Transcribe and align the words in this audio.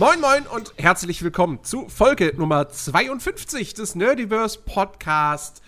Moin 0.00 0.18
Moin 0.18 0.46
und 0.46 0.72
herzlich 0.78 1.22
willkommen 1.22 1.62
zu 1.62 1.86
Folge 1.90 2.32
Nummer 2.34 2.70
52 2.70 3.74
des 3.74 3.94
Nerdiverse 3.94 4.58
Podcast. 4.64 5.60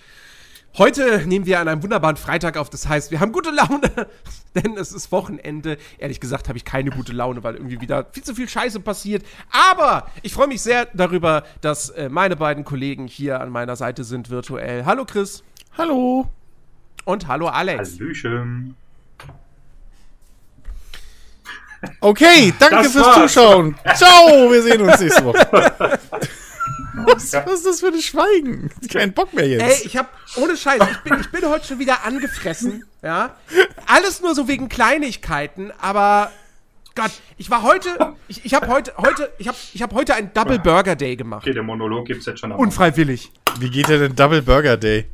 Heute 0.79 1.27
nehmen 1.27 1.45
wir 1.45 1.61
an 1.61 1.69
einem 1.69 1.83
wunderbaren 1.83 2.17
Freitag 2.17 2.57
auf, 2.57 2.71
das 2.71 2.89
heißt, 2.89 3.11
wir 3.11 3.21
haben 3.21 3.33
gute 3.33 3.51
Laune, 3.51 3.91
denn 4.55 4.79
es 4.79 4.91
ist 4.93 5.13
Wochenende. 5.13 5.77
Ehrlich 5.99 6.19
gesagt 6.19 6.49
habe 6.49 6.57
ich 6.57 6.65
keine 6.65 6.89
gute 6.89 7.13
Laune, 7.13 7.45
weil 7.45 7.57
irgendwie 7.57 7.83
wieder 7.83 8.07
viel 8.11 8.23
zu 8.23 8.35
viel 8.35 8.49
Scheiße 8.49 8.81
passiert. 8.81 9.23
Aber 9.51 10.11
ich 10.23 10.33
freue 10.33 10.49
mich 10.49 10.63
sehr 10.63 10.87
darüber, 10.95 11.45
dass 11.61 11.91
äh, 11.91 12.09
meine 12.09 12.37
beiden 12.37 12.65
Kollegen 12.65 13.09
hier 13.09 13.39
an 13.39 13.51
meiner 13.51 13.77
Seite 13.77 14.03
sind 14.03 14.31
virtuell. 14.31 14.87
Hallo 14.87 15.05
Chris. 15.05 15.45
Hallo. 15.77 16.31
Und 17.05 17.29
hallo 17.29 17.49
Alex. 17.49 18.01
Hallöchen. 18.01 18.77
Okay, 22.01 22.53
danke 22.59 22.77
Das 22.77 22.93
fürs 22.93 23.07
war's. 23.07 23.33
Zuschauen. 23.33 23.75
Ciao, 23.95 24.51
wir 24.51 24.63
sehen 24.63 24.83
uns 24.83 25.01
nächste 25.01 25.25
Woche. 25.25 25.49
was, 26.95 27.33
was 27.33 27.53
ist 27.55 27.67
das 27.67 27.81
für 27.81 27.89
ein 27.89 28.01
Schweigen? 28.01 28.71
Kein 28.93 29.13
Bock 29.13 29.33
mehr 29.33 29.45
Ey, 29.45 29.59
jetzt. 29.59 29.87
ich 29.87 29.97
hab, 29.97 30.11
ohne 30.37 30.57
Scheiß, 30.57 30.81
ich 30.91 30.99
bin, 30.99 31.21
ich 31.21 31.31
bin 31.31 31.49
heute 31.49 31.67
schon 31.67 31.79
wieder 31.79 32.05
angefressen, 32.05 32.85
ja. 33.03 33.37
Alles 33.87 34.21
nur 34.21 34.35
so 34.35 34.49
wegen 34.49 34.69
Kleinigkeiten, 34.69 35.73
aber 35.81 36.31
Gott, 36.95 37.11
ich 37.39 37.51
war 37.51 37.63
heute, 37.63 38.15
ich, 38.29 38.45
ich 38.45 38.55
habe 38.55 38.69
heute, 38.69 38.93
heute, 38.99 39.33
ich 39.39 39.49
habe 39.49 39.57
ich 39.73 39.83
hab 39.83 39.95
heute 39.95 40.15
einen 40.15 40.33
Double 40.35 40.59
Burger 40.59 40.95
Day 40.95 41.17
gemacht. 41.17 41.43
Okay, 41.43 41.55
der 41.55 41.63
Monolog 41.63 42.07
gibt's 42.07 42.27
jetzt 42.27 42.41
schon 42.41 42.53
am 42.53 42.59
Unfreiwillig. 42.59 43.33
Wie 43.59 43.71
geht 43.71 43.89
der 43.89 43.99
denn 43.99 44.15
Double 44.15 44.43
Burger 44.43 44.77
Day? 44.77 45.07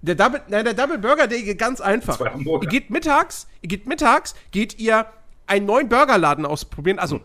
Der 0.00 0.14
Double, 0.14 0.40
nein, 0.48 0.64
der 0.64 0.74
Double 0.74 0.98
Burger 0.98 1.26
Day 1.26 1.42
geht 1.42 1.58
ganz 1.58 1.80
einfach. 1.80 2.18
Ihr 2.20 2.68
geht 2.68 2.90
mittags, 2.90 3.46
ihr 3.60 3.68
geht 3.68 3.86
mittags, 3.86 4.34
geht 4.50 4.78
ihr 4.78 5.06
einen 5.46 5.66
neuen 5.66 5.88
Burgerladen 5.88 6.46
ausprobieren, 6.46 6.98
also 6.98 7.20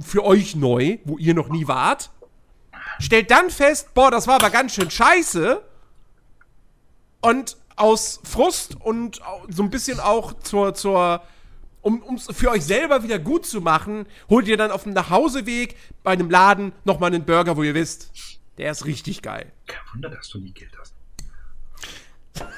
für 0.00 0.24
euch 0.24 0.56
neu, 0.56 0.98
wo 1.04 1.18
ihr 1.18 1.34
noch 1.34 1.48
nie 1.48 1.68
wart. 1.68 2.10
Stellt 2.98 3.30
dann 3.30 3.50
fest, 3.50 3.94
boah, 3.94 4.10
das 4.10 4.26
war 4.26 4.36
aber 4.36 4.50
ganz 4.50 4.74
schön 4.74 4.90
scheiße. 4.90 5.62
Und 7.20 7.56
aus 7.76 8.20
Frust 8.24 8.76
und 8.80 9.20
so 9.48 9.62
ein 9.62 9.70
bisschen 9.70 10.00
auch 10.00 10.34
zur, 10.40 10.74
zur, 10.74 11.22
um 11.80 12.02
es 12.16 12.28
für 12.36 12.50
euch 12.50 12.64
selber 12.64 13.02
wieder 13.02 13.18
gut 13.18 13.46
zu 13.46 13.60
machen, 13.60 14.06
holt 14.28 14.48
ihr 14.48 14.56
dann 14.56 14.70
auf 14.70 14.84
dem 14.84 14.92
Nachhauseweg 14.92 15.76
bei 16.02 16.12
einem 16.12 16.30
Laden 16.30 16.72
nochmal 16.84 17.14
einen 17.14 17.24
Burger, 17.24 17.56
wo 17.56 17.62
ihr 17.62 17.74
wisst, 17.74 18.10
der 18.58 18.70
ist 18.70 18.84
richtig 18.84 19.22
geil. 19.22 19.52
Kein 19.66 19.80
Wunder, 19.94 20.10
dass 20.10 20.28
du 20.28 20.38
nie 20.38 20.52
Geld 20.52 20.76
hast. 20.78 20.94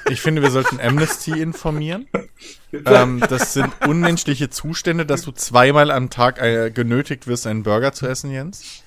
Ich 0.09 0.21
finde, 0.21 0.41
wir 0.41 0.51
sollten 0.51 0.79
Amnesty 0.79 1.39
informieren. 1.39 2.07
ähm, 2.85 3.21
das 3.27 3.53
sind 3.53 3.73
unmenschliche 3.87 4.49
Zustände, 4.49 5.05
dass 5.05 5.23
du 5.23 5.31
zweimal 5.31 5.91
am 5.91 6.09
Tag 6.09 6.41
äh, 6.41 6.71
genötigt 6.71 7.27
wirst, 7.27 7.47
einen 7.47 7.63
Burger 7.63 7.91
zu 7.91 8.07
essen, 8.07 8.31
Jens. 8.31 8.83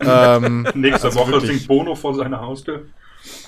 Ähm, 0.00 0.66
nächste 0.74 1.08
also 1.08 1.20
Woche 1.20 1.32
wirklich. 1.32 1.50
singt 1.52 1.68
Bono 1.68 1.94
vor 1.94 2.14
seiner 2.14 2.40
Haustür. 2.40 2.86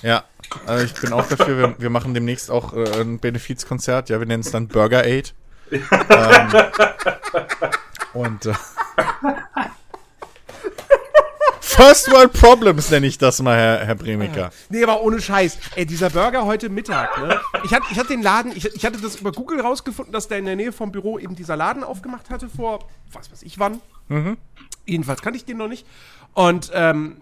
Ja, 0.01 0.23
also 0.65 0.85
ich 0.85 0.93
bin 0.93 1.13
auch 1.13 1.27
dafür. 1.27 1.57
Wir, 1.57 1.75
wir 1.79 1.89
machen 1.89 2.13
demnächst 2.13 2.51
auch 2.51 2.73
äh, 2.73 3.01
ein 3.01 3.19
Benefizkonzert. 3.19 4.09
Ja, 4.09 4.19
wir 4.19 4.27
nennen 4.27 4.41
es 4.41 4.51
dann 4.51 4.67
Burger 4.67 5.03
Aid. 5.03 5.33
ähm, 5.71 5.81
und 8.13 8.45
äh, 8.47 8.53
First 11.79 12.11
World 12.11 12.33
Problems 12.33 12.91
nenne 12.91 13.07
ich 13.07 13.17
das 13.17 13.41
mal, 13.41 13.57
Herr, 13.57 13.85
Herr 13.85 13.95
Bremiker. 13.95 14.51
Nee, 14.69 14.83
aber 14.83 15.01
ohne 15.01 15.21
Scheiß. 15.21 15.57
Ey, 15.77 15.85
dieser 15.85 16.09
Burger 16.09 16.43
heute 16.43 16.67
Mittag, 16.67 17.17
ne? 17.17 17.39
Ich 17.63 17.73
hatte, 17.73 17.85
ich 17.89 17.97
hatte 17.97 18.09
den 18.09 18.21
Laden, 18.21 18.51
ich, 18.53 18.65
ich 18.75 18.85
hatte 18.85 18.99
das 18.99 19.15
über 19.15 19.31
Google 19.31 19.61
rausgefunden, 19.61 20.11
dass 20.11 20.27
der 20.27 20.39
in 20.39 20.45
der 20.45 20.57
Nähe 20.57 20.73
vom 20.73 20.91
Büro 20.91 21.17
eben 21.19 21.37
dieser 21.37 21.55
Laden 21.55 21.85
aufgemacht 21.85 22.29
hatte 22.29 22.49
vor, 22.49 22.79
was 23.13 23.31
weiß 23.31 23.43
ich 23.43 23.59
wann. 23.59 23.79
Jedenfalls 24.85 25.21
kannte 25.21 25.37
ich 25.37 25.45
den 25.45 25.55
noch 25.55 25.69
nicht. 25.69 25.87
Und, 26.33 26.69
ähm, 26.73 27.21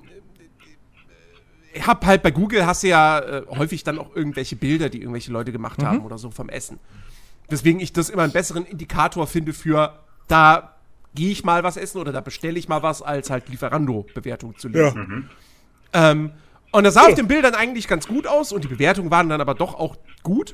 ich 1.72 1.86
hab 1.86 2.04
halt 2.08 2.24
bei 2.24 2.32
Google 2.32 2.66
hast 2.66 2.82
du 2.82 2.88
ja 2.88 3.20
äh, 3.20 3.46
häufig 3.50 3.84
dann 3.84 4.00
auch 4.00 4.16
irgendwelche 4.16 4.56
Bilder, 4.56 4.90
die 4.90 5.02
irgendwelche 5.02 5.32
Leute 5.32 5.52
gemacht 5.52 5.84
haben 5.84 6.04
oder 6.04 6.18
so 6.18 6.32
vom 6.32 6.50
Essen. 6.50 6.80
Deswegen 7.52 7.80
ich 7.80 7.94
das 7.94 8.10
immer 8.10 8.24
einen 8.24 8.34
besseren 8.34 8.66
Indikator 8.66 9.28
finde 9.28 9.54
für, 9.54 10.00
da 10.28 10.77
gehe 11.18 11.32
ich 11.32 11.44
mal 11.44 11.64
was 11.64 11.78
essen 11.78 11.98
oder 11.98 12.12
da 12.12 12.22
bestelle 12.22 12.58
ich 12.60 12.70
mal 12.70 12.84
was, 12.84 13.02
als 13.02 13.32
halt 13.32 13.50
Lieferando-Bewertung 13.50 14.56
zu 14.56 14.70
lesen. 14.70 15.30
Ähm, 15.92 16.32
und 16.72 16.84
das 16.84 16.94
sah 16.94 17.08
auf 17.08 17.16
den 17.16 17.28
Bildern 17.28 17.56
eigentlich 17.56 17.88
ganz 17.88 18.08
gut 18.08 18.28
aus 18.28 18.52
und 18.52 18.64
die 18.64 18.68
Bewertungen 18.68 19.10
waren 19.10 19.28
dann 19.28 19.42
aber 19.42 19.56
doch 19.56 19.74
auch 19.74 19.98
gut. 20.22 20.54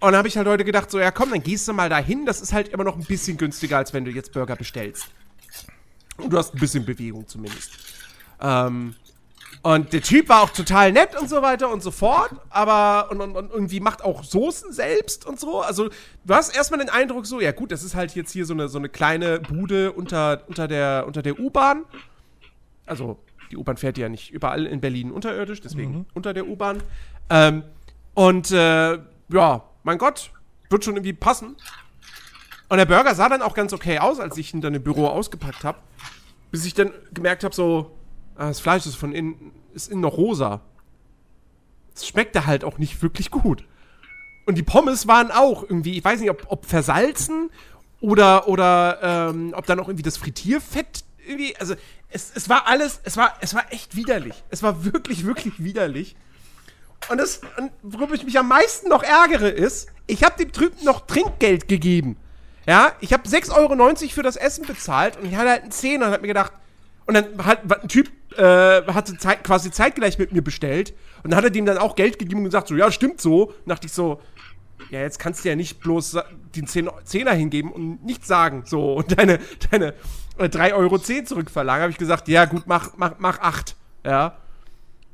Und 0.00 0.10
dann 0.10 0.16
habe 0.16 0.26
ich 0.26 0.36
halt 0.36 0.48
heute 0.48 0.64
gedacht, 0.64 0.90
so, 0.90 0.98
ja 0.98 1.12
komm, 1.12 1.30
dann 1.30 1.44
gehst 1.44 1.68
du 1.68 1.72
mal 1.72 1.88
dahin. 1.88 2.26
Das 2.26 2.40
ist 2.40 2.52
halt 2.52 2.68
immer 2.68 2.82
noch 2.82 2.96
ein 2.96 3.04
bisschen 3.04 3.36
günstiger, 3.36 3.76
als 3.76 3.92
wenn 3.92 4.04
du 4.04 4.10
jetzt 4.10 4.32
Burger 4.32 4.56
bestellst. 4.56 5.08
Und 6.16 6.32
du 6.32 6.38
hast 6.38 6.54
ein 6.54 6.58
bisschen 6.60 6.84
Bewegung 6.84 7.28
zumindest. 7.28 7.70
Ähm, 8.40 8.96
und 9.62 9.92
der 9.92 10.02
Typ 10.02 10.28
war 10.28 10.42
auch 10.42 10.50
total 10.50 10.90
nett 10.90 11.18
und 11.20 11.30
so 11.30 11.40
weiter 11.40 11.70
und 11.70 11.82
so 11.84 11.92
fort, 11.92 12.32
aber 12.50 13.10
und, 13.12 13.20
und, 13.20 13.36
und 13.36 13.52
irgendwie 13.52 13.78
macht 13.78 14.04
auch 14.04 14.24
Soßen 14.24 14.72
selbst 14.72 15.24
und 15.24 15.38
so. 15.38 15.60
Also 15.60 15.88
du 16.24 16.34
hast 16.34 16.54
erstmal 16.54 16.80
den 16.80 16.88
Eindruck 16.88 17.26
so, 17.26 17.40
ja 17.40 17.52
gut, 17.52 17.70
das 17.70 17.84
ist 17.84 17.94
halt 17.94 18.14
jetzt 18.16 18.32
hier 18.32 18.44
so 18.44 18.54
eine, 18.54 18.68
so 18.68 18.78
eine 18.78 18.88
kleine 18.88 19.38
Bude 19.38 19.92
unter, 19.92 20.42
unter 20.48 20.66
der, 20.66 21.04
unter 21.06 21.22
der 21.22 21.38
U-Bahn. 21.38 21.84
Also 22.86 23.20
die 23.52 23.56
U-Bahn 23.56 23.76
fährt 23.76 23.98
ja 23.98 24.08
nicht 24.08 24.32
überall 24.32 24.66
in 24.66 24.80
Berlin 24.80 25.12
unterirdisch, 25.12 25.60
deswegen 25.60 26.06
unter 26.12 26.34
der 26.34 26.48
U-Bahn. 26.48 26.82
Ähm, 27.30 27.62
und 28.14 28.50
äh, 28.50 28.98
ja, 29.28 29.62
mein 29.84 29.98
Gott, 29.98 30.32
wird 30.70 30.84
schon 30.84 30.96
irgendwie 30.96 31.12
passen. 31.12 31.56
Und 32.68 32.78
der 32.78 32.86
Burger 32.86 33.14
sah 33.14 33.28
dann 33.28 33.42
auch 33.42 33.54
ganz 33.54 33.72
okay 33.72 33.98
aus, 33.98 34.18
als 34.18 34.36
ich 34.38 34.52
ihn 34.52 34.60
dann 34.60 34.74
im 34.74 34.82
Büro 34.82 35.06
ausgepackt 35.06 35.62
habe. 35.62 35.78
Bis 36.50 36.64
ich 36.64 36.74
dann 36.74 36.90
gemerkt 37.12 37.44
habe, 37.44 37.54
so, 37.54 37.92
ah, 38.36 38.48
das 38.48 38.60
Fleisch 38.60 38.86
ist 38.86 38.96
von 38.96 39.12
innen, 39.12 39.52
ist 39.74 39.90
innen 39.90 40.00
noch 40.00 40.16
rosa. 40.16 40.60
Es 41.94 42.06
schmeckte 42.06 42.46
halt 42.46 42.64
auch 42.64 42.78
nicht 42.78 43.02
wirklich 43.02 43.30
gut. 43.30 43.64
Und 44.46 44.56
die 44.56 44.62
Pommes 44.62 45.06
waren 45.06 45.30
auch 45.30 45.62
irgendwie, 45.62 45.98
ich 45.98 46.04
weiß 46.04 46.20
nicht, 46.20 46.30
ob, 46.30 46.44
ob 46.48 46.66
versalzen 46.66 47.50
oder, 48.00 48.48
oder 48.48 48.98
ähm, 49.02 49.54
ob 49.56 49.66
da 49.66 49.76
noch 49.76 49.88
irgendwie 49.88 50.02
das 50.02 50.16
Frittierfett 50.16 51.04
irgendwie, 51.26 51.56
also 51.56 51.74
es, 52.10 52.32
es 52.34 52.48
war 52.48 52.66
alles, 52.66 53.00
es 53.04 53.16
war, 53.16 53.34
es 53.40 53.54
war 53.54 53.72
echt 53.72 53.96
widerlich. 53.96 54.42
Es 54.50 54.62
war 54.62 54.84
wirklich, 54.84 55.24
wirklich 55.24 55.62
widerlich. 55.62 56.16
Und, 57.08 57.18
das, 57.18 57.40
und 57.58 57.72
worüber 57.82 58.14
ich 58.14 58.24
mich 58.24 58.38
am 58.38 58.48
meisten 58.48 58.88
noch 58.88 59.02
ärgere, 59.02 59.48
ist, 59.48 59.88
ich 60.06 60.22
habe 60.22 60.36
dem 60.36 60.52
Typen 60.52 60.84
noch 60.84 61.06
Trinkgeld 61.06 61.68
gegeben. 61.68 62.16
Ja, 62.66 62.92
ich 63.00 63.12
habe 63.12 63.28
6,90 63.28 63.56
Euro 63.56 64.08
für 64.08 64.22
das 64.22 64.36
Essen 64.36 64.66
bezahlt 64.66 65.16
und 65.16 65.26
ich 65.26 65.34
hatte 65.34 65.50
halt 65.50 65.62
einen 65.62 65.72
Zehner 65.72 66.06
und 66.06 66.12
hab 66.12 66.20
mir 66.20 66.28
gedacht, 66.28 66.52
und 67.06 67.14
dann 67.14 67.44
hat 67.44 67.82
ein 67.82 67.88
Typ 67.88 68.10
äh, 68.38 68.82
hatte 68.92 69.16
Zeit, 69.18 69.44
quasi 69.44 69.70
zeitgleich 69.70 70.18
mit 70.18 70.32
mir 70.32 70.42
bestellt 70.42 70.94
und 71.22 71.30
dann 71.30 71.36
hat 71.38 71.44
er 71.44 71.50
dem 71.50 71.66
dann 71.66 71.78
auch 71.78 71.94
Geld 71.96 72.18
gegeben 72.18 72.38
und 72.40 72.44
gesagt, 72.46 72.68
so, 72.68 72.76
ja, 72.76 72.90
stimmt 72.90 73.20
so. 73.20 73.48
Und 73.50 73.68
dachte 73.68 73.86
ich 73.86 73.92
so, 73.92 74.20
ja, 74.90 75.00
jetzt 75.00 75.18
kannst 75.18 75.44
du 75.44 75.48
ja 75.48 75.56
nicht 75.56 75.80
bloß 75.80 76.18
den 76.56 76.66
Zehn- 76.66 76.90
Zehner 77.04 77.32
hingeben 77.32 77.70
und 77.72 78.04
nichts 78.04 78.26
sagen, 78.28 78.62
so, 78.66 78.94
und 78.94 79.18
deine, 79.18 79.38
deine 79.70 79.94
äh, 80.38 80.44
3,10 80.46 80.72
Euro 80.74 80.98
zurückverlangen. 80.98 81.82
Habe 81.82 81.92
ich 81.92 81.98
gesagt, 81.98 82.28
ja, 82.28 82.44
gut, 82.44 82.64
mach, 82.66 82.90
mach, 82.96 83.14
mach 83.18 83.38
8, 83.38 83.76
ja. 84.04 84.36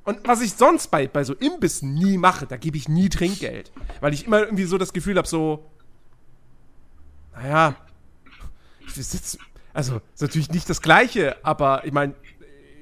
Und 0.04 0.26
was 0.26 0.40
ich 0.40 0.54
sonst 0.54 0.88
bei, 0.90 1.06
bei 1.06 1.22
so 1.22 1.34
Imbissen 1.34 1.92
nie 1.94 2.16
mache, 2.16 2.46
da 2.46 2.56
gebe 2.56 2.78
ich 2.78 2.88
nie 2.88 3.10
Trinkgeld. 3.10 3.70
Weil 4.00 4.14
ich 4.14 4.26
immer 4.26 4.40
irgendwie 4.40 4.64
so 4.64 4.78
das 4.78 4.94
Gefühl 4.94 5.18
habe, 5.18 5.28
so, 5.28 5.70
naja, 7.34 7.74
ich 8.86 8.94
sitz, 8.94 9.36
also 9.74 10.00
ist 10.14 10.22
natürlich 10.22 10.50
nicht 10.50 10.68
das 10.70 10.80
Gleiche, 10.80 11.36
aber 11.44 11.84
ich 11.84 11.92
meine, 11.92 12.14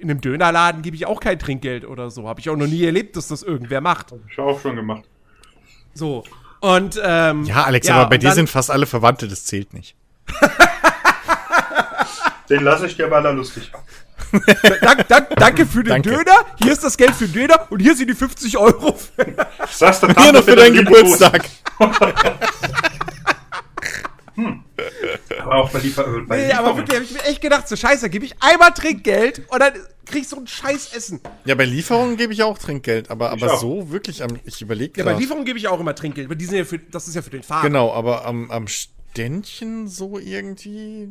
in 0.01 0.11
einem 0.11 0.21
Dönerladen 0.21 0.83
gebe 0.83 0.97
ich 0.97 1.07
auch 1.07 1.21
kein 1.21 1.39
Trinkgeld 1.39 1.85
oder 1.85 2.11
so. 2.11 2.29
Habe 2.29 2.41
ich 2.41 2.51
auch 2.51 2.57
noch 2.57 2.67
nie 2.67 2.85
erlebt, 2.85 3.17
dass 3.17 3.29
das 3.29 3.43
irgendwer 3.43 3.81
macht. 3.81 4.13
Hab 4.13 4.19
ich 4.31 4.39
auch 4.39 4.61
schon 4.61 4.77
gemacht. 4.77 5.05
So. 5.95 6.25
Und, 6.61 7.01
ähm. 7.03 7.45
Ja, 7.45 7.65
Alex, 7.65 7.89
aber 7.91 8.09
bei 8.09 8.19
dir 8.19 8.33
sind 8.33 8.51
fast 8.51 8.71
alle 8.71 8.87
Verwandte, 8.87 9.29
das 9.29 9.45
zählt 9.45 9.73
nicht. 9.75 9.95
Den 12.49 12.63
lasse 12.63 12.87
ich 12.87 12.97
dir, 12.97 13.11
weil 13.11 13.25
er 13.25 13.33
lustig 13.33 13.73
war. 13.73 13.83
Dank, 14.81 15.09
dank, 15.09 15.29
danke 15.37 15.67
für 15.67 15.83
den 15.83 16.03
Danke. 16.03 16.11
Döner. 16.11 16.37
Hier 16.57 16.73
ist 16.73 16.83
das 16.83 16.97
Geld 16.97 17.13
für 17.13 17.27
den 17.27 17.33
Döner 17.33 17.67
und 17.71 17.81
hier 17.81 17.95
sind 17.95 18.09
die 18.09 18.15
50 18.15 18.57
Euro. 18.59 18.99
Ich 19.65 19.77
sag's 19.77 20.01
der 20.01 20.15
Hier 20.15 20.33
noch 20.33 20.43
für 20.45 20.57
deinen 20.57 20.75
Geburtstag. 20.75 21.45
Aber 25.47 25.57
auch 25.57 25.71
bei 25.71 25.79
Liefer 25.81 26.07
äh, 26.07 26.21
bei 26.23 26.37
nee, 26.37 26.53
aber 26.53 26.69
Lieferung. 26.73 26.77
wirklich, 26.79 26.97
habe 26.97 27.05
ich 27.05 27.13
mir 27.13 27.25
echt 27.25 27.41
gedacht, 27.41 27.69
so 27.69 27.77
scheiße, 27.77 28.11
gebe 28.11 28.25
ich 28.25 28.35
einmal 28.41 28.73
Trinkgeld 28.73 29.43
und 29.49 29.61
dann 29.61 29.73
krieg 30.05 30.23
ich 30.23 30.29
so 30.29 30.37
ein 30.37 30.47
scheiß 30.47 30.93
Essen. 30.95 31.21
Ja, 31.45 31.55
bei 31.55 31.65
Lieferungen 31.65 32.17
gebe 32.17 32.33
ich 32.33 32.43
auch 32.43 32.59
Trinkgeld, 32.59 33.11
aber, 33.11 33.35
Ich 33.35 33.43
aber 33.43 33.55
auch. 33.55 33.61
so 33.61 33.91
wirklich 33.91 34.23
am, 34.23 34.39
ich 34.45 34.61
überlege 34.63 34.99
Ja, 35.01 35.05
bei 35.05 35.11
gerade. 35.13 35.23
Lieferung 35.23 35.45
gebe 35.45 35.59
ich 35.59 35.67
auch 35.69 35.81
immer 35.81 35.95
Trinkgeld, 35.95 36.29
weil 36.29 36.37
die 36.37 36.45
sind 36.45 36.59
ja 36.59 36.65
für, 36.65 36.79
das 36.79 37.09
ist 37.09 37.15
ja 37.15 37.23
für 37.23 37.31
den 37.31 37.43
Fahrer. 37.43 37.63
Genau, 37.67 37.93
aber 37.93 38.25
am, 38.25 38.51
am 38.51 38.67
Ständchen 38.69 39.89
so 39.89 40.19
irgendwie, 40.19 41.11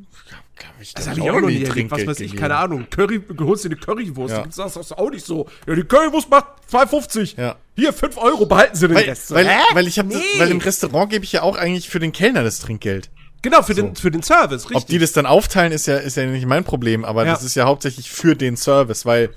glaube 0.58 0.74
ich, 0.80 0.94
Das 0.94 1.06
da 1.06 1.12
habe 1.12 1.22
hab 1.22 1.26
ich 1.28 1.32
auch 1.32 1.42
noch 1.42 1.48
nie 1.50 1.64
erlebt, 1.64 1.92
was 1.92 2.06
weiß 2.06 2.20
ich, 2.20 2.32
gegeben. 2.32 2.40
keine 2.40 2.56
Ahnung. 2.58 2.88
Curry, 2.90 3.20
du 3.20 3.46
holst 3.48 3.66
dir 3.66 3.70
eine 3.70 3.78
Currywurst, 3.78 4.34
Ja. 4.36 4.46
das 4.46 4.74
sagst 4.76 4.92
du 4.92 4.96
auch 4.98 5.10
nicht 5.10 5.26
so. 5.26 5.48
Ja, 5.68 5.74
die 5.76 5.84
Currywurst 5.84 6.30
macht 6.30 6.46
2,50. 6.72 7.38
Ja. 7.40 7.56
Hier, 7.76 7.92
5 7.94 8.18
Euro, 8.18 8.46
behalten 8.46 8.76
Sie 8.76 8.88
den 8.88 8.96
Weil, 8.96 9.06
Rest. 9.06 9.32
Weil, 9.34 9.50
weil 9.74 9.88
ich 9.88 9.98
habe, 10.00 10.10
Nee. 10.10 10.22
weil 10.38 10.52
im 10.52 10.60
Restaurant 10.60 11.10
gebe 11.10 11.26
ich 11.26 11.32
ja 11.32 11.42
auch 11.42 11.58
eigentlich 11.58 11.90
für 11.90 12.00
den 12.00 12.12
Kellner 12.12 12.44
das 12.44 12.60
Trinkgeld. 12.60 13.10
Genau, 13.46 13.62
für, 13.62 13.76
den, 13.76 13.96
für 13.96 14.10
den 14.10 14.24
Service, 14.24 14.64
richtig. 14.66 14.76
Ob 14.78 14.88
die 14.88 14.98
das 14.98 15.12
dann 15.12 15.26
aufteilen, 15.28 15.72
ist 15.72 15.86
ja, 15.86 15.98
ist 15.98 16.18
ja 16.18 16.26
nicht 16.26 16.48
mein 16.48 16.64
Problem, 16.64 17.06
aber 17.06 17.26
Ja. 17.26 17.34
das 17.34 17.44
ist 17.44 17.54
ja 17.56 17.66
hauptsächlich 17.66 18.10
für 18.10 18.36
den 18.36 18.58
Service, 18.58 19.06
weil 19.06 19.30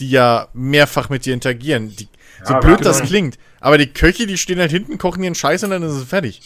die 0.00 0.10
ja 0.10 0.48
mehrfach 0.52 1.08
mit 1.10 1.24
dir 1.26 1.32
interagieren. 1.34 1.94
Die, 1.96 2.08
so 2.44 2.54
Ja, 2.54 2.58
blöd 2.60 2.74
aber- 2.76 2.84
das 2.84 3.02
klingt. 3.02 3.38
Aber 3.60 3.78
die 3.78 3.86
Köche, 3.86 4.26
die 4.26 4.36
stehen 4.36 4.58
halt 4.58 4.72
hinten, 4.72 4.98
kochen 4.98 5.22
ihren 5.22 5.36
Scheiß 5.36 5.62
und 5.62 5.70
dann 5.70 5.82
ist 5.84 5.92
es 5.92 6.02
fertig. 6.04 6.40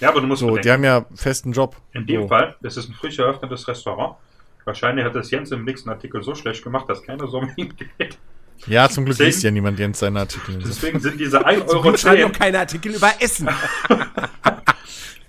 Ja, 0.00 0.08
aber 0.08 0.22
du 0.22 0.26
musst 0.26 0.40
So, 0.40 0.46
bedenken, 0.46 0.62
die 0.62 0.70
haben 0.72 0.84
ja 0.84 1.04
festen 1.14 1.52
Job. 1.52 1.76
in 1.92 2.06
dem 2.06 2.22
so. 2.22 2.28
Fall, 2.28 2.56
es 2.62 2.76
ist 2.78 2.88
ein 2.88 2.94
frisch 2.94 3.18
eröffnetes 3.18 3.68
Restaurant. 3.68 4.16
Wahrscheinlich 4.64 5.04
hat 5.04 5.14
das 5.14 5.30
Jens 5.30 5.50
im 5.52 5.64
nächsten 5.66 5.90
Artikel 5.90 6.22
so 6.22 6.34
schlecht 6.34 6.64
gemacht, 6.64 6.86
dass 6.88 7.02
keiner 7.02 7.28
so 7.28 7.42
hingeht. 7.56 8.16
Ja, 8.66 8.88
zum 8.88 9.04
Glück 9.04 9.18
Deswegen- 9.18 9.30
liest 9.32 9.42
ja 9.42 9.50
niemand 9.50 9.78
Jens 9.78 9.98
seine 9.98 10.20
Artikel. 10.20 10.58
Deswegen 10.66 10.98
sind 11.00 11.20
diese 11.20 11.44
1,10 11.46 11.66
Zum 11.66 11.68
Euro 11.78 11.82
Glück 11.82 11.98
schreiben 11.98 12.22
noch 12.22 12.32
keine 12.32 12.60
Artikel 12.60 12.94
über 12.94 13.10
Essen. 13.20 13.48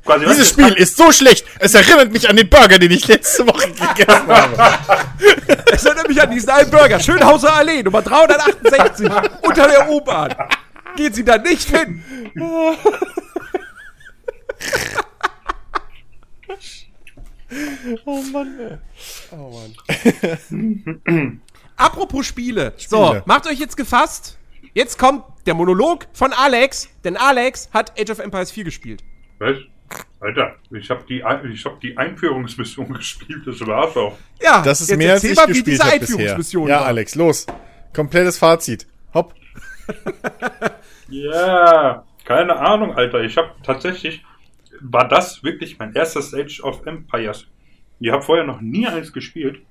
quasi 0.03 0.25
Dieses 0.25 0.49
Spiel 0.49 0.73
ist 0.73 0.97
so 0.97 1.11
schlecht, 1.11 1.45
es 1.59 1.73
erinnert 1.73 2.11
mich 2.11 2.29
an 2.29 2.35
den 2.35 2.49
Burger, 2.49 2.79
den 2.79 2.91
ich 2.91 3.07
letzte 3.07 3.45
Woche 3.47 3.67
gegessen 3.71 4.27
habe. 4.27 4.77
Es 5.71 5.83
erinnert 5.83 6.07
mich 6.07 6.21
an 6.21 6.31
diesen 6.31 6.49
einen 6.49 6.69
Burger. 6.71 6.99
Schönhauser 6.99 7.53
Allee, 7.53 7.83
Nummer 7.83 8.01
368, 8.01 9.09
unter 9.41 9.67
der 9.67 9.89
U-Bahn. 9.89 10.33
Geht 10.95 11.15
sie 11.15 11.23
da 11.25 11.37
nicht 11.37 11.69
hin? 11.69 12.03
Oh 18.05 18.21
Mann. 18.31 18.81
Oh 19.31 19.61
Mann. 20.49 21.41
Apropos 21.77 22.25
Spiele. 22.25 22.73
So, 22.77 23.07
Spiele. 23.07 23.23
macht 23.25 23.47
euch 23.47 23.59
jetzt 23.59 23.77
gefasst. 23.77 24.37
Jetzt 24.73 24.97
kommt 24.97 25.23
der 25.45 25.53
Monolog 25.53 26.07
von 26.13 26.33
Alex, 26.33 26.89
denn 27.03 27.15
Alex 27.15 27.69
hat 27.71 27.97
Age 27.99 28.09
of 28.09 28.19
Empires 28.19 28.51
4 28.51 28.63
gespielt. 28.65 29.03
Was? 29.45 29.57
Alter, 30.19 30.55
ich 30.71 30.89
habe 30.89 31.03
die, 31.07 31.23
ich 31.53 31.65
hab 31.65 31.79
die 31.81 31.95
Einführungsmission 31.97 32.93
gespielt, 32.93 33.45
das 33.45 33.59
war's 33.67 33.95
auch. 33.95 34.17
Ja, 34.41 34.61
Das 34.63 34.81
ist 34.81 34.89
jetzt 34.89 34.97
mehr 34.97 35.13
als 35.13 35.23
ich 35.23 35.35
mal, 35.35 35.43
wie 35.47 35.53
gespielt 35.53 35.67
diese 35.67 35.83
habe 35.83 35.99
bisher. 35.99 36.15
Einführungsmission 36.15 36.67
Ja, 36.67 36.79
war. 36.79 36.85
Alex, 36.87 37.15
los. 37.15 37.45
Komplettes 37.93 38.37
Fazit. 38.37 38.87
Hopp. 39.13 39.33
Ja, 41.07 42.03
keine 42.23 42.55
Ahnung, 42.57 42.95
Alter. 42.95 43.21
Ich 43.23 43.37
habe 43.37 43.51
tatsächlich, 43.63 44.23
war 44.81 45.07
das 45.07 45.43
wirklich 45.43 45.77
mein 45.77 45.93
erstes 45.93 46.33
Age 46.33 46.61
of 46.61 46.85
Empires. 46.87 47.45
Ich 47.99 48.11
habe 48.11 48.23
vorher 48.23 48.45
noch 48.45 48.59
nie 48.61 48.87
eins 48.87 49.13
gespielt. 49.13 49.61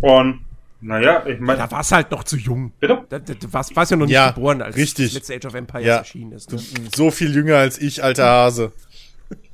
Und, 0.00 0.44
naja, 0.80 1.24
ich 1.26 1.40
meine, 1.40 1.58
Da 1.58 1.70
warst 1.70 1.92
halt 1.92 2.10
noch 2.10 2.24
zu 2.24 2.36
jung. 2.36 2.72
bitte? 2.78 3.04
Da, 3.08 3.18
da, 3.18 3.34
du 3.34 3.52
warst, 3.52 3.74
warst 3.74 3.90
ja 3.90 3.96
noch 3.96 4.06
nicht 4.06 4.14
Ja, 4.14 4.30
geboren, 4.30 4.62
als 4.62 4.76
richtig. 4.76 5.06
das 5.06 5.14
letzte 5.14 5.34
Age 5.34 5.44
of 5.46 5.54
Empires 5.54 5.86
Ja. 5.86 5.96
erschienen 5.96 6.32
ist. 6.32 6.52
Ne? 6.52 6.60
So 6.94 7.10
viel 7.10 7.34
jünger 7.34 7.56
als 7.56 7.78
ich, 7.78 8.02
alter 8.04 8.26
Hase. 8.26 8.72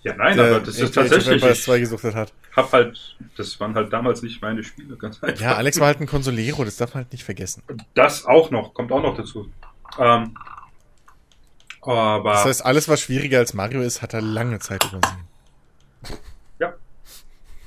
Ja, 0.03 0.15
nein, 0.17 0.37
der 0.37 0.47
aber 0.57 0.61
das 0.61 0.77
ist 0.77 0.83
Age 0.83 0.89
of 0.89 0.95
tatsächlich, 0.95 1.35
Empires 1.35 1.59
ich 1.59 1.65
2 1.65 1.79
gesuchtet 1.81 2.15
hat. 2.15 2.33
hab 2.55 2.71
halt, 2.73 3.17
das 3.37 3.59
waren 3.59 3.75
halt 3.75 3.93
damals 3.93 4.23
nicht 4.23 4.41
meine 4.43 4.63
Spiele, 4.63 4.97
ganz 4.97 5.23
einfach. 5.23 5.41
Ja, 5.41 5.57
Alex 5.57 5.81
war 5.81 5.87
halt 5.89 6.01
ein 6.01 6.07
Consolero, 6.07 6.65
das 6.65 6.77
darf 6.77 6.95
man 6.95 7.05
halt 7.05 7.13
nicht 7.13 7.25
vergessen. 7.25 7.63
Das 7.95 8.25
auch 8.27 8.51
noch, 8.51 8.75
kommt 8.75 8.93
auch 8.93 9.03
noch 9.03 9.17
dazu. 9.17 9.49
Ähm, 9.99 10.35
aber, 11.81 12.33
Das 12.33 12.45
heißt, 12.45 12.65
alles, 12.67 12.89
was 12.89 13.01
schwieriger 13.01 13.39
als 13.39 13.55
Mario 13.55 13.81
ist, 13.83 14.01
hat 14.03 14.15
er 14.15 14.21
lange 14.23 14.59
Zeit 14.59 14.85
übersehen. 14.85 15.25
ja, 16.59 16.73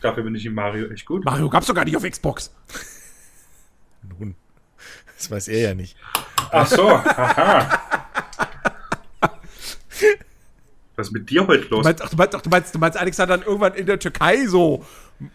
dafür 0.02 0.24
bin 0.24 0.34
ich 0.36 0.46
in 0.46 0.54
Mario 0.54 0.88
echt 0.90 1.06
gut. 1.06 1.26
Mario 1.26 1.50
gab's 1.50 1.68
doch 1.68 1.76
gar 1.76 1.86
nicht 1.86 1.98
auf 1.98 2.04
Xbox. 2.04 2.54
Nun, 4.08 4.36
das 5.16 5.30
weiß 5.32 5.48
er 5.50 5.60
ja 5.70 5.74
nicht. 5.76 5.96
Ach 6.52 6.68
so, 6.68 6.90
haha. 6.92 7.82
Was 10.96 11.08
ist 11.08 11.14
mit 11.14 11.30
dir 11.30 11.46
heute 11.46 11.66
Du 11.66 11.76
los? 11.76 11.84
meinst, 11.84 12.02
ach, 12.02 12.10
du, 12.10 12.16
meinst, 12.18 12.36
ach, 12.36 12.42
du, 12.42 12.50
meinst, 12.50 12.74
du 12.76 12.80
meinst, 12.80 12.98
Alex 12.98 13.20
hat 13.20 13.30
dann 13.30 13.44
irgendwann 13.44 13.76
in 13.76 13.86
der 13.86 14.00
Türkei 14.00 14.48
so 14.48 14.84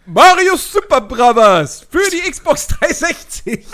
Mario 0.05 0.57
Super 0.57 0.99
Brothers 1.01 1.87
für 1.89 2.09
die 2.11 2.29
Xbox 2.29 2.67
360. 2.67 3.65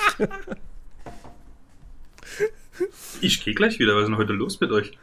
Ich 3.21 3.43
gehe 3.43 3.53
gleich 3.53 3.79
wieder. 3.79 3.95
Was 3.95 4.03
ist 4.03 4.09
denn 4.09 4.17
heute 4.17 4.33
los 4.33 4.59
mit 4.61 4.71
euch? 4.71 4.97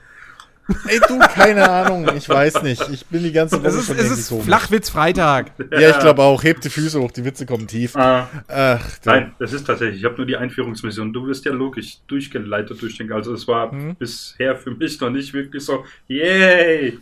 Ey, 0.89 1.01
du, 1.07 1.19
keine 1.19 1.69
Ahnung, 1.71 2.09
ich 2.17 2.29
weiß 2.29 2.63
nicht. 2.63 2.89
Ich 2.91 3.07
bin 3.07 3.23
die 3.23 3.31
ganze 3.33 3.59
Woche 3.61 3.69
Es 3.69 3.75
ist, 3.77 3.87
schon 3.87 3.97
es 3.99 4.11
ist 4.11 4.29
komisch. 4.29 4.45
Flachwitz 4.47 4.91
Freitag. 4.91 5.53
Ja, 5.71 5.91
ich 5.91 5.99
glaube 6.01 6.23
auch. 6.23 6.43
Hebt 6.43 6.65
die 6.65 6.71
Füße 6.71 7.01
hoch, 7.01 7.13
die 7.13 7.25
Witze 7.25 7.47
kommen 7.47 7.69
tief. 7.69 7.95
Ah, 7.97 8.29
Ach, 8.49 8.81
nein, 9.05 9.35
das 9.39 9.53
ist 9.53 9.65
tatsächlich. 9.67 10.01
Ich 10.01 10.05
habe 10.05 10.17
nur 10.17 10.27
die 10.27 10.37
Einführungsmission. 10.37 11.13
Du 11.13 11.27
bist 11.27 11.45
ja 11.45 11.53
logisch 11.53 11.99
durchgeleitet 12.09 12.83
durch 12.83 12.97
den. 12.99 13.13
Also 13.13 13.33
es 13.33 13.47
war 13.47 13.73
Mhm. 13.73 13.95
bisher 13.97 14.57
für 14.57 14.73
mich 14.73 15.01
noch 15.01 15.11
nicht 15.11 15.33
wirklich 15.33 15.65
so. 15.65 15.85
Yay! 16.09 16.99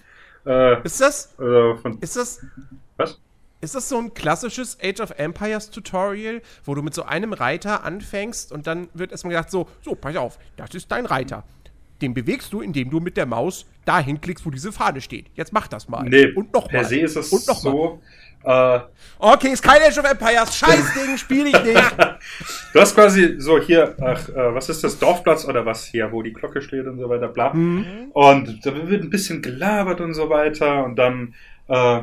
Äh, 0.46 0.82
Ist 0.84 1.00
das, 1.00 1.34
also 1.38 1.78
von, 1.81 1.99
ist 2.00 2.16
das, 2.16 2.40
was? 2.99 3.19
ist 3.62 3.75
das 3.75 3.88
so 3.88 3.96
ein 3.96 4.12
klassisches 4.12 4.76
Age 4.82 5.00
of 5.00 5.12
Empires 5.16 5.70
Tutorial, 5.70 6.43
wo 6.64 6.75
du 6.75 6.82
mit 6.82 6.93
so 6.93 7.05
einem 7.05 7.32
Reiter 7.32 7.82
anfängst 7.82 8.52
und 8.52 8.66
dann 8.66 8.88
wird 8.93 9.11
erstmal 9.12 9.32
gesagt 9.32 9.50
so, 9.50 9.66
so, 9.82 9.94
pass 9.94 10.16
auf, 10.16 10.38
das 10.58 10.75
ist 10.75 10.93
dein 10.93 11.06
Reiter. 11.06 11.44
Den 12.05 12.12
bewegst 12.12 12.53
du, 12.53 12.61
indem 12.61 12.91
du 12.91 13.01
mit 13.01 13.17
der 13.17 13.25
Maus 13.25 13.67
dahin 13.87 14.21
klickst, 14.21 14.45
wo 14.45 14.51
diese 14.51 14.73
Fahne 14.73 15.01
steht. 15.01 15.27
Jetzt 15.35 15.55
mach 15.55 15.69
das 15.69 15.89
mal. 15.89 16.05
Nee, 16.05 16.27
und 16.35 16.53
noch 16.53 16.69
per 16.69 16.83
mal. 16.83 16.89
se 16.89 16.99
ist 17.01 17.17
es 17.17 17.33
und 17.33 17.47
noch 17.49 17.56
so. 17.56 18.03
Äh, 18.45 18.81
Okay, 19.19 19.49
ist 19.49 19.62
kein 19.62 19.81
Age 19.81 19.97
of 19.97 20.05
Empires. 20.05 20.55
Scheiß 20.55 20.93
Ding, 21.06 21.17
spiel 21.17 21.47
ich 21.47 21.65
nicht. 21.65 21.97
Du 22.75 22.81
hast 22.81 22.95
quasi 22.95 23.37
so 23.39 23.59
hier, 23.59 23.97
ach, 23.99 24.29
äh, 24.29 24.55
was 24.55 24.69
ist 24.69 24.85
das, 24.85 24.99
Dorfplatz 24.99 25.47
oder 25.47 25.65
was 25.65 25.87
hier, 25.87 26.12
wo 26.12 26.21
die 26.21 26.35
Glocke 26.35 26.61
steht 26.61 26.87
und 26.87 26.99
so 26.99 27.09
weiter, 27.09 27.29
bla. 27.29 27.53
Und 27.53 28.67
da 28.67 28.89
wird 28.89 29.03
ein 29.03 29.09
bisschen 29.09 29.41
gelabert 29.41 30.03
und 30.03 30.12
so 30.12 30.29
weiter 30.29 30.85
und 30.85 30.97
dann 30.97 31.35
äh, 31.69 32.03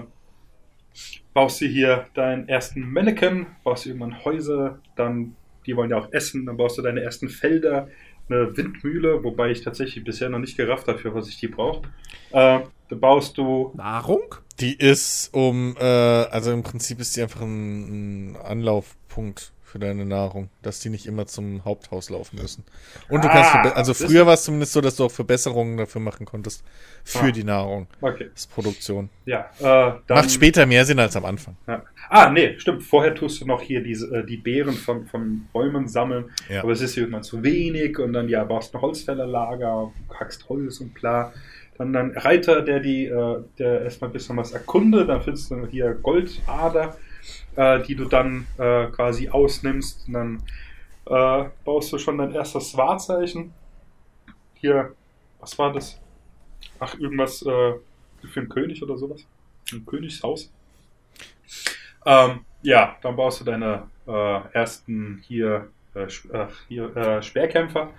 baust 1.36 1.62
du 1.62 1.66
hier 1.68 2.08
deinen 2.16 2.50
ersten 2.50 2.92
Mannequin, 2.92 3.46
baust 3.64 3.86
du 3.86 3.90
irgendwann 3.90 4.24
Häuser, 4.26 4.80
dann, 4.96 5.36
die 5.68 5.78
wollen 5.78 5.92
ja 5.92 5.98
auch 5.98 6.12
essen, 6.12 6.48
dann 6.48 6.58
baust 6.58 6.80
du 6.80 6.82
deine 6.82 7.02
ersten 7.02 7.30
Felder, 7.30 7.88
eine 8.32 8.56
Windmühle, 8.56 9.24
wobei 9.24 9.52
ich 9.52 9.62
tatsächlich 9.62 10.04
bisher 10.04 10.30
noch 10.30 10.40
nicht 10.40 10.58
gerafft 10.58 10.88
habe, 10.88 10.98
für 10.98 11.14
was 11.14 11.28
ich 11.28 11.38
die 11.38 11.48
brauche. 11.48 11.84
Äh, 12.32 12.62
dann 12.90 13.00
baust 13.00 13.38
du, 13.38 13.72
Nahrung? 13.76 14.36
Die 14.60 14.76
ist 14.78 15.34
um, 15.34 15.76
äh, 15.80 15.84
also 15.84 16.52
im 16.52 16.64
Prinzip 16.64 17.00
ist 17.00 17.16
die 17.16 17.22
einfach 17.22 17.42
ein, 17.42 18.34
ein 18.34 18.36
Anlaufpunkt 18.38 19.54
für 19.72 19.80
deine 19.80 20.06
Nahrung, 20.06 20.50
dass 20.64 20.82
die 20.82 20.90
nicht 20.90 21.06
immer 21.06 21.26
zum 21.28 21.64
Haupthaus 21.64 22.10
laufen 22.10 22.40
müssen. 22.42 22.66
Und 23.10 23.24
du 23.24 23.30
Ah, 23.30 23.52
kannst, 23.54 23.78
also 23.78 23.94
früher 23.94 24.26
war 24.26 24.34
es 24.34 24.44
zumindest 24.44 24.74
so, 24.74 24.82
dass 24.82 24.98
du 24.98 25.06
auch 25.06 25.12
Verbesserungen 25.12 25.78
dafür 25.78 26.02
machen 26.02 26.26
konntest 26.26 26.64
für 27.06 27.28
Ah. 27.28 27.32
die 27.32 27.46
Nahrung. 27.46 27.88
okay, 28.02 28.30
Das 28.34 28.42
ist 28.44 28.52
Produktion. 28.54 29.10
ja, 29.26 29.50
äh, 29.60 29.64
dann, 29.64 30.18
Macht 30.18 30.32
später 30.32 30.66
mehr 30.66 30.86
Sinn 30.86 31.00
als 31.00 31.16
am 31.16 31.24
Anfang. 31.24 31.56
Ja. 31.68 31.84
Ah, 32.10 32.30
nee, 32.30 32.60
stimmt. 32.60 32.84
Vorher 32.84 33.16
tust 33.16 33.40
du 33.40 33.46
noch 33.46 33.62
hier 33.62 33.82
diese, 33.82 34.14
äh, 34.14 34.26
die 34.26 34.36
Beeren 34.38 34.74
von, 34.74 35.06
von 35.08 35.48
Bäumen 35.54 35.88
sammeln. 35.88 36.26
Ja. 36.50 36.64
Aber 36.64 36.74
es 36.74 36.82
ist 36.82 36.98
irgendwann 36.98 37.24
zu 37.24 37.42
wenig 37.42 37.98
und 38.00 38.12
dann 38.12 38.28
ja, 38.28 38.44
baust 38.44 38.76
ein 38.76 38.82
Holzfällerlager, 38.82 39.92
hackst 40.20 40.50
Holz 40.50 40.82
und 40.82 40.94
bla. 40.94 41.32
Dann 41.78 41.96
ein 41.96 42.12
Reiter, 42.18 42.62
der 42.62 42.82
die, 42.82 43.06
äh, 43.06 43.38
der 43.58 43.84
erstmal 43.84 44.10
ein 44.10 44.14
bisschen 44.14 44.36
was 44.36 44.52
erkundet, 44.52 45.08
dann 45.08 45.22
findest 45.22 45.50
du 45.52 45.66
hier 45.68 45.94
Goldader, 45.94 46.98
äh, 47.56 47.82
die 47.84 47.96
du 47.96 48.06
dann 48.06 48.48
äh, 48.58 48.88
quasi 48.88 49.30
ausnimmst. 49.30 50.08
Und 50.08 50.14
dann 50.14 50.44
äh, 51.06 51.50
baust 51.66 51.92
du 51.92 51.98
schon 51.98 52.18
dein 52.18 52.34
erstes 52.34 52.76
Wahrzeichen. 52.78 53.54
Hier, 54.56 54.94
was 55.40 55.58
war 55.58 55.74
das? 55.74 56.00
Ach, 56.80 56.98
irgendwas 57.00 57.42
äh, 57.42 57.74
für 58.28 58.40
einen 58.40 58.50
König 58.50 58.82
oder 58.84 58.98
sowas? 58.98 59.26
Ein 59.72 59.86
Königshaus. 59.86 60.52
Ähm, 62.06 62.46
ja, 62.62 62.98
dann 63.02 63.16
baust 63.16 63.42
du 63.42 63.46
deine 63.46 63.88
äh, 64.08 64.54
ersten 64.54 65.24
hier, 65.28 65.70
äh, 65.94 66.08
hier 66.68 67.22
Speerkämpfer. 67.22 67.92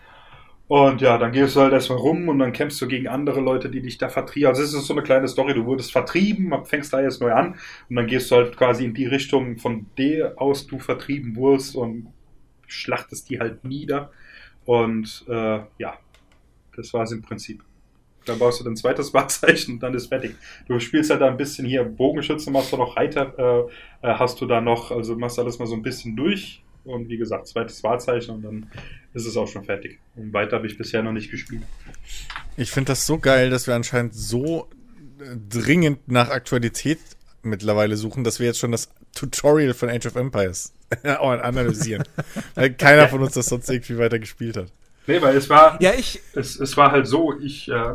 Und 0.73 1.03
ja, 1.03 1.19
dann 1.19 1.33
gehst 1.33 1.55
du 1.55 1.61
halt 1.61 1.75
erstmal 1.75 1.99
rum 1.99 2.31
und 2.31 2.39
dann 2.39 2.55
kämpfst 2.55 2.81
du 2.81 2.89
gegen 2.89 3.07
andere 3.07 3.43
Leute, 3.43 3.69
die 3.69 3.83
dich 3.83 3.99
da 3.99 4.09
vertrieben. 4.09 4.49
Also 4.49 4.63
es 4.63 4.73
ist 4.73 4.87
so 4.87 4.95
eine 4.95 5.03
kleine 5.03 5.29
Story, 5.29 5.53
du 5.53 5.67
wurdest 5.67 5.93
vertrieben, 5.93 6.51
fängst 6.65 6.95
da 6.95 7.03
jetzt 7.03 7.21
neu 7.21 7.31
an 7.31 7.57
und 7.91 7.97
dann 7.97 8.07
gehst 8.07 8.31
du 8.31 8.37
halt 8.37 8.57
quasi 8.57 8.87
in 8.87 8.95
die 8.95 9.05
Richtung, 9.05 9.59
von 9.59 9.85
der 9.99 10.41
aus 10.41 10.67
du 10.67 10.79
vertrieben 10.79 11.37
wurdest 11.37 11.77
und 11.77 12.07
schlachtest 12.67 13.29
die 13.29 13.39
halt 13.39 13.65
nieder. 13.65 14.13
Und 14.65 15.27
äh, 15.29 15.61
ja, 15.77 15.99
das 16.75 16.95
war 16.95 17.03
es 17.03 17.13
im 17.13 17.21
Prinzip. 17.21 17.63
Dann 18.25 18.39
baust 18.39 18.61
du 18.61 18.65
dein 18.65 18.77
zweites 18.77 19.13
Wahrzeichen 19.13 19.75
und 19.75 19.83
dann 19.83 19.93
ist 19.93 20.07
fertig. 20.07 20.37
Du 20.69 20.81
spielst 20.81 21.11
halt 21.11 21.21
da 21.21 21.27
ein 21.27 21.37
bisschen 21.37 21.67
hier 21.67 21.85
Bogenschütze, 21.85 22.51
machst 22.51 22.73
du 22.73 22.79
noch 22.79 22.97
Reiter, 22.97 23.35
äh, 23.37 24.09
äh, 24.09 24.15
hast 24.15 24.41
du 24.41 24.47
da 24.47 24.63
noch, 24.63 24.91
also 24.91 25.17
machst 25.17 25.39
alles 25.39 25.59
mal 25.59 25.67
so 25.67 25.75
ein 25.75 25.83
bisschen 25.83 26.17
durch. 26.17 26.63
Und 26.85 27.09
wie 27.09 27.17
gesagt, 27.17 27.47
zweites 27.47 27.83
Wahrzeichen 27.85 28.35
und 28.35 28.43
dann 28.43 28.67
ist 29.15 29.27
es 29.27 29.37
auch 29.37 29.47
schon 29.47 29.65
fertig. 29.65 30.01
Und 30.17 30.33
weiter 30.33 30.57
habe 30.57 30.67
ich 30.67 30.77
bisher 30.77 31.03
noch 31.03 31.13
nicht 31.13 31.31
gespielt. 31.31 31.63
Ich 32.57 32.71
finde 32.71 32.93
das 32.93 33.07
so 33.07 33.19
geil, 33.19 33.51
dass 33.51 33.67
wir 33.67 33.75
anscheinend 33.75 34.15
so 34.15 34.69
äh, 35.21 35.37
dringend 35.49 36.09
nach 36.09 36.31
Aktualität 36.31 36.99
mittlerweile 37.43 37.97
suchen, 37.97 38.25
dass 38.25 38.41
wir 38.41 38.47
jetzt 38.47 38.59
schon 38.59 38.73
das 38.73 38.89
Tutorial 39.15 39.75
von 39.75 39.91
Age 39.91 40.07
of 40.07 40.17
Empires 40.17 40.73
analysieren. 41.03 42.05
Weil 42.55 42.75
keiner 42.75 43.09
von 43.09 43.23
uns 43.23 43.35
das 43.35 43.47
sonst 43.47 43.69
irgendwie 43.69 43.99
weiter 43.99 44.19
gespielt 44.19 44.57
hat. 44.57 44.73
Nee, 45.07 45.21
weil 45.21 45.37
es 45.37 45.51
war, 45.51 45.83
Ja, 45.83 45.93
ich. 45.95 46.21
es, 46.35 46.61
es 46.61 46.77
war 46.77 46.93
halt 46.93 47.09
so, 47.09 47.37
ich 47.41 47.69
äh, 47.69 47.95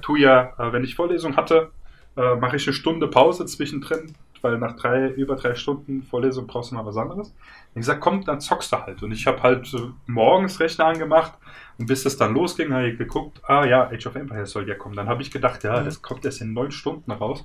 tue 0.00 0.20
ja, 0.20 0.52
äh, 0.58 0.72
wenn 0.72 0.84
ich 0.84 0.94
Vorlesung 0.94 1.36
hatte, 1.36 1.72
äh, 2.16 2.36
mache 2.36 2.56
ich 2.56 2.66
eine 2.66 2.72
Stunde 2.72 3.08
Pause 3.08 3.46
zwischendrin, 3.46 4.14
weil 4.42 4.58
nach 4.58 4.76
drei, 4.76 5.08
über 5.08 5.36
drei 5.36 5.54
Stunden 5.54 6.02
Vorlesung 6.02 6.46
brauchst 6.46 6.70
du 6.70 6.74
mal 6.74 6.86
was 6.86 6.96
anderes. 6.96 7.28
Und 7.28 7.34
ich 7.74 7.80
gesagt, 7.80 8.00
komm, 8.00 8.24
dann 8.24 8.40
zockst 8.40 8.72
du 8.72 8.78
halt. 8.78 9.02
Und 9.02 9.12
ich 9.12 9.26
habe 9.26 9.42
halt 9.42 9.68
morgens 10.06 10.60
Rechner 10.60 10.86
angemacht 10.86 11.32
und 11.78 11.86
bis 11.86 12.02
das 12.02 12.16
dann 12.16 12.34
losging, 12.34 12.72
habe 12.72 12.88
ich 12.88 12.98
geguckt, 12.98 13.40
ah 13.46 13.64
ja, 13.64 13.88
Age 13.88 14.06
of 14.06 14.16
Empires 14.16 14.50
soll 14.50 14.68
ja 14.68 14.74
kommen. 14.74 14.96
Dann 14.96 15.08
habe 15.08 15.22
ich 15.22 15.30
gedacht, 15.30 15.64
ja, 15.64 15.82
das 15.82 16.02
kommt 16.02 16.24
erst 16.24 16.40
in 16.40 16.52
neun 16.52 16.72
Stunden 16.72 17.10
raus. 17.10 17.44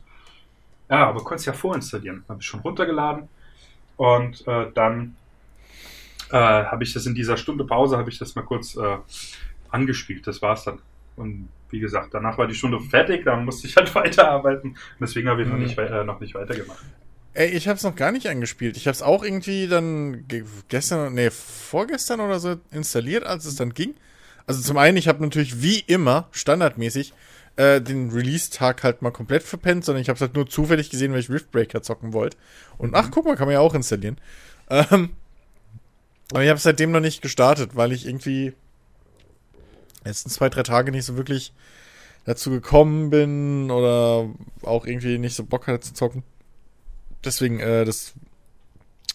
Ja, 0.89 1.07
aber 1.07 1.23
konntest 1.23 1.47
ja 1.47 1.53
vorinstallieren. 1.53 2.23
Habe 2.27 2.41
ich 2.41 2.45
schon 2.45 2.59
runtergeladen 2.59 3.29
und 3.97 4.47
äh, 4.47 4.71
dann 4.73 5.15
äh, 6.31 6.37
habe 6.37 6.83
ich 6.83 6.93
das 6.93 7.05
in 7.05 7.15
dieser 7.15 7.37
Stunde 7.37 7.65
Pause, 7.65 7.97
habe 7.97 8.09
ich 8.09 8.17
das 8.17 8.35
mal 8.35 8.43
kurz 8.43 8.75
äh, 8.75 8.97
angespielt. 9.69 10.25
Das 10.27 10.41
war's 10.41 10.63
dann. 10.63 10.79
Und 11.15 11.49
wie 11.69 11.79
gesagt, 11.79 12.13
danach 12.13 12.37
war 12.37 12.47
die 12.47 12.55
Stunde 12.55 12.79
fertig, 12.79 13.25
dann 13.25 13.45
musste 13.45 13.67
ich 13.67 13.75
halt 13.75 13.93
weiterarbeiten. 13.95 14.77
Deswegen 14.99 15.29
habe 15.29 15.41
ich 15.41 15.47
mhm. 15.47 15.53
noch, 15.53 15.59
nicht, 15.59 15.77
äh, 15.77 16.03
noch 16.03 16.19
nicht 16.19 16.35
weitergemacht. 16.35 16.83
Ey, 17.33 17.49
ich 17.49 17.67
habe 17.67 17.77
es 17.77 17.83
noch 17.83 17.95
gar 17.95 18.11
nicht 18.11 18.27
angespielt. 18.27 18.75
Ich 18.75 18.87
habe 18.87 18.93
es 18.93 19.01
auch 19.01 19.23
irgendwie 19.23 19.67
dann 19.67 20.25
gestern, 20.67 21.13
nee, 21.13 21.29
vorgestern 21.29 22.19
oder 22.19 22.39
so 22.39 22.57
installiert, 22.71 23.25
als 23.25 23.45
es 23.45 23.55
dann 23.55 23.73
ging. 23.73 23.93
Also 24.47 24.61
zum 24.61 24.77
einen, 24.77 24.97
ich 24.97 25.07
habe 25.07 25.23
natürlich 25.23 25.61
wie 25.61 25.79
immer 25.79 26.27
standardmäßig 26.31 27.13
äh, 27.55 27.79
den 27.79 28.11
Release-Tag 28.11 28.83
halt 28.83 29.01
mal 29.01 29.11
komplett 29.11 29.43
verpennt, 29.43 29.85
sondern 29.85 30.01
ich 30.01 30.09
habe 30.09 30.15
es 30.15 30.21
halt 30.21 30.35
nur 30.35 30.49
zufällig 30.49 30.89
gesehen, 30.89 31.13
weil 31.13 31.19
ich 31.19 31.29
Riftbreaker 31.29 31.81
zocken 31.81 32.11
wollte. 32.11 32.35
Und 32.77 32.95
ach, 32.95 33.09
guck 33.11 33.25
mal, 33.25 33.37
kann 33.37 33.47
man 33.47 33.53
ja 33.53 33.59
auch 33.61 33.75
installieren. 33.75 34.17
Ähm, 34.69 35.11
aber 36.31 36.43
ich 36.43 36.49
habe 36.49 36.59
seitdem 36.59 36.91
noch 36.91 36.99
nicht 36.99 37.21
gestartet, 37.21 37.75
weil 37.75 37.91
ich 37.91 38.05
irgendwie 38.05 38.53
letzten 40.03 40.29
zwei, 40.29 40.49
drei 40.49 40.63
Tage 40.63 40.91
nicht 40.91 41.05
so 41.05 41.17
wirklich 41.17 41.53
dazu 42.25 42.51
gekommen 42.51 43.09
bin 43.09 43.71
oder 43.71 44.29
auch 44.63 44.85
irgendwie 44.85 45.17
nicht 45.17 45.35
so 45.35 45.43
Bock 45.43 45.67
hatte 45.67 45.81
zu 45.81 45.93
zocken. 45.93 46.23
Deswegen, 47.23 47.59
äh, 47.59 47.85
das 47.85 48.13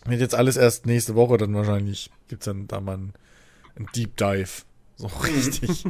wird 0.05 0.21
jetzt 0.21 0.35
alles 0.35 0.57
erst 0.57 0.87
nächste 0.87 1.15
Woche 1.15 1.37
dann 1.37 1.55
wahrscheinlich. 1.55 2.11
Gibt's 2.29 2.47
dann 2.47 2.69
da 2.69 2.81
mal 2.81 2.97
ein, 2.97 3.13
ein 3.77 3.87
Deep 3.95 4.17
Dive. 4.17 4.63
So 4.97 5.07
richtig. 5.25 5.85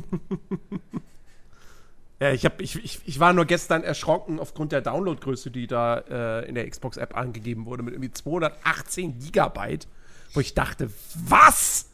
ja, 2.20 2.32
ich, 2.32 2.44
hab, 2.44 2.60
ich, 2.60 2.76
ich, 2.82 3.00
ich 3.04 3.20
war 3.20 3.32
nur 3.32 3.44
gestern 3.44 3.82
erschrocken 3.82 4.40
aufgrund 4.40 4.72
der 4.72 4.80
Downloadgröße, 4.80 5.50
die 5.50 5.66
da 5.66 5.98
äh, 5.98 6.48
in 6.48 6.54
der 6.54 6.68
Xbox-App 6.68 7.16
angegeben 7.16 7.66
wurde, 7.66 7.82
mit 7.82 7.94
irgendwie 7.94 8.12
218 8.12 9.18
Gigabyte, 9.18 9.86
wo 10.32 10.40
ich 10.40 10.54
dachte, 10.54 10.90
was? 11.14 11.86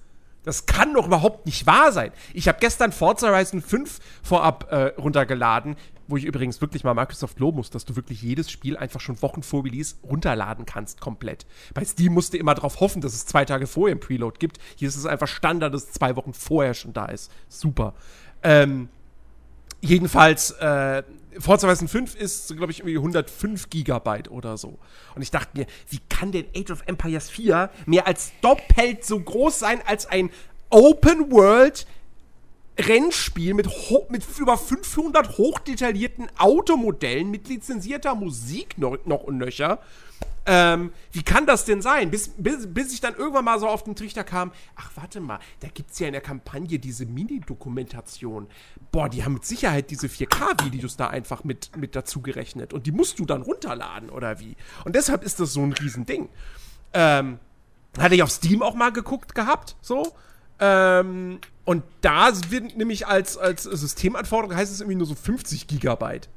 Das 0.45 0.67
kann 0.67 0.95
doch 0.95 1.07
überhaupt 1.07 1.47
nicht 1.47 1.67
wahr 1.67 1.93
sein. 1.93 2.13
Ich 2.35 2.49
habe 2.49 2.59
gestern 2.61 2.93
Forza 2.93 3.29
Horizon 3.29 3.63
5 3.63 4.01
vorab 4.23 4.73
äh, 4.73 4.87
runtergeladen, 5.01 5.77
wo 6.09 6.17
ich 6.17 6.25
übrigens 6.25 6.61
wirklich 6.61 6.85
mal 6.85 6.95
Microsoft 6.95 7.39
loben 7.39 7.59
muss, 7.59 7.71
dass 7.71 7.85
du 7.85 7.97
wirklich 7.97 8.23
jedes 8.23 8.51
Spiel 8.51 8.77
einfach 8.77 9.01
schon 9.01 9.23
Wochen 9.23 9.43
vor 9.43 9.65
Release 9.65 9.95
runterladen 10.03 10.67
kannst, 10.67 11.01
komplett. 11.01 11.47
Bei 11.75 11.85
Steam 11.85 12.13
musst 12.13 12.33
du 12.35 12.39
immer 12.39 12.55
darauf 12.55 12.81
hoffen, 12.81 13.01
dass 13.01 13.15
es 13.15 13.25
zwei 13.25 13.45
Tage 13.45 13.67
vorher 13.67 13.93
im 13.93 14.01
Preload 14.01 14.39
gibt. 14.39 14.59
Hier 14.77 14.89
ist 14.89 14.97
es 14.97 15.07
einfach 15.07 15.29
Standard, 15.29 15.73
dass 15.73 15.85
es 15.85 15.93
zwei 15.93 16.17
Wochen 16.17 16.35
vorher 16.35 16.75
schon 16.75 16.93
da 16.93 17.07
ist. 17.07 17.31
Super. 17.49 17.95
Ähm, 18.43 18.89
jedenfalls, 19.81 20.51
äh, 20.53 21.05
Forza 21.39 21.67
Horizon 21.67 21.89
5 21.89 22.15
ist, 22.15 22.57
glaube 22.57 22.73
ich, 22.73 22.81
irgendwie 22.81 22.97
105 22.97 23.71
Gigabyte 23.71 24.31
oder 24.31 24.57
so. 24.57 24.79
Und 25.15 25.23
ich 25.23 25.31
dachte 25.31 25.59
mir, 25.59 25.67
wie 25.89 26.01
kann 26.09 26.33
denn 26.33 26.47
Age 26.55 26.71
of 26.71 26.83
Empires 26.87 27.31
4 27.31 27.71
mehr 27.87 28.07
als 28.07 28.33
doppelt 28.41 29.05
so 29.05 29.19
groß 29.19 29.59
sein 29.59 29.81
als 29.87 30.07
ein 30.07 30.31
Open 30.71 31.31
World 31.31 31.87
Rennspiel 32.79 33.55
mit, 33.55 33.69
mit 34.09 34.25
über 34.39 34.57
500 34.57 35.37
hochdetaillierten 35.37 36.29
Automodellen 36.39 37.31
mit 37.31 37.49
lizenzierter 37.49 38.15
Musik 38.15 38.79
noch, 38.79 38.99
noch 39.05 39.25
und 39.25 39.39
nöcher. 39.39 39.81
Ähm, 40.45 40.93
wie 41.13 41.23
kann 41.23 41.47
das 41.47 41.65
denn 41.65 41.83
sein? 41.83 42.11
Bis, 42.11 42.31
bis, 42.37 42.67
bis 42.73 42.93
ich 42.93 43.01
dann 43.01 43.15
irgendwann 43.15 43.45
mal 43.45 43.61
so 43.61 43.69
auf 43.69 43.85
den 43.85 43.95
Trichter 43.95 44.25
kam, 44.25 44.53
ach 44.75 44.91
warte 44.97 45.21
mal, 45.21 45.39
da 45.61 45.69
gibt 45.69 45.93
es 45.93 45.99
ja 46.01 46.09
in 46.09 46.13
der 46.13 46.23
Kampagne 46.23 46.79
diese 46.79 47.07
Mini-Dokumentation. 47.07 48.49
Boah, 48.91 49.09
die 49.09 49.25
haben 49.25 49.35
mit 49.35 49.45
Sicherheit 49.45 49.91
diese 49.91 50.09
4K-Videos 50.09 50.97
da 50.97 51.09
einfach 51.09 51.45
mit, 51.45 51.77
mit 51.77 51.95
dazu 51.95 52.23
gerechnet. 52.23 52.73
Und 52.73 52.87
die 52.87 52.93
musst 52.93 53.19
du 53.19 53.25
dann 53.25 53.43
runterladen, 53.43 54.11
oder 54.11 54.41
wie? 54.41 54.57
Und 54.85 54.97
deshalb 54.97 55.23
ist 55.23 55.39
das 55.39 55.53
so 55.53 55.63
ein 55.63 55.73
Riesending. 55.73 56.29
Ähm, 56.93 57.39
hatte 57.99 58.15
ich 58.15 58.23
auf 58.23 58.31
Steam 58.31 58.63
auch 58.63 58.75
mal 58.75 58.91
geguckt 58.91 59.35
gehabt, 59.35 59.77
so. 59.81 60.13
Ähm, 60.59 61.39
und 61.65 61.85
da 62.01 62.31
wird 62.51 62.77
nämlich 62.77 63.07
als, 63.07 63.39
als 63.39 63.63
Systemanforderung 63.63 64.57
heißt 64.57 64.73
es 64.73 64.81
irgendwie 64.81 64.97
nur 64.97 65.07
so 65.07 65.15
50 65.15 65.67
Gigabyte. 65.69 66.29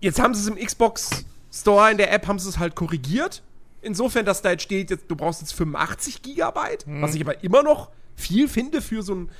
Jetzt 0.00 0.20
haben 0.20 0.34
sie 0.34 0.40
es 0.40 0.46
im 0.46 0.64
Xbox 0.64 1.24
Store 1.52 1.90
in 1.90 1.98
der 1.98 2.12
App 2.12 2.26
haben 2.26 2.38
sie 2.38 2.48
es 2.48 2.58
halt 2.58 2.74
korrigiert. 2.74 3.42
Insofern, 3.82 4.24
dass 4.24 4.42
da 4.42 4.50
jetzt 4.50 4.62
steht, 4.62 4.90
jetzt, 4.90 5.04
du 5.08 5.16
brauchst 5.16 5.40
jetzt 5.40 5.54
85 5.54 6.22
Gigabyte, 6.22 6.86
mhm. 6.86 7.02
was 7.02 7.14
ich 7.14 7.22
aber 7.22 7.42
immer 7.42 7.62
noch 7.62 7.90
viel 8.14 8.48
finde 8.48 8.82
für 8.82 9.02
so 9.02 9.14
ein 9.14 9.30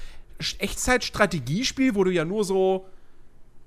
Echtzeit-Strategiespiel, 0.59 1.95
wo 1.95 2.05
du 2.05 2.11
ja 2.11 2.25
nur 2.25 2.45
so 2.45 2.87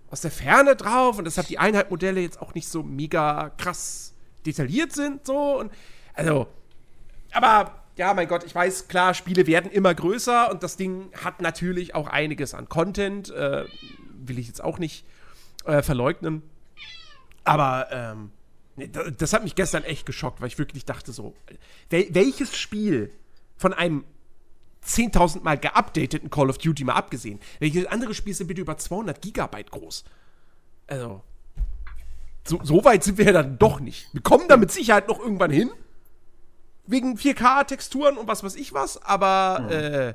aus 0.09 0.21
der 0.21 0.31
Ferne 0.31 0.75
drauf 0.75 1.17
und 1.17 1.25
deshalb 1.25 1.47
die 1.47 1.59
Einheitmodelle 1.59 2.21
jetzt 2.21 2.41
auch 2.41 2.53
nicht 2.53 2.67
so 2.67 2.83
mega 2.83 3.51
krass 3.57 4.13
detailliert 4.45 4.91
sind, 4.91 5.25
so 5.25 5.59
und 5.59 5.71
also, 6.13 6.47
aber 7.31 7.83
ja, 7.95 8.13
mein 8.13 8.27
Gott, 8.27 8.43
ich 8.43 8.53
weiß, 8.53 8.87
klar, 8.87 9.13
Spiele 9.13 9.47
werden 9.47 9.71
immer 9.71 9.93
größer 9.93 10.51
und 10.51 10.63
das 10.63 10.77
Ding 10.77 11.11
hat 11.23 11.41
natürlich 11.41 11.95
auch 11.95 12.07
einiges 12.07 12.53
an 12.53 12.69
Content, 12.69 13.29
äh, 13.31 13.65
will 14.13 14.39
ich 14.39 14.47
jetzt 14.47 14.63
auch 14.63 14.79
nicht 14.79 15.05
äh, 15.65 15.81
verleugnen. 15.81 16.41
Aber 17.43 17.87
ähm, 17.91 18.31
das 19.17 19.33
hat 19.33 19.43
mich 19.43 19.55
gestern 19.55 19.83
echt 19.83 20.05
geschockt, 20.05 20.41
weil 20.41 20.47
ich 20.47 20.57
wirklich 20.57 20.85
dachte 20.85 21.11
so, 21.11 21.35
wel 21.89 22.07
welches 22.11 22.57
Spiel 22.57 23.11
von 23.57 23.73
einem 23.73 24.05
10.000 24.85 25.43
Mal 25.43 25.57
geupdateten 25.57 26.29
Call 26.29 26.49
of 26.49 26.57
Duty 26.57 26.83
mal 26.83 26.93
abgesehen, 26.93 27.39
welches 27.59 27.85
andere 27.85 28.13
Spiel 28.13 28.33
sind 28.33 28.47
bitte 28.47 28.61
über 28.61 28.77
200 28.77 29.21
Gigabyte 29.21 29.71
groß? 29.71 30.03
Also, 30.87 31.23
so, 32.45 32.59
so 32.63 32.83
weit 32.83 33.03
sind 33.03 33.17
wir 33.17 33.25
ja 33.25 33.31
dann 33.31 33.57
doch 33.57 33.79
nicht. 33.79 34.13
Wir 34.13 34.21
kommen 34.21 34.47
da 34.47 34.57
mit 34.57 34.71
Sicherheit 34.71 35.07
noch 35.07 35.19
irgendwann 35.19 35.51
hin. 35.51 35.71
Wegen 36.85 37.15
4K-Texturen 37.15 38.17
und 38.17 38.27
was 38.27 38.43
weiß 38.43 38.55
ich 38.55 38.73
was, 38.73 39.01
aber 39.01 39.61
mhm. 39.61 39.69
äh, 39.69 40.13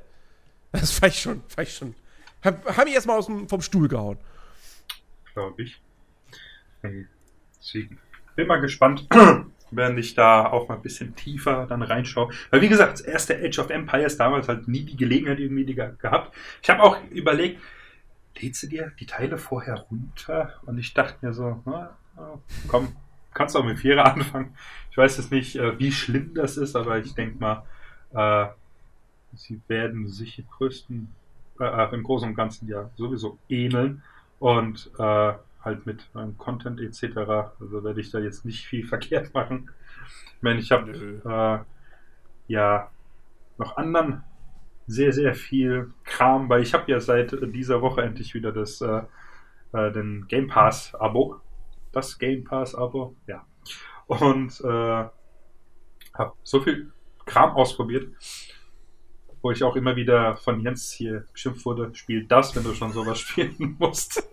das 0.73 1.01
war 1.01 1.09
ich 1.09 1.19
schon, 1.19 1.43
war 1.57 1.63
ich 1.63 1.75
schon. 1.75 1.95
Hab, 2.43 2.77
hab 2.77 2.87
ich 2.87 2.95
erstmal 2.95 3.23
vom 3.23 3.63
Stuhl 3.63 3.89
gehauen. 3.89 4.19
Glaube 5.33 5.63
ich. 5.63 5.81
Hey. 6.83 7.07
Deswegen 7.69 7.99
bin 8.35 8.47
mal 8.47 8.61
gespannt, 8.61 9.07
wenn 9.71 9.99
ich 9.99 10.15
da 10.15 10.47
auch 10.47 10.69
mal 10.69 10.77
ein 10.77 10.83
bisschen 10.83 11.15
tiefer 11.15 11.67
dann 11.67 11.83
reinschaue. 11.83 12.31
Weil 12.51 12.63
wie 12.63 12.69
gesagt, 12.69 12.95
das 12.95 13.01
erste 13.03 13.37
Age 13.37 13.59
of 13.59 13.69
Empires 13.69 14.17
damals 14.17 14.49
halt 14.49 14.69
nie 14.69 14.85
die 14.85 14.97
Gelegenheit 14.97 15.39
irgendwie 15.39 15.75
gehabt. 15.75 16.35
Ich 16.63 16.71
habe 16.71 16.83
auch 16.83 16.99
überlegt, 17.11 17.61
lädst 18.41 18.63
du 18.63 18.69
dir 18.69 18.93
die 18.99 19.07
Teile 19.07 19.37
vorher 19.37 19.87
runter? 19.91 20.55
Und 20.65 20.79
ich 20.79 20.95
dachte 20.95 21.27
mir 21.27 21.35
so, 21.35 21.61
na, 21.67 21.97
komm, 22.69 22.97
kannst 23.35 23.55
du 23.55 23.59
auch 23.59 23.65
mit 23.65 23.79
Vierer 23.79 24.07
anfangen. 24.15 24.55
Ich 24.91 24.97
weiß 24.97 25.19
jetzt 25.19 25.31
nicht, 25.31 25.57
äh, 25.57 25.79
wie 25.79 25.93
schlimm 25.93 26.33
das 26.35 26.57
ist, 26.57 26.75
aber 26.75 26.99
ich 26.99 27.15
denke 27.15 27.39
mal, 27.39 27.65
äh, 28.15 28.49
sie 29.35 29.61
werden 29.69 30.09
sich 30.09 30.39
im 30.39 30.49
größten, 30.49 31.15
äh, 31.61 31.95
im 31.95 32.03
Großen 32.03 32.29
und 32.31 32.35
Ganzen 32.35 32.67
ja 32.69 32.89
sowieso 32.97 33.37
ähneln. 33.51 34.03
Und 34.39 34.91
äh, 34.99 35.35
halt 35.61 35.87
mit 35.87 36.09
meinem 36.15 36.37
Content 36.39 36.81
etc. 36.81 37.17
Also 37.61 37.85
werde 37.85 38.01
ich 38.01 38.11
da 38.11 38.19
jetzt 38.19 38.45
nicht 38.45 38.67
viel 38.67 38.87
verkehrt 38.87 39.35
machen. 39.35 39.71
Ich 40.37 40.43
meine, 40.43 40.61
ich 40.61 40.71
habe 40.71 40.93
äh, 40.93 42.53
ja 42.53 42.91
noch 43.59 43.77
anderen 43.77 44.23
sehr, 44.87 45.13
sehr 45.13 45.35
viel 45.35 45.93
Kram, 46.05 46.49
weil 46.49 46.63
ich 46.63 46.73
habe 46.73 46.91
ja 46.91 47.01
seit 47.01 47.37
dieser 47.55 47.83
Woche 47.83 48.03
endlich 48.03 48.35
wieder 48.35 48.53
das 48.53 48.81
äh, 48.81 49.03
äh, 49.73 49.93
den 49.93 50.27
Game 50.29 50.49
Pass 50.49 50.95
Abo. 50.95 51.41
Das 51.93 52.19
Game 52.19 52.45
Pass 52.45 52.75
Abo, 52.75 53.17
ja. 53.27 53.47
Und 54.07 54.61
äh, 54.61 55.09
habe 56.15 56.33
so 56.43 56.61
viel 56.61 56.93
Kram 57.27 57.51
ausprobiert, 57.51 58.09
wo 59.43 59.51
ich 59.51 59.63
auch 59.63 59.77
immer 59.77 59.97
wieder 59.97 60.37
von 60.37 60.61
Jens 60.61 60.91
hier 60.91 61.27
beschimpft 61.33 61.65
wurde, 61.65 61.95
spiel 61.95 62.27
das, 62.27 62.57
wenn 62.57 62.65
du 62.65 62.75
schon 62.75 62.93
sowas 62.93 63.19
spielen 63.21 63.77
musst. 63.79 64.29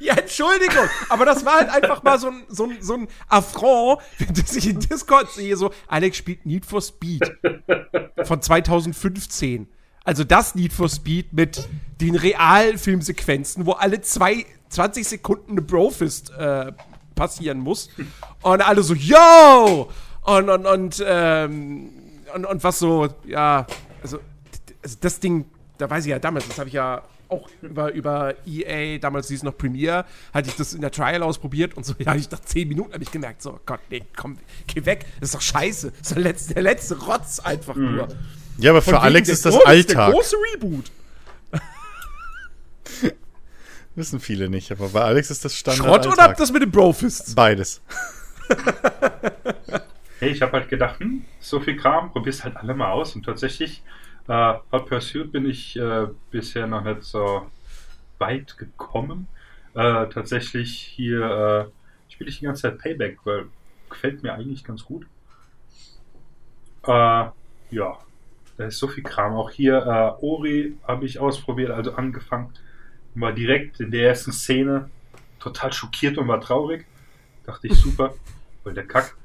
Ja, 0.00 0.14
Entschuldigung, 0.14 0.88
aber 1.08 1.24
das 1.24 1.44
war 1.44 1.54
halt 1.54 1.70
einfach 1.70 2.02
mal 2.02 2.18
so 2.18 2.28
ein, 2.28 2.44
so 2.48 2.64
ein, 2.64 2.76
so 2.80 2.94
ein 2.94 3.08
Affront, 3.28 4.00
wenn 4.18 4.44
ich 4.56 4.68
in 4.68 4.80
Discord 4.80 5.30
sehe, 5.30 5.56
so, 5.56 5.72
Alex 5.88 6.16
spielt 6.16 6.46
Need 6.46 6.64
for 6.64 6.80
Speed 6.80 7.22
von 8.24 8.40
2015. 8.40 9.68
Also 10.04 10.24
das 10.24 10.54
Need 10.54 10.72
for 10.72 10.88
Speed 10.88 11.32
mit 11.32 11.68
den 12.00 12.14
Realfilmsequenzen, 12.14 13.66
wo 13.66 13.72
alle 13.72 14.00
zwei, 14.00 14.46
20 14.70 15.06
Sekunden 15.06 15.52
eine 15.52 15.62
Brofist 15.62 16.30
äh, 16.30 16.72
passieren 17.14 17.58
muss. 17.58 17.90
Und 18.42 18.62
alle 18.66 18.82
so, 18.82 18.94
yo! 18.94 19.90
Und, 20.22 20.48
und, 20.48 20.66
und, 20.66 21.04
ähm, 21.06 21.90
und, 22.34 22.46
und 22.46 22.64
was 22.64 22.78
so, 22.78 23.08
ja, 23.26 23.66
also, 24.02 24.18
also 24.82 24.96
das 25.00 25.20
Ding, 25.20 25.46
da 25.78 25.90
weiß 25.90 26.04
ich 26.04 26.10
ja 26.10 26.18
damals, 26.18 26.46
das 26.48 26.58
habe 26.58 26.68
ich 26.68 26.74
ja 26.74 27.02
auch 27.28 27.48
über, 27.62 27.92
über 27.92 28.34
EA, 28.46 28.98
damals 28.98 29.28
hieß 29.28 29.38
es 29.38 29.42
noch 29.42 29.56
Premiere, 29.56 30.04
hatte 30.32 30.48
ich 30.48 30.56
das 30.56 30.72
in 30.72 30.80
der 30.80 30.90
Trial 30.90 31.22
ausprobiert 31.22 31.74
und 31.76 31.84
so, 31.84 31.94
ja, 31.98 32.14
ich 32.14 32.30
nach 32.30 32.40
10 32.40 32.66
Minuten 32.68 32.92
habe 32.94 33.02
ich 33.02 33.10
gemerkt, 33.10 33.42
so, 33.42 33.60
Gott, 33.66 33.80
nee, 33.90 34.02
komm, 34.16 34.38
geh 34.66 34.84
weg, 34.86 35.04
das 35.20 35.28
ist 35.30 35.34
doch 35.34 35.40
scheiße. 35.42 35.90
Das 35.90 36.00
ist 36.08 36.14
der 36.16 36.22
letzte, 36.22 36.54
der 36.54 36.62
letzte 36.62 36.98
Rotz 36.98 37.38
einfach 37.40 37.74
Mhm. 37.74 37.96
nur. 37.96 38.08
Ja, 38.58 38.70
aber 38.70 38.82
Von 38.82 38.94
für 38.94 39.00
Alex 39.00 39.26
der 39.26 39.34
ist 39.34 39.44
das 39.44 39.54
Gro- 39.54 39.60
Der 39.60 39.68
Alltag. 39.68 40.12
große 40.12 40.36
Reboot. 40.54 40.90
Wissen 43.94 44.20
viele 44.20 44.48
nicht, 44.48 44.70
aber 44.72 44.88
bei 44.88 45.02
Alex 45.02 45.30
ist 45.30 45.44
das 45.44 45.54
Standard. 45.56 45.84
Schrott 45.86 46.06
oder 46.06 46.22
Alltag. 46.22 46.36
das 46.38 46.52
mit 46.52 46.62
den 46.62 46.70
Brofists? 46.70 47.34
Beides. 47.34 47.80
Hey, 50.20 50.30
ich 50.30 50.42
habe 50.42 50.50
halt 50.54 50.68
gedacht, 50.68 50.98
hm, 50.98 51.24
so 51.38 51.60
viel 51.60 51.76
Kram, 51.76 52.10
probier's 52.10 52.42
halt 52.42 52.56
alle 52.56 52.74
mal 52.74 52.90
aus. 52.90 53.14
Und 53.14 53.24
tatsächlich, 53.24 53.84
äh, 54.28 54.54
Hot 54.72 54.86
Pursuit 54.86 55.32
bin 55.32 55.46
ich 55.46 55.76
äh, 55.76 56.06
bisher 56.30 56.66
noch 56.66 56.84
nicht 56.84 57.02
so 57.02 57.50
weit 58.18 58.56
gekommen. 58.58 59.26
Äh, 59.74 60.08
tatsächlich 60.08 60.76
hier 60.76 61.70
äh, 62.08 62.12
spiele 62.12 62.30
ich 62.30 62.38
die 62.38 62.44
ganze 62.44 62.62
Zeit 62.62 62.78
Payback, 62.78 63.18
weil 63.24 63.46
gefällt 63.88 64.22
mir 64.22 64.34
eigentlich 64.34 64.64
ganz 64.64 64.84
gut. 64.84 65.06
Äh, 66.86 66.90
ja, 67.70 67.98
da 68.56 68.64
ist 68.66 68.78
so 68.78 68.88
viel 68.88 69.04
Kram. 69.04 69.34
Auch 69.34 69.50
hier 69.50 69.76
äh, 69.76 70.24
Ori 70.24 70.76
habe 70.86 71.06
ich 71.06 71.18
ausprobiert, 71.18 71.70
also 71.70 71.94
angefangen. 71.94 72.52
War 73.14 73.32
direkt 73.32 73.80
in 73.80 73.90
der 73.90 74.08
ersten 74.08 74.32
Szene 74.32 74.90
total 75.38 75.72
schockiert 75.72 76.18
und 76.18 76.28
war 76.28 76.40
traurig. 76.40 76.86
Dachte 77.44 77.66
ich, 77.66 77.74
super, 77.74 78.14
weil 78.64 78.74
der 78.74 78.86
Kack. 78.86 79.16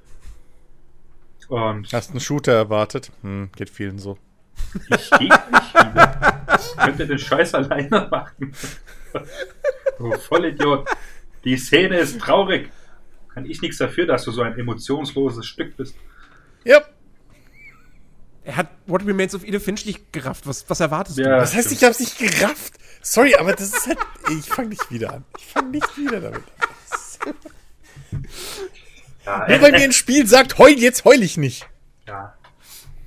Und 1.50 1.92
Hast 1.92 2.12
einen 2.12 2.20
Shooter 2.20 2.54
erwartet? 2.54 3.12
Hm, 3.22 3.50
geht 3.56 3.70
vielen 3.70 4.00
so. 4.00 4.18
Ich 4.90 5.10
gehe 5.12 5.30
nicht 5.30 5.74
wieder. 5.74 6.58
Könnt 6.78 7.00
ihr 7.00 7.06
den 7.08 7.20
Scheiß 7.20 7.54
alleine 7.56 8.08
machen? 8.10 8.54
du 9.98 10.12
Vollidiot. 10.18 10.88
Die 11.44 11.58
Szene 11.58 12.00
ist 12.00 12.20
traurig. 12.20 12.72
Kann 13.34 13.46
ich 13.46 13.62
nichts 13.62 13.78
dafür, 13.78 14.06
dass 14.06 14.24
du 14.24 14.32
so 14.32 14.42
ein 14.42 14.58
emotionsloses 14.58 15.46
Stück 15.46 15.76
bist. 15.78 15.96
Ja. 16.64 16.82
Er 18.46 18.58
hat 18.58 18.70
What 18.88 19.06
Remains 19.06 19.34
of 19.36 19.44
Edith 19.44 19.64
Finch 19.64 19.86
nicht 19.86 20.12
gerafft. 20.12 20.46
Was, 20.48 20.70
was 20.70 20.80
erwartest 20.80 21.18
Ja. 21.18 21.38
Das 21.40 21.56
heißt, 21.56 21.72
ich 21.72 21.84
hab's 21.84 22.00
nicht 22.00 22.18
gerafft. 22.18 22.74
Sorry, 23.02 23.36
aber 23.36 23.54
das 23.54 23.70
ist 23.74 23.88
halt. 23.88 23.98
Ich 24.30 24.46
fang 24.48 24.70
nicht 24.70 24.92
wieder 24.92 25.14
an. 25.14 25.26
Ich 25.38 25.46
fang 25.46 25.72
nicht 25.72 25.98
wieder 25.98 26.20
damit 26.22 26.44
an. 27.26 27.34
Ja, 29.26 29.48
Nur 29.48 29.62
weil 29.62 29.72
mir 29.72 29.84
ein 29.84 29.94
Spiel 29.94 30.28
sagt, 30.28 30.58
heul, 30.58 30.72
jetzt 30.78 31.06
heul 31.06 31.22
ich 31.24 31.38
nicht. 31.38 31.68
ja. 32.08 32.36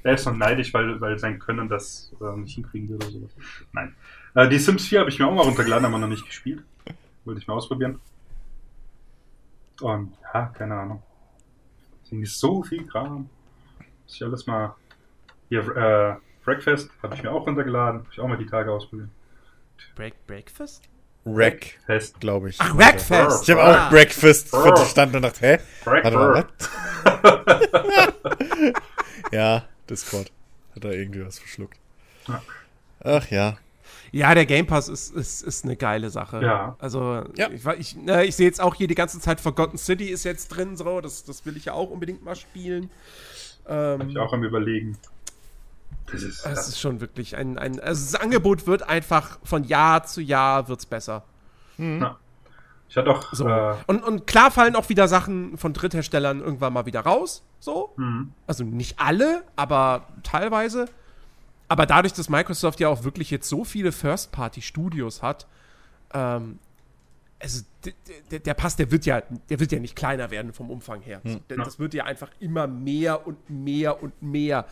Er 0.06 0.14
ist 0.14 0.25
noch 0.25 0.36
neidisch, 0.36 0.72
weil, 0.72 1.00
weil 1.00 1.18
sein 1.18 1.38
Können 1.40 1.68
das 1.68 2.12
äh, 2.20 2.36
nicht 2.36 2.54
hinkriegen 2.54 2.88
will 2.88 2.96
oder 2.96 3.10
sowas. 3.10 3.30
Nein. 3.72 3.94
Äh, 4.34 4.48
die 4.48 4.58
Sims 4.58 4.86
4 4.86 5.00
habe 5.00 5.10
ich 5.10 5.18
mir 5.18 5.26
auch 5.26 5.34
mal 5.34 5.42
runtergeladen, 5.42 5.84
aber 5.84 5.98
noch 5.98 6.06
nicht 6.06 6.25
gespielt. 6.25 6.62
Wollte 7.25 7.40
ich 7.40 7.46
mal 7.48 7.54
ausprobieren. 7.54 7.98
Und 9.80 10.12
ja, 10.32 10.46
keine 10.56 10.76
Ahnung. 10.76 11.02
Deswegen 12.04 12.22
ist 12.22 12.38
so 12.38 12.62
viel 12.62 12.86
Kram. 12.86 13.28
Muss 14.04 14.14
ich 14.14 14.22
alles 14.22 14.46
mal. 14.46 14.75
Hier, 15.48 15.60
äh, 15.76 16.16
Breakfast 16.44 16.88
habe 17.02 17.14
ich 17.16 17.22
mir 17.25 17.32
auch 17.32 17.44
runtergeladen. 17.44 18.00
Habe 18.02 18.08
ich 18.12 18.20
auch 18.20 18.28
mal 18.28 18.38
die 18.38 18.46
Tage 18.46 18.70
ausprobiert. 18.70 19.08
Break, 19.96 20.26
Breakfast? 20.28 20.88
Wreck, 21.25 21.80
Fest. 21.84 22.20
glaube 22.20 22.50
ich. 22.50 22.56
Ach, 22.60 22.76
Wreckfest! 22.76 23.42
Ich 23.42 23.50
habe 23.50 23.64
Ah. 23.64 23.86
auch 23.86 23.90
Breakfast 23.90 24.54
Oh. 24.54 24.62
verstanden 24.62 25.16
und 25.16 25.22
dachte, 25.22 25.40
hä? 25.40 25.58
Warte 25.84 26.10
mal, 26.12 26.30
Breakfast. 26.32 26.70
was? 27.02 28.72
Ja, 29.32 29.64
Discord. 29.88 30.31
Hat 30.75 30.85
da 30.85 30.90
irgendwie 30.90 31.25
was 31.25 31.38
verschluckt. 31.38 31.78
Ja. 32.28 32.43
Ach 33.05 33.31
ja. 33.31 33.57
Ja, 34.12 34.35
der 34.35 34.46
Game 34.46 34.66
Pass 34.66 34.88
ist, 34.88 35.14
ist, 35.14 35.42
ist 35.42 35.64
eine 35.64 35.77
geile 35.77 36.11
Sache. 36.11 36.40
Ja. 36.42 36.77
Also, 36.79 37.25
Ja. 37.37 37.49
ich, 37.51 37.64
ich, 37.79 37.96
ne, 37.96 38.25
ich 38.25 38.37
sehe 38.37 38.46
jetzt 38.46 38.61
auch 38.61 38.75
hier 38.75 38.88
die 38.88 38.94
ganze 38.94 39.20
Zeit 39.20 39.40
Forgotten 39.40 39.79
City 39.79 40.09
ist 40.09 40.25
jetzt 40.25 40.49
drin, 40.49 40.77
so, 40.77 41.01
das, 41.01 41.25
das 41.25 41.44
will 41.46 41.57
ich 41.57 41.66
ja 41.66 41.72
auch 41.72 41.90
unbedingt 41.90 42.25
mal 42.25 42.35
spielen. 42.37 42.90
Hab 43.64 44.01
Ähm, 44.01 44.09
ich 44.11 44.18
auch 44.18 44.33
am 44.33 44.42
überlegen. 44.44 44.99
Das 46.11 46.22
ist. 46.22 46.44
das 46.46 46.68
ist 46.68 46.81
schon 46.81 47.01
wirklich 47.01 47.37
ein, 47.37 47.59
ein. 47.59 47.81
Also, 47.81 48.12
das 48.12 48.20
Angebot 48.20 48.66
wird 48.66 48.83
einfach 48.85 49.38
von 49.42 49.64
Jahr 49.64 50.05
zu 50.05 50.20
Jahr 50.20 50.68
wird's 50.68 50.87
besser. 50.87 51.25
Na. 51.79 52.18
Ich 52.88 52.96
hatte 52.96 53.11
auch. 53.11 53.33
So. 53.33 53.49
Äh, 53.49 53.75
Und, 53.87 54.03
und 54.05 54.27
klar 54.27 54.51
fallen 54.51 54.77
auch 54.77 54.88
wieder 54.88 55.09
Sachen 55.09 55.59
von 55.59 55.72
Drittherstellern 55.72 56.40
irgendwann 56.40 56.72
mal 56.72 56.87
wieder 56.87 57.01
raus. 57.01 57.42
So. 57.61 57.92
hm. 57.96 58.33
Also 58.46 58.64
nicht 58.64 58.99
alle, 59.01 59.42
aber 59.57 60.07
teilweise. 60.22 60.87
Aber 61.68 61.85
dadurch, 61.87 62.12
dass 62.12 62.29
Microsoft 62.29 62.79
ja 62.81 62.88
auch 62.88 63.03
wirklich 63.03 63.31
jetzt 63.31 63.49
so 63.49 63.64
viele 63.64 63.90
First-Party-Studios 63.90 65.22
hat, 65.22 65.46
ähm, 66.14 66.59
also 67.40 67.62
d- 67.85 67.92
d- 68.31 68.38
der 68.38 68.55
Pass, 68.55 68.77
der 68.77 68.90
wird 68.90 69.05
ja, 69.05 69.20
der 69.51 69.61
wird 69.61 69.72
ja 69.72 69.79
nicht 69.79 69.94
kleiner 69.96 70.31
werden 70.31 70.53
vom 70.53 70.70
Umfang 70.70 71.03
her. 71.03 71.20
Hm. 71.25 71.40
D- 71.51 71.57
Das 71.57 71.79
wird 71.79 71.92
ja 71.92 72.05
einfach 72.05 72.31
immer 72.40 72.66
mehr 72.66 73.27
und 73.27 73.51
mehr 73.51 74.03
und 74.03 74.22
mehr, 74.22 74.64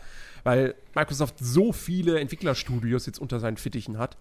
weil 0.43 0.73
Microsoft 0.95 1.35
so 1.39 1.73
viele 1.73 2.19
Entwicklerstudios 2.19 3.05
jetzt 3.05 3.19
unter 3.19 3.39
seinen 3.39 3.57
Fittichen 3.57 3.97
hat, 3.99 4.17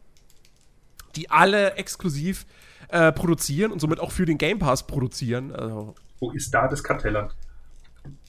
die 1.16 1.31
alle 1.31 1.74
exklusiv 1.74 2.46
äh, 2.88 3.12
produzieren 3.12 3.72
und 3.72 3.81
somit 3.81 4.00
auch 4.00 4.12
für 4.12 4.27
den 4.27 4.38
Game 4.38 4.59
Pass 4.59 4.87
produzieren. 4.87 5.53
Also, 5.53 5.94
Wo 6.20 6.31
ist 6.33 6.53
da 6.53 6.68
das 6.68 6.83
Kartelland? 6.83 7.35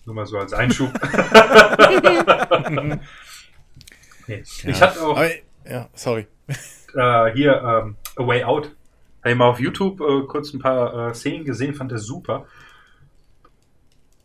Nur 0.05 0.15
mal 0.15 0.25
so 0.25 0.37
als 0.37 0.53
Einschub. 0.53 0.91
nee. 4.27 4.43
Ich 4.63 4.81
hatte 4.81 5.01
auch 5.01 5.17
Aber, 5.17 5.29
ja, 5.67 5.89
sorry. 5.93 6.27
äh, 6.47 7.31
hier 7.33 7.61
ähm, 7.61 7.97
A 8.15 8.27
Way 8.27 8.43
Out. 8.43 8.75
Habe 9.21 9.31
ich 9.31 9.37
mal 9.37 9.49
auf 9.49 9.59
YouTube 9.59 9.99
äh, 10.01 10.27
kurz 10.27 10.53
ein 10.53 10.59
paar 10.59 11.09
äh, 11.09 11.13
Szenen 11.13 11.45
gesehen, 11.45 11.73
fand 11.73 11.91
das 11.91 12.03
super. 12.03 12.45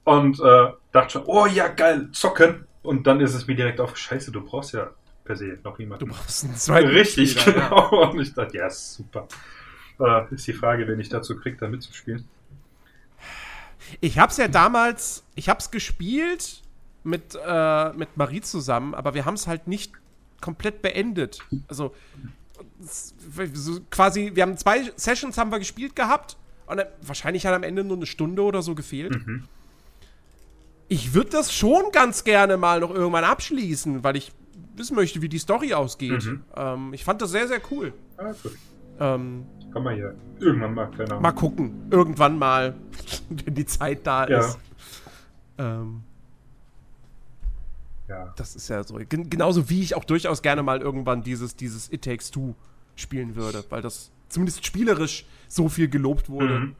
Und 0.05 0.40
äh, 0.40 0.73
dachte 0.92 1.12
schon, 1.12 1.25
oh 1.27 1.46
ja, 1.46 1.68
geil, 1.68 2.09
zocken. 2.12 2.66
Und 2.83 3.07
dann 3.07 3.20
ist 3.20 3.35
es 3.35 3.46
mir 3.46 3.55
direkt 3.55 3.81
auf, 3.81 3.96
scheiße, 3.96 4.33
du 4.33 4.42
brauchst 4.42 4.73
ja 4.75 4.90
per 5.30 5.36
se 5.36 5.58
noch 5.62 5.78
jemanden. 5.78 6.06
du 6.06 6.12
brauchst 6.12 6.44
einen 6.44 6.56
zweiten 6.56 6.88
Richtig, 6.90 7.40
Spieler, 7.40 7.56
ja. 7.56 7.68
genau. 7.68 8.10
Und 8.10 8.20
ich 8.20 8.34
dachte, 8.34 8.56
ja, 8.56 8.68
super. 8.68 9.28
Äh, 10.00 10.34
ist 10.34 10.46
die 10.46 10.52
Frage, 10.52 10.88
wen 10.88 10.98
ich 10.98 11.08
dazu 11.08 11.36
kriege, 11.36 11.56
da 11.56 11.68
mitzuspielen. 11.68 12.24
Ich 14.00 14.18
hab's 14.18 14.38
ja 14.38 14.48
damals, 14.48 15.24
ich 15.36 15.48
hab's 15.48 15.70
gespielt 15.70 16.62
mit, 17.04 17.38
äh, 17.44 17.92
mit 17.92 18.16
Marie 18.16 18.40
zusammen, 18.40 18.94
aber 18.94 19.14
wir 19.14 19.24
haben 19.24 19.34
es 19.34 19.46
halt 19.46 19.68
nicht 19.68 19.92
komplett 20.40 20.82
beendet. 20.82 21.40
Also 21.68 21.94
so 22.80 23.80
quasi, 23.90 24.32
wir 24.34 24.42
haben 24.42 24.56
zwei 24.56 24.90
Sessions 24.96 25.38
haben 25.38 25.50
wir 25.50 25.58
gespielt 25.58 25.94
gehabt 25.94 26.36
und 26.66 26.78
dann, 26.78 26.86
wahrscheinlich 27.02 27.46
hat 27.46 27.54
am 27.54 27.62
Ende 27.62 27.84
nur 27.84 27.96
eine 27.96 28.06
Stunde 28.06 28.42
oder 28.42 28.62
so 28.62 28.74
gefehlt. 28.74 29.26
Mhm. 29.26 29.44
Ich 30.88 31.14
würde 31.14 31.30
das 31.30 31.52
schon 31.52 31.92
ganz 31.92 32.24
gerne 32.24 32.56
mal 32.56 32.80
noch 32.80 32.90
irgendwann 32.90 33.24
abschließen, 33.24 34.02
weil 34.02 34.16
ich 34.16 34.32
wissen 34.76 34.94
möchte, 34.96 35.20
wie 35.22 35.28
die 35.28 35.38
Story 35.38 35.74
ausgeht. 35.74 36.24
Mhm. 36.24 36.42
Ähm, 36.56 36.92
ich 36.94 37.04
fand 37.04 37.20
das 37.22 37.30
sehr, 37.30 37.48
sehr 37.48 37.61
cool. 37.70 37.92
Ah, 38.16 38.33
gut. 38.42 38.56
Ähm, 38.98 39.46
Kann 39.72 39.83
man 39.83 39.94
hier 39.94 40.14
irgendwann 40.38 40.74
mal, 40.74 40.90
keine 40.90 41.11
Ahnung. 41.11 41.22
mal 41.22 41.33
gucken. 41.33 41.87
Irgendwann 41.90 42.38
mal, 42.38 42.74
wenn 43.30 43.54
die 43.54 43.66
Zeit 43.66 44.06
da 44.06 44.26
Ja. 44.28 44.40
ist. 44.40 44.59
Ähm, 45.59 46.02
Ja. 48.09 48.33
das 48.37 48.56
ist 48.56 48.68
ja 48.68 48.83
so. 48.83 48.96
Gen 48.96 49.30
genauso 49.30 49.70
wie 49.70 49.83
ich 49.83 49.94
auch 49.94 50.04
durchaus 50.04 50.42
gerne 50.42 50.62
mal 50.62 50.80
irgendwann 50.80 51.22
dieses, 51.22 51.54
dieses 51.56 51.90
It 51.92 52.02
Takes 52.02 52.30
Two 52.30 52.54
spielen 52.96 53.37
würde, 53.37 53.64
weil 53.70 53.83
das 53.83 54.11
zumindest 54.28 54.66
spielerisch 54.66 55.26
so 55.48 55.68
viel 55.68 55.88
gelobt 55.88 56.28
wurde. 56.28 56.59
Mhm. 56.61 56.76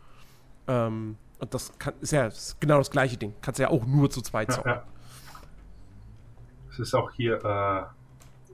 Ähm, 0.67 1.17
und 1.39 1.55
das 1.55 1.73
kann, 1.79 1.95
ist 2.01 2.13
ja 2.13 2.27
ist 2.27 2.61
genau 2.61 2.79
das 2.79 2.91
gleiche 2.91 3.17
Ding. 3.17 3.33
Kannst 3.41 3.61
ja 3.61 3.69
auch 3.71 3.87
nur 3.87 4.11
zu 4.11 4.21
zweit 4.23 4.49
Ja, 4.51 4.55
zocken. 4.57 4.71
ja. 4.73 4.83
Es 6.71 6.79
ist 6.79 6.95
auch 6.95 7.11
hier, 7.13 7.37
äh, 7.37 7.83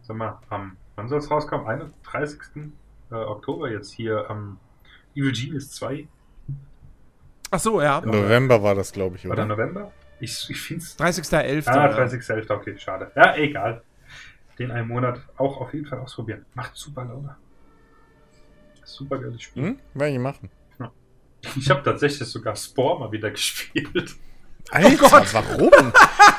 sag 0.02 0.16
mal, 0.16 0.40
am, 0.48 0.76
wann 0.96 1.08
soll 1.08 1.18
es 1.18 1.30
rauskommen? 1.30 1.66
31. 1.66 2.40
Äh, 3.10 3.14
Oktober 3.14 3.70
jetzt 3.70 3.92
hier 3.92 4.28
am 4.30 4.58
Evil 5.14 5.32
Genius 5.32 5.70
2. 5.72 6.08
Ach 7.50 7.60
so, 7.60 7.80
ja. 7.80 7.98
Im 8.00 8.10
November 8.10 8.62
war 8.62 8.74
das, 8.74 8.92
glaube 8.92 9.16
ich, 9.16 9.28
War 9.28 9.36
der 9.36 9.44
oder? 9.44 9.56
November? 9.56 9.92
Ich, 10.18 10.48
ich 10.50 10.60
finde 10.60 10.82
es. 10.82 10.98
30.11. 10.98 11.68
Ah, 11.68 11.90
ja. 11.90 11.96
30.11. 11.96 12.50
Okay, 12.50 12.78
schade. 12.78 13.12
Ja, 13.14 13.36
egal. 13.36 13.82
Den 14.58 14.70
einen 14.70 14.88
Monat 14.88 15.20
auch 15.36 15.60
auf 15.60 15.74
jeden 15.74 15.86
Fall 15.86 15.98
ausprobieren. 15.98 16.46
Macht 16.54 16.74
super 16.74 17.04
Laune. 17.04 17.36
Super 18.82 19.18
geiles 19.18 19.42
Spiel. 19.42 19.62
Hm? 19.62 19.78
Werde 19.94 20.12
ich 20.14 20.18
machen. 20.18 20.50
Ich 21.54 21.70
habe 21.70 21.82
tatsächlich 21.82 22.28
sogar 22.28 22.56
Spore 22.56 22.98
mal 23.00 23.12
wieder 23.12 23.30
gespielt. 23.32 24.16
Alter, 24.70 24.96
Gott. 24.96 25.34
warum? 25.34 25.92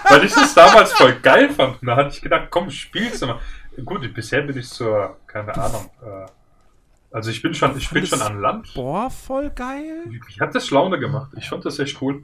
Weil 0.10 0.26
ich 0.26 0.34
das 0.34 0.54
damals 0.54 0.94
voll 0.94 1.20
geil 1.22 1.50
fand. 1.52 1.78
Da 1.82 1.96
hatte 1.96 2.10
ich 2.10 2.22
gedacht, 2.22 2.48
komm, 2.50 2.70
spiel's 2.70 3.22
mal. 3.22 3.40
Gut, 3.86 4.14
bisher 4.14 4.42
bin 4.42 4.58
ich 4.58 4.70
zur, 4.70 5.18
keine 5.28 5.56
Ahnung, 5.56 5.90
äh, 6.02 6.26
also 7.12 7.32
ich 7.32 7.42
bin 7.42 7.54
schon, 7.54 7.78
ich 7.78 7.90
bin 7.90 8.06
schon 8.06 8.22
an 8.22 8.42
Land. 8.42 8.74
Boah, 8.74 9.10
voll 9.10 9.50
geil. 9.52 10.04
Mich 10.08 10.40
hat 10.40 10.54
das 10.56 10.70
Laune 10.72 11.00
gemacht. 11.00 11.32
Ich 11.38 11.48
fand 11.50 11.66
das 11.66 11.80
echt 11.80 12.02
cool. 12.02 12.24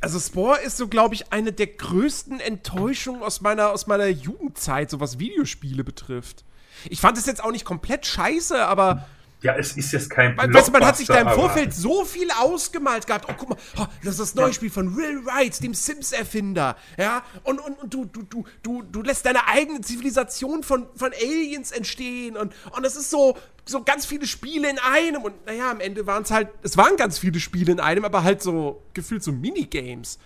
Also 0.00 0.18
Spore 0.18 0.60
ist 0.60 0.76
so, 0.76 0.88
glaube 0.88 1.14
ich, 1.14 1.32
eine 1.32 1.52
der 1.52 1.68
größten 1.68 2.40
Enttäuschungen 2.40 3.22
aus 3.22 3.40
meiner, 3.40 3.70
aus 3.70 3.86
meiner 3.86 4.08
Jugendzeit, 4.08 4.90
so 4.90 5.00
was 5.00 5.18
Videospiele 5.18 5.84
betrifft. 5.84 6.44
ich 6.88 7.00
fand 7.00 7.18
es 7.18 7.26
jetzt 7.26 7.42
auch 7.42 7.52
nicht 7.52 7.64
komplett 7.64 8.06
scheiße, 8.06 8.66
aber 8.66 9.06
Ja, 9.42 9.56
es 9.56 9.76
ist 9.76 9.92
jetzt 9.92 10.08
kein 10.08 10.36
weißt 10.36 10.68
du, 10.68 10.72
man 10.72 10.84
hat 10.84 10.96
sich 10.96 11.08
da 11.08 11.20
im 11.20 11.28
Vorfeld 11.28 11.74
so 11.74 12.04
viel 12.04 12.30
ausgemalt 12.30 13.06
gehabt. 13.06 13.26
Oh, 13.28 13.34
guck 13.36 13.50
mal, 13.50 13.58
oh, 13.78 13.86
das 14.02 14.14
ist 14.14 14.20
das 14.20 14.34
neue 14.34 14.52
Spiel 14.52 14.70
von 14.70 14.96
Will 14.96 15.24
Wright, 15.24 15.62
dem 15.62 15.74
Sims-Erfinder. 15.74 16.76
Ja, 16.96 17.24
und, 17.42 17.58
und, 17.58 17.78
und 17.82 17.92
du, 17.92 18.04
du, 18.04 18.22
du, 18.22 18.44
du, 18.62 18.82
du 18.82 19.02
lässt 19.02 19.26
deine 19.26 19.48
eigene 19.48 19.80
Zivilisation 19.80 20.62
von, 20.62 20.86
von 20.94 21.12
Aliens 21.12 21.72
entstehen. 21.72 22.36
Und, 22.36 22.54
und 22.70 22.84
das 22.84 22.96
ist 22.96 23.10
so, 23.10 23.36
so 23.64 23.82
ganz 23.82 24.06
viele 24.06 24.26
Spiele 24.26 24.70
in 24.70 24.78
einem. 24.78 25.22
Und 25.22 25.46
naja, 25.46 25.70
am 25.70 25.80
Ende 25.80 26.06
waren 26.06 26.22
es 26.22 26.30
halt, 26.30 26.48
es 26.62 26.76
waren 26.76 26.96
ganz 26.96 27.18
viele 27.18 27.40
Spiele 27.40 27.72
in 27.72 27.80
einem, 27.80 28.04
aber 28.04 28.22
halt 28.22 28.42
so 28.42 28.82
gefühlt 28.94 29.22
so 29.22 29.32
Minigames. 29.32 30.18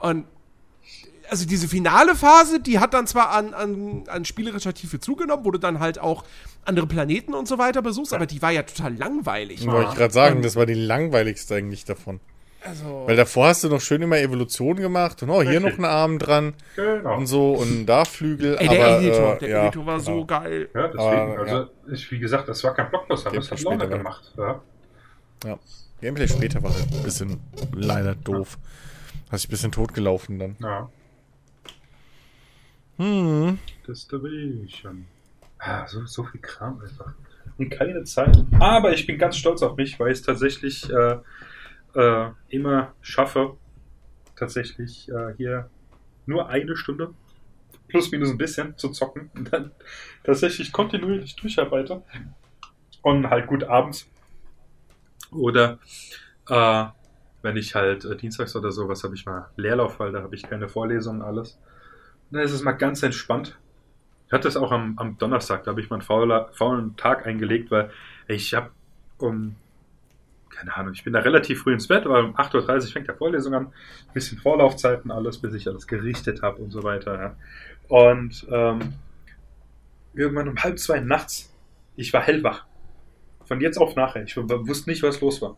Und 0.00 0.26
also 1.30 1.46
diese 1.46 1.68
finale 1.68 2.14
Phase, 2.14 2.60
die 2.60 2.78
hat 2.78 2.94
dann 2.94 3.06
zwar 3.06 3.30
an, 3.30 3.54
an, 3.54 4.04
an 4.08 4.24
spielerischer 4.24 4.74
Tiefe 4.74 5.00
zugenommen, 5.00 5.44
wo 5.44 5.50
du 5.50 5.58
dann 5.58 5.80
halt 5.80 5.98
auch 5.98 6.24
andere 6.64 6.86
Planeten 6.86 7.34
und 7.34 7.46
so 7.48 7.58
weiter 7.58 7.82
besuchst, 7.82 8.12
aber 8.12 8.26
die 8.26 8.42
war 8.42 8.50
ja 8.50 8.62
total 8.62 8.94
langweilig. 8.96 9.66
Wollte 9.66 9.90
ich 9.90 9.96
gerade 9.96 10.12
sagen, 10.14 10.42
das 10.42 10.56
war 10.56 10.66
die 10.66 10.74
langweiligste 10.74 11.54
eigentlich 11.54 11.84
davon. 11.84 12.20
Also, 12.64 13.04
Weil 13.06 13.14
davor 13.14 13.46
hast 13.48 13.62
du 13.62 13.68
noch 13.68 13.80
schön 13.80 14.02
immer 14.02 14.18
Evolution 14.18 14.74
gemacht 14.76 15.22
und 15.22 15.30
oh, 15.30 15.40
hier 15.42 15.52
Richtig. 15.52 15.64
noch 15.64 15.72
einen 15.78 15.84
Arm 15.84 16.18
dran 16.18 16.54
Genau. 16.74 17.16
und 17.16 17.26
so 17.26 17.52
und 17.52 17.86
da 17.86 18.04
Flügel. 18.04 18.56
ey, 18.58 18.66
der 18.68 18.86
aber, 18.86 18.98
Editor, 19.00 19.34
äh, 19.34 19.38
der 19.38 19.48
ja, 19.48 19.62
Editor 19.62 19.86
war 19.86 20.00
so 20.00 20.12
genau. 20.12 20.24
geil. 20.26 20.68
Ja, 20.74 20.88
deswegen, 20.88 21.00
Aber, 21.38 21.38
also, 21.38 21.66
ich, 21.92 22.10
wie 22.10 22.18
gesagt, 22.18 22.48
das 22.48 22.64
war 22.64 22.74
kein 22.74 22.90
Blockbuster, 22.90 23.32
es 23.34 23.50
hat 23.52 23.60
später 23.60 23.76
Laune 23.76 23.88
gemacht. 23.88 24.32
Ja. 24.36 24.60
Ja. 25.44 25.58
Gameplay 26.00 26.26
später 26.26 26.60
war 26.62 26.74
halt 26.74 26.92
ein 26.92 27.02
bisschen 27.04 27.40
leider 27.72 28.16
doof. 28.16 28.58
Hast 29.30 29.44
dich 29.44 29.48
ein 29.48 29.52
bisschen 29.52 29.72
totgelaufen 29.72 30.38
dann. 30.40 30.56
ja. 30.60 30.88
Hm. 32.96 33.58
Distribution. 33.86 35.06
Ah, 35.58 35.86
so, 35.86 36.04
so 36.06 36.24
viel 36.24 36.40
Kram 36.40 36.80
einfach. 36.80 37.12
Und 37.58 37.70
keine 37.70 38.04
Zeit. 38.04 38.36
Aber 38.58 38.92
ich 38.92 39.06
bin 39.06 39.18
ganz 39.18 39.36
stolz 39.36 39.62
auf 39.62 39.76
mich, 39.76 39.98
weil 39.98 40.12
ich 40.12 40.18
es 40.18 40.22
tatsächlich 40.22 40.90
äh, 40.90 41.18
äh, 41.94 42.30
immer 42.48 42.94
schaffe, 43.00 43.56
tatsächlich 44.36 45.08
äh, 45.08 45.34
hier 45.36 45.70
nur 46.26 46.48
eine 46.48 46.76
Stunde 46.76 47.14
plus 47.88 48.10
minus 48.10 48.30
ein 48.30 48.38
bisschen 48.38 48.76
zu 48.76 48.90
zocken 48.90 49.30
und 49.34 49.52
dann 49.52 49.72
tatsächlich 50.24 50.72
kontinuierlich 50.72 51.36
durcharbeite. 51.36 52.02
Und 53.02 53.30
halt 53.30 53.46
gut 53.46 53.62
abends. 53.62 54.10
Oder 55.30 55.78
äh, 56.48 56.84
wenn 57.42 57.56
ich 57.56 57.74
halt 57.74 58.04
äh, 58.04 58.16
dienstags 58.16 58.56
oder 58.56 58.72
sowas 58.72 59.04
habe 59.04 59.14
ich 59.14 59.24
mal 59.26 59.48
Leerlauf, 59.56 60.00
weil 60.00 60.12
da 60.12 60.22
habe 60.22 60.34
ich 60.34 60.42
keine 60.42 60.68
Vorlesungen 60.68 61.22
alles. 61.22 61.58
Ist 62.32 62.52
es 62.52 62.62
mal 62.62 62.72
ganz 62.72 63.02
entspannt. 63.02 63.56
Ich 64.26 64.32
hatte 64.32 64.48
es 64.48 64.56
auch 64.56 64.72
am, 64.72 64.98
am 64.98 65.16
Donnerstag, 65.18 65.64
da 65.64 65.70
habe 65.70 65.80
ich 65.80 65.88
mal 65.88 65.96
einen 65.96 66.02
fauler, 66.02 66.50
faulen 66.52 66.96
Tag 66.96 67.26
eingelegt, 67.26 67.70
weil 67.70 67.90
ich 68.26 68.54
habe 68.54 68.70
um, 69.18 69.54
keine 70.50 70.74
Ahnung, 70.76 70.94
ich 70.94 71.04
bin 71.04 71.12
da 71.12 71.20
relativ 71.20 71.62
früh 71.62 71.72
ins 71.72 71.86
Bett, 71.86 72.04
aber 72.04 72.24
um 72.24 72.36
8.30 72.36 72.56
Uhr 72.56 72.92
fängt 72.92 73.08
der 73.08 73.14
Vorlesung 73.14 73.54
an. 73.54 73.72
bisschen 74.12 74.38
Vorlaufzeiten, 74.38 75.10
alles, 75.10 75.38
bis 75.38 75.54
ich 75.54 75.68
alles 75.68 75.86
gerichtet 75.86 76.42
habe 76.42 76.60
und 76.60 76.70
so 76.72 76.82
weiter. 76.82 77.20
Ja. 77.20 77.36
Und 77.88 78.46
ähm, 78.50 78.94
irgendwann 80.14 80.48
um 80.48 80.58
halb 80.62 80.78
zwei 80.78 80.98
nachts, 80.98 81.54
ich 81.94 82.12
war 82.12 82.22
hellwach. 82.22 82.66
Von 83.44 83.60
jetzt 83.60 83.78
auf 83.78 83.94
nachher. 83.94 84.24
Ich 84.24 84.36
wusste 84.36 84.90
nicht, 84.90 85.04
was 85.04 85.20
los 85.20 85.40
war. 85.40 85.56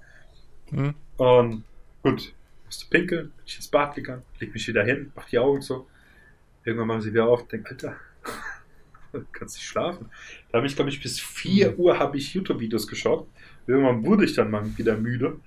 Hm. 0.70 0.94
Und 1.16 1.64
gut, 2.02 2.34
musste 2.66 2.86
pinkeln, 2.90 3.28
bin 3.28 3.44
ich 3.46 3.56
ins 3.56 3.68
Bad 3.68 3.94
gegangen, 3.94 4.22
leg 4.40 4.52
mich 4.52 4.68
wieder 4.68 4.84
hin, 4.84 5.10
mach 5.14 5.26
die 5.28 5.38
Augen 5.38 5.62
zu. 5.62 5.86
Irgendwann 6.64 6.88
machen 6.88 7.00
sie 7.02 7.12
wieder 7.12 7.26
auf 7.26 7.42
und 7.42 7.52
denk, 7.52 7.70
Alter, 7.70 7.96
kannst 9.32 9.56
nicht 9.56 9.66
schlafen. 9.66 10.10
Da 10.50 10.58
habe 10.58 10.66
ich, 10.66 10.76
glaube 10.76 10.90
ich, 10.90 11.02
bis 11.02 11.18
4 11.20 11.78
Uhr 11.78 11.98
habe 11.98 12.16
ich 12.16 12.34
YouTube-Videos 12.34 12.86
geschaut. 12.86 13.26
Irgendwann 13.66 14.04
wurde 14.04 14.24
ich 14.24 14.34
dann 14.34 14.50
mal 14.50 14.64
wieder 14.76 14.96
müde. 14.96 15.40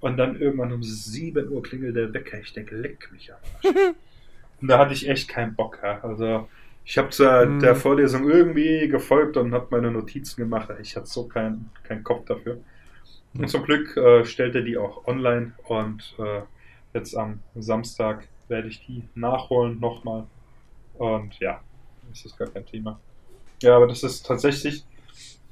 Und 0.00 0.18
dann 0.18 0.38
irgendwann 0.38 0.72
um 0.72 0.82
7 0.82 1.48
Uhr 1.48 1.62
klingelt 1.62 1.96
der 1.96 2.12
Wecker. 2.12 2.38
Ich 2.38 2.52
denke, 2.52 2.76
leck 2.76 3.08
mich 3.10 3.32
am 3.32 3.38
Arsch. 3.54 3.74
und 4.60 4.68
da 4.68 4.78
hatte 4.78 4.92
ich 4.92 5.08
echt 5.08 5.28
keinen 5.28 5.54
Bock. 5.54 5.78
Ja. 5.82 6.00
Also 6.02 6.48
ich 6.84 6.98
habe 6.98 7.08
der, 7.16 7.46
Mhm. 7.46 7.60
der 7.60 7.74
Vorlesung 7.74 8.28
irgendwie 8.28 8.86
gefolgt 8.88 9.38
und 9.38 9.54
habe 9.54 9.68
meine 9.70 9.90
Notizen 9.90 10.42
gemacht. 10.42 10.68
Ich 10.82 10.94
hatte 10.96 11.06
so 11.06 11.26
keinen 11.26 11.70
keinen 11.84 12.04
Kopf 12.04 12.26
dafür. 12.26 12.60
Und 13.32 13.48
zum 13.48 13.64
Glück 13.64 13.96
äh, 13.96 14.24
stellt 14.24 14.54
er 14.54 14.62
die 14.62 14.76
auch 14.76 15.06
online 15.06 15.54
und 15.64 16.14
äh, 16.18 16.42
jetzt 16.92 17.16
am 17.16 17.40
Samstag 17.56 18.28
werde 18.48 18.68
ich 18.68 18.84
die 18.86 19.08
nachholen 19.14 19.80
nochmal. 19.80 20.26
Und 20.94 21.38
ja, 21.40 21.60
das 22.08 22.24
ist 22.24 22.36
gar 22.36 22.48
kein 22.48 22.66
Thema. 22.66 23.00
Ja, 23.62 23.76
aber 23.76 23.86
das 23.86 24.02
ist 24.02 24.26
tatsächlich, 24.26 24.84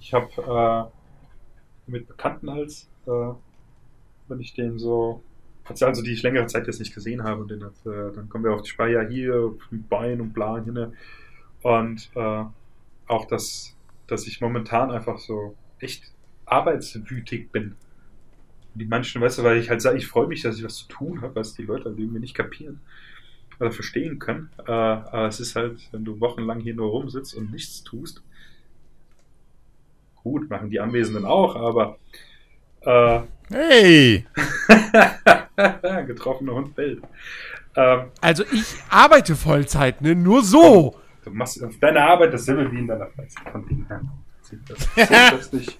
ich 0.01 0.13
habe 0.13 0.91
äh, 1.87 1.91
mit 1.91 2.09
Bekannten 2.09 2.49
als, 2.49 2.89
äh, 3.07 3.35
wenn 4.29 4.41
ich 4.41 4.55
den 4.55 4.79
so, 4.79 5.23
also 5.65 6.03
die 6.03 6.13
ich 6.13 6.23
längere 6.23 6.47
Zeit 6.47 6.67
jetzt 6.67 6.79
nicht 6.79 6.95
gesehen 6.95 7.23
habe, 7.25 7.43
und 7.43 7.51
den 7.51 7.65
hat, 7.65 7.75
äh, 7.87 8.13
dann 8.15 8.29
kommen 8.29 8.45
wir 8.45 8.53
auf 8.53 8.63
die 8.63 8.71
Speier 8.71 9.09
hier, 9.09 9.55
Bein 9.89 10.21
und 10.21 10.35
hier, 10.35 10.73
ne? 10.73 10.93
Und 11.63 12.11
äh, 12.15 12.45
auch, 13.07 13.27
dass, 13.27 13.77
dass 14.07 14.27
ich 14.27 14.41
momentan 14.41 14.91
einfach 14.91 15.19
so 15.19 15.55
echt 15.79 16.13
arbeitswütig 16.45 17.51
bin. 17.51 17.77
Die 18.75 18.85
manchen, 18.85 19.21
weißt 19.21 19.39
du, 19.39 19.43
weil 19.43 19.59
ich 19.59 19.69
halt 19.71 19.83
sage, 19.83 19.99
ich 19.99 20.07
freue 20.07 20.27
mich, 20.27 20.43
dass 20.43 20.57
ich 20.57 20.65
was 20.65 20.77
zu 20.77 20.89
tun 20.89 21.21
habe, 21.21 21.37
was 21.37 21.55
die 21.55 21.63
Leute 21.63 21.91
irgendwie 21.91 22.21
nicht 22.21 22.35
kapieren 22.35 22.81
oder 23.61 23.71
verstehen 23.71 24.19
können. 24.19 24.51
Äh, 24.67 24.73
aber 24.73 25.27
es 25.27 25.41
ist 25.41 25.57
halt, 25.57 25.79
wenn 25.93 26.05
du 26.05 26.21
wochenlang 26.21 26.61
hier 26.61 26.75
nur 26.75 26.91
rumsitzt 26.91 27.35
und 27.35 27.53
nichts 27.53 27.83
tust, 27.85 28.23
gut, 30.17 30.49
machen 30.49 30.71
die 30.71 30.81
Anwesenden 30.81 31.25
auch, 31.25 31.57
aber 31.57 31.99
äh, 32.81 33.21
Hey! 33.53 34.25
getroffener 36.07 36.55
Hund 36.55 36.75
bellt. 36.75 37.03
Ähm, 37.77 38.05
Also 38.21 38.45
ich 38.51 38.77
arbeite 38.89 39.37
Vollzeit, 39.37 40.01
ne? 40.01 40.15
Nur 40.15 40.43
so. 40.43 40.97
du 41.25 41.31
machst 41.31 41.63
auf 41.63 41.79
deine 41.79 42.03
Arbeit 42.03 42.33
dasselbe 42.33 42.71
wie 42.73 42.79
in 42.79 42.87
deiner 42.87 43.09
Freizeit. 43.09 43.51
Von 43.51 43.67
dem 43.69 43.87
her 43.89 44.01
das, 44.67 44.79
sieht 44.95 45.11
das 45.11 45.53
nicht. 45.53 45.79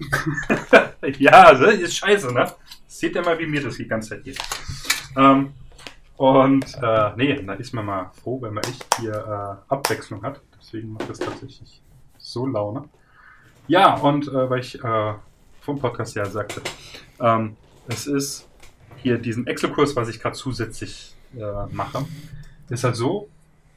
ja, 1.18 1.44
also, 1.44 1.66
ist 1.66 1.96
scheiße, 1.96 2.32
ne? 2.32 2.52
Seht 2.86 3.14
ihr 3.14 3.22
mal, 3.22 3.38
wie 3.38 3.46
mir 3.46 3.62
das 3.62 3.76
die 3.76 3.86
ganze 3.86 4.10
Zeit 4.10 4.24
geht. 4.24 4.38
Ähm, 5.16 5.52
und 6.16 6.66
äh, 6.82 7.12
nee, 7.16 7.42
da 7.42 7.54
ist 7.54 7.72
man 7.72 7.86
mal 7.86 8.10
froh, 8.22 8.42
wenn 8.42 8.54
man 8.54 8.64
echt 8.64 8.86
hier 8.98 9.14
äh, 9.14 9.72
Abwechslung 9.72 10.22
hat. 10.22 10.40
Deswegen 10.60 10.92
macht 10.92 11.08
das 11.08 11.18
tatsächlich 11.18 11.82
so 12.18 12.46
Laune. 12.46 12.88
Ja, 13.68 13.94
und 13.94 14.28
äh, 14.28 14.50
weil 14.50 14.60
ich 14.60 14.82
äh, 14.82 15.14
vom 15.60 15.78
Podcast 15.78 16.14
ja 16.16 16.26
sagte, 16.26 16.60
ähm, 17.20 17.56
es 17.88 18.06
ist 18.06 18.48
hier 18.96 19.18
diesen 19.18 19.46
Excel-Kurs, 19.46 19.96
was 19.96 20.08
ich 20.08 20.20
gerade 20.20 20.36
zusätzlich 20.36 21.16
äh, 21.36 21.66
mache, 21.72 22.04
ist 22.68 22.84
halt 22.84 22.96
so, 22.96 23.28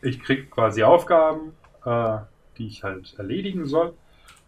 ich 0.02 0.20
kriege 0.22 0.44
quasi 0.46 0.84
Aufgaben, 0.84 1.54
äh, 1.86 2.18
die 2.58 2.68
ich 2.68 2.84
halt 2.84 3.16
erledigen 3.18 3.66
soll. 3.66 3.94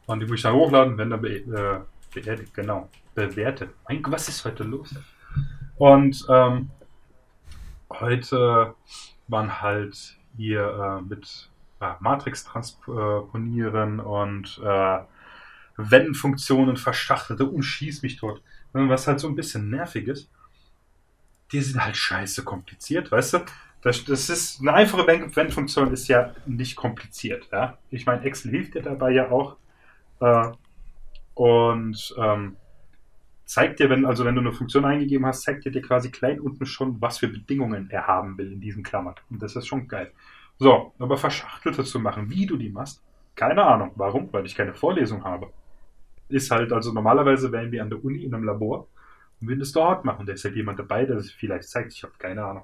Und 0.06 0.20
die 0.20 0.26
muss 0.26 0.38
ich 0.38 0.44
dann 0.44 0.54
hochladen, 0.54 0.98
wenn 0.98 1.10
dann 1.10 1.22
be 1.22 1.38
äh, 1.38 1.80
beerdigt, 2.14 2.54
genau, 2.54 2.90
bewertet. 3.14 3.72
Mein 3.88 4.02
Gott, 4.02 4.14
was 4.14 4.30
ist 4.30 4.46
heute 4.46 4.64
los? 4.64 4.96
Und 5.78 6.26
ähm, 6.30 6.70
heute 7.92 8.76
waren 9.28 9.62
halt 9.62 10.18
hier 10.38 11.00
äh, 11.00 11.02
mit 11.02 11.50
äh, 11.82 11.94
Matrix 12.00 12.44
transponieren 12.44 14.00
und 14.00 14.62
äh, 14.64 15.00
Wenn-Funktionen 15.78 16.78
verschachtelte 16.78 17.46
und 17.46 17.64
schieß 17.64 18.02
mich 18.02 18.18
tot. 18.18 18.42
Was 18.74 19.08
halt 19.08 19.20
so 19.20 19.28
ein 19.28 19.36
bisschen 19.36 19.70
nervig 19.70 20.08
ist, 20.08 20.30
die 21.52 21.62
sind 21.62 21.84
halt 21.84 21.96
scheiße 21.96 22.44
kompliziert, 22.44 23.12
weißt 23.12 23.34
du? 23.34 23.40
Das, 23.82 24.04
das 24.04 24.30
ist 24.30 24.62
eine 24.62 24.74
einfache 24.74 25.06
Wenn-Funktion 25.06 25.94
ist 25.94 26.08
ja 26.08 26.34
nicht 26.46 26.76
kompliziert, 26.76 27.48
ja. 27.52 27.78
Ich 27.92 28.06
meine, 28.06 28.24
Excel 28.24 28.52
hilft 28.52 28.74
dir 28.74 28.82
dabei 28.82 29.12
ja 29.12 29.30
auch. 29.30 29.58
Äh, 30.20 30.52
und 31.34 32.16
ähm, 32.18 32.56
zeigt 33.46 33.80
dir, 33.80 33.90
wenn, 33.90 34.06
also 34.06 34.26
wenn 34.26 34.36
du 34.36 34.42
eine 34.42 34.52
Funktion 34.52 34.86
eingegeben 34.86 35.26
hast, 35.26 35.44
zeigt 35.44 35.66
dir 35.66 35.72
dir 35.72 35.82
quasi 35.82 36.10
klein 36.10 36.40
unten 36.40 36.66
schon, 36.66 37.00
was 37.02 37.20
für 37.20 37.28
Bedingungen 37.28 37.90
er 37.90 38.08
haben 38.08 38.38
will 38.38 38.52
in 38.52 38.62
diesen 38.62 38.84
Klammern. 38.84 39.16
Und 39.30 39.42
das 39.42 39.56
ist 39.56 39.68
schon 39.68 39.88
geil. 39.88 40.12
So, 40.58 40.94
aber 41.00 41.18
verschachtelte 41.18 41.84
zu 41.84 42.00
machen, 42.00 42.30
wie 42.30 42.46
du 42.46 42.58
die 42.58 42.70
machst, 42.70 43.04
keine 43.36 43.64
Ahnung. 43.64 43.92
Warum? 43.96 44.32
Weil 44.32 44.46
ich 44.46 44.56
keine 44.56 44.74
Vorlesung 44.74 45.24
habe. 45.24 45.52
Ist 46.30 46.50
halt, 46.50 46.72
also 46.72 46.92
normalerweise 46.94 47.52
wären 47.52 47.72
wir 47.72 47.84
an 47.84 47.90
der 47.90 48.04
Uni 48.04 48.24
in 48.24 48.34
einem 48.34 48.46
Labor 48.46 48.88
und 49.42 49.48
würden 49.50 49.62
es 49.62 49.74
dort 49.74 50.06
machen. 50.06 50.26
Da 50.26 50.34
ist 50.34 50.46
halt 50.46 50.56
jemand 50.56 50.80
dabei, 50.80 51.06
der 51.06 51.18
es 51.18 51.32
vielleicht 51.32 51.70
zeigt. 51.70 51.94
Ich 51.94 52.04
habe 52.04 52.14
keine 52.18 52.44
Ahnung. 52.44 52.64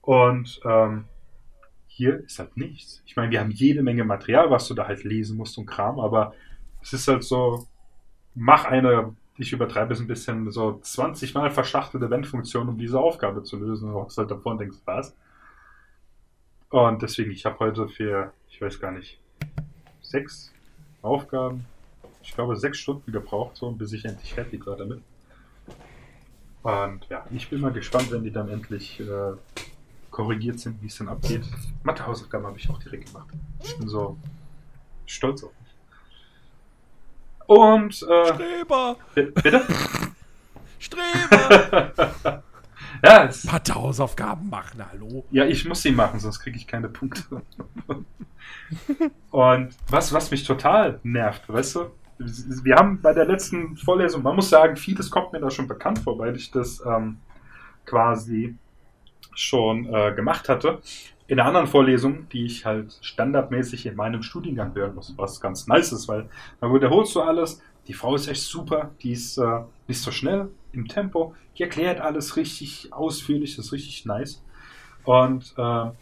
Und 0.00 0.60
ähm, 0.64 1.04
hier 1.88 2.20
ist 2.20 2.38
halt 2.38 2.56
nichts. 2.56 3.02
Ich 3.04 3.16
meine, 3.16 3.30
wir 3.32 3.40
haben 3.40 3.50
jede 3.50 3.82
Menge 3.82 4.04
Material, 4.04 4.50
was 4.50 4.68
du 4.68 4.74
da 4.74 4.86
halt 4.86 5.04
lesen 5.04 5.36
musst 5.36 5.58
und 5.58 5.66
Kram, 5.66 5.98
aber 5.98 6.32
es 6.82 6.92
ist 6.92 7.08
halt 7.08 7.24
so, 7.24 7.66
mach 8.34 8.64
eine, 8.64 9.14
ich 9.36 9.52
übertreibe 9.52 9.92
es 9.92 10.00
ein 10.00 10.06
bisschen, 10.06 10.50
so 10.50 10.78
20 10.80 11.34
mal 11.34 11.50
verschachtelte 11.50 12.10
Wenn-Funktion, 12.10 12.68
um 12.68 12.78
diese 12.78 12.98
Aufgabe 12.98 13.42
zu 13.42 13.58
lösen. 13.58 13.88
Und 13.88 13.94
du 13.94 14.00
hockst 14.00 14.18
halt 14.18 14.30
davor 14.30 14.52
und 14.52 14.58
denkst, 14.58 14.78
was? 14.84 15.16
Und 16.70 17.02
deswegen, 17.02 17.30
ich 17.32 17.44
habe 17.44 17.58
heute 17.58 17.88
für, 17.88 18.32
ich 18.48 18.60
weiß 18.60 18.78
gar 18.78 18.92
nicht, 18.92 19.18
sechs 20.02 20.52
Aufgaben, 21.02 21.64
ich 22.22 22.34
glaube, 22.34 22.56
sechs 22.56 22.78
Stunden 22.78 23.10
gebraucht, 23.12 23.56
so, 23.56 23.70
bis 23.72 23.92
ich 23.92 24.04
endlich 24.04 24.34
fertig 24.34 24.66
war 24.66 24.76
damit. 24.76 25.02
Und 26.62 27.06
ja, 27.08 27.24
ich 27.30 27.48
bin 27.48 27.60
mal 27.60 27.72
gespannt, 27.72 28.12
wenn 28.12 28.22
die 28.22 28.30
dann 28.30 28.48
endlich 28.48 29.00
äh, 29.00 29.32
korrigiert 30.10 30.60
sind, 30.60 30.82
wie 30.82 30.86
es 30.86 30.98
dann 30.98 31.08
abgeht. 31.08 31.44
Mathe-Hausaufgaben 31.84 32.46
habe 32.46 32.58
ich 32.58 32.68
auch 32.68 32.78
direkt 32.78 33.06
gemacht. 33.06 33.28
Ich 33.62 33.78
bin 33.78 33.88
so 33.88 34.18
stolz 35.06 35.42
auf. 35.42 35.52
Und, 37.50 38.00
äh, 38.08 38.26
Streber! 38.34 38.96
bi- 39.12 39.32
bitte? 39.42 39.62
Streber! 40.78 42.42
Ja, 43.02 43.24
es, 43.24 43.44
Mathe-Hausaufgaben 43.44 44.50
machen, 44.50 44.84
hallo. 44.92 45.24
ja, 45.30 45.46
ich 45.46 45.66
muss 45.66 45.80
sie 45.80 45.90
machen, 45.92 46.20
sonst 46.20 46.38
kriege 46.40 46.58
ich 46.58 46.66
keine 46.66 46.88
Punkte. 46.88 47.22
Und 49.30 49.74
was, 49.88 50.12
was 50.12 50.30
mich 50.30 50.44
total 50.44 51.00
nervt, 51.02 51.48
weißt 51.48 51.76
du, 51.76 51.90
wir 52.18 52.76
haben 52.76 53.00
bei 53.00 53.14
der 53.14 53.24
letzten 53.24 53.76
Vorlesung, 53.76 54.22
man 54.22 54.36
muss 54.36 54.50
sagen, 54.50 54.76
vieles 54.76 55.10
kommt 55.10 55.32
mir 55.32 55.40
da 55.40 55.50
schon 55.50 55.66
bekannt 55.66 56.00
vor, 56.00 56.18
weil 56.18 56.36
ich 56.36 56.50
das 56.50 56.84
ähm, 56.84 57.16
quasi 57.86 58.54
schon 59.34 59.86
äh, 59.94 60.12
gemacht 60.14 60.50
hatte. 60.50 60.80
In 61.30 61.36
der 61.36 61.46
anderen 61.46 61.68
Vorlesung, 61.68 62.28
die 62.30 62.44
ich 62.44 62.66
halt 62.66 62.98
standardmäßig 63.02 63.86
in 63.86 63.94
meinem 63.94 64.20
Studiengang 64.20 64.74
hören 64.74 64.96
muss, 64.96 65.14
was 65.16 65.40
ganz 65.40 65.68
nice 65.68 65.92
ist, 65.92 66.08
weil 66.08 66.28
dann 66.60 66.74
wiederholst 66.74 67.14
du 67.14 67.20
alles. 67.20 67.62
Die 67.86 67.92
Frau 67.92 68.16
ist 68.16 68.26
echt 68.26 68.42
super, 68.42 68.90
die 69.00 69.12
ist 69.12 69.38
äh, 69.38 69.60
nicht 69.86 70.00
so 70.00 70.10
schnell 70.10 70.48
im 70.72 70.88
Tempo, 70.88 71.36
die 71.56 71.62
erklärt 71.62 72.00
alles 72.00 72.36
richtig 72.36 72.92
ausführlich, 72.92 73.54
das 73.54 73.66
ist 73.66 73.72
richtig 73.72 74.06
nice. 74.06 74.42
Und 75.04 75.54
äh, 75.56 75.62
ja, 75.62 75.94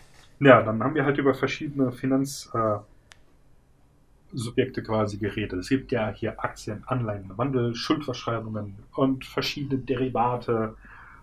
dann 0.62 0.82
haben 0.82 0.94
wir 0.94 1.04
halt 1.04 1.18
über 1.18 1.34
verschiedene 1.34 1.92
Finanzsubjekte 1.92 2.86
äh, 4.80 4.82
quasi 4.82 5.18
geredet. 5.18 5.60
Es 5.60 5.68
gibt 5.68 5.92
ja 5.92 6.08
hier 6.08 6.42
Aktien, 6.42 6.84
Anleihen, 6.86 7.36
Wandel, 7.36 7.74
Schuldverschreibungen 7.74 8.76
und 8.94 9.26
verschiedene 9.26 9.78
Derivate. 9.78 10.74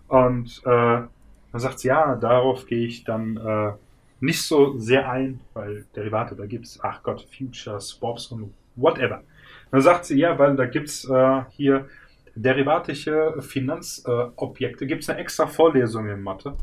Und 0.06 0.62
äh, 0.64 0.68
dann 0.70 1.10
sagt 1.52 1.80
sie, 1.80 1.88
ja, 1.88 2.14
darauf 2.14 2.66
gehe 2.66 2.86
ich 2.86 3.02
dann 3.02 3.36
äh, 3.38 3.72
nicht 4.20 4.42
so 4.42 4.78
sehr 4.78 5.08
ein, 5.08 5.40
weil 5.54 5.84
Derivate, 5.94 6.34
da 6.34 6.46
gibt 6.46 6.66
es, 6.66 6.80
ach 6.82 7.02
Gott, 7.02 7.26
Futures, 7.36 7.88
Swaps 7.88 8.26
und 8.28 8.52
whatever. 8.74 9.22
Dann 9.70 9.80
sagt 9.80 10.06
sie, 10.06 10.18
ja, 10.18 10.38
weil 10.38 10.56
da 10.56 10.66
gibt 10.66 10.88
es 10.88 11.08
äh, 11.08 11.42
hier 11.50 11.88
derivatische 12.34 13.34
Finanzobjekte, 13.40 14.84
äh, 14.84 14.88
gibt 14.88 15.02
es 15.02 15.10
eine 15.10 15.18
extra 15.18 15.46
Vorlesung 15.46 16.08
in 16.08 16.22
Mathe. 16.22 16.56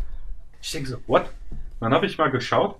Ich 0.61 0.71
denke 0.71 0.89
so, 0.89 0.97
what? 1.07 1.31
Dann 1.79 1.93
habe 1.93 2.05
ich 2.05 2.17
mal 2.17 2.31
geschaut. 2.31 2.77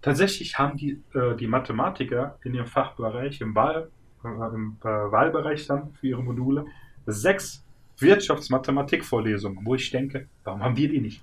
Tatsächlich 0.00 0.58
haben 0.58 0.76
die, 0.76 1.02
äh, 1.14 1.36
die 1.36 1.46
Mathematiker 1.46 2.38
in 2.44 2.54
ihrem 2.54 2.66
Fachbereich, 2.66 3.40
im, 3.40 3.54
Wahl, 3.54 3.90
äh, 4.24 4.28
im 4.28 4.76
äh, 4.82 4.86
Wahlbereich 4.86 5.66
dann 5.66 5.92
für 5.94 6.08
ihre 6.08 6.22
Module, 6.22 6.66
sechs 7.06 7.64
Wirtschaftsmathematik-Vorlesungen, 7.98 9.64
wo 9.64 9.74
ich 9.74 9.90
denke, 9.90 10.28
warum 10.42 10.62
haben 10.62 10.76
wir 10.76 10.88
die 10.88 11.00
nicht? 11.00 11.22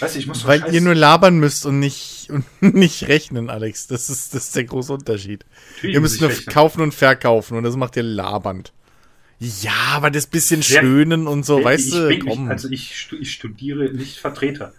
Weißt 0.00 0.14
du, 0.14 0.18
ich 0.18 0.26
muss 0.26 0.46
Weil 0.46 0.62
scheiß- 0.62 0.72
ihr 0.72 0.80
nur 0.80 0.94
labern 0.94 1.38
müsst 1.38 1.64
und 1.66 1.78
nicht, 1.78 2.28
und 2.30 2.44
nicht 2.74 3.08
rechnen, 3.08 3.50
Alex. 3.50 3.86
Das 3.86 4.10
ist, 4.10 4.34
das 4.34 4.44
ist 4.46 4.56
der 4.56 4.64
große 4.64 4.92
Unterschied. 4.92 5.44
Natürlich 5.76 5.94
Ihr 5.94 6.00
müsst 6.00 6.20
nur 6.20 6.30
rechnen. 6.30 6.52
kaufen 6.52 6.80
und 6.82 6.94
verkaufen 6.94 7.56
und 7.56 7.62
das 7.64 7.76
macht 7.76 7.96
ihr 7.96 8.02
labernd. 8.02 8.72
Ja, 9.38 9.72
aber 9.94 10.10
das 10.10 10.26
bisschen 10.26 10.62
Sehr- 10.62 10.80
Schönen 10.82 11.26
und 11.26 11.44
so, 11.44 11.62
weißt 11.64 11.92
du, 11.92 12.08
bin, 12.08 12.24
komm. 12.26 12.44
Ich, 12.44 12.50
also 12.50 12.68
ich, 12.70 13.08
ich 13.20 13.32
studiere 13.32 13.92
nicht 13.92 14.18
Vertreter. 14.18 14.72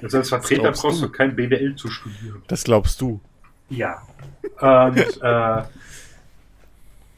Also 0.00 0.18
als 0.18 0.28
Vertreter 0.30 0.70
brauchst 0.72 1.02
du? 1.02 1.06
du 1.06 1.12
kein 1.12 1.34
BWL 1.34 1.74
zu 1.76 1.88
studieren. 1.90 2.42
das 2.46 2.64
glaubst 2.64 3.00
du. 3.00 3.20
Ja. 3.68 4.02
Und 4.60 4.96
äh, 5.22 5.62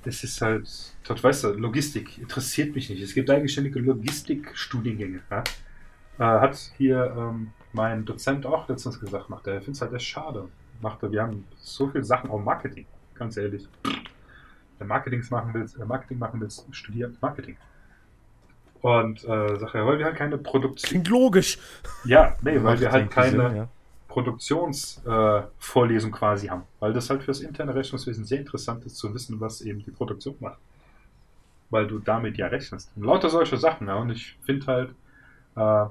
das 0.05 0.25
ist 0.25 0.41
halt, 0.41 0.67
dort 1.07 1.23
weißt 1.23 1.45
du, 1.45 1.49
Logistik 1.51 2.17
interessiert 2.19 2.75
mich 2.75 2.89
nicht. 2.89 3.03
Es 3.03 3.13
gibt 3.13 3.29
eigenständige 3.29 3.79
Logistikstudiengänge. 3.81 5.21
Ja? 5.31 5.45
Äh, 6.21 6.25
hat 6.25 6.55
hier 6.77 7.15
ähm, 7.17 7.51
mein 7.73 8.05
Dozent 8.05 8.45
auch 8.45 8.69
letztens 8.69 9.01
gesagt, 9.01 9.31
macht 9.31 9.47
er. 9.47 9.55
Er 9.55 9.63
findet 9.63 9.77
es 9.77 9.81
halt 9.81 9.95
echt 9.95 10.07
schade. 10.07 10.51
Macht 10.83 11.03
er, 11.03 11.11
wir 11.11 11.23
haben 11.23 11.47
so 11.57 11.89
viele 11.89 12.05
Sachen 12.05 12.31
auch 12.31 12.39
Marketing, 12.39 12.85
ganz 13.15 13.39
ehrlich. 13.39 13.67
Wenn 14.79 14.87
Marketing 14.87 15.25
machen 15.31 15.55
willst, 15.55 15.81
äh, 15.81 15.85
Marketing 15.87 16.19
machen 16.19 16.39
willst, 16.43 16.67
studier 16.73 17.11
Marketing. 17.23 17.57
Und 18.83 19.25
äh, 19.25 19.59
sagt 19.59 19.75
er, 19.75 19.87
weil 19.87 19.99
wir 19.99 20.05
halt 20.05 20.17
keine 20.17 20.37
Produktion. 20.37 20.91
Klingt 20.91 21.09
logisch. 21.09 21.59
Ja, 22.05 22.37
nee, 22.43 22.63
weil 22.63 22.79
wir 22.79 22.93
halt 22.93 23.11
keine 23.11 23.49
Sinn, 23.49 23.57
ja. 23.57 23.69
Produktionsvorlesung 24.09 26.13
äh, 26.13 26.17
quasi 26.17 26.49
haben. 26.49 26.65
Weil 26.81 26.93
das 26.93 27.09
halt 27.09 27.23
fürs 27.23 27.41
interne 27.41 27.75
Rechnungswesen 27.75 28.27
sehr 28.27 28.41
interessant 28.41 28.85
ist 28.85 28.97
zu 28.97 29.15
wissen, 29.15 29.41
was 29.41 29.63
eben 29.63 29.83
die 29.85 29.91
Produktion 29.91 30.37
macht. 30.41 30.59
Weil 31.71 31.87
du 31.87 31.99
damit 31.99 32.37
ja 32.37 32.49
rechnest. 32.49 32.93
Und 32.95 33.05
lauter 33.05 33.31
solche 33.31 33.57
Sachen, 33.57 33.87
ja. 33.87 33.95
Und 33.95 34.11
ich 34.11 34.37
finde 34.45 34.67
halt, 34.67 34.91
äh, 35.57 35.87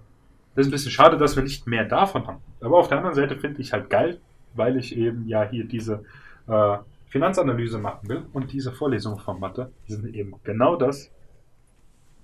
das 0.56 0.66
ist 0.66 0.70
ein 0.70 0.72
bisschen 0.72 0.92
schade, 0.92 1.18
dass 1.18 1.36
wir 1.36 1.44
nicht 1.44 1.68
mehr 1.68 1.86
davon 1.86 2.28
haben. 2.28 2.42
Aber 2.62 2.78
auf 2.78 2.88
der 2.88 2.98
anderen 2.98 3.16
Seite 3.16 3.38
finde 3.38 3.62
ich 3.62 3.72
halt 3.72 3.90
geil, 3.90 4.20
weil 4.56 4.78
ich 4.78 4.96
eben 4.98 5.28
ja 5.28 5.44
hier 5.44 5.66
diese 5.66 6.04
äh, 6.48 6.78
Finanzanalyse 7.08 7.78
machen 7.78 8.10
will 8.10 8.26
und 8.34 8.52
diese 8.52 8.72
Vorlesungen 8.72 9.20
von 9.20 9.40
Mathe, 9.40 9.72
sind 9.88 10.14
eben 10.14 10.36
genau 10.44 10.76
das, 10.76 11.12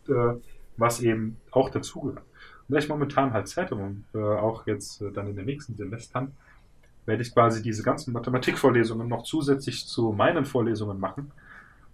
äh, 0.08 0.34
was 0.78 1.02
eben 1.02 1.38
auch 1.52 1.70
dazugehört. 1.70 2.24
Und 2.68 2.74
da 2.74 2.78
ich 2.78 2.90
momentan 2.90 3.34
halt 3.34 3.48
Zeit 3.48 3.72
habe 3.72 3.82
und 3.82 4.06
äh, 4.14 4.18
auch 4.18 4.66
jetzt 4.68 5.02
äh, 5.02 5.12
dann 5.12 5.28
in 5.28 5.36
den 5.36 5.46
nächsten 5.46 5.76
Semestern, 5.76 6.34
werde 7.06 7.22
ich 7.22 7.34
quasi 7.34 7.62
diese 7.62 7.84
ganzen 7.84 8.14
Mathematikvorlesungen 8.14 9.08
noch 9.08 9.24
zusätzlich 9.24 9.88
zu 9.88 10.12
meinen 10.12 10.46
Vorlesungen 10.46 11.00
machen. 11.00 11.32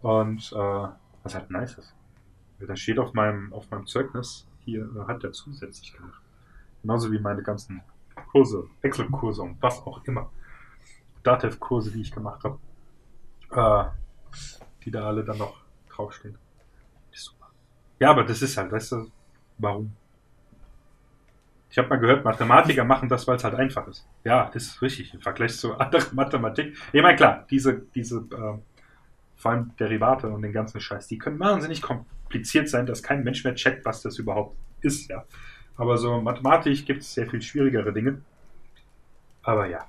Und 0.01 0.51
äh, 0.53 0.87
was 1.23 1.35
halt 1.35 1.51
nice 1.51 1.77
ist. 1.77 1.93
Da 2.59 2.75
steht 2.75 2.99
auf 2.99 3.13
meinem, 3.13 3.53
auf 3.53 3.69
meinem 3.71 3.85
Zeugnis, 3.87 4.47
hier 4.63 4.89
hat 5.07 5.23
er 5.23 5.31
zusätzlich 5.31 5.93
gemacht. 5.93 6.21
Genauso 6.81 7.11
wie 7.11 7.19
meine 7.19 7.43
ganzen 7.43 7.81
Kurse, 8.31 8.67
Excel-Kurse 8.81 9.41
und 9.41 9.61
was 9.61 9.79
auch 9.85 10.03
immer. 10.05 10.29
Datev-Kurse, 11.23 11.91
die 11.91 12.01
ich 12.01 12.11
gemacht 12.11 12.43
habe. 12.43 12.59
Äh, 13.51 13.89
die 14.83 14.91
da 14.91 15.07
alle 15.07 15.23
dann 15.23 15.37
noch 15.37 15.61
draufstehen. 15.89 16.37
Super. 17.11 17.49
Ja, 17.99 18.11
aber 18.11 18.23
das 18.23 18.41
ist 18.41 18.57
halt, 18.57 18.71
weißt 18.71 18.93
du, 18.93 19.11
warum? 19.57 19.93
Ich 21.69 21.77
habe 21.77 21.87
mal 21.87 21.99
gehört, 21.99 22.25
Mathematiker 22.25 22.83
machen 22.83 23.07
das, 23.07 23.27
weil 23.27 23.37
es 23.37 23.43
halt 23.43 23.55
einfach 23.55 23.87
ist. 23.87 24.05
Ja, 24.25 24.43
ist 24.49 24.81
richtig. 24.81 25.13
Im 25.13 25.21
Vergleich 25.21 25.57
zu 25.57 25.73
anderen 25.77 26.15
Mathematik. 26.15 26.75
Ich 26.91 27.01
meine, 27.01 27.15
klar, 27.15 27.45
diese, 27.49 27.81
diese, 27.95 28.17
äh, 28.17 28.57
vor 29.41 29.51
allem 29.51 29.75
Derivate 29.77 30.29
und 30.29 30.43
den 30.43 30.53
ganzen 30.53 30.79
Scheiß, 30.79 31.07
die 31.07 31.17
können 31.17 31.39
wahnsinnig 31.39 31.81
kompliziert 31.81 32.69
sein, 32.69 32.85
dass 32.85 33.01
kein 33.01 33.23
Mensch 33.23 33.43
mehr 33.43 33.55
checkt, 33.55 33.85
was 33.85 34.01
das 34.01 34.19
überhaupt 34.19 34.55
ist, 34.81 35.09
ja. 35.09 35.25
Aber 35.77 35.97
so 35.97 36.17
in 36.17 36.23
Mathematik 36.23 36.85
gibt 36.85 37.01
es 37.01 37.13
sehr 37.13 37.27
viel 37.27 37.41
schwierigere 37.41 37.91
Dinge. 37.91 38.21
Aber 39.41 39.65
ja. 39.65 39.87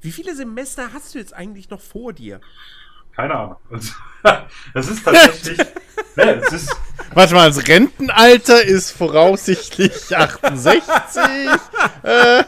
Wie 0.00 0.12
viele 0.12 0.36
Semester 0.36 0.92
hast 0.92 1.14
du 1.14 1.18
jetzt 1.18 1.34
eigentlich 1.34 1.70
noch 1.70 1.80
vor 1.80 2.12
dir? 2.12 2.40
Keine 3.16 3.34
Ahnung. 3.34 3.56
Also, 3.68 3.94
das 4.74 4.88
ist 4.88 5.04
tatsächlich. 5.04 5.58
ne, 6.16 6.34
es 6.36 6.52
ist, 6.52 6.76
Warte 7.14 7.34
mal, 7.34 7.48
das 7.48 7.66
Rentenalter 7.66 8.62
ist 8.62 8.92
voraussichtlich 8.92 10.16
68. 10.16 10.82
äh, 12.04 12.44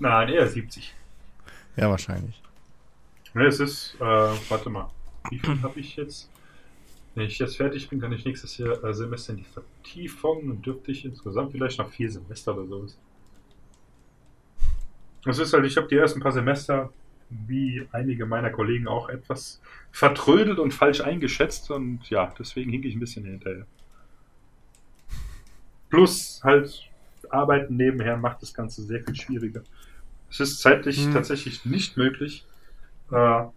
nein, 0.00 0.28
eher 0.30 0.48
70. 0.48 0.94
ja, 1.76 1.90
wahrscheinlich. 1.90 2.40
Ne, 3.36 3.44
es 3.48 3.60
ist, 3.60 3.94
äh, 4.00 4.04
warte 4.48 4.70
mal. 4.70 4.90
Wie 5.28 5.38
viel 5.38 5.60
habe 5.62 5.78
ich 5.78 5.94
jetzt? 5.96 6.30
Wenn 7.14 7.26
ich 7.26 7.38
jetzt 7.38 7.58
fertig 7.58 7.90
bin, 7.90 8.00
kann 8.00 8.12
ich 8.12 8.24
nächstes 8.24 8.56
Jahr 8.56 8.82
äh, 8.82 8.94
Semester 8.94 9.34
in 9.34 9.40
die 9.40 9.44
Vertiefung 9.44 10.48
und 10.50 10.64
dürfte 10.64 10.90
ich 10.90 11.04
insgesamt 11.04 11.52
vielleicht 11.52 11.78
noch 11.78 11.90
vier 11.90 12.10
Semester 12.10 12.56
oder 12.56 12.66
sowas. 12.66 12.98
Es 15.26 15.38
ist 15.38 15.52
halt, 15.52 15.66
ich 15.66 15.76
habe 15.76 15.86
die 15.86 15.96
ersten 15.96 16.20
paar 16.20 16.32
Semester, 16.32 16.90
wie 17.28 17.86
einige 17.92 18.24
meiner 18.24 18.48
Kollegen 18.50 18.88
auch, 18.88 19.10
etwas 19.10 19.60
vertrödelt 19.92 20.58
und 20.58 20.72
falsch 20.72 21.02
eingeschätzt 21.02 21.70
und 21.70 22.08
ja, 22.08 22.32
deswegen 22.38 22.70
hink 22.70 22.86
ich 22.86 22.94
ein 22.94 23.00
bisschen 23.00 23.26
hinterher. 23.26 23.66
Plus 25.90 26.40
halt 26.44 26.88
Arbeiten 27.30 27.76
nebenher 27.76 28.16
macht 28.16 28.40
das 28.42 28.54
Ganze 28.54 28.82
sehr 28.82 29.02
viel 29.02 29.14
schwieriger. 29.14 29.62
Es 30.30 30.40
ist 30.40 30.60
zeitlich 30.60 30.98
Hm. 31.04 31.12
tatsächlich 31.12 31.64
nicht 31.64 31.96
möglich, 31.96 32.46
äh, 33.10 33.16
ab 33.16 33.52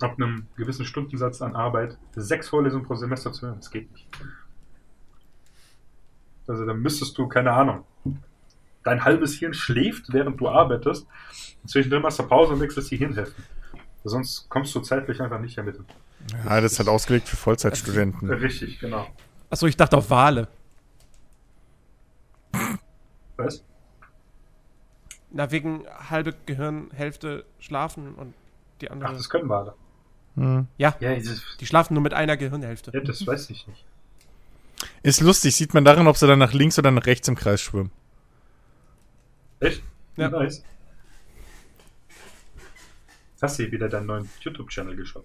einem 0.00 0.46
gewissen 0.56 0.84
Stundensatz 0.84 1.42
an 1.42 1.54
Arbeit 1.56 1.96
sechs 2.14 2.48
Vorlesungen 2.48 2.84
pro 2.84 2.94
Semester 2.94 3.32
zu 3.32 3.46
hören. 3.46 3.56
Das 3.56 3.70
geht 3.70 3.90
nicht. 3.92 4.06
Also 6.46 6.66
dann 6.66 6.80
müsstest 6.80 7.16
du, 7.16 7.28
keine 7.28 7.52
Ahnung, 7.52 7.84
dein 8.82 9.04
halbes 9.04 9.34
Hirn 9.34 9.54
schläft, 9.54 10.12
während 10.12 10.40
du 10.40 10.48
arbeitest. 10.48 11.06
Und 11.62 11.68
zwischendrin 11.68 12.02
machst 12.02 12.18
du 12.18 12.24
Pause 12.24 12.54
und 12.54 12.60
wechselst 12.60 12.90
die 12.90 12.96
Hirnhälften. 12.96 13.44
Sonst 14.04 14.48
kommst 14.48 14.74
du 14.74 14.80
zeitlich 14.80 15.20
einfach 15.20 15.40
nicht 15.40 15.56
damit. 15.56 15.78
Ja, 16.44 16.60
das 16.60 16.72
ist 16.72 16.78
halt 16.78 16.88
ausgelegt 16.88 17.28
für 17.28 17.36
Vollzeitstudenten. 17.36 18.30
Richtig, 18.30 18.78
genau. 18.78 19.06
Achso, 19.50 19.66
ich 19.66 19.76
dachte 19.76 19.96
auf 19.96 20.10
Wale. 20.10 20.48
Was? 23.36 23.64
Na, 25.30 25.50
wegen 25.50 25.84
halbe 25.88 26.34
Gehirnhälfte 26.46 27.44
schlafen 27.58 28.14
und 28.14 28.34
die 28.80 28.90
andere. 28.90 29.10
Ach, 29.10 29.16
das 29.16 29.28
können 29.28 29.48
wir 29.48 29.56
alle. 29.56 29.74
Hm. 30.36 30.66
ja, 30.78 30.94
Ja, 31.00 31.14
die 31.14 31.66
schlafen 31.66 31.94
nur 31.94 32.02
mit 32.02 32.14
einer 32.14 32.36
Gehirnhälfte. 32.36 32.92
ja, 32.94 33.00
das 33.00 33.26
weiß 33.26 33.50
ich 33.50 33.66
nicht. 33.66 33.84
Ist 35.02 35.20
lustig, 35.20 35.56
sieht 35.56 35.74
man 35.74 35.84
daran, 35.84 36.06
ob 36.06 36.16
sie 36.16 36.26
dann 36.26 36.38
nach 36.38 36.52
links 36.52 36.78
oder 36.78 36.90
nach 36.90 37.06
rechts 37.06 37.28
im 37.28 37.34
Kreis 37.34 37.60
schwimmen. 37.60 37.90
Echt? 39.60 39.82
Ja. 40.16 40.28
Nice. 40.28 40.62
Hast 43.42 43.58
du 43.58 43.70
wieder 43.70 43.88
deinen 43.88 44.06
neuen 44.06 44.28
YouTube-Channel 44.40 44.96
geschaut? 44.96 45.24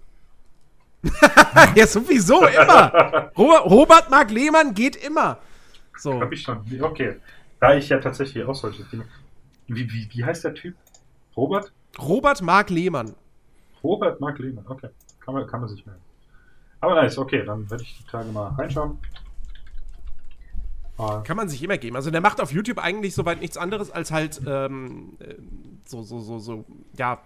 ja, 1.74 1.86
sowieso, 1.86 2.46
immer. 2.46 3.30
Robert, 3.36 3.64
Robert 3.66 4.10
Mark 4.10 4.30
Lehmann 4.30 4.74
geht 4.74 4.96
immer. 4.96 5.38
So. 5.96 6.20
Hab 6.20 6.32
ich 6.32 6.42
schon. 6.42 6.64
Okay. 6.80 7.16
Da 7.60 7.74
ich 7.74 7.88
ja 7.88 7.98
tatsächlich 7.98 8.44
auch 8.44 8.54
solche 8.54 8.84
Dinge. 8.84 9.06
Wie, 9.68 9.90
wie, 9.90 10.08
wie 10.12 10.24
heißt 10.24 10.44
der 10.44 10.54
Typ? 10.54 10.74
Robert? 11.36 11.72
Robert 11.98 12.42
Mark 12.42 12.70
Lehmann. 12.70 13.14
Robert 13.86 14.20
Mark 14.20 14.38
Lehmann, 14.38 14.66
okay. 14.66 14.88
Kann 15.20 15.34
man, 15.34 15.46
kann 15.46 15.60
man 15.60 15.68
sich 15.68 15.84
merken. 15.86 16.02
Aber 16.80 16.94
nice, 16.94 17.18
okay, 17.18 17.44
dann 17.44 17.68
werde 17.70 17.82
ich 17.82 17.98
die 17.98 18.10
Tage 18.10 18.30
mal 18.30 18.48
reinschauen. 18.48 18.98
Ah, 20.98 21.20
Kann 21.20 21.36
man 21.36 21.48
sich 21.48 21.62
immer 21.62 21.76
geben. 21.76 21.96
Also 21.96 22.10
der 22.10 22.20
macht 22.20 22.40
auf 22.40 22.52
YouTube 22.52 22.78
eigentlich 22.78 23.14
soweit 23.14 23.40
nichts 23.40 23.56
anderes 23.56 23.90
als 23.90 24.10
halt 24.10 24.40
ähm, 24.46 25.16
äh, 25.20 25.34
so, 25.84 26.02
so, 26.02 26.20
so, 26.20 26.38
so, 26.38 26.64
ja, 26.96 27.20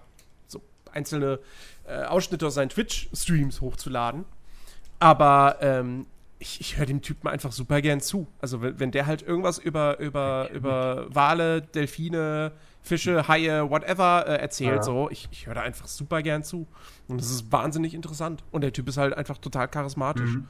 so 0.48 0.60
einzelne 0.92 1.38
äh, 1.86 2.02
Ausschnitte 2.04 2.46
aus 2.46 2.54
seinen 2.54 2.68
Twitch-Streams 2.68 3.60
hochzuladen. 3.60 4.24
Aber 4.98 5.58
ähm, 5.60 6.06
ich, 6.40 6.60
ich 6.60 6.78
höre 6.78 6.86
dem 6.86 7.00
Typen 7.00 7.28
einfach 7.28 7.52
super 7.52 7.80
gern 7.80 8.00
zu. 8.00 8.26
Also 8.40 8.60
wenn, 8.60 8.80
wenn 8.80 8.90
der 8.90 9.06
halt 9.06 9.22
irgendwas 9.22 9.58
über, 9.58 10.00
über, 10.00 10.50
über 10.52 11.06
Wale, 11.14 11.62
Delfine, 11.62 12.52
Fische, 12.82 13.28
Haie, 13.28 13.68
whatever 13.70 14.24
äh, 14.26 14.36
erzählt, 14.36 14.76
Ja. 14.76 14.82
so, 14.82 15.08
ich, 15.10 15.28
ich 15.30 15.46
höre 15.46 15.54
da 15.54 15.60
einfach 15.62 15.86
super 15.86 16.22
gern 16.22 16.42
zu. 16.42 16.66
Und 17.08 17.20
das 17.20 17.30
ist 17.30 17.52
wahnsinnig 17.52 17.94
interessant. 17.94 18.42
Und 18.50 18.62
der 18.62 18.72
Typ 18.72 18.88
ist 18.88 18.96
halt 18.96 19.14
einfach 19.14 19.38
total 19.38 19.68
charismatisch. 19.68 20.30
Mhm. 20.30 20.46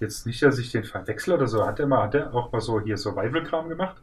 Jetzt 0.00 0.26
nicht, 0.26 0.42
dass 0.42 0.58
ich 0.58 0.72
den 0.72 0.84
verwechsel 0.84 1.34
oder 1.34 1.46
so. 1.46 1.64
Hat 1.66 1.78
er 1.78 1.86
mal, 1.86 2.04
hat 2.04 2.14
er 2.14 2.34
auch 2.34 2.50
mal 2.52 2.60
so 2.60 2.80
hier 2.80 2.96
Survival-Kram 2.96 3.68
gemacht? 3.68 3.96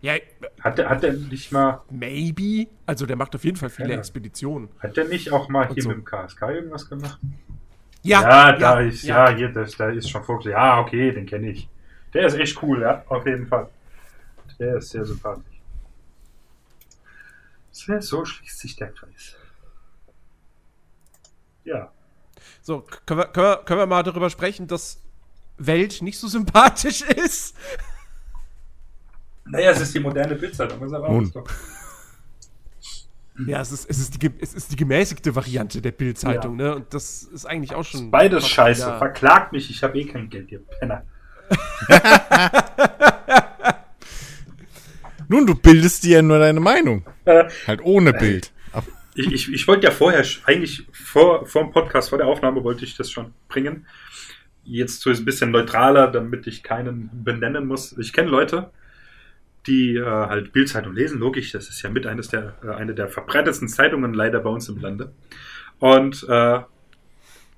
Ja, 0.00 0.14
Hat 0.60 0.78
er, 0.78 0.88
hat 0.90 1.02
er 1.04 1.12
nicht 1.14 1.52
mal, 1.52 1.80
maybe. 1.90 2.68
Also 2.84 3.06
der 3.06 3.16
macht 3.16 3.34
auf 3.34 3.44
jeden 3.44 3.56
Fall 3.56 3.70
viele 3.70 3.90
Ja. 3.90 3.98
Expeditionen. 3.98 4.68
hat 4.78 4.96
er 4.98 5.04
nicht 5.06 5.32
auch 5.32 5.48
mal 5.48 5.66
Und 5.68 5.74
hier 5.74 5.82
so. 5.82 5.88
mit 5.88 5.98
dem 5.98 6.04
KSK 6.04 6.42
irgendwas 6.50 6.88
gemacht? 6.88 7.18
Ja, 8.02 8.20
Ja, 8.22 8.52
da 8.52 8.80
ist, 8.80 9.02
ja, 9.02 9.30
hier, 9.30 9.48
das, 9.48 9.72
da 9.76 9.88
ist 9.88 10.08
schon 10.10 10.22
vorgesehen. 10.22 10.52
Ja, 10.52 10.80
okay, 10.80 11.12
den 11.12 11.26
kenne 11.26 11.48
ich. 11.50 11.68
Der 12.14 12.26
ist 12.26 12.34
echt 12.34 12.62
cool, 12.62 12.82
ja, 12.82 13.04
auf 13.08 13.26
jeden 13.26 13.46
Fall. 13.46 13.68
Der 14.58 14.76
ist 14.76 14.90
sehr 14.90 15.04
sympathisch. 15.04 15.55
So 18.00 18.24
schließt 18.24 18.58
sich 18.58 18.76
der 18.76 18.92
Kreis. 18.92 19.36
Ja. 21.64 21.92
So, 22.62 22.86
können 23.06 23.20
wir, 23.20 23.26
können, 23.26 23.46
wir, 23.46 23.56
können 23.64 23.80
wir 23.80 23.86
mal 23.86 24.02
darüber 24.02 24.30
sprechen, 24.30 24.66
dass 24.66 25.02
Welt 25.58 26.00
nicht 26.02 26.18
so 26.18 26.28
sympathisch 26.28 27.02
ist? 27.16 27.56
Naja, 29.44 29.70
es 29.70 29.80
ist 29.80 29.94
die 29.94 30.00
moderne 30.00 30.34
Bildzeitung, 30.34 30.82
ist 30.84 30.92
aber 30.92 31.08
Nun. 31.08 31.18
alles 31.18 31.32
doch. 31.32 31.46
Ja, 33.46 33.60
es 33.60 33.70
ist, 33.70 33.88
es 33.90 33.98
ist, 33.98 34.22
die, 34.22 34.30
es 34.40 34.54
ist 34.54 34.72
die 34.72 34.76
gemäßigte 34.76 35.34
Variante 35.36 35.82
der 35.82 35.92
Bild-Zeitung, 35.92 36.56
ne? 36.56 36.74
Und 36.76 36.94
das 36.94 37.22
ist 37.24 37.44
eigentlich 37.44 37.74
auch 37.74 37.84
schon. 37.84 38.10
Beides 38.10 38.48
scheiße. 38.48 38.86
wieder- 38.86 38.98
Verklagt 38.98 39.52
mich, 39.52 39.68
ich 39.70 39.82
habe 39.82 39.98
eh 39.98 40.06
kein 40.06 40.30
Geld, 40.30 40.50
ihr 40.50 40.64
Penner. 40.64 41.04
Nun, 45.28 45.46
du 45.46 45.54
bildest 45.54 46.04
dir 46.04 46.16
ja 46.16 46.22
nur 46.22 46.38
deine 46.38 46.60
Meinung. 46.60 47.04
Äh, 47.24 47.44
Halt 47.66 47.80
ohne 47.82 48.12
Bild. 48.12 48.52
Aber 48.72 48.86
Ich, 49.14 49.32
ich, 49.32 49.52
ich 49.52 49.68
wollte 49.68 49.86
ja 49.86 49.90
vorher, 49.90 50.24
eigentlich 50.44 50.86
vor, 50.92 51.46
vor 51.46 51.64
dem 51.64 51.72
Podcast, 51.72 52.10
vor 52.10 52.18
der 52.18 52.26
Aufnahme 52.26 52.62
wollte 52.64 52.84
ich 52.84 52.96
das 52.96 53.10
schon 53.10 53.32
bringen. 53.48 53.86
Jetzt 54.64 55.00
so 55.00 55.10
ist 55.10 55.20
ein 55.20 55.24
bisschen 55.24 55.50
neutraler, 55.52 56.08
damit 56.08 56.46
ich 56.46 56.62
keinen 56.62 57.10
benennen 57.24 57.66
muss. 57.66 57.96
Ich 57.98 58.12
kenne 58.12 58.28
Leute, 58.28 58.70
die 59.66 59.96
äh, 59.96 60.04
halt 60.04 60.52
Bildzeitung 60.52 60.92
lesen. 60.94 61.18
Logisch, 61.18 61.52
das 61.52 61.68
ist 61.68 61.82
ja 61.82 61.90
mit 61.90 62.06
eines 62.06 62.28
der, 62.28 62.54
äh, 62.64 62.70
eine 62.70 62.94
der 62.94 63.08
verbreitetsten 63.08 63.68
Zeitungen 63.68 64.12
leider 64.12 64.40
bei 64.40 64.50
uns 64.50 64.68
im 64.68 64.78
Lande. 64.78 65.12
Und 65.78 66.26
äh, 66.28 66.60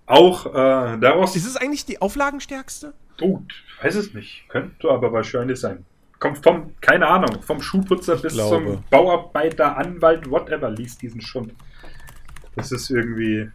auch 0.07 0.47
äh, 0.47 0.99
daraus. 0.99 1.37
Ist 1.37 1.47
es 1.47 1.57
eigentlich 1.57 1.85
die 1.85 2.01
auflagenstärkste? 2.01 2.95
Oh, 3.21 3.41
weiß 3.83 3.95
es 3.97 4.15
nicht. 4.15 4.45
Könnte 4.49 4.89
aber 4.91 5.13
wahrscheinlich 5.13 5.59
sein. 5.61 5.85
Kommt 6.19 6.39
vom, 6.43 6.75
keine 6.81 7.07
Ahnung, 7.07 7.43
vom 7.43 7.63
Schuhputzer 7.63 8.17
bis 8.17 8.35
zum 8.35 8.83
Bauarbeiter, 8.91 9.77
Anwalt, 9.77 10.29
whatever, 10.29 10.69
liest 10.69 11.01
diesen 11.03 11.21
Schund. 11.21 11.55
Das 12.57 12.73
ist 12.73 12.91
irgendwie. 12.91 13.51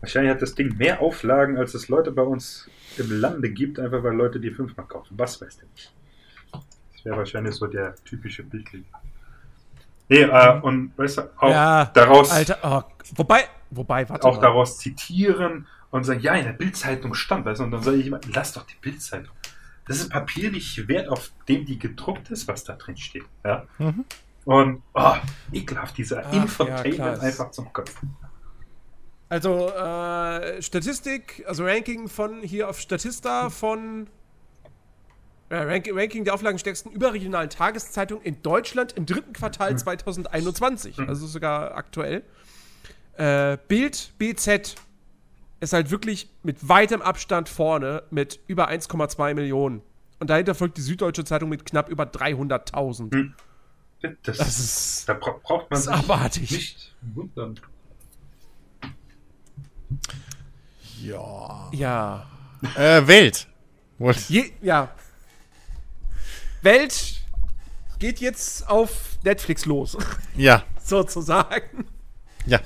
Wahrscheinlich 0.00 0.32
hat 0.32 0.42
das 0.42 0.54
Ding 0.54 0.76
mehr 0.76 1.00
Auflagen, 1.00 1.56
als 1.58 1.74
es 1.74 1.88
Leute 1.88 2.12
bei 2.12 2.22
uns 2.22 2.70
im 2.98 3.20
Lande 3.20 3.50
gibt, 3.50 3.80
einfach 3.80 4.02
weil 4.04 4.14
Leute 4.14 4.38
die 4.38 4.50
fünfmal 4.50 4.86
kaufen. 4.86 5.14
Was 5.18 5.40
weiß 5.40 5.56
der 5.56 5.68
nicht. 5.68 5.92
Das 6.52 7.04
wäre 7.04 7.16
wahrscheinlich 7.16 7.54
so 7.54 7.66
der 7.66 7.96
typische 8.04 8.44
Bildleser. 8.44 8.84
Nee, 10.08 10.22
äh, 10.22 10.60
und 10.60 10.96
weißt 10.96 11.18
du, 11.18 11.22
auch 11.38 11.92
daraus 11.92 12.30
Alter, 12.30 12.58
oh, 12.62 12.82
wobei, 13.16 13.44
wobei, 13.70 14.08
warte 14.08 14.24
auch 14.28 14.36
mal. 14.36 14.40
daraus 14.40 14.78
zitieren 14.78 15.66
und 15.90 16.04
sagen, 16.04 16.20
ja, 16.20 16.34
in 16.34 16.44
der 16.44 16.52
Bildzeitung 16.52 17.14
stand, 17.14 17.44
weißt 17.44 17.60
du, 17.60 17.64
und 17.64 17.72
dann 17.72 17.82
sage 17.82 17.96
ich 17.96 18.06
immer, 18.06 18.20
lass 18.32 18.52
doch 18.52 18.64
die 18.64 18.76
Bildzeitung. 18.80 19.34
Das 19.86 19.98
ist 19.98 20.10
Papier 20.10 20.50
nicht 20.50 20.88
wert, 20.88 21.08
auf 21.08 21.32
dem 21.48 21.64
die 21.64 21.78
gedruckt 21.78 22.30
ist, 22.30 22.48
was 22.48 22.64
da 22.64 22.74
drin 22.74 22.96
steht. 22.96 23.24
Ja? 23.44 23.66
Mhm. 23.78 24.04
Und 24.44 24.82
oh, 24.94 25.14
ekelhaft, 25.52 25.98
dieser 25.98 26.24
Ach, 26.24 26.32
ja, 26.32 26.42
Infotainment 26.42 26.94
klar. 26.94 27.22
einfach 27.22 27.50
zum 27.50 27.72
Kopf. 27.72 28.00
Also, 29.28 29.70
äh, 29.70 30.62
Statistik, 30.62 31.44
also 31.48 31.64
Ranking 31.64 32.08
von 32.08 32.42
hier 32.42 32.68
auf 32.68 32.78
Statista 32.78 33.50
von 33.50 34.06
äh, 35.48 35.56
Ranking, 35.56 35.98
Ranking 35.98 36.24
der 36.24 36.34
auflagenstärksten 36.34 36.92
überregionalen 36.92 37.50
Tageszeitung 37.50 38.22
in 38.22 38.40
Deutschland 38.42 38.92
im 38.92 39.06
dritten 39.06 39.32
Quartal 39.32 39.76
2021. 39.76 40.98
Also 41.00 41.26
sogar 41.26 41.76
aktuell. 41.76 42.22
Äh, 43.16 43.56
Bild 43.68 44.12
BZ 44.18 44.76
ist 45.60 45.72
halt 45.72 45.90
wirklich 45.90 46.28
mit 46.42 46.68
weitem 46.68 47.00
Abstand 47.02 47.48
vorne 47.48 48.02
mit 48.10 48.40
über 48.46 48.68
1,2 48.68 49.34
Millionen. 49.34 49.82
Und 50.18 50.30
dahinter 50.30 50.54
folgt 50.54 50.76
die 50.78 50.82
Süddeutsche 50.82 51.24
Zeitung 51.24 51.48
mit 51.48 51.64
knapp 51.66 51.88
über 51.88 52.04
300.000. 52.04 53.12
Hm. 53.14 53.34
Das, 54.22 54.36
Das 54.38 54.58
ist 54.58 55.08
da 55.08 55.14
bra 55.14 55.38
braucht 55.42 55.70
man 55.70 55.78
ist 55.80 55.88
abartig. 55.88 56.50
nicht 56.50 56.94
wundern. 57.14 57.58
ja. 61.02 61.70
Ja. 61.72 62.26
Äh, 62.76 63.06
Welt. 63.06 63.46
Je, 64.28 64.52
ja. 64.62 64.90
Welt 66.62 67.22
geht 67.98 68.20
jetzt 68.20 68.68
auf 68.68 69.18
Netflix 69.24 69.64
los, 69.64 69.96
Ja, 70.36 70.64
sozusagen. 70.82 71.86
ja. 72.46 72.60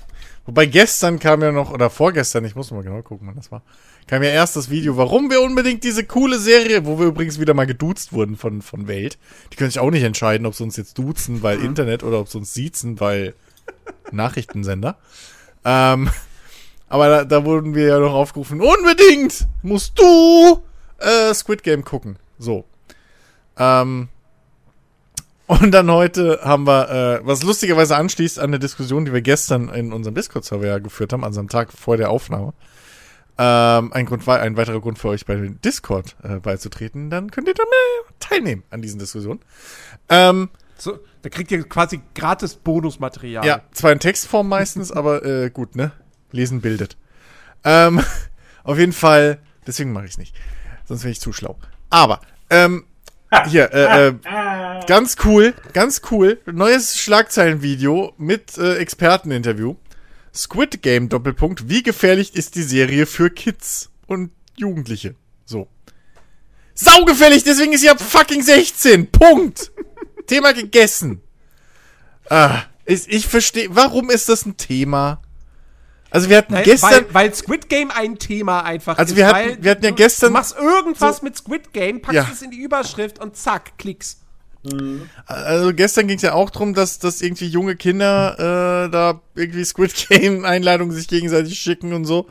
Wobei 0.47 0.67
gestern 0.67 1.19
kam 1.19 1.43
ja 1.43 1.53
noch, 1.53 1.71
oder 1.71 1.91
vorgestern, 1.91 2.45
ich 2.45 2.57
muss 2.57 2.71
mal 2.71 2.83
genau 2.83 3.03
gucken, 3.03 3.29
wann 3.29 3.37
das 3.37 3.53
war, 3.53 3.63
kam 4.07 4.23
ja 4.23 4.31
erst 4.31 4.57
das 4.57 4.71
Video, 4.71 4.97
warum 4.97 5.31
wir 5.31 5.43
unbedingt 5.43 5.85
diese 5.85 6.05
coole 6.05 6.39
Serie, 6.39 6.87
wo 6.87 6.99
wir 6.99 7.07
übrigens 7.07 7.39
wieder 7.39 7.55
mal 7.55 7.67
geduzt 7.67 8.13
wurden 8.13 8.37
von, 8.37 8.63
von 8.63 8.89
Welt. 8.89 9.19
Die 9.53 9.57
können 9.57 9.71
sich 9.71 9.79
auch 9.79 9.91
nicht 9.91 10.03
entscheiden, 10.03 10.47
ob 10.47 10.55
sie 10.55 10.65
uns 10.65 10.77
jetzt 10.77 10.99
duzen, 10.99 11.43
weil 11.43 11.61
Internet 11.61 12.03
oder 12.03 12.19
ob 12.19 12.29
sie 12.29 12.39
uns 12.39 12.53
siezen, 12.55 12.99
weil 13.01 13.35
Nachrichtensender. 14.11 14.97
Ähm, 15.65 16.11
aber 16.89 17.09
da, 17.09 17.25
da 17.25 17.45
wurden 17.45 17.75
wir 17.75 17.87
ja 17.87 17.99
noch 17.99 18.15
aufgerufen, 18.15 18.61
unbedingt 18.61 19.47
musst 19.63 19.99
du 19.99 20.63
äh, 20.99 21.33
Squid 21.35 21.63
Game 21.63 21.85
gucken. 21.85 22.17
So. 22.39 22.65
Ähm, 23.57 24.09
und 25.51 25.73
dann 25.73 25.91
heute 25.91 26.41
haben 26.43 26.67
wir, 26.67 26.91
äh, 26.91 27.27
was 27.27 27.43
lustigerweise 27.43 27.97
anschließt 27.97 28.39
an 28.39 28.47
eine 28.51 28.59
Diskussion, 28.61 29.05
die 29.05 29.13
wir 29.13 29.21
gestern 29.21 29.69
in 29.69 29.93
unserem 29.93 30.15
Discord-Server 30.15 30.67
ja 30.67 30.79
geführt 30.79 31.13
haben, 31.13 31.25
also 31.25 31.41
am 31.41 31.49
Tag 31.49 31.73
vor 31.73 31.97
der 31.97 32.11
Aufnahme. 32.11 32.53
Ähm, 33.37 33.93
ein, 33.93 34.07
Grund, 34.07 34.29
ein 34.29 34.57
weiterer 34.57 34.81
Grund 34.81 34.99
für 34.99 35.09
euch 35.09 35.27
bei 35.27 35.35
den 35.35 35.61
Discord 35.63 36.15
äh, 36.23 36.41
beizutreten, 36.41 37.11
dann 37.11 37.31
könnt 37.31 37.49
ihr 37.49 37.55
da 37.55 37.65
mehr 37.65 38.15
teilnehmen 38.21 38.63
an 38.71 38.81
diesen 38.83 38.99
Diskussionen. 39.01 39.41
Ähm, 40.09 40.51
So, 40.79 40.99
da 41.23 41.29
kriegt 41.31 41.51
ihr 41.51 41.63
quasi 41.69 42.01
gratis 42.15 42.55
Bonusmaterial. 42.57 43.45
ja, 43.45 43.63
zwar 43.73 43.93
in 43.93 43.99
Textform 43.99 44.49
meistens, 44.49 44.93
aber 44.97 45.25
äh, 45.25 45.51
gut, 45.51 45.75
ne? 45.75 45.91
Lesen 46.33 46.61
bildet. 46.61 46.97
Ähm, 47.65 48.01
auf 48.63 48.79
jeden 48.79 48.93
Fall, 48.93 49.39
deswegen 49.67 49.93
mache 49.93 50.05
ich 50.05 50.13
es 50.13 50.19
nicht. 50.19 50.37
Sonst 50.85 51.03
wäre 51.03 51.13
ich 51.13 51.21
zu 51.21 51.33
schlau. 51.33 51.59
Aber, 51.89 52.21
ähm, 52.51 52.85
hier, 53.49 53.73
äh, 53.73 54.09
äh, 54.09 54.15
ganz 54.87 55.17
cool, 55.25 55.55
ganz 55.73 56.03
cool. 56.11 56.41
Neues 56.47 56.99
Schlagzeilenvideo 56.99 58.13
mit 58.19 58.59
äh, 58.59 58.77
Experteninterview. 58.77 59.77
Squid 60.35 60.83
Game 60.83 61.09
Doppelpunkt. 61.09 61.69
Wie 61.69 61.83
gefährlich 61.83 62.35
ist 62.35 62.55
die 62.55 62.63
Serie 62.63 63.07
für 63.07 63.31
Kids 63.31 63.91
und 64.07 64.31
Jugendliche? 64.57 65.15
So. 65.45 65.69
Saugefährlich, 66.75 67.45
deswegen 67.45 67.73
ist 67.73 67.81
sie 67.81 67.91
ab 67.91 68.01
fucking 68.01 68.43
16. 68.43 69.11
Punkt. 69.11 69.73
Thema 70.27 70.53
gegessen. 70.53 71.21
Ah, 72.29 72.63
ich, 72.85 73.09
ich 73.09 73.27
verstehe, 73.27 73.69
warum 73.71 74.11
ist 74.11 74.29
das 74.29 74.47
ein 74.47 74.57
Thema? 74.57 75.21
Also 76.11 76.29
wir 76.29 76.39
hatten 76.39 76.55
Nein, 76.55 76.65
gestern, 76.65 76.91
weil, 76.91 77.29
weil 77.29 77.35
Squid 77.35 77.69
Game 77.69 77.91
ein 77.91 78.19
Thema 78.19 78.63
einfach 78.65 78.99
Also 78.99 79.13
ist. 79.13 79.17
wir 79.17 79.27
hatten- 79.29 79.63
wir 79.63 79.71
hatten 79.71 79.85
ja 79.85 79.91
gestern 79.93 80.29
Du 80.29 80.33
machst 80.33 80.57
irgendwas 80.59 81.19
so- 81.19 81.25
mit 81.25 81.37
Squid 81.37 81.73
Game, 81.73 82.03
packst 82.03 82.15
Ja. 82.17 82.29
es 82.33 82.43
in 82.43 82.51
die 82.51 82.59
Überschrift 82.61 83.19
und 83.21 83.37
zack, 83.37 83.79
Klicks. 83.79 84.17
also 85.27 85.73
gestern 85.73 86.07
ging 86.07 86.17
es 86.17 86.23
ja 86.23 86.35
auch 86.35 86.51
drum, 86.51 86.75
dass, 86.75 86.99
dass 86.99 87.23
irgendwie 87.23 87.47
junge 87.47 87.77
Kinder 87.77 88.35
äh, 88.87 88.91
da 88.91 89.21
irgendwie 89.35 89.65
Squid 89.65 89.95
Game 90.11 90.45
Einladungen 90.45 90.95
sich 90.95 91.09
gegenseitig 91.09 91.59
schicken 91.59 91.93
und 91.95 92.05
so. 92.05 92.27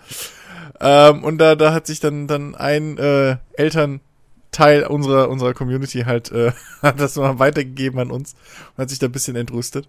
Ähm, 0.81 1.23
und 1.23 1.39
da, 1.39 1.55
da 1.55 1.73
hat 1.73 1.87
sich 1.87 1.99
dann, 1.99 2.27
dann 2.27 2.55
ein 2.55 2.97
äh, 2.97 3.37
Elternteil 3.53 4.85
unserer, 4.87 5.29
unserer 5.29 5.53
Community 5.53 6.01
halt, 6.01 6.31
äh, 6.31 6.51
hat 6.81 6.99
das 6.99 7.15
mal 7.15 7.39
weitergegeben 7.39 7.99
an 7.99 8.11
uns 8.11 8.35
und 8.75 8.81
hat 8.83 8.89
sich 8.89 8.99
da 8.99 9.07
ein 9.07 9.11
bisschen 9.11 9.35
entrüstet. 9.35 9.87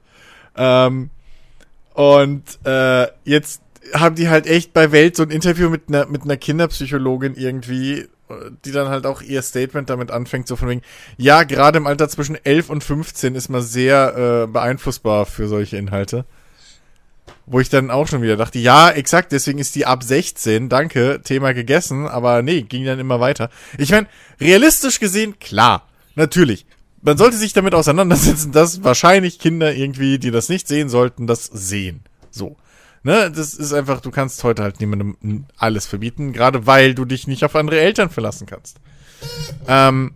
Ähm, 0.56 1.10
und 1.94 2.42
äh, 2.64 3.08
jetzt 3.24 3.60
haben 3.94 4.14
die 4.14 4.28
halt 4.28 4.46
echt 4.46 4.72
bei 4.72 4.92
Welt 4.92 5.16
so 5.16 5.22
ein 5.22 5.30
Interview 5.30 5.70
mit 5.70 5.88
einer, 5.88 6.06
mit 6.06 6.22
einer 6.22 6.36
Kinderpsychologin 6.36 7.34
irgendwie, 7.34 8.00
äh, 8.00 8.08
die 8.64 8.72
dann 8.72 8.88
halt 8.88 9.06
auch 9.06 9.22
ihr 9.22 9.42
Statement 9.42 9.90
damit 9.90 10.10
anfängt, 10.10 10.46
so 10.48 10.56
von 10.56 10.68
wegen, 10.68 10.82
ja, 11.16 11.44
gerade 11.44 11.78
im 11.78 11.86
Alter 11.86 12.08
zwischen 12.08 12.36
11 12.44 12.70
und 12.70 12.84
15 12.84 13.34
ist 13.34 13.48
man 13.48 13.62
sehr 13.62 14.44
äh, 14.44 14.46
beeinflussbar 14.46 15.26
für 15.26 15.48
solche 15.48 15.76
Inhalte. 15.76 16.24
Wo 17.46 17.58
ich 17.58 17.68
dann 17.68 17.90
auch 17.90 18.06
schon 18.06 18.22
wieder 18.22 18.36
dachte, 18.36 18.58
ja, 18.58 18.90
exakt, 18.90 19.32
deswegen 19.32 19.58
ist 19.58 19.74
die 19.74 19.86
ab 19.86 20.04
16, 20.04 20.68
danke, 20.68 21.20
Thema 21.24 21.52
gegessen, 21.52 22.06
aber 22.06 22.42
nee, 22.42 22.62
ging 22.62 22.84
dann 22.84 23.00
immer 23.00 23.18
weiter. 23.18 23.50
Ich 23.76 23.90
meine, 23.90 24.06
realistisch 24.40 25.00
gesehen, 25.00 25.38
klar, 25.40 25.88
natürlich. 26.14 26.66
Man 27.02 27.16
sollte 27.16 27.38
sich 27.38 27.54
damit 27.54 27.74
auseinandersetzen, 27.74 28.52
dass 28.52 28.84
wahrscheinlich 28.84 29.38
Kinder 29.38 29.74
irgendwie, 29.74 30.18
die 30.18 30.30
das 30.30 30.48
nicht 30.48 30.68
sehen 30.68 30.88
sollten, 30.88 31.26
das 31.26 31.46
sehen. 31.46 32.02
So. 32.30 32.56
Ne, 33.02 33.30
das 33.30 33.54
ist 33.54 33.72
einfach, 33.72 34.00
du 34.00 34.10
kannst 34.10 34.44
heute 34.44 34.62
halt 34.62 34.80
niemandem 34.80 35.46
alles 35.56 35.86
verbieten, 35.86 36.32
gerade 36.32 36.66
weil 36.66 36.94
du 36.94 37.06
dich 37.06 37.26
nicht 37.26 37.44
auf 37.44 37.56
andere 37.56 37.80
Eltern 37.80 38.10
verlassen 38.10 38.46
kannst. 38.46 38.76
Ähm, 39.66 40.14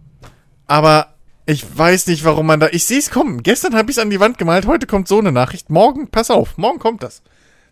aber 0.66 1.14
ich 1.47 1.64
weiß 1.76 2.07
nicht, 2.09 2.24
warum 2.24 2.47
man 2.47 2.61
da. 2.61 2.68
Ich 2.72 2.85
sehe 2.85 2.99
es 2.99 3.11
kommen. 3.11 3.43
Gestern 3.43 3.74
habe 3.74 3.91
ich 3.91 3.97
es 3.97 4.03
an 4.03 4.11
die 4.11 4.20
Wand 4.20 4.39
gemalt, 4.39 4.66
heute 4.66 4.87
kommt 4.87 5.09
so 5.09 5.18
eine 5.18 5.32
Nachricht. 5.32 5.70
Morgen, 5.70 6.09
pass 6.09 6.30
auf, 6.30 6.59
morgen 6.59 6.78
kommt 6.78 7.03
das. 7.03 7.22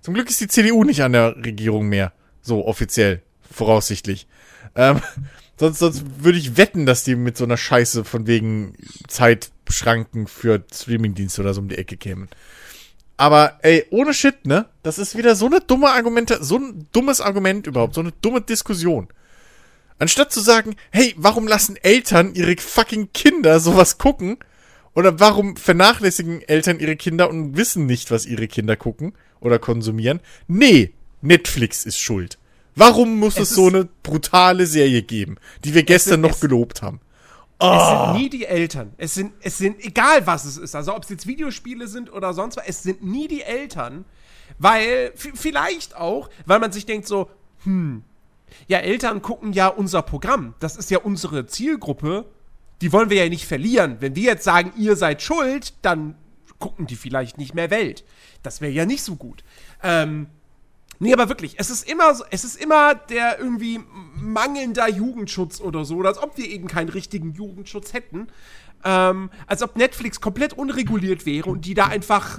Zum 0.01 0.15
Glück 0.15 0.31
ist 0.31 0.41
die 0.41 0.49
CDU 0.49 0.83
nicht 0.85 1.03
an 1.03 1.13
der 1.13 1.37
Regierung 1.37 1.89
mehr. 1.89 2.13
So 2.41 2.67
offiziell, 2.67 3.23
voraussichtlich. 3.51 4.27
Ähm, 4.75 5.01
sonst, 5.59 5.79
sonst 5.79 6.05
würde 6.19 6.39
ich 6.39 6.57
wetten, 6.57 6.87
dass 6.87 7.05
die 7.05 7.17
mit 7.17 7.37
so 7.37 7.45
einer 7.45 7.59
Scheiße 7.59 8.05
von 8.05 8.27
wegen 8.27 8.75
Zeitschranken 9.09 10.27
für 10.27 10.65
Streamingdienste 10.73 11.43
oder 11.43 11.53
so 11.53 11.61
um 11.61 11.69
die 11.69 11.79
Ecke 11.79 11.97
kämen. 11.99 12.29
Aber 13.23 13.61
ey, 13.63 13.87
ohne 13.91 14.15
Shit, 14.15 14.47
ne? 14.47 14.67
Das 14.83 14.99
ist 14.99 15.17
wieder 15.17 15.37
so 15.37 15.47
eine 15.47 15.61
dumme 15.61 15.91
Argumente, 15.91 16.43
so 16.43 16.57
ein 16.57 16.89
dummes 16.91 17.21
Argument 17.21 17.69
überhaupt, 17.69 17.95
so 17.95 18.01
eine 18.01 18.11
dumme 18.21 18.41
Diskussion. 18.41 19.07
Anstatt 20.01 20.33
zu 20.33 20.41
sagen, 20.41 20.75
hey, 20.91 21.15
warum 21.17 21.47
lassen 21.47 21.77
Eltern 21.77 22.35
ihre 22.35 22.57
fucking 22.57 23.11
Kinder 23.15 23.61
sowas 23.61 23.99
gucken? 23.99 24.39
Oder 24.97 25.21
warum 25.21 25.57
vernachlässigen 25.57 26.43
Eltern 26.43 26.81
ihre 26.81 26.97
Kinder 26.97 27.31
und 27.31 27.57
wissen 27.57 27.87
nicht, 27.87 28.11
was 28.11 28.27
ihre 28.27 28.49
Kinder 28.49 28.75
gucken 28.75 29.13
oder 29.39 29.61
konsumieren? 29.61 30.19
Nee, 30.49 30.91
Netflix 31.21 31.87
ist 31.87 32.01
schuld. 32.01 32.39
Warum 32.75 33.21
muss 33.21 33.37
es, 33.37 33.51
Es 33.51 33.55
so 33.55 33.69
eine 33.69 33.89
brutale 34.03 34.67
Serie 34.67 35.03
geben, 35.03 35.37
die 35.65 35.75
wir 35.75 35.85
gestern 35.85 36.23
noch 36.23 36.41
gelobt 36.41 36.83
haben? 36.83 36.99
Es 37.63 37.69
Ah. 37.69 38.13
sind 38.13 38.23
nie 38.23 38.29
die 38.29 38.45
Eltern. 38.45 38.93
Es 38.97 39.15
sind, 39.15 39.33
es 39.41 39.59
sind, 39.59 39.85
egal 39.85 40.27
was 40.27 40.45
es 40.45 40.57
ist, 40.57 40.75
also 40.75 40.95
ob 40.95 41.05
es 41.05 41.09
jetzt 41.11 41.27
Videospiele 41.27 41.87
sind 41.87 42.13
oder 42.13 42.35
sonst 42.35 42.57
was, 42.57 42.65
es 42.67 42.83
sind 42.83 43.03
nie 43.05 43.29
die 43.29 43.43
Eltern, 43.43 44.05
weil, 44.59 45.13
vielleicht 45.15 45.97
auch, 45.97 46.29
weil 46.47 46.59
man 46.59 46.73
sich 46.73 46.87
denkt 46.87 47.07
so, 47.07 47.31
hm, 47.65 48.03
ja, 48.67 48.79
Eltern 48.79 49.23
gucken 49.23 49.53
ja 49.53 49.69
unser 49.69 50.03
Programm, 50.03 50.55
das 50.61 50.77
ist 50.77 50.91
ja 50.91 50.99
unsere 50.99 51.47
Zielgruppe, 51.47 52.27
die 52.81 52.93
wollen 52.93 53.11
wir 53.11 53.23
ja 53.23 53.29
nicht 53.29 53.47
verlieren. 53.47 53.97
Wenn 54.01 54.17
wir 54.17 54.25
jetzt 54.25 54.45
sagen, 54.45 54.73
ihr 54.77 54.97
seid 54.97 55.23
schuld, 55.23 55.75
dann 55.83 56.17
gucken 56.59 56.87
die 56.87 56.97
vielleicht 56.97 57.39
nicht 57.39 57.55
mehr 57.55 57.71
Welt. 57.71 58.05
Das 58.43 58.61
wäre 58.61 58.73
ja 58.73 58.85
nicht 58.87 59.03
so 59.03 59.17
gut. 59.17 59.43
Ähm, 59.83 60.27
Nee, 61.03 61.13
aber 61.13 61.29
wirklich, 61.29 61.57
es 61.59 61.69
ist 61.69 61.91
immer 61.91 62.15
so, 62.15 62.23
es 62.31 62.45
ist 62.45 62.55
immer 62.55 62.95
der 62.95 63.41
irgendwie 63.41 63.81
mangelnder 64.15 64.89
Jugendschutz 64.89 65.61
oder 65.61 65.85
so, 65.85 65.97
oder 65.97 66.11
als 66.11 66.23
ob 66.23 66.39
wir 66.39 66.49
eben 66.49 66.69
keinen 66.69 66.91
richtigen 66.91 67.33
Jugendschutz 67.33 67.93
hätten. 67.93 68.29
Ähm, 68.85 69.31
als 69.49 69.65
ob 69.65 69.75
Netflix 69.75 70.21
komplett 70.21 70.53
unreguliert 70.53 71.27
wäre 71.27 71.51
und 71.51 71.65
die 71.65 71.75
da 71.75 71.87
einfach 71.87 72.39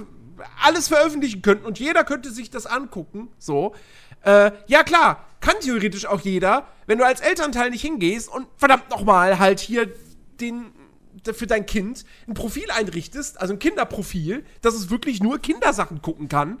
alles 0.62 0.88
veröffentlichen 0.88 1.42
könnten 1.42 1.66
und 1.66 1.78
jeder 1.78 2.04
könnte 2.04 2.30
sich 2.30 2.48
das 2.48 2.64
angucken. 2.64 3.28
So. 3.38 3.74
Äh, 4.22 4.52
ja, 4.66 4.82
klar, 4.82 5.26
kann 5.42 5.56
theoretisch 5.60 6.06
auch 6.06 6.22
jeder, 6.22 6.66
wenn 6.86 6.96
du 6.96 7.04
als 7.04 7.20
Elternteil 7.20 7.68
nicht 7.68 7.82
hingehst 7.82 8.30
und 8.30 8.46
verdammt 8.56 8.88
nochmal 8.88 9.38
halt 9.38 9.60
hier 9.60 9.92
den 10.40 10.72
für 11.34 11.46
dein 11.46 11.66
Kind 11.66 12.06
ein 12.26 12.32
Profil 12.32 12.70
einrichtest, 12.70 13.38
also 13.42 13.52
ein 13.52 13.58
Kinderprofil, 13.58 14.42
dass 14.62 14.74
es 14.74 14.88
wirklich 14.88 15.22
nur 15.22 15.38
Kindersachen 15.38 16.00
gucken 16.00 16.30
kann. 16.30 16.60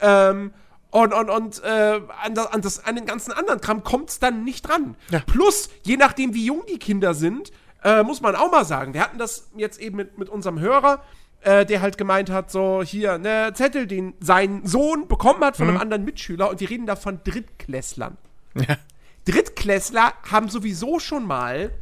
Ähm, 0.00 0.52
und, 0.94 1.12
und, 1.12 1.28
und 1.28 1.60
äh, 1.64 2.00
an, 2.22 2.36
das, 2.36 2.46
an, 2.46 2.60
das, 2.60 2.84
an 2.84 2.94
den 2.94 3.04
ganzen 3.04 3.32
anderen 3.32 3.60
Kram 3.60 3.82
kommt 3.82 4.10
es 4.10 4.20
dann 4.20 4.44
nicht 4.44 4.68
dran. 4.68 4.94
Ja. 5.10 5.18
Plus, 5.26 5.68
je 5.82 5.96
nachdem, 5.96 6.34
wie 6.34 6.46
jung 6.46 6.62
die 6.68 6.78
Kinder 6.78 7.14
sind, 7.14 7.50
äh, 7.82 8.04
muss 8.04 8.20
man 8.20 8.36
auch 8.36 8.52
mal 8.52 8.64
sagen. 8.64 8.94
Wir 8.94 9.00
hatten 9.00 9.18
das 9.18 9.48
jetzt 9.56 9.80
eben 9.80 9.96
mit, 9.96 10.18
mit 10.18 10.28
unserem 10.28 10.60
Hörer, 10.60 11.02
äh, 11.40 11.66
der 11.66 11.82
halt 11.82 11.98
gemeint 11.98 12.30
hat, 12.30 12.52
so 12.52 12.84
hier, 12.84 13.18
ne 13.18 13.50
Zettel, 13.54 13.88
den 13.88 14.14
sein 14.20 14.64
Sohn 14.66 15.08
bekommen 15.08 15.42
hat 15.42 15.56
von 15.56 15.68
einem 15.68 15.78
anderen 15.78 16.04
Mitschüler 16.04 16.48
und 16.48 16.60
wir 16.60 16.70
reden 16.70 16.86
da 16.86 16.94
von 16.94 17.18
Drittklässlern. 17.24 18.16
Ja. 18.54 18.76
Drittklässler 19.24 20.12
haben 20.30 20.48
sowieso 20.48 21.00
schon 21.00 21.26
mal. 21.26 21.72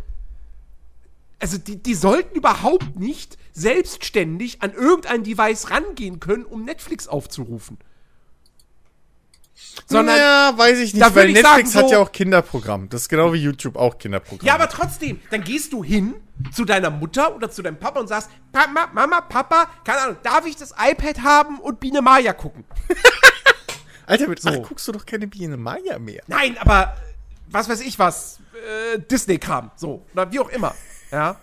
Also, 1.39 1.59
die, 1.59 1.83
die 1.83 1.95
sollten 1.95 2.35
überhaupt 2.35 2.99
nicht 2.99 3.37
selbstständig 3.53 4.63
an 4.63 4.73
irgendein 4.73 5.23
Device 5.23 5.71
rangehen 5.71 6.19
können, 6.19 6.47
um 6.47 6.65
Netflix 6.65 7.09
aufzurufen. 7.09 7.77
Sondern. 9.87 10.17
Ja, 10.17 10.51
ja, 10.51 10.59
weiß 10.59 10.79
ich 10.79 10.95
nicht, 10.95 11.15
weil 11.15 11.33
Netflix 11.33 11.73
sagen, 11.73 11.85
hat 11.85 11.89
so- 11.91 11.93
ja 11.95 11.99
auch 12.01 12.13
Kinderprogramm. 12.13 12.89
Das 12.89 13.03
ist 13.03 13.09
genau 13.09 13.33
wie 13.33 13.39
YouTube 13.39 13.77
auch 13.77 13.99
Kinderprogramm. 13.99 14.49
aber 14.51 14.69
trotzdem, 14.69 15.21
dann 15.31 15.43
gehst 15.45 15.73
du 15.73 15.83
hin 15.85 16.15
zu 16.53 16.65
deiner 16.65 16.91
Mutter 16.91 17.35
oder 17.35 17.51
zu 17.51 17.63
deinem 17.63 17.79
Papa 17.79 18.01
und 18.01 18.09
sagst: 18.09 18.31
Papa, 18.53 18.89
Mama, 18.93 19.21
Papa, 19.23 19.69
keine 19.85 20.01
Ahnung, 20.01 20.17
darf 20.23 20.47
ich 20.47 20.57
das 20.57 20.73
iPad 20.73 21.23
haben 21.23 21.59
und 21.59 21.81
Biene 21.81 22.03
Maya 22.03 22.33
gucken? 22.33 22.65
Alter, 24.07 24.29
mit 24.29 24.43
So. 24.43 24.49
ach, 24.51 24.69
guckst 24.69 24.87
du 24.89 24.93
doch 24.93 25.07
keine 25.07 25.27
Biene 25.27 25.57
Maya 25.57 25.99
mehr. 25.99 26.23
Nein, 26.27 26.59
aber 26.59 26.97
was 27.49 27.69
weiß 27.69 27.81
ich 27.81 27.99
was, 27.99 28.41
äh, 28.95 28.99
Disney-Kram, 28.99 29.71
so, 29.77 30.05
oder 30.13 30.31
wie 30.33 30.41
auch 30.41 30.49
immer, 30.49 30.75
ja. 31.11 31.37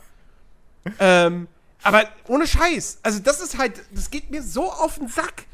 ähm, 0.99 1.47
aber 1.83 2.03
ohne 2.27 2.45
Scheiß, 2.47 2.99
also 3.03 3.19
das 3.19 3.39
ist 3.41 3.57
halt, 3.57 3.81
das 3.91 4.09
geht 4.11 4.29
mir 4.31 4.43
so 4.43 4.71
auf 4.71 4.97
den 4.97 5.07
Sack. 5.07 5.45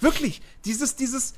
Wirklich, 0.00 0.40
dieses, 0.64 0.96
dieses, 0.96 1.34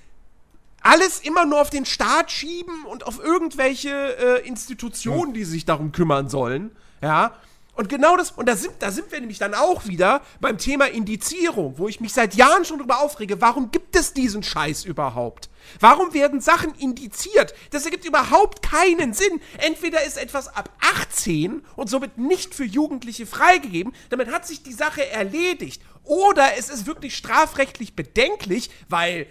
alles 0.87 1.19
immer 1.21 1.45
nur 1.45 1.61
auf 1.61 1.71
den 1.71 1.85
Staat 1.85 2.31
schieben 2.31 2.85
und 2.85 3.07
auf 3.07 3.19
irgendwelche 3.19 3.91
äh, 3.91 4.47
Institutionen, 4.47 5.35
die 5.35 5.45
sich 5.45 5.65
darum 5.65 5.91
kümmern 5.93 6.29
sollen, 6.29 6.71
ja. 7.03 7.33
Und 7.75 7.91
genau 7.91 8.17
das, 8.17 8.31
und 8.31 8.49
da 8.49 8.57
sind, 8.57 8.73
da 8.79 8.91
sind 8.91 9.13
wir 9.13 9.21
nämlich 9.21 9.39
dann 9.39 9.53
auch 9.53 9.87
wieder 9.87 10.23
beim 10.41 10.57
Thema 10.57 10.87
Indizierung, 10.87 11.75
wo 11.77 11.89
ich 11.89 12.01
mich 12.01 12.15
seit 12.15 12.35
Jahren 12.35 12.65
schon 12.65 12.79
drüber 12.79 13.01
aufrege, 13.01 13.43
warum 13.43 13.71
gibt 13.71 13.97
es 13.97 14.15
diesen 14.15 14.43
Scheiß 14.43 14.87
überhaupt? 14.87 15.51
Warum 15.79 16.15
werden 16.15 16.41
Sachen 16.41 16.75
indiziert? 16.77 17.53
Das 17.73 17.85
ergibt 17.85 18.07
überhaupt 18.07 18.63
keinen 18.63 19.13
Sinn. 19.13 19.43
Entweder 19.59 20.03
ist 20.05 20.17
etwas 20.17 20.49
ab 20.49 20.71
18 20.81 21.67
und 21.75 21.91
somit 21.91 22.17
nicht 22.17 22.55
für 22.55 22.65
Jugendliche 22.65 23.27
freigegeben, 23.27 23.93
damit 24.09 24.33
hat 24.33 24.47
sich 24.47 24.63
die 24.63 24.73
Sache 24.73 25.11
erledigt. 25.11 25.83
Oder 26.05 26.57
es 26.57 26.71
ist 26.71 26.87
wirklich 26.87 27.15
strafrechtlich 27.15 27.95
bedenklich, 27.95 28.71
weil 28.89 29.27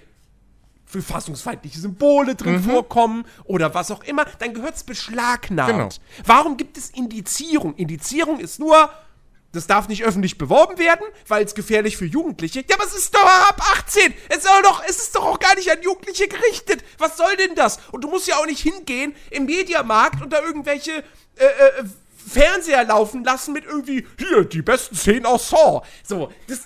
für 0.95 1.01
fassungsfeindliche 1.01 1.77
Symbole 1.77 2.35
drin 2.35 2.63
vorkommen 2.63 3.25
oder 3.43 3.73
was 3.73 3.91
auch 3.91 4.03
immer, 4.03 4.25
dann 4.39 4.53
gehört 4.53 4.75
es 4.75 4.83
beschlagnahmt. 4.83 5.71
Genau. 5.71 5.89
Warum 6.25 6.55
gibt 6.55 6.77
es 6.77 6.89
Indizierung? 6.89 7.75
Indizierung 7.75 8.39
ist 8.39 8.59
nur, 8.59 8.89
das 9.51 9.67
darf 9.67 9.89
nicht 9.89 10.05
öffentlich 10.05 10.37
beworben 10.37 10.77
werden, 10.77 11.05
weil 11.27 11.43
es 11.43 11.53
gefährlich 11.53 11.97
für 11.97 12.05
Jugendliche. 12.05 12.61
Ja, 12.61 12.75
aber 12.75 12.85
es 12.85 12.93
ist 12.93 13.13
doch 13.13 13.25
ab 13.25 13.61
18. 13.73 14.13
Es 14.29 14.43
soll 14.43 14.61
doch, 14.63 14.81
es 14.87 14.97
ist 14.97 15.15
doch 15.15 15.25
auch 15.25 15.39
gar 15.39 15.55
nicht 15.55 15.69
an 15.69 15.81
Jugendliche 15.81 16.29
gerichtet. 16.29 16.81
Was 16.97 17.17
soll 17.17 17.35
denn 17.35 17.55
das? 17.55 17.79
Und 17.91 18.05
du 18.05 18.07
musst 18.07 18.27
ja 18.27 18.37
auch 18.37 18.45
nicht 18.45 18.61
hingehen 18.61 19.13
im 19.31 19.47
Mediamarkt 19.47 20.21
und 20.21 20.31
da 20.31 20.41
irgendwelche 20.41 21.03
äh, 21.35 21.43
äh, 21.43 21.83
Fernseher 22.25 22.85
laufen 22.85 23.25
lassen 23.25 23.51
mit 23.51 23.65
irgendwie, 23.65 24.07
hier, 24.17 24.45
die 24.45 24.61
besten 24.61 24.95
Szenen 24.95 25.25
aus 25.25 25.49
Saw. 25.49 25.81
So, 26.03 26.31
das. 26.47 26.61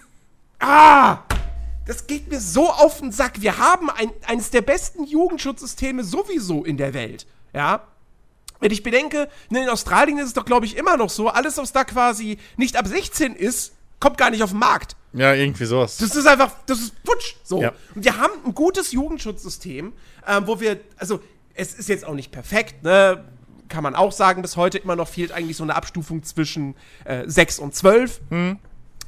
Ah! 0.59 1.23
Das 1.89 2.05
geht 2.05 2.29
mir 2.29 2.39
so 2.39 2.69
auf 2.69 2.99
den 2.99 3.11
Sack. 3.11 3.41
Wir 3.41 3.57
haben 3.57 3.89
ein, 3.89 4.11
eines 4.27 4.51
der 4.51 4.61
besten 4.61 5.05
Jugendschutzsysteme 5.05 6.03
sowieso 6.03 6.63
in 6.63 6.77
der 6.77 6.93
Welt. 6.93 7.25
Ja. 7.51 7.81
Wenn 8.59 8.69
ich 8.69 8.83
bedenke, 8.83 9.27
ne, 9.49 9.63
in 9.63 9.69
Australien 9.69 10.19
ist 10.19 10.27
es 10.27 10.33
doch, 10.33 10.45
glaube 10.45 10.67
ich, 10.67 10.77
immer 10.77 10.97
noch 10.97 11.09
so, 11.09 11.29
alles, 11.29 11.57
was 11.57 11.71
da 11.71 11.83
quasi 11.85 12.37
nicht 12.57 12.75
ab 12.75 12.85
16 12.85 13.33
ist, 13.33 13.73
kommt 13.99 14.19
gar 14.19 14.29
nicht 14.29 14.43
auf 14.43 14.51
den 14.51 14.59
Markt. 14.59 14.97
Ja, 15.13 15.33
irgendwie 15.33 15.65
sowas. 15.65 15.97
Das 15.97 16.15
ist 16.15 16.27
einfach, 16.27 16.51
das 16.67 16.77
ist 16.77 16.93
futsch. 17.03 17.37
So. 17.43 17.59
Ja. 17.59 17.73
Und 17.95 18.05
wir 18.05 18.17
haben 18.17 18.33
ein 18.45 18.53
gutes 18.53 18.91
Jugendschutzsystem, 18.91 19.91
ähm, 20.27 20.43
wo 20.45 20.59
wir, 20.59 20.81
also 20.97 21.21
es 21.55 21.73
ist 21.73 21.89
jetzt 21.89 22.05
auch 22.05 22.13
nicht 22.13 22.31
perfekt, 22.31 22.83
ne? 22.83 23.25
Kann 23.67 23.81
man 23.81 23.95
auch 23.95 24.11
sagen, 24.11 24.43
bis 24.43 24.57
heute 24.57 24.77
immer 24.77 24.95
noch 24.95 25.07
fehlt 25.07 25.31
eigentlich 25.31 25.57
so 25.57 25.63
eine 25.63 25.75
Abstufung 25.75 26.21
zwischen 26.21 26.75
äh, 27.05 27.23
6 27.25 27.57
und 27.57 27.73
12. 27.73 28.21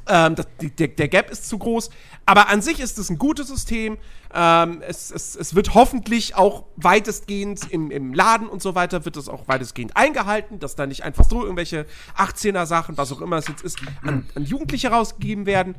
Ähm, 0.07 0.35
das, 0.35 0.47
die, 0.59 0.69
der, 0.71 0.89
der 0.89 1.07
Gap 1.07 1.29
ist 1.29 1.47
zu 1.47 1.57
groß. 1.57 1.89
Aber 2.25 2.49
an 2.49 2.61
sich 2.61 2.79
ist 2.79 2.97
es 2.97 3.09
ein 3.09 3.17
gutes 3.17 3.47
System. 3.47 3.97
Ähm, 4.33 4.81
es, 4.87 5.11
es, 5.11 5.35
es 5.35 5.55
wird 5.55 5.73
hoffentlich 5.73 6.35
auch 6.35 6.63
weitestgehend 6.75 7.71
im, 7.71 7.91
im 7.91 8.13
Laden 8.13 8.47
und 8.47 8.61
so 8.61 8.75
weiter, 8.75 9.05
wird 9.05 9.17
es 9.17 9.27
auch 9.27 9.47
weitestgehend 9.47 9.97
eingehalten, 9.97 10.59
dass 10.59 10.75
da 10.75 10.85
nicht 10.87 11.03
einfach 11.03 11.29
so 11.29 11.43
irgendwelche 11.43 11.85
18er-Sachen, 12.17 12.97
was 12.97 13.11
auch 13.11 13.21
immer 13.21 13.37
es 13.37 13.47
jetzt 13.47 13.63
ist, 13.63 13.79
an, 14.03 14.27
an 14.35 14.43
Jugendliche 14.43 14.89
rausgegeben 14.89 15.45
werden. 15.45 15.75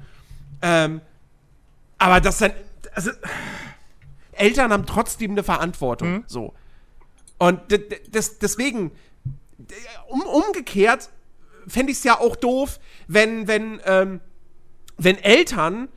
Ähm, 0.60 1.00
aber 1.98 2.20
das 2.20 2.38
dann, 2.38 2.52
also, 2.94 3.10
Eltern 4.32 4.72
haben 4.72 4.86
trotzdem 4.86 5.32
eine 5.32 5.42
Verantwortung, 5.42 6.24
so. 6.26 6.52
Und 7.38 7.60
deswegen, 8.12 8.92
um, 10.08 10.22
umgekehrt 10.22 11.10
fände 11.66 11.92
ich 11.92 11.98
es 11.98 12.04
ja 12.04 12.18
auch 12.18 12.36
doof, 12.36 12.78
wenn, 13.08 13.46
wenn, 13.48 13.80
ähm, 13.84 14.20
wenn 14.98 15.18
Eltern 15.18 15.88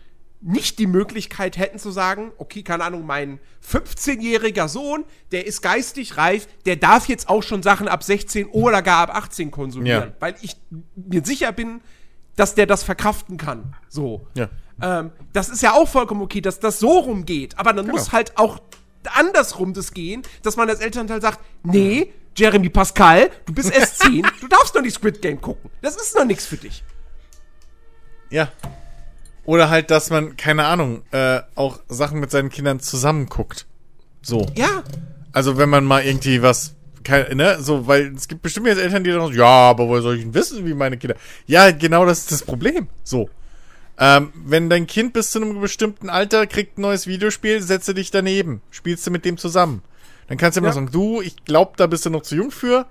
nicht 0.41 0.77
die 0.77 0.85
Möglichkeit 0.87 1.57
hätten 1.57 1.79
zu 1.79 1.89
sagen, 1.91 2.31
okay, 2.37 2.61
keine 2.61 2.83
Ahnung, 2.83 3.05
mein 3.05 3.39
15-jähriger 3.67 4.67
Sohn, 4.67 5.03
der 5.31 5.47
ist 5.47 5.61
geistig 5.61 6.17
reif, 6.17 6.47
der 6.65 6.75
darf 6.75 7.07
jetzt 7.07 7.29
auch 7.29 7.41
schon 7.41 7.63
Sachen 7.63 7.87
ab 7.87 8.03
16 8.03 8.47
oder 8.47 8.81
gar 8.81 9.09
ab 9.09 9.15
18 9.15 9.49
konsumieren, 9.49 10.09
Ja. 10.09 10.15
weil 10.19 10.35
ich 10.41 10.55
mir 10.95 11.23
sicher 11.25 11.51
bin, 11.51 11.81
dass 12.35 12.53
der 12.53 12.67
das 12.67 12.83
verkraften 12.83 13.37
kann. 13.37 13.75
So. 13.89 14.27
Ja. 14.35 14.49
Ähm, 14.81 15.11
das 15.33 15.49
ist 15.49 15.63
ja 15.63 15.73
auch 15.73 15.87
vollkommen 15.87 16.21
okay, 16.21 16.41
dass 16.41 16.59
das 16.59 16.79
so 16.79 16.99
rumgeht. 16.99 17.57
Aber 17.57 17.73
dann 17.73 17.87
muss 17.87 18.11
halt 18.11 18.37
auch 18.37 18.59
andersrum 19.13 19.73
das 19.73 19.93
gehen, 19.93 20.21
dass 20.43 20.57
man 20.57 20.69
als 20.69 20.79
Elternteil 20.79 21.21
sagt, 21.21 21.39
nee, 21.63 22.11
Jeremy 22.35 22.69
Pascal, 22.69 23.29
du 23.45 23.53
bist 23.53 23.73
erst 23.73 23.99
10, 24.03 24.25
du 24.41 24.47
darfst 24.47 24.75
noch 24.75 24.81
nicht 24.81 24.95
Squid 24.95 25.21
Game 25.21 25.39
gucken. 25.41 25.69
Das 25.81 25.95
ist 25.95 26.15
noch 26.15 26.25
nichts 26.25 26.45
für 26.45 26.57
dich. 26.57 26.83
Ja. 28.29 28.49
Oder 29.45 29.69
halt, 29.69 29.91
dass 29.91 30.09
man, 30.09 30.35
keine 30.37 30.65
Ahnung, 30.65 31.03
äh, 31.11 31.41
auch 31.55 31.79
Sachen 31.87 32.19
mit 32.19 32.31
seinen 32.31 32.49
Kindern 32.49 32.79
zusammen 32.79 33.27
guckt. 33.27 33.65
So. 34.21 34.45
Ja, 34.55 34.83
Also 35.33 35.57
wenn 35.57 35.69
man 35.69 35.85
mal 35.85 36.03
irgendwie 36.03 36.41
was, 36.41 36.73
kein, 37.03 37.37
ne, 37.37 37.57
so, 37.61 37.85
weil 37.85 38.13
es 38.15 38.27
gibt 38.27 38.41
bestimmt 38.41 38.65
jetzt 38.67 38.79
Eltern, 38.79 39.03
die 39.03 39.11
dann 39.11 39.21
so, 39.21 39.31
ja, 39.31 39.45
aber 39.45 39.87
woher 39.87 40.01
soll 40.01 40.15
ich 40.15 40.23
denn 40.23 40.33
wissen, 40.33 40.65
wie 40.65 40.73
meine 40.73 40.97
Kinder. 40.97 41.15
Ja, 41.45 41.69
genau 41.71 42.05
das 42.05 42.19
ist 42.19 42.31
das 42.31 42.43
Problem. 42.43 42.87
So. 43.03 43.29
Ähm, 43.99 44.33
wenn 44.33 44.69
dein 44.69 44.87
Kind 44.87 45.13
bis 45.13 45.31
zu 45.31 45.39
einem 45.41 45.61
bestimmten 45.61 46.09
Alter 46.09 46.47
kriegt 46.47 46.77
ein 46.77 46.81
neues 46.81 47.05
Videospiel, 47.05 47.61
setze 47.61 47.93
dich 47.93 48.11
daneben. 48.11 48.61
Spielst 48.71 49.05
du 49.05 49.11
mit 49.11 49.23
dem 49.25 49.37
zusammen. 49.37 49.83
Dann 50.27 50.37
kannst 50.37 50.55
du 50.55 50.59
immer 50.59 50.69
Ja. 50.69 50.73
sagen, 50.73 50.89
du, 50.91 51.21
ich 51.21 51.35
glaub, 51.45 51.77
da 51.77 51.87
bist 51.87 52.05
du 52.05 52.09
noch 52.09 52.23
zu 52.23 52.35
jung 52.35 52.51
für. 52.51 52.85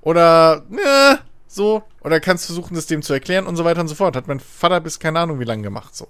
Oder, 0.00 0.64
ne, 0.68 1.20
so. 1.46 1.82
Oder 2.02 2.18
kannst 2.20 2.46
versuchen, 2.46 2.74
das 2.74 2.86
dem 2.86 3.02
zu 3.02 3.12
erklären 3.12 3.46
und 3.46 3.56
so 3.56 3.64
weiter 3.64 3.80
und 3.80 3.88
so 3.88 3.94
fort. 3.94 4.16
Hat 4.16 4.26
mein 4.26 4.40
Vater 4.40 4.80
bis 4.80 4.98
keine 4.98 5.20
Ahnung 5.20 5.38
wie 5.38 5.44
lange 5.44 5.62
gemacht, 5.62 5.94
so. 5.94 6.08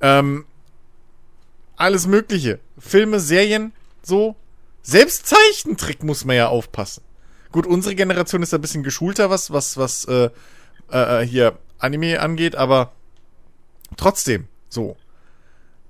Ähm, 0.00 0.46
alles 1.76 2.06
Mögliche. 2.06 2.60
Filme, 2.78 3.20
Serien, 3.20 3.72
so. 4.02 4.36
Selbst 4.82 5.26
Zeichentrick 5.26 6.02
muss 6.02 6.24
man 6.24 6.36
ja 6.36 6.48
aufpassen. 6.48 7.02
Gut, 7.52 7.66
unsere 7.66 7.94
Generation 7.94 8.42
ist 8.42 8.52
ein 8.54 8.60
bisschen 8.60 8.82
geschulter, 8.82 9.30
was, 9.30 9.52
was, 9.52 9.76
was, 9.76 10.04
äh, 10.06 10.30
äh, 10.90 11.20
hier 11.26 11.58
Anime 11.78 12.20
angeht, 12.20 12.54
aber 12.56 12.92
trotzdem, 13.96 14.46
so. 14.68 14.96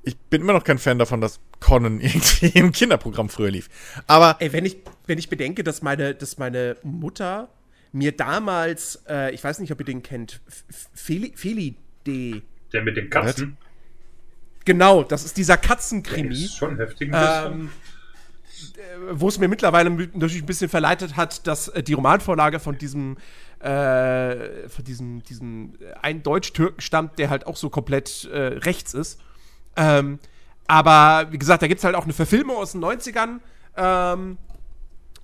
Ich 0.04 0.16
bin 0.16 0.42
immer 0.42 0.52
noch 0.52 0.64
kein 0.64 0.78
Fan 0.78 0.98
davon, 0.98 1.20
dass 1.20 1.40
Conan 1.60 2.00
irgendwie 2.00 2.58
im 2.58 2.72
Kinderprogramm 2.72 3.28
früher 3.28 3.50
lief. 3.50 3.68
Aber, 4.06 4.36
ey, 4.40 4.52
wenn 4.52 4.64
ich, 4.64 4.78
wenn 5.06 5.18
ich 5.18 5.28
bedenke, 5.28 5.64
dass 5.64 5.82
meine, 5.82 6.14
dass 6.14 6.38
meine 6.38 6.76
Mutter 6.82 7.48
mir 7.92 8.12
damals, 8.12 9.02
äh, 9.08 9.32
ich 9.34 9.42
weiß 9.42 9.60
nicht, 9.60 9.72
ob 9.72 9.80
ihr 9.80 9.86
den 9.86 10.02
kennt, 10.02 10.40
Feli, 10.94 11.32
Feli 11.36 11.76
D. 12.06 12.42
Der 12.72 12.82
mit 12.82 12.96
den 12.96 13.08
Katzen, 13.08 13.56
Genau, 14.64 15.02
das 15.02 15.24
ist 15.24 15.36
dieser 15.36 15.56
der 15.56 15.68
Katzenkrimi. 15.68 16.34
ist 16.34 16.56
schon 16.56 16.76
heftig. 16.78 17.10
Ähm, 17.12 17.70
äh, 18.76 18.78
wo 19.12 19.28
es 19.28 19.38
mir 19.38 19.48
mittlerweile 19.48 19.90
natürlich 19.90 20.42
ein 20.42 20.46
bisschen 20.46 20.70
verleitet 20.70 21.16
hat, 21.16 21.46
dass 21.46 21.68
äh, 21.68 21.82
die 21.82 21.92
Romanvorlage 21.92 22.60
von 22.60 22.78
diesem 22.78 23.16
äh, 23.60 24.68
von 24.68 24.84
diesem, 24.84 25.22
diesem 25.22 25.74
äh, 25.80 25.94
ein 26.02 26.22
Deutsch-Türken 26.22 26.80
stammt, 26.80 27.18
der 27.18 27.30
halt 27.30 27.46
auch 27.46 27.56
so 27.56 27.70
komplett 27.70 28.24
äh, 28.24 28.38
rechts 28.38 28.94
ist. 28.94 29.20
Ähm, 29.76 30.18
aber 30.66 31.30
wie 31.30 31.38
gesagt, 31.38 31.62
da 31.62 31.66
gibt 31.66 31.78
es 31.78 31.84
halt 31.84 31.94
auch 31.94 32.04
eine 32.04 32.12
Verfilmung 32.12 32.56
aus 32.56 32.72
den 32.72 32.84
90ern. 32.84 33.40
Ähm, 33.76 34.38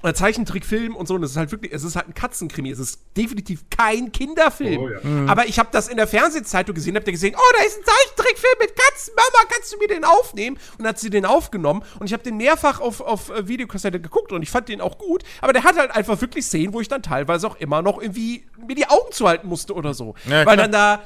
ein 0.03 0.14
Zeichentrickfilm 0.14 0.96
und 0.96 1.07
so. 1.07 1.14
Und 1.14 1.22
es 1.22 1.32
ist 1.32 1.36
halt 1.36 1.53
wirklich, 1.53 1.72
es 1.72 1.84
ist 1.84 1.96
halt 1.96 2.09
ein 2.09 2.14
Katzenkrimi. 2.14 2.70
Es 2.70 2.78
ist 2.78 3.01
definitiv 3.16 3.64
kein 3.70 4.12
Kinderfilm. 4.12 4.80
Oh, 4.80 4.88
ja. 4.88 4.98
Aber 5.26 5.46
ich 5.46 5.59
habe 5.59 5.68
das 5.72 5.88
in 5.88 5.96
der 5.96 6.07
Fernsehzeitung 6.07 6.74
gesehen, 6.74 6.96
habt 6.96 7.07
ihr 7.07 7.12
gesehen, 7.12 7.34
oh, 7.36 7.53
da 7.59 7.64
ist 7.64 7.78
ein 7.78 7.84
Zeichentrickfilm 7.84 8.55
mit 8.61 8.76
Katzen. 8.76 9.14
Mama, 9.14 9.48
kannst 9.51 9.72
du 9.72 9.78
mir 9.78 9.88
den 9.88 10.05
aufnehmen? 10.05 10.57
Und 10.72 10.80
dann 10.80 10.88
hat 10.88 10.98
sie 10.98 11.11
den 11.11 11.26
aufgenommen. 11.26 11.82
Und 11.98 12.07
ich 12.07 12.12
habe 12.12 12.22
den 12.22 12.36
mehrfach 12.36 12.80
auf, 12.80 13.01
auf 13.01 13.30
äh, 13.30 13.46
Videokassette 13.46 14.01
geguckt 14.01 14.32
und 14.32 14.42
ich 14.42 14.51
fand 14.51 14.68
den 14.68 14.80
auch 14.80 14.98
gut. 14.98 15.22
Aber 15.40 15.53
der 15.53 15.64
hat 15.64 15.76
halt 15.76 15.90
einfach 15.90 16.20
wirklich 16.20 16.46
Szenen, 16.46 16.72
wo 16.72 16.80
ich 16.80 16.88
dann 16.88 17.03
teilweise 17.03 17.46
auch 17.46 17.57
immer 17.57 17.82
noch 17.82 18.01
irgendwie 18.01 18.46
mir 18.66 18.74
die 18.74 18.88
Augen 18.88 19.12
zuhalten 19.12 19.48
musste 19.48 19.74
oder 19.74 19.94
so. 19.94 20.14
Ja, 20.28 20.46
weil 20.46 20.57
dann 20.57 20.72
da, 20.72 21.03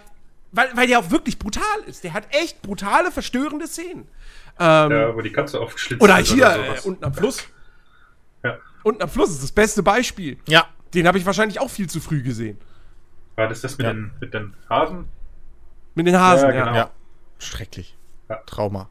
weil, 0.55 0.69
weil 0.77 0.87
der 0.87 0.99
auch 0.99 1.11
wirklich 1.11 1.39
brutal 1.39 1.65
ist. 1.87 2.05
Der 2.05 2.13
hat 2.13 2.27
echt 2.31 2.63
brutale, 2.63 3.11
verstörende 3.11 3.67
Szenen. 3.67 4.09
Ähm, 4.59 4.91
ja, 4.93 5.15
wo 5.15 5.21
die 5.21 5.33
Katze 5.33 5.61
aufgeschlitzt 5.61 6.03
oder 6.03 6.21
ist 6.21 6.33
hier, 6.33 6.51
sowas. 6.51 6.85
äh, 6.85 6.89
unten 6.89 7.05
am 7.05 7.13
Fluss. 7.15 7.43
ja. 8.43 8.59
Unten 8.85 9.03
am 9.03 9.09
Fluss 9.09 9.31
ist 9.31 9.43
das 9.43 9.53
beste 9.53 9.83
Beispiel. 9.83 10.39
ja, 10.47 10.67
Den 10.95 11.07
habe 11.09 11.19
ich 11.19 11.27
wahrscheinlich 11.27 11.59
auch 11.61 11.71
viel 11.71 11.89
zu 11.89 12.01
früh 12.01 12.23
gesehen. 12.23 12.59
War 13.37 13.49
das 13.49 13.63
das 13.63 13.77
mit, 13.79 13.87
Ja. 13.87 13.93
den, 13.93 14.13
mit 14.21 14.33
den 14.33 14.55
Hasen? 14.71 15.09
Mit 15.97 16.07
den 16.07 16.19
Hasen, 16.19 16.49
Ja, 16.51 16.55
ja. 16.55 16.65
genau. 16.65 16.77
ja. 16.77 16.91
Schrecklich. 17.39 17.97
Ja. 18.29 18.37
Trauma. 18.47 18.89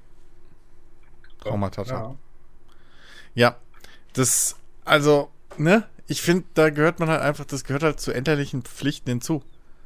Traumatata. 1.40 1.94
Ja. 1.94 2.16
Ja, 3.36 3.56
das, 4.14 4.58
also, 4.86 5.32
ne, 5.58 5.88
ich 6.08 6.22
finde, 6.22 6.46
da 6.54 6.70
gehört 6.70 7.00
man 7.00 7.10
halt 7.10 7.22
einfach, 7.22 7.46
das 7.46 7.64
gehört 7.64 7.84
halt 7.84 8.00
zu 8.00 8.12
elterlichen 8.14 8.62
Pflichten 8.64 9.10
hinzu. 9.10 9.44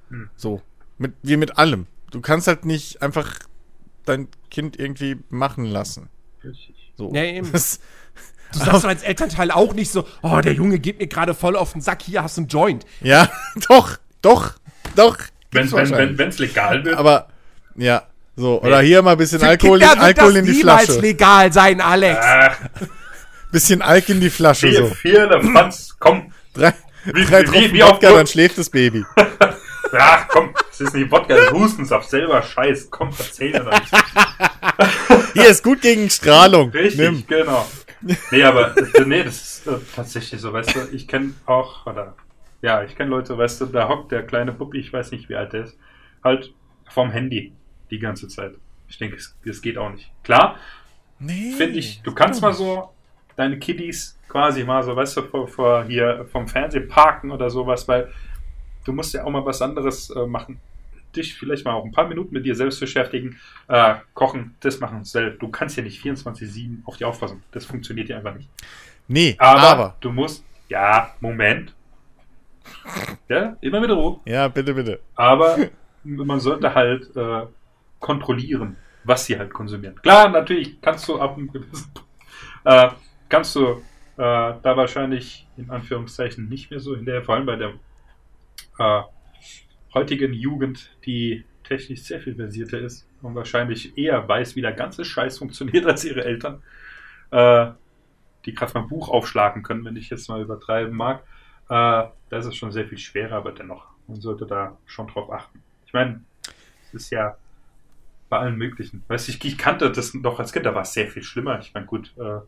Hm. 0.10 0.30
So. 0.36 0.62
Mit, 0.98 1.14
wie 1.24 1.38
mit 1.38 1.58
allem. 1.58 1.86
Du 2.12 2.22
kannst 2.22 2.48
halt 2.48 2.66
nicht 2.66 3.02
einfach 3.02 3.32
dein 4.06 4.28
Kind 4.50 4.80
irgendwie 4.80 5.18
machen 5.30 5.66
lassen. 5.66 6.10
Richtig. 6.44 6.94
So. 6.98 7.12
Ja, 7.14 7.24
eben. 7.24 7.52
Das, 7.52 7.80
Du 8.54 8.60
sagst 8.60 8.74
doch 8.86 8.90
als 8.90 9.04
Elternteil 9.04 9.52
auch 9.52 9.74
nicht 9.74 9.92
so, 9.92 10.08
oh, 10.22 10.40
der 10.40 10.54
Junge 10.54 10.80
geht 10.80 11.00
mir 11.00 11.08
gerade 11.08 11.34
voll 11.34 11.58
auf 11.58 11.74
den 11.74 11.82
Sack, 11.82 12.02
hier 12.02 12.24
hast 12.24 12.38
du 12.38 12.42
einen 12.42 12.48
Joint. 12.48 12.86
ja, 13.02 13.30
doch, 13.68 13.98
doch, 14.22 14.54
doch. 14.96 15.18
Wenn 15.52 15.66
es 15.66 16.40
legal 16.40 16.86
wird, 16.86 16.96
Aber, 16.98 17.28
ja, 17.76 18.04
so. 18.38 18.62
Oder 18.62 18.80
hier 18.80 19.02
mal 19.02 19.12
ein 19.12 19.18
bisschen 19.18 19.40
Für 19.42 19.48
Alkohol, 19.50 19.80
Kinder 19.80 20.02
Alkohol 20.02 20.30
das 20.34 20.40
in 20.40 20.46
die 20.46 20.52
niemals 20.60 20.86
Flasche. 20.86 21.00
legal 21.02 21.52
sein, 21.52 21.82
Alex. 21.82 22.20
ach, 22.22 22.58
Bisschen 23.52 23.82
Alk 23.82 24.08
in 24.08 24.22
die 24.22 24.30
Flasche, 24.30 24.70
vier, 24.70 24.88
so. 24.88 24.94
vier, 24.96 25.28
der 25.28 25.42
Fanz, 25.42 25.96
komm, 26.00 26.32
Drei, 26.54 26.74
Wie- 27.04 27.26
drei 27.26 27.42
wie- 27.42 27.46
Tropfen 27.46 27.74
wie 27.74 27.84
oft 27.84 27.94
Wodka, 28.02 28.12
dann 28.14 28.28
schläft 28.28 28.58
das 28.58 28.70
Baby. 28.70 29.04
Ach 29.94 30.28
komm, 30.28 30.54
es 30.70 30.82
ist 30.82 30.94
nicht 30.94 31.12
Wodka, 31.12 31.36
das 31.36 31.46
ist 31.46 31.52
Hustensaft, 31.52 32.10
selber 32.10 32.42
Scheiß, 32.42 32.90
komm, 32.92 33.10
erzähl 33.18 33.52
mir 33.52 33.64
das. 33.66 33.82
Hier 35.34 35.48
ist 35.50 35.64
gut 35.64 35.82
gegen 35.82 36.10
Strahlung. 36.10 36.70
Richtig, 36.72 37.00
Nimm. 37.00 37.24
genau. 37.28 37.66
Nee, 38.32 38.44
aber 38.44 38.78
äh, 38.78 39.06
nee, 39.06 39.24
das 39.24 39.36
ist 39.36 39.68
äh, 39.68 39.72
tatsächlich 39.96 40.40
so, 40.40 40.54
weißt 40.54 40.76
du, 40.76 40.80
ich 40.94 41.08
kenne 41.08 41.34
auch, 41.46 41.86
oder 41.88 42.16
ja, 42.62 42.84
ich 42.84 42.96
kenne 42.96 43.10
Leute, 43.10 43.38
weißt 43.38 43.62
du, 43.62 43.66
da 43.68 43.88
hockt 43.90 44.12
der 44.12 44.24
kleine 44.24 44.52
Puppi, 44.54 44.80
ich 44.80 44.94
weiß 44.94 45.12
nicht, 45.12 45.30
wie 45.30 45.36
alt 45.36 45.54
der 45.54 45.64
ist, 45.64 45.78
halt 46.24 46.54
vom 46.90 47.10
Handy 47.12 47.54
die 47.90 48.00
ganze 48.00 48.28
Zeit. 48.28 48.54
Ich 48.88 48.98
denke, 48.98 49.18
es, 49.18 49.36
es 49.46 49.62
geht 49.62 49.78
auch 49.78 49.90
nicht. 49.92 50.12
Klar, 50.24 50.56
Nee. 51.20 51.52
finde 51.58 51.80
ich, 51.80 52.02
du 52.04 52.14
kannst 52.14 52.42
mal 52.44 52.54
so 52.54 52.90
deine 53.36 53.58
Kiddies 53.58 54.20
quasi 54.30 54.64
mal 54.64 54.84
so, 54.84 54.96
weißt 54.96 55.18
du, 55.18 55.22
vor, 55.24 55.48
vor 55.48 55.84
hier 55.86 56.28
vom 56.32 56.48
Fernsehen 56.48 56.88
parken 56.88 57.32
oder 57.32 57.50
sowas, 57.50 57.88
weil 57.88 58.12
du 58.88 58.94
musst 58.94 59.14
ja 59.14 59.24
auch 59.24 59.30
mal 59.30 59.46
was 59.46 59.62
anderes 59.62 60.10
äh, 60.10 60.26
machen. 60.26 60.60
Dich 61.16 61.36
vielleicht 61.36 61.66
mal 61.66 61.74
auch 61.74 61.86
ein 61.86 61.92
paar 61.92 62.08
Minuten 62.08 62.34
mit 62.34 62.46
dir 62.46 62.56
selbst 62.56 62.80
beschäftigen, 62.80 63.40
äh, 63.68 63.96
kochen, 64.14 64.56
das 64.60 64.80
machen 64.80 65.04
selbst. 65.04 65.42
Du 65.42 65.50
kannst 65.50 65.78
ja 65.78 65.84
nicht 65.84 66.04
24-7 66.04 66.80
auf 66.86 66.98
die 66.98 67.06
aufpassen. 67.06 67.44
Das 67.52 67.66
funktioniert 67.66 68.10
ja 68.10 68.18
einfach 68.18 68.36
nicht. 68.36 68.50
Nee, 69.08 69.36
Aber, 69.40 69.62
aber. 69.62 69.96
du 70.00 70.12
musst, 70.12 70.46
ja, 70.68 71.14
Moment. 71.20 71.74
Ja, 73.30 73.56
immer 73.62 73.80
mit 73.80 73.92
Ruhe. 73.92 74.20
Ja, 74.26 74.48
bitte, 74.50 74.74
bitte. 74.74 75.00
Aber 75.16 75.58
man 76.04 76.40
sollte 76.40 76.74
halt 76.74 77.16
äh, 77.16 77.46
kontrollieren, 78.00 78.76
was 79.04 79.26
sie 79.26 79.38
halt 79.38 79.54
konsumieren. 79.54 79.96
Klar, 80.02 80.30
natürlich 80.30 80.82
kannst 80.82 81.08
du 81.08 81.20
ab 81.20 81.38
einem 81.38 81.52
gewissen 81.52 81.92
äh, 82.66 82.90
kannst 83.30 83.56
du 83.56 83.62
äh, 84.18 84.54
da 84.62 84.76
wahrscheinlich 84.76 85.48
in 85.58 85.70
Anführungszeichen 85.70 86.50
nicht 86.50 86.70
mehr 86.70 86.80
so 86.80 86.96
hinterher, 86.96 87.24
vor 87.24 87.36
allem 87.36 87.46
bei 87.46 87.56
der 87.56 87.74
äh, 88.80 89.02
heutigen 89.94 90.34
Jugend, 90.34 90.96
die 91.06 91.46
technisch 91.64 92.04
sehr 92.04 92.20
viel 92.20 92.36
versierter 92.36 92.80
ist 92.80 93.08
und 93.22 93.36
wahrscheinlich 93.36 93.98
eher 93.98 94.28
weiß, 94.28 94.56
wie 94.56 94.62
der 94.62 94.74
ganze 94.74 95.04
Scheiß 95.04 95.38
funktioniert 95.38 95.86
als 95.86 96.06
ihre 96.06 96.24
Eltern, 96.24 96.62
äh, 97.32 97.72
die 98.46 98.54
gerade 98.54 98.74
mal 98.74 98.82
ein 98.82 98.90
Buch 98.90 99.10
aufschlagen 99.10 99.64
können, 99.64 99.84
wenn 99.86 99.96
ich 99.96 100.10
jetzt 100.10 100.30
mal 100.30 100.42
übertreiben 100.42 100.96
mag. 100.96 101.24
Äh, 101.66 102.08
da 102.30 102.38
ist 102.38 102.46
es 102.46 102.56
schon 102.56 102.72
sehr 102.72 102.88
viel 102.88 102.98
schwerer, 102.98 103.36
aber 103.38 103.52
dennoch, 103.52 103.88
man 104.08 104.22
sollte 104.22 104.46
da 104.46 104.78
schon 104.86 105.08
drauf 105.08 105.32
achten. 105.32 105.62
Ich 105.86 105.94
meine, 105.94 106.22
es 106.84 106.94
ist 106.94 107.10
ja 107.10 107.38
bei 108.30 108.40
allen 108.40 108.58
möglichen. 108.58 109.04
Weißt 109.08 109.28
du, 109.28 109.32
ich, 109.32 109.44
ich 109.44 109.58
kannte 109.58 109.92
das 109.92 110.14
noch 110.14 110.40
als 110.40 110.52
Kind, 110.52 110.66
da 110.66 110.76
war 110.76 110.82
es 110.82 110.94
sehr 110.94 111.08
viel 111.08 111.24
schlimmer. 111.24 111.60
Ich 111.60 111.74
meine, 111.74 111.86
gut, 111.86 112.14
äh, 112.18 112.40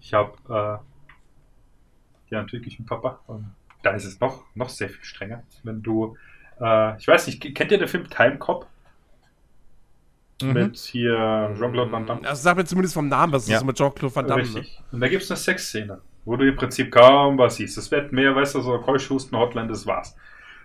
ich 0.00 0.14
habe 0.14 0.32
äh, 0.48 0.78
ja 2.30 2.38
einen 2.38 2.48
türkischen 2.48 2.86
Papa 2.86 3.20
und 3.26 3.54
da 3.82 3.90
ist 3.92 4.04
es 4.04 4.20
noch, 4.20 4.44
noch 4.54 4.68
sehr 4.68 4.88
viel 4.88 5.04
strenger. 5.04 5.42
Wenn 5.62 5.82
du, 5.82 6.16
äh, 6.60 6.96
ich 6.98 7.06
weiß 7.08 7.26
nicht, 7.26 7.40
kennt 7.54 7.70
ihr 7.72 7.78
den 7.78 7.88
Film 7.88 8.08
Time 8.10 8.38
Cop? 8.38 8.66
Mhm. 10.42 10.52
Mit 10.52 10.76
hier 10.76 11.52
Jean-Claude 11.58 11.90
Van 11.90 12.06
Damme? 12.06 12.28
Also 12.28 12.42
sag 12.42 12.56
mir 12.56 12.64
zumindest 12.64 12.94
vom 12.94 13.08
Namen, 13.08 13.32
was 13.32 13.42
ist 13.44 13.48
Ja. 13.50 13.58
so 13.58 13.64
mit 13.64 13.76
Jean-Claude 13.76 14.14
Van 14.14 14.26
Damme? 14.26 14.42
Richtig. 14.42 14.80
Und 14.92 15.00
da 15.00 15.08
gibt 15.08 15.22
es 15.22 15.30
eine 15.30 15.36
Sexszene, 15.36 16.00
wo 16.24 16.36
du 16.36 16.46
im 16.48 16.54
Prinzip 16.56 16.92
kaum 16.92 17.38
was 17.38 17.56
siehst. 17.56 17.76
Das 17.76 17.90
wird 17.90 18.12
mehr, 18.12 18.34
weißt 18.36 18.54
du, 18.54 18.60
so 18.60 18.78
Keuschhusten, 18.78 19.36
Hotline, 19.36 19.68
das 19.68 19.86
war's. 19.86 20.14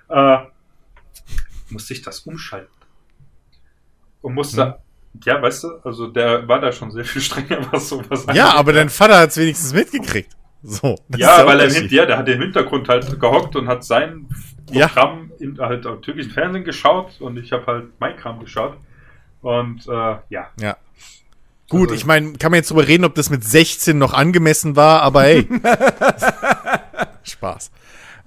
Äh, 0.10 0.38
musste 1.70 1.94
ich 1.94 2.02
das 2.04 2.20
umschalten. 2.20 2.72
Und 4.22 4.36
musste, 4.36 4.80
ja, 5.26 5.42
weißt 5.42 5.64
du, 5.64 5.68
also 5.84 6.08
der 6.08 6.48
war 6.48 6.60
da 6.62 6.72
schon 6.72 6.92
sehr 6.92 7.04
viel 7.04 7.22
strenger, 7.22 7.68
was 7.72 7.90
sowas 7.90 8.26
Ja, 8.34 8.54
aber 8.54 8.74
dein 8.74 8.90
Vater 8.90 9.20
hat 9.20 9.30
es 9.30 9.38
wenigstens 9.38 9.74
mitgekriegt. 9.74 10.36
So. 10.82 10.98
Ja, 11.18 11.46
weil 11.46 11.60
er 11.60 11.76
im, 11.76 11.88
ja, 11.90 12.06
der 12.06 12.18
hat 12.18 12.30
im 12.30 12.42
Hintergrund 12.42 12.88
halt 12.88 13.20
gehockt 13.20 13.56
und 13.58 13.68
hat 13.68 13.84
sein 13.84 14.28
Ja. 14.72 14.88
Programm 14.88 15.32
in, 15.40 15.58
halt 15.60 15.86
auf 15.86 16.00
türkischen 16.02 16.32
Fernsehen 16.32 16.64
geschaut 16.64 17.20
und 17.20 17.38
ich 17.38 17.52
habe 17.52 17.66
halt 17.66 17.86
mein 18.00 18.16
Kram 18.16 18.40
geschaut. 18.40 18.78
Und 19.42 19.86
äh, 19.88 19.92
ja, 20.30 20.50
Ja. 20.60 20.78
Gut, 21.70 21.90
Also- 21.90 21.96
ich 21.96 22.06
meine, 22.06 22.34
kann 22.34 22.52
man 22.52 22.60
jetzt 22.60 22.70
drüber 22.72 22.88
reden, 22.88 23.04
ob 23.04 23.16
das 23.16 23.30
mit 23.30 23.44
16 23.44 23.98
noch 23.98 24.14
angemessen 24.14 24.76
war, 24.76 25.02
aber 25.02 25.24
hey. 25.24 25.48
Spaß. 27.24 27.72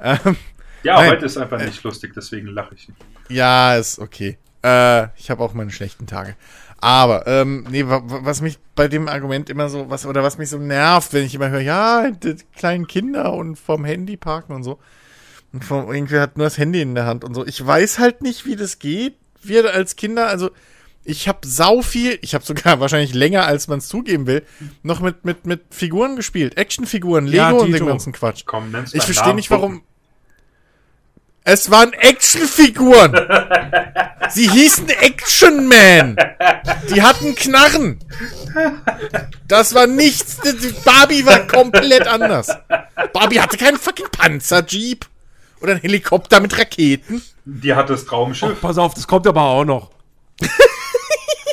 Ähm, 0.03 0.37
ja, 0.83 0.97
Nein. 0.97 1.11
heute 1.13 1.27
ist 1.27 1.37
einfach 1.37 1.59
nicht 1.61 1.83
lustig, 1.85 2.13
deswegen 2.15 2.49
lache 2.49 2.75
ich 2.75 2.89
nicht. 2.89 3.01
ja, 3.29 3.77
ist 3.77 3.99
okay. 3.99 4.39
Äh, 4.63 5.09
ich 5.17 5.31
habe 5.31 5.43
auch 5.43 5.55
meine 5.55 5.71
schlechten 5.71 6.07
Tage. 6.07 6.37
Aber, 6.81 7.27
ähm, 7.27 7.67
nee, 7.71 7.87
wa- 7.87 8.03
wa- 8.05 8.21
was 8.23 8.41
mich 8.43 8.59
bei 8.75 8.87
dem 8.89 9.09
Argument 9.09 9.49
immer 9.51 9.69
so, 9.69 9.89
was, 9.89 10.05
oder 10.07 10.23
was 10.23 10.39
mich 10.39 10.51
so 10.51 10.59
nervt, 10.59 11.13
wenn 11.13 11.25
ich 11.25 11.35
immer 11.35 11.49
höre, 11.51 11.61
ja, 11.61 12.11
die 12.11 12.37
kleinen 12.57 12.87
Kinder 12.87 13.33
und 13.33 13.57
vom 13.59 13.85
Handy 13.85 14.17
parken 14.17 14.53
und 14.55 14.63
so. 14.63 14.79
Und 15.53 15.65
vom, 15.65 15.93
irgendwie 15.93 16.19
hat 16.19 16.37
nur 16.37 16.47
das 16.47 16.59
Handy 16.59 16.83
in 16.83 16.95
der 16.95 17.07
Hand 17.07 17.25
und 17.25 17.35
so. 17.35 17.47
Ich 17.47 17.65
weiß 17.65 17.99
halt 17.99 18.21
nicht, 18.23 18.45
wie 18.47 18.57
das 18.57 18.79
geht. 18.79 19.15
Wir 19.43 19.73
als 19.73 19.97
Kinder, 19.97 20.29
also 20.29 20.51
ich 21.05 21.29
habe 21.29 21.39
sau 21.47 21.83
viel, 21.83 22.19
ich 22.21 22.35
habe 22.35 22.45
sogar 22.45 22.79
wahrscheinlich 22.81 23.15
länger, 23.15 23.47
als 23.47 23.69
man 23.69 23.79
es 23.79 23.89
zugeben 23.89 24.27
will, 24.27 24.43
noch 24.83 25.01
mit, 25.01 25.25
mit, 25.25 25.47
mit 25.47 25.63
Figuren 25.71 26.17
gespielt. 26.17 26.59
Actionfiguren, 26.59 27.27
Lego 27.27 27.37
Ja, 27.37 27.51
und 27.53 27.73
den 27.73 27.87
ganzen 27.87 28.13
Quatsch. 28.13 28.43
Komm, 28.45 28.75
Ich 28.93 29.03
verstehe 29.03 29.35
nicht, 29.35 29.51
warum. 29.51 29.83
Es 31.49 31.71
waren 31.71 31.93
Actionfiguren. 31.93 33.15
Sie 34.31 34.51
hießen 34.51 34.89
Action 34.89 35.69
Man. 35.69 36.17
Die 36.93 37.01
hatten 37.01 37.37
Knarren. 37.37 38.01
Das 39.47 39.73
war 39.73 39.87
nichts. 39.87 40.39
Barbie 40.85 41.25
war 41.25 41.47
komplett 41.47 42.09
anders. 42.09 42.49
Barbie 43.13 43.41
hatte 43.41 43.57
keinen 43.57 43.79
fucking 43.79 44.09
Panzerjeep 44.11 45.07
oder 45.61 45.73
einen 45.73 45.83
Helikopter 45.83 46.41
mit 46.41 46.59
Raketen. 46.59 47.23
Die 47.45 47.73
hat 47.75 47.91
das 47.91 48.03
Oh, 48.07 48.09
Traumschiff. 48.09 48.61
pass 48.61 48.77
auf, 48.77 48.95
das 48.95 49.07
kommt 49.07 49.29
aber 49.29 49.43
auch 49.43 49.65
noch. 49.65 49.91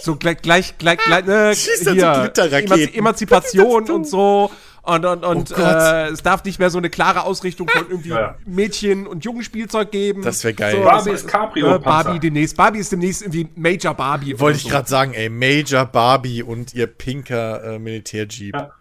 so 0.02 0.16
gleich, 0.16 0.42
gleich, 0.42 0.76
gleich, 0.80 0.98
gleich 1.06 1.26
ne, 1.26 1.56
Schießt 1.56 1.86
dann 1.86 2.00
so 2.00 2.76
hier, 2.76 2.96
Emanzipation 2.96 3.92
und 3.92 4.08
so. 4.10 4.50
Und, 4.86 5.06
und, 5.06 5.24
und 5.24 5.52
Oh 5.58 5.62
äh, 5.62 6.10
es 6.10 6.24
darf 6.24 6.44
nicht 6.44 6.60
mehr 6.60 6.70
so 6.70 6.78
eine 6.78 6.90
klare 6.90 7.24
Ausrichtung 7.24 7.70
von 7.70 7.88
irgendwie 7.90 8.10
Ja, 8.10 8.20
ja. 8.20 8.38
Mädchen- 8.46 9.08
und 9.08 9.24
Jungenspielzeug 9.24 9.92
geben. 9.92 10.24
Das 10.24 10.44
wär 10.44 10.52
geil. 10.52 10.82
Barbie 10.84 11.12
das- 11.12 11.22
ist 11.22 11.28
Cabrio-Panzer. 11.30 11.76
Äh, 11.78 11.80
Barbie 11.80 12.20
demnächst. 12.20 12.58
Barbie 12.58 12.80
ist 12.80 12.92
demnächst 12.92 13.22
irgendwie 13.22 13.48
Major 13.56 13.94
Barbie. 13.94 14.38
Wollte 14.42 14.58
ich 14.58 14.64
so. 14.64 14.70
gerade 14.70 14.90
sagen, 14.90 15.14
ey, 15.14 15.30
Major 15.30 15.86
Barbie 15.86 16.44
und 16.44 16.74
ihr 16.74 16.88
pinker 16.88 17.64
äh, 17.76 17.80
Militärjeep. 17.80 18.54
Ja. 18.56 18.72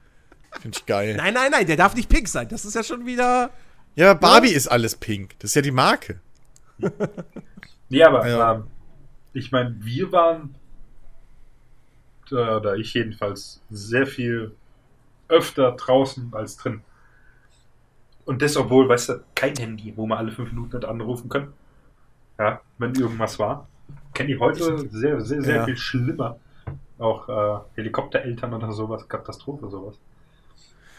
Finde 0.60 0.76
ich 0.76 0.86
geil. 0.86 1.14
Nein, 1.16 1.34
nein, 1.34 1.52
nein, 1.52 1.66
der 1.68 1.76
darf 1.76 1.94
nicht 1.94 2.08
pink 2.08 2.26
sein. 2.26 2.48
Das 2.48 2.64
ist 2.64 2.74
ja 2.74 2.82
schon 2.82 3.06
wieder. 3.06 3.50
Ja, 3.94 4.14
Barbie 4.14 4.50
ist 4.50 4.66
alles 4.66 4.96
pink. 4.96 5.38
Das 5.38 5.50
ist 5.50 5.54
ja 5.54 5.62
die 5.62 5.70
Marke. 5.70 6.18
Nee, 7.88 8.02
aber 8.02 8.26
Ja. 8.28 8.54
ähm, 8.54 8.64
ich 9.34 9.52
meine, 9.52 9.76
wir 9.80 10.10
waren, 10.10 10.54
äh, 12.30 12.34
oder 12.34 12.74
ich 12.76 12.92
jedenfalls, 12.94 13.60
sehr 13.70 14.06
viel 14.06 14.52
öfter 15.32 15.72
draußen 15.72 16.30
als 16.32 16.56
drin. 16.56 16.82
Und 18.24 18.40
das, 18.42 18.56
obwohl, 18.56 18.88
weißt 18.88 19.08
du, 19.08 19.24
kein 19.34 19.56
Handy, 19.56 19.92
wo 19.96 20.06
wir 20.06 20.16
alle 20.16 20.30
fünf 20.30 20.50
Minuten 20.52 20.76
nicht 20.76 20.86
anrufen 20.86 21.28
können. 21.28 21.52
Ja, 22.38 22.60
wenn 22.78 22.94
irgendwas 22.94 23.38
war. 23.38 23.66
Kenne 24.14 24.32
ich 24.34 24.40
heute 24.40 24.78
sehr, 24.90 25.20
sehr, 25.20 25.42
sehr 25.42 25.56
Ja. 25.56 25.64
viel 25.64 25.76
schlimmer. 25.76 26.38
Auch 26.98 27.28
äh, 27.28 27.60
Helikoptereltern 27.74 28.54
oder 28.54 28.72
sowas, 28.72 29.08
Katastrophe, 29.08 29.68
sowas. 29.68 29.96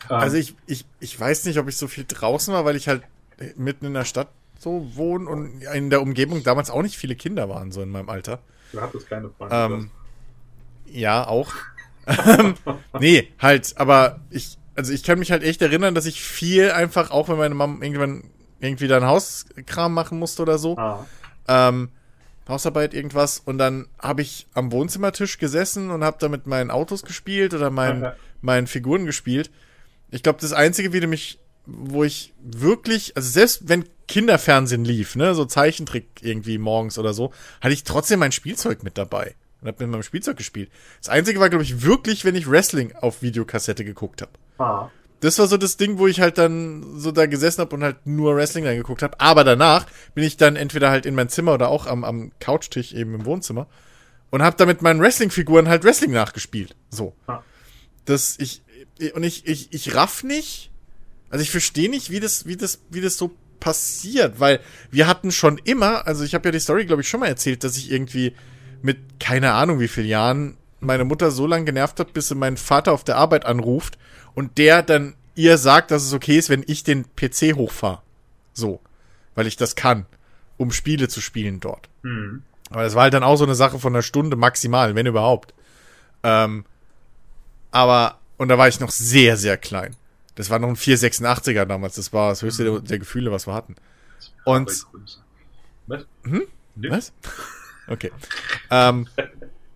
Ähm, 0.09 0.17
Also 0.17 0.35
ich, 0.37 0.55
ich, 0.67 0.85
ich 0.99 1.17
weiß 1.17 1.45
nicht, 1.45 1.57
ob 1.59 1.67
ich 1.69 1.77
so 1.77 1.87
viel 1.87 2.05
draußen 2.07 2.53
war, 2.53 2.65
weil 2.65 2.75
ich 2.75 2.87
halt 2.89 3.03
mitten 3.55 3.85
in 3.85 3.93
der 3.93 4.05
Stadt 4.05 4.27
so 4.59 4.95
wohne 4.95 5.29
und 5.29 5.61
in 5.61 5.89
der 5.89 6.01
Umgebung 6.01 6.43
damals 6.43 6.69
auch 6.69 6.81
nicht 6.81 6.97
viele 6.97 7.15
Kinder 7.15 7.49
waren, 7.49 7.71
so 7.71 7.81
in 7.81 7.89
meinem 7.89 8.09
Alter. 8.09 8.39
du 8.71 8.81
hattest 8.81 9.09
keine 9.09 9.29
Freunde. 9.29 9.55
Ähm, 9.55 9.91
ja, 10.85 11.25
auch. 11.27 11.51
Ähm, 12.07 12.55
nee, 12.99 13.29
halt, 13.39 13.73
aber 13.77 14.19
ich, 14.29 14.57
also 14.75 14.91
ich 14.93 15.03
kann 15.03 15.19
mich 15.19 15.31
halt 15.31 15.43
echt 15.43 15.61
erinnern, 15.61 15.95
dass 15.95 16.05
ich 16.05 16.21
viel 16.21 16.71
einfach, 16.71 17.11
auch 17.11 17.29
wenn 17.29 17.37
meine 17.37 17.55
Mama 17.55 17.83
irgendwann 17.83 18.23
irgendwie 18.59 18.87
dann 18.87 19.05
Hauskram 19.05 19.93
machen 19.93 20.19
musste 20.19 20.41
oder 20.41 20.57
so, 20.57 20.77
ah, 20.77 21.05
ähm, 21.47 21.89
Hausarbeit, 22.47 22.93
irgendwas. 22.93 23.39
Und 23.39 23.57
dann 23.57 23.87
habe 23.99 24.21
ich 24.21 24.47
am 24.53 24.71
Wohnzimmertisch 24.71 25.37
gesessen 25.37 25.91
und 25.91 26.03
habe 26.03 26.17
da 26.19 26.27
mit 26.29 26.45
meinen 26.47 26.71
Autos 26.71 27.03
gespielt 27.03 27.53
oder 27.53 27.69
meinen, 27.69 28.03
Ja. 28.03 28.15
meinen 28.41 28.67
Figuren 28.67 29.05
gespielt. 29.05 29.49
Ich 30.11 30.23
glaube, 30.23 30.39
das 30.41 30.53
Einzige, 30.53 30.91
wie 30.93 30.99
du 30.99 31.07
mich, 31.07 31.39
wo 31.65 32.03
ich 32.03 32.33
wirklich, 32.41 33.15
also 33.15 33.29
selbst 33.29 33.69
wenn 33.69 33.85
Kinderfernsehen 34.07 34.83
lief, 34.83 35.15
ne, 35.15 35.33
so 35.33 35.45
Zeichentrick 35.45 36.07
irgendwie 36.21 36.57
morgens 36.57 36.97
oder 36.99 37.13
so, 37.13 37.31
hatte 37.61 37.73
ich 37.73 37.83
trotzdem 37.85 38.19
mein 38.19 38.33
Spielzeug 38.33 38.83
mit 38.83 38.97
dabei 38.97 39.35
und 39.63 39.67
habe 39.69 39.83
mit 39.83 39.91
meinem 39.91 40.03
Spielzeug 40.03 40.37
gespielt. 40.37 40.69
Das 40.99 41.09
Einzige 41.09 41.39
war, 41.39 41.49
glaube 41.49 41.63
ich, 41.63 41.83
wirklich, 41.83 42.25
wenn 42.25 42.35
ich 42.35 42.49
Wrestling 42.49 42.93
auf 42.95 43.21
Videokassette 43.21 43.83
geguckt 43.85 44.21
habe. 44.21 44.31
ah. 44.59 44.89
Das 45.21 45.39
war 45.39 45.47
so 45.47 45.55
das 45.55 45.77
Ding, 45.77 45.99
wo 45.99 46.07
ich 46.07 46.19
halt 46.19 46.37
dann 46.37 46.99
so 46.99 47.13
da 47.13 47.27
gesessen 47.27 47.61
habe 47.61 47.73
und 47.73 47.81
halt 47.81 48.05
nur 48.05 48.35
Wrestling 48.35 48.67
reingeguckt 48.67 49.01
habe. 49.01 49.21
Aber 49.21 49.45
danach 49.45 49.85
bin 50.13 50.25
ich 50.25 50.35
dann 50.35 50.57
entweder 50.57 50.89
halt 50.89 51.05
in 51.05 51.15
mein 51.15 51.29
Zimmer 51.29 51.53
oder 51.53 51.69
auch 51.69 51.87
am, 51.87 52.03
am 52.03 52.33
Couchtisch 52.41 52.91
eben 52.91 53.15
im 53.15 53.23
Wohnzimmer 53.23 53.67
und 54.31 54.41
habe 54.41 54.57
da 54.57 54.65
mit 54.65 54.81
meinen 54.81 54.99
Wrestling-Figuren 54.99 55.69
halt 55.69 55.85
Wrestling 55.85 56.11
nachgespielt. 56.11 56.75
So. 56.89 57.15
Ah. 57.27 57.41
Das 58.03 58.37
ich 58.37 58.63
und 59.13 59.23
ich 59.23 59.47
ich 59.47 59.71
ich 59.71 59.95
raff 59.95 60.23
nicht. 60.23 60.71
Also 61.29 61.41
ich 61.41 61.51
verstehe 61.51 61.89
nicht, 61.89 62.09
wie 62.09 62.19
das 62.19 62.45
wie 62.45 62.57
das 62.57 62.81
wie 62.89 62.99
das 62.99 63.15
so 63.15 63.31
passiert, 63.61 64.41
weil 64.41 64.59
wir 64.91 65.07
hatten 65.07 65.31
schon 65.31 65.57
immer, 65.57 66.05
also 66.05 66.25
ich 66.25 66.33
habe 66.33 66.49
ja 66.49 66.51
die 66.51 66.59
Story 66.59 66.85
glaube 66.85 67.01
ich 67.01 67.07
schon 67.07 67.21
mal 67.21 67.27
erzählt, 67.27 67.63
dass 67.63 67.77
ich 67.77 67.91
irgendwie 67.91 68.35
mit 68.83 69.19
keine 69.19 69.53
Ahnung 69.53 69.79
wie 69.79 69.87
vielen 69.87 70.07
Jahren 70.07 70.57
meine 70.79 71.05
Mutter 71.05 71.31
so 71.31 71.47
lange 71.47 71.65
genervt 71.65 71.99
hat, 71.99 72.13
bis 72.13 72.27
sie 72.27 72.35
meinen 72.35 72.57
Vater 72.57 72.91
auf 72.91 73.03
der 73.03 73.17
Arbeit 73.17 73.45
anruft 73.45 73.97
und 74.35 74.57
der 74.57 74.83
dann 74.83 75.15
ihr 75.35 75.57
sagt, 75.57 75.89
dass 75.89 76.03
es 76.03 76.13
okay 76.13 76.37
ist, 76.37 76.49
wenn 76.49 76.63
ich 76.67 76.83
den 76.83 77.05
PC 77.15 77.55
hochfahre. 77.55 78.01
So. 78.53 78.81
Weil 79.33 79.47
ich 79.47 79.57
das 79.57 79.75
kann, 79.75 80.05
um 80.57 80.71
Spiele 80.71 81.07
zu 81.07 81.21
spielen 81.21 81.59
dort. 81.59 81.89
Hm. 82.03 82.43
Aber 82.69 82.83
das 82.83 82.93
war 82.93 83.03
halt 83.03 83.13
dann 83.13 83.23
auch 83.23 83.37
so 83.37 83.45
eine 83.45 83.55
Sache 83.55 83.79
von 83.79 83.93
einer 83.93 84.03
Stunde 84.03 84.35
maximal, 84.35 84.93
wenn 84.95 85.05
überhaupt. 85.05 85.53
Ähm, 86.21 86.65
aber, 87.71 88.19
und 88.37 88.49
da 88.49 88.57
war 88.57 88.67
ich 88.67 88.79
noch 88.79 88.91
sehr, 88.91 89.37
sehr 89.37 89.57
klein. 89.57 89.95
Das 90.35 90.49
war 90.49 90.59
noch 90.59 90.67
ein 90.67 90.75
486er 90.75 91.65
damals. 91.65 91.95
Das 91.95 92.13
war 92.13 92.29
das 92.29 92.41
höchste 92.41 92.63
der, 92.63 92.79
der 92.79 92.99
Gefühle, 92.99 93.31
was 93.31 93.47
wir 93.47 93.53
hatten. 93.53 93.75
Und, 94.45 94.85
Was? 95.87 96.05
Hm? 96.23 96.43
Nix. 96.75 96.93
was? 96.93 97.13
Okay. 97.87 98.11
ähm, 98.71 99.07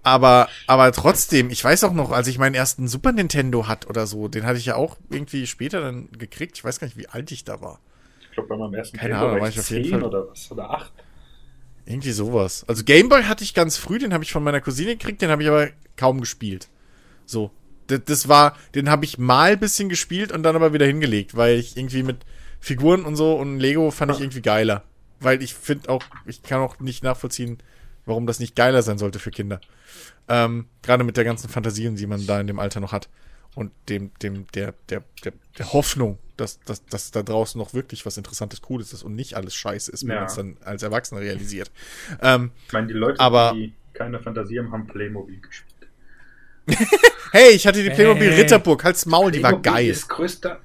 aber, 0.08 0.48
aber 0.68 0.92
trotzdem, 0.94 1.50
ich 1.50 1.62
weiß 1.62 1.84
auch 1.84 1.92
noch, 1.92 2.12
als 2.12 2.28
ich 2.28 2.38
meinen 2.38 2.56
ersten 2.56 2.88
Super 2.88 3.12
Nintendo 3.12 3.68
hat 3.68 3.88
oder 3.90 4.08
so, 4.08 4.30
den 4.30 4.46
hatte 4.46 4.58
ich 4.58 4.66
ja 4.66 4.76
auch 4.76 4.98
irgendwie 5.10 5.46
später 5.48 5.82
dann 5.82 6.10
gekriegt. 6.18 6.58
Ich 6.58 6.64
weiß 6.64 6.80
gar 6.80 6.88
nicht, 6.88 6.96
wie 6.96 7.10
alt 7.10 7.30
ich 7.32 7.44
da 7.44 7.60
war. 7.60 7.82
Ich 8.22 8.32
glaube, 8.32 8.48
bei 8.48 8.56
meinem 8.56 8.74
ersten 8.74 8.98
Keine 8.98 9.18
Ahnung, 9.18 9.32
war 9.34 9.42
war 9.42 9.50
ich 9.50 9.56
ich 9.56 9.60
auf 9.60 9.70
jeden 9.70 9.84
10 9.84 9.92
Fall- 9.92 10.04
oder 10.04 10.30
was? 10.30 10.50
Oder 10.50 10.70
8. 10.70 10.94
Irgendwie 11.86 12.12
sowas. 12.12 12.64
Also 12.68 12.84
Gameboy 12.86 13.24
hatte 13.24 13.44
ich 13.44 13.54
ganz 13.54 13.78
früh, 13.78 14.00
den 14.00 14.14
habe 14.14 14.24
ich 14.24 14.32
von 14.32 14.44
meiner 14.44 14.62
Cousine 14.62 14.96
gekriegt, 14.96 15.22
den 15.22 15.30
habe 15.30 15.42
ich 15.44 15.50
aber 15.50 15.70
kaum 15.98 16.22
gespielt. 16.22 16.70
So. 17.26 17.52
Das, 17.88 18.02
das 18.06 18.28
war, 18.30 18.56
den 18.76 18.90
habe 18.90 19.04
ich 19.04 19.18
mal 19.18 19.54
ein 19.54 19.60
bisschen 19.60 19.90
gespielt 19.90 20.32
und 20.32 20.44
dann 20.44 20.56
aber 20.56 20.72
wieder 20.72 20.86
hingelegt, 20.86 21.36
weil 21.36 21.58
ich 21.58 21.76
irgendwie 21.76 22.04
mit 22.04 22.26
Figuren 22.62 23.04
und 23.06 23.16
so 23.18 23.36
und 23.36 23.60
Lego 23.60 23.92
fand 23.92 24.12
ich 24.14 24.22
irgendwie 24.22 24.42
geiler. 24.42 24.84
Weil 25.20 25.42
ich 25.42 25.54
finde 25.54 25.90
auch, 25.90 26.04
ich 26.26 26.44
kann 26.44 26.62
auch 26.62 26.80
nicht 26.80 27.04
nachvollziehen, 27.04 27.58
warum 28.08 28.26
das 28.26 28.40
nicht 28.40 28.56
geiler 28.56 28.82
sein 28.82 28.98
sollte 28.98 29.20
für 29.20 29.30
Kinder. 29.32 29.62
Ähm, 30.28 30.68
Gerade 30.82 31.04
mit 31.04 31.16
der 31.18 31.24
ganzen 31.24 31.50
Fantasien, 31.50 31.96
die 31.96 32.08
man 32.08 32.26
da 32.26 32.40
in 32.42 32.48
dem 32.48 32.58
Alter 32.60 32.80
noch 32.80 32.92
hat. 32.92 33.08
Und 33.56 33.72
dem, 33.90 34.12
dem, 34.22 34.46
der, 34.54 34.74
der, 34.90 35.04
der, 35.24 35.34
der 35.58 35.74
Hoffnung, 35.74 36.20
dass, 36.38 36.60
dass, 36.62 36.86
dass 36.86 37.10
da 37.12 37.24
draußen 37.24 37.58
noch 37.58 37.74
wirklich 37.74 38.06
was 38.06 38.18
Interessantes, 38.18 38.62
Cooles 38.62 38.94
ist 38.94 39.04
und 39.04 39.16
nicht 39.16 39.34
alles 39.36 39.56
scheiße 39.56 39.92
ist, 39.92 40.04
wenn 40.04 40.10
Ja. 40.12 40.16
man 40.22 40.26
es 40.26 40.36
dann 40.36 40.58
als 40.64 40.84
Erwachsener 40.84 41.22
realisiert. 41.22 41.72
Ähm, 42.22 42.52
Ich 42.68 42.74
meine, 42.74 42.88
die 42.88 42.94
Leute, 42.94 43.20
Aber- 43.20 43.54
die 43.56 43.74
keine 43.94 44.20
Fantasie 44.20 44.60
haben, 44.60 44.72
haben 44.72 44.86
Playmobil 44.88 45.40
gespielt. 45.42 45.68
hey, 47.32 47.50
ich 47.52 47.66
hatte 47.66 47.82
die 47.82 47.90
Playmobil 47.90 48.30
Hey. 48.32 48.42
Ritterburg, 48.42 48.84
halt's 48.84 49.06
Maul, 49.08 49.32
die 49.32 49.42
war 49.42 49.52
Playmobil 49.60 49.72
geil. 49.72 49.88
ist 49.90 50.08
größter. 50.10 50.60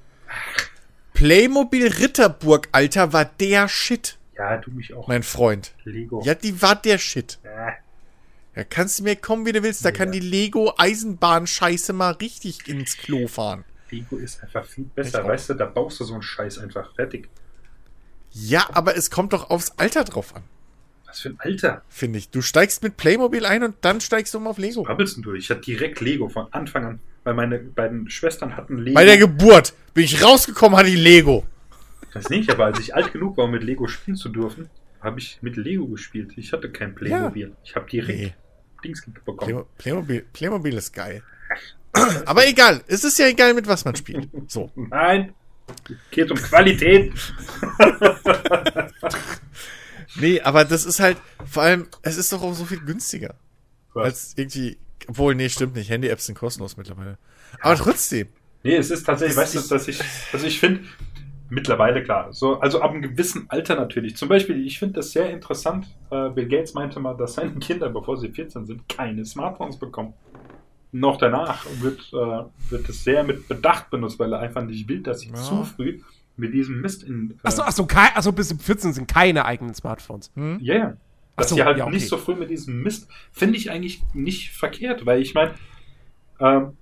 Playmobil 1.13 1.87
Ritterburg, 1.87 2.67
Alter, 2.71 3.13
war 3.13 3.25
der 3.25 3.67
Shit, 3.69 4.17
Ja, 4.37 4.57
du 4.57 4.71
mich 4.71 4.93
auch. 4.93 5.07
mein 5.07 5.23
Freund. 5.23 5.73
Lego. 5.83 6.21
Ja, 6.25 6.33
die 6.35 6.61
war 6.61 6.75
der 6.75 6.97
Shit. 6.97 7.39
Äh, 7.43 7.71
Ja, 8.55 8.63
kannst 8.63 8.99
du 8.99 9.03
mir 9.03 9.15
kommen, 9.15 9.45
wie 9.45 9.51
du 9.51 9.63
willst. 9.63 9.83
Da 9.83 9.91
kann 9.91 10.11
die 10.11 10.19
Lego 10.19 10.73
Eisenbahn-Scheiße 10.77 11.93
mal 11.93 12.11
richtig 12.13 12.67
ins 12.67 12.97
Klo 12.97 13.27
fahren. 13.27 13.63
Lego 13.89 14.17
ist 14.17 14.41
einfach 14.43 14.65
viel 14.65 14.85
besser. 14.85 15.23
Weißt 15.23 15.49
du, 15.49 15.53
da 15.55 15.65
baust 15.65 15.99
du 15.99 16.03
so 16.03 16.13
einen 16.13 16.23
Scheiß 16.23 16.57
einfach 16.59 16.93
fertig. 16.95 17.29
Ja, 18.31 18.67
aber 18.73 18.95
es 18.95 19.11
kommt 19.11 19.33
doch 19.33 19.49
aufs 19.51 19.73
Alter 19.77 20.03
drauf 20.03 20.35
an, 20.35 20.41
Was 21.05 21.19
für 21.21 21.29
ein 21.29 21.39
Alter. 21.39 21.83
finde 21.89 22.17
ich. 22.17 22.29
Du 22.29 22.41
steigst 22.41 22.81
mit 22.81 22.97
Playmobil 22.97 23.45
ein 23.45 23.63
und 23.63 23.75
dann 23.81 24.01
steigst 24.01 24.33
du 24.33 24.39
um 24.39 24.47
auf 24.47 24.57
Lego. 24.57 24.83
Brabbelst 24.83 25.17
denn 25.17 25.23
du? 25.23 25.33
Ich 25.33 25.49
hatte 25.51 25.61
direkt 25.61 25.99
Lego 26.01 26.29
von 26.29 26.47
Anfang 26.51 26.85
an. 26.85 26.99
Weil 27.25 27.35
meine 27.35 27.59
beiden 27.59 28.09
Schwestern 28.09 28.57
hatten 28.57 28.79
Lego. 28.79 28.95
Bei 28.95 29.05
der 29.05 29.17
Geburt 29.17 29.73
bin 29.93 30.03
ich 30.03 30.23
rausgekommen, 30.23 30.77
hatte 30.77 30.89
ich 30.89 30.97
Lego. 30.99 31.45
Das 32.13 32.29
nicht, 32.29 32.49
aber 32.51 32.65
als 32.65 32.79
ich 32.79 32.95
alt 32.95 33.11
genug 33.11 33.37
war, 33.37 33.45
um 33.45 33.51
mit 33.51 33.63
Lego 33.63 33.87
spielen 33.87 34.15
zu 34.17 34.29
dürfen, 34.29 34.69
habe 35.01 35.19
ich 35.19 35.39
mit 35.41 35.57
Lego 35.57 35.87
gespielt. 35.87 36.31
Ich 36.37 36.53
hatte 36.53 36.69
kein 36.71 36.95
Playmobil. 36.95 37.55
Ich 37.63 37.75
habe 37.75 37.89
direkt 37.89 38.19
Nee. 38.19 38.33
Dings 38.83 39.05
bekommen. 39.05 39.39
Playmo- 39.39 39.65
Playmobil, 39.77 40.25
Playmobil 40.33 40.73
ist 40.77 40.93
geil. 40.93 41.23
Aber 42.25 42.47
egal, 42.47 42.81
es 42.87 43.03
ist 43.03 43.17
ja 43.19 43.27
egal, 43.27 43.53
mit 43.53 43.67
was 43.67 43.85
man 43.85 43.95
spielt. 43.95 44.29
So. 44.47 44.71
Nein, 44.75 45.33
geht 46.11 46.31
um 46.31 46.37
Qualität. 46.37 47.13
Nee, 50.15 50.41
aber 50.41 50.63
das 50.63 50.85
ist 50.85 50.99
halt, 50.99 51.17
vor 51.43 51.63
allem, 51.63 51.87
es 52.03 52.17
ist 52.17 52.31
doch 52.31 52.43
auch 52.43 52.53
so 52.53 52.65
viel 52.65 52.79
günstiger. 52.79 53.33
Was? 53.95 54.05
Als 54.05 54.33
irgendwie, 54.35 54.77
obwohl, 55.07 55.33
nee, 55.33 55.49
stimmt 55.49 55.75
nicht. 55.75 55.89
Handy-Apps 55.89 56.27
sind 56.27 56.37
kostenlos 56.37 56.77
mittlerweile. 56.77 57.17
Aber 57.61 57.75
trotzdem. 57.75 58.27
Nee, 58.61 58.75
es 58.75 58.91
ist 58.91 59.05
tatsächlich, 59.05 59.35
weißt 59.37 59.55
du, 59.55 59.61
dass 59.61 59.87
ich, 59.87 59.99
also 60.31 60.45
ich 60.45 60.59
finde, 60.59 60.81
mittlerweile 61.53 62.03
klar, 62.03 62.33
so, 62.33 62.59
also 62.59 62.81
ab 62.81 62.91
einem 62.91 63.01
gewissen 63.01 63.45
Alter 63.49 63.75
natürlich. 63.75 64.17
Zum 64.17 64.27
Beispiel, 64.29 64.65
ich 64.65 64.79
finde 64.79 64.95
das 64.95 65.11
sehr 65.11 65.29
interessant. 65.29 65.87
Äh, 66.09 66.29
Bill 66.29 66.47
Gates 66.47 66.73
meinte 66.73 66.99
mal, 66.99 67.13
dass 67.15 67.35
seine 67.35 67.51
Kinder, 67.59 67.89
bevor 67.89 68.17
sie 68.17 68.29
14 68.29 68.65
sind, 68.65 68.89
keine 68.89 69.23
Smartphones 69.25 69.77
bekommen. 69.77 70.13
Noch 70.91 71.17
danach 71.17 71.65
wird, 71.79 71.99
äh, 72.13 72.71
wird 72.71 72.89
es 72.89 73.03
sehr 73.03 73.23
mit 73.23 73.47
Bedacht 73.47 73.89
benutzt, 73.89 74.19
weil 74.19 74.31
er 74.33 74.39
einfach 74.39 74.63
nicht 74.63 74.87
will, 74.87 75.01
dass 75.01 75.21
sie 75.21 75.29
Ja. 75.29 75.35
zu 75.35 75.63
früh 75.63 76.01
mit 76.37 76.53
diesem 76.53 76.81
Mist 76.81 77.03
in. 77.03 77.31
Äh, 77.43 77.47
Achso, 77.47 77.61
achso, 77.63 77.87
achso, 77.93 78.31
bis 78.31 78.53
14 78.59 78.93
sind 78.93 79.07
keine 79.07 79.45
eigenen 79.45 79.73
Smartphones. 79.73 80.31
Hm? 80.35 80.59
Ja, 80.61 80.75
ja. 80.75 80.97
Dass 81.35 81.47
Ach 81.47 81.49
so, 81.49 81.55
sie 81.55 81.63
halt 81.63 81.77
ja, 81.77 81.85
okay. 81.85 81.93
nicht 81.95 82.07
so 82.07 82.17
früh 82.17 82.35
mit 82.35 82.49
diesem 82.51 82.81
Mist, 82.83 83.07
finde 83.31 83.57
ich 83.57 83.71
eigentlich 83.71 84.03
nicht 84.13 84.51
verkehrt, 84.51 85.05
weil 85.05 85.19
ich 85.21 85.33
meine, 85.33 85.53
ähm, 86.39 86.77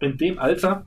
in 0.00 0.18
dem 0.18 0.38
Alter, 0.40 0.84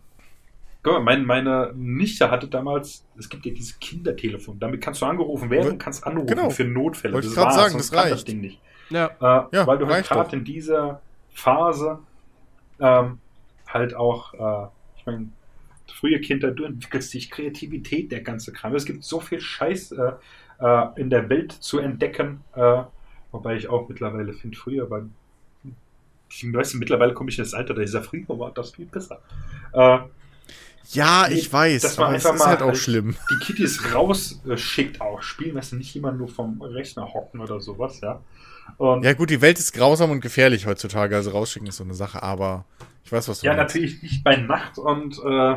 guck 0.88 1.04
mal, 1.04 1.04
mein, 1.04 1.26
meine 1.26 1.74
Nichte 1.76 2.32
hatte 2.32 2.48
damals, 2.48 3.06
es 3.18 3.30
gibt 3.30 3.46
ja 3.46 3.54
dieses 3.54 3.80
Kindertelefon, 3.80 4.60
damit 4.60 4.82
kannst 4.82 5.02
du 5.02 5.06
angerufen 5.06 5.50
werden 5.50 5.74
und 5.74 5.78
kannst 5.78 6.06
anrufen 6.06 6.28
Genau. 6.28 6.50
für 6.50 6.64
Notfälle. 6.64 7.14
Wollte 7.14 7.28
ich 7.28 7.34
grad 7.36 7.46
war's, 7.48 7.56
sagen, 7.56 7.72
sonst 7.74 7.92
das 7.94 8.00
kann 8.04 8.12
reicht. 8.12 8.28
Ding 8.28 8.42
nicht. 8.42 8.62
Ja. 8.90 9.08
Äh, 9.08 9.56
Ja, 9.56 9.68
weil 9.68 9.78
du 9.78 9.88
halt 9.88 10.08
gerade 10.08 10.36
in 10.36 10.44
dieser 10.44 11.02
Phase 11.34 12.00
ähm, 12.80 13.20
halt 13.68 13.96
auch, 13.96 14.34
äh, 14.34 14.68
ich 14.98 15.06
meine, 15.06 15.30
frühe 15.94 16.20
Kinder, 16.22 16.52
du 16.52 16.64
entwickelst 16.64 17.14
dich, 17.14 17.30
Kreativität, 17.30 18.12
der 18.12 18.22
ganze 18.22 18.54
Kram. 18.54 18.74
Es 18.76 18.86
gibt 18.86 19.04
so 19.04 19.20
viel 19.20 19.40
Scheiß 19.42 19.92
äh, 19.94 20.12
äh, 20.60 20.88
in 20.96 21.10
der 21.10 21.30
Welt 21.30 21.52
zu 21.52 21.80
entdecken, 21.80 22.42
äh, 22.56 22.84
wobei 23.32 23.56
ich 23.56 23.68
auch 23.68 23.90
mittlerweile 23.90 24.34
finde, 24.34 24.58
früher 24.58 24.90
war, 24.90 25.04
ich 26.30 26.54
weiß, 26.54 26.76
mittlerweile 26.76 27.14
komme 27.14 27.30
ich 27.30 27.38
in 27.38 27.44
das 27.44 27.54
Alter, 27.54 27.74
da 27.74 27.82
ist 27.82 27.94
ja 27.94 28.02
früher 28.02 28.28
war 28.28 28.52
das 28.52 28.72
viel 28.72 28.86
besser. 28.86 29.22
Ja, 30.92 31.28
ich 31.30 31.52
weiß, 31.52 31.98
aber 31.98 32.16
es 32.16 32.26
einfach 32.26 32.36
ist 32.36 32.46
halt 32.46 32.60
mal 32.60 32.66
auch 32.66 32.70
halt 32.70 32.78
schlimm. 32.78 33.16
die 33.30 33.46
Kitties 33.46 33.94
rausschickt 33.94 35.02
auch, 35.02 35.22
spielen, 35.22 35.60
du, 35.72 35.76
nicht 35.76 35.96
immer 35.96 36.12
nur 36.12 36.28
vom 36.30 36.62
Rechner 36.62 37.14
hocken 37.14 37.40
oder 37.42 37.60
sowas, 37.60 38.00
ja. 38.02 38.22
Und 38.78 39.04
Ja 39.04 39.14
gut, 39.14 39.30
die 39.30 39.42
Welt 39.42 39.60
ist 39.60 39.74
grausam 39.74 40.12
und 40.12 40.22
gefährlich 40.22 40.66
heutzutage, 40.66 41.16
also 41.16 41.32
rausschicken 41.32 41.68
ist 41.68 41.78
so 41.78 41.84
eine 41.84 41.94
Sache, 41.94 42.24
aber 42.24 42.66
ich 43.04 43.12
weiß, 43.12 43.28
was 43.28 43.40
du 43.42 43.46
ja, 43.48 43.54
meinst. 43.54 43.76
natürlich 43.76 44.02
nicht 44.02 44.24
bei 44.24 44.36
Nacht 44.38 44.78
und 44.78 45.18
äh, 45.24 45.56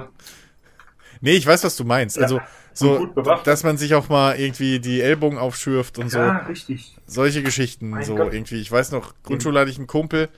Nee, 1.20 1.32
ich 1.32 1.46
weiß, 1.46 1.64
was 1.64 1.76
du 1.76 1.84
meinst. 1.84 2.16
Ja, 2.16 2.22
Also 2.22 2.40
so, 2.72 3.06
dass 3.44 3.62
man 3.62 3.76
sich 3.76 3.94
auch 3.94 4.08
mal 4.08 4.38
irgendwie 4.38 4.78
die 4.80 5.00
Ellbogen 5.02 5.38
aufschürft 5.38 5.98
und 5.98 6.12
ja, 6.12 6.40
so. 6.44 6.48
richtig. 6.48 6.96
Solche 7.06 7.42
Geschichten, 7.42 7.90
Mein 7.90 8.04
so 8.04 8.14
Gott. 8.14 8.32
irgendwie. 8.32 8.60
Ich 8.60 8.70
weiß 8.72 8.92
noch, 8.92 9.12
Grundschule 9.22 9.60
hatte 9.60 9.70
ich 9.70 9.76
einen 9.78 9.86
Kumpel, 9.86 10.28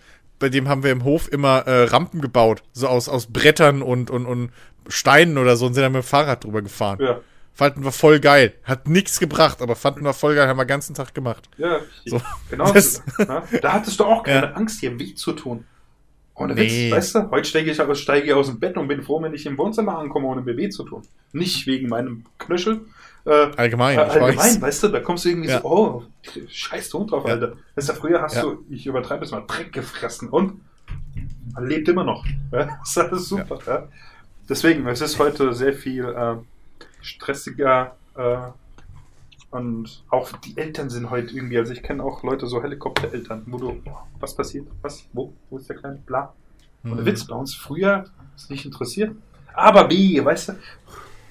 bei 0.43 0.49
dem 0.51 0.69
haben 0.69 0.83
wir 0.83 0.91
im 0.93 1.05
Hof 1.05 1.31
immer 1.33 1.67
äh, 1.67 1.85
Rampen 1.85 2.21
gebaut, 2.21 2.63
so 2.73 2.89
aus, 2.89 3.09
aus 3.09 3.27
Brettern 3.29 3.81
und, 3.81 4.11
und, 4.11 4.27
und 4.27 4.51
Steinen 4.89 5.39
oder 5.39 5.57
so 5.57 5.67
und 5.67 5.75
sind 5.75 5.83
dann 5.83 5.93
mit 5.93 6.03
dem 6.03 6.07
Fahrrad 6.07 6.45
drüber 6.45 6.61
gefahren. 6.61 6.99
Ja, 7.01 7.21
Fanden 7.55 7.85
wir 7.85 7.93
voll 7.93 8.19
geil. 8.19 8.55
Hat 8.65 8.89
nichts 8.89 9.21
gebracht, 9.21 9.61
aber 9.63 9.77
fanden 9.77 10.05
wir 10.05 10.15
voll 10.15 10.35
geil, 10.35 10.49
haben 10.49 10.57
wir 10.57 10.65
den 10.65 10.69
ganzen 10.69 10.95
Tag 10.95 11.15
gemacht. 11.15 11.49
ja. 11.59 11.81
So. 12.07 12.21
Genau. 12.51 12.73
Das- 12.73 13.03
ja, 13.19 13.43
da 13.61 13.73
hattest 13.75 14.01
du 14.01 14.05
auch 14.05 14.23
keine 14.25 14.47
Ja. 14.47 14.53
Angst, 14.53 14.81
dir 14.83 14.99
weh 14.99 15.15
zu 15.15 15.33
tun. 15.33 15.65
Ohne 16.35 16.55
Nee. 16.55 16.87
Witz, 16.87 16.93
weißt 16.97 17.15
du, 17.15 17.31
heute 17.31 17.47
steige 17.49 17.71
ich, 17.71 17.81
aus- 17.81 18.01
steige 18.01 18.27
ich 18.27 18.33
aus 18.33 18.47
dem 18.47 18.59
Bett 18.59 18.77
und 18.79 18.89
bin 18.89 19.03
froh, 19.03 19.23
wenn 19.23 19.35
ich 19.35 19.45
im 19.47 19.59
Wohnzimmer 19.59 19.99
ankomme, 19.99 20.27
ohne 20.29 20.41
mir 20.41 20.57
weh 20.57 20.71
zu 20.71 20.83
tun. 20.85 21.03
Nicht 21.33 21.67
wegen 21.67 21.89
meinem 21.91 22.25
Knöchel. 22.39 22.81
Äh, 23.25 23.51
Allgemein, 23.57 23.99
äh, 23.99 24.03
ich 24.07 24.11
allgemein, 24.11 24.37
weiß. 24.37 24.61
weißt 24.63 24.83
du, 24.85 24.89
da 24.89 25.01
kommst 25.01 25.25
du 25.25 25.29
irgendwie 25.29 25.49
Ja. 25.49 25.61
so, 25.61 25.69
oh, 25.71 26.03
scheiß 26.49 26.93
Hund 26.95 27.11
drauf, 27.13 27.25
Ja. 27.27 27.35
Alter. 27.35 27.53
Weißt 27.77 27.89
du, 27.89 27.93
früher 27.95 28.21
hast 28.23 28.43
du, 28.43 28.65
ich 28.69 28.87
übertreibe 28.87 29.25
es 29.25 29.31
mal, 29.31 29.45
Dreck 29.47 29.73
gefressen 29.73 30.29
und 30.29 30.61
man 31.55 31.67
lebt 31.67 31.89
immer 31.89 32.05
noch. 32.05 32.25
Das 32.51 32.69
ist 32.91 32.99
alles 32.99 33.29
super. 33.29 33.89
Deswegen, 34.49 34.87
es 34.89 35.01
ist 35.01 35.19
heute 35.19 35.53
sehr 35.55 35.73
viel 35.73 36.05
äh, 36.05 36.37
stressiger 37.01 37.97
äh, 38.17 38.37
und 39.51 40.03
auch 40.11 40.33
die 40.39 40.57
Eltern 40.57 40.89
sind 40.91 41.11
heute 41.11 41.33
irgendwie, 41.35 41.59
also 41.59 41.73
ich 41.73 41.83
kenne 41.83 42.03
auch 42.03 42.23
Leute, 42.23 42.47
so 42.47 42.63
Helikoptereltern, 42.63 43.43
wo 43.47 43.59
du, 43.59 43.83
oh, 43.85 43.91
was 44.19 44.35
passiert, 44.35 44.67
was, 44.81 45.05
wo, 45.13 45.33
wo 45.51 45.59
ist 45.59 45.69
der 45.69 45.77
kleine, 45.77 45.99
bla. 46.07 46.33
Und 46.83 46.91
der 46.97 47.03
Mhm. 47.03 47.07
Witz 47.07 47.25
bei 47.27 47.37
uns 47.37 47.55
früher 47.55 48.05
ist 48.35 48.51
nicht 48.51 48.65
interessiert. 48.65 49.15
Aber 49.55 49.89
wehe, 49.91 50.25
weißt 50.25 50.49
du, 50.49 50.53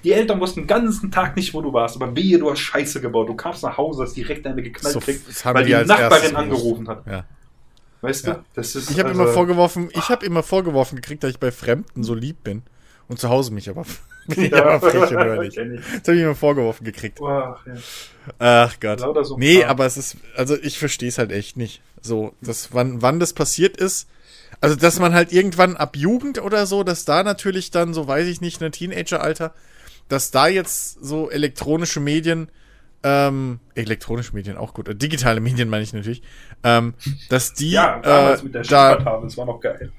die 0.04 0.12
Eltern 0.12 0.40
wussten 0.40 0.60
den 0.62 0.66
ganzen 0.66 1.10
Tag 1.10 1.36
nicht, 1.36 1.54
wo 1.54 1.60
du 1.62 1.72
warst, 1.72 1.96
aber 2.00 2.14
wehe, 2.16 2.38
du 2.38 2.50
hast 2.50 2.58
Scheiße 2.60 3.00
gebaut. 3.00 3.28
Du 3.28 3.34
kamst 3.34 3.62
nach 3.62 3.76
Hause, 3.76 4.02
hast 4.02 4.14
direkt 4.16 4.46
eine 4.46 4.62
geknallt 4.62 4.92
So, 4.94 5.00
haben 5.44 5.54
weil 5.58 5.64
die 5.64 5.72
die 5.74 5.84
Nachbarin 5.84 6.36
angerufen 6.36 6.88
hat. 6.88 7.06
Ja. 7.06 7.24
Weißt 8.00 8.26
Ja. 8.26 8.34
du? 8.34 8.44
Das 8.54 8.74
ist, 8.74 8.90
Ich 8.90 8.98
habe 8.98 9.10
also- 9.10 9.22
immer 9.22 9.32
vorgeworfen, 9.32 9.88
ich 9.92 10.08
habe 10.08 10.26
immer 10.26 10.42
vorgeworfen 10.42 10.96
gekriegt, 10.96 11.22
dass 11.22 11.30
ich 11.30 11.38
bei 11.38 11.52
Fremden 11.52 12.02
so 12.02 12.14
lieb 12.14 12.42
bin 12.42 12.62
und 13.08 13.20
zu 13.20 13.28
Hause 13.28 13.52
mich 13.52 13.70
aber, 13.70 13.84
bin 14.26 14.44
ich 14.46 14.54
aber 14.54 14.80
frech 14.80 15.10
und 15.12 15.24
hörlich. 15.24 15.54
Das 15.56 16.08
habe 16.08 16.16
ich 16.16 16.22
immer 16.22 16.34
vorgeworfen 16.34 16.84
gekriegt. 16.84 17.20
Ach, 17.22 17.64
ja. 17.66 17.74
Ach 18.38 18.74
Gott. 18.80 19.00
So 19.26 19.36
Nee, 19.38 19.60
Kram. 19.60 19.70
aber 19.70 19.86
es 19.86 19.96
ist, 19.96 20.16
also 20.36 20.56
ich 20.60 20.78
verstehe 20.78 21.08
es 21.08 21.18
halt 21.18 21.30
echt 21.32 21.56
nicht. 21.56 21.80
So, 22.00 22.34
das, 22.40 22.70
wann, 22.74 23.02
wann 23.02 23.20
das 23.20 23.32
passiert 23.32 23.76
ist, 23.76 24.08
also 24.60 24.74
dass 24.76 24.98
man 24.98 25.14
halt 25.14 25.32
irgendwann 25.32 25.76
ab 25.76 25.96
Jugend 25.96 26.40
oder 26.42 26.66
so, 26.66 26.82
dass 26.82 27.04
da 27.04 27.22
natürlich 27.22 27.70
dann, 27.70 27.94
so 27.94 28.06
weiß 28.08 28.26
ich 28.26 28.40
nicht, 28.40 28.60
ein 28.62 28.72
Teenageralter, 28.72 29.54
dass 30.08 30.30
da 30.30 30.46
jetzt 30.48 31.04
so 31.04 31.30
elektronische 31.30 32.00
Medien, 32.00 32.48
ähm, 33.04 33.58
elektronische 33.74 34.34
Medien 34.34 34.56
auch 34.56 34.74
gut, 34.74 34.88
äh, 34.88 34.94
digitale 34.94 35.40
Medien 35.40 35.68
meine 35.68 35.82
ich 35.82 35.92
natürlich, 35.92 36.22
ähm, 36.62 36.94
dass 37.28 37.52
die, 37.52 37.72
Ja, 37.72 37.98
damals 38.00 38.40
äh, 38.40 38.44
mit 38.44 38.54
der 38.54 38.62
da, 38.62 38.90
Schiffertafel, 38.92 39.28
das 39.28 39.36
war 39.36 39.46
noch 39.46 39.60
geil. 39.60 39.90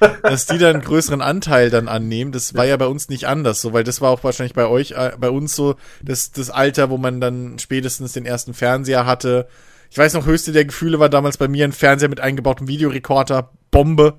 dass 0.22 0.46
die 0.46 0.58
dann 0.58 0.76
einen 0.76 0.84
größeren 0.84 1.20
Anteil 1.20 1.68
dann 1.68 1.88
annehmen. 1.88 2.32
Das 2.32 2.54
war 2.54 2.64
ja 2.64 2.76
bei 2.76 2.86
uns 2.86 3.08
nicht 3.08 3.26
anders, 3.26 3.60
so, 3.60 3.72
weil 3.72 3.84
das 3.84 4.00
war 4.00 4.10
auch 4.10 4.24
wahrscheinlich 4.24 4.54
bei 4.54 4.66
euch, 4.66 4.92
äh, 4.92 5.12
bei 5.18 5.30
uns 5.30 5.54
so, 5.54 5.76
das, 6.02 6.32
das 6.32 6.48
Alter, 6.50 6.88
wo 6.88 6.96
man 6.96 7.20
dann 7.20 7.58
spätestens 7.58 8.12
den 8.12 8.24
ersten 8.24 8.54
Fernseher 8.54 9.04
hatte. 9.04 9.48
Ich 9.90 9.98
weiß 9.98 10.14
noch, 10.14 10.26
höchste 10.26 10.52
der 10.52 10.64
Gefühle 10.64 10.98
war 11.00 11.08
damals 11.08 11.36
bei 11.36 11.48
mir 11.48 11.64
ein 11.64 11.72
Fernseher 11.72 12.08
mit 12.08 12.20
eingebautem 12.20 12.68
Videorekorder, 12.68 13.50
Bombe. 13.70 14.18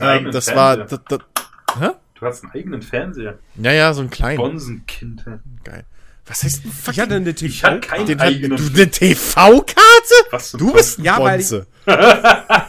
Ähm, 0.00 0.30
das 0.30 0.54
war, 0.54 0.76
Fernseher. 0.76 1.00
das, 1.08 1.18
das, 1.18 1.80
hä? 1.80 1.90
Du 2.18 2.26
hast 2.26 2.42
einen 2.44 2.52
eigenen 2.52 2.82
Fernseher. 2.82 3.38
Ja, 3.56 3.72
ja, 3.72 3.92
so 3.92 4.00
ein 4.02 4.10
kleiner. 4.10 4.36
Bonsenkind. 4.42 5.24
Geil. 5.64 5.84
Was 6.26 6.42
heißt 6.42 6.64
ein 6.64 6.72
Ich 6.90 6.98
hatte 7.00 7.14
eine 7.16 7.30
Ich 7.30 7.62
hatte 7.62 7.80
TV. 7.80 7.88
keinen 7.94 8.06
den 8.06 8.18
hat, 8.20 8.26
eigenen. 8.26 8.56
du 8.56 8.64
eine 8.74 8.90
TV-Karte? 8.90 10.14
Was 10.30 10.52
Du 10.52 10.72
bist 10.72 10.98
ein 10.98 11.04
Ja, 11.04 11.22
weil 11.22 11.38
Bonze. 11.38 11.66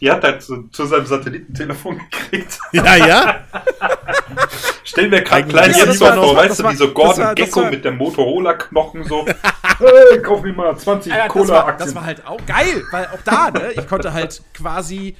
Die 0.00 0.10
hat 0.10 0.22
er 0.24 0.38
zu, 0.38 0.64
zu 0.68 0.84
seinem 0.84 1.06
Satellitentelefon 1.06 1.98
gekriegt. 2.10 2.58
Ja, 2.72 2.96
ja. 2.96 3.40
Stell 4.82 5.08
mir 5.08 5.22
gerade 5.22 5.44
kleinen 5.46 5.70
ist 5.70 5.78
Jens 5.78 5.98
das 6.00 6.14
vor, 6.16 6.36
weißt 6.36 6.58
du, 6.60 6.68
wie 6.70 6.76
so 6.76 6.92
Gordon 6.92 7.24
war- 7.24 7.34
Gecko 7.34 7.62
war- 7.62 7.70
mit 7.70 7.84
der 7.84 7.92
Motorola-Knochen 7.92 9.04
so. 9.04 9.24
hey, 9.78 10.20
kauf 10.20 10.42
mir 10.42 10.52
mal 10.52 10.76
20 10.76 11.10
Ja, 11.12 11.26
das, 11.28 11.34
war, 11.34 11.42
Cola-Aktien. 11.46 11.86
das 11.86 11.94
war 11.94 12.04
halt 12.04 12.26
auch 12.26 12.44
geil, 12.44 12.82
weil 12.90 13.06
auch 13.06 13.22
da, 13.24 13.50
ne, 13.52 13.72
ich 13.72 13.86
konnte 13.88 14.12
halt 14.12 14.42
quasi, 14.52 15.16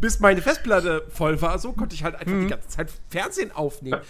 bis 0.00 0.20
meine 0.20 0.40
Festplatte 0.42 1.06
voll 1.10 1.40
war, 1.42 1.58
so 1.58 1.72
konnte 1.72 1.94
ich 1.94 2.04
halt 2.04 2.14
einfach 2.14 2.38
die 2.38 2.46
ganze 2.46 2.68
Zeit 2.68 2.90
Fernsehen 3.08 3.52
aufnehmen. 3.52 4.00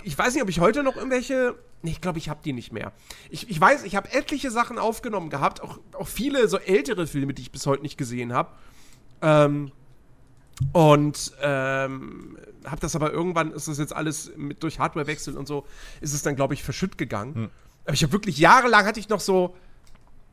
Ich, 0.00 0.12
ich 0.12 0.18
weiß 0.18 0.34
nicht, 0.34 0.42
ob 0.42 0.48
ich 0.48 0.60
heute 0.60 0.82
noch 0.82 0.96
irgendwelche. 0.96 1.56
Nee, 1.82 1.90
ich 1.90 2.00
glaube, 2.00 2.18
ich 2.18 2.28
habe 2.28 2.40
die 2.44 2.52
nicht 2.52 2.72
mehr. 2.72 2.92
Ich, 3.30 3.50
ich 3.50 3.60
weiß, 3.60 3.84
ich 3.84 3.96
habe 3.96 4.10
etliche 4.12 4.50
Sachen 4.50 4.78
aufgenommen 4.78 5.30
gehabt, 5.30 5.60
auch, 5.60 5.78
auch 5.92 6.08
viele 6.08 6.48
so 6.48 6.58
ältere 6.58 7.06
Filme, 7.06 7.34
die 7.34 7.42
ich 7.42 7.52
bis 7.52 7.66
heute 7.66 7.82
nicht 7.82 7.98
gesehen 7.98 8.32
habe. 8.32 8.50
Ähm, 9.20 9.70
und 10.72 11.32
ähm, 11.42 12.38
habe 12.64 12.80
das 12.80 12.94
aber 12.94 13.12
irgendwann, 13.12 13.50
ist 13.50 13.68
das 13.68 13.78
jetzt 13.78 13.94
alles 13.94 14.32
mit, 14.36 14.62
durch 14.62 14.78
Hardwarewechsel 14.78 15.36
und 15.36 15.46
so, 15.46 15.66
ist 16.00 16.14
es 16.14 16.22
dann, 16.22 16.36
glaube 16.36 16.54
ich, 16.54 16.62
verschütt 16.62 16.96
gegangen. 16.96 17.50
Aber 17.84 17.92
ich 17.92 18.02
habe 18.02 18.12
wirklich 18.12 18.38
jahrelang 18.38 18.86
hatte 18.86 19.00
ich 19.00 19.08
noch 19.08 19.20
so, 19.20 19.56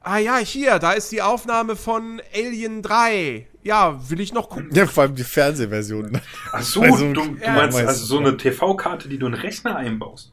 ah 0.01 0.17
ja, 0.17 0.37
hier, 0.37 0.79
da 0.79 0.91
ist 0.93 1.11
die 1.11 1.21
Aufnahme 1.21 1.75
von 1.75 2.21
Alien 2.35 2.81
3. 2.81 3.47
Ja, 3.63 3.99
will 4.09 4.19
ich 4.19 4.33
noch 4.33 4.49
gucken. 4.49 4.69
Ja, 4.73 4.87
vor 4.87 5.03
allem 5.03 5.15
die 5.15 5.23
Fernsehversion. 5.23 6.19
Ach 6.51 6.61
so, 6.63 6.81
Also, 6.81 7.13
du, 7.13 7.25
du 7.25 7.37
ja, 7.43 7.53
meinst 7.53 7.77
also 7.77 8.05
so 8.05 8.19
eine 8.19 8.35
TV-Karte, 8.35 9.07
die 9.07 9.19
du 9.19 9.27
in 9.27 9.33
den 9.33 9.41
Rechner 9.41 9.75
einbaust. 9.75 10.31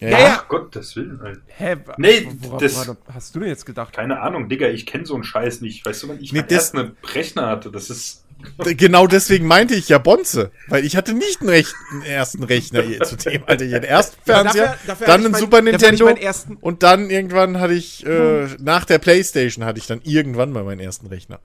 Ja, 0.00 0.08
Ja, 0.10 0.18
ja. 0.20 0.44
Gottes 0.48 0.94
Willen, 0.94 1.20
Alter. 1.20 1.40
Hä? 1.48 1.76
Nee, 1.96 2.28
worauf, 2.42 2.62
das- 2.62 2.86
worauf 2.86 2.96
hast 3.12 3.34
du 3.34 3.40
denn 3.40 3.48
jetzt 3.48 3.66
gedacht? 3.66 3.92
Keine 3.92 4.20
Ahnung, 4.20 4.48
Digga, 4.48 4.68
ich 4.68 4.86
kenne 4.86 5.04
so 5.04 5.14
einen 5.14 5.24
Scheiß 5.24 5.60
nicht. 5.60 5.84
Weißt 5.84 6.04
du, 6.04 6.08
wenn 6.10 6.20
ich 6.20 6.32
Nee, 6.32 6.44
erst 6.48 6.76
einen 6.76 6.96
Rechner 7.14 7.48
hatte, 7.48 7.72
das 7.72 7.90
ist. 7.90 8.24
Genau 8.64 9.06
deswegen 9.08 9.46
meinte 9.46 9.74
ich 9.74 9.88
ja 9.88 9.98
Bonze, 9.98 10.52
weil 10.68 10.84
ich 10.84 10.96
hatte 10.96 11.12
nicht 11.12 11.40
einen, 11.40 11.48
rechten, 11.50 11.76
einen 11.90 12.02
ersten 12.02 12.44
Rechner 12.44 12.82
hier 12.82 13.00
zu 13.02 13.16
dem. 13.16 13.42
Alter, 13.46 13.64
ich 13.64 13.74
hatte 13.74 13.86
erst 13.86 14.14
Aber 14.24 14.24
Fernseher, 14.42 14.64
dafür- 14.66 14.86
dafür 14.86 15.06
dann 15.06 15.20
einen 15.22 15.32
mein- 15.32 15.40
Super 15.40 15.62
Nintendo 15.62 16.06
ersten- 16.08 16.56
und 16.56 16.82
dann 16.84 17.10
irgendwann 17.10 17.58
hatte 17.60 17.74
ich, 17.74 18.06
äh, 18.06 18.46
nach 18.60 18.84
der 18.84 18.98
Playstation 18.98 19.64
hatte 19.64 19.78
ich 19.80 19.86
dann 19.88 20.00
irgendwann 20.04 20.52
mal 20.52 20.62
meinen 20.64 20.80
ersten 20.80 21.06
Rechner. 21.08 21.40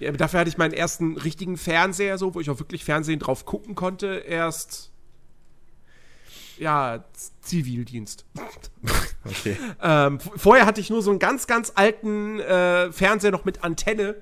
Ja, 0.00 0.10
dafür 0.12 0.40
hatte 0.40 0.50
ich 0.50 0.58
meinen 0.58 0.74
ersten 0.74 1.16
richtigen 1.18 1.56
Fernseher, 1.56 2.18
so, 2.18 2.34
wo 2.34 2.40
ich 2.40 2.50
auch 2.50 2.58
wirklich 2.58 2.84
Fernsehen 2.84 3.20
drauf 3.20 3.44
gucken 3.46 3.74
konnte, 3.76 4.24
erst. 4.26 4.90
Ja, 6.58 7.04
Zivildienst. 7.42 8.24
Okay. 9.26 9.56
Ähm, 9.82 10.18
vorher 10.36 10.66
hatte 10.66 10.82
ich 10.82 10.90
nur 10.90 11.00
so 11.00 11.08
einen 11.10 11.18
ganz, 11.18 11.46
ganz 11.46 11.72
alten 11.76 12.40
äh, 12.40 12.92
Fernseher 12.92 13.30
noch 13.30 13.46
mit 13.46 13.64
Antenne. 13.64 14.16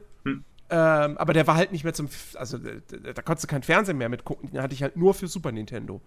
Hm. 0.73 0.79
Ähm, 0.79 1.19
aber 1.19 1.33
der 1.35 1.47
war 1.47 1.57
halt 1.57 1.71
nicht 1.73 1.85
mehr 1.85 1.93
zum. 1.95 2.07
F- 2.07 2.35
Also, 2.37 2.57
da, 2.59 3.13
da 3.13 3.23
konntest 3.23 3.45
du 3.45 3.49
kein 3.49 3.63
Fernsehen 3.63 3.99
mehr 3.99 4.09
mitgucken. 4.09 4.51
Den 4.51 4.63
hatte 4.63 4.75
ich 4.75 4.83
halt 4.83 4.97
nur 4.97 5.13
für 5.15 5.29
Super 5.29 5.53
Nintendo. 5.53 6.01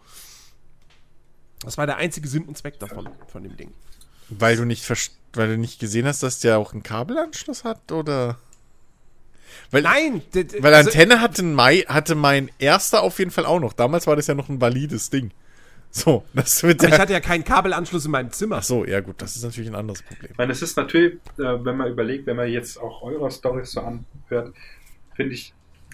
Das 1.61 1.77
war 1.77 1.85
der 1.85 1.97
einzige 1.97 2.27
Sinn 2.27 2.43
und 2.45 2.57
Zweck 2.57 2.79
davon, 2.79 3.09
von 3.27 3.43
dem 3.43 3.55
Ding. 3.57 3.71
Weil 4.29 4.55
du 4.57 4.65
nicht 4.65 4.87
weil 5.33 5.47
du 5.49 5.57
nicht 5.57 5.79
gesehen 5.79 6.05
hast, 6.07 6.23
dass 6.23 6.39
der 6.39 6.57
auch 6.57 6.73
einen 6.73 6.83
Kabelanschluss 6.83 7.63
hat, 7.63 7.91
oder? 7.91 8.37
Weil, 9.71 9.83
Nein! 9.83 10.21
weil 10.59 10.73
also- 10.73 10.89
Antenne 10.89 11.21
hatte, 11.21 11.43
Mai, 11.43 11.79
hatte 11.87 12.15
mein 12.15 12.49
erster 12.59 13.03
auf 13.03 13.19
jeden 13.19 13.31
Fall 13.31 13.45
auch 13.45 13.59
noch. 13.59 13.73
Damals 13.73 14.07
war 14.07 14.15
das 14.15 14.27
ja 14.27 14.33
noch 14.33 14.49
ein 14.49 14.59
valides 14.61 15.09
Ding. 15.11 15.31
So, 15.95 16.25
das 16.33 16.61
mit 16.61 16.83
aber 16.83 16.93
ich 16.93 16.99
hatte 16.99 17.13
ja 17.13 17.21
keinen 17.21 17.45
Kabelanschluss 17.45 18.03
in 18.03 18.11
meinem 18.11 18.29
Zimmer. 18.29 18.57
Ach 18.57 18.63
so, 18.63 18.83
ja 18.83 18.99
gut, 18.99 19.21
das 19.21 19.37
ist 19.37 19.43
natürlich 19.43 19.69
ein 19.69 19.75
anderes 19.75 20.01
Problem. 20.01 20.29
Ich 20.29 20.37
meine, 20.37 20.51
es 20.51 20.61
ist 20.61 20.75
natürlich, 20.75 21.13
äh, 21.37 21.63
wenn 21.63 21.77
man 21.77 21.89
überlegt, 21.89 22.27
wenn 22.27 22.35
man 22.35 22.49
jetzt 22.49 22.77
auch 22.77 23.01
eure 23.01 23.31
Storys 23.31 23.71
so 23.71 23.79
anhört, 23.79 24.53
finde 25.15 25.33
ich, 25.33 25.53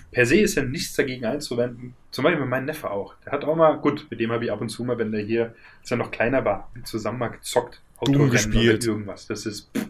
per 0.10 0.26
se 0.26 0.38
ist 0.38 0.56
ja 0.56 0.64
nichts 0.64 0.96
dagegen 0.96 1.26
einzuwenden. 1.26 1.94
Zum 2.10 2.24
Beispiel 2.24 2.48
mein 2.48 2.66
Neffe 2.66 2.90
auch. 2.90 3.14
Der 3.24 3.32
hat 3.32 3.46
auch 3.46 3.56
mal, 3.56 3.78
gut, 3.78 4.08
mit 4.10 4.20
dem 4.20 4.32
habe 4.32 4.44
ich 4.44 4.52
ab 4.52 4.60
und 4.60 4.70
zu 4.70 4.84
mal, 4.84 4.98
wenn 4.98 5.12
der 5.12 5.22
hier, 5.22 5.54
als 5.82 5.92
er 5.92 5.98
noch 5.98 6.10
kleiner 6.10 6.44
war, 6.46 6.72
zusammen 6.84 7.20
mal 7.20 7.28
gezockt. 7.28 7.80
Autorennen 7.98 8.32
gespielt. 8.32 8.84
Oder 8.84 8.94
irgendwas. 8.94 9.28
Das 9.28 9.46
ist, 9.46 9.70
pff. 9.78 9.86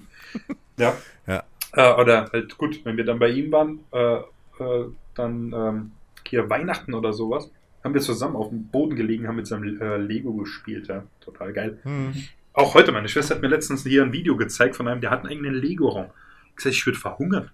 ja. 0.78 0.94
Ja. 1.26 1.44
Äh, 1.72 1.94
oder 1.94 2.30
halt, 2.34 2.58
gut, 2.58 2.84
wenn 2.84 2.98
wir 2.98 3.06
dann 3.06 3.18
bei 3.18 3.30
ihm 3.30 3.50
waren, 3.54 3.80
äh, 3.94 4.16
äh, 4.62 4.88
dann 5.16 5.54
ähm, 5.54 5.92
hier 6.28 6.50
Weihnachten 6.50 6.94
oder 6.94 7.14
sowas, 7.14 7.50
haben 7.84 7.94
wir 7.94 8.02
zusammen 8.02 8.36
auf 8.36 8.50
dem 8.50 8.66
Boden 8.68 8.96
gelegen, 8.96 9.28
haben 9.28 9.36
mit 9.38 9.48
seinem 9.48 9.82
äh, 9.82 9.98
Lego 9.98 10.34
gespielt. 10.34 10.88
Ja. 10.88 11.04
Total 11.20 11.52
geil. 11.54 11.80
Hm. 11.84 12.14
Auch 12.54 12.74
heute, 12.74 12.92
meine 12.92 13.08
Schwester 13.08 13.36
hat 13.36 13.42
mir 13.42 13.48
letztens 13.48 13.84
hier 13.84 14.04
ein 14.04 14.12
Video 14.14 14.36
gezeigt 14.36 14.76
von 14.76 14.88
einem, 14.88 15.02
der 15.02 15.10
hat 15.10 15.22
einen 15.22 15.30
eigenen 15.30 15.56
Lego-Raum. 15.56 16.08
Ich 16.50 16.56
gesagt, 16.58 16.76
ich 16.76 16.86
würde 16.86 17.00
verhungern. 17.00 17.50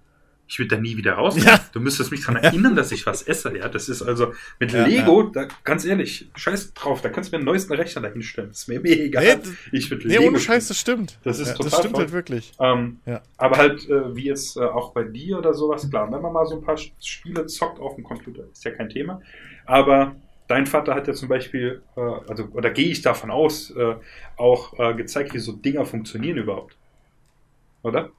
Ich 0.50 0.60
würde 0.60 0.76
da 0.76 0.82
nie 0.82 0.96
wieder 0.96 1.14
raus. 1.14 1.36
Ja. 1.44 1.60
Du 1.74 1.82
müsstest 1.82 2.10
mich 2.10 2.22
daran 2.22 2.38
erinnern, 2.42 2.74
dass 2.76 2.94
ich 2.94 3.06
was 3.06 3.22
esse. 3.22 3.58
Ja, 3.58 3.68
das 3.68 3.90
ist 3.90 4.02
also 4.02 4.34
mit 4.60 4.72
Ja, 4.72 4.86
Lego, 4.86 5.24
Da, 5.24 5.48
ganz 5.66 5.84
ehrlich, 5.84 6.30
scheiß 6.36 6.74
drauf, 6.74 7.02
da 7.02 7.10
kannst 7.10 7.32
du 7.32 7.36
mir 7.36 7.42
den 7.42 7.46
neuesten 7.46 7.74
Rechner 7.74 8.02
dahinstellen. 8.02 8.50
Das 8.52 8.60
ist 8.60 8.70
mir 8.70 8.80
mega 8.80 9.04
egal. 9.04 9.42
Nee, 9.72 9.78
ich 9.78 9.92
würde 9.92 10.08
Nee, 10.08 10.20
ohne 10.20 10.40
Scheiß, 10.40 10.70
das 10.70 10.80
stimmt. 10.80 11.20
Das 11.24 11.40
ist 11.40 11.50
ja, 11.50 11.54
total 11.56 11.70
Das 11.70 11.80
stimmt 11.80 11.96
voll. 11.96 12.04
halt 12.06 12.14
wirklich. 12.14 12.54
ähm, 12.62 13.00
Ja. 13.06 13.22
Aber 13.36 13.58
halt, 13.58 13.90
äh, 13.90 14.16
wie 14.16 14.26
jetzt 14.26 14.56
äh, 14.56 14.62
auch 14.62 14.94
bei 14.94 15.04
dir 15.04 15.38
oder 15.38 15.54
sowas, 15.54 15.90
klar, 15.90 16.10
wenn 16.12 16.22
man 16.22 16.32
mal 16.32 16.46
so 16.46 16.56
ein 16.56 16.62
paar 16.64 16.78
Spiele 16.78 17.46
zockt 17.48 17.80
auf 17.82 17.96
dem 17.96 18.06
Computer, 18.06 18.44
ist 18.50 18.64
ja 18.64 18.72
kein 18.72 18.88
Thema. 18.90 19.22
Aber 19.68 20.16
dein 20.48 20.66
Vater 20.66 20.96
hat 20.96 21.08
ja 21.08 21.14
zum 21.14 21.30
Beispiel, 21.30 21.84
äh, 21.96 22.02
also, 22.28 22.46
oder 22.54 22.72
gehe 22.72 22.88
ich 22.88 23.02
davon 23.02 23.30
aus, 23.30 23.70
äh, 23.72 23.96
auch 24.38 24.78
äh, 24.80 24.96
gezeigt, 24.96 25.34
wie 25.34 25.40
so 25.40 25.52
Dinger 25.52 25.86
funktionieren 25.86 26.38
überhaupt. 26.38 26.76
Oder? 27.84 28.10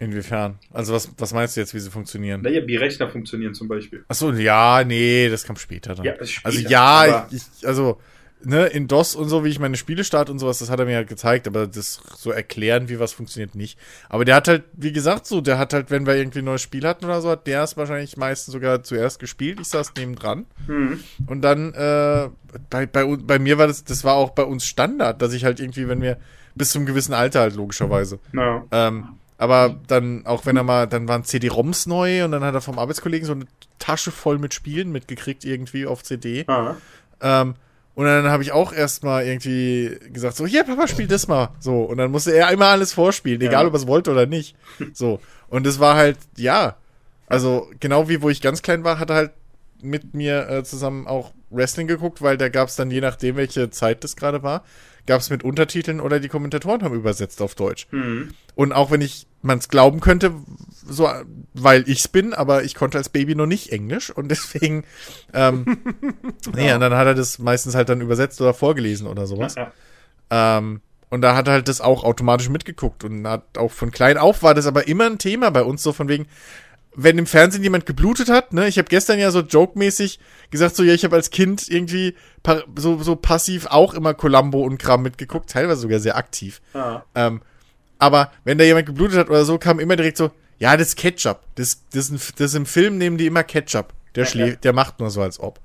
Inwiefern? 0.00 0.58
Also 0.72 0.92
was, 0.92 1.10
was 1.16 1.32
meinst 1.32 1.56
du 1.56 1.60
jetzt, 1.60 1.72
wie 1.72 1.78
sie 1.78 1.90
funktionieren? 1.90 2.42
Naja, 2.42 2.66
wie 2.66 2.74
Rechner 2.76 3.08
funktionieren 3.08 3.54
zum 3.54 3.68
Beispiel. 3.68 4.04
Achso, 4.08 4.32
ja, 4.32 4.82
nee, 4.84 5.28
das 5.28 5.44
kam 5.44 5.56
später 5.56 5.94
dann. 5.94 6.04
Ja, 6.04 6.14
also 6.14 6.26
später, 6.26 6.68
ja, 6.68 6.82
aber- 6.84 7.28
ich, 7.30 7.42
ich, 7.60 7.66
also, 7.66 8.00
ne, 8.44 8.66
in 8.66 8.88
DOS 8.88 9.14
und 9.14 9.28
so, 9.28 9.44
wie 9.44 9.48
ich 9.48 9.58
meine 9.58 9.76
Spiele 9.76 10.04
starte 10.04 10.32
und 10.32 10.38
sowas, 10.38 10.58
das 10.58 10.70
hat 10.70 10.78
er 10.80 10.86
mir 10.86 10.96
halt 10.96 11.08
gezeigt, 11.08 11.46
aber 11.46 11.66
das 11.66 12.00
so 12.16 12.30
erklären, 12.30 12.88
wie 12.88 12.98
was 13.00 13.12
funktioniert, 13.12 13.54
nicht. 13.54 13.78
Aber 14.08 14.24
der 14.24 14.36
hat 14.36 14.48
halt, 14.48 14.64
wie 14.72 14.92
gesagt, 14.92 15.26
so, 15.26 15.40
der 15.40 15.58
hat 15.58 15.72
halt, 15.72 15.90
wenn 15.90 16.06
wir 16.06 16.14
irgendwie 16.14 16.40
ein 16.40 16.44
neues 16.44 16.62
Spiel 16.62 16.86
hatten 16.86 17.04
oder 17.04 17.20
so, 17.20 17.30
hat 17.30 17.46
der 17.46 17.62
es 17.62 17.76
wahrscheinlich 17.76 18.16
meistens 18.16 18.52
sogar 18.52 18.82
zuerst 18.82 19.18
gespielt. 19.18 19.60
Ich 19.60 19.68
saß 19.68 19.92
neben 19.96 20.14
dran. 20.14 20.46
Hm. 20.66 21.00
Und 21.26 21.42
dann, 21.42 21.72
äh, 21.74 22.28
bei, 22.70 22.86
bei, 22.86 23.04
bei 23.04 23.38
mir 23.38 23.58
war 23.58 23.66
das, 23.66 23.84
das 23.84 24.04
war 24.04 24.14
auch 24.14 24.30
bei 24.30 24.44
uns 24.44 24.64
Standard, 24.66 25.20
dass 25.22 25.32
ich 25.32 25.44
halt 25.44 25.60
irgendwie, 25.60 25.88
wenn 25.88 26.02
wir, 26.02 26.18
bis 26.54 26.70
zum 26.70 26.86
gewissen 26.86 27.14
Alter 27.14 27.40
halt, 27.40 27.56
logischerweise. 27.56 28.18
Na, 28.32 28.64
Ähm, 28.70 29.08
aber 29.36 29.76
dann, 29.88 30.24
auch 30.26 30.46
wenn 30.46 30.56
er 30.56 30.62
mal, 30.62 30.86
dann 30.86 31.08
waren 31.08 31.24
CD-ROMs 31.24 31.86
neu 31.86 32.24
und 32.24 32.30
dann 32.30 32.44
hat 32.44 32.54
er 32.54 32.60
vom 32.60 32.78
Arbeitskollegen 32.78 33.26
so 33.26 33.32
eine 33.32 33.46
Tasche 33.80 34.12
voll 34.12 34.38
mit 34.38 34.54
Spielen 34.54 34.92
mitgekriegt, 34.92 35.44
irgendwie 35.44 35.86
auf 35.86 36.04
CD. 36.04 36.44
ah, 36.46 36.76
Ähm, 37.20 37.54
und 37.94 38.04
dann 38.06 38.24
habe 38.28 38.42
ich 38.42 38.52
auch 38.52 38.72
erstmal 38.72 39.24
irgendwie 39.26 39.98
gesagt, 40.12 40.36
so, 40.36 40.46
hier, 40.46 40.64
Papa, 40.64 40.88
spiel 40.88 41.06
das 41.06 41.28
mal. 41.28 41.50
So, 41.60 41.82
und 41.82 41.98
dann 41.98 42.10
musste 42.10 42.32
er 42.34 42.50
immer 42.50 42.66
alles 42.66 42.92
vorspielen, 42.92 43.40
egal 43.40 43.62
Ja. 43.62 43.68
ob 43.68 43.74
er 43.74 43.78
es 43.78 43.86
wollte 43.86 44.10
oder 44.10 44.26
nicht. 44.26 44.56
So. 44.92 45.20
Und 45.48 45.66
es 45.66 45.78
war 45.78 45.94
halt, 45.96 46.18
ja. 46.36 46.76
Also, 47.26 47.70
genau 47.80 48.08
wie 48.08 48.20
wo 48.22 48.28
ich 48.30 48.40
ganz 48.42 48.62
klein 48.62 48.84
war, 48.84 48.98
hat 48.98 49.10
er 49.10 49.16
halt 49.16 49.30
mit 49.80 50.14
mir 50.14 50.48
äh, 50.48 50.64
zusammen 50.64 51.06
auch 51.06 51.32
Wrestling 51.50 51.86
geguckt, 51.86 52.20
weil 52.22 52.36
da 52.36 52.48
gab 52.48 52.68
es 52.68 52.76
dann, 52.76 52.90
je 52.90 53.00
nachdem, 53.00 53.36
welche 53.36 53.70
Zeit 53.70 54.02
das 54.02 54.16
gerade 54.16 54.42
war, 54.42 54.64
gab 55.06 55.20
es 55.20 55.30
mit 55.30 55.44
Untertiteln 55.44 56.00
oder 56.00 56.18
die 56.20 56.28
Kommentatoren 56.28 56.82
haben 56.82 56.94
übersetzt 56.94 57.40
auf 57.42 57.54
Deutsch. 57.54 57.86
hm. 57.90 58.30
Und 58.56 58.72
auch 58.72 58.90
wenn 58.90 59.00
ich 59.02 59.26
man 59.44 59.58
es 59.58 59.68
glauben 59.68 60.00
könnte, 60.00 60.32
so, 60.86 61.08
weil 61.52 61.88
ich's 61.88 62.08
bin, 62.08 62.34
aber 62.34 62.64
ich 62.64 62.74
konnte 62.74 62.98
als 62.98 63.08
Baby 63.08 63.34
noch 63.34 63.46
nicht 63.46 63.70
Englisch 63.70 64.10
und 64.10 64.28
deswegen, 64.28 64.84
ähm, 65.32 65.78
nee, 66.54 66.72
und 66.72 66.80
dann 66.80 66.94
hat 66.94 67.06
er 67.06 67.14
das 67.14 67.38
meistens 67.38 67.74
halt 67.74 67.88
dann 67.88 68.00
übersetzt 68.00 68.40
oder 68.40 68.54
vorgelesen 68.54 69.06
oder 69.06 69.26
sowas. 69.26 69.54
Ja, 69.54 69.72
Ähm, 70.30 70.80
und 71.10 71.20
da 71.20 71.36
hat 71.36 71.46
er 71.46 71.54
halt 71.54 71.68
das 71.68 71.80
auch 71.80 72.02
automatisch 72.02 72.48
mitgeguckt 72.48 73.04
und 73.04 73.26
hat 73.26 73.56
auch 73.56 73.70
von 73.70 73.90
klein 73.92 74.18
auf 74.18 74.42
war 74.42 74.54
das 74.54 74.66
aber 74.66 74.88
immer 74.88 75.06
ein 75.06 75.18
Thema 75.18 75.50
bei 75.50 75.62
uns, 75.62 75.82
so 75.82 75.92
von 75.92 76.08
wegen, 76.08 76.26
wenn 76.96 77.18
im 77.18 77.26
Fernsehen 77.26 77.62
jemand 77.62 77.86
geblutet 77.86 78.28
hat, 78.28 78.52
ne, 78.52 78.66
ich 78.68 78.78
habe 78.78 78.88
gestern 78.88 79.18
ja 79.18 79.30
so 79.30 79.40
joke-mäßig 79.40 80.18
gesagt, 80.50 80.76
so, 80.76 80.82
ja, 80.82 80.94
ich 80.94 81.04
habe 81.04 81.16
als 81.16 81.30
Kind 81.30 81.68
irgendwie 81.68 82.14
so, 82.76 83.02
so 83.02 83.16
passiv 83.16 83.66
auch 83.66 83.94
immer 83.94 84.14
Columbo 84.14 84.62
und 84.62 84.78
Kram 84.78 85.02
mitgeguckt, 85.02 85.50
teilweise 85.50 85.80
sogar 85.82 85.98
sehr 85.98 86.16
aktiv. 86.16 86.60
ah, 86.74 87.02
Ähm, 87.14 87.42
aber 88.04 88.30
wenn 88.44 88.58
da 88.58 88.64
jemand 88.64 88.86
geblutet 88.86 89.18
hat 89.18 89.30
oder 89.30 89.44
so, 89.44 89.58
kam 89.58 89.80
immer 89.80 89.96
direkt 89.96 90.18
so, 90.18 90.30
ja, 90.58 90.76
das 90.76 90.88
ist 90.88 90.96
Ketchup. 90.96 91.40
Das, 91.54 91.82
das, 91.92 92.12
das 92.36 92.54
im 92.54 92.66
Film 92.66 92.98
nehmen 92.98 93.16
die 93.16 93.26
immer 93.26 93.42
Ketchup. 93.42 93.92
Der 94.14 94.24
Ja, 94.24 94.30
schläft, 94.30 94.52
ja. 94.56 94.60
der 94.60 94.72
macht 94.74 95.00
nur 95.00 95.10
so 95.10 95.22
als 95.22 95.40
ob. 95.40 95.58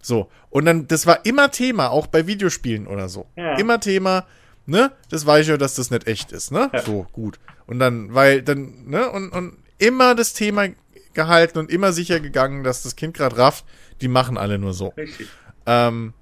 So. 0.00 0.28
Und 0.50 0.64
dann, 0.64 0.88
das 0.88 1.06
war 1.06 1.24
immer 1.24 1.50
Thema, 1.50 1.90
auch 1.90 2.06
bei 2.06 2.26
Videospielen 2.26 2.86
oder 2.86 3.08
so. 3.08 3.26
Ja. 3.36 3.56
Immer 3.58 3.78
Thema, 3.78 4.26
ne? 4.66 4.90
Das 5.10 5.26
weiß 5.26 5.42
ich 5.42 5.48
ja, 5.48 5.56
dass 5.56 5.74
das 5.76 5.90
nicht 5.90 6.06
echt 6.06 6.32
ist, 6.32 6.50
ne? 6.50 6.70
Ja. 6.72 6.82
So, 6.82 7.06
gut. 7.12 7.38
Und 7.66 7.78
dann, 7.78 8.12
weil 8.14 8.42
dann, 8.42 8.86
ne? 8.86 9.08
Und, 9.10 9.30
und 9.30 9.56
immer 9.78 10.14
das 10.14 10.32
Thema 10.32 10.68
gehalten 11.14 11.58
und 11.58 11.70
immer 11.70 11.92
sicher 11.92 12.20
gegangen, 12.20 12.64
dass 12.64 12.82
das 12.82 12.96
Kind 12.96 13.14
gerade 13.14 13.36
rafft, 13.36 13.64
die 14.00 14.08
machen 14.08 14.38
alle 14.38 14.58
nur 14.58 14.72
so. 14.72 14.88
richtig. 14.96 15.28
Ähm, 15.66 16.14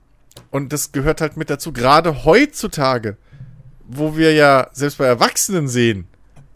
und 0.51 0.73
das 0.73 0.93
gehört 0.93 1.21
halt 1.21 1.37
mit 1.37 1.49
dazu. 1.49 1.73
Gerade 1.73 2.25
heutzutage, 2.25 3.17
wo 3.93 4.17
wir 4.17 4.33
ja 4.35 4.69
selbst 4.73 4.99
bei 4.99 5.07
Erwachsenen 5.07 5.69
sehen, 5.69 6.07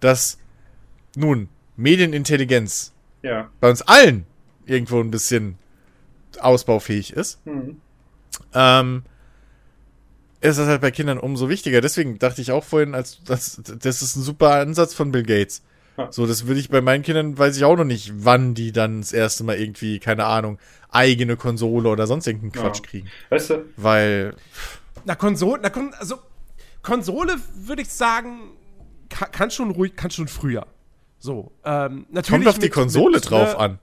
dass 0.01 0.39
nun 1.17 1.49
Medienintelligenz 1.77 2.93
Ja. 3.23 3.51
bei 3.61 3.71
uns 3.71 3.83
allen 3.83 4.27
irgendwo 4.67 5.01
ein 5.01 5.11
bisschen 5.11 5.59
ausbaufähig 6.41 7.13
ist, 7.13 7.39
Hm. 7.45 7.81
ähm, 8.55 9.03
ist 10.41 10.59
das 10.59 10.67
halt 10.69 10.81
bei 10.83 10.91
Kindern 10.91 11.19
umso 11.19 11.49
wichtiger. 11.49 11.81
Deswegen 11.81 12.19
dachte 12.19 12.43
ich 12.43 12.53
auch 12.53 12.65
vorhin, 12.65 12.95
als 12.95 13.21
das, 13.25 13.61
das 13.65 14.03
ist 14.03 14.17
ein 14.17 14.23
super 14.23 14.57
Ansatz 14.57 14.93
von 14.95 15.11
Bill 15.11 15.23
Gates. 15.23 15.63
Ja. 15.97 16.11
So, 16.13 16.27
das 16.27 16.47
würde 16.47 16.61
ich 16.61 16.69
bei 16.69 16.81
meinen 16.81 17.03
Kindern, 17.03 17.39
weiß 17.39 17.57
ich 17.57 17.65
auch 17.65 17.77
noch 17.77 17.85
nicht, 17.85 18.13
wann 18.17 18.53
die 18.55 18.73
dann 18.73 19.01
das 19.01 19.13
erste 19.13 19.45
Mal 19.45 19.57
irgendwie, 19.59 20.01
keine 20.01 20.25
Ahnung, 20.27 20.59
eigene 20.91 21.37
Konsole 21.37 21.89
oder 21.89 22.07
sonst 22.07 22.27
irgendeinen 22.27 22.53
Quatsch 22.53 22.81
Ja. 22.85 22.91
kriegen. 22.91 23.09
Weißt 23.31 23.51
du, 23.51 23.65
Weil, 23.77 24.35
Na, 25.07 25.15
Konsole, 25.15 25.61
na, 25.63 25.71
Kon 25.71 25.93
also, 25.99 26.19
Konsole 26.85 27.35
würde 27.57 27.83
ich 27.83 27.89
sagen, 27.89 28.53
kann, 29.09 29.33
kann 29.33 29.51
schon 29.51 29.71
ruhig, 29.71 29.97
kann 29.97 30.11
schon 30.13 30.29
früher. 30.29 30.67
So, 31.19 31.51
ähm, 31.65 32.07
natürlich. 32.11 32.29
kommt 32.31 32.47
auf 32.49 32.59
die 32.59 32.67
mit- 32.67 32.73
Konsole 32.73 33.17
mit, 33.17 33.29
drauf 33.31 33.55
äh, 33.55 33.57
an. 33.57 33.79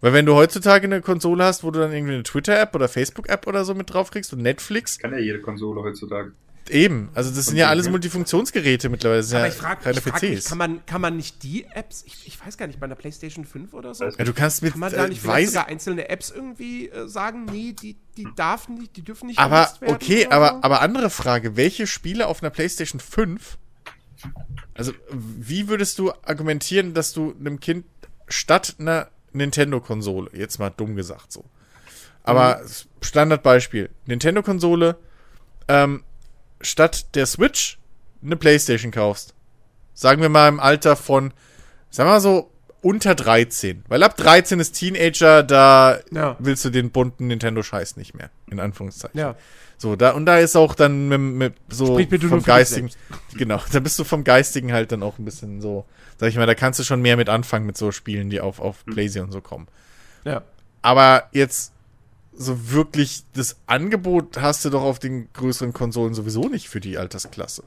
Weil 0.00 0.12
wenn 0.12 0.26
du 0.26 0.34
heutzutage 0.34 0.84
eine 0.86 1.00
Konsole 1.00 1.44
hast, 1.44 1.62
wo 1.62 1.70
du 1.70 1.78
dann 1.78 1.92
irgendwie 1.92 2.14
eine 2.14 2.24
Twitter-App 2.24 2.74
oder 2.74 2.88
Facebook-App 2.88 3.46
oder 3.46 3.64
so 3.64 3.74
mit 3.74 3.92
drauf 3.94 4.10
kriegst 4.10 4.32
und 4.32 4.42
Netflix, 4.42 4.98
kann 4.98 5.12
ja 5.12 5.18
jede 5.18 5.40
Konsole 5.40 5.80
heutzutage. 5.82 6.32
Eben. 6.70 7.10
Also 7.14 7.30
das 7.34 7.46
sind 7.46 7.56
ja 7.56 7.68
alles 7.68 7.86
ja. 7.86 7.90
Multifunktionsgeräte 7.92 8.88
mittlerweile. 8.88 9.20
Das 9.20 9.28
sind 9.28 9.38
Aber 9.38 9.46
ja 9.46 9.52
ich 9.52 9.58
frage 9.58 9.82
keine 9.82 9.98
ich 9.98 10.04
frag 10.04 10.22
mich, 10.22 10.38
PCs. 10.38 10.48
kann 10.48 10.58
man, 10.58 10.86
kann 10.86 11.00
man 11.00 11.16
nicht 11.16 11.42
die 11.42 11.64
Apps, 11.64 12.04
ich, 12.06 12.26
ich 12.26 12.44
weiß 12.46 12.56
gar 12.56 12.66
nicht, 12.66 12.78
bei 12.80 12.84
einer 12.86 12.94
PlayStation 12.94 13.44
5 13.44 13.74
oder 13.74 13.94
so? 13.94 14.04
Ja, 14.04 14.24
du 14.24 14.32
kannst 14.32 14.62
mit, 14.62 14.72
Kann 14.72 14.80
man 14.80 14.92
da 14.92 15.04
äh, 15.04 15.08
nicht 15.08 15.20
vielleicht 15.20 15.46
weiß, 15.46 15.48
sogar 15.50 15.66
einzelne 15.66 16.08
Apps 16.08 16.30
irgendwie 16.30 16.88
äh, 16.88 17.08
sagen, 17.08 17.44
nee, 17.46 17.72
die, 17.72 17.96
die 18.16 18.26
darf 18.36 18.68
nicht, 18.68 18.96
die 18.96 19.02
dürfen 19.02 19.26
nicht 19.26 19.38
aber 19.38 19.68
werden 19.80 19.94
okay, 19.94 20.26
aber, 20.28 20.62
aber 20.64 20.80
andere 20.82 21.10
Frage, 21.10 21.56
welche 21.56 21.86
Spiele 21.86 22.26
auf 22.26 22.42
einer 22.42 22.50
PlayStation 22.50 23.00
5, 23.00 23.58
also 24.74 24.92
wie 25.10 25.68
würdest 25.68 25.98
du 25.98 26.12
argumentieren, 26.22 26.94
dass 26.94 27.12
du 27.12 27.34
einem 27.38 27.60
Kind 27.60 27.84
statt 28.28 28.76
einer 28.78 29.08
Nintendo-Konsole, 29.32 30.30
jetzt 30.34 30.58
mal 30.58 30.70
dumm 30.70 30.94
gesagt 30.96 31.32
so, 31.32 31.44
aber 32.22 32.60
Mhm. 32.62 32.66
Standardbeispiel, 33.02 33.90
Nintendo-Konsole, 34.06 34.96
ähm, 35.68 36.04
statt 36.62 37.14
der 37.14 37.26
Switch 37.26 37.78
eine 38.24 38.36
Playstation 38.36 38.90
kaufst. 38.92 39.34
Sagen 39.94 40.22
wir 40.22 40.28
mal 40.28 40.48
im 40.48 40.60
Alter 40.60 40.96
von, 40.96 41.32
sagen 41.90 42.08
wir 42.08 42.14
mal 42.14 42.20
so, 42.20 42.50
unter 42.80 43.14
13. 43.14 43.84
Weil 43.88 44.02
ab 44.02 44.16
13 44.16 44.58
ist 44.58 44.72
Teenager, 44.72 45.42
da 45.42 46.00
Ja. 46.10 46.36
willst 46.38 46.64
du 46.64 46.70
den 46.70 46.90
bunten 46.90 47.28
Nintendo-Scheiß 47.28 47.96
nicht 47.96 48.14
mehr. 48.14 48.30
In 48.50 48.58
Anführungszeichen. 48.58 49.18
Ja. 49.18 49.36
So, 49.78 49.96
da, 49.96 50.10
und 50.12 50.26
da 50.26 50.38
ist 50.38 50.56
auch 50.56 50.74
dann 50.74 51.08
mit, 51.08 51.20
mit 51.20 51.54
so 51.68 51.98
Sprich 51.98 52.24
vom 52.26 52.42
Geistigen, 52.42 52.90
genau, 53.36 53.60
da 53.72 53.80
bist 53.80 53.98
du 53.98 54.04
vom 54.04 54.22
Geistigen 54.22 54.72
halt 54.72 54.92
dann 54.92 55.02
auch 55.02 55.18
ein 55.18 55.24
bisschen 55.24 55.60
so, 55.60 55.84
sag 56.18 56.28
ich 56.28 56.36
mal, 56.36 56.46
da 56.46 56.54
kannst 56.54 56.78
du 56.78 56.84
schon 56.84 57.02
mehr 57.02 57.16
mit 57.16 57.28
anfangen 57.28 57.66
mit 57.66 57.76
so 57.76 57.90
Spielen, 57.90 58.30
die 58.30 58.40
auf, 58.40 58.60
auf 58.60 58.84
PlayStation 58.84 59.26
und 59.26 59.32
so 59.32 59.40
kommen. 59.40 59.66
Ja. 60.24 60.42
Aber 60.82 61.28
jetzt 61.32 61.71
so 62.34 62.70
wirklich 62.70 63.24
das 63.34 63.56
Angebot 63.66 64.40
hast 64.40 64.64
du 64.64 64.70
doch 64.70 64.82
auf 64.82 64.98
den 64.98 65.32
größeren 65.32 65.72
Konsolen 65.72 66.14
sowieso 66.14 66.48
nicht 66.48 66.68
für 66.68 66.80
die 66.80 66.96
Altersklasse. 66.98 67.62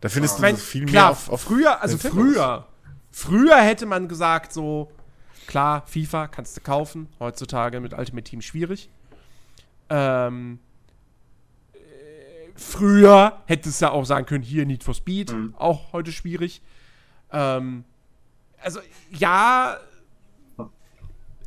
Da 0.00 0.08
findest 0.08 0.38
Ich 0.38 0.44
du 0.44 0.50
so 0.50 0.56
viel 0.56 0.86
klar, 0.86 1.04
mehr 1.04 1.10
auf, 1.10 1.28
auf 1.30 1.40
früher, 1.42 1.80
also 1.82 1.96
früher, 1.98 2.66
früher 3.10 3.56
hätte 3.56 3.86
man 3.86 4.08
gesagt 4.08 4.52
so, 4.52 4.90
klar, 5.46 5.82
FIFA 5.86 6.28
kannst 6.28 6.56
du 6.56 6.60
kaufen, 6.60 7.08
heutzutage 7.18 7.80
mit 7.80 7.94
Ultimate 7.94 8.24
Team 8.24 8.42
schwierig. 8.42 8.90
Ähm, 9.88 10.58
äh, 11.72 11.78
früher 12.54 13.42
hättest 13.46 13.80
du 13.80 13.86
ja 13.86 13.90
auch 13.92 14.04
sagen 14.04 14.26
können, 14.26 14.44
hier 14.44 14.66
Need 14.66 14.84
for 14.84 14.94
Speed, 14.94 15.32
Mhm. 15.32 15.54
auch 15.56 15.92
heute 15.92 16.12
schwierig. 16.12 16.60
Ähm, 17.32 17.84
also 18.60 18.80
ja, 19.10 19.78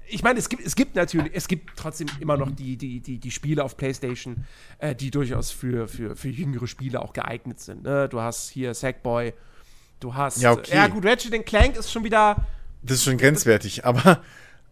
ich 0.10 0.24
meine, 0.24 0.39
es 0.39 0.49
gibt, 0.49 0.66
es 0.66 0.76
gibt 0.76 0.95
natürlich, 0.95 1.32
es 1.34 1.47
gibt 1.47 1.78
trotzdem 1.78 2.07
immer 2.20 2.38
noch 2.38 2.51
die, 2.51 2.78
die, 2.78 2.99
die, 2.99 3.18
die 3.18 3.32
Spiele 3.32 3.64
auf 3.64 3.78
PlayStation, 3.78 4.45
äh, 4.80 4.95
die 4.95 5.12
durchaus 5.12 5.51
für, 5.51 5.88
für, 5.88 6.16
für 6.16 6.30
jüngere 6.30 6.68
Spiele 6.68 7.01
auch 7.01 7.14
geeignet 7.14 7.60
sind. 7.60 7.84
Ne? 7.84 8.10
Du 8.10 8.20
hast 8.20 8.49
hier 8.49 8.74
Sackboy, 8.74 9.34
du 9.99 10.16
hast. 10.16 10.41
Ja, 10.41 10.51
okay. 10.51 10.76
Ja, 10.76 10.88
gut, 10.88 11.05
Ratchet 11.05 11.45
Clank 11.45 11.78
ist 11.78 11.91
schon 11.91 12.03
wieder. 12.03 12.45
Das 12.82 12.97
ist 12.97 13.03
schon 13.03 13.18
grenzwertig, 13.18 13.86
aber, 13.86 14.22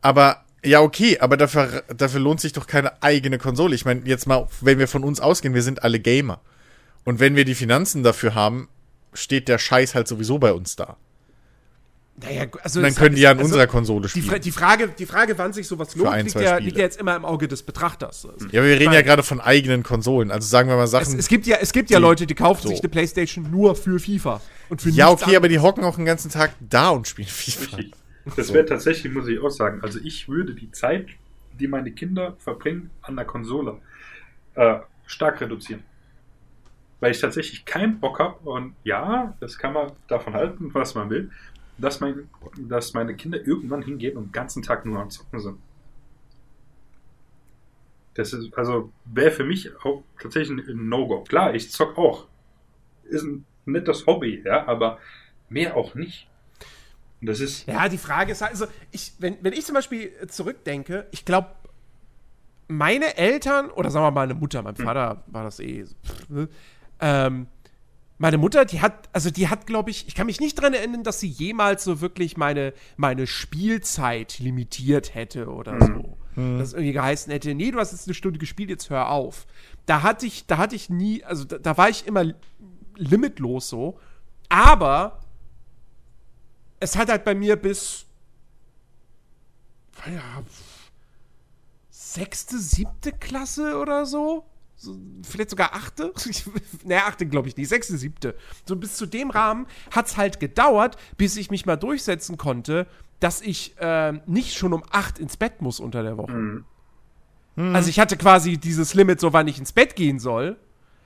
aber, 0.01 0.43
ja, 0.63 0.81
okay, 0.81 1.19
aber 1.19 1.37
dafür, 1.37 1.83
dafür 1.95 2.19
lohnt 2.19 2.39
sich 2.39 2.53
doch 2.53 2.67
keine 2.67 3.01
eigene 3.03 3.37
Konsole. 3.37 3.75
Ich 3.75 3.85
meine, 3.85 4.01
jetzt 4.05 4.27
mal, 4.27 4.47
wenn 4.61 4.79
wir 4.79 4.87
von 4.87 5.03
uns 5.03 5.19
ausgehen, 5.19 5.53
wir 5.53 5.63
sind 5.63 5.83
alle 5.83 5.99
Gamer. 5.99 6.39
Und 7.03 7.19
wenn 7.19 7.35
wir 7.35 7.45
die 7.45 7.55
Finanzen 7.55 8.03
dafür 8.03 8.35
haben, 8.35 8.69
steht 9.13 9.47
der 9.47 9.57
Scheiß 9.57 9.95
halt 9.95 10.07
sowieso 10.07 10.39
bei 10.39 10.53
uns 10.53 10.75
da. 10.75 10.97
Naja, 12.19 12.45
also 12.63 12.79
Und 12.79 12.83
dann 12.83 12.91
es- 12.93 12.97
können 12.97 13.13
die 13.15 13.21
ja 13.21 13.29
an 13.31 13.37
also 13.37 13.45
unserer 13.49 13.67
Konsole 13.67 14.07
Die, 14.07 14.21
spielen. 14.21 14.41
die, 14.41 14.51
Frage, 14.51 14.87
die 14.87 15.05
Frage, 15.05 15.37
wann 15.37 15.53
sich 15.53 15.67
sowas 15.67 15.95
lohnt, 15.95 16.09
ein, 16.09 16.25
liegt 16.25 16.39
ja, 16.39 16.57
liegt 16.57 16.75
ja 16.77 16.83
jetzt 16.83 16.99
immer 16.99 17.15
im 17.15 17.25
Auge 17.25 17.47
des 17.47 17.61
Betrachters. 17.61 18.25
Also, 18.25 18.47
Ja, 18.51 18.61
aber 18.61 18.69
wir 18.69 18.79
reden 18.79 18.91
ja 18.93 19.03
gerade 19.03 19.21
von 19.21 19.39
eigenen 19.39 19.83
Konsolen. 19.83 20.31
Also 20.31 20.47
sagen 20.47 20.67
wir 20.67 20.77
mal 20.77 20.85
Es, 20.85 20.91
Sachen. 20.91 21.19
es 21.19 21.27
gibt 21.27 21.45
ja, 21.45 21.57
es 21.61 21.71
gibt 21.71 21.91
ja 21.91 21.99
die- 21.99 22.01
Leute, 22.01 22.25
die 22.25 22.33
kaufen 22.33 22.63
so. 22.63 22.69
sich 22.69 22.79
eine 22.79 22.89
Playstation 22.89 23.51
nur 23.51 23.75
für 23.75 23.99
FIFA. 23.99 24.41
Und 24.69 24.81
für 24.81 24.89
ja, 24.89 25.09
okay, 25.11 25.35
aber 25.35 25.47
die 25.47 25.59
hocken 25.59 25.83
auch 25.83 25.95
den 25.95 26.05
ganzen 26.05 26.31
Tag 26.31 26.53
da 26.59 26.89
und 26.89 27.07
spielen 27.07 27.27
FIFA. 27.27 27.77
Richtig. 27.77 27.93
Das 28.35 28.51
wäre 28.51 28.65
tatsächlich, 28.65 29.13
muss 29.13 29.27
ich 29.27 29.39
auch 29.39 29.51
sagen, 29.51 29.81
also 29.83 29.99
ich 30.03 30.27
würde 30.27 30.55
die 30.55 30.71
Zeit, 30.71 31.05
die 31.59 31.67
meine 31.67 31.91
Kinder 31.91 32.35
verbringen 32.39 32.89
an 33.03 33.15
der 33.15 33.25
Konsole, 33.25 33.77
äh, 34.55 34.79
stark 35.05 35.39
reduzieren. 35.39 35.83
Weil 36.99 37.11
ich 37.11 37.21
tatsächlich 37.21 37.63
keinen 37.63 37.99
Bock 37.99 38.19
habe 38.19 38.37
und 38.49 38.73
ja, 38.83 39.35
das 39.39 39.57
kann 39.59 39.73
man 39.73 39.91
davon 40.07 40.33
halten, 40.33 40.73
was 40.73 40.95
man 40.95 41.11
will, 41.11 41.29
dass, 41.77 41.99
mein, 41.99 42.29
dass 42.57 42.93
meine 42.93 43.15
Kinder 43.15 43.45
irgendwann 43.45 43.81
hingehen 43.81 44.17
und 44.17 44.27
den 44.27 44.31
ganzen 44.31 44.63
Tag 44.63 44.85
nur 44.85 44.99
am 44.99 45.09
Zocken 45.09 45.39
sind. 45.39 45.57
Das 48.15 48.33
ist, 48.33 48.51
also, 48.57 48.91
wäre 49.05 49.31
für 49.31 49.43
mich 49.43 49.69
auch 49.83 50.03
tatsächlich 50.19 50.67
ein 50.67 50.89
No-Go. 50.89 51.23
Klar, 51.23 51.53
ich 51.53 51.71
zock 51.71 51.97
auch. 51.97 52.25
Ist 53.03 53.23
ein 53.23 53.45
nettes 53.65 54.07
Hobby, 54.07 54.41
ja, 54.43 54.67
aber 54.67 54.97
mehr 55.49 55.77
auch 55.77 55.93
nicht. 55.93 56.27
Und 57.21 57.27
das 57.27 57.39
ist, 57.39 57.67
Ja, 57.67 57.87
die 57.89 57.97
Frage 57.97 58.31
ist 58.31 58.41
halt, 58.41 58.51
also 58.51 58.65
ich, 58.91 59.13
wenn, 59.19 59.37
wenn 59.41 59.53
ich 59.53 59.65
zum 59.65 59.75
Beispiel 59.75 60.11
zurückdenke, 60.27 61.07
ich 61.11 61.25
glaube, 61.25 61.49
meine 62.67 63.17
Eltern, 63.17 63.69
oder 63.71 63.91
sagen 63.91 64.05
wir 64.05 64.11
mal 64.11 64.27
meine 64.27 64.33
Mutter, 64.33 64.61
mein 64.61 64.75
Vater 64.75 65.23
war 65.27 65.43
das 65.43 65.59
eh, 65.59 65.85
pff, 65.85 66.29
ne, 66.29 66.49
ähm, 66.99 67.47
meine 68.17 68.37
Mutter, 68.37 68.65
die 68.65 68.81
hat, 68.81 69.09
also 69.13 69.29
die 69.29 69.47
hat, 69.47 69.67
glaube 69.67 69.91
ich, 69.91 70.07
ich 70.07 70.15
kann 70.15 70.25
mich 70.25 70.39
nicht 70.39 70.55
dran 70.55 70.73
erinnern, 70.73 71.03
dass 71.03 71.19
sie 71.19 71.27
jemals 71.27 71.83
so 71.83 72.01
wirklich 72.01 72.35
meine, 72.37 72.73
meine 72.95 73.27
Spielzeit 73.27 74.39
limitiert 74.39 75.13
hätte 75.13 75.49
oder 75.49 75.79
so. 75.79 76.17
Dass 76.59 76.73
irgendwie 76.73 76.93
geheißen 76.93 77.31
hätte, 77.31 77.55
nee, 77.55 77.71
du 77.71 77.79
hast 77.79 77.91
jetzt 77.91 78.07
eine 78.07 78.13
Stunde 78.13 78.37
gespielt, 78.37 78.69
jetzt 78.69 78.89
hör 78.89 79.09
auf. 79.09 79.47
Da 79.87 80.03
hatte 80.03 80.25
ich, 80.25 80.45
da 80.45 80.57
hatte 80.57 80.75
ich 80.75 80.89
nie, 80.89 81.23
also 81.23 81.45
da, 81.45 81.57
da 81.57 81.77
war 81.77 81.89
ich 81.89 82.05
immer 82.05 82.25
limitlos 82.95 83.69
so. 83.69 83.99
Aber 84.49 85.19
es 86.79 86.95
hat 86.95 87.09
halt 87.09 87.23
bei 87.23 87.33
mir 87.33 87.55
bis 87.55 88.05
ja, 90.05 90.43
sechste, 91.89 92.59
siebte 92.59 93.11
Klasse 93.11 93.77
oder 93.77 94.05
so. 94.05 94.45
So 94.77 94.95
vielleicht 95.23 95.49
sogar 95.49 95.73
achte. 95.73 96.13
naja, 96.85 97.05
achte 97.07 97.25
glaube 97.25 97.49
ich 97.49 97.57
nicht. 97.57 97.67
Sechste, 97.67 97.97
siebte. 97.97 98.35
So 98.65 98.75
bis 98.75 98.95
zu 98.95 99.05
dem 99.05 99.31
Rahmen 99.31 99.67
hat 99.91 100.07
es 100.07 100.17
halt 100.17 100.39
gedauert, 100.39 100.97
bis 101.17 101.35
ich 101.35 101.51
mich 101.51 101.65
mal 101.65 101.75
durchsetzen 101.75 102.37
konnte, 102.37 102.87
dass 103.19 103.41
ich 103.41 103.75
ähm, 103.79 104.21
nicht 104.27 104.55
schon 104.55 104.73
um 104.73 104.83
acht 104.91 105.19
ins 105.19 105.35
Bett 105.35 105.61
muss 105.61 105.79
unter 105.79 106.03
der 106.03 106.17
Woche. 106.17 106.31
Mhm. 106.31 106.65
Also 107.75 107.89
ich 107.89 107.99
hatte 107.99 108.17
quasi 108.17 108.57
dieses 108.57 108.93
Limit, 108.93 109.19
so 109.19 109.33
wann 109.33 109.47
ich 109.47 109.57
ins 109.57 109.73
Bett 109.73 109.95
gehen 109.95 110.19
soll. 110.19 110.57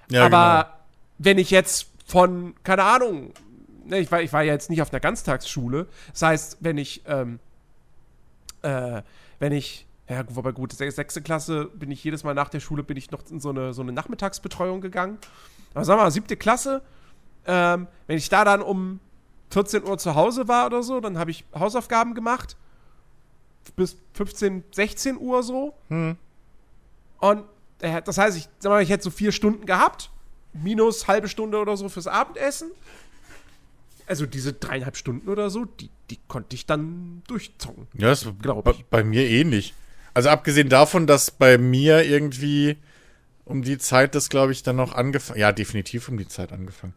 Ja, 0.09 0.25
aber 0.25 0.63
genau. 0.65 0.75
wenn 1.19 1.37
ich 1.37 1.49
jetzt 1.49 1.89
von, 2.05 2.53
keine 2.63 2.83
Ahnung, 2.83 3.33
ne, 3.85 3.99
ich, 3.99 4.11
war, 4.11 4.21
ich 4.21 4.33
war 4.33 4.43
ja 4.43 4.51
jetzt 4.51 4.69
nicht 4.69 4.81
auf 4.81 4.91
einer 4.91 4.99
Ganztagsschule. 4.99 5.87
Das 6.11 6.21
heißt, 6.21 6.57
wenn 6.59 6.77
ich, 6.77 7.03
ähm, 7.05 7.39
äh, 8.63 9.01
wenn 9.39 9.53
ich, 9.53 9.87
ja, 10.11 10.23
wobei 10.29 10.51
gut, 10.51 10.73
se- 10.73 10.91
sechste 10.91 11.21
Klasse 11.21 11.65
bin 11.73 11.89
ich 11.91 12.03
jedes 12.03 12.23
Mal 12.23 12.33
nach 12.33 12.49
der 12.49 12.59
Schule, 12.59 12.83
bin 12.83 12.97
ich 12.97 13.11
noch 13.11 13.21
in 13.29 13.39
so 13.39 13.49
eine, 13.49 13.73
so 13.73 13.81
eine 13.81 13.91
Nachmittagsbetreuung 13.91 14.81
gegangen. 14.81 15.17
Aber 15.73 15.85
sagen 15.85 15.99
wir 15.99 16.03
mal, 16.03 16.11
siebte 16.11 16.35
Klasse, 16.37 16.81
ähm, 17.45 17.87
wenn 18.07 18.17
ich 18.17 18.29
da 18.29 18.43
dann 18.45 18.61
um 18.61 18.99
14 19.51 19.83
Uhr 19.83 19.97
zu 19.97 20.15
Hause 20.15 20.47
war 20.47 20.65
oder 20.65 20.83
so, 20.83 20.99
dann 20.99 21.17
habe 21.17 21.31
ich 21.31 21.45
Hausaufgaben 21.53 22.13
gemacht. 22.13 22.55
Bis 23.75 23.97
15, 24.13 24.63
16 24.71 25.17
Uhr 25.17 25.43
so. 25.43 25.73
Hm. 25.89 26.17
Und 27.19 27.43
äh, 27.79 28.01
das 28.01 28.17
heißt, 28.17 28.37
ich 28.37 28.49
sag 28.59 28.69
mal, 28.69 28.81
ich 28.81 28.89
hätte 28.89 29.03
so 29.03 29.09
vier 29.11 29.31
Stunden 29.31 29.65
gehabt, 29.65 30.09
minus 30.53 31.07
halbe 31.07 31.27
Stunde 31.27 31.57
oder 31.59 31.77
so 31.77 31.87
fürs 31.89 32.07
Abendessen. 32.07 32.71
Also 34.07 34.25
diese 34.25 34.51
dreieinhalb 34.53 34.97
Stunden 34.97 35.29
oder 35.29 35.49
so, 35.49 35.65
die, 35.65 35.89
die 36.09 36.19
konnte 36.27 36.55
ich 36.55 36.65
dann 36.65 37.21
durchzocken. 37.27 37.87
Ja, 37.93 38.09
das 38.09 38.27
Glaub 38.41 38.63
bei, 38.65 38.71
ich. 38.71 38.85
bei 38.85 39.03
mir 39.03 39.29
ähnlich. 39.29 39.73
Also 40.13 40.29
abgesehen 40.29 40.69
davon, 40.69 41.07
dass 41.07 41.31
bei 41.31 41.57
mir 41.57 42.03
irgendwie 42.03 42.77
um 43.45 43.61
die 43.61 43.77
Zeit 43.77 44.15
das, 44.15 44.29
glaube 44.29 44.51
ich, 44.51 44.63
dann 44.63 44.75
noch 44.75 44.93
angefangen. 44.93 45.39
Ja, 45.39 45.51
definitiv 45.51 46.09
um 46.09 46.17
die 46.17 46.27
Zeit 46.27 46.51
angefangen. 46.51 46.93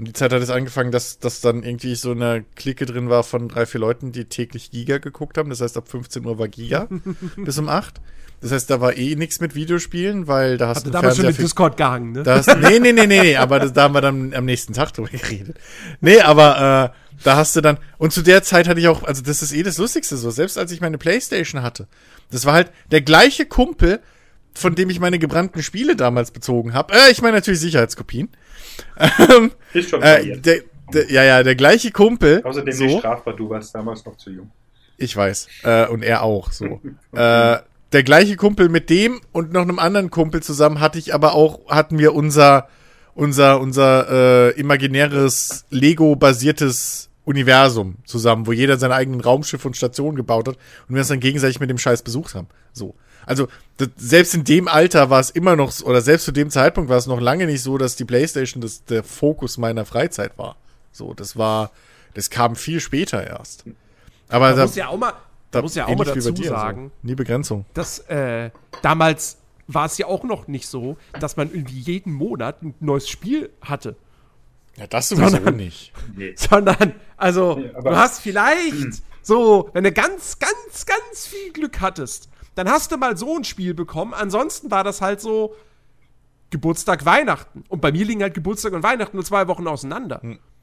Und 0.00 0.06
die 0.06 0.14
Zeit 0.14 0.32
hat 0.32 0.40
es 0.40 0.48
angefangen, 0.48 0.92
dass, 0.92 1.18
dass 1.18 1.42
dann 1.42 1.62
irgendwie 1.62 1.94
so 1.94 2.12
eine 2.12 2.42
Clique 2.56 2.86
drin 2.86 3.10
war 3.10 3.22
von 3.22 3.48
drei, 3.48 3.66
vier 3.66 3.82
Leuten, 3.82 4.12
die 4.12 4.24
täglich 4.24 4.70
Giga 4.70 4.96
geguckt 4.96 5.36
haben. 5.36 5.50
Das 5.50 5.60
heißt, 5.60 5.76
ab 5.76 5.88
15 5.88 6.24
Uhr 6.24 6.38
war 6.38 6.48
Giga 6.48 6.88
bis 7.36 7.58
um 7.58 7.68
8. 7.68 8.00
Das 8.40 8.50
heißt, 8.50 8.70
da 8.70 8.80
war 8.80 8.96
eh 8.96 9.14
nichts 9.14 9.40
mit 9.40 9.54
Videospielen, 9.54 10.26
weil 10.26 10.56
da 10.56 10.68
hast 10.68 10.86
du 10.86 10.90
damals 10.90 11.18
schon 11.18 11.26
mit 11.26 11.36
Discord 11.36 11.76
gehangen, 11.76 12.12
ne? 12.12 12.22
da 12.22 12.36
hast, 12.36 12.46
nee, 12.46 12.78
nee, 12.78 12.92
nee, 12.92 13.06
nee, 13.06 13.20
nee, 13.20 13.36
aber 13.36 13.58
das, 13.58 13.74
da 13.74 13.82
haben 13.82 13.92
wir 13.92 14.00
dann 14.00 14.32
am 14.32 14.46
nächsten 14.46 14.72
Tag 14.72 14.94
drüber 14.94 15.10
geredet. 15.10 15.58
Nee, 16.00 16.22
aber 16.22 16.94
äh, 16.94 17.22
da 17.22 17.36
hast 17.36 17.54
du 17.56 17.60
dann, 17.60 17.76
und 17.98 18.14
zu 18.14 18.22
der 18.22 18.42
Zeit 18.42 18.68
hatte 18.68 18.80
ich 18.80 18.88
auch, 18.88 19.02
also 19.02 19.20
das 19.20 19.42
ist 19.42 19.52
eh 19.52 19.62
das 19.62 19.76
Lustigste 19.76 20.16
so, 20.16 20.30
selbst 20.30 20.56
als 20.56 20.72
ich 20.72 20.80
meine 20.80 20.96
Playstation 20.96 21.60
hatte, 21.60 21.88
das 22.30 22.46
war 22.46 22.54
halt 22.54 22.72
der 22.90 23.02
gleiche 23.02 23.44
Kumpel, 23.44 24.00
von 24.54 24.74
dem 24.74 24.88
ich 24.88 24.98
meine 25.00 25.18
gebrannten 25.18 25.62
Spiele 25.62 25.94
damals 25.94 26.30
bezogen 26.30 26.72
habe. 26.72 26.94
Äh, 26.94 27.10
ich 27.10 27.20
meine 27.20 27.36
natürlich 27.36 27.60
Sicherheitskopien. 27.60 28.30
Ähm, 28.98 29.52
Ist 29.72 29.90
schon 29.90 30.02
äh, 30.02 30.38
der, 30.38 30.60
der, 30.92 31.10
ja, 31.10 31.24
ja, 31.24 31.42
der 31.42 31.54
gleiche 31.54 31.90
Kumpel. 31.90 32.42
Außerdem 32.44 32.72
so, 32.72 32.84
nicht 32.84 32.98
strafbar, 32.98 33.34
du 33.34 33.50
warst 33.50 33.74
damals 33.74 34.04
noch 34.04 34.16
zu 34.16 34.30
jung. 34.30 34.50
ich 34.98 35.16
weiß. 35.16 35.48
Äh, 35.62 35.86
und 35.86 36.02
er 36.02 36.22
auch 36.22 36.52
so. 36.52 36.80
äh, 37.12 37.58
der 37.92 38.02
gleiche 38.04 38.36
Kumpel 38.36 38.68
mit 38.68 38.88
dem 38.88 39.20
und 39.32 39.52
noch 39.52 39.62
einem 39.62 39.78
anderen 39.78 40.10
Kumpel 40.10 40.42
zusammen 40.42 40.80
hatte 40.80 40.98
ich 40.98 41.12
aber 41.12 41.34
auch, 41.34 41.68
hatten 41.68 41.98
wir 41.98 42.14
unser, 42.14 42.68
unser, 43.14 43.60
unser 43.60 44.50
äh, 44.50 44.60
imaginäres 44.60 45.64
Lego-basiertes 45.70 47.10
Universum 47.24 47.96
zusammen, 48.04 48.46
wo 48.46 48.52
jeder 48.52 48.78
sein 48.78 48.92
eigenen 48.92 49.20
Raumschiff 49.20 49.64
und 49.64 49.76
Station 49.76 50.14
gebaut 50.14 50.48
hat 50.48 50.56
und 50.88 50.94
wir 50.94 51.00
uns 51.00 51.08
dann 51.08 51.20
gegenseitig 51.20 51.60
mit 51.60 51.70
dem 51.70 51.78
Scheiß 51.78 52.02
besucht 52.02 52.34
haben. 52.34 52.48
So. 52.72 52.94
Also, 53.30 53.46
das, 53.76 53.88
selbst 53.96 54.34
in 54.34 54.42
dem 54.44 54.66
Alter 54.66 55.08
war 55.08 55.20
es 55.20 55.30
immer 55.30 55.54
noch, 55.54 55.70
so- 55.70 55.86
oder 55.86 56.00
selbst 56.00 56.24
zu 56.24 56.32
dem 56.32 56.50
Zeitpunkt 56.50 56.90
war 56.90 56.96
es 56.98 57.06
noch 57.06 57.20
lange 57.20 57.46
nicht 57.46 57.62
so, 57.62 57.78
dass 57.78 57.94
die 57.96 58.04
Playstation 58.04 58.60
das, 58.60 58.84
der 58.84 59.04
Fokus 59.04 59.56
meiner 59.56 59.84
Freizeit 59.86 60.36
war. 60.36 60.56
So, 60.90 61.14
das 61.14 61.36
war, 61.36 61.70
das 62.14 62.28
kam 62.30 62.56
viel 62.56 62.80
später 62.80 63.24
erst. 63.24 63.64
Aber 64.28 64.48
Man 64.48 64.56
da, 64.56 64.62
muss 64.64 64.74
ja 64.74 64.88
auch 64.88 64.96
mal, 64.98 65.12
da 65.52 65.62
muss 65.62 65.74
ja 65.76 65.86
auch 65.86 65.96
mal 65.96 66.04
dazu 66.04 66.32
dir, 66.32 66.48
sagen, 66.48 66.90
So. 67.02 67.06
Nie 67.06 67.14
Begrenzung. 67.14 67.64
dass 67.74 68.00
äh, 68.08 68.50
damals 68.82 69.36
war 69.68 69.86
es 69.86 69.96
ja 69.98 70.06
auch 70.06 70.24
noch 70.24 70.48
nicht 70.48 70.66
so, 70.66 70.96
dass 71.20 71.36
man 71.36 71.52
irgendwie 71.52 71.78
jeden 71.78 72.12
Monat 72.12 72.62
ein 72.62 72.74
neues 72.80 73.08
Spiel 73.08 73.50
hatte. 73.60 73.94
Ja, 74.76 74.88
das 74.88 75.08
sowieso 75.08 75.28
Sondern- 75.30 75.56
nicht. 75.56 75.92
Nee. 76.16 76.34
Sondern, 76.36 76.94
also, 77.16 77.54
Nee, 77.58 77.70
du 77.80 77.96
hast 77.96 78.20
vielleicht 78.22 79.02
so, 79.22 79.70
wenn 79.72 79.84
du 79.84 79.92
ganz, 79.92 80.38
ganz, 80.40 80.86
ganz 80.86 81.26
viel 81.26 81.52
Glück 81.52 81.80
hattest, 81.80 82.28
dann 82.64 82.72
hast 82.74 82.92
du 82.92 82.96
mal 82.96 83.16
so 83.16 83.36
ein 83.36 83.44
Spiel 83.44 83.74
bekommen. 83.74 84.14
Ansonsten 84.14 84.70
war 84.70 84.84
das 84.84 85.00
halt 85.00 85.20
so 85.20 85.54
Geburtstag, 86.50 87.04
Weihnachten. 87.04 87.64
Und 87.68 87.80
bei 87.80 87.92
mir 87.92 88.04
liegen 88.04 88.22
halt 88.22 88.34
Geburtstag 88.34 88.72
und 88.72 88.82
Weihnachten 88.82 89.16
nur 89.16 89.24
zwei 89.24 89.46
Wochen 89.46 89.66
auseinander. 89.68 90.20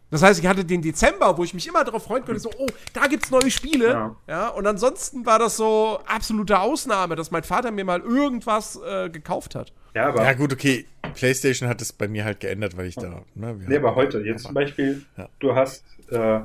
Das 0.09 0.21
heißt, 0.23 0.39
ich 0.39 0.47
hatte 0.47 0.63
den 0.65 0.81
Dezember, 0.81 1.37
wo 1.37 1.43
ich 1.43 1.53
mich 1.53 1.67
immer 1.67 1.83
darauf 1.83 2.03
freuen 2.05 2.23
konnte, 2.23 2.39
so, 2.39 2.49
oh, 2.57 2.67
da 2.93 3.07
gibt's 3.07 3.29
neue 3.31 3.51
Spiele. 3.51 3.87
Ja. 3.91 4.15
Ja. 4.27 4.47
und 4.49 4.65
ansonsten 4.67 5.25
war 5.25 5.37
das 5.39 5.57
so 5.57 5.99
absolute 6.05 6.59
Ausnahme, 6.59 7.15
dass 7.15 7.31
mein 7.31 7.43
Vater 7.43 7.71
mir 7.71 7.83
mal 7.85 7.99
irgendwas 8.01 8.79
äh, 8.85 9.09
gekauft 9.09 9.55
hat. 9.55 9.73
Ja, 9.93 10.07
aber, 10.09 10.23
Ja, 10.23 10.33
gut, 10.33 10.53
okay. 10.53 10.85
PlayStation 11.13 11.67
hat 11.67 11.81
es 11.81 11.91
bei 11.91 12.07
mir 12.07 12.23
halt 12.25 12.39
geändert, 12.41 12.77
weil 12.77 12.85
ich 12.87 12.95
da. 12.95 13.21
Ne, 13.35 13.59
wir 13.59 13.67
nee, 13.67 13.75
aber 13.77 13.89
haben- 13.89 13.95
heute, 13.95 14.19
jetzt 14.21 14.43
zum 14.43 14.53
Beispiel, 14.53 15.05
Ja. 15.17 15.27
du 15.39 15.55
hast, 15.55 15.83
äh, 16.09 16.39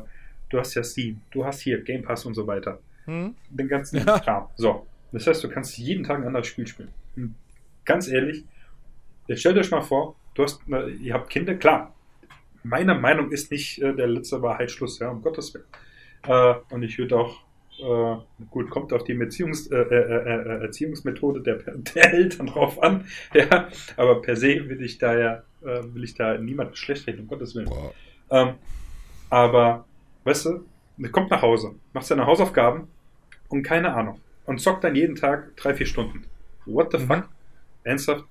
du 0.50 0.58
hast 0.58 0.74
ja 0.74 0.82
Steam, 0.82 1.20
du 1.30 1.44
hast 1.44 1.60
hier 1.60 1.82
Game 1.82 2.02
Pass 2.02 2.24
und 2.24 2.34
so 2.34 2.46
weiter. 2.46 2.78
Hm? 3.04 3.34
Den 3.50 3.68
ganzen 3.68 4.04
Ja. 4.04 4.18
Kram. 4.20 4.46
So. 4.56 4.86
Das 5.12 5.26
heißt, 5.26 5.44
du 5.44 5.48
kannst 5.48 5.78
jeden 5.78 6.04
Tag 6.04 6.18
ein 6.18 6.26
anderes 6.26 6.46
Spiel 6.46 6.66
spielen. 6.66 6.90
Und 7.16 7.34
ganz 7.84 8.08
ehrlich, 8.08 8.44
jetzt 9.26 9.40
stellt 9.40 9.58
euch 9.58 9.70
mal 9.70 9.82
vor, 9.82 10.16
du 10.34 10.42
hast, 10.42 10.60
ihr 11.00 11.14
habt 11.14 11.30
Kinder, 11.30 11.54
klar. 11.54 11.94
Meine 12.64 12.94
Meinung 12.94 13.30
ist 13.30 13.50
nicht 13.50 13.82
äh, 13.82 13.94
der 13.94 14.06
letzte 14.06 14.40
Wahrheitsschluss, 14.40 14.98
ja, 15.00 15.10
um 15.10 15.20
Gottes 15.20 15.52
Willen. 15.52 15.66
Äh, 16.26 16.54
und 16.72 16.82
ich 16.82 16.96
würde 16.98 17.18
auch, 17.18 17.42
äh, 17.78 18.16
gut, 18.50 18.70
kommt 18.70 18.92
auf 18.92 19.04
die 19.04 19.14
Beziehungs, 19.14 19.66
äh, 19.66 19.76
äh, 19.76 19.94
äh, 19.94 20.62
Erziehungsmethode 20.62 21.42
der, 21.42 21.56
der 21.56 22.14
Eltern 22.14 22.46
drauf 22.46 22.82
an, 22.82 23.04
ja, 23.34 23.68
aber 23.96 24.22
per 24.22 24.36
se 24.36 24.68
will 24.68 24.82
ich 24.82 24.98
da 24.98 25.18
ja, 25.18 25.42
will 25.60 26.02
ich 26.02 26.14
da 26.14 26.38
niemanden 26.38 26.74
schlecht 26.74 27.06
reden, 27.06 27.20
um 27.20 27.28
Gottes 27.28 27.54
Willen. 27.54 27.70
Ähm, 28.30 28.54
aber, 29.30 29.84
weißt 30.24 30.46
du, 30.46 30.64
kommt 31.12 31.30
nach 31.30 31.42
Hause, 31.42 31.76
macht 31.92 32.06
seine 32.06 32.26
Hausaufgaben 32.26 32.88
und 33.48 33.62
keine 33.62 33.94
Ahnung. 33.94 34.20
Und 34.44 34.60
zockt 34.60 34.84
dann 34.84 34.94
jeden 34.96 35.16
Tag 35.16 35.56
drei, 35.56 35.74
vier 35.74 35.86
Stunden. 35.86 36.24
What 36.66 36.92
the 36.92 36.98
Mhm. 36.98 37.06
fuck? 37.06 37.28
Ernsthaft? 37.84 38.24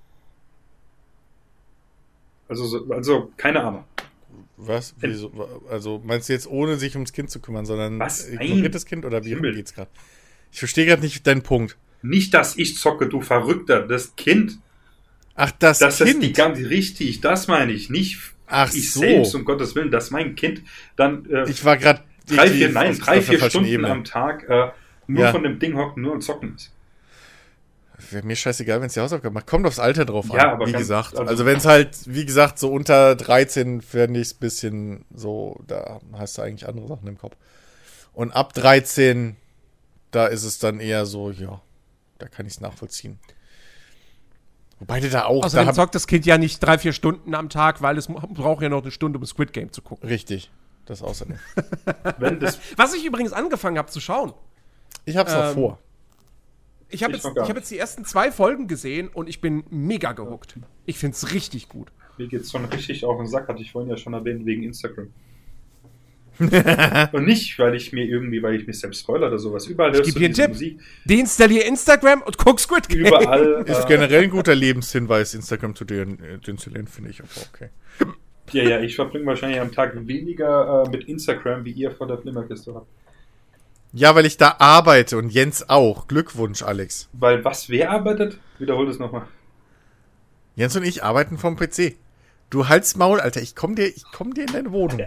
Also, 2.47 2.65
so, 2.65 2.85
also 2.91 3.31
keine 3.37 3.63
Ahnung. 3.63 3.85
Was? 4.57 4.93
Wieso? 4.99 5.31
Also, 5.69 6.01
meinst 6.03 6.29
du 6.29 6.33
jetzt 6.33 6.47
ohne 6.47 6.77
sich 6.77 6.95
ums 6.95 7.13
Kind 7.13 7.29
zu 7.31 7.39
kümmern, 7.39 7.65
sondern 7.65 7.97
Was? 7.99 8.27
ignoriert 8.27 8.63
Nein. 8.63 8.71
das 8.71 8.85
Kind 8.85 9.05
oder 9.05 9.23
wie 9.23 9.29
Himmel. 9.29 9.55
geht's 9.55 9.73
gerade? 9.73 9.89
Ich 10.51 10.59
verstehe 10.59 10.85
gerade 10.85 11.01
nicht 11.01 11.25
deinen 11.25 11.41
Punkt. 11.43 11.77
Nicht, 12.01 12.33
dass 12.33 12.57
ich 12.57 12.77
zocke, 12.77 13.07
du 13.07 13.21
Verrückter. 13.21 13.87
Das 13.87 14.15
Kind. 14.15 14.59
Ach, 15.35 15.51
das, 15.51 15.79
Das 15.79 15.97
Kind. 15.99 16.09
ist 16.09 16.21
die 16.23 16.33
ganze 16.33 16.69
richtig. 16.69 17.21
Das 17.21 17.47
meine 17.47 17.71
ich. 17.71 17.89
Nicht 17.89 18.19
Ach 18.47 18.71
ich 18.73 18.91
so. 18.91 18.99
selbst, 18.99 19.33
um 19.33 19.45
Gottes 19.45 19.75
Willen, 19.75 19.91
dass 19.91 20.11
mein 20.11 20.35
Kind 20.35 20.61
dann 20.97 21.25
äh, 21.29 21.49
ich 21.49 21.63
war 21.63 21.77
gerade 21.77 22.03
drei, 22.27 22.49
vier, 22.49 22.69
nein, 22.69 22.97
drei, 22.97 23.21
vier 23.21 23.39
Stunden 23.49 23.69
Ebene. 23.69 23.89
am 23.89 24.03
Tag 24.03 24.47
äh, 24.49 24.71
nur 25.13 25.23
Ja. 25.25 25.31
von 25.31 25.43
dem 25.43 25.59
Ding 25.59 25.75
hocken, 25.77 26.03
nur 26.03 26.13
und 26.13 26.21
zocken 26.21 26.55
ist. 26.55 26.71
Wäre 28.09 28.25
mir 28.25 28.35
scheißegal, 28.35 28.79
wenn 28.81 28.87
es 28.87 28.93
die 28.95 28.99
Hausaufgaben 28.99 29.33
macht. 29.35 29.45
Kommt 29.45 29.65
aufs 29.67 29.77
Alter 29.77 30.05
drauf 30.05 30.25
Ja, 30.29 30.33
an, 30.45 30.49
aber 30.55 30.65
wie 30.67 30.71
ganz- 30.71 30.81
gesagt. 30.81 31.11
also- 31.17 31.29
Also, 31.29 31.45
wenn 31.45 31.57
es 31.57 31.65
halt, 31.65 31.95
wie 32.07 32.25
gesagt, 32.25 32.57
so 32.57 32.71
unter 32.73 33.15
13 33.15 33.81
fände 33.81 34.19
ich 34.19 34.27
es 34.29 34.33
ein 34.33 34.39
bisschen 34.39 35.05
so, 35.13 35.59
da 35.67 35.99
hast 36.13 36.37
du 36.37 36.41
eigentlich 36.41 36.67
andere 36.67 36.87
Sachen 36.87 37.07
im 37.07 37.17
Kopf. 37.19 37.35
Und 38.13 38.31
ab 38.31 38.53
13, 38.53 39.35
da 40.09 40.25
ist 40.25 40.43
es 40.43 40.57
dann 40.57 40.79
eher 40.79 41.05
so, 41.05 41.29
ja, 41.29 41.61
da 42.17 42.27
kann 42.27 42.47
ich 42.47 42.53
es 42.53 42.59
nachvollziehen. 42.59 43.19
Wobei 44.79 44.99
du 44.99 45.09
da 45.09 45.25
auch, 45.25 45.41
da 45.41 45.45
Außerdem 45.47 45.67
hab, 45.67 45.75
zockt 45.75 45.93
das 45.95 46.07
Kind 46.07 46.25
ja 46.25 46.39
nicht 46.39 46.59
drei, 46.59 46.79
vier 46.79 46.93
Stunden 46.93 47.35
am 47.35 47.49
Tag, 47.49 47.83
weil 47.83 47.97
es 47.99 48.07
braucht 48.07 48.63
ja 48.63 48.69
noch 48.69 48.81
eine 48.81 48.89
Stunde, 48.91 49.19
um 49.19 49.25
Squid 49.27 49.53
Game 49.53 49.71
zu 49.71 49.83
gucken. 49.83 50.09
richtig, 50.09 50.49
das 50.85 51.03
außerdem. 51.03 51.37
Wenn 52.17 52.39
das 52.39 52.57
Was 52.77 52.95
ich 52.95 53.05
übrigens 53.05 53.31
angefangen 53.31 53.77
habe 53.77 53.91
zu 53.91 53.99
schauen. 53.99 54.33
Ich 55.05 55.17
hab's 55.17 55.33
noch 55.33 55.49
Ähm, 55.49 55.53
vor. 55.53 55.79
Ich 56.89 57.03
habe 57.03 57.13
Ich 57.13 57.23
jetzt, 57.23 57.35
noch 57.35 57.43
ich 57.43 57.49
hab 57.49 57.55
jetzt 57.55 57.71
die 57.71 57.77
ersten 57.77 58.05
zwei 58.05 58.31
Folgen 58.31 58.67
gesehen 58.67 59.07
und 59.07 59.29
ich 59.29 59.41
bin 59.41 59.63
mega 59.69 60.11
gehuckt. 60.11 60.55
Ich 60.85 60.97
find's 60.97 61.33
richtig 61.33 61.69
gut. 61.69 61.91
Mir 62.17 62.27
geht's 62.27 62.51
schon 62.51 62.65
richtig 62.65 63.05
auf 63.05 63.17
den 63.17 63.27
Sack, 63.27 63.47
hatte 63.47 63.61
ich 63.61 63.71
vorhin 63.71 63.89
ja 63.89 63.97
schon 63.97 64.13
erwähnt, 64.13 64.45
wegen 64.45 64.63
Instagram. 64.63 65.07
und 67.11 67.25
nicht, 67.25 67.57
weil 67.59 67.75
ich 67.75 67.93
mir 67.93 68.03
irgendwie, 68.03 68.41
weil 68.41 68.55
ich 68.55 68.65
mich 68.65 68.79
selbst 68.79 69.01
spoiler 69.01 69.27
oder 69.27 69.37
sowas. 69.37 69.67
Überall 69.67 69.91
hörst 69.91 70.05
geb 70.05 70.13
du 70.13 70.19
dir 70.19 70.25
einen 70.25 70.33
diese 70.33 70.41
Tipp. 70.43 70.53
Musik. 70.53 70.79
Deinstallier 71.05 71.65
Instagram 71.65 72.21
und 72.23 72.37
guck 72.37 72.59
Squid 72.59 72.89
Game. 72.89 72.99
Überall. 73.05 73.63
Ist 73.67 73.83
äh, 73.83 73.87
generell 73.87 74.23
ein 74.23 74.29
guter 74.29 74.55
Lebenshinweis, 74.55 75.33
Instagram 75.33 75.75
zu 75.75 75.85
den, 75.85 76.19
äh, 76.19 76.85
finde 76.85 77.09
ich 77.09 77.21
aber 77.21 77.29
okay. 77.53 77.69
ja, 78.53 78.63
ja, 78.63 78.81
ich 78.81 78.95
verbringe 78.95 79.25
wahrscheinlich 79.25 79.59
am 79.59 79.71
Tag 79.71 79.95
weniger 80.07 80.85
äh, 80.85 80.89
mit 80.89 81.03
Instagram, 81.07 81.63
wie 81.65 81.71
ihr 81.71 81.91
vor 81.91 82.07
der 82.07 82.17
Flimmerkiste 82.17 82.73
habt. 82.73 82.87
Ja, 83.93 84.15
weil 84.15 84.25
ich 84.25 84.37
da 84.37 84.55
arbeite 84.59 85.17
und 85.17 85.29
Jens 85.29 85.67
auch. 85.69 86.07
Glückwunsch, 86.07 86.63
Alex. 86.63 87.09
Weil 87.13 87.43
was, 87.43 87.69
wer 87.69 87.91
arbeitet? 87.91 88.39
Wiederhol 88.57 88.87
das 88.87 88.99
nochmal. 88.99 89.27
Jens 90.55 90.75
und 90.75 90.83
ich 90.83 91.03
arbeiten 91.03 91.37
vom 91.37 91.57
PC. 91.57 91.95
Du 92.49 92.67
halt's 92.67 92.95
Maul, 92.95 93.19
Alter. 93.19 93.41
Ich 93.41 93.55
komm 93.55 93.75
dir, 93.75 93.87
ich 93.87 94.03
komm 94.11 94.33
dir 94.33 94.41
in 94.41 94.53
deine 94.53 94.71
Wohnung. 94.71 95.01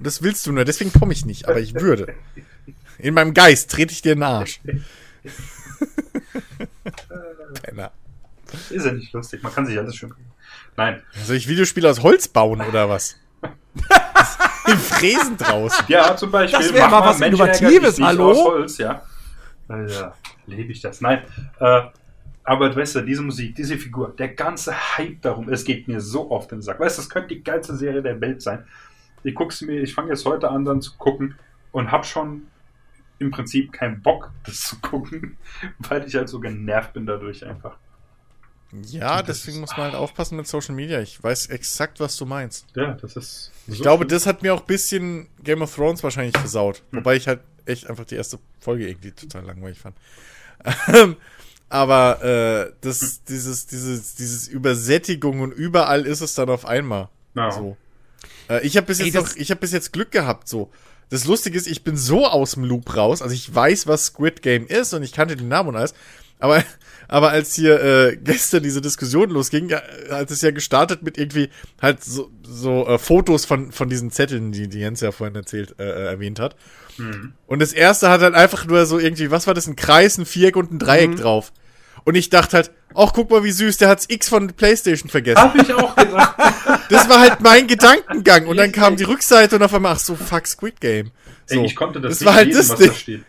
Das 0.00 0.22
willst 0.22 0.46
du 0.46 0.52
nur, 0.52 0.64
deswegen 0.64 0.92
komme 0.92 1.12
ich 1.12 1.26
nicht, 1.26 1.48
aber 1.48 1.60
ich 1.60 1.74
würde. 1.74 2.14
In 2.98 3.14
meinem 3.14 3.34
Geist 3.34 3.70
trete 3.70 3.92
ich 3.92 4.02
dir 4.02 4.12
in 4.12 4.20
den 4.20 4.24
Arsch. 4.24 4.60
Penner. 7.62 7.92
Ist 8.70 8.86
ja 8.86 8.92
nicht 8.92 9.12
lustig, 9.12 9.42
man 9.42 9.52
kann 9.52 9.66
sich 9.66 9.76
alles 9.78 9.96
schön 9.96 10.10
kriegen. 10.10 10.30
Nein. 10.76 11.02
Soll 11.24 11.36
ich 11.36 11.48
Videospiele 11.48 11.90
aus 11.90 12.02
Holz 12.02 12.28
bauen 12.28 12.60
oder 12.60 12.88
was? 12.88 13.16
Im 14.66 14.78
Fräsen 14.78 15.36
draußen. 15.36 15.84
Ja, 15.88 16.16
zum 16.16 16.30
Beispiel. 16.30 16.58
Das 16.58 16.72
wär 16.72 16.84
mach 16.84 17.00
mal 17.00 17.06
was 17.06 17.18
Mensch 17.18 17.38
ärgert 17.38 17.60
Innovatives, 17.60 18.00
hallo? 18.00 18.30
Aus 18.30 18.44
Holz, 18.44 18.78
ja. 18.78 19.02
Alter, 19.68 20.14
lebe 20.46 20.72
ich 20.72 20.80
das. 20.80 21.00
Nein. 21.00 21.22
Äh, 21.60 21.82
aber 22.44 22.74
weißt 22.76 22.96
du, 22.96 23.00
diese 23.00 23.22
Musik, 23.22 23.54
diese 23.54 23.78
Figur, 23.78 24.14
der 24.16 24.28
ganze 24.28 24.74
Hype 24.96 25.22
darum, 25.22 25.48
es 25.48 25.64
geht 25.64 25.88
mir 25.88 26.00
so 26.00 26.30
auf 26.30 26.46
den 26.46 26.60
Sack. 26.60 26.78
Weißt 26.78 26.98
du, 26.98 27.02
das 27.02 27.10
könnte 27.10 27.34
die 27.34 27.42
geilste 27.42 27.74
Serie 27.74 28.02
der 28.02 28.20
Welt 28.20 28.42
sein. 28.42 28.64
Ich 29.22 29.34
guck's 29.34 29.62
mir, 29.62 29.80
ich 29.80 29.94
fange 29.94 30.10
jetzt 30.10 30.26
heute 30.26 30.50
an, 30.50 30.64
dann 30.66 30.82
zu 30.82 30.96
gucken 30.98 31.36
und 31.72 31.90
hab 31.90 32.04
schon 32.04 32.46
im 33.18 33.30
Prinzip 33.30 33.72
keinen 33.72 34.02
Bock, 34.02 34.30
das 34.44 34.60
zu 34.60 34.76
gucken, 34.80 35.38
weil 35.78 36.06
ich 36.06 36.14
halt 36.14 36.28
so 36.28 36.38
genervt 36.38 36.92
bin 36.92 37.06
dadurch 37.06 37.46
einfach. 37.46 37.78
Ja, 38.82 39.22
Das 39.22 39.38
deswegen 39.38 39.56
ist- 39.58 39.60
muss 39.62 39.70
man 39.72 39.86
halt 39.86 39.94
aufpassen 39.94 40.36
mit 40.36 40.46
Social 40.46 40.74
Media. 40.74 41.00
Ich 41.00 41.22
weiß 41.22 41.46
exakt, 41.46 42.00
was 42.00 42.16
du 42.16 42.26
meinst. 42.26 42.66
Ja, 42.74 42.92
das 42.94 43.16
ist. 43.16 43.50
Ich 43.66 43.80
glaube, 43.80 44.06
das 44.06 44.26
hat 44.26 44.42
mir 44.42 44.54
auch 44.54 44.60
ein 44.60 44.66
bisschen 44.66 45.28
Game 45.42 45.62
of 45.62 45.74
Thrones 45.74 46.02
wahrscheinlich 46.02 46.36
versaut. 46.36 46.82
Wobei 46.92 47.16
ich 47.16 47.26
halt 47.28 47.40
echt 47.66 47.88
einfach 47.88 48.04
die 48.04 48.16
erste 48.16 48.38
Folge 48.60 48.88
irgendwie 48.88 49.12
total 49.12 49.44
langweilig 49.44 49.78
fand. 49.78 49.96
Ähm, 50.94 51.16
Aber 51.70 52.22
äh, 52.22 52.72
das, 52.82 53.24
dieses, 53.24 53.66
dieses, 53.66 54.14
dieses 54.14 54.48
Übersättigung 54.48 55.40
und 55.40 55.52
überall 55.52 56.06
ist 56.06 56.20
es 56.20 56.34
dann 56.34 56.48
auf 56.50 56.66
einmal. 56.66 57.08
Ja. 57.34 57.50
So. 57.50 57.76
Äh, 58.48 58.64
ich 58.66 58.76
habe 58.76 58.86
bis, 58.86 59.00
Ey, 59.00 59.06
jetzt 59.06 59.14
das- 59.16 59.30
noch- 59.30 59.36
ich 59.36 59.50
hab 59.50 59.60
bis 59.60 59.72
jetzt 59.72 59.92
Glück 59.92 60.10
gehabt, 60.10 60.48
so. 60.48 60.70
Das 61.10 61.24
Lustige 61.26 61.56
ist, 61.56 61.66
ich 61.66 61.82
bin 61.84 61.96
so 61.96 62.26
aus 62.26 62.52
dem 62.52 62.64
Loop 62.64 62.96
raus, 62.96 63.22
also 63.22 63.34
ich 63.34 63.52
weiß, 63.54 63.86
was 63.86 64.06
Squid 64.06 64.42
Game 64.42 64.66
ist 64.66 64.94
und 64.94 65.02
ich 65.02 65.12
kannte 65.12 65.36
den 65.36 65.48
Namen 65.48 65.70
und 65.70 65.76
alles, 65.76 65.94
aber, 66.38 66.62
aber 67.14 67.30
als 67.30 67.54
hier 67.54 67.80
äh, 67.80 68.16
gestern 68.16 68.64
diese 68.64 68.80
Diskussion 68.80 69.30
losging, 69.30 69.68
ja, 69.68 69.80
hat 70.10 70.32
es 70.32 70.42
ja 70.42 70.50
gestartet 70.50 71.04
mit 71.04 71.16
irgendwie 71.16 71.48
halt 71.80 72.02
so, 72.02 72.28
so 72.42 72.88
äh, 72.88 72.98
Fotos 72.98 73.44
von, 73.44 73.70
von 73.70 73.88
diesen 73.88 74.10
Zetteln, 74.10 74.50
die, 74.50 74.66
die 74.66 74.80
Jens 74.80 75.00
ja 75.00 75.12
vorhin 75.12 75.36
erzählt, 75.36 75.76
äh, 75.78 75.84
äh, 75.84 76.06
erwähnt 76.06 76.40
hat. 76.40 76.56
Und 77.46 77.62
das 77.62 77.72
erste 77.72 78.10
hat 78.10 78.20
halt 78.20 78.34
einfach 78.34 78.66
nur 78.66 78.84
so 78.84 78.98
irgendwie, 78.98 79.30
was 79.30 79.46
war 79.46 79.54
das, 79.54 79.68
ein 79.68 79.76
Kreis, 79.76 80.18
ein 80.18 80.26
Viereck 80.26 80.56
und 80.56 80.72
ein 80.72 80.80
Dreieck 80.80 81.14
drauf. 81.14 81.52
Und 82.02 82.16
ich 82.16 82.30
dachte 82.30 82.56
halt, 82.56 82.72
ach, 82.96 83.12
guck 83.14 83.30
mal, 83.30 83.44
wie 83.44 83.52
süß, 83.52 83.76
der 83.76 83.90
hat's 83.90 84.06
X 84.08 84.28
von 84.28 84.48
PlayStation 84.48 85.08
vergessen. 85.08 85.40
Hab 85.40 85.54
ich 85.54 85.72
auch 85.72 85.94
gedacht. 85.94 86.34
Das 86.90 87.08
war 87.08 87.20
halt 87.20 87.40
mein 87.40 87.66
Gedankengang. 87.68 88.46
Und 88.46 88.56
dann 88.56 88.72
kam 88.72 88.96
die 88.96 89.04
Rückseite 89.04 89.56
und 89.56 89.62
auf 89.62 89.72
einmal, 89.72 89.92
ach 89.92 90.00
so, 90.00 90.16
fuck 90.16 90.46
Squid 90.46 90.80
Game. 90.80 91.12
So. 91.46 91.60
Ey, 91.60 91.66
ich 91.66 91.76
konnte 91.76 92.00
das, 92.00 92.10
das 92.10 92.20
nicht 92.20 92.26
war 92.26 92.34
halt 92.34 92.48
lesen, 92.48 92.58
das 92.58 92.70
was 92.70 92.86
da 92.88 92.92
steht. 92.92 93.24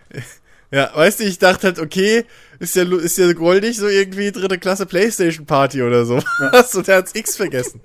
Ja, 0.76 0.92
weißt 0.94 1.22
du, 1.22 1.24
ich 1.24 1.40
dachte 1.40 1.68
halt, 1.68 1.80
okay, 1.80 2.26
ist 2.60 2.76
ja, 2.76 2.84
ist 2.84 3.18
ja 3.18 3.32
goldig, 3.32 3.78
so 3.78 3.88
irgendwie 3.88 4.30
dritte 4.34 4.58
Klasse 4.58 4.86
Playstation 4.86 5.46
Party 5.46 5.82
oder 5.82 6.04
so. 6.04 6.18
Was? 6.52 6.76
Und 6.76 6.90
der 6.90 6.98
hat's 6.98 7.16
X 7.16 7.38
vergessen. 7.38 7.80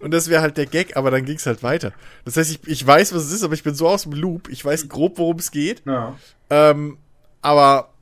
Und 0.00 0.10
das 0.10 0.28
wäre 0.28 0.42
halt 0.42 0.58
der 0.58 0.66
Gag, 0.66 0.94
aber 0.94 1.10
dann 1.10 1.24
ging's 1.24 1.46
halt 1.46 1.62
weiter. 1.62 1.94
Das 2.26 2.36
heißt, 2.36 2.50
ich, 2.50 2.68
ich 2.68 2.86
weiß, 2.86 3.14
was 3.14 3.24
es 3.24 3.32
ist, 3.32 3.44
aber 3.44 3.54
ich 3.54 3.62
bin 3.62 3.74
so 3.74 3.88
aus 3.88 4.02
dem 4.02 4.12
Loop. 4.12 4.50
Ich 4.50 4.62
weiß 4.62 4.90
grob, 4.90 5.16
worum 5.16 5.38
es 5.38 5.52
geht. 5.52 5.86
Ja. 5.86 6.18
Ähm, 6.50 6.98
aber 7.40 7.94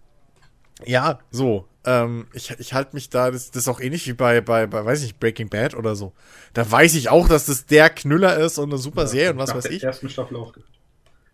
ja, 0.85 1.21
so. 1.31 1.69
Ähm, 1.85 2.27
ich 2.33 2.51
ich 2.59 2.75
halte 2.75 2.97
mich 2.97 3.11
da, 3.11 3.31
das, 3.31 3.53
das 3.53 3.63
ist 3.63 3.69
auch 3.69 3.79
ähnlich 3.79 4.09
wie 4.09 4.13
bei, 4.13 4.41
bei, 4.41 4.67
bei, 4.67 4.85
weiß 4.85 5.03
ich 5.03 5.07
nicht, 5.07 5.21
Breaking 5.21 5.51
Bad 5.51 5.77
oder 5.77 5.95
so. 5.95 6.15
Da 6.53 6.69
weiß 6.69 6.95
ich 6.95 7.11
auch, 7.11 7.29
dass 7.29 7.47
das 7.47 7.67
der 7.67 7.91
Knüller 7.91 8.39
ist 8.39 8.59
und 8.59 8.71
eine 8.71 8.79
super 8.79 9.07
Serie 9.07 9.31
und 9.31 9.39
was 9.39 9.55
weiß 9.55 9.65
der 9.65 9.73
ich. 9.73 9.85
ersten 9.85 10.09
Staffel 10.09 10.37
aufgehört. 10.37 10.69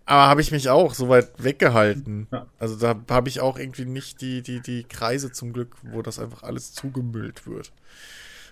Aber 0.08 0.26
habe 0.26 0.40
ich 0.40 0.50
mich 0.52 0.70
auch 0.70 0.94
so 0.94 1.10
weit 1.10 1.30
weggehalten. 1.36 2.28
Ja. 2.32 2.46
Also 2.58 2.76
da 2.76 2.98
habe 3.10 3.28
ich 3.28 3.40
auch 3.42 3.58
irgendwie 3.58 3.84
nicht 3.84 4.22
die, 4.22 4.40
die, 4.40 4.60
die 4.60 4.84
Kreise 4.84 5.32
zum 5.32 5.52
Glück, 5.52 5.76
wo 5.82 6.00
das 6.00 6.18
einfach 6.18 6.42
alles 6.42 6.72
zugemüllt 6.72 7.46
wird. 7.46 7.72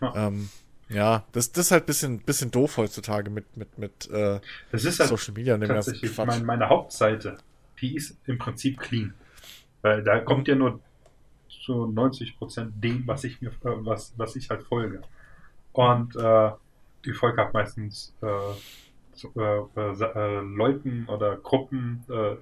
Ja. 0.03 0.29
Ähm, 0.29 0.51
ja, 0.91 1.25
das, 1.33 1.53
das 1.53 1.67
ist 1.67 1.71
halt 1.71 1.87
bisschen, 1.87 2.19
bisschen 2.19 2.51
doof 2.51 2.77
heutzutage 2.77 3.31
mit, 3.31 3.57
mit, 3.57 3.79
mit 3.79 4.11
äh, 4.11 4.39
Das 4.71 4.85
ist 4.85 5.01
halt 5.01 5.09
Social 5.09 5.33
Media 5.33 5.57
tatsächlich 5.57 6.15
Quatsch. 6.15 6.27
mein, 6.27 6.45
meine 6.45 6.69
Hauptseite. 6.69 7.39
Die 7.81 7.97
ist 7.97 8.19
im 8.27 8.37
Prinzip 8.37 8.79
clean. 8.79 9.15
Weil 9.81 10.05
da 10.05 10.19
kommt 10.21 10.49
ja 10.49 10.57
nur 10.57 10.81
zu 11.65 11.87
90 11.87 12.37
Prozent 12.37 12.73
dem, 12.85 13.07
was 13.07 13.25
ich 13.25 13.41
mir, 13.41 13.49
äh, 13.49 13.53
was, 13.63 14.13
was 14.19 14.37
ich 14.37 14.51
halt 14.51 14.63
folge. 14.63 15.01
Und 15.73 16.15
äh, 16.17 16.51
die 17.07 17.15
folge 17.15 17.43
halt 17.43 17.55
meistens 17.55 18.15
äh, 18.21 18.27
zu, 19.17 19.33
äh, 19.37 19.81
äh, 19.81 19.93
äh, 20.03 20.41
Leuten 20.43 21.07
oder 21.09 21.37
Gruppen, 21.37 22.05
äh, 22.11 22.37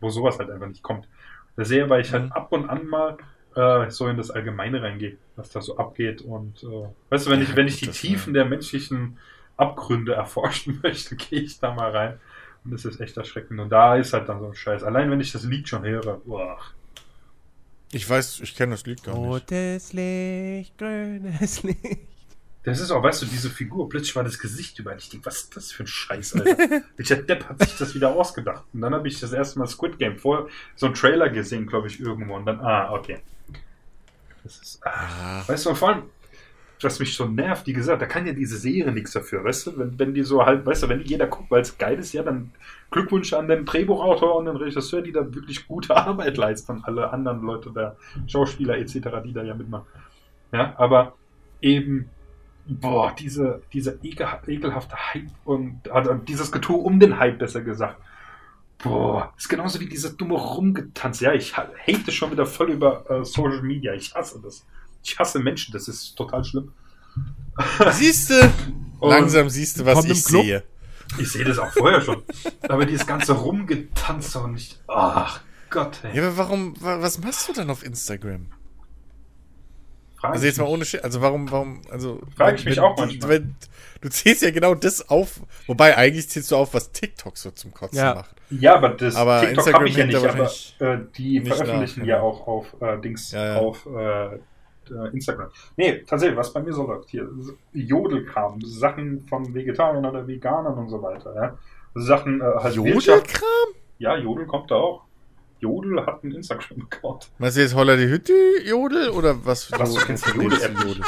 wo 0.00 0.10
sowas 0.10 0.38
halt 0.38 0.50
einfach 0.50 0.68
nicht 0.68 0.82
kommt. 0.82 1.08
Da 1.56 1.64
sehe, 1.64 1.88
weil 1.90 2.02
ich 2.02 2.12
halt 2.12 2.24
Mhm. 2.24 2.32
ab 2.32 2.52
und 2.52 2.68
an 2.68 2.86
mal 2.86 3.18
äh, 3.54 3.90
so 3.90 4.08
in 4.08 4.16
das 4.18 4.30
Allgemeine 4.30 4.82
reingehe, 4.82 5.18
was 5.36 5.50
da 5.50 5.60
so 5.62 5.78
abgeht. 5.78 6.20
Und 6.22 6.62
äh, 6.64 6.88
weißt 7.10 7.26
du, 7.26 7.30
wenn 7.30 7.40
Ja, 7.40 7.42
ich, 7.42 7.56
wenn 7.56 7.68
ich 7.68 7.78
die 7.80 7.88
das, 7.88 7.92
Tiefen 7.92 8.34
der 8.34 8.44
menschlichen 8.44 9.18
Abgründe 9.56 10.14
erforschen 10.14 10.80
möchte, 10.84 11.16
gehe 11.16 11.40
ich 11.40 11.58
da 11.60 11.74
mal 11.74 11.90
rein. 11.96 12.20
Und 12.64 12.72
das 12.72 12.84
ist 12.84 13.00
echt 13.00 13.16
erschreckend. 13.16 13.60
Und 13.60 13.70
da 13.70 13.96
ist 13.96 14.12
halt 14.12 14.28
dann 14.28 14.40
so 14.40 14.46
ein 14.48 14.54
Scheiß. 14.54 14.82
Allein 14.84 15.10
wenn 15.10 15.20
ich 15.20 15.32
das 15.32 15.44
Lied 15.44 15.68
schon 15.68 15.84
höre, 15.84 16.18
boah. 16.24 16.58
Ich 17.90 18.08
weiß, 18.08 18.38
ich 18.40 18.54
kenne 18.54 18.74
das 18.74 18.86
Lied 18.86 19.02
gar 19.02 19.18
nicht. 19.18 19.44
Rotes 19.44 19.92
Licht, 19.94 20.76
grünes 20.78 21.62
Licht. 21.64 22.15
Das 22.66 22.80
ist 22.80 22.90
auch, 22.90 23.00
weißt 23.00 23.22
du, 23.22 23.26
diese 23.26 23.48
Figur, 23.48 23.88
plötzlich 23.88 24.16
war 24.16 24.24
das 24.24 24.40
Gesicht 24.40 24.76
über. 24.80 24.96
Ich 24.96 25.08
denke, 25.08 25.24
was 25.24 25.42
ist 25.42 25.56
das 25.56 25.70
für 25.70 25.84
ein 25.84 25.86
Scheiß, 25.86 26.34
Alter? 26.34 26.82
Welcher 26.96 27.14
Depp 27.14 27.48
hat 27.48 27.60
sich 27.60 27.78
das 27.78 27.94
wieder 27.94 28.12
ausgedacht? 28.12 28.64
Und 28.72 28.80
dann 28.80 28.92
habe 28.92 29.06
ich 29.06 29.20
das 29.20 29.32
erste 29.32 29.60
Mal 29.60 29.68
Squid 29.68 30.00
Game 30.00 30.18
vor 30.18 30.48
so 30.74 30.86
einen 30.86 30.96
Trailer 30.96 31.28
gesehen, 31.28 31.68
glaube 31.68 31.86
ich, 31.86 32.00
irgendwo. 32.00 32.34
Und 32.34 32.44
dann, 32.44 32.58
ah, 32.58 32.92
okay. 32.92 33.18
Das 34.42 34.56
ist, 34.58 34.80
ah. 34.84 34.90
Ah, 34.90 35.44
Weißt 35.46 35.64
du, 35.64 35.70
und 35.70 35.76
vor 35.76 35.90
allem, 35.90 36.02
was 36.82 36.98
mich 36.98 37.14
so 37.14 37.26
nervt, 37.26 37.68
wie 37.68 37.72
gesagt, 37.72 38.02
da 38.02 38.06
kann 38.06 38.26
ja 38.26 38.32
diese 38.32 38.56
Serie 38.56 38.90
nichts 38.90 39.12
dafür, 39.12 39.44
weißt 39.44 39.68
du? 39.68 39.78
Wenn, 39.78 39.96
wenn 39.96 40.14
die 40.14 40.24
so 40.24 40.44
halt, 40.44 40.66
weißt 40.66 40.82
du, 40.82 40.88
wenn 40.88 41.04
die 41.04 41.10
jeder 41.10 41.28
guckt, 41.28 41.52
weil 41.52 41.62
es 41.62 41.78
geil 41.78 42.00
ist, 42.00 42.14
ja, 42.14 42.24
dann 42.24 42.50
Glückwunsch 42.90 43.32
an 43.32 43.46
den 43.46 43.64
Drehbuchautor 43.64 44.34
und 44.34 44.46
den 44.46 44.56
Regisseur, 44.56 45.02
die 45.02 45.12
da 45.12 45.20
wirklich 45.32 45.68
gute 45.68 45.96
Arbeit 45.96 46.36
leisten 46.36 46.72
und 46.72 46.84
alle 46.84 47.12
anderen 47.12 47.42
Leute 47.42 47.70
der 47.70 47.96
Schauspieler 48.26 48.76
etc., 48.76 48.98
die 49.24 49.32
da 49.32 49.44
ja 49.44 49.54
mitmachen. 49.54 49.86
Ja, 50.50 50.74
aber 50.78 51.14
eben, 51.60 52.10
boah, 52.68 53.14
diese, 53.18 53.62
dieser 53.72 53.94
ekel, 54.04 54.26
ekelhafte 54.46 54.96
Hype 54.96 55.30
und 55.44 55.88
also 55.90 56.14
dieses 56.14 56.50
Getue 56.52 56.76
um 56.76 56.98
den 57.00 57.18
Hype, 57.18 57.38
besser 57.38 57.60
gesagt. 57.62 58.00
Boah, 58.82 59.32
ist 59.38 59.48
genauso 59.48 59.80
wie 59.80 59.88
diese 59.88 60.12
dumme 60.14 60.34
Rumgetanz. 60.34 61.20
Ja, 61.20 61.32
ich 61.32 61.56
ha- 61.56 61.70
hate 61.86 62.12
schon 62.12 62.30
wieder 62.30 62.44
voll 62.46 62.70
über 62.70 63.08
äh, 63.10 63.24
Social 63.24 63.62
Media. 63.62 63.94
Ich 63.94 64.14
hasse 64.14 64.40
das. 64.42 64.64
Ich 65.02 65.18
hasse 65.18 65.38
Menschen, 65.38 65.72
das 65.72 65.88
ist 65.88 66.14
total 66.14 66.44
schlimm. 66.44 66.72
siehste, 67.92 68.50
Und 69.00 69.10
langsam 69.10 69.48
siehst 69.48 69.80
du, 69.80 69.86
was 69.86 70.04
ich 70.04 70.22
sehe. 70.22 70.62
Ich 71.18 71.30
sehe 71.32 71.44
das 71.44 71.58
auch 71.58 71.72
vorher 71.72 72.00
schon. 72.02 72.22
Aber 72.68 72.84
dieses 72.84 73.06
ganze 73.06 73.32
Rumgetanze 73.32 74.40
und 74.40 74.52
nicht. 74.52 74.78
Ach 74.88 75.40
Gott, 75.70 76.00
ey. 76.02 76.16
Ja, 76.16 76.26
aber 76.28 76.36
warum, 76.36 76.74
wa- 76.82 77.00
was 77.00 77.18
machst 77.22 77.48
du 77.48 77.52
dann 77.54 77.70
auf 77.70 77.82
Instagram? 77.84 78.46
Frag 80.26 80.34
Also 80.34 80.46
jetzt 80.46 80.58
mal 80.58 80.66
ohne 80.66 80.84
Shit, 80.84 81.02
also 81.04 81.20
warum, 81.22 81.50
warum, 81.50 81.80
also. 81.90 82.20
Frag 82.36 82.54
ich 82.56 82.64
mich 82.64 82.76
wenn- 82.76 82.82
auch 82.84 82.96
manchmal. 82.98 83.28
Wenn, 83.30 83.56
du 84.00 84.08
zählst 84.10 84.42
ja 84.42 84.50
genau 84.50 84.74
das 84.74 85.08
auf, 85.08 85.40
wobei 85.66 85.96
eigentlich 85.96 86.28
zählst 86.28 86.50
du 86.50 86.56
auf, 86.56 86.74
was 86.74 86.92
TikTok 86.92 87.36
so 87.36 87.50
zum 87.50 87.72
Kotzen 87.72 87.98
Ja. 87.98 88.14
macht. 88.14 88.34
Ja, 88.50 88.74
aber 88.76 88.90
das 88.90 89.16
Aber 89.16 89.40
TikTok 89.40 89.56
Instagram 89.58 89.80
habe 89.80 89.88
ich 89.88 89.96
ja 89.96 90.06
nicht, 90.06 90.16
aber 90.16 90.94
äh, 90.94 90.98
die 91.16 91.40
nicht 91.40 91.48
veröffentlichen 91.54 92.00
nach, 92.00 92.06
ja 92.06 92.20
auch 92.20 92.46
auf 92.46 92.76
äh, 92.80 92.98
Dings 93.00 93.32
Ja, 93.32 93.44
ja. 93.54 93.56
auf 93.60 93.86
äh, 93.86 94.38
Instagram. 95.12 95.48
Nee, 95.76 96.02
tatsächlich, 96.06 96.38
was 96.38 96.52
bei 96.52 96.62
mir 96.62 96.72
so 96.72 96.86
läuft 96.86 97.10
hier, 97.10 97.28
Jodelkram, 97.72 98.60
Sachen 98.62 99.26
von 99.28 99.52
Vegetariern 99.52 100.04
oder 100.06 100.26
Veganern 100.28 100.78
und 100.78 100.88
so 100.88 101.02
weiter, 101.02 101.34
ja. 101.34 101.58
Sachen 101.94 102.40
äh, 102.40 102.44
halt. 102.44 102.74
Jodelkram? 102.74 103.68
Ja, 103.98 104.16
Jodel 104.16 104.46
kommt 104.46 104.70
da 104.70 104.76
auch. 104.76 105.02
Jodel 105.60 106.04
hat 106.04 106.22
einen 106.22 106.34
Instagram-Account. 106.34 107.30
Du 107.38 107.44
jetzt 107.44 107.74
Holla 107.74 107.96
die 107.96 108.08
Hütte 108.08 108.32
Jodel 108.64 109.10
oder 109.10 109.44
was? 109.44 109.70
Was, 109.72 109.94
du 109.94 110.00
kennst 110.04 110.26
die 110.26 110.38
Jodel-App 110.38 110.84
nicht? 110.84 111.00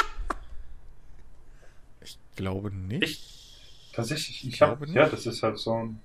Ich 2.02 2.18
glaube 2.36 2.70
nicht. 2.74 3.02
Ich? 3.02 3.92
Tatsächlich, 3.94 4.44
ich 4.44 4.54
Ich 4.54 4.62
habe, 4.62 4.86
glaube 4.86 4.92
ja, 4.92 5.02
nicht. 5.02 5.12
das 5.12 5.26
ist 5.26 5.42
halt 5.42 5.58
so 5.58 5.74
ein, 5.74 6.00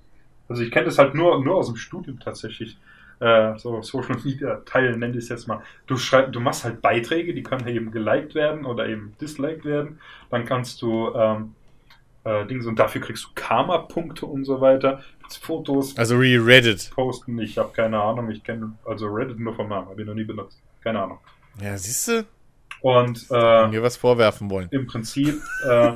also 0.49 0.64
ich 0.64 0.72
kenne 0.72 0.86
das 0.86 0.98
halt 0.98 1.14
nur, 1.14 1.44
nur 1.44 1.56
aus 1.56 1.68
dem 1.68 1.76
Studium 1.78 2.20
tatsächlich. 2.20 2.78
Äh, 3.20 3.57
so 3.57 3.82
Social 3.82 4.18
Media 4.24 4.56
Teil 4.65 4.98
nenne 4.98 5.14
ich 5.14 5.24
es 5.24 5.30
jetzt 5.30 5.48
mal. 5.48 5.61
Du 5.86 5.98
schreibst, 5.98 6.36
du 6.36 6.40
machst 6.40 6.64
halt 6.64 6.82
Beiträge, 6.82 7.34
die 7.34 7.44
können 7.44 7.68
eben 7.68 7.91
geliked 7.91 8.36
werden 8.36 8.65
oder 8.65 8.88
eben 8.88 9.15
disliked 9.22 9.64
werden. 9.64 9.99
Dann 10.32 10.44
kannst 10.45 10.82
du 10.82 11.14
ähm, 11.15 11.53
äh, 12.24 12.45
Dings 12.48 12.65
und 12.65 12.80
dafür 12.80 13.02
kriegst 13.02 13.24
du 13.26 13.30
Karma-Punkte 13.36 14.26
und 14.26 14.44
so 14.44 14.60
weiter. 14.60 15.02
Fotos 15.38 15.97
Also 15.97 16.22
wie 16.22 16.35
Reddit. 16.35 16.91
posten. 16.93 17.39
Ich 17.39 17.57
habe 17.57 17.72
keine 17.73 18.01
Ahnung. 18.01 18.30
Ich 18.31 18.43
kenne 18.43 18.73
also 18.85 19.07
Reddit 19.07 19.39
nur 19.39 19.55
vom 19.55 19.69
Namen, 19.69 19.88
habe 19.89 20.01
ich 20.01 20.07
noch 20.07 20.14
nie 20.15 20.23
benutzt. 20.23 20.60
Keine 20.84 21.01
Ahnung. 21.03 21.19
Ja, 21.61 21.77
siehst 21.77 22.07
du? 22.07 22.26
Und 22.81 23.27
äh, 23.31 23.68
Mir 23.68 23.81
was 23.84 23.95
vorwerfen 23.97 24.49
wollen. 24.49 24.68
im 24.72 24.88
Prinzip, 24.88 25.41
äh, 25.68 25.93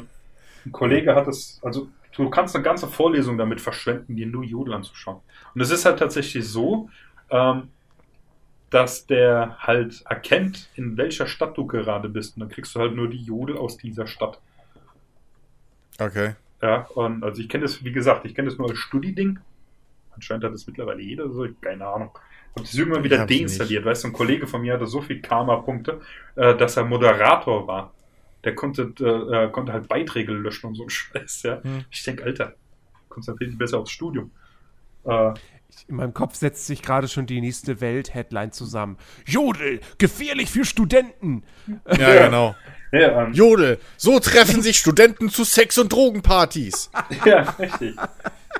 ein 0.65 0.71
Kollege 0.71 1.15
hat 1.15 1.27
es, 1.27 1.59
also 1.61 1.87
du 2.15 2.29
kannst 2.29 2.55
eine 2.55 2.63
ganze 2.63 2.87
Vorlesung 2.87 3.37
damit 3.37 3.59
verschwenden, 3.61 4.15
dir 4.15 4.27
nur 4.27 4.43
Jodel 4.43 4.73
anzuschauen. 4.73 5.19
Und 5.53 5.61
es 5.61 5.69
ist 5.69 5.85
halt 5.85 5.99
tatsächlich 5.99 6.47
so, 6.47 6.89
ähm, 7.29 7.69
dass 8.69 9.05
der 9.07 9.57
halt 9.59 10.03
erkennt, 10.09 10.69
in 10.75 10.97
welcher 10.97 11.27
Stadt 11.27 11.57
du 11.57 11.65
gerade 11.67 12.09
bist. 12.09 12.35
Und 12.37 12.41
dann 12.41 12.49
kriegst 12.49 12.73
du 12.75 12.79
halt 12.79 12.95
nur 12.95 13.09
die 13.09 13.21
Jodel 13.23 13.57
aus 13.57 13.77
dieser 13.77 14.07
Stadt. 14.07 14.39
Okay. 15.99 16.35
Ja, 16.61 16.87
und 16.95 17.23
also 17.23 17.41
ich 17.41 17.49
kenne 17.49 17.63
das, 17.63 17.83
wie 17.83 17.91
gesagt, 17.91 18.25
ich 18.25 18.33
kenne 18.33 18.49
das 18.49 18.57
nur 18.57 18.69
als 18.69 18.79
Studi-Ding. 18.79 19.39
Anscheinend 20.11 20.43
hat 20.45 20.53
das 20.53 20.65
mittlerweile 20.65 21.01
jeder 21.01 21.29
so, 21.29 21.47
keine 21.61 21.85
Ahnung. 21.85 22.09
Hab 22.55 22.63
das 22.63 22.73
irgendwann 22.73 23.03
wieder 23.03 23.25
deinstalliert. 23.27 23.85
Weißt 23.85 24.03
du, 24.03 24.07
ein 24.07 24.13
Kollege 24.13 24.47
von 24.47 24.61
mir 24.61 24.73
hatte 24.73 24.87
so 24.87 25.01
viel 25.01 25.21
Karma-Punkte, 25.21 26.01
äh, 26.35 26.55
dass 26.55 26.75
er 26.77 26.85
Moderator 26.85 27.67
war. 27.67 27.93
Der 28.43 28.55
konnte, 28.55 28.93
äh, 28.99 29.45
äh, 29.45 29.51
konnte 29.51 29.73
halt 29.73 29.87
Beiträge 29.87 30.31
löschen 30.31 30.67
und 30.67 30.75
so 30.75 30.83
ein 30.83 30.89
Scheiß, 30.89 31.43
ja. 31.43 31.61
Hm. 31.63 31.85
Ich 31.91 32.03
denke, 32.03 32.23
Alter, 32.23 32.53
konzentriere 33.09 33.51
dich 33.51 33.59
besser 33.59 33.77
aufs 33.77 33.91
Studium. 33.91 34.31
Äh, 35.05 35.33
In 35.87 35.97
meinem 35.97 36.13
Kopf 36.15 36.33
setzt 36.35 36.65
sich 36.65 36.81
gerade 36.81 37.07
schon 37.07 37.27
die 37.27 37.41
nächste 37.41 37.79
Welt-Headline 37.79 38.51
zusammen. 38.51 38.97
Jodel, 39.27 39.79
gefährlich 39.99 40.49
für 40.49 40.65
Studenten. 40.65 41.43
Ja, 41.87 41.95
Ja. 41.95 42.25
genau. 42.25 42.55
Ja, 42.91 43.23
ähm, 43.23 43.33
Jodel. 43.33 43.79
So 43.97 44.19
treffen 44.19 44.61
sich 44.61 44.77
Studenten 44.77 45.29
zu 45.29 45.43
Sex- 45.43 45.77
und 45.77 45.91
Drogenpartys. 45.91 46.89
ja, 47.25 47.41
richtig. 47.59 47.95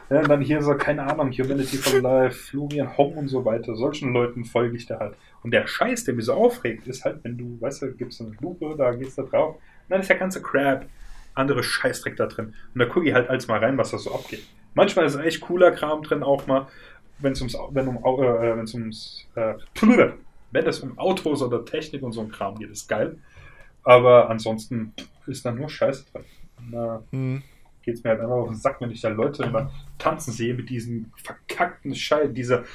Ja, 0.09 0.21
dann 0.21 0.41
hier 0.41 0.61
so, 0.61 0.75
keine 0.75 1.03
Ahnung, 1.03 1.31
Humanity 1.31 1.77
for 1.77 1.99
Life, 2.01 2.35
Florian 2.49 2.97
Homm 2.97 3.13
und 3.13 3.27
so 3.27 3.43
weiter. 3.43 3.75
Solchen 3.75 4.13
Leuten 4.13 4.45
folge 4.45 4.77
ich 4.77 4.85
da 4.85 4.99
halt. 4.99 5.15
Und 5.43 5.51
der 5.51 5.67
Scheiß, 5.67 6.03
der 6.05 6.13
mich 6.13 6.25
so 6.25 6.33
aufregt, 6.33 6.87
ist 6.87 7.03
halt, 7.05 7.23
wenn 7.23 7.37
du, 7.37 7.57
weißt 7.59 7.81
du, 7.81 7.91
gibst 7.93 8.21
eine 8.21 8.31
Lupe, 8.41 8.75
da 8.77 8.91
gehst 8.91 9.17
du 9.17 9.23
drauf, 9.23 9.55
und 9.55 9.61
dann 9.89 10.01
ist 10.01 10.09
der 10.09 10.17
ganze 10.17 10.41
Crap. 10.41 10.85
andere 11.33 11.63
Scheißdreck 11.63 12.15
da 12.17 12.25
drin. 12.25 12.53
Und 12.73 12.79
da 12.79 12.85
gucke 12.85 13.07
ich 13.07 13.13
halt 13.13 13.29
als 13.29 13.47
mal 13.47 13.59
rein, 13.59 13.77
was 13.77 13.91
da 13.91 13.97
so 13.97 14.13
abgeht. 14.13 14.43
Manchmal 14.73 15.05
ist 15.05 15.15
echt 15.15 15.41
cooler 15.41 15.71
Kram 15.71 16.03
drin, 16.03 16.23
auch 16.23 16.47
mal, 16.47 16.67
wenn 17.19 17.33
es 17.33 17.41
ums, 17.41 17.57
wenn 17.71 17.87
um, 17.87 17.97
äh, 17.97 18.57
wenn's 18.57 18.73
ums, 18.73 19.25
äh, 19.35 19.53
wenn 20.51 20.67
es 20.67 20.79
um 20.79 20.97
Autos 20.97 21.41
oder 21.41 21.63
Technik 21.65 22.03
und 22.03 22.11
so 22.11 22.21
ein 22.21 22.31
Kram 22.31 22.57
geht, 22.57 22.69
ist 22.69 22.87
geil. 22.87 23.17
Aber 23.87 24.29
ansonsten 24.29 24.91
ist 25.27 25.45
da 25.45 25.51
nur 25.53 25.69
Scheiße 25.69 26.03
drin. 26.11 26.25
Da 26.71 27.03
Hm. 27.11 27.41
geht 27.83 27.95
es 27.95 28.03
mir 28.03 28.09
halt 28.09 28.19
einfach 28.19 28.35
auf 28.35 28.49
den 28.49 28.57
Sack, 28.57 28.81
wenn 28.81 28.91
ich 28.91 28.99
da 28.99 29.07
Leute 29.07 29.43
immer 29.43 29.71
tanzen 29.97 30.33
sehe 30.33 30.53
mit 30.53 30.69
diesen 30.69 31.13
verkackten 31.23 31.95
Scheiß, 31.95 32.33
dieser, 32.33 32.65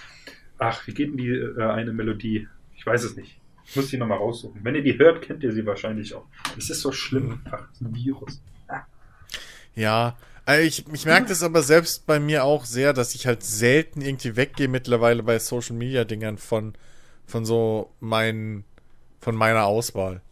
ach, 0.59 0.87
wie 0.87 0.95
geht 0.95 1.11
denn 1.11 1.19
die 1.19 1.29
äh, 1.29 1.63
eine 1.65 1.93
Melodie? 1.93 2.49
Ich 2.75 2.87
weiß 2.87 3.05
es 3.05 3.15
nicht. 3.15 3.39
Ich 3.67 3.77
muss 3.77 3.89
die 3.91 3.99
nochmal 3.99 4.17
raussuchen. 4.17 4.65
Wenn 4.65 4.75
ihr 4.75 4.83
die 4.83 4.99
hört, 4.99 5.21
kennt 5.21 5.43
ihr 5.43 5.53
sie 5.53 5.67
wahrscheinlich 5.67 6.15
auch. 6.15 6.25
Es 6.57 6.71
ist 6.71 6.81
so 6.81 6.93
schlimm, 6.93 7.41
einfach. 7.45 7.71
Ist 7.73 7.83
ein 7.83 7.95
Virus. 7.95 8.41
Ja, 9.75 10.17
also 10.47 10.63
ich, 10.67 10.87
ich 10.93 11.05
merke 11.05 11.29
das 11.29 11.43
aber 11.43 11.63
selbst 11.63 12.07
bei 12.07 12.21
mir 12.21 12.45
auch 12.45 12.65
sehr, 12.65 12.95
dass 12.95 13.15
ich 13.15 13.27
halt 13.27 13.43
selten 13.43 14.01
irgendwie 14.01 14.35
weggehe 14.37 14.69
mittlerweile 14.69 15.23
bei 15.23 15.39
Social 15.39 15.77
Media 15.77 16.05
Dingern 16.05 16.39
von, 16.39 16.73
von 17.27 17.45
so 17.45 17.93
meinen, 18.01 18.65
von 19.21 19.37
meiner 19.37 19.65
Auswahl. 19.67 20.23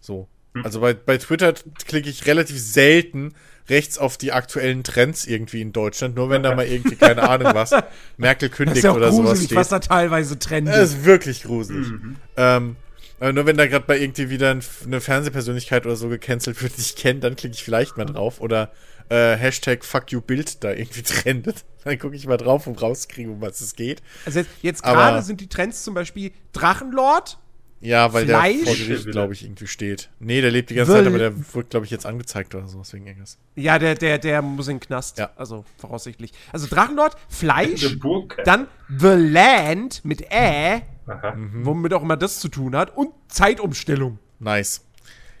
So. 0.00 0.28
Hm. 0.54 0.64
Also 0.64 0.80
bei, 0.80 0.94
bei 0.94 1.18
Twitter 1.18 1.54
klicke 1.86 2.08
ich 2.08 2.26
relativ 2.26 2.58
selten 2.60 3.34
rechts 3.68 3.98
auf 3.98 4.16
die 4.16 4.32
aktuellen 4.32 4.82
Trends 4.82 5.26
irgendwie 5.26 5.60
in 5.60 5.72
Deutschland, 5.72 6.16
nur 6.16 6.30
wenn 6.30 6.42
da 6.42 6.54
mal 6.54 6.66
irgendwie, 6.66 6.96
keine 6.96 7.28
Ahnung 7.28 7.54
was, 7.54 7.70
Merkel 8.16 8.48
Das 8.48 8.54
ist 8.54 8.56
kündigt 8.56 8.84
ja 8.84 8.92
auch 8.92 8.96
oder 8.96 9.12
sowas 9.12 9.30
gruselig, 9.30 9.46
steht. 9.46 9.58
was 9.58 9.68
da 9.68 9.78
teilweise 9.78 10.38
trendet. 10.38 10.74
Das 10.74 10.90
ist 10.90 11.04
wirklich 11.04 11.42
gruselig. 11.42 11.88
Mhm. 11.88 12.16
Ähm, 12.36 12.76
aber 13.20 13.32
nur 13.32 13.46
wenn 13.46 13.56
da 13.56 13.66
gerade 13.66 13.84
bei 13.84 13.98
irgendwie 13.98 14.30
wieder 14.30 14.50
ein, 14.50 14.62
eine 14.86 15.00
Fernsehpersönlichkeit 15.00 15.86
oder 15.86 15.96
so 15.96 16.08
gecancelt 16.08 16.62
wird, 16.62 16.76
die 16.76 16.80
ich 16.82 16.96
kenne, 16.96 17.20
dann 17.20 17.36
klicke 17.36 17.54
ich 17.54 17.64
vielleicht 17.64 17.96
mal 17.96 18.04
drauf. 18.04 18.40
Oder 18.40 18.70
äh, 19.08 19.36
Hashtag 19.36 19.84
Fuck 19.84 20.12
you 20.12 20.20
Bild 20.20 20.62
da 20.62 20.72
irgendwie 20.72 21.02
trendet. 21.02 21.64
Dann 21.84 21.98
gucke 21.98 22.14
ich 22.14 22.26
mal 22.26 22.36
drauf, 22.36 22.66
um 22.66 22.76
rauskriegen, 22.76 23.32
um 23.32 23.40
was 23.40 23.60
es 23.60 23.74
geht. 23.74 24.02
Also 24.24 24.40
jetzt, 24.40 24.50
jetzt 24.62 24.82
gerade 24.82 25.22
sind 25.22 25.40
die 25.40 25.48
Trends 25.48 25.82
zum 25.82 25.94
Beispiel 25.94 26.32
Drachenlord. 26.52 27.38
Ja, 27.80 28.12
weil 28.12 28.24
Fleisch? 28.26 28.56
der 28.64 28.66
vor 28.66 28.74
Gericht, 28.76 29.06
glaube 29.10 29.32
ich, 29.34 29.44
irgendwie 29.44 29.66
steht. 29.68 30.10
Nee, 30.18 30.40
der 30.40 30.50
lebt 30.50 30.70
die 30.70 30.74
ganze 30.74 30.92
Will- 30.92 30.98
Zeit, 30.98 31.06
aber 31.06 31.18
der 31.18 31.54
wird, 31.54 31.70
glaube 31.70 31.86
ich, 31.86 31.92
jetzt 31.92 32.06
angezeigt 32.06 32.54
oder 32.56 32.66
so, 32.66 32.78
deswegen 32.78 33.06
irgendwas. 33.06 33.38
Ja, 33.54 33.78
der, 33.78 33.94
der, 33.94 34.18
der 34.18 34.42
muss 34.42 34.66
in 34.66 34.76
den 34.76 34.80
Knast. 34.80 35.18
Ja. 35.18 35.30
Also 35.36 35.64
voraussichtlich. 35.78 36.32
Also 36.52 36.66
Drachenlord, 36.66 37.16
Fleisch, 37.28 37.98
Burg. 38.00 38.36
dann 38.44 38.66
The 38.88 39.14
Land 39.14 40.04
mit 40.04 40.22
Ä, 40.32 40.82
Aha. 41.06 41.34
Mhm. 41.36 41.64
womit 41.66 41.92
auch 41.94 42.02
immer 42.02 42.16
das 42.16 42.40
zu 42.40 42.48
tun 42.48 42.74
hat, 42.74 42.96
und 42.96 43.12
Zeitumstellung. 43.28 44.18
Nice. 44.40 44.84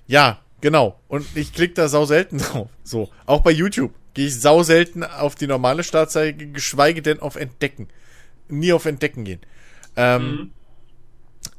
Ja, 0.06 0.38
genau. 0.60 1.00
Und 1.08 1.26
ich 1.34 1.52
klicke 1.52 1.74
da 1.74 1.88
sau 1.88 2.04
selten 2.04 2.38
drauf. 2.38 2.68
So, 2.84 3.10
auch 3.26 3.40
bei 3.40 3.50
YouTube 3.50 3.92
gehe 4.14 4.26
ich 4.28 4.40
sau 4.40 4.62
selten 4.62 5.02
auf 5.02 5.34
die 5.34 5.46
normale 5.48 5.82
Startseite, 5.82 6.34
geschweige 6.46 7.02
denn 7.02 7.20
auf 7.20 7.34
Entdecken. 7.36 7.88
Nie 8.48 8.72
auf 8.72 8.86
Entdecken 8.86 9.24
gehen. 9.24 9.40
Ähm, 9.96 10.22
Mhm. 10.22 10.50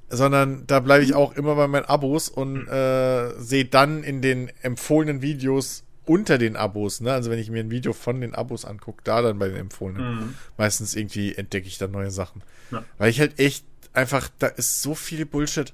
Sondern 0.10 0.66
da 0.66 0.80
bleibe 0.80 1.04
ich 1.04 1.14
auch 1.14 1.34
immer 1.34 1.56
bei 1.56 1.68
meinen 1.68 1.86
Abos 1.86 2.30
und 2.30 2.68
äh, 2.68 3.40
sehe 3.40 3.66
dann 3.66 4.04
in 4.04 4.22
den 4.22 4.52
empfohlenen 4.62 5.22
Videos 5.22 5.84
unter 6.06 6.40
den 6.40 6.56
Abos, 6.56 7.02
ne? 7.02 7.14
Also 7.14 7.30
wenn 7.30 7.38
ich 7.38 7.52
mir 7.52 7.60
ein 7.60 7.70
Video 7.70 7.94
von 7.94 8.20
den 8.20 8.34
Abos 8.34 8.66
angucke, 8.66 9.02
da 9.04 9.22
dann 9.22 9.38
bei 9.38 9.48
den 9.48 9.58
empfohlenen. 9.58 10.16
Mhm. 10.16 10.36
Meistens 10.58 10.96
irgendwie 10.96 11.36
entdecke 11.36 11.68
ich 11.68 11.78
dann 11.78 11.92
neue 11.92 12.10
Sachen. 12.10 12.42
Ja. 12.72 12.84
Weil 12.98 13.12
ich 13.12 13.20
halt 13.20 13.38
echt 13.38 13.64
einfach, 13.94 14.30
da 14.40 14.48
ist 14.48 14.82
so 14.82 14.96
viel 14.96 15.28
Bullshit. 15.28 15.72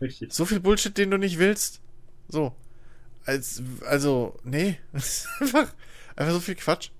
Richtig. 0.00 0.32
So 0.32 0.44
viel 0.46 0.58
Bullshit, 0.58 0.98
den 0.98 1.12
du 1.12 1.16
nicht 1.16 1.38
willst. 1.38 1.80
So. 2.28 2.56
Als, 3.24 3.62
also, 3.86 4.36
nee. 4.42 4.78
Einfach, 5.40 5.72
einfach 6.16 6.32
so 6.34 6.40
viel 6.40 6.56
Quatsch. 6.56 6.90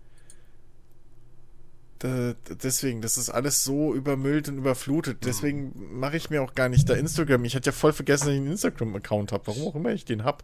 Deswegen, 2.62 3.00
das 3.02 3.16
ist 3.16 3.30
alles 3.30 3.62
so 3.64 3.94
übermüllt 3.94 4.48
und 4.48 4.58
überflutet. 4.58 5.18
Deswegen 5.24 5.98
mache 5.98 6.16
ich 6.16 6.30
mir 6.30 6.42
auch 6.42 6.54
gar 6.54 6.68
nicht 6.68 6.88
da 6.88 6.94
Instagram. 6.94 7.44
Ich 7.44 7.54
hatte 7.54 7.66
ja 7.70 7.72
voll 7.72 7.92
vergessen, 7.92 8.26
dass 8.26 8.34
ich 8.34 8.40
einen 8.40 8.50
Instagram-Account 8.52 9.32
habe. 9.32 9.46
Warum 9.46 9.68
auch 9.68 9.74
immer 9.76 9.90
ich 9.92 10.04
den 10.04 10.24
hab. 10.24 10.42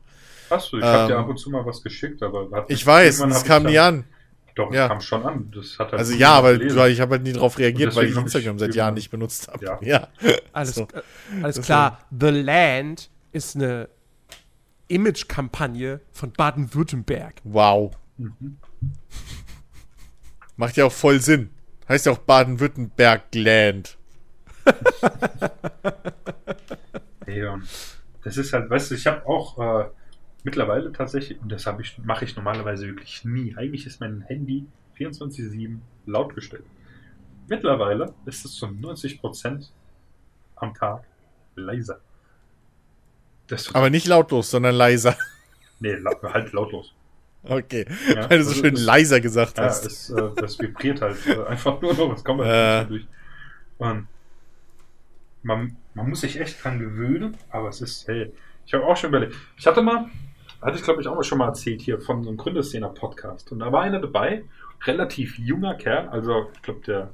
Hast 0.50 0.72
du, 0.72 0.78
ich 0.78 0.84
habe 0.84 1.08
dir 1.08 1.14
Ähm, 1.14 1.20
ab 1.24 1.28
und 1.28 1.38
zu 1.38 1.50
mal 1.50 1.64
was 1.66 1.82
geschickt, 1.82 2.22
aber 2.22 2.48
hat- 2.52 2.70
Ich 2.70 2.86
weiß, 2.86 3.20
hab 3.22 3.44
kam 3.44 3.64
nie 3.64 3.78
an. 3.78 4.04
Doch, 4.54 4.72
Ja. 4.72 4.84
es 4.84 4.88
kam 4.88 5.00
schon 5.00 5.22
an. 5.26 5.52
Das 5.54 5.78
hat 5.78 5.92
halt 5.92 6.00
Also 6.00 6.14
ja, 6.14 6.32
aber 6.32 6.54
ich 6.88 7.00
habe 7.00 7.12
halt 7.12 7.22
nie 7.22 7.32
drauf 7.32 7.58
reagiert, 7.58 7.94
weil 7.94 8.06
ich 8.06 8.12
hab 8.16 8.26
ich 8.26 8.34
Instagram 8.34 8.58
seit 8.58 8.74
Jahren 8.74 8.94
nicht 8.94 9.10
benutzt 9.10 9.48
habe. 9.48 9.64
Ja. 9.64 9.78
ja. 9.82 10.08
Alles, 10.52 10.74
So. 10.74 10.82
äh, 10.92 11.02
alles 11.42 11.60
klar. 11.62 11.98
The 12.18 12.28
Land 12.30 13.10
ist 13.32 13.54
eine 13.56 13.88
Image-Kampagne 14.88 16.00
von 16.12 16.32
Baden-Württemberg. 16.32 17.34
Wow. 17.44 17.92
Mhm. 18.16 18.56
Macht 20.58 20.76
ja 20.76 20.84
auch 20.84 20.92
voll 20.92 21.20
Sinn. 21.20 21.50
Heißt 21.88 22.04
ja 22.04 22.12
auch 22.12 22.18
Baden-Württemberg-Land. 22.18 23.96
Ja, 27.26 27.60
das 28.24 28.38
ist 28.38 28.54
halt, 28.54 28.70
weißt 28.70 28.90
du, 28.90 28.94
ich 28.94 29.06
habe 29.06 29.26
auch 29.26 29.58
äh, 29.58 29.90
mittlerweile 30.44 30.90
tatsächlich, 30.92 31.38
und 31.40 31.52
das 31.52 31.66
habe 31.66 31.82
ich, 31.82 31.98
mache 31.98 32.24
ich 32.24 32.34
normalerweise 32.36 32.86
wirklich 32.86 33.22
nie. 33.26 33.54
Eigentlich 33.54 33.84
ist 33.86 34.00
mein 34.00 34.22
Handy 34.22 34.66
24-7 34.98 35.78
laut 36.06 36.34
gestellt. 36.34 36.64
Mittlerweile 37.48 38.14
ist 38.24 38.46
es 38.46 38.54
zu 38.54 38.64
90% 38.64 39.68
am 40.56 40.72
Tag 40.72 41.04
leiser. 41.54 42.00
Aber 43.74 43.90
nicht 43.90 44.06
lautlos, 44.06 44.50
sondern 44.50 44.74
leiser. 44.74 45.16
nee, 45.80 45.96
halt 46.22 46.52
lautlos. 46.52 46.94
Okay. 47.48 47.86
Ja, 48.14 48.28
Weil 48.30 48.38
du 48.38 48.44
so 48.44 48.52
schön 48.54 48.74
das- 48.74 48.84
leiser 48.84 49.20
gesagt 49.20 49.58
Ja, 49.58 49.64
hast. 49.64 49.86
es, 49.86 50.10
äh, 50.10 50.30
das 50.36 50.58
vibriert 50.58 51.00
halt 51.00 51.16
äh, 51.26 51.44
einfach 51.46 51.80
nur 51.80 51.94
noch, 51.94 52.12
es 52.14 52.22
kommt 52.24 52.42
halt 52.44 52.50
Äh. 52.50 52.78
nicht 52.80 52.90
durch. 52.90 53.06
Und 53.78 54.06
man, 55.42 55.76
man 55.94 56.08
muss 56.08 56.20
sich 56.20 56.40
echt 56.40 56.62
dran 56.62 56.78
gewöhnen, 56.78 57.36
aber 57.50 57.68
es 57.68 57.80
ist, 57.80 58.06
hey, 58.08 58.32
ich 58.66 58.74
habe 58.74 58.84
auch 58.84 58.96
schon 58.96 59.10
überlegt. 59.10 59.34
Ich 59.56 59.66
hatte 59.66 59.82
mal, 59.82 60.06
hatte 60.60 60.76
ich 60.76 60.82
glaube 60.82 61.00
ich 61.00 61.08
auch 61.08 61.14
mal 61.14 61.22
schon 61.22 61.38
mal 61.38 61.46
erzählt 61.48 61.80
hier 61.80 62.00
von 62.00 62.22
so 62.22 62.28
einem 62.30 62.38
Gründerszene-Podcast. 62.38 63.50
Und 63.52 63.60
da 63.60 63.72
war 63.72 63.82
einer 63.82 64.00
dabei, 64.00 64.44
relativ 64.84 65.38
junger 65.38 65.74
Kerl, 65.74 66.08
also 66.08 66.50
ich 66.54 66.62
glaube, 66.62 66.80
der 66.86 67.10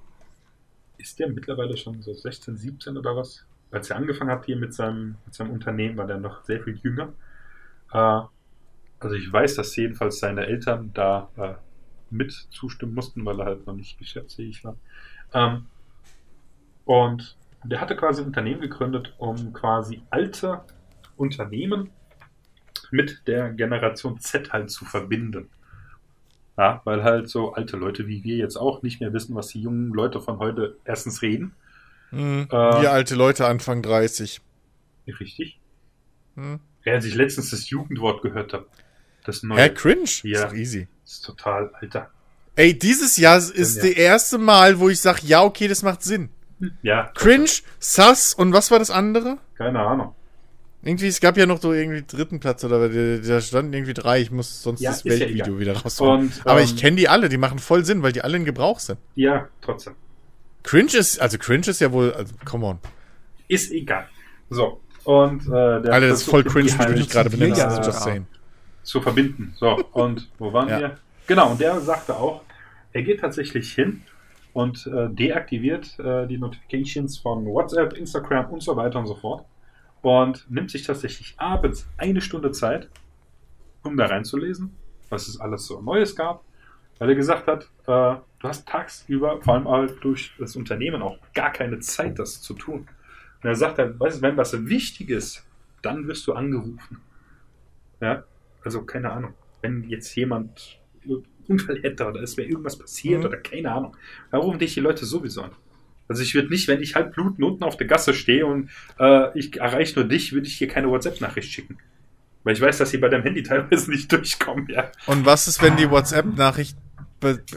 ist 0.98 1.18
der 1.18 1.28
mittlerweile 1.28 1.76
schon 1.76 2.00
so 2.02 2.12
16, 2.14 2.56
17 2.56 2.96
oder 2.96 3.16
was. 3.16 3.44
Als 3.70 3.90
er 3.90 3.96
angefangen 3.96 4.30
hat 4.30 4.46
hier 4.46 4.56
mit 4.56 4.72
seinem, 4.72 5.16
mit 5.24 5.34
seinem 5.34 5.50
Unternehmen, 5.50 5.96
war 5.96 6.06
der 6.06 6.18
noch 6.18 6.44
sehr 6.44 6.62
viel 6.62 6.78
jünger. 6.82 7.12
Äh, 7.92 8.20
also 9.04 9.16
ich 9.16 9.32
weiß, 9.32 9.54
dass 9.56 9.76
jedenfalls 9.76 10.18
seine 10.18 10.46
Eltern 10.46 10.90
da 10.94 11.30
äh, 11.36 11.54
mit 12.10 12.32
zustimmen 12.32 12.94
mussten, 12.94 13.24
weil 13.24 13.40
er 13.40 13.46
halt 13.46 13.66
noch 13.66 13.74
nicht 13.74 13.98
geschäftsfähig 13.98 14.64
war. 14.64 14.76
Ähm, 15.32 15.66
und 16.84 17.36
der 17.64 17.80
hatte 17.80 17.96
quasi 17.96 18.22
ein 18.22 18.26
Unternehmen 18.26 18.60
gegründet, 18.60 19.14
um 19.18 19.52
quasi 19.52 20.02
alte 20.10 20.62
Unternehmen 21.16 21.90
mit 22.90 23.22
der 23.26 23.50
Generation 23.50 24.18
Z 24.20 24.52
halt 24.52 24.70
zu 24.70 24.84
verbinden. 24.84 25.48
Ja, 26.56 26.82
weil 26.84 27.02
halt 27.02 27.28
so 27.28 27.52
alte 27.54 27.76
Leute 27.76 28.06
wie 28.06 28.22
wir 28.22 28.36
jetzt 28.36 28.56
auch 28.56 28.82
nicht 28.82 29.00
mehr 29.00 29.12
wissen, 29.12 29.34
was 29.34 29.48
die 29.48 29.60
jungen 29.60 29.92
Leute 29.92 30.20
von 30.20 30.38
heute 30.38 30.76
erstens 30.84 31.20
reden. 31.22 31.52
Hm. 32.10 32.46
äh, 32.48 32.82
Wir 32.82 32.92
alte 32.92 33.16
Leute 33.16 33.46
Anfang 33.46 33.82
30. 33.82 34.40
Richtig. 35.18 35.58
Hm. 36.36 36.60
Ja, 36.84 36.92
als 36.92 37.06
ich 37.06 37.14
letztens 37.14 37.50
das 37.50 37.68
Jugendwort 37.70 38.22
gehört 38.22 38.52
habe. 38.52 38.66
Das 39.24 39.42
neue. 39.42 39.60
Hä, 39.62 39.70
cringe? 39.70 40.04
Ja. 40.22 40.40
Ist 40.40 40.44
doch 40.44 40.54
easy. 40.54 40.88
ist 41.04 41.24
total, 41.24 41.70
Alter. 41.80 42.10
Ey, 42.56 42.78
dieses 42.78 43.16
Jahr 43.16 43.38
ist 43.38 43.76
Ja. 43.76 43.82
das 43.82 43.90
erste 43.92 44.38
Mal, 44.38 44.78
wo 44.78 44.88
ich 44.88 45.00
sag, 45.00 45.22
ja, 45.24 45.42
okay, 45.42 45.66
das 45.66 45.82
macht 45.82 46.02
Sinn. 46.02 46.28
Ja, 46.82 47.10
Cringe, 47.14 47.48
Sus 47.80 48.32
und 48.34 48.52
was 48.52 48.70
war 48.70 48.78
das 48.78 48.90
andere? 48.90 49.38
keine 49.58 49.80
Ahnung. 49.80 50.14
Irgendwie, 50.82 51.06
es 51.08 51.20
gab 51.20 51.36
ja 51.38 51.46
noch 51.46 51.60
so 51.62 51.72
irgendwie 51.72 52.04
dritten 52.06 52.40
Platz 52.40 52.62
oder 52.62 52.88
da 52.90 53.40
standen 53.40 53.72
irgendwie 53.72 53.94
drei. 53.94 54.20
Ich 54.20 54.30
muss 54.30 54.62
sonst 54.62 54.80
Ja, 54.82 54.90
das 54.90 55.02
ja 55.04 55.12
Weltvideo 55.12 55.44
egal. 55.46 55.58
wieder 55.58 55.76
rausholen. 55.78 56.20
Und, 56.26 56.46
Aber 56.46 56.60
ähm, 56.60 56.64
ich 56.66 56.76
kenne 56.76 56.96
die 56.96 57.08
alle, 57.08 57.30
die 57.30 57.38
machen 57.38 57.58
voll 57.58 57.84
Sinn, 57.86 58.02
weil 58.02 58.12
die 58.12 58.20
alle 58.22 58.36
in 58.36 58.44
Gebrauch 58.44 58.78
sind. 58.80 58.98
Ja, 59.14 59.48
trotzdem. 59.62 59.94
Cringe 60.62 60.92
ist, 60.94 61.20
also 61.20 61.38
Cringe 61.38 61.66
ist 61.68 61.80
ja 61.80 61.90
wohl, 61.92 62.12
also 62.12 62.34
come 62.44 62.66
on. 62.66 62.78
Ist 63.48 63.72
egal. 63.72 64.06
So. 64.50 64.80
Und 65.04 65.46
äh, 65.46 65.50
der 65.82 65.92
Alter, 65.92 66.08
das 66.08 66.20
ist 66.20 66.28
voll 66.30 66.44
cringe, 66.44 66.70
wie 66.78 66.84
du 66.86 66.94
dich 66.94 67.08
gerade 67.08 67.30
benimmst. 67.30 67.58
ja 67.58 67.82
just 67.82 68.02
saying. 68.02 68.26
Zu 68.84 69.00
verbinden. 69.00 69.52
So, 69.56 69.84
und 69.92 70.30
wo 70.38 70.52
waren 70.52 70.68
Ja. 70.68 70.78
wir? 70.78 70.98
Genau, 71.26 71.50
und 71.52 71.60
der 71.60 71.80
sagte 71.80 72.16
auch, 72.16 72.42
er 72.92 73.02
geht 73.02 73.20
tatsächlich 73.20 73.72
hin 73.72 74.02
und 74.52 74.86
äh, 74.86 75.08
deaktiviert 75.10 75.98
äh, 75.98 76.26
die 76.28 76.38
Notifications 76.38 77.18
von 77.18 77.44
WhatsApp, 77.46 77.94
Instagram 77.94 78.50
und 78.50 78.62
so 78.62 78.76
weiter 78.76 78.98
und 79.00 79.06
so 79.06 79.14
fort 79.16 79.44
und 80.02 80.48
nimmt 80.50 80.70
sich 80.70 80.82
tatsächlich 80.84 81.34
abends 81.38 81.88
eine 81.96 82.20
Stunde 82.20 82.52
Zeit, 82.52 82.88
um 83.82 83.96
da 83.96 84.06
reinzulesen, 84.06 84.76
was 85.08 85.26
es 85.28 85.40
alles 85.40 85.66
so 85.66 85.80
Neues 85.80 86.14
gab, 86.14 86.44
weil 86.98 87.08
er 87.08 87.14
gesagt 87.16 87.46
hat, 87.48 87.64
äh, 87.86 88.20
du 88.38 88.48
hast 88.48 88.68
tagsüber, 88.68 89.40
vor 89.42 89.54
allem 89.54 89.68
halt 89.68 90.04
durch 90.04 90.32
das 90.38 90.54
Unternehmen 90.56 91.02
auch 91.02 91.16
gar 91.34 91.50
keine 91.50 91.80
Zeit, 91.80 92.18
das 92.18 92.40
zu 92.42 92.54
tun. 92.54 92.86
Und 93.42 93.48
er 93.48 93.56
sagt 93.56 93.78
halt, 93.78 93.98
weißt 93.98 94.18
du, 94.18 94.22
wenn 94.22 94.36
was 94.36 94.52
wichtig 94.68 95.08
ist, 95.10 95.44
dann 95.82 96.06
wirst 96.06 96.26
du 96.26 96.34
angerufen. 96.34 97.00
Ja, 98.00 98.24
also 98.64 98.82
keine 98.82 99.10
Ahnung. 99.12 99.34
wenn 99.62 99.88
jetzt 99.88 100.14
jemand 100.14 100.78
Unfall 101.48 101.80
hätte 101.82 102.06
oder 102.06 102.20
es 102.22 102.36
wäre 102.36 102.48
irgendwas 102.48 102.78
passiert 102.78 103.20
Mhm. 103.20 103.26
oder 103.26 103.36
keine 103.38 103.72
Ahnung. 103.72 103.96
Da 104.30 104.36
rufen 104.38 104.58
dich 104.58 104.74
die 104.74 104.80
Leute 104.80 105.06
sowieso 105.06 105.42
an. 105.42 105.52
Also 106.06 106.22
ich 106.22 106.34
würde 106.34 106.50
nicht, 106.50 106.68
wenn 106.68 106.82
ich 106.82 106.94
halb 106.94 107.14
bluten 107.14 107.42
unten 107.42 107.64
auf 107.64 107.78
der 107.78 107.86
Gasse 107.86 108.12
stehe 108.12 108.44
und 108.44 108.68
äh, 108.98 109.38
ich 109.38 109.56
erreiche 109.58 109.98
nur 109.98 110.06
dich, 110.08 110.32
würde 110.34 110.46
ich 110.46 110.56
hier 110.58 110.68
keine 110.68 110.88
WhatsApp-Nachricht 110.90 111.50
schicken. 111.50 111.78
Weil 112.42 112.52
ich 112.54 112.60
weiß, 112.60 112.76
dass 112.76 112.90
sie 112.90 112.98
bei 112.98 113.08
deinem 113.08 113.22
Handy 113.22 113.42
teilweise 113.44 113.90
nicht 113.90 114.12
durchkommen, 114.12 114.66
ja. 114.68 114.90
Und 115.06 115.24
was 115.24 115.48
ist, 115.48 115.62
wenn 115.62 115.76
die 115.76 115.88
WhatsApp-Nachricht. 115.90 116.76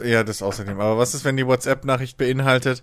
Ja, 0.02 0.24
das 0.24 0.40
außerdem. 0.40 0.80
Aber 0.80 0.96
was 0.96 1.14
ist, 1.14 1.26
wenn 1.26 1.36
die 1.36 1.46
WhatsApp-Nachricht 1.46 2.16
beinhaltet? 2.16 2.82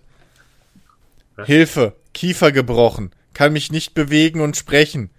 Ja. 1.38 1.46
Hilfe, 1.46 1.96
Kiefer 2.14 2.52
gebrochen, 2.52 3.10
kann 3.34 3.54
mich 3.54 3.72
nicht 3.72 3.96
bewegen 3.96 4.42
und 4.42 4.56
sprechen. 4.56 5.10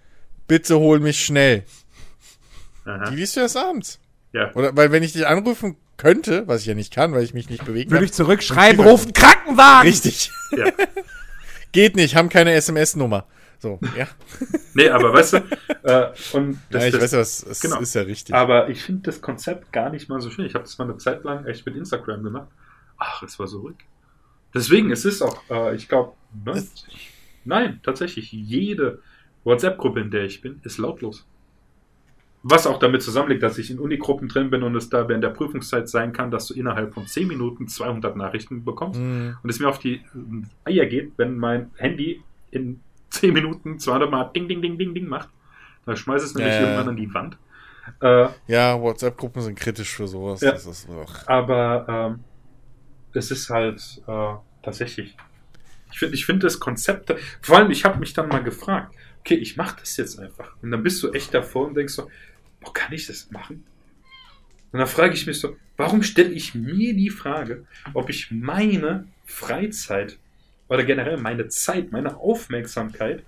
Bitte 0.47 0.79
hol 0.79 1.01
mich 1.01 1.19
schnell. 1.25 1.65
Aha. 2.87 3.09
Die 3.09 3.15
liest 3.15 3.35
du 3.35 3.41
erst 3.41 3.57
abends. 3.57 3.99
ja. 4.33 4.53
Oder, 4.55 4.75
weil 4.75 4.91
wenn 4.91 5.03
ich 5.03 5.13
dich 5.13 5.27
anrufen 5.27 5.75
könnte, 5.97 6.47
was 6.47 6.61
ich 6.61 6.67
ja 6.67 6.73
nicht 6.75 6.93
kann, 6.93 7.11
weil 7.13 7.23
ich 7.23 7.33
mich 7.33 7.49
nicht 7.49 7.65
bewegen 7.65 7.89
Würde 7.91 7.99
kann. 8.01 8.05
ich 8.05 8.13
zurückschreiben, 8.13 8.85
rufen 8.85 9.13
Krankenwagen! 9.13 9.87
Richtig. 9.87 10.31
ja. 10.55 10.65
Geht 11.71 11.95
nicht, 11.95 12.15
haben 12.15 12.29
keine 12.29 12.53
SMS-Nummer. 12.53 13.25
So, 13.59 13.79
ja. 13.97 14.07
Nee, 14.73 14.89
aber 14.89 15.11
weißt 15.11 15.33
du, 15.33 15.37
äh, 15.83 16.11
und 16.33 16.59
das, 16.69 16.83
ja 16.83 16.87
ich 16.87 16.93
das, 16.93 17.01
weiß 17.01 17.11
ja, 17.13 17.19
was, 17.19 17.43
es 17.43 17.59
genau. 17.59 17.79
ist 17.79 17.95
ja 17.95 18.03
richtig. 18.03 18.35
Aber 18.35 18.69
ich 18.69 18.83
finde 18.83 19.01
das 19.03 19.21
Konzept 19.21 19.73
gar 19.73 19.89
nicht 19.89 20.07
mal 20.07 20.21
so 20.21 20.29
schön. 20.29 20.45
Ich 20.45 20.53
habe 20.53 20.65
das 20.65 20.77
mal 20.77 20.83
eine 20.83 20.97
Zeit 20.97 21.23
lang 21.23 21.45
echt 21.45 21.65
mit 21.65 21.75
Instagram 21.75 22.21
gemacht. 22.23 22.47
Ach, 22.99 23.23
es 23.23 23.39
war 23.39 23.47
so 23.47 23.61
ruhig. 23.61 23.77
Deswegen, 24.53 24.91
es 24.91 25.03
ist 25.03 25.23
auch, 25.23 25.41
äh, 25.49 25.75
ich 25.75 25.89
glaube, 25.89 26.13
90. 26.45 27.11
Nein, 27.45 27.79
tatsächlich, 27.81 28.31
jede 28.31 29.01
WhatsApp-Gruppe, 29.43 30.01
in 30.01 30.11
der 30.11 30.25
ich 30.25 30.41
bin, 30.41 30.61
ist 30.63 30.77
lautlos. 30.77 31.25
Was 32.43 32.67
auch 32.67 32.79
damit 32.79 33.01
zusammenliegt, 33.01 33.43
dass 33.43 33.57
ich 33.57 33.71
in 33.71 33.79
Unigruppen 33.79 34.27
drin 34.29 34.49
bin 34.49 34.63
und 34.63 34.75
es 34.75 34.89
da 34.89 35.09
während 35.09 35.23
der 35.23 35.29
Prüfungszeit 35.31 35.89
sein 35.89 36.13
kann, 36.13 36.31
dass 36.31 36.47
du 36.47 36.53
innerhalb 36.53 36.93
von 36.93 37.05
10 37.05 37.27
Minuten 37.27 37.67
200 37.67 38.15
Nachrichten 38.15 38.63
bekommst 38.63 38.99
Hm. 38.99 39.35
und 39.41 39.49
es 39.49 39.59
mir 39.59 39.67
auf 39.67 39.79
die 39.79 39.95
äh, 39.95 40.01
Eier 40.65 40.85
geht, 40.85 41.13
wenn 41.17 41.37
mein 41.37 41.71
Handy 41.77 42.21
in 42.51 42.79
10 43.09 43.33
Minuten 43.33 43.79
200 43.79 44.09
Mal 44.11 44.25
Ding, 44.35 44.47
Ding, 44.47 44.61
Ding, 44.61 44.77
Ding, 44.77 44.93
Ding 44.93 45.07
macht. 45.07 45.29
Da 45.85 45.95
schmeiß 45.95 46.21
es 46.23 46.35
nämlich 46.35 46.53
ja. 46.53 46.61
irgendwann 46.61 46.89
an 46.89 46.95
die 46.97 47.13
Wand. 47.13 47.37
Äh, 48.01 48.27
Ja, 48.47 48.79
WhatsApp-Gruppen 48.79 49.41
sind 49.41 49.57
kritisch 49.57 49.95
für 49.95 50.07
sowas. 50.07 50.41
Ja. 50.41 50.51
Ist, 50.51 50.87
aber 51.25 51.85
ähm, 52.13 52.23
es 53.13 53.31
ist 53.31 53.49
halt 53.49 54.01
äh, 54.07 54.33
tatsächlich. 54.61 55.15
Ich 55.91 55.99
finde 55.99 56.15
ich 56.15 56.25
find 56.25 56.43
das 56.43 56.59
Konzept, 56.59 57.13
vor 57.41 57.57
allem, 57.57 57.71
ich 57.71 57.85
habe 57.85 57.97
mich 57.99 58.13
dann 58.13 58.27
mal 58.27 58.43
gefragt, 58.43 58.93
okay, 59.27 59.35
ich 59.35 59.57
mache 59.57 59.81
das 59.81 59.97
jetzt 59.97 60.19
einfach. 60.19 60.55
Und 60.61 60.71
dann 60.71 60.83
bist 60.83 61.03
du 61.03 61.11
echt 61.11 61.33
davor 61.33 61.67
und 61.67 61.75
denkst 61.75 61.93
so, 61.93 62.09
boah, 62.61 62.73
kann 62.73 62.93
ich 62.93 63.07
das 63.07 63.29
machen? 63.29 63.65
Und 64.71 64.79
dann 64.79 64.87
frage 64.87 65.13
ich 65.15 65.27
mich 65.27 65.39
so, 65.39 65.57
warum 65.75 66.01
stelle 66.01 66.29
ich 66.29 66.55
mir 66.55 66.93
die 66.93 67.09
Frage, 67.09 67.65
ob 67.93 68.09
ich 68.09 68.31
meine 68.31 69.05
Freizeit 69.25 70.17
oder 70.69 70.85
generell 70.85 71.17
meine 71.17 71.49
Zeit, 71.49 71.91
meine 71.91 72.17
Aufmerksamkeit 72.17 73.23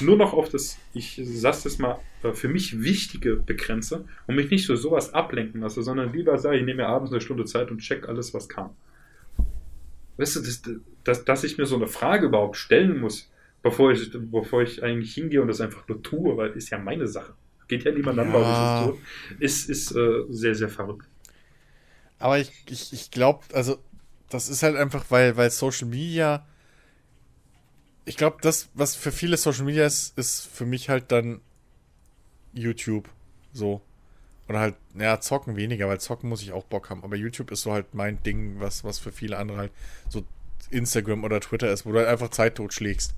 nur 0.00 0.16
noch 0.16 0.32
auf 0.32 0.48
das, 0.48 0.78
ich 0.94 1.20
sag's 1.22 1.64
das 1.64 1.78
mal, 1.78 1.98
äh, 2.22 2.32
für 2.32 2.48
mich 2.48 2.82
Wichtige 2.82 3.36
begrenze 3.36 4.04
und 4.26 4.36
mich 4.36 4.50
nicht 4.50 4.66
so 4.66 4.76
sowas 4.76 5.12
ablenken 5.12 5.60
lasse, 5.60 5.82
sondern 5.82 6.12
lieber 6.12 6.38
sage, 6.38 6.58
ich 6.58 6.64
nehme 6.64 6.82
mir 6.82 6.88
abends 6.88 7.12
eine 7.12 7.20
Stunde 7.20 7.44
Zeit 7.44 7.70
und 7.70 7.78
check 7.78 8.08
alles, 8.08 8.32
was 8.32 8.48
kam. 8.48 8.70
Weißt 10.16 10.36
du, 10.36 10.40
das, 10.40 10.62
das, 11.02 11.24
dass 11.24 11.44
ich 11.44 11.58
mir 11.58 11.66
so 11.66 11.76
eine 11.76 11.88
Frage 11.88 12.26
überhaupt 12.26 12.56
stellen 12.56 13.00
muss, 13.00 13.28
bevor 13.64 13.92
ich, 13.92 14.10
bevor 14.14 14.62
ich 14.62 14.84
eigentlich 14.84 15.14
hingehe 15.14 15.42
und 15.42 15.48
das 15.48 15.60
einfach 15.62 15.88
nur 15.88 16.02
tue, 16.04 16.36
weil 16.38 16.52
ist 16.52 16.70
ja 16.70 16.78
meine 16.78 17.08
Sache. 17.08 17.34
Geht 17.68 17.84
ja 17.84 17.92
niemand 17.92 18.20
an, 18.20 18.32
warum 18.32 18.50
Ja. 18.50 18.52
ich 18.52 18.60
das 18.60 18.74
tue, 18.74 18.98
ist, 19.40 19.70
ist 19.70 19.92
äh, 19.96 20.24
sehr, 20.30 20.54
sehr 20.56 20.70
verrückt. 20.70 21.08
Aber 22.18 22.38
ich, 22.38 22.52
ich, 22.68 22.92
ich 22.92 23.10
glaube, 23.10 23.44
also, 23.52 23.78
das 24.30 24.48
ist 24.48 24.62
halt 24.62 24.76
einfach, 24.76 25.06
weil, 25.10 25.36
weil 25.36 25.50
Social 25.50 25.88
Media. 25.88 26.46
Ich 28.06 28.16
glaube, 28.16 28.38
das, 28.42 28.68
was 28.74 28.96
für 28.96 29.12
viele 29.12 29.36
Social 29.36 29.64
Media 29.64 29.86
ist, 29.86 30.16
ist 30.18 30.46
für 30.46 30.66
mich 30.66 30.88
halt 30.88 31.10
dann 31.12 31.40
YouTube. 32.52 33.08
So. 33.52 33.82
Oder 34.48 34.60
halt, 34.60 34.76
naja, 34.94 35.20
zocken 35.20 35.56
weniger, 35.56 35.88
weil 35.88 36.00
zocken 36.00 36.28
muss 36.30 36.42
ich 36.42 36.52
auch 36.52 36.64
Bock 36.64 36.90
haben. 36.90 37.04
Aber 37.04 37.16
YouTube 37.16 37.52
ist 37.52 37.62
so 37.62 37.72
halt 37.72 37.94
mein 37.94 38.22
Ding, 38.24 38.60
was, 38.60 38.84
was 38.84 38.98
für 39.00 39.12
viele 39.12 39.38
andere 39.38 39.58
halt 39.58 39.72
so 40.10 40.24
Instagram 40.70 41.24
oder 41.24 41.40
Twitter 41.40 41.72
ist, 41.72 41.86
wo 41.86 41.92
du 41.92 41.98
halt 41.98 42.08
einfach 42.08 42.30
Zeit 42.30 42.56
totschlägst. 42.56 43.14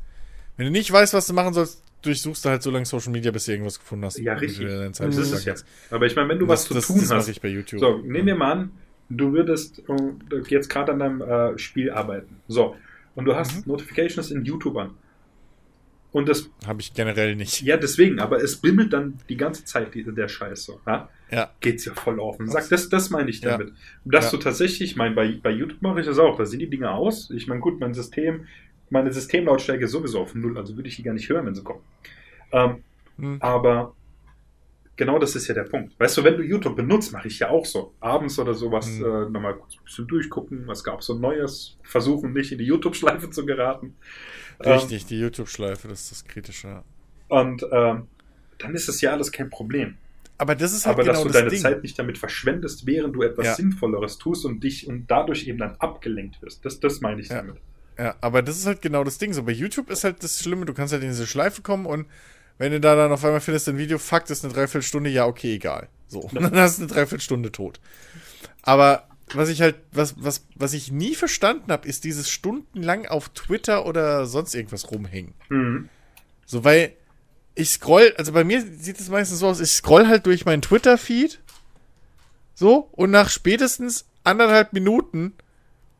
Wenn 0.56 0.66
du 0.66 0.72
nicht 0.72 0.90
weißt, 0.92 1.12
was 1.14 1.26
du 1.26 1.32
machen 1.34 1.52
sollst, 1.54 1.82
durchsuchst 2.02 2.44
du 2.44 2.48
halt 2.50 2.62
so 2.62 2.70
lange 2.70 2.86
Social 2.86 3.12
Media, 3.12 3.30
bis 3.30 3.46
du 3.46 3.52
irgendwas 3.52 3.78
gefunden 3.78 4.04
hast. 4.04 4.18
Ja, 4.18 4.34
richtig. 4.34 4.66
Das 4.66 5.00
ist 5.16 5.32
es 5.32 5.44
ja. 5.44 5.54
Aber 5.90 6.06
ich 6.06 6.14
meine, 6.16 6.28
wenn 6.28 6.38
du 6.38 6.46
Das- 6.46 6.60
was 6.62 6.68
zu 6.68 6.74
das- 6.74 6.86
tun 6.86 6.98
das 7.00 7.10
hast, 7.10 7.28
ich 7.28 7.40
bei 7.40 7.48
YouTube. 7.48 7.80
So, 7.80 7.98
nehmen 7.98 8.26
wir 8.26 8.36
mal 8.36 8.52
an, 8.52 8.70
du 9.10 9.32
würdest 9.32 9.82
äh, 9.88 10.42
jetzt 10.48 10.68
gerade 10.68 10.92
an 10.92 10.98
deinem 10.98 11.20
äh, 11.22 11.58
Spiel 11.58 11.90
arbeiten. 11.90 12.36
So, 12.48 12.76
und 13.14 13.24
du 13.24 13.34
hast 13.34 13.56
Mhm. 13.66 13.72
Notifications 13.72 14.30
in 14.30 14.44
YouTube 14.44 14.76
an. 14.76 14.90
Und 16.12 16.28
das, 16.30 16.48
Habe 16.66 16.80
ich 16.80 16.94
generell 16.94 17.36
nicht. 17.36 17.60
ja, 17.62 17.76
deswegen, 17.76 18.20
aber 18.20 18.42
es 18.42 18.56
bimmelt 18.56 18.92
dann 18.94 19.18
die 19.28 19.36
ganze 19.36 19.64
Zeit 19.66 19.94
die, 19.94 20.02
der 20.02 20.28
Scheiß 20.28 20.64
so. 20.64 20.80
Ja? 20.86 21.10
Ja. 21.30 21.50
Geht's 21.60 21.84
ja 21.84 21.92
voll 21.92 22.20
auf. 22.20 22.38
Und 22.40 22.50
sag, 22.50 22.68
das, 22.70 22.88
das 22.88 23.10
meine 23.10 23.28
ich 23.28 23.40
Ja. 23.42 23.58
damit. 23.58 23.74
Dass 24.06 24.26
Ja. 24.26 24.30
du 24.30 24.36
tatsächlich, 24.38 24.92
ich 24.92 24.96
meine, 24.96 25.14
bei, 25.14 25.38
bei 25.42 25.50
YouTube 25.50 25.82
mache 25.82 26.00
ich 26.00 26.06
das 26.06 26.18
auch, 26.18 26.38
da 26.38 26.46
sind 26.46 26.60
die 26.60 26.70
Dinge 26.70 26.90
aus. 26.90 27.30
Ich 27.30 27.48
meine, 27.48 27.60
gut, 27.60 27.80
mein 27.80 27.92
System, 27.92 28.46
meine 28.90 29.12
Systemlautstärke 29.12 29.84
ist 29.84 29.90
sowieso 29.92 30.20
auf 30.20 30.34
Null, 30.34 30.56
also 30.58 30.76
würde 30.76 30.88
ich 30.88 30.96
die 30.96 31.02
gar 31.02 31.14
nicht 31.14 31.28
hören, 31.28 31.46
wenn 31.46 31.54
sie 31.54 31.62
kommen. 31.62 31.80
Ähm, 32.52 32.82
Hm. 33.18 33.38
aber 33.40 33.94
genau 34.96 35.18
das 35.18 35.34
ist 35.36 35.48
ja 35.48 35.54
der 35.54 35.64
Punkt. 35.64 35.98
Weißt 35.98 36.16
du, 36.18 36.24
wenn 36.24 36.36
du 36.36 36.42
YouTube 36.42 36.76
benutzt, 36.76 37.12
mache 37.12 37.28
ich 37.28 37.38
ja 37.38 37.48
auch 37.50 37.64
so. 37.64 37.94
Abends 38.00 38.38
oder 38.38 38.54
sowas 38.54 38.86
Hm. 38.98 39.04
äh, 39.04 39.30
nochmal 39.30 39.54
kurz 39.54 39.74
ein 39.76 39.84
bisschen 39.84 40.06
durchgucken, 40.06 40.66
was 40.66 40.84
gab 40.84 41.02
so 41.02 41.14
Neues, 41.18 41.76
versuchen 41.82 42.32
nicht 42.32 42.52
in 42.52 42.58
die 42.58 42.64
YouTube-Schleife 42.66 43.30
zu 43.30 43.44
geraten. 43.46 43.94
Richtig, 44.60 45.06
die 45.06 45.18
YouTube-Schleife, 45.18 45.88
das 45.88 46.02
ist 46.02 46.10
das 46.12 46.24
Kritische. 46.24 46.82
Ähm, 47.30 47.48
und 47.48 47.66
ähm, 47.72 48.06
dann 48.58 48.74
ist 48.74 48.88
es 48.88 49.00
ja 49.00 49.12
alles 49.12 49.32
kein 49.32 49.50
Problem. 49.50 49.96
Aber 50.38 50.54
das 50.54 50.72
ist 50.74 50.86
halt 50.86 50.94
Aber 50.96 51.02
genau 51.04 51.14
dass 51.24 51.32
du 51.32 51.38
deine 51.38 51.48
Ding. 51.50 51.58
Zeit 51.60 51.82
nicht 51.82 51.98
damit 51.98 52.18
verschwendest, 52.18 52.86
während 52.86 53.16
du 53.16 53.22
etwas 53.22 53.46
Ja. 53.46 53.54
Sinnvolleres 53.54 54.18
tust 54.18 54.44
und 54.44 54.62
dich 54.62 54.86
und 54.86 55.06
dadurch 55.10 55.46
eben 55.48 55.58
dann 55.58 55.76
abgelenkt 55.76 56.40
wirst. 56.42 56.64
Das, 56.64 56.78
das 56.80 57.00
meine 57.00 57.20
ich 57.22 57.28
Ja. 57.28 57.36
damit. 57.36 57.56
Ja, 57.98 58.14
aber 58.20 58.42
das 58.42 58.58
ist 58.58 58.66
halt 58.66 58.82
genau 58.82 59.04
das 59.04 59.18
Ding. 59.18 59.32
So 59.32 59.42
bei 59.42 59.52
YouTube 59.52 59.90
ist 59.90 60.04
halt 60.04 60.22
das 60.22 60.40
Schlimme, 60.40 60.66
du 60.66 60.74
kannst 60.74 60.92
halt 60.92 61.02
in 61.02 61.08
diese 61.08 61.26
Schleife 61.26 61.62
kommen 61.62 61.86
und 61.86 62.06
wenn 62.58 62.72
du 62.72 62.80
da 62.80 62.94
dann 62.94 63.12
auf 63.12 63.24
einmal 63.24 63.40
findest, 63.40 63.68
ein 63.68 63.78
Video, 63.78 63.98
fuck, 63.98 64.26
das 64.26 64.38
ist 64.38 64.44
eine 64.44 64.54
Dreiviertelstunde, 64.54 65.10
ja, 65.10 65.26
okay, 65.26 65.54
egal. 65.54 65.88
So. 66.08 66.20
Und 66.20 66.34
dann 66.40 66.56
hast 66.56 66.78
du 66.78 66.84
eine 66.84 66.92
Dreiviertelstunde 66.92 67.52
tot. 67.52 67.80
Aber 68.62 69.08
was 69.34 69.48
ich 69.48 69.60
halt, 69.60 69.76
was, 69.92 70.14
was, 70.18 70.46
was 70.54 70.72
ich 70.72 70.90
nie 70.90 71.14
verstanden 71.14 71.72
habe, 71.72 71.88
ist 71.88 72.04
dieses 72.04 72.30
stundenlang 72.30 73.06
auf 73.06 73.28
Twitter 73.30 73.86
oder 73.86 74.26
sonst 74.26 74.54
irgendwas 74.54 74.90
rumhängen. 74.90 75.34
Mhm. 75.48 75.88
So, 76.46 76.64
weil 76.64 76.92
ich 77.54 77.70
scroll, 77.70 78.14
also 78.16 78.32
bei 78.32 78.44
mir 78.44 78.62
sieht 78.62 79.00
es 79.00 79.08
meistens 79.08 79.40
so 79.40 79.48
aus, 79.48 79.60
ich 79.60 79.72
scroll 79.72 80.06
halt 80.06 80.26
durch 80.26 80.44
meinen 80.44 80.62
Twitter-Feed. 80.62 81.40
So, 82.54 82.88
und 82.92 83.10
nach 83.10 83.28
spätestens 83.28 84.06
anderthalb 84.24 84.72
Minuten 84.72 85.34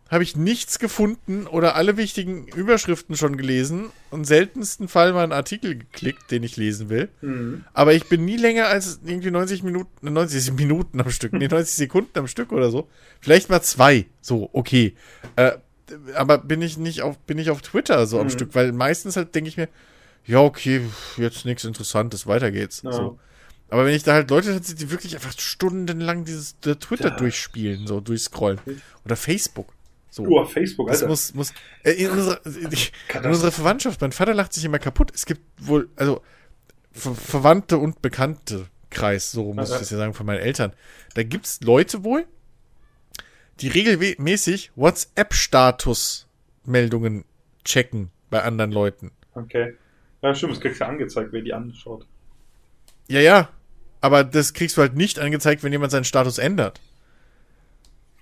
habe 0.08 0.22
ich 0.22 0.36
nichts 0.36 0.78
gefunden 0.78 1.46
oder 1.48 1.74
alle 1.74 1.96
wichtigen 1.96 2.46
Überschriften 2.46 3.16
schon 3.16 3.36
gelesen 3.36 3.86
und 4.10 4.24
seltensten 4.24 4.86
Fall 4.86 5.12
mal 5.12 5.24
einen 5.24 5.32
Artikel 5.32 5.76
geklickt, 5.76 6.30
den 6.30 6.44
ich 6.44 6.56
lesen 6.56 6.88
will. 6.88 7.08
Mhm. 7.22 7.64
Aber 7.72 7.92
ich 7.92 8.04
bin 8.08 8.24
nie 8.24 8.36
länger 8.36 8.66
als 8.68 9.00
irgendwie 9.04 9.32
90 9.32 9.64
Minuten, 9.64 10.12
90 10.12 10.52
Minuten 10.52 11.00
am 11.00 11.10
Stück, 11.10 11.32
nee, 11.32 11.48
90 11.48 11.74
Sekunden 11.74 12.16
am 12.18 12.28
Stück 12.28 12.52
oder 12.52 12.70
so. 12.70 12.88
Vielleicht 13.20 13.50
mal 13.50 13.62
zwei, 13.62 14.06
so, 14.20 14.48
okay. 14.52 14.94
Äh, 15.34 15.52
aber 16.14 16.38
bin 16.38 16.62
ich 16.62 16.78
nicht 16.78 17.02
auf, 17.02 17.18
bin 17.18 17.38
ich 17.38 17.50
auf 17.50 17.62
Twitter 17.62 18.06
so 18.06 18.18
am 18.20 18.26
Mhm. 18.26 18.30
Stück, 18.30 18.54
weil 18.54 18.70
meistens 18.72 19.16
halt 19.16 19.34
denke 19.34 19.48
ich 19.48 19.56
mir, 19.56 19.68
ja, 20.24 20.38
okay, 20.40 20.82
jetzt 21.16 21.44
nichts 21.44 21.64
Interessantes, 21.64 22.26
weiter 22.26 22.50
geht's. 22.52 22.82
Ja. 22.82 22.92
So. 22.92 23.18
Aber 23.68 23.84
wenn 23.84 23.94
ich 23.94 24.04
da 24.04 24.12
halt 24.14 24.30
Leute 24.30 24.54
hatte, 24.54 24.74
die 24.76 24.90
wirklich 24.92 25.14
einfach 25.16 25.32
stundenlang 25.36 26.24
dieses 26.24 26.58
Twitter 26.60 27.08
Ja. 27.10 27.16
durchspielen, 27.16 27.86
so 27.88 28.00
durchscrollen. 28.00 28.60
Oder 29.04 29.16
Facebook. 29.16 29.72
So. 30.10 30.24
Oh, 30.24 30.44
Facebook, 30.44 30.88
Das 30.88 30.98
Alter. 30.98 31.08
muss, 31.08 31.34
muss, 31.34 31.52
äh, 31.82 31.92
in, 31.92 32.10
unserer, 32.10 32.40
in 32.46 33.24
unserer 33.24 33.52
Verwandtschaft, 33.52 34.00
mein 34.00 34.12
Vater 34.12 34.34
lacht 34.34 34.52
sich 34.52 34.64
immer 34.64 34.78
kaputt. 34.78 35.10
Es 35.14 35.26
gibt 35.26 35.42
wohl, 35.58 35.88
also 35.96 36.22
Ver 36.92 37.14
Verwandte 37.14 37.78
und 37.78 38.00
Bekannte 38.00 38.66
Kreis, 38.88 39.30
so 39.30 39.52
muss 39.52 39.70
ich 39.70 39.78
das 39.78 39.90
ja 39.90 39.98
sagen, 39.98 40.14
von 40.14 40.24
meinen 40.24 40.40
Eltern. 40.40 40.72
Da 41.14 41.22
gibt's 41.22 41.60
Leute 41.60 42.04
wohl, 42.04 42.24
die 43.60 43.68
regelmäßig 43.68 44.70
WhatsApp-Status-Meldungen 44.76 47.24
checken 47.64 48.10
bei 48.30 48.42
anderen 48.42 48.72
Leuten. 48.72 49.10
Okay. 49.34 49.76
Ja, 50.22 50.34
stimmt, 50.34 50.54
es 50.54 50.60
kriegst 50.60 50.80
du 50.80 50.86
angezeigt, 50.86 51.32
wer 51.32 51.42
die 51.42 51.52
anschaut. 51.52 52.06
Ja, 53.08 53.20
ja. 53.20 53.50
Aber 54.00 54.24
das 54.24 54.54
kriegst 54.54 54.76
du 54.76 54.80
halt 54.80 54.94
nicht 54.94 55.18
angezeigt, 55.18 55.62
wenn 55.62 55.72
jemand 55.72 55.92
seinen 55.92 56.04
Status 56.04 56.38
ändert. 56.38 56.80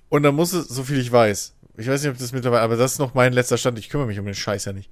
Und 0.09 0.23
dann 0.23 0.35
muss 0.35 0.53
es, 0.53 0.69
so 0.69 0.85
viel 0.85 0.99
ich 0.99 1.11
weiß, 1.11 1.54
ich 1.77 1.89
weiß 1.89 2.03
nicht, 2.03 2.13
ob 2.13 2.19
das 2.19 2.33
mittlerweile, 2.33 2.63
aber 2.63 2.77
das 2.77 2.93
ist 2.93 2.99
noch 2.99 3.15
mein 3.15 3.33
letzter 3.33 3.59
Stand, 3.59 3.79
ich 3.79 3.89
kümmere 3.89 4.07
mich 4.07 4.19
um 4.19 4.25
den 4.27 4.35
Scheiß 4.35 4.65
ja 4.67 4.73
nicht. 4.73 4.91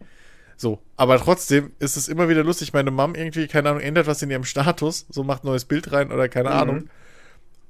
So, 0.57 0.81
aber 0.97 1.19
trotzdem 1.19 1.73
ist 1.79 1.97
es 1.97 2.09
immer 2.09 2.29
wieder 2.29 2.45
lustig, 2.45 2.73
meine 2.73 2.91
Mom 2.91 3.15
irgendwie, 3.15 3.47
keine 3.49 3.71
Ahnung, 3.71 3.81
ändert 3.83 4.07
was 4.07 4.23
in 4.23 4.31
ihrem 4.31 4.45
Status, 4.45 5.07
so 5.11 5.25
macht 5.25 5.45
ein 5.45 5.49
neues 5.49 5.65
Bild 5.65 5.91
rein 5.93 6.13
oder 6.13 6.29
keine 6.29 6.51
Mhm. 6.51 6.55
Ahnung. 6.57 6.91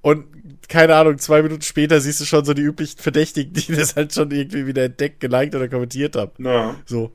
Und 0.02 0.26
keine 0.68 0.96
Ahnung, 0.96 1.18
zwei 1.18 1.42
Minuten 1.42 1.62
später 1.62 2.00
siehst 2.00 2.20
du 2.20 2.24
schon 2.24 2.44
so 2.44 2.54
die 2.54 2.62
üblichen 2.62 2.98
Verdächtigen, 2.98 3.52
die 3.54 3.72
das 3.74 3.94
halt 3.94 4.12
schon 4.12 4.30
irgendwie 4.32 4.66
wieder 4.66 4.84
entdeckt, 4.84 5.20
geliked 5.20 5.54
oder 5.54 5.68
kommentiert 5.68 6.16
haben. 6.16 6.32
Ja. 6.44 6.74
So. 6.86 7.12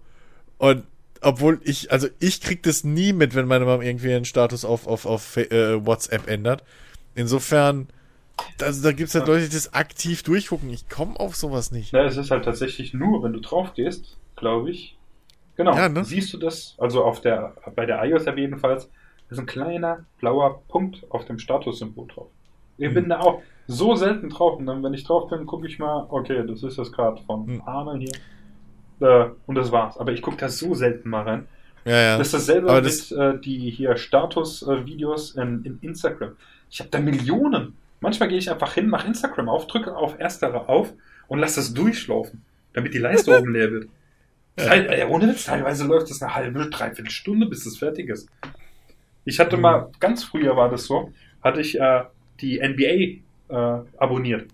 Und 0.57 0.83
obwohl 1.21 1.59
ich, 1.63 1.91
also 1.91 2.07
ich 2.19 2.39
krieg 2.41 2.63
das 2.63 2.83
nie 2.83 3.11
mit, 3.11 3.35
wenn 3.35 3.45
meine 3.45 3.65
Mom 3.65 3.81
irgendwie 3.81 4.13
einen 4.13 4.23
Status 4.25 4.63
auf, 4.63 4.87
auf, 4.87 5.05
auf 5.05 5.35
äh, 5.35 5.85
WhatsApp 5.85 6.29
ändert. 6.29 6.63
Insofern, 7.13 7.87
also 8.61 8.83
da 8.83 8.91
gibt's 8.91 9.15
halt 9.15 9.27
Leute, 9.27 9.45
die 9.47 9.55
das 9.55 9.73
aktiv 9.73 10.23
durchgucken. 10.23 10.69
Ich 10.69 10.89
komme 10.89 11.19
auf 11.19 11.35
sowas 11.35 11.71
nicht. 11.71 11.91
Ja, 11.93 12.03
es 12.05 12.17
ist 12.17 12.31
halt 12.31 12.45
tatsächlich 12.45 12.93
nur, 12.93 13.23
wenn 13.23 13.33
du 13.33 13.39
drauf 13.39 13.73
gehst, 13.73 14.17
glaube 14.35 14.71
ich. 14.71 14.97
Genau. 15.55 15.75
Ja, 15.75 15.89
ne? 15.89 16.03
Siehst 16.05 16.33
du 16.33 16.37
das? 16.37 16.75
Also 16.77 17.03
auf 17.03 17.21
der, 17.21 17.55
bei 17.75 17.85
der 17.85 18.03
iOS-App 18.03 18.37
jedenfalls, 18.37 18.89
ist 19.29 19.39
ein 19.39 19.45
kleiner 19.45 20.05
blauer 20.19 20.61
Punkt 20.67 21.03
auf 21.09 21.25
dem 21.25 21.39
Statussymbol 21.39 22.07
drauf. 22.07 22.27
Ich 22.77 22.87
Hm. 22.87 22.93
bin 22.93 23.09
da 23.09 23.19
auch 23.19 23.41
so 23.67 23.95
selten 23.95 24.29
drauf 24.29 24.57
und 24.59 24.67
dann, 24.67 24.83
wenn 24.83 24.93
ich 24.93 25.03
drauf 25.03 25.29
bin, 25.29 25.45
gucke 25.45 25.67
ich 25.67 25.79
mal, 25.79 26.05
okay, 26.09 26.45
das 26.47 26.63
ist 26.63 26.77
das 26.77 26.91
gerade 26.91 27.21
von 27.23 27.45
Hm. 27.47 27.61
Arne 27.65 27.97
hier. 27.99 28.11
Äh, 28.99 29.29
und 29.47 29.55
das 29.55 29.71
war's. 29.71 29.97
Aber 29.97 30.11
ich 30.13 30.21
gucke 30.21 30.37
da 30.37 30.47
so 30.49 30.73
selten 30.75 31.09
mal 31.09 31.23
rein. 31.23 31.47
Ja, 31.85 31.99
ja. 32.01 32.17
Das 32.17 32.27
ist 32.27 32.33
dasselbe 32.33 32.69
Aber 32.69 32.81
mit 32.81 32.85
das- 32.89 33.11
äh, 33.11 33.37
die 33.39 33.69
hier 33.71 33.97
Status-Videos 33.97 35.31
in, 35.31 35.63
in 35.65 35.79
Instagram. 35.81 36.35
Ich 36.69 36.79
habe 36.79 36.89
da 36.89 36.99
Millionen. 36.99 37.75
Manchmal 37.99 38.29
gehe 38.29 38.37
ich 38.37 38.49
einfach 38.51 38.73
hin, 38.73 38.89
mache 38.89 39.07
Instagram 39.07 39.49
auf, 39.49 39.67
drücke 39.67 39.95
auf 39.95 40.19
Erstere 40.19 40.69
auf 40.69 40.93
und 41.27 41.39
lasse 41.39 41.55
das 41.57 41.73
durchlaufen, 41.73 42.43
damit 42.73 42.93
die 42.93 42.99
Leiste 42.99 43.37
oben 43.37 43.51
leer 43.53 43.71
wird. 43.71 43.87
Teil, 44.55 44.87
äh, 44.91 45.05
ohne 45.05 45.27
Witz, 45.29 45.45
teilweise 45.45 45.85
läuft 45.85 46.09
das 46.09 46.21
eine 46.21 46.33
halbe, 46.35 46.69
dreiviertel 46.69 47.11
Stunde, 47.11 47.45
bis 47.47 47.65
es 47.65 47.77
fertig 47.77 48.09
ist. 48.09 48.27
Ich 49.25 49.39
hatte 49.39 49.57
mal, 49.57 49.91
ganz 49.99 50.23
früher 50.23 50.55
war 50.55 50.69
das 50.69 50.85
so, 50.85 51.11
hatte 51.43 51.61
ich 51.61 51.79
äh, 51.79 52.03
die 52.39 52.59
NBA 52.59 53.53
äh, 53.55 53.81
abonniert. 53.97 54.49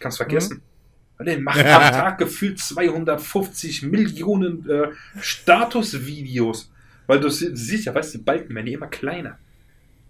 Kannst 0.00 0.16
vergessen. 0.18 0.62
Der 1.20 1.38
macht 1.40 1.58
am 1.60 1.64
Tag 1.92 2.18
gefühlt 2.18 2.58
250 2.58 3.82
Millionen 3.82 4.68
äh, 4.68 4.88
Statusvideos. 5.20 6.70
Weil 7.06 7.20
du 7.20 7.28
sie- 7.28 7.54
siehst 7.54 7.84
ja, 7.86 7.94
weißt 7.94 8.14
du, 8.14 8.18
die 8.18 8.24
Balken 8.24 8.54
werden 8.54 8.66
ja 8.66 8.74
immer 8.78 8.86
kleiner. 8.88 9.38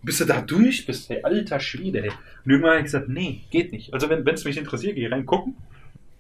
Bis 0.05 0.19
du 0.19 0.25
da 0.27 0.41
durch 0.41 0.85
bist, 0.87 1.11
ey, 1.11 1.23
alter 1.23 1.59
Schwede, 1.61 2.03
ey. 2.05 2.11
Und 2.45 2.51
irgendwann 2.51 2.71
habe 2.73 2.81
ich 2.81 2.85
gesagt, 2.85 3.09
nee, 3.09 3.41
geht 3.51 3.73
nicht. 3.73 3.93
Also 3.95 4.09
wenn 4.11 4.27
es 4.27 4.45
mich 4.45 4.57
interessiert, 4.59 4.97
geh 4.97 5.07
reingucken. 5.09 5.57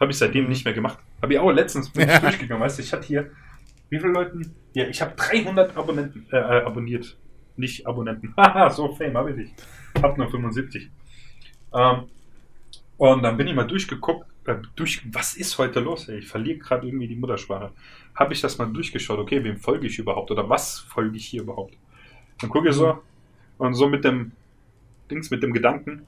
Habe 0.00 0.10
ich 0.10 0.18
seitdem 0.18 0.44
Mhm. 0.44 0.50
nicht 0.50 0.64
mehr 0.64 0.74
gemacht. 0.74 0.98
Habe 1.22 1.34
ich 1.34 1.38
auch 1.38 1.50
letztens 1.52 1.90
bin 1.90 2.08
Ja. 2.08 2.18
durchgegangen, 2.18 2.62
weißt 2.62 2.78
du, 2.78 2.82
ich 2.82 2.92
hatte 2.92 3.06
hier, 3.06 3.30
wie 3.90 3.98
viele 4.00 4.12
Leuten? 4.12 4.54
Ja, 4.72 4.86
ich 4.88 5.00
habe 5.02 5.14
300 5.16 5.76
Abonnenten, 5.76 6.26
äh, 6.32 6.36
äh, 6.36 6.62
abonniert. 6.64 7.16
Nicht 7.56 7.86
Abonnenten. 7.86 8.34
Haha, 8.36 8.70
so 8.70 8.92
Fame 8.94 9.16
habe 9.16 9.30
ich 9.30 9.36
nicht. 9.36 9.52
Hab 10.02 10.18
nur 10.18 10.28
75. 10.30 10.90
Ähm, 11.74 12.04
und 12.96 13.22
dann 13.22 13.36
bin 13.36 13.46
ich 13.46 13.54
mal 13.54 13.66
durchgeguckt, 13.66 14.26
äh, 14.46 14.56
durch, 14.76 15.02
was 15.12 15.34
ist 15.36 15.58
heute 15.58 15.80
los? 15.80 16.08
Ey? 16.08 16.18
Ich 16.18 16.28
verliere 16.28 16.58
gerade 16.58 16.86
irgendwie 16.86 17.06
die 17.08 17.16
Muttersprache. 17.16 17.70
Habe 18.14 18.32
ich 18.32 18.40
das 18.40 18.58
mal 18.58 18.66
durchgeschaut, 18.66 19.18
okay, 19.18 19.42
wem 19.44 19.56
folge 19.58 19.86
ich 19.86 19.98
überhaupt 19.98 20.30
oder 20.30 20.48
was 20.48 20.80
folge 20.80 21.16
ich 21.16 21.26
hier 21.26 21.42
überhaupt? 21.42 21.74
Dann 22.40 22.50
gucke 22.50 22.68
ich 22.68 22.74
so 22.74 22.98
und 23.58 23.74
so 23.74 23.88
mit 23.88 24.04
dem 24.04 24.32
Dings, 25.10 25.30
mit 25.30 25.42
dem 25.42 25.52
Gedanken, 25.52 26.02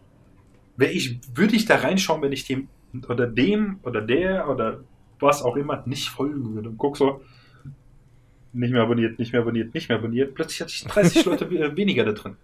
wär 0.77 0.93
ich, 0.93 1.19
würde 1.35 1.57
ich 1.57 1.65
da 1.67 1.77
reinschauen, 1.77 2.23
wenn 2.23 2.33
ich 2.33 2.47
dem 2.47 2.69
oder 3.09 3.27
dem 3.27 3.79
oder 3.83 4.01
der 4.01 4.49
oder 4.49 4.81
was 5.21 5.43
auch 5.43 5.57
immer 5.57 5.83
nicht 5.87 6.09
folgen 6.09 6.55
würde 6.55 6.69
und 6.71 6.79
guck 6.79 6.97
so, 6.97 7.21
nicht 8.53 8.73
mehr 8.73 8.83
abonniert, 8.83 9.19
nicht 9.19 9.33
mehr 9.33 9.43
abonniert, 9.43 9.75
nicht 9.75 9.89
mehr 9.89 9.99
abonniert. 9.99 10.35
Plötzlich 10.35 10.61
hatte 10.63 10.73
ich 10.73 10.85
30 10.85 11.25
Leute 11.27 11.51
we- 11.51 11.77
weniger 11.77 12.05
da 12.05 12.13
drin. 12.13 12.37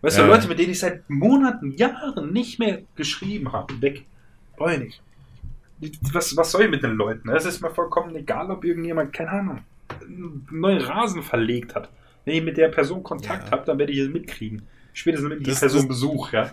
Weißt 0.00 0.18
du, 0.18 0.22
Ja. 0.22 0.28
Leute, 0.28 0.46
mit 0.46 0.58
denen 0.60 0.70
ich 0.70 0.78
seit 0.78 1.08
Monaten, 1.10 1.72
Jahren 1.76 2.32
nicht 2.32 2.58
mehr 2.60 2.82
geschrieben 2.94 3.52
habe, 3.52 3.80
weg. 3.82 4.04
Ich 4.70 4.78
nicht. 4.78 5.02
Was, 6.12 6.36
was 6.36 6.50
soll 6.52 6.62
ich 6.64 6.70
mit 6.70 6.82
den 6.82 6.92
Leuten? 6.96 7.28
Es 7.30 7.44
ist 7.44 7.60
mir 7.60 7.70
vollkommen 7.70 8.14
egal, 8.16 8.50
ob 8.50 8.64
irgendjemand, 8.64 9.12
keine 9.12 9.30
Ahnung, 9.30 9.58
einen 10.00 10.46
neuen 10.50 10.80
Rasen 10.80 11.22
verlegt 11.22 11.74
hat. 11.74 11.88
Wenn 12.24 12.34
ich 12.34 12.42
mit 12.42 12.56
der 12.56 12.68
Person 12.68 13.02
Kontakt 13.02 13.46
Ja. 13.46 13.50
habe, 13.52 13.64
dann 13.66 13.78
werde 13.78 13.92
ich 13.92 13.98
es 13.98 14.08
mitkriegen. 14.08 14.62
Spätestens, 14.92 15.30
wenn 15.30 15.38
ich 15.38 15.44
die 15.44 15.50
Das- 15.50 15.60
Person 15.60 15.80
das- 15.82 15.88
besuche, 15.88 16.36
ja. 16.36 16.50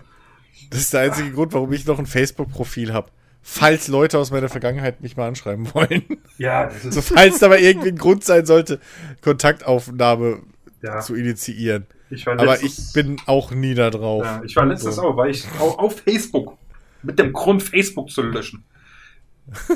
Das 0.70 0.80
ist 0.80 0.92
der 0.94 1.00
einzige 1.02 1.32
Grund, 1.32 1.52
warum 1.52 1.72
ich 1.72 1.84
noch 1.86 1.98
ein 1.98 2.06
Facebook-Profil 2.06 2.92
habe. 2.92 3.10
Falls 3.42 3.88
Leute 3.88 4.18
aus 4.18 4.30
meiner 4.30 4.48
Vergangenheit 4.48 5.00
mich 5.02 5.16
mal 5.16 5.28
anschreiben 5.28 5.72
wollen. 5.74 6.02
Ja, 6.38 6.64
das 6.66 6.84
ist, 6.84 6.94
So, 6.94 7.02
falls 7.02 7.38
da 7.38 7.48
mal 7.48 7.58
irgendwie 7.58 7.88
ein 7.90 7.98
Grund 7.98 8.24
sein 8.24 8.46
sollte, 8.46 8.80
Kontaktaufnahme 9.20 10.40
ja. 10.82 11.00
zu 11.00 11.14
initiieren. 11.14 11.86
Ich 12.10 12.24
war 12.26 12.34
Aber 12.34 12.52
letztens- 12.52 12.88
ich 12.88 12.92
bin 12.94 13.16
auch 13.26 13.50
nie 13.50 13.74
da 13.74 13.90
drauf. 13.90 14.24
Ja, 14.24 14.42
ich 14.44 14.56
war 14.56 14.66
letztens 14.66 14.96
So. 14.96 15.02
auch, 15.02 15.16
weil 15.16 15.30
ich 15.30 15.44
auf, 15.58 15.78
auf 15.78 16.00
Facebook 16.00 16.56
mit 17.02 17.18
dem 17.18 17.32
Grund, 17.32 17.62
Facebook 17.62 18.10
zu 18.10 18.22
löschen. 18.22 18.64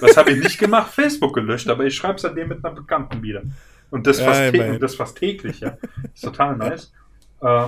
Was 0.00 0.16
habe 0.16 0.32
ich 0.32 0.42
nicht 0.42 0.58
gemacht? 0.58 0.92
Facebook 0.92 1.34
gelöscht, 1.34 1.68
aber 1.68 1.84
ich 1.84 1.94
schreibe 1.94 2.18
seitdem 2.18 2.48
mit 2.48 2.64
einer 2.64 2.74
Bekannten 2.74 3.22
wieder. 3.22 3.42
Und 3.90 4.06
das, 4.06 4.18
Ja, 4.20 4.26
fast, 4.26 4.54
immerhin. 4.54 4.74
und 4.74 4.82
das 4.82 4.94
fast 4.94 5.18
täglich, 5.18 5.60
ja. 5.60 5.76
Ist 6.14 6.24
total 6.24 6.56
nice. 6.56 6.92
Äh, 7.42 7.66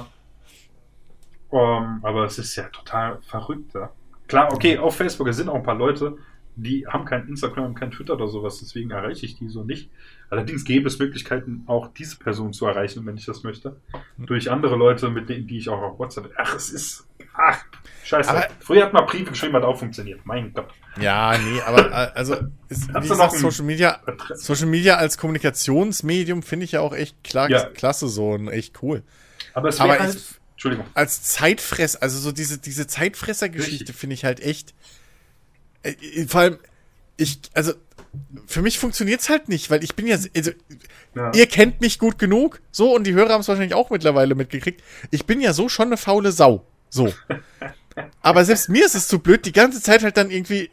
ähm, 1.53 2.01
aber 2.03 2.25
es 2.25 2.39
ist 2.39 2.57
ja 2.57 2.65
total 2.69 3.19
verrückt, 3.23 3.75
ja. 3.75 3.91
Klar, 4.29 4.53
okay, 4.53 4.79
auf 4.79 4.97
Facebook 4.97 5.33
sind 5.35 5.49
auch 5.49 5.57
ein 5.57 5.63
paar 5.63 5.75
Leute, 5.75 6.17
die 6.55 6.87
haben 6.87 7.05
kein 7.05 7.29
Instagram, 7.29 7.75
kein 7.75 7.91
Twitter 7.91 8.15
oder 8.15 8.29
sowas, 8.29 8.59
deswegen 8.61 8.91
erreiche 8.91 9.27
ich 9.27 9.37
die 9.39 9.49
so 9.49 9.65
nicht. 9.65 9.91
Allerdings 10.31 10.65
gäbe 10.65 10.87
es 10.87 10.99
Möglichkeiten, 10.99 11.65
auch 11.67 11.89
diese 11.89 12.19
Person 12.19 12.53
zu 12.53 12.67
erreichen, 12.67 13.05
wenn 13.07 13.17
ich 13.17 13.27
das 13.27 13.43
möchte. 13.43 13.77
Durch 14.19 14.51
andere 14.51 14.77
Leute, 14.77 15.11
mit 15.11 15.29
denen, 15.29 15.47
die 15.47 15.59
ich 15.59 15.69
auch 15.69 15.83
auf 15.83 15.99
WhatsApp. 15.99 16.31
Ach, 16.37 16.55
es 16.55 16.71
ist. 16.71 17.07
Ach, 17.35 17.63
scheiße. 18.05 18.29
Aber- 18.31 18.47
Früher 18.61 18.85
hat 18.85 18.93
man 18.93 19.07
Briefe 19.07 19.31
geschrieben, 19.31 19.55
hat 19.55 19.63
auch 19.65 19.79
funktioniert. 19.79 20.21
Mein 20.25 20.53
Gott. 20.53 20.69
Ja, 21.01 21.37
nee, 21.39 21.61
aber 21.63 21.87
äh, 21.91 22.11
also 22.15 22.37
ist, 22.69 22.89
wie 22.95 23.09
gesagt, 23.09 23.33
Social 23.39 23.65
Media, 23.65 24.01
Social 24.35 24.67
Media 24.67 24.97
als 24.97 25.17
Kommunikationsmedium 25.19 26.43
finde 26.43 26.65
ich 26.65 26.73
ja 26.73 26.81
auch 26.81 26.93
echt 26.95 27.23
klar, 27.25 27.49
Ja. 27.51 27.65
klasse 27.67 28.09
so 28.09 28.31
und 28.31 28.49
echt 28.49 28.83
cool. 28.83 29.03
Aber 29.55 29.69
es 29.71 29.79
wäre 29.79 29.99
halt. 29.99 30.15
ich- 30.15 30.35
Entschuldigung. 30.53 30.87
Als 30.95 31.23
Zeitfress, 31.25 31.97
also 31.97 32.19
so 32.21 32.31
diese, 32.31 32.59
diese 32.59 32.87
Zeitfresser-Geschichte 32.87 33.93
finde 33.93 34.15
ich 34.15 34.25
halt 34.25 34.39
echt. 34.41 34.75
Äh, 35.83 35.91
äh, 35.93 36.27
vor 36.29 36.43
allem, 36.43 36.59
ich, 37.17 37.41
also 37.55 37.73
für 38.47 38.63
mich 38.63 38.79
funktioniert's 38.79 39.29
halt 39.29 39.49
nicht, 39.49 39.71
weil 39.71 39.83
ich 39.83 39.97
bin 39.97 40.07
ja, 40.07 40.15
also 40.37 40.51
Ja. 41.17 41.33
ihr 41.35 41.47
kennt 41.47 41.81
mich 41.81 41.99
gut 41.99 42.19
genug, 42.19 42.61
so 42.71 42.95
und 42.95 43.05
die 43.09 43.15
Hörer 43.15 43.31
haben 43.33 43.41
es 43.41 43.49
wahrscheinlich 43.49 43.75
auch 43.75 43.91
mittlerweile 43.91 44.35
mitgekriegt. 44.35 44.83
Ich 45.11 45.25
bin 45.27 45.41
ja 45.41 45.53
so 45.53 45.69
schon 45.69 45.87
eine 45.89 45.97
faule 45.97 46.31
Sau, 46.31 46.65
so. 46.91 47.13
Aber 48.23 48.45
selbst 48.45 48.69
mir 48.69 48.85
ist 48.85 48.95
es 48.95 49.09
zu 49.09 49.19
blöd, 49.19 49.45
die 49.47 49.53
ganze 49.53 49.83
Zeit 49.83 50.03
halt 50.03 50.17
dann 50.17 50.31
irgendwie 50.31 50.71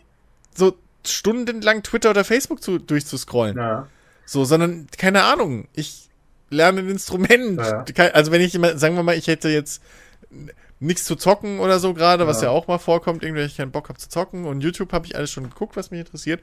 so 0.56 0.78
stundenlang 1.06 1.84
Twitter 1.84 2.10
oder 2.10 2.24
Facebook 2.24 2.62
zu, 2.62 2.78
durchzuscrollen. 2.78 3.58
Ja. 3.58 3.88
So, 4.26 4.46
sondern, 4.46 4.88
keine 4.98 5.24
Ahnung, 5.24 5.68
ich 5.74 6.10
lerne 6.50 6.82
ein 6.82 6.90
Instrument. 6.90 7.60
Ja. 7.60 7.86
Also 8.14 8.32
wenn 8.32 8.42
ich 8.42 8.56
immer, 8.56 8.78
sagen 8.78 8.96
wir 8.96 9.04
mal, 9.04 9.18
ich 9.18 9.28
hätte 9.28 9.50
jetzt 9.50 9.82
nichts 10.80 11.06
zu 11.06 11.16
zocken 11.16 11.60
oder 11.60 11.80
so 11.80 11.94
gerade, 11.94 12.28
was 12.28 12.42
Ja. 12.42 12.48
ja 12.48 12.50
auch 12.52 12.68
mal 12.68 12.78
vorkommt, 12.78 13.24
irgendwie, 13.24 13.42
ich 13.42 13.58
keinen 13.58 13.72
Bock 13.72 13.90
habe 13.90 14.00
zu 14.00 14.10
zocken 14.10 14.46
und 14.46 14.62
YouTube 14.62 14.94
habe 14.94 15.06
ich 15.06 15.16
alles 15.16 15.32
schon 15.32 15.44
geguckt, 15.44 15.76
was 15.76 15.92
mich 15.92 16.00
interessiert, 16.00 16.42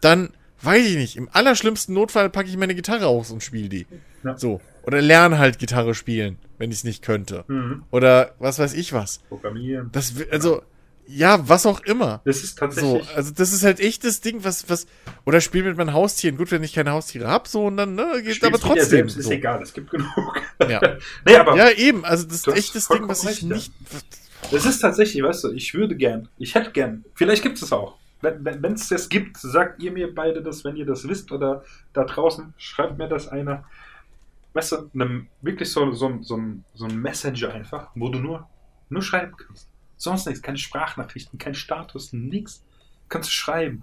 dann 0.00 0.30
weiß 0.62 0.84
ich 0.86 0.96
nicht, 0.96 1.16
im 1.16 1.28
allerschlimmsten 1.32 1.94
Notfall 1.94 2.30
packe 2.30 2.48
ich 2.48 2.56
meine 2.56 2.74
Gitarre 2.74 3.06
aus 3.06 3.30
und 3.30 3.42
spiele 3.42 3.68
die. 3.68 3.86
Ja. 4.24 4.36
So. 4.36 4.60
Oder 4.88 5.02
lerne 5.02 5.38
halt 5.38 5.58
Gitarre 5.58 5.94
spielen, 5.94 6.38
wenn 6.56 6.70
ich 6.70 6.78
es 6.78 6.84
nicht 6.84 7.04
könnte. 7.04 7.44
Mhm. 7.46 7.84
Oder 7.90 8.34
was 8.38 8.58
weiß 8.58 8.72
ich 8.72 8.94
was. 8.94 9.18
Programmieren. 9.28 9.90
Das, 9.92 10.14
also, 10.30 10.62
ja, 11.06 11.46
was 11.46 11.66
auch 11.66 11.80
immer. 11.80 12.22
Das 12.24 12.38
ist 12.42 12.58
So, 12.58 12.60
tatsächlich. 12.60 13.14
also 13.14 13.34
das 13.34 13.52
ist 13.52 13.64
halt 13.64 13.80
echt 13.80 14.02
das 14.04 14.22
Ding, 14.22 14.44
was, 14.44 14.70
was, 14.70 14.86
oder 15.26 15.42
spiel 15.42 15.62
mit 15.62 15.76
meinen 15.76 15.92
Haustieren. 15.92 16.38
Gut, 16.38 16.50
wenn 16.52 16.62
ich 16.64 16.72
keine 16.72 16.92
Haustiere 16.92 17.28
hab, 17.28 17.48
so, 17.48 17.66
und 17.66 17.76
dann, 17.76 17.96
ne, 17.96 18.12
geht 18.22 18.36
Spielst 18.36 18.44
aber 18.44 18.58
trotzdem. 18.58 18.88
selbst, 18.88 19.18
ist 19.18 19.26
so. 19.26 19.30
egal, 19.32 19.60
es 19.60 19.74
gibt 19.74 19.90
genug. 19.90 20.08
Ja. 20.66 20.80
nee, 21.26 21.36
aber 21.36 21.54
ja, 21.54 21.68
eben, 21.68 22.06
also 22.06 22.26
das 22.26 22.46
ist 22.46 22.48
echt 22.48 22.74
das 22.74 22.88
Ding, 22.88 23.06
was 23.08 23.24
ich 23.24 23.28
recht, 23.28 23.42
ja. 23.42 23.48
nicht, 23.48 23.72
Es 24.50 24.64
ist 24.64 24.78
tatsächlich, 24.80 25.22
weißt 25.22 25.44
du, 25.44 25.52
ich 25.52 25.74
würde 25.74 25.96
gern, 25.96 26.28
ich 26.38 26.54
hätte 26.54 26.70
gern, 26.70 27.04
vielleicht 27.14 27.42
gibt 27.42 27.60
es 27.60 27.70
auch. 27.74 27.98
Wenn 28.22 28.72
es 28.72 28.88
das 28.88 29.10
gibt, 29.10 29.36
sagt 29.36 29.82
ihr 29.82 29.92
mir 29.92 30.14
beide 30.14 30.42
das, 30.42 30.64
wenn 30.64 30.76
ihr 30.76 30.86
das 30.86 31.06
wisst 31.06 31.30
oder 31.30 31.62
da 31.92 32.04
draußen, 32.04 32.54
schreibt 32.56 32.96
mir 32.96 33.06
das 33.08 33.28
einer. 33.28 33.64
Weißt 34.58 34.72
du, 34.72 34.90
ne, 34.92 35.24
wirklich 35.40 35.70
so, 35.70 35.92
so, 35.92 36.18
so, 36.20 36.36
ein- 36.36 36.64
so 36.74 36.84
ein 36.86 36.98
Messenger 37.00 37.54
einfach, 37.54 37.90
wo 37.94 38.08
du 38.08 38.18
nur, 38.18 38.48
nur 38.88 39.02
schreiben 39.02 39.36
kannst. 39.36 39.68
Sonst 39.96 40.26
nichts, 40.26 40.42
keine 40.42 40.58
Sprachnachrichten, 40.58 41.38
kein 41.38 41.54
Status, 41.54 42.12
nichts. 42.12 42.64
Kannst 43.08 43.28
du 43.28 43.32
schreiben. 43.32 43.82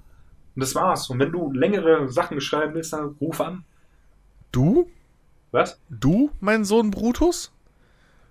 Und 0.53 0.59
das 0.61 0.75
war's. 0.75 1.09
Und 1.09 1.19
wenn 1.19 1.31
du 1.31 1.49
längere 1.53 2.09
Sachen 2.11 2.41
schreiben 2.41 2.73
willst, 2.73 2.91
dann 2.91 3.15
ruf 3.21 3.39
an. 3.39 3.63
du, 4.51 4.89
Was? 5.51 5.79
du, 5.89 6.29
mein 6.41 6.65
Sohn 6.65 6.91
Brutus? 6.91 7.53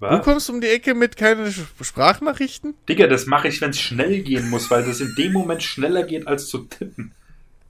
Du 0.01 0.07
Was? 0.07 0.23
kommst 0.23 0.51
um 0.51 0.61
die 0.61 0.69
Ecke 0.69 0.95
mit 0.95 1.16
keine 1.16 1.51
Sprachnachrichten? 1.51 2.75
Digga, 2.91 3.07
das 3.07 3.25
mache 3.25 3.49
ich, 3.49 3.59
wenn 3.62 3.71
es 3.71 3.81
schnell 3.81 4.23
gehen 4.23 4.51
muss, 4.51 4.71
weil 4.71 4.85
das 4.85 5.01
in 5.01 5.15
dem 5.16 5.33
Moment 5.33 5.62
schneller 5.62 6.03
geht 6.03 6.27
als 6.29 6.49
zu 6.49 6.59
tippen. 6.59 7.12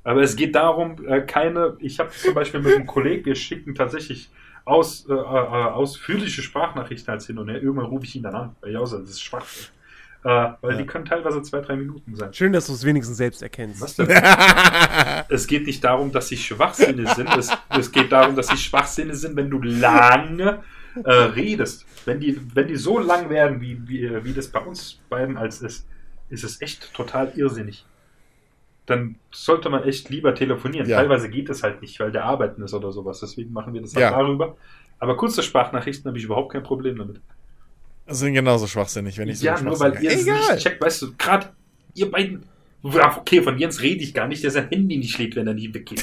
Aber 0.03 0.21
es 0.23 0.35
geht 0.35 0.57
darum, 0.57 0.97
äh, 1.07 1.21
keine. 1.21 1.77
Ich 1.79 2.01
habe 2.01 2.11
zum 2.11 2.35
Beispiel 2.35 2.61
mit 2.61 2.75
einem 2.75 2.87
Kollegen, 2.87 3.25
wir 3.25 3.37
schicken 3.37 3.75
tatsächlich 3.77 4.31
aus, 4.65 5.07
äh, 5.09 5.13
äh, 5.13 5.17
ausführliche 5.17 6.43
Sprachnachrichten 6.43 7.13
als 7.13 7.27
hin 7.27 7.39
und 7.39 7.49
her. 7.49 7.63
Irgendwann 7.63 7.87
rufe 7.87 8.05
ich 8.05 8.17
ihn 8.17 8.23
dann 8.23 8.35
an, 8.35 8.57
weil 8.61 8.71
ich 8.71 8.79
das 8.79 8.93
ist 8.93 9.23
schwach. 9.23 9.45
Äh, 10.25 10.55
weil 10.63 10.79
die 10.79 10.87
können 10.87 11.05
teilweise 11.05 11.43
zwei, 11.43 11.61
drei 11.61 11.77
Minuten 11.77 12.17
sein. 12.17 12.33
Schön, 12.33 12.53
dass 12.55 12.67
du 12.69 12.73
es 12.73 12.83
wenigstens 12.83 13.19
selbst 13.19 13.43
erkennst. 13.43 13.83
Was 13.83 13.95
denn? 13.95 14.09
es 15.29 15.47
geht 15.47 15.67
nicht 15.67 15.85
darum, 15.85 16.13
dass 16.13 16.29
sie 16.29 16.39
Schwachsinne 16.39 17.15
sind. 17.15 17.29
Es, 17.37 17.51
es 17.69 17.93
geht 17.93 18.11
darum, 18.11 18.35
dass 18.35 18.49
sie 18.49 18.57
Schwachsinne 18.57 19.15
sind, 19.15 19.37
wenn 19.37 19.51
du 19.51 19.61
lange 19.61 20.63
äh, 21.05 21.11
redest. 21.13 21.85
Wenn 22.07 22.21
die, 22.21 22.41
wenn 22.55 22.69
die 22.69 22.77
so 22.77 22.99
lang 22.99 23.29
werden, 23.29 23.61
wie, 23.61 23.79
wie, 23.87 24.25
wie 24.25 24.33
das 24.33 24.49
bei 24.49 24.61
uns 24.61 24.99
beiden 25.11 25.37
als 25.37 25.61
ist, 25.61 25.87
ist 26.31 26.43
es 26.43 26.63
echt 26.63 26.95
total 26.95 27.33
irrsinnig. 27.37 27.85
Dann 28.87 29.17
sollte 29.33 29.71
man 29.71 29.85
echt 29.85 30.11
lieber 30.11 30.35
telefonieren. 30.35 30.89
Ja. 30.89 30.99
Teilweise 30.99 31.31
geht 31.31 31.49
es 31.49 31.63
halt 31.63 31.81
nicht, 31.81 31.99
weil 32.01 32.13
der 32.13 32.25
arbeiten 32.25 32.63
ist 32.63 32.75
oder 32.75 32.93
sowas. 32.93 33.21
Deswegen 33.21 33.53
machen 33.53 33.73
wir 33.73 33.81
das 33.81 33.95
halt 33.95 34.03
Ja. 34.03 34.11
darüber. 34.11 34.57
Aber 34.99 35.17
kurze 35.17 35.43
Sprachnachrichten 35.43 36.07
habe 36.09 36.19
ich 36.19 36.25
überhaupt 36.25 36.53
kein 36.53 36.63
Problem 36.63 36.99
damit. 36.99 37.21
Sind 38.07 38.35
genauso 38.35 38.67
schwachsinnig, 38.67 39.17
wenn 39.17 39.29
ich 39.29 39.39
so 39.39 39.47
ja, 39.47 39.59
nur 39.61 39.81
weil 39.81 40.03
ihr 40.03 40.11
es 40.11 40.27
nicht 40.27 40.59
checkt, 40.59 40.83
weißt 40.83 41.01
du, 41.03 41.15
gerade 41.17 41.49
ihr 41.95 42.11
beiden. 42.11 42.45
Ja, 42.83 43.17
okay, 43.17 43.41
von 43.41 43.57
Jens 43.59 43.81
rede 43.81 44.03
ich 44.05 44.13
gar 44.13 44.29
nicht, 44.29 44.45
der 44.45 44.51
sein 44.51 44.69
Handy 44.69 44.99
nicht 44.99 45.17
lädt, 45.19 45.37
wenn 45.37 45.47
er 45.47 45.55
nie 45.55 45.73
weggeht. 45.73 46.03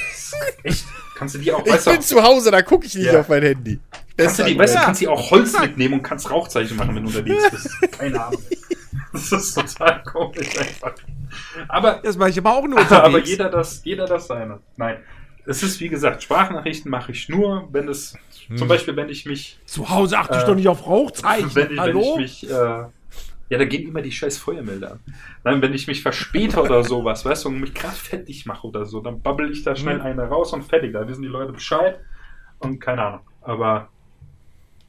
Echt? 0.62 0.84
Kannst 1.16 1.34
du 1.34 1.38
die 1.40 1.52
auch, 1.52 1.64
Ich 1.66 1.72
weißt 1.72 1.90
bin 1.90 2.00
zu 2.00 2.22
Hause, 2.22 2.50
da 2.52 2.62
gucke 2.62 2.86
ich 2.86 2.94
nicht 2.94 3.06
Ja. 3.12 3.20
auf 3.20 3.28
mein 3.28 3.42
Handy. 3.42 3.78
kannst 4.16 4.38
du, 4.38 4.44
die, 4.44 4.54
Besser 4.54 4.58
weißt 4.58 4.74
du, 4.74 4.78
als- 4.78 4.86
kannst 4.86 5.02
du 5.02 5.08
auch 5.10 5.30
Holz 5.32 5.60
mitnehmen 5.60 5.94
und 5.94 6.02
kannst 6.02 6.30
Rauchzeichen 6.30 6.76
machen, 6.76 6.94
wenn 6.94 7.02
du 7.04 7.08
unterwegs 7.08 7.50
bist. 7.50 7.82
Keine 7.98 8.24
Ahnung. 8.24 8.40
Das 9.12 9.32
ist 9.32 9.54
total 9.54 10.02
komisch 10.04 10.58
einfach. 10.58 10.94
Aber, 11.68 12.00
Das 12.02 12.16
mache 12.16 12.30
ich 12.30 12.38
aber 12.38 12.54
auch 12.56 12.66
nur 12.66 12.78
unterwegs. 12.80 12.92
aber 12.92 13.18
jeder 13.20 13.48
das, 13.48 13.84
jeder 13.84 14.06
das 14.06 14.26
seine. 14.26 14.60
Nein. 14.76 14.98
Es 15.44 15.62
ist, 15.64 15.80
wie 15.80 15.88
gesagt, 15.88 16.22
Sprachnachrichten 16.22 16.90
mache 16.90 17.10
ich 17.12 17.28
nur, 17.28 17.68
wenn 17.72 17.88
es, 17.88 18.14
Hm. 18.46 18.56
zum 18.56 18.68
Beispiel, 18.68 18.94
wenn 18.96 19.08
ich 19.08 19.24
mich 19.26 19.58
Zu 19.66 19.88
Hause 19.90 20.18
achte 20.18 20.36
ich 20.36 20.42
Äh, 20.44 20.46
doch 20.46 20.54
nicht 20.54 20.68
auf 20.68 20.86
Rauchzeichen. 20.86 21.50
wenn 21.54 21.72
ich, 21.72 21.78
Hallo? 21.78 22.00
wenn 22.16 22.24
ich 22.24 22.42
mich, 22.42 22.50
äh, 22.50 22.54
ja, 22.54 23.58
da 23.58 23.64
gehen 23.64 23.88
immer 23.88 24.02
die 24.02 24.12
scheiß 24.12 24.38
Feuermelder 24.38 24.92
an. 24.92 25.00
Nein, 25.44 25.60
wenn 25.62 25.74
ich 25.74 25.86
mich 25.86 26.00
verspäte 26.02 26.60
oder 26.62 26.82
sowas, 26.84 27.24
weißt 27.24 27.44
du, 27.44 27.48
und 27.50 27.60
mich 27.60 27.74
gerade 27.74 27.94
fertig 27.94 28.46
mache 28.46 28.66
oder 28.66 28.84
so, 28.86 29.00
dann 29.00 29.20
babbel 29.20 29.50
ich 29.50 29.62
da 29.64 29.74
schnell 29.76 29.96
Mhm. 29.98 30.02
eine 30.06 30.22
raus 30.28 30.52
und 30.52 30.62
fertig. 30.64 30.92
Da 30.92 31.06
wissen 31.08 31.22
die 31.22 31.28
Leute 31.28 31.52
Bescheid 31.52 31.98
und 32.60 32.80
keine 32.80 33.02
Ahnung. 33.02 33.20
Aber 33.42 33.88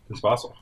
das 0.09 0.21
war's 0.23 0.45
auch. 0.45 0.55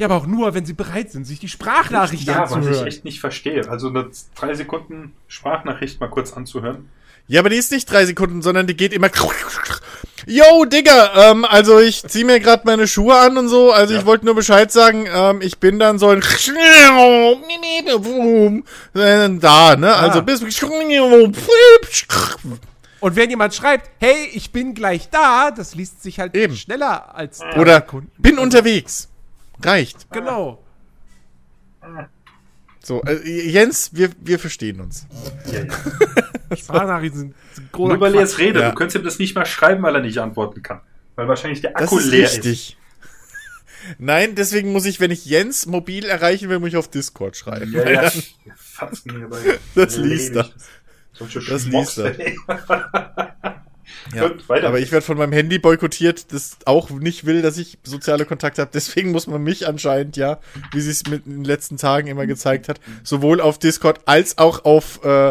Ja, 0.00 0.06
aber 0.06 0.16
auch 0.16 0.26
nur, 0.26 0.54
wenn 0.54 0.64
sie 0.64 0.72
bereit 0.72 1.12
sind, 1.12 1.24
sich 1.26 1.38
die 1.38 1.48
Sprachnachricht 1.48 2.26
ja, 2.26 2.40
was 2.40 2.50
ich 2.52 2.56
anzuhören. 2.56 2.86
echt 2.86 3.04
nicht 3.04 3.20
verstehe. 3.20 3.68
Also 3.68 3.88
eine 3.88 4.08
drei 4.34 4.54
Sekunden 4.54 5.12
Sprachnachricht 5.28 6.00
mal 6.00 6.08
kurz 6.08 6.32
anzuhören. 6.32 6.88
Ja, 7.28 7.40
aber 7.40 7.50
die 7.50 7.56
ist 7.56 7.70
nicht 7.70 7.88
drei 7.90 8.06
Sekunden, 8.06 8.40
sondern 8.42 8.66
die 8.66 8.74
geht 8.76 8.92
immer. 8.94 9.08
Yo, 10.26 10.64
Digga, 10.64 11.30
ähm, 11.30 11.44
also 11.44 11.78
ich 11.80 12.02
zieh 12.02 12.24
mir 12.24 12.40
gerade 12.40 12.62
meine 12.64 12.88
Schuhe 12.88 13.14
an 13.16 13.36
und 13.36 13.48
so. 13.48 13.72
Also 13.72 13.92
Ja. 13.94 14.00
ich 14.00 14.06
wollte 14.06 14.24
nur 14.24 14.34
Bescheid 14.34 14.72
sagen, 14.72 15.06
ähm, 15.12 15.40
ich 15.42 15.58
bin 15.58 15.78
dann 15.78 15.98
so 15.98 16.08
ein 16.08 16.22
da, 19.40 19.76
ne? 19.76 19.94
Also 19.94 20.20
Ah. 20.20 20.22
bis 20.22 20.40
Und 23.00 23.16
wenn 23.16 23.30
jemand 23.30 23.54
schreibt, 23.54 23.90
hey, 23.98 24.28
ich 24.32 24.50
bin 24.50 24.74
gleich 24.74 25.08
da, 25.10 25.50
das 25.50 25.74
liest 25.74 26.02
sich 26.02 26.18
halt 26.20 26.34
Eben. 26.34 26.56
schneller 26.56 27.14
als 27.14 27.38
drei 27.38 27.60
oder 27.60 27.74
Sekunden. 27.76 28.10
bin 28.18 28.38
unterwegs. 28.38 29.08
Reicht. 29.62 30.10
Genau. 30.10 30.62
So, 32.82 33.02
äh, 33.04 33.48
Jens, 33.50 33.90
wir, 33.92 34.10
wir 34.20 34.38
verstehen 34.38 34.80
uns. 34.80 35.06
Ja, 35.52 35.60
ja. 36.50 36.56
Sprachnachrichten 36.56 37.18
sind, 37.20 37.34
sind 37.54 37.72
großer 37.72 37.92
Nur 37.94 38.00
weil 38.00 38.14
er 38.14 38.20
jetzt 38.22 38.38
redet, 38.38 38.62
Ja. 38.62 38.70
du 38.70 38.74
könntest 38.74 38.96
ihm 38.96 39.04
das 39.04 39.18
nicht 39.18 39.34
mal 39.34 39.44
schreiben, 39.46 39.82
weil 39.82 39.94
er 39.94 40.00
nicht 40.02 40.18
antworten 40.18 40.62
kann. 40.62 40.80
Weil 41.14 41.28
wahrscheinlich 41.28 41.60
der 41.60 41.72
Das 41.72 41.82
Akku 41.82 41.98
ist 41.98 42.06
leer 42.06 42.22
richtig. 42.30 42.76
Nein, 43.98 44.34
deswegen 44.34 44.72
muss 44.72 44.84
ich, 44.86 45.00
wenn 45.00 45.10
ich 45.10 45.24
Jens 45.26 45.66
mobil 45.66 46.04
erreichen 46.04 46.48
will, 46.48 46.58
muss 46.58 46.68
ich 46.70 46.76
auf 46.76 46.88
Discord 46.88 47.36
schreiben. 47.36 47.74
ist. 47.74 47.84
Ja, 47.84 47.90
ja. 47.90 48.10
Hierbei. 49.04 49.58
Das 49.74 49.96
liest 49.96 50.36
er. 50.36 50.50
Das 51.18 51.66
liest 51.66 51.98
er. 51.98 52.14
Ja, 54.14 54.28
Gut, 54.28 54.48
weiter. 54.48 54.68
aber 54.68 54.78
ich 54.78 54.92
werde 54.92 55.04
von 55.04 55.18
meinem 55.18 55.32
Handy 55.32 55.58
boykottiert, 55.58 56.32
das 56.32 56.58
auch 56.64 56.90
nicht 56.90 57.26
will, 57.26 57.42
dass 57.42 57.58
ich 57.58 57.78
soziale 57.84 58.24
Kontakte 58.24 58.62
habe. 58.62 58.70
Deswegen 58.72 59.10
muss 59.12 59.26
man 59.26 59.42
mich 59.42 59.66
anscheinend 59.68 60.16
ja, 60.16 60.38
wie 60.72 60.80
sie 60.80 60.90
es 60.90 61.06
mit 61.08 61.26
in 61.26 61.32
den 61.36 61.44
letzten 61.44 61.76
Tagen 61.76 62.06
immer 62.08 62.26
gezeigt 62.26 62.68
hat, 62.68 62.80
sowohl 63.04 63.40
auf 63.40 63.58
Discord 63.58 64.00
als 64.06 64.38
auch 64.38 64.64
auf 64.64 65.00
äh, 65.04 65.30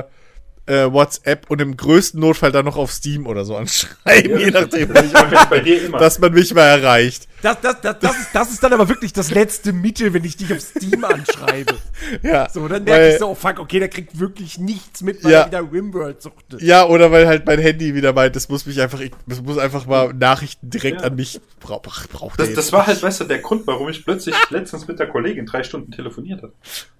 äh, 0.65 0.91
WhatsApp 0.91 1.49
und 1.49 1.61
im 1.61 1.77
größten 1.77 2.19
Notfall 2.19 2.51
dann 2.51 2.65
noch 2.65 2.77
auf 2.77 2.91
Steam 2.91 3.25
oder 3.27 3.43
so 3.45 3.55
anschreiben, 3.55 4.39
je 4.39 4.51
nachdem, 4.51 4.93
jetzt 4.93 5.13
bei 5.49 5.59
dir 5.59 5.83
immer. 5.85 5.97
dass 5.97 6.19
man 6.19 6.33
mich 6.33 6.53
mal 6.53 6.63
erreicht. 6.65 7.27
Das, 7.41 7.61
das, 7.61 7.79
das, 7.81 7.99
das, 7.99 8.17
ist, 8.19 8.29
das 8.35 8.51
ist 8.51 8.63
dann 8.63 8.73
aber 8.73 8.89
wirklich 8.89 9.13
das 9.13 9.31
letzte 9.31 9.71
Mittel, 9.71 10.13
wenn 10.13 10.23
ich 10.25 10.35
dich 10.37 10.51
auf 10.51 10.59
Steam 10.59 11.03
anschreibe. 11.03 11.75
Ja, 12.23 12.49
So, 12.49 12.67
dann 12.67 12.83
merke 12.85 13.01
weil- 13.03 13.11
ich 13.11 13.19
so, 13.19 13.29
oh 13.29 13.35
fuck, 13.35 13.59
okay, 13.59 13.79
der 13.79 13.89
kriegt 13.89 14.19
wirklich 14.19 14.57
nichts 14.57 15.01
mit, 15.01 15.23
weil 15.23 15.31
Ja. 15.31 15.41
er 15.41 15.47
wieder 15.47 15.71
Rimworld 15.71 16.21
suchtet. 16.21 16.61
Ja, 16.61 16.85
oder 16.87 17.11
weil 17.11 17.27
halt 17.27 17.45
mein 17.45 17.59
Handy 17.59 17.93
wieder 17.93 18.13
meint, 18.13 18.35
das 18.35 18.47
muss 18.49 18.65
mich 18.65 18.81
einfach, 18.81 18.99
das 19.27 19.41
muss 19.41 19.57
einfach 19.57 19.85
mal 19.85 20.13
Nachrichten 20.13 20.69
direkt 20.69 21.01
Ja. 21.01 21.07
an 21.07 21.15
mich 21.15 21.39
bra 21.59 21.77
braucht. 21.77 22.39
Das, 22.39 22.53
das 22.53 22.71
war 22.71 22.87
halt, 22.87 23.01
weißt 23.03 23.21
du, 23.21 23.23
der 23.25 23.39
Grund, 23.39 23.67
warum 23.67 23.89
ich 23.89 24.03
plötzlich 24.05 24.35
letztens 24.49 24.87
mit 24.87 24.97
der 24.99 25.07
Kollegin 25.07 25.45
drei 25.45 25.63
Stunden 25.63 25.91
telefoniert 25.91 26.41
habe. 26.41 26.53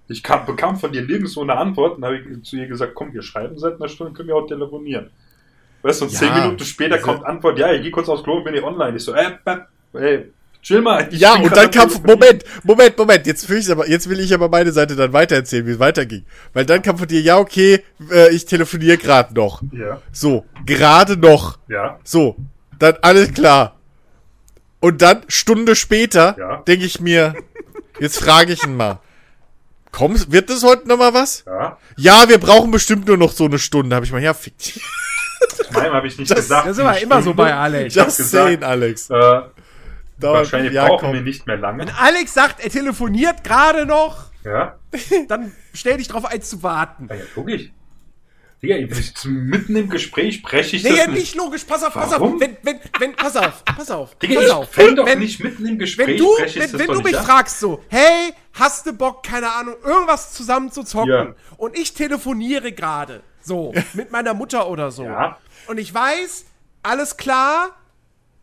Ich 0.08 0.22
kam, 0.22 0.44
bekam 0.46 0.76
von 0.76 0.92
dir 0.92 1.02
nirgendwo 1.02 1.42
eine 1.42 1.56
Antwort 1.56 1.96
und 1.96 2.04
habe 2.04 2.18
ich 2.18 2.42
zu 2.44 2.56
ihr 2.56 2.66
gesagt, 2.66 2.94
komm, 2.94 3.12
wir 3.12 3.22
schreiben 3.22 3.58
seit 3.58 3.76
einer 3.76 3.88
Stunde, 3.88 4.12
können 4.12 4.28
wir 4.28 4.36
auch 4.36 4.46
telefonieren. 4.46 5.10
Weißt 5.82 6.00
du, 6.02 6.04
und 6.04 6.12
Ja, 6.12 6.18
zehn 6.18 6.34
Minuten 6.34 6.64
später 6.64 6.96
diese- 6.96 7.06
kommt 7.06 7.24
Antwort, 7.24 7.58
ja, 7.58 7.72
ich 7.72 7.82
gehe 7.82 7.90
kurz 7.90 8.08
aufs 8.08 8.22
Klo 8.22 8.36
und 8.38 8.44
bin 8.44 8.54
ich 8.54 8.62
online. 8.62 8.96
Ich 8.96 9.02
so, 9.04 9.14
äh, 9.14 9.32
äh, 9.94 9.98
ey, 9.98 10.32
chill 10.62 10.80
mal. 10.82 11.08
ich 11.10 11.20
Ja, 11.20 11.34
und 11.34 11.54
dann 11.56 11.66
am 11.66 11.70
kam. 11.70 11.90
Moment, 12.04 12.44
Moment, 12.64 12.96
Moment, 12.98 13.26
jetzt 13.26 13.48
will 13.48 13.58
ich 13.58 13.70
aber, 13.70 13.88
jetzt 13.88 14.08
will 14.08 14.20
ich 14.20 14.32
aber 14.34 14.48
meine 14.48 14.72
Seite 14.72 14.96
dann 14.96 15.12
weitererzählen, 15.12 15.66
wie 15.66 15.72
es 15.72 15.78
weiterging. 15.78 16.24
Weil 16.52 16.66
dann 16.66 16.82
kam 16.82 16.98
von 16.98 17.08
dir, 17.08 17.20
ja, 17.20 17.38
okay, 17.38 17.82
äh, 18.10 18.30
ich 18.34 18.44
telefoniere 18.46 18.98
gerade 18.98 19.34
noch. 19.34 19.62
Ja, 19.72 20.00
So, 20.12 20.44
gerade 20.66 21.16
noch. 21.16 21.58
ja, 21.68 21.98
So, 22.04 22.36
dann 22.78 22.96
alles 23.02 23.32
klar. 23.32 23.76
Und 24.80 25.02
dann, 25.02 25.22
Stunde 25.28 25.76
später, 25.76 26.36
Ja. 26.38 26.56
denke 26.66 26.86
ich 26.86 27.00
mir, 27.00 27.34
jetzt 27.98 28.18
frage 28.18 28.52
ich 28.54 28.64
ihn 28.64 28.76
mal. 28.76 29.00
Kommst, 29.92 30.30
wird 30.32 30.48
das 30.48 30.62
heute 30.62 30.86
noch 30.88 30.96
mal 30.98 31.12
was? 31.12 31.44
ja. 31.46 31.76
Ja, 31.96 32.28
wir 32.28 32.38
brauchen 32.38 32.70
bestimmt 32.70 33.06
nur 33.08 33.16
noch 33.18 33.32
so 33.32 33.44
eine 33.44 33.58
Stunde. 33.58 33.94
Habe 33.96 34.06
ich 34.06 34.12
mal, 34.12 34.22
ja, 34.22 34.32
fick 34.32 34.56
dich. 34.56 34.80
Meinem 35.72 35.92
habe 35.92 36.06
ich 36.06 36.16
nicht 36.16 36.30
Das- 36.30 36.38
gesagt. 36.38 36.66
Das 36.66 36.76
ist 36.78 36.82
aber 36.82 36.98
immer 37.00 37.20
so 37.22 37.34
bei 37.34 37.52
Alex. 37.52 37.94
Ich 37.94 37.98
habe 37.98 38.08
Just 38.08 38.18
gesagt, 38.18 38.44
saying, 38.46 38.62
Alex. 38.62 39.10
äh, 39.10 39.40
Dauert- 40.20 40.36
wahrscheinlich 40.38 40.72
ja, 40.72 40.86
brauchen 40.86 41.06
komm. 41.06 41.12
wir 41.14 41.22
nicht 41.22 41.46
mehr 41.46 41.56
lange. 41.56 41.80
Wenn 41.86 41.94
Alex 41.94 42.34
sagt, 42.34 42.60
er 42.62 42.70
telefoniert 42.70 43.42
gerade 43.44 43.86
noch, 43.86 44.24
Ja, 44.44 44.76
dann 45.28 45.52
stell 45.74 45.96
dich 45.98 46.08
drauf 46.08 46.24
ein 46.24 46.42
zu 46.42 46.62
warten. 46.62 47.06
ja, 47.10 47.16
ja 47.16 47.22
logisch. 47.36 47.70
Digga, 48.62 48.76
ich 48.76 48.90
bin 49.22 49.46
mitten 49.46 49.74
im 49.76 49.88
Gespräch 49.88 50.42
breche 50.42 50.76
ich 50.76 50.82
Nee, 50.82 50.90
das 50.90 50.98
ja, 50.98 51.06
nicht. 51.06 51.18
nicht 51.20 51.34
logisch, 51.34 51.64
pass 51.64 51.82
auf, 51.82 51.94
pass 51.94 52.10
Warum? 52.10 52.34
auf. 52.34 52.40
Wenn, 52.40 52.58
wenn, 52.62 52.78
wenn, 52.98 53.16
pass 53.16 53.34
auf, 53.34 53.64
pass 53.64 53.90
auf. 53.90 54.14
Digga, 54.18 54.34
pass 54.34 54.44
ich 54.44 54.50
auf. 54.52 54.68
fäll 54.70 54.94
doch 54.94 55.06
wenn, 55.06 55.18
nicht 55.20 55.42
mitten 55.42 55.64
im 55.64 55.78
Gespräch 55.78 56.08
Wenn 56.08 56.16
du, 56.18 56.26
wenn, 56.36 56.44
das 56.44 56.78
wenn 56.78 56.86
doch 56.86 56.94
du 56.96 57.00
mich 57.00 57.16
ab. 57.18 57.24
fragst 57.24 57.58
so, 57.58 57.82
hey, 57.88 58.34
hast 58.52 58.84
du 58.84 58.92
Bock, 58.92 59.22
keine 59.22 59.50
Ahnung, 59.50 59.76
irgendwas 59.82 60.34
zusammen 60.34 60.70
zu 60.70 60.82
zocken? 60.82 61.08
Ja. 61.10 61.34
Und 61.56 61.74
ich 61.78 61.94
telefoniere 61.94 62.72
gerade, 62.72 63.22
so, 63.40 63.72
mit 63.94 64.12
meiner 64.12 64.34
Mutter 64.34 64.68
oder 64.68 64.90
so. 64.90 65.04
Ja. 65.04 65.38
Und 65.66 65.78
ich 65.78 65.94
weiß, 65.94 66.44
alles 66.82 67.16
klar, 67.16 67.70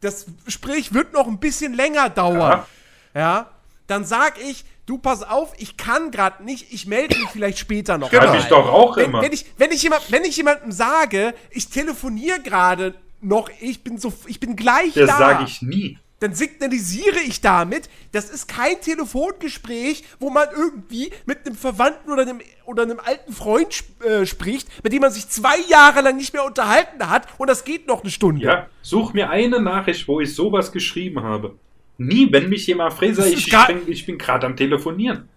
das 0.02 0.26
Gespräch 0.46 0.94
wird 0.94 1.14
noch 1.14 1.28
ein 1.28 1.40
bisschen 1.40 1.74
länger 1.74 2.10
dauern. 2.10 2.66
Ja. 3.14 3.20
Ja. 3.20 3.52
Dann 3.88 4.06
sag 4.06 4.40
ich, 4.42 4.66
du 4.86 4.98
pass 4.98 5.24
auf, 5.24 5.54
ich 5.58 5.78
kann 5.78 6.12
gerade 6.12 6.44
nicht, 6.44 6.72
ich 6.74 6.88
melde 6.88 7.18
mich 7.18 7.30
vielleicht 7.30 7.58
später 7.58 7.98
noch. 7.98 8.10
Schreib 8.10 8.30
mal. 8.30 8.40
ich 8.40 8.46
doch 8.46 8.68
auch 8.68 8.98
wenn, 8.98 9.06
immer. 9.06 9.22
Wenn 9.22 9.34
ich, 9.34 9.46
wenn 9.58 9.72
ich 9.72 9.82
jemand, 9.84 10.12
wenn 10.12 10.24
ich 10.26 10.36
jemandem 10.38 10.72
sage, 10.72 11.34
ich 11.52 11.70
telefoniere 11.70 12.42
gerade 12.42 12.96
noch, 13.22 13.50
ich 13.60 13.84
bin 13.84 13.98
so, 13.98 14.14
ich 14.26 14.40
bin 14.40 14.56
gleich 14.56 14.94
Das 14.94 15.08
da 15.08 15.18
sage 15.18 15.44
ich 15.46 15.62
nie. 15.62 15.98
Dann 16.20 16.34
signalisiere 16.34 17.20
ich 17.20 17.42
damit, 17.42 17.90
das 18.12 18.30
ist 18.30 18.48
kein 18.48 18.82
Telefongespräch, 18.82 20.04
wo 20.20 20.30
man 20.30 20.48
irgendwie 20.56 21.12
mit 21.26 21.46
einem 21.46 21.56
Verwandten 21.56 22.12
oder 22.12 22.24
einem, 22.24 22.40
oder 22.66 22.84
einem 22.84 23.00
alten 23.00 23.34
Freund 23.34 23.70
sp 23.70 24.02
äh, 24.04 24.26
spricht, 24.26 24.68
mit 24.84 24.94
dem 24.94 25.02
man 25.02 25.12
sich 25.12 25.30
zwei 25.30 25.60
Jahre 25.70 26.02
lang 26.02 26.18
nicht 26.18 26.34
mehr 26.34 26.44
unterhalten 26.44 27.08
hat 27.10 27.28
und 27.38 27.50
das 27.50 27.64
geht 27.64 27.88
noch 27.88 28.02
eine 28.02 28.12
Stunde. 28.12 28.44
Ja, 28.44 28.68
such 28.82 29.14
mir 29.14 29.30
eine 29.30 29.62
Nachricht, 29.62 30.08
wo 30.08 30.20
ich 30.20 30.34
sowas 30.34 30.72
geschrieben 30.72 31.22
habe. 31.22 31.56
Nie, 31.98 32.32
wenn 32.32 32.50
mich 32.50 32.68
jemand 32.68 32.94
Das 33.02 33.26
ich, 33.26 33.52
ich 33.88 34.06
bin 34.06 34.18
gerade 34.18 34.46
am 34.46 34.56
Telefonieren. 34.56 35.30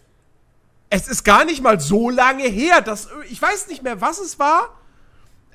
Es 0.91 1.09
ist 1.09 1.25
gar 1.25 1.45
nicht 1.45 1.63
mal 1.63 1.79
so 1.79 2.11
lange 2.11 2.45
her, 2.45 2.81
dass 2.81 3.09
ich 3.31 3.41
weiß 3.41 3.69
nicht 3.69 3.83
mehr, 3.83 4.01
was 4.01 4.19
es 4.19 4.39
war. 4.39 4.80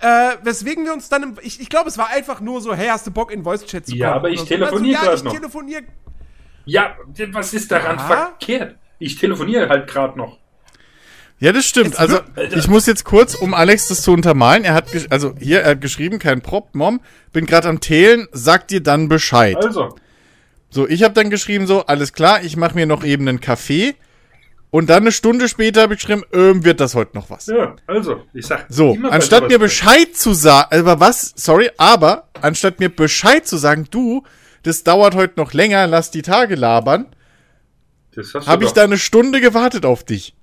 Äh, 0.02 0.36
weswegen 0.44 0.84
wir 0.86 0.94
uns 0.94 1.08
dann 1.10 1.24
im, 1.24 1.38
ich, 1.42 1.60
ich 1.62 1.70
glaube, 1.70 1.90
es 1.90 1.98
war 1.98 2.10
einfach 2.10 2.42
nur 2.42 2.62
so, 2.62 2.74
hey, 2.76 2.88
hast 2.90 3.08
du 3.08 3.12
Bock 3.12 3.32
in 3.32 3.44
Voice 3.44 3.66
Chat 3.66 3.86
zu 3.86 3.92
kommen? 3.94 4.02
Ja, 4.02 4.14
aber 4.14 4.30
ich 4.30 4.40
so. 4.42 4.46
telefoniere 4.46 5.00
grad 5.02 5.18
ja, 5.18 5.24
noch. 5.24 5.34
ich 5.34 5.40
telefoniere 5.40 5.84
Ja, 6.66 6.96
was 7.32 7.54
ist 7.54 7.72
daran 7.72 7.98
Ja. 7.98 8.06
verkehrt? 8.06 8.76
Ich 9.00 9.16
telefoniere 9.18 9.70
halt 9.70 9.88
gerade 9.88 10.18
noch. 10.18 10.38
Ja, 11.40 11.52
das 11.52 11.66
stimmt. 11.66 11.94
Es 11.94 12.00
Also, 12.00 12.20
ich 12.56 12.68
muss 12.68 12.86
jetzt 12.86 13.04
kurz, 13.04 13.36
um 13.36 13.54
Alex 13.54 13.88
das 13.90 14.02
zu 14.04 14.12
untermalen, 14.12 14.64
er 14.64 14.74
hat, 14.74 14.88
gesch- 14.88 15.12
also 15.12 15.34
hier, 15.40 15.62
er 15.62 15.72
hat 15.72 15.82
geschrieben, 15.82 16.18
kein 16.18 16.42
Prop, 16.42 16.74
Mom, 16.74 17.02
bin 17.34 17.46
gerade 17.46 17.68
am 17.68 17.82
Teilen, 17.82 18.28
sag 18.32 18.68
dir 18.70 18.82
dann 18.82 19.10
Bescheid. 19.10 19.58
Also, 19.58 19.96
So, 20.70 20.88
ich 20.88 21.04
habe 21.04 21.14
dann 21.14 21.30
geschrieben 21.30 21.68
so, 21.68 21.86
alles 21.86 22.14
klar, 22.14 22.42
ich 22.44 22.56
mache 22.58 22.76
mir 22.76 22.86
noch 22.86 23.04
eben 23.04 23.28
einen 23.28 23.42
Kaffee. 23.42 23.96
Und 24.72 24.90
dann 24.90 25.04
eine 25.04 25.12
Stunde 25.12 25.48
später 25.48 25.84
habe 25.84 25.94
ich 25.94 26.02
geschrieben, 26.02 26.24
ähm, 26.34 26.66
wird 26.66 26.80
das 26.80 26.96
heute 26.96 27.16
noch 27.16 27.30
was. 27.30 27.46
Ja, 27.46 27.76
also, 27.88 28.24
ich 28.34 28.46
sag. 28.46 28.66
So, 28.70 28.98
anstatt 29.10 29.48
mir 29.48 29.60
Bescheid 29.60 30.16
zu 30.16 30.34
sagen, 30.34 30.76
aber 30.76 31.00
was, 31.00 31.34
sorry, 31.36 31.70
aber 31.78 32.30
anstatt 32.42 32.80
mir 32.80 32.94
Bescheid 32.94 33.48
zu 33.48 33.58
sagen, 33.58 33.88
du, 33.90 34.24
das 34.64 34.84
dauert 34.84 35.16
heute 35.16 35.40
noch 35.40 35.54
länger, 35.54 35.88
lass 35.88 36.12
die 36.12 36.24
Tage 36.24 36.56
labern, 36.56 37.06
habe 38.46 38.66
ich 38.66 38.72
da 38.72 38.84
eine 38.84 38.98
Stunde 38.98 39.40
gewartet 39.40 39.86
auf 39.86 40.04
dich. 40.04 40.36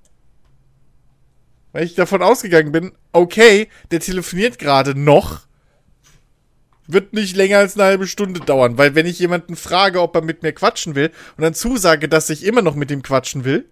Weil 1.71 1.85
ich 1.85 1.95
davon 1.95 2.21
ausgegangen 2.21 2.71
bin, 2.71 2.93
okay, 3.11 3.67
der 3.91 3.99
telefoniert 3.99 4.59
gerade 4.59 4.97
noch, 4.97 5.41
wird 6.87 7.13
nicht 7.13 7.35
länger 7.35 7.59
als 7.59 7.75
eine 7.75 7.85
halbe 7.85 8.07
Stunde 8.07 8.39
dauern, 8.39 8.77
weil 8.77 8.95
wenn 8.95 9.05
ich 9.05 9.19
jemanden 9.19 9.55
frage, 9.55 10.01
ob 10.01 10.15
er 10.15 10.21
mit 10.21 10.43
mir 10.43 10.53
quatschen 10.53 10.95
will 10.95 11.11
und 11.37 11.41
dann 11.43 11.53
zusage, 11.53 12.09
dass 12.09 12.29
ich 12.29 12.45
immer 12.45 12.61
noch 12.61 12.75
mit 12.75 12.91
ihm 12.91 13.03
quatschen 13.03 13.43
will, 13.43 13.69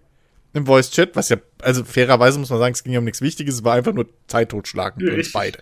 im 0.54 0.66
Voice-Chat, 0.66 1.16
was 1.16 1.28
ja, 1.30 1.36
also 1.60 1.84
fairerweise 1.84 2.38
muss 2.38 2.50
man 2.50 2.58
sagen, 2.58 2.74
es 2.74 2.84
ging 2.84 2.92
ja 2.92 2.98
um 2.98 3.04
nichts 3.04 3.20
Wichtiges, 3.22 3.56
es 3.56 3.64
war 3.64 3.74
einfach 3.74 3.92
nur 3.92 4.06
Zeit 4.26 4.50
totschlagen 4.50 5.00
für 5.06 5.14
uns 5.14 5.32
beide. 5.32 5.58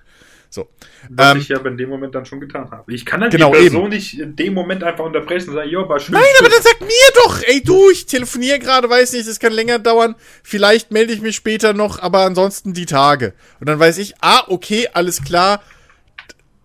So. 0.53 0.69
Was 1.11 1.35
Ähm, 1.37 1.41
ich 1.41 1.49
ja 1.49 1.61
in 1.61 1.77
dem 1.77 1.89
Moment 1.89 2.12
dann 2.12 2.27
schon 2.27 2.41
getan 2.41 2.69
habe. 2.73 2.93
Ich 2.93 3.07
kann 3.07 3.21
dann 3.21 3.31
Genau, 3.31 3.53
die 3.53 3.61
Person 3.61 3.83
eben. 3.83 3.91
nicht 3.91 4.19
in 4.19 4.35
dem 4.35 4.53
Moment 4.53 4.83
einfach 4.83 5.05
unterbrechen 5.05 5.51
und 5.51 5.55
sagen, 5.55 5.71
jo, 5.71 5.89
war 5.89 6.01
schön. 6.01 6.12
Nein, 6.15 6.25
aber 6.41 6.49
dann 6.49 6.61
sag 6.61 6.81
mir 6.81 6.89
doch, 7.25 7.41
ey 7.45 7.62
du, 7.62 7.89
ich 7.91 8.07
telefoniere 8.07 8.59
gerade, 8.59 8.91
weiß 8.91 9.12
nicht, 9.12 9.29
es 9.29 9.39
kann 9.39 9.53
länger 9.53 9.79
dauern, 9.79 10.17
vielleicht 10.43 10.91
melde 10.91 11.12
ich 11.12 11.21
mich 11.21 11.37
später 11.37 11.73
noch, 11.73 12.01
aber 12.01 12.23
ansonsten 12.25 12.73
die 12.75 12.87
Tage. 12.87 13.33
Und 13.61 13.69
dann 13.69 13.79
weiß 13.79 13.99
ich, 13.99 14.15
ah, 14.23 14.43
okay, 14.49 14.89
alles 14.93 15.23
klar, 15.23 15.62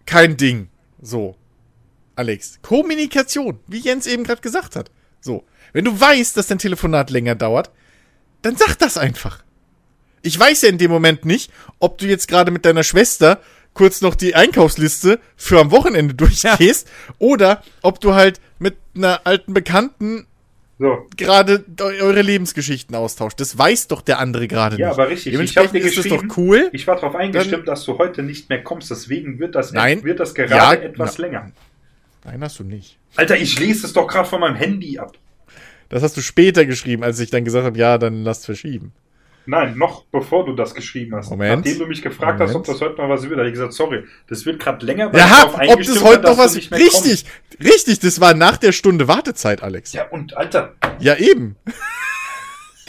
kein 0.08 0.36
Ding. 0.36 0.70
So. 1.00 1.36
Alex, 2.16 2.60
Kommunikation, 2.64 3.60
wie 3.68 3.80
Jens 3.80 4.08
eben 4.08 4.24
gerade 4.24 4.42
gesagt 4.42 4.76
hat. 4.76 4.90
So. 5.22 5.44
Wenn 5.74 5.86
du 5.86 6.00
weißt, 6.00 6.36
dass 6.38 6.48
dein 6.48 6.58
Telefonat 6.58 7.10
länger 7.12 7.36
dauert, 7.36 7.70
dann 8.46 8.56
sag 8.56 8.76
das 8.78 8.98
einfach. 8.98 9.40
Ich 10.22 10.40
weiß 10.40 10.64
ja 10.64 10.70
in 10.70 10.78
dem 10.78 10.92
Moment 10.92 11.26
nicht, 11.26 11.52
ob 11.80 11.98
du 11.98 12.06
jetzt 12.08 12.28
gerade 12.28 12.52
mit 12.52 12.66
deiner 12.66 12.84
Schwester 12.84 13.40
kurz 13.74 14.02
noch 14.02 14.16
die 14.16 14.36
Einkaufsliste 14.36 15.20
für 15.36 15.60
am 15.60 15.72
Wochenende 15.72 16.14
durchgehst 16.14 16.88
oder 17.20 17.62
ob 17.82 18.00
du 18.00 18.14
halt 18.14 18.40
mit 18.58 18.78
einer 18.96 19.22
alten 19.26 19.54
Bekannten 19.54 20.26
So. 20.80 21.08
gerade 21.18 21.64
eu- 21.82 21.84
eure 22.06 22.22
Lebensgeschichten 22.22 22.96
austauscht. 22.96 23.40
Das 23.40 23.58
weiß 23.58 23.88
doch 23.88 24.02
der 24.02 24.20
andere 24.20 24.48
gerade 24.48 24.78
Ja, 24.78 24.88
nicht. 24.88 24.94
aber 25.00 25.10
richtig. 25.10 25.28
Ich 25.28 25.32
Dementsprechend 25.34 25.74
dir 25.76 25.80
ist 25.80 25.98
das 25.98 26.04
geschrieben, 26.06 26.28
doch 26.30 26.38
cool. 26.38 26.70
ich 26.72 26.88
war 26.88 26.96
darauf 26.96 27.16
eingestimmt, 27.16 27.68
dass 27.68 27.84
du 27.86 27.98
heute 27.98 28.24
nicht 28.24 28.50
mehr 28.50 28.64
kommst. 28.64 28.90
Deswegen 28.90 29.40
wird 29.40 29.56
das, 29.56 29.74
Nein. 29.74 30.04
wird 30.04 30.20
das 30.20 30.34
gerade 30.34 30.56
Ja, 30.56 30.74
etwas 30.74 31.18
na- 31.18 31.26
länger. 31.26 31.52
Nein, 32.24 32.42
hast 32.42 32.58
du 32.60 32.64
nicht. 32.64 32.98
Alter, 33.18 33.38
ich 33.38 33.60
lese 33.60 33.86
es 33.86 33.94
doch 33.94 34.08
gerade 34.08 34.28
von 34.28 34.40
meinem 34.40 34.56
Handy 34.56 34.98
ab. 34.98 35.14
Das 35.90 36.04
hast 36.04 36.18
du 36.18 36.22
später 36.22 36.66
geschrieben, 36.66 37.04
als 37.04 37.20
ich 37.20 37.30
dann 37.30 37.46
gesagt 37.46 37.66
habe, 37.66 37.78
ja, 37.78 37.98
dann 37.98 38.24
lass 38.24 38.46
verschieben. 38.46 38.92
Nein, 39.48 39.78
noch 39.78 40.06
bevor 40.06 40.44
du 40.46 40.54
das 40.54 40.74
geschrieben 40.74 41.14
hast. 41.16 41.30
Moment. 41.30 41.64
Nachdem 41.64 41.78
du 41.80 41.86
mich 41.86 42.02
gefragt 42.02 42.40
hast, 42.40 42.56
ob 42.56 42.66
Moment. 42.66 42.68
das 42.68 42.82
heute 42.82 42.98
mal 42.98 43.10
was 43.10 43.24
wird, 43.30 43.38
habe 43.38 43.48
ich 43.48 43.54
gesagt, 43.54 43.74
sorry, 43.74 44.04
das 44.28 44.44
wird 44.48 44.60
gerade 44.60 44.84
länger, 44.84 45.12
ich 45.14 45.20
Ja, 45.20 45.28
darauf 45.28 45.60
ob 45.70 45.84
das 45.84 46.04
heute 46.04 46.24
noch 46.24 46.38
was. 46.40 46.56
nicht 46.56 46.72
mehr 46.72 46.80
Richtig, 46.80 47.26
richtig, 47.64 48.00
das 48.00 48.20
war 48.20 48.34
nach 48.34 48.58
der 48.58 48.72
Stunde 48.72 49.08
Wartezeit, 49.08 49.62
Alex. 49.62 49.92
kommst. 49.92 49.94
Ja, 49.94 50.10
und 50.10 50.36
Alter, 50.36 50.74
Ja, 51.00 51.16
eben. 51.18 51.58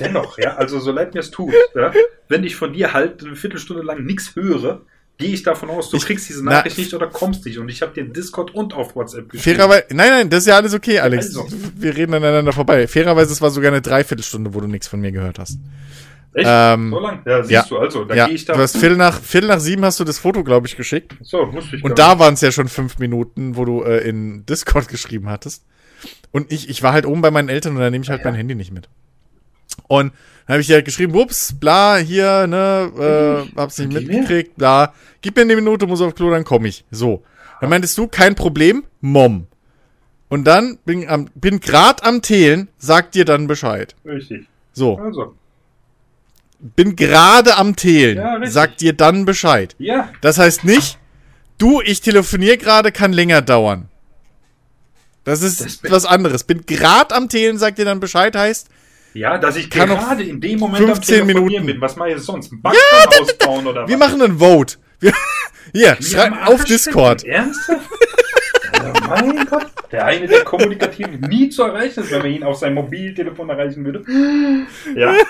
dennoch, 0.01 0.39
ja, 0.39 0.57
also 0.57 0.79
so 0.81 0.93
leid 0.93 1.13
mir 1.15 1.21
es 1.21 1.31
tut, 1.31 1.53
ja, 1.75 1.93
wenn 2.29 2.45
ich 2.45 2.57
von 2.57 2.73
dir 2.73 2.93
halt 2.95 3.23
eine 3.25 3.37
Viertelstunde 3.37 3.83
lang 3.83 4.05
nichts 4.05 4.35
höre, 4.35 4.83
gehe 5.19 5.31
ich 5.31 5.43
davon 5.43 5.71
aus, 5.71 5.91
du 5.91 5.97
Ich- 5.97 6.05
kriegst 6.07 6.29
diese 6.29 6.45
na- 6.45 6.53
Nachricht 6.53 6.79
nicht 6.79 6.93
oder 6.95 7.07
kommst 7.07 7.45
nicht. 7.47 7.59
Und 7.59 7.69
ich 7.69 7.83
habe 7.83 7.93
dir 7.95 8.03
in 8.03 8.13
Discord 8.13 8.55
und 8.55 8.75
auf 8.75 8.95
WhatsApp 8.97 9.29
geschrieben. 9.31 9.57
Fairerweise, 9.59 9.85
nein, 9.91 10.11
nein, 10.11 10.31
das 10.31 10.41
ist 10.41 10.47
ja 10.47 10.57
alles 10.57 10.75
okay, 10.75 10.99
Alex. 10.99 11.27
Also. 11.37 11.47
Wir 11.77 11.97
reden 11.97 12.15
aneinander 12.15 12.53
vorbei. 12.53 12.87
Fairerweise, 12.87 13.33
es 13.33 13.41
war 13.41 13.51
sogar 13.51 13.71
eine 13.73 13.81
Dreiviertelstunde, 13.83 14.53
wo 14.55 14.61
du 14.61 14.67
nichts 14.67 14.89
von 14.89 15.01
mir 15.01 15.13
gehört 15.13 15.39
hast. 15.39 15.59
Echt? 16.35 16.47
Ähm, 16.51 16.91
so 16.91 17.01
lang? 17.01 17.23
Ja, 17.25 17.39
siehst 17.43 17.51
ja. 17.51 17.63
du, 17.67 17.79
also, 17.79 18.05
da 18.05 18.15
ja, 18.15 18.27
gehe 18.27 18.35
ich 18.35 18.45
du 18.45 18.53
da. 18.53 18.59
hast 18.59 18.77
Viertel 18.77 18.99
nach, 18.99 19.19
Viertel 19.23 19.49
nach 19.49 19.59
sieben 19.61 19.83
hast 19.87 19.99
du 20.01 20.05
das 20.05 20.19
Foto, 20.19 20.45
glaube 20.45 20.67
ich, 20.67 20.77
geschickt. 20.77 21.15
so, 21.23 21.47
musste 21.47 21.77
ich 21.77 21.83
Und 21.85 21.99
da 21.99 22.19
waren 22.19 22.35
es 22.35 22.43
ja 22.43 22.53
schon 22.53 22.69
fünf 22.69 22.99
Minuten, 22.99 23.57
wo 23.57 23.65
du 23.65 23.83
äh, 23.85 24.07
in 24.07 24.45
Discord 24.45 24.89
geschrieben 24.89 25.31
hattest. 25.31 25.65
Und 26.33 26.53
ich, 26.53 26.69
ich 26.69 26.83
war 26.83 26.93
halt 26.93 27.07
oben 27.07 27.23
bei 27.23 27.31
meinen 27.31 27.49
Eltern 27.49 27.73
und 27.75 27.81
da 27.81 27.89
nehme 27.89 28.05
ich 28.05 28.11
halt 28.11 28.21
Ja. 28.23 28.27
mein 28.31 28.35
Handy 28.35 28.55
nicht 28.55 28.71
mit. 28.71 28.87
Und 29.89 30.13
dann 30.47 30.55
habe 30.55 30.61
ich 30.61 30.67
dir 30.69 30.75
halt 30.75 30.85
geschrieben, 30.85 31.15
ups, 31.17 31.55
bla, 31.59 31.97
hier, 31.97 32.47
ne, 32.47 33.47
äh, 33.55 33.59
hab's 33.59 33.79
nicht 33.79 33.93
mitgekriegt, 33.93 34.57
bla. 34.57 34.93
Gib 35.21 35.37
mir 35.37 35.43
eine 35.43 35.57
Minute, 35.57 35.87
muss 35.87 36.01
auf 36.01 36.15
Klo, 36.15 36.31
dann 36.31 36.45
komme 36.45 36.69
ich. 36.69 36.85
So. 36.91 37.23
Dann 37.61 37.71
meintest 37.71 37.97
du, 37.99 38.07
kein 38.07 38.35
Problem, 38.35 38.85
Mom. 39.01 39.47
Und 40.29 40.45
dann 40.45 40.79
bin, 40.85 41.09
am, 41.09 41.29
bin 41.35 41.61
grad 41.61 42.05
am 42.05 42.21
Thelen, 42.23 42.69
sag 42.79 43.13
dir 43.13 43.25
dann 43.25 43.47
Bescheid. 43.47 43.95
Richtig. 44.05 44.47
So, 44.73 44.99
Also, 44.99 45.35
bin 46.59 46.97
gerade 46.97 47.57
am 47.57 47.77
Thelen, 47.77 48.19
Ja, 48.19 48.35
richtig. 48.35 48.53
sag 48.53 48.77
dir 48.79 48.93
dann 48.93 49.25
Bescheid. 49.25 49.75
ja, 49.79 50.11
Das 50.21 50.39
heißt 50.39 50.65
nicht, 50.65 50.99
du, 51.59 51.81
ich 51.81 52.01
telefoniere 52.01 52.59
gerade, 52.59 52.93
kann 52.93 53.13
länger 53.13 53.41
dauern. 53.43 53.89
Das 55.25 55.43
ist 55.43 55.61
Das 55.85 55.91
was 55.91 56.05
anderes. 56.07 56.45
Bin 56.45 56.65
grad 56.67 57.13
am 57.13 57.29
Thelen, 57.29 57.59
sagt 57.59 57.79
dir 57.79 57.85
dann 57.85 58.01
Bescheid, 58.01 58.35
heißt, 58.37 58.69
ja, 59.17 59.39
dass 59.39 59.57
ich 59.57 59.71
Kann 59.71 59.89
gerade 59.89 60.23
in 60.23 60.41
dem 60.41 60.59
Moment 60.59 60.85
15 60.85 61.21
am 61.23 61.27
Minuten. 61.27 61.67
bin. 61.67 61.81
Was 61.81 61.97
mache 61.97 62.11
ich 62.13 62.19
sonst? 62.19 62.53
Ein 62.53 62.61
Backstein 62.63 63.21
ausbauen 63.23 63.67
oder 63.67 63.89
wir 63.89 63.99
was? 63.99 64.09
machen 64.09 64.23
einen 64.23 64.39
Vote. 64.39 64.77
Wir, 65.01 65.13
hier, 65.73 65.97
schreib 66.01 66.47
auf 66.49 66.65
Discord. 66.65 67.25
Ernsthaft? 67.25 67.89
ja, 68.75 68.93
mein 69.09 69.47
Gott. 69.47 69.67
Der 69.93 70.05
eine, 70.07 70.27
der 70.27 70.45
kommunikativ 70.45 71.09
nie 71.29 71.49
zu 71.49 71.63
erreichen 71.63 72.01
ist, 72.03 72.11
wenn 72.11 72.19
man 72.23 72.31
ihn 72.31 72.43
auf 72.45 72.57
sein 72.59 72.75
Mobiltelefon 72.75 73.49
erreichen 73.49 73.85
würde. 73.85 74.05
Ja, 74.95 75.15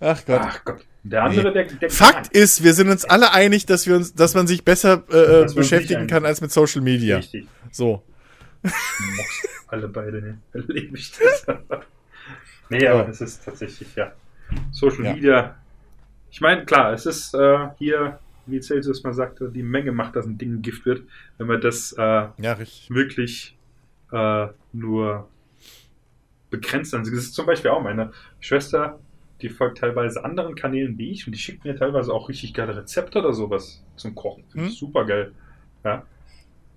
Ach 0.00 0.20
Gott. 0.26 0.40
ach 0.42 0.64
Gott. 0.64 0.80
Der 1.04 1.24
andere, 1.24 1.52
der, 1.52 1.64
der 1.64 1.90
Fakt 1.90 2.28
ist, 2.36 2.62
wir 2.62 2.74
sind 2.74 2.88
uns 2.88 3.04
alle 3.04 3.32
einig, 3.32 3.66
dass 3.66 3.86
wir 3.86 3.96
uns, 3.96 4.14
dass 4.14 4.34
man 4.34 4.46
sich 4.46 4.64
besser 4.64 5.02
äh, 5.12 5.42
äh, 5.42 5.54
beschäftigen 5.54 6.06
kann 6.06 6.24
als 6.24 6.40
mit 6.40 6.52
Social 6.52 6.80
Media. 6.80 7.16
Richtig. 7.18 7.46
So. 7.72 8.02
Alle 9.72 9.88
beide, 9.88 10.20
ne? 10.20 10.38
Erlebe 10.52 10.96
ich 10.98 11.12
das. 11.18 11.46
nee, 12.68 12.86
aber 12.86 13.04
Ja. 13.04 13.08
es 13.08 13.20
ist 13.22 13.42
tatsächlich, 13.44 13.94
ja. 13.96 14.12
Social 14.70 15.04
Ja. 15.06 15.14
Media. 15.14 15.56
Ich 16.30 16.40
meine, 16.42 16.64
klar, 16.66 16.92
es 16.92 17.06
ist 17.06 17.34
äh, 17.34 17.68
hier, 17.78 18.18
wie 18.46 18.60
Celsius 18.60 19.02
mal 19.02 19.14
sagte, 19.14 19.48
die 19.50 19.62
Menge 19.62 19.92
macht, 19.92 20.14
dass 20.14 20.26
ein 20.26 20.36
Ding 20.36 20.60
Gift 20.62 20.84
wird. 20.84 21.02
Wenn 21.38 21.46
man 21.46 21.60
das 21.62 21.92
äh, 21.92 22.00
Ja, 22.36 22.58
wirklich 22.90 23.56
äh, 24.12 24.48
nur 24.72 25.28
begrenzt. 26.50 26.94
Also, 26.94 27.10
das 27.10 27.20
ist 27.20 27.34
zum 27.34 27.46
Beispiel 27.46 27.70
auch 27.70 27.82
meine 27.82 28.12
Schwester, 28.40 28.98
die 29.40 29.48
folgt 29.48 29.78
teilweise 29.78 30.22
anderen 30.24 30.54
Kanälen 30.54 30.98
wie 30.98 31.10
ich 31.12 31.26
und 31.26 31.32
die 31.32 31.38
schickt 31.38 31.64
mir 31.64 31.74
teilweise 31.76 32.12
auch 32.12 32.28
richtig 32.28 32.52
geile 32.52 32.76
Rezepte 32.76 33.18
oder 33.20 33.32
sowas 33.32 33.82
zum 33.96 34.14
Kochen. 34.14 34.44
Finde 34.50 34.66
ich 34.66 34.72
Hm. 34.74 34.78
super 34.88 35.06
geil. 35.06 35.32
Ja. 35.82 36.04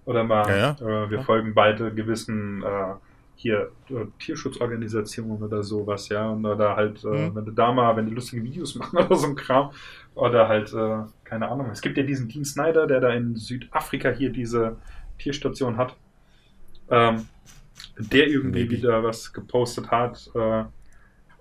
Oder 0.06 0.24
mal, 0.24 0.48
Ja, 0.50 0.56
ja. 0.58 0.72
Äh, 0.80 1.10
wir 1.10 1.20
Ja. 1.20 1.24
folgen 1.24 1.54
beide 1.54 1.94
gewissen 1.94 2.64
äh, 2.64 2.96
hier 3.36 3.72
äh, 3.90 4.06
Tierschutzorganisationen 4.20 5.44
oder 5.44 5.64
sowas, 5.64 6.10
ja. 6.10 6.30
Und 6.30 6.46
oder 6.46 6.76
halt, 6.76 7.04
äh, 7.04 7.08
Hm. 7.10 7.36
wenn 7.36 7.46
du 7.46 7.52
da 7.52 7.72
mal, 7.74 7.96
wenn 7.98 8.06
die 8.08 8.14
lustige 8.16 8.44
Videos 8.44 8.76
machen 8.78 8.98
oder 9.00 9.16
so 9.16 9.28
ein 9.28 9.36
Kram. 9.36 9.72
Oder 10.16 10.48
halt, 10.48 10.74
äh, 10.74 11.04
keine 11.24 11.50
Ahnung. 11.50 11.70
Es 11.72 11.82
gibt 11.82 11.98
ja 11.98 12.04
diesen 12.04 12.28
Dean 12.30 12.46
Snyder, 12.46 12.88
der 12.88 13.02
da 13.02 13.10
in 13.14 13.36
Südafrika 13.36 14.10
hier 14.12 14.32
diese 14.32 14.82
Tierstation 15.18 15.78
hat. 15.78 15.96
Ähm, 16.90 17.30
der 17.98 18.28
irgendwie 18.28 18.62
Maybe. 18.62 18.72
wieder 18.72 19.04
was 19.04 19.34
gepostet 19.34 19.92
hat. 19.92 20.30
Äh, 20.36 20.66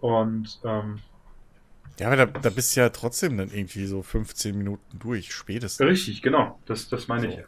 und 0.00 0.60
ähm, 0.64 1.02
Ja, 1.98 2.06
aber 2.08 2.16
da, 2.16 2.26
da 2.26 2.50
bist 2.50 2.74
du 2.76 2.80
ja 2.80 2.88
trotzdem 2.90 3.36
dann 3.36 3.50
irgendwie 3.50 3.86
so 3.86 4.02
15 4.02 4.56
Minuten 4.56 4.98
durch, 4.98 5.32
spätestens. 5.32 5.80
richtig, 5.88 6.22
genau. 6.22 6.60
Das, 6.66 6.88
das 6.88 7.08
meine 7.08 7.28
ich. 7.28 7.44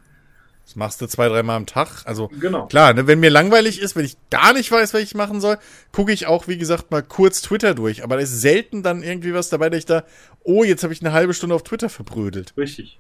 Das 0.66 0.74
machst 0.76 1.00
du 1.00 1.06
zwei, 1.06 1.28
dreimal 1.28 1.56
am 1.56 1.66
Tag. 1.66 2.02
Also 2.06 2.28
Genau. 2.40 2.66
Klar, 2.66 2.92
ne, 2.92 3.06
wenn 3.06 3.20
mir 3.20 3.30
langweilig 3.30 3.80
ist, 3.80 3.94
wenn 3.96 4.04
ich 4.04 4.16
gar 4.30 4.52
nicht 4.52 4.70
weiß, 4.70 4.92
was 4.94 5.00
ich 5.00 5.14
machen 5.14 5.40
soll, 5.40 5.58
gucke 5.92 6.12
ich 6.12 6.26
auch, 6.26 6.48
wie 6.48 6.58
gesagt, 6.58 6.90
mal 6.90 7.02
kurz 7.02 7.40
Twitter 7.40 7.72
durch. 7.74 8.02
Aber 8.02 8.16
da 8.16 8.22
ist 8.22 8.40
selten 8.40 8.82
dann 8.82 9.02
irgendwie 9.02 9.32
was 9.32 9.48
dabei, 9.48 9.70
dass 9.70 9.78
ich 9.78 9.86
da, 9.86 10.02
oh, 10.42 10.64
jetzt 10.64 10.82
habe 10.82 10.92
ich 10.92 11.00
eine 11.00 11.12
halbe 11.12 11.34
Stunde 11.34 11.54
auf 11.54 11.62
Twitter 11.62 11.88
verbrödelt. 11.88 12.52
Richtig. 12.56 12.98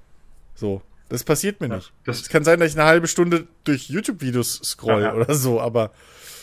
So. 0.54 0.80
Das 1.08 1.22
passiert 1.22 1.60
mir 1.60 1.68
Ja, 1.68 1.76
nicht. 1.76 1.92
das- 2.04 2.20
Es 2.22 2.28
kann 2.28 2.42
sein, 2.44 2.58
dass 2.60 2.70
ich 2.72 2.78
eine 2.78 2.88
halbe 2.88 3.06
Stunde 3.08 3.46
durch 3.64 3.88
YouTube-Videos 3.88 4.60
scroll 4.64 5.02
Ja, 5.02 5.08
ja. 5.08 5.14
oder 5.14 5.34
so, 5.34 5.60
aber 5.60 5.90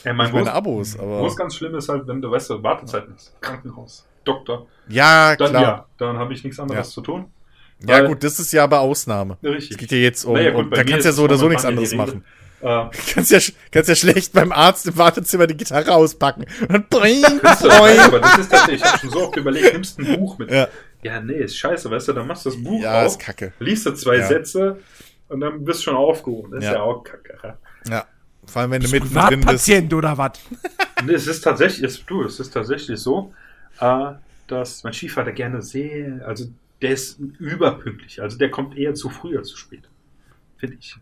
Ja, 0.05 0.13
mein, 0.13 0.31
meine 0.31 0.53
Abos, 0.53 0.97
aber- 0.99 1.19
Wo 1.21 1.27
es 1.27 1.35
ganz 1.35 1.55
schlimm 1.55 1.75
ist, 1.75 1.89
halt, 1.89 2.05
wenn 2.07 2.21
du 2.21 2.31
weißt, 2.31 2.49
du 2.49 2.63
Wartezeiten 2.63 3.13
hast. 3.15 3.33
Krankenhaus, 3.41 4.05
Doktor. 4.25 4.67
ja, 4.87 5.35
Dann 5.37 5.49
klar. 5.49 5.61
ja, 5.61 5.85
dann 5.97 6.17
habe 6.17 6.33
ich 6.33 6.43
nichts 6.45 6.59
anderes 6.59 6.91
zu 6.91 7.01
tun. 7.01 7.25
Ja, 7.85 7.95
Weil- 7.95 8.07
gut, 8.07 8.23
das 8.23 8.39
ist 8.39 8.51
ja 8.53 8.63
aber 8.63 8.79
Ausnahme. 8.79 9.37
Es 9.41 9.49
Richtig. 9.49 9.77
geht 9.77 9.91
ja 9.91 9.97
jetzt 9.97 10.23
um, 10.25 10.33
Naja, 10.33 10.51
gut, 10.51 10.65
um 10.65 10.69
da 10.71 10.83
kannst 10.83 11.03
ja 11.05 11.09
ist 11.11 11.15
so 11.17 11.23
oder 11.23 11.37
so 11.37 11.47
nichts 11.49 11.65
anderes 11.65 11.91
ja 11.91 11.97
die 12.05 12.11
machen. 12.11 12.25
Äh, 12.61 12.85
Kannst 13.13 13.29
ja, 13.31 13.39
kannst 13.71 13.89
ja 13.89 13.95
schlecht 13.95 14.31
beim 14.31 14.53
Arzt 14.53 14.87
im 14.87 14.97
Wartezimmer 14.97 15.47
die 15.47 15.57
Gitarre 15.57 15.93
auspacken. 15.93 16.45
Und 16.69 16.89
boing, 16.89 17.21
du, 17.21 17.39
boing. 17.41 17.99
aber 17.99 18.19
das 18.21 18.37
ist 18.37 18.51
tatsächlich, 18.51 18.81
ich 18.81 18.85
habe 18.85 18.99
schon 18.99 19.09
so 19.09 19.27
oft 19.27 19.35
überlegt, 19.35 19.73
nimmst 19.73 19.99
ein 19.99 20.17
Buch 20.17 20.37
mit. 20.37 20.49
Ja. 20.49 20.69
Ja, 21.01 21.19
nee, 21.19 21.33
ist 21.33 21.57
scheiße, 21.57 21.91
weißt 21.91 22.07
du, 22.07 22.13
dann 22.13 22.25
machst 22.27 22.45
du 22.45 22.51
das 22.51 22.63
Buch 22.63 22.81
Ja, 22.81 23.01
auf, 23.01 23.07
ist 23.07 23.19
kacke. 23.19 23.51
liest 23.59 23.85
du 23.85 23.91
zwei 23.91 24.15
Ja. 24.19 24.27
Sätze 24.27 24.79
und 25.27 25.41
dann 25.41 25.65
bist 25.65 25.79
du 25.81 25.83
schon 25.83 25.95
aufgehoben. 25.97 26.51
Das 26.51 26.63
ist 26.63 26.69
Ja. 26.69 26.75
ja, 26.75 26.81
auch 26.83 27.03
kacke. 27.03 27.37
ja. 27.43 27.57
Ja. 27.89 28.05
Vor 28.45 28.61
allem, 28.61 28.71
wenn 28.71 28.81
du 28.81 28.89
Bist 28.89 28.93
du 28.93 29.09
mittendrin 29.09 29.39
bist. 29.41 29.65
Privatpatient 29.65 29.93
oder 29.93 30.17
was? 30.17 30.31
Nee, 31.05 31.13
es 31.15 31.27
ist 31.27 31.41
tatsächlich, 31.41 31.83
es, 31.83 32.05
du, 32.05 32.23
es 32.23 32.39
ist 32.39 32.51
tatsächlich 32.53 32.97
so, 32.97 33.33
äh, 33.81 34.11
dass 34.47 34.85
mein 34.85 34.93
Skifahrer 34.93 35.33
gerne 35.33 35.61
sehr, 35.61 36.25
also 36.25 36.45
der 36.83 36.91
ist 36.91 37.17
überpünktlich. 37.39 38.21
Also 38.21 38.37
der 38.37 38.51
kommt 38.51 38.77
eher 38.77 38.93
zu 38.93 39.09
früh 39.09 39.37
als 39.37 39.47
zu 39.47 39.57
spät. 39.57 39.89
Finde 40.57 40.77
ich. 40.79 40.97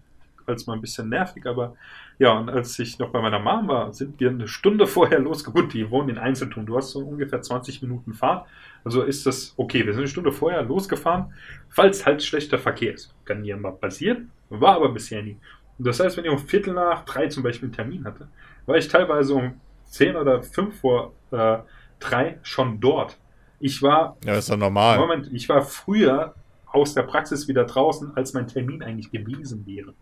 Als 0.45 0.65
mal 0.67 0.73
ein 0.73 0.81
bisschen 0.81 1.09
nervig, 1.09 1.45
aber 1.45 1.75
ja, 2.17 2.33
und 2.37 2.49
als 2.49 2.77
ich 2.79 2.99
noch 2.99 3.09
bei 3.09 3.21
meiner 3.21 3.39
Mom 3.39 3.67
war, 3.67 3.93
sind 3.93 4.19
wir 4.19 4.29
eine 4.29 4.47
Stunde 4.47 4.85
vorher 4.95 5.19
losgegangen. 5.19 5.63
Gut, 5.63 5.73
die 5.73 5.89
wohnen 5.89 6.09
in 6.09 6.17
Einzeltum. 6.17 6.65
Du 6.65 6.77
hast 6.77 6.91
so 6.91 6.99
ungefähr 6.99 7.41
20 7.41 7.81
Minuten 7.81 8.13
Fahrt. 8.13 8.47
Also 8.83 9.01
ist 9.01 9.25
das 9.25 9.53
okay. 9.57 9.85
Wir 9.85 9.93
sind 9.93 10.01
eine 10.01 10.07
Stunde 10.07 10.31
vorher 10.31 10.61
losgefahren, 10.63 11.33
falls 11.69 12.05
halt 12.05 12.23
schlechter 12.23 12.59
Verkehr 12.59 12.93
ist. 12.93 13.13
Kann 13.25 13.43
ja 13.43 13.57
mal 13.57 13.71
passieren, 13.71 14.31
war 14.49 14.75
aber 14.75 14.89
bisher 14.89 15.23
nie. 15.23 15.37
Und 15.77 15.87
das 15.87 15.99
heißt, 15.99 16.17
wenn 16.17 16.25
ich 16.25 16.31
um 16.31 16.37
Viertel 16.37 16.75
nach 16.75 17.05
drei 17.05 17.27
zum 17.27 17.43
Beispiel 17.43 17.67
einen 17.67 17.75
Termin 17.75 18.05
hatte, 18.05 18.27
war 18.67 18.77
ich 18.77 18.87
teilweise 18.87 19.33
um 19.33 19.59
10 19.85 20.15
oder 20.15 20.43
5 20.43 20.79
vor 20.79 21.13
äh, 21.31 21.57
drei 21.99 22.39
schon 22.43 22.79
dort. 22.79 23.17
Ich 23.61 23.81
war 23.81 24.17
Ja, 24.25 24.35
ist 24.35 24.49
doch 24.49 24.57
normal. 24.57 24.97
Moment, 24.99 25.29
ich 25.33 25.47
war 25.49 25.61
früher 25.61 26.33
aus 26.67 26.93
der 26.93 27.03
Praxis 27.03 27.47
wieder 27.47 27.65
draußen, 27.65 28.15
als 28.15 28.33
mein 28.33 28.47
Termin 28.47 28.81
eigentlich 28.83 29.11
gewesen 29.11 29.65
wäre. 29.65 29.93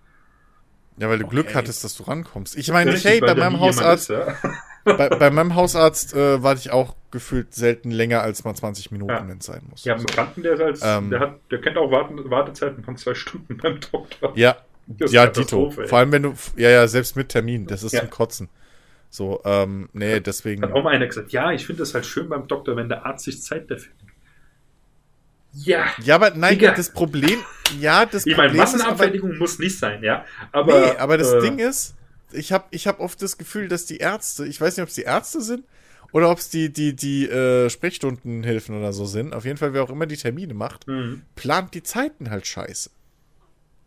Ja, 0.98 1.10
weil 1.10 1.20
du 1.20 1.28
Glück 1.28 1.48
Okay. 1.48 1.56
hattest, 1.56 1.84
dass 1.84 1.96
du 1.96 2.04
rankommst. 2.04 2.58
Ich 2.58 2.72
meine, 2.72 2.92
hey, 2.92 3.20
bei 3.22 3.34
meinem 3.36 3.60
Hausarzt, 3.60 4.10
ist, 4.10 4.18
ja. 4.18 4.36
bei, 4.98 5.10
bei 5.10 5.30
meinem 5.30 5.56
Hausarzt 5.56 6.14
äh, 6.14 6.44
warte 6.44 6.60
ich 6.60 6.72
auch 6.72 6.96
gefühlt 7.12 7.54
selten 7.54 7.90
länger 7.92 8.22
als 8.22 8.44
mal 8.44 8.54
20 8.54 8.92
Minuten, 8.92 9.12
Ja. 9.14 9.28
wenn 9.28 9.38
es 9.38 9.46
sein 9.46 9.62
muss. 9.70 9.84
Habe 9.86 9.96
einen 9.96 10.06
Bekannten, 10.06 10.44
der 10.44 10.54
ist 10.54 10.62
als, 10.62 10.82
Ähm. 10.84 11.10
der 11.10 11.20
hat, 11.22 11.40
der 11.52 11.62
kennt 11.62 11.78
auch 11.78 11.90
Warten, 11.92 12.30
Wartezeiten 12.30 12.84
von 12.84 12.98
zwei 12.98 13.14
Stunden 13.16 13.58
beim 13.58 13.80
Doktor. 13.80 14.34
Ja, 14.36 14.58
ja, 15.08 15.28
Dito. 15.28 15.72
Vor 15.72 15.98
allem, 15.98 16.12
wenn 16.12 16.24
du, 16.24 16.34
ja, 16.58 16.70
ja, 16.70 16.88
selbst 16.88 17.16
mit 17.16 17.30
Termin, 17.30 17.66
das 17.68 17.84
ist 17.84 17.94
Ja. 17.94 18.02
zum 18.02 18.10
Kotzen. 18.10 18.50
So, 19.10 19.42
ähm, 19.44 19.90
nee, 19.94 20.20
deswegen. 20.20 20.62
Hat 20.62 20.72
auch 20.74 20.84
mal 20.84 20.92
einer 20.92 21.08
gesagt, 21.08 21.32
ja, 21.32 21.52
ich 21.52 21.66
finde 21.66 21.84
es 21.84 21.94
halt 21.94 22.06
schön 22.06 22.30
beim 22.30 22.48
Doktor, 22.48 22.76
wenn 22.76 22.90
der 22.90 23.06
Arzt 23.06 23.26
sich 23.26 23.42
Zeit 23.42 23.70
dafür 23.72 23.92
nimmt. 24.00 24.12
Ja, 25.54 25.88
Ja, 26.04 26.16
aber 26.16 26.32
nein, 26.32 26.60
Digga. 26.60 26.74
das 26.74 26.92
Problem, 26.92 27.40
ja, 27.80 28.06
das 28.06 28.26
ich 28.28 28.38
meine, 28.38 28.50
Problem 28.50 28.64
ist 28.64 28.74
aber, 28.74 28.84
Massenabfertigung 28.84 29.38
muss 29.38 29.58
nicht 29.58 29.80
sein, 29.80 30.04
ja. 30.04 30.26
Aber, 30.52 30.80
nee, 30.80 30.98
aber 30.98 31.18
das 31.18 31.34
äh, 31.34 31.40
Ding 31.42 31.58
ist, 31.58 31.96
ich 32.32 32.52
habe 32.52 32.66
ich 32.70 32.86
hab 32.86 33.00
oft 33.00 33.20
das 33.22 33.38
Gefühl, 33.38 33.68
dass 33.68 33.86
die 33.88 33.98
Ärzte, 33.98 34.46
ich 34.46 34.62
weiß 34.62 34.78
nicht, 34.78 34.84
ob 34.84 34.90
es 34.90 34.96
die 34.96 35.04
Ärzte 35.04 35.42
sind 35.42 35.64
oder 36.12 36.30
ob 36.30 36.38
es 36.38 36.50
die, 36.52 36.72
die, 36.72 36.96
die 36.96 37.28
äh, 37.28 37.70
Sprechstundenhilfen 37.72 38.78
oder 38.78 38.94
so 38.94 39.06
sind, 39.06 39.34
auf 39.34 39.46
jeden 39.46 39.58
Fall, 39.58 39.74
wer 39.74 39.82
auch 39.82 39.90
immer 39.90 40.06
die 40.06 40.18
Termine 40.18 40.54
macht, 40.54 40.88
Mhm. 40.88 41.24
plant 41.36 41.74
die 41.74 41.82
Zeiten 41.82 42.30
halt 42.30 42.46
scheiße. 42.46 42.92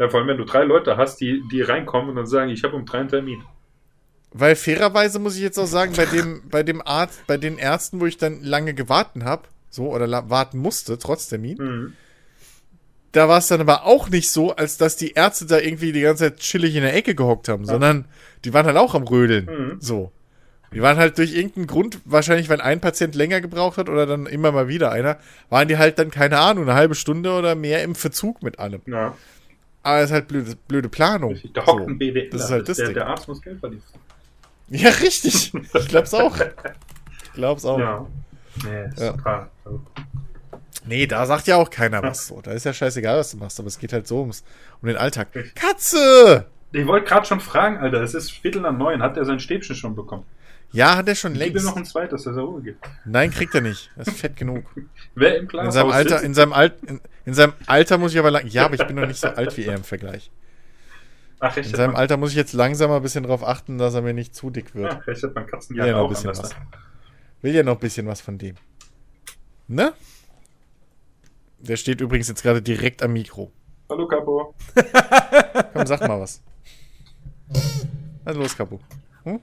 Ja, 0.01 0.09
vor 0.09 0.19
allem, 0.19 0.29
wenn 0.29 0.39
du 0.39 0.45
drei 0.45 0.65
Leute 0.65 0.97
hast, 0.97 1.21
die, 1.21 1.43
die 1.53 1.63
reinkommen 1.63 2.11
und 2.11 2.17
dann 2.17 2.27
sagen, 2.27 2.51
ich 2.51 2.65
habe 2.65 2.75
um 2.75 2.85
drei 2.87 2.99
einen 2.99 3.09
Termin. 3.09 3.45
Weil 4.35 4.57
fairerweise 4.57 5.19
muss 5.19 5.37
ich 5.37 5.43
jetzt 5.43 5.59
auch 5.59 5.67
sagen, 5.67 5.93
bei 5.97 6.07
dem, 6.07 6.43
bei 6.51 6.63
dem 6.63 6.81
Arzt, 6.87 7.27
bei 7.27 7.37
den 7.37 7.59
Ärzten, 7.59 8.01
wo 8.01 8.07
ich 8.07 8.17
dann 8.17 8.43
lange 8.43 8.75
gewartet 8.75 9.25
habe, 9.25 9.43
so, 9.71 9.91
oder 9.93 10.29
warten 10.31 10.59
musste, 10.59 10.99
trotz 10.99 11.29
Termin, 11.29 11.57
Mhm. 11.59 11.93
da 13.13 13.29
war 13.29 13.39
es 13.39 13.49
dann 13.49 13.61
aber 13.61 13.85
auch 13.85 14.09
nicht 14.09 14.31
so, 14.31 14.55
als 14.57 14.79
dass 14.79 14.97
die 14.97 15.13
Ärzte 15.13 15.47
da 15.47 15.59
irgendwie 15.59 15.93
die 15.93 16.01
ganze 16.01 16.25
Zeit 16.25 16.39
chillig 16.41 16.75
in 16.77 16.83
der 16.83 16.95
Ecke 16.95 17.15
gehockt 17.15 17.49
haben, 17.49 17.65
sondern 17.67 18.07
die 18.45 18.55
waren 18.55 18.67
halt 18.67 18.77
auch 18.77 18.95
am 18.95 19.03
Rödeln. 19.05 19.47
Mhm. 19.47 19.77
So. 19.81 20.13
Die 20.75 20.81
waren 20.81 20.97
halt 20.97 21.19
durch 21.19 21.35
irgendeinen 21.35 21.67
Grund, 21.67 21.99
wahrscheinlich, 22.07 22.49
wenn 22.49 22.63
ein 22.63 22.81
Patient 22.81 23.15
länger 23.15 23.43
gebraucht 23.43 23.77
hat 23.77 23.91
oder 23.91 24.07
dann 24.07 24.25
immer 24.25 24.53
mal 24.53 24.69
wieder 24.69 24.91
einer, 24.91 25.19
waren 25.51 25.69
die 25.69 25.77
halt 25.77 25.99
dann, 25.99 26.11
keine 26.11 26.39
Ahnung, 26.39 26.65
eine 26.65 26.73
halbe 26.75 26.95
Stunde 26.95 27.33
oder 27.33 27.55
mehr 27.55 27.83
im 27.83 27.95
Verzug 27.95 28.43
mit 28.43 28.59
allem. 28.59 28.81
Ja, 28.87 29.15
Aber 29.83 29.99
es 29.99 30.07
ist 30.07 30.13
halt 30.13 30.29
blöde, 30.29 30.57
blöde 30.69 30.89
Planung. 30.89 31.39
Da 31.53 31.67
hockt 31.67 31.83
So. 31.83 31.87
ein 31.89 31.99
BWL. 31.99 32.31
Das 32.31 32.45
ist 32.45 32.51
halt 32.51 32.69
das 32.71 32.79
der, 32.79 32.87
Ding. 32.87 32.95
der 32.95 33.07
Arzt 33.09 33.29
muss 33.29 33.43
Geld 33.43 33.61
verdienen. 33.61 33.83
Ja, 34.73 34.89
richtig. 34.91 35.53
Ich 35.55 35.89
glaub's 35.89 36.15
auch. 36.15 36.37
Ich 36.37 37.33
glaub's 37.35 37.65
auch. 37.65 37.79
Ja. 37.79 38.07
Nee, 38.65 38.85
ist 38.87 39.01
Ja. 39.01 39.49
Also, 39.65 39.81
Nee, 40.85 41.07
da 41.07 41.27
sagt 41.27 41.47
ja 41.47 41.57
auch 41.57 41.71
keiner 41.71 42.03
was 42.03 42.27
so. 42.27 42.41
Da 42.41 42.53
ist 42.53 42.65
ja 42.65 42.73
scheißegal, 42.73 43.19
was 43.19 43.31
du 43.31 43.37
machst, 43.37 43.59
aber 43.61 43.69
es 43.69 43.79
geht 43.79 43.93
halt 43.93 44.09
so 44.09 44.21
ums, 44.21 44.43
um 44.81 44.89
den 44.89 44.97
Alltag. 44.97 45.29
Katze! 45.55 46.47
Ich 46.73 46.87
wollte 46.87 47.07
gerade 47.07 47.27
schon 47.27 47.39
fragen, 47.41 47.77
Alter, 47.77 48.03
es 48.03 48.15
ist 48.15 48.33
Viertel 48.33 48.63
nach 48.63 48.73
neun. 48.73 49.03
Hat 49.03 49.17
er 49.17 49.25
sein 49.25 49.39
Stäbchen 49.39 49.77
schon 49.77 49.95
bekommen? 49.95 50.25
Ja, 50.73 50.97
hat 50.97 51.07
er 51.07 51.15
schon 51.15 51.35
Gib 51.35 51.43
ihm 51.49 51.53
längst. 51.53 51.67
noch 51.67 51.77
ein 51.77 51.85
zweites, 51.85 52.25
dass 52.25 52.35
er 52.35 52.43
Ruhe 52.43 52.63
gibt. 52.63 52.85
Nein, 53.05 53.31
kriegt 53.31 53.55
er 53.55 53.61
nicht. 53.61 53.91
Er 53.95 54.07
ist 54.07 54.17
fett 54.17 54.37
genug. 54.37 54.65
Wer 55.15 55.37
im 55.37 55.47
Glas 55.47 55.67
In 55.67 55.71
seinem 55.73 55.91
Alter, 55.91 56.23
in 56.23 56.35
seinem 56.35 56.53
Alt, 56.55 56.75
in, 56.87 57.01
in 57.27 57.35
seinem 57.35 57.53
Alter 57.67 57.99
muss 57.99 58.13
ich 58.13 58.19
aber 58.19 58.31
lang, 58.31 58.47
ja, 58.47 58.65
aber 58.65 58.75
ich 58.75 58.87
bin 58.87 58.97
noch 58.97 59.07
nicht 59.07 59.21
so 59.21 59.29
alt 59.29 59.55
wie 59.59 59.67
er 59.67 59.77
im 59.77 59.85
Vergleich. 59.85 60.31
Ach, 61.45 61.57
In 61.57 61.65
seinem 61.65 61.91
man, 61.91 61.97
Alter 61.97 62.19
muss 62.19 62.31
ich 62.31 62.37
jetzt 62.37 62.53
langsam 62.53 62.89
mal 62.89 62.97
ein 62.97 63.03
bisschen 63.03 63.25
drauf 63.25 63.43
achten, 63.43 63.77
dass 63.77 63.95
er 63.95 64.03
mir 64.03 64.15
nicht 64.15 64.33
zu 64.33 64.49
dick 64.51 64.77
wird. 64.77 64.93
ja, 64.93 64.99
recht 65.01 65.25
hat 65.25 65.35
man 65.35 65.43
Will 65.45 65.51
Katzenjagd 65.51 65.89
ja 65.89 65.97
noch 65.97 66.05
ein 66.05 66.09
bisschen 66.09 66.31
was. 66.31 66.55
Will 67.41 67.55
ja 67.55 67.63
noch 67.65 67.75
ein 67.75 67.81
bisschen 67.81 68.07
was 68.07 68.21
von 68.21 68.39
dem. 68.39 68.55
Ne? 69.67 69.93
Der 71.59 71.77
steht 71.77 72.01
übrigens 72.01 72.29
jetzt 72.29 72.45
gerade 72.45 72.63
direkt 72.63 73.03
am 73.03 73.13
Mikro. 73.13 73.51
Hallo, 73.91 74.07
Capo. 74.07 74.55
Komm, 75.73 75.87
sag 75.87 76.07
mal 76.07 76.21
was. 76.21 76.41
Also 78.25 78.41
los, 78.41 78.57
Kapo. 78.57 78.79
Hm? 79.25 79.41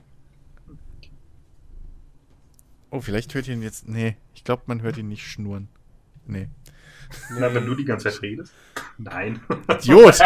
Oh, 2.90 3.02
vielleicht 3.02 3.34
hört 3.34 3.46
ihr 3.46 3.52
ihn 3.54 3.62
jetzt. 3.62 3.86
Nee, 3.86 4.16
ich 4.34 4.42
glaube, 4.42 4.62
man 4.66 4.80
hört 4.80 4.96
ihn 4.96 5.08
nicht 5.08 5.26
schnurren. 5.26 5.68
Nee. 6.26 6.48
Na, 7.38 7.52
wenn 7.54 7.66
du 7.66 7.74
die 7.74 7.84
ganze 7.84 8.10
Zeit 8.10 8.22
redest? 8.22 8.52
Nein. 8.98 9.40
Idiot! 9.68 10.18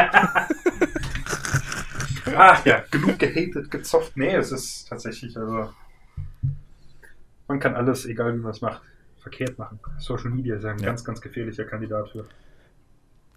Ach 2.36 2.64
ja, 2.66 2.82
genug 2.90 3.18
gehatet, 3.18 3.70
gezofft. 3.70 4.16
Nee, 4.16 4.34
es 4.34 4.52
ist 4.52 4.88
tatsächlich, 4.88 5.36
also. 5.36 5.70
Man 7.48 7.60
kann 7.60 7.74
alles, 7.74 8.06
egal 8.06 8.34
wie 8.34 8.38
man 8.38 8.52
es 8.52 8.60
macht, 8.62 8.80
verkehrt 9.20 9.58
machen. 9.58 9.78
Social 9.98 10.30
Media 10.30 10.56
ist 10.56 10.64
ja 10.64 10.70
ein 10.70 10.78
Ja. 10.78 10.86
ganz, 10.86 11.04
ganz 11.04 11.20
gefährlicher 11.20 11.64
Kandidat 11.64 12.10
für. 12.10 12.24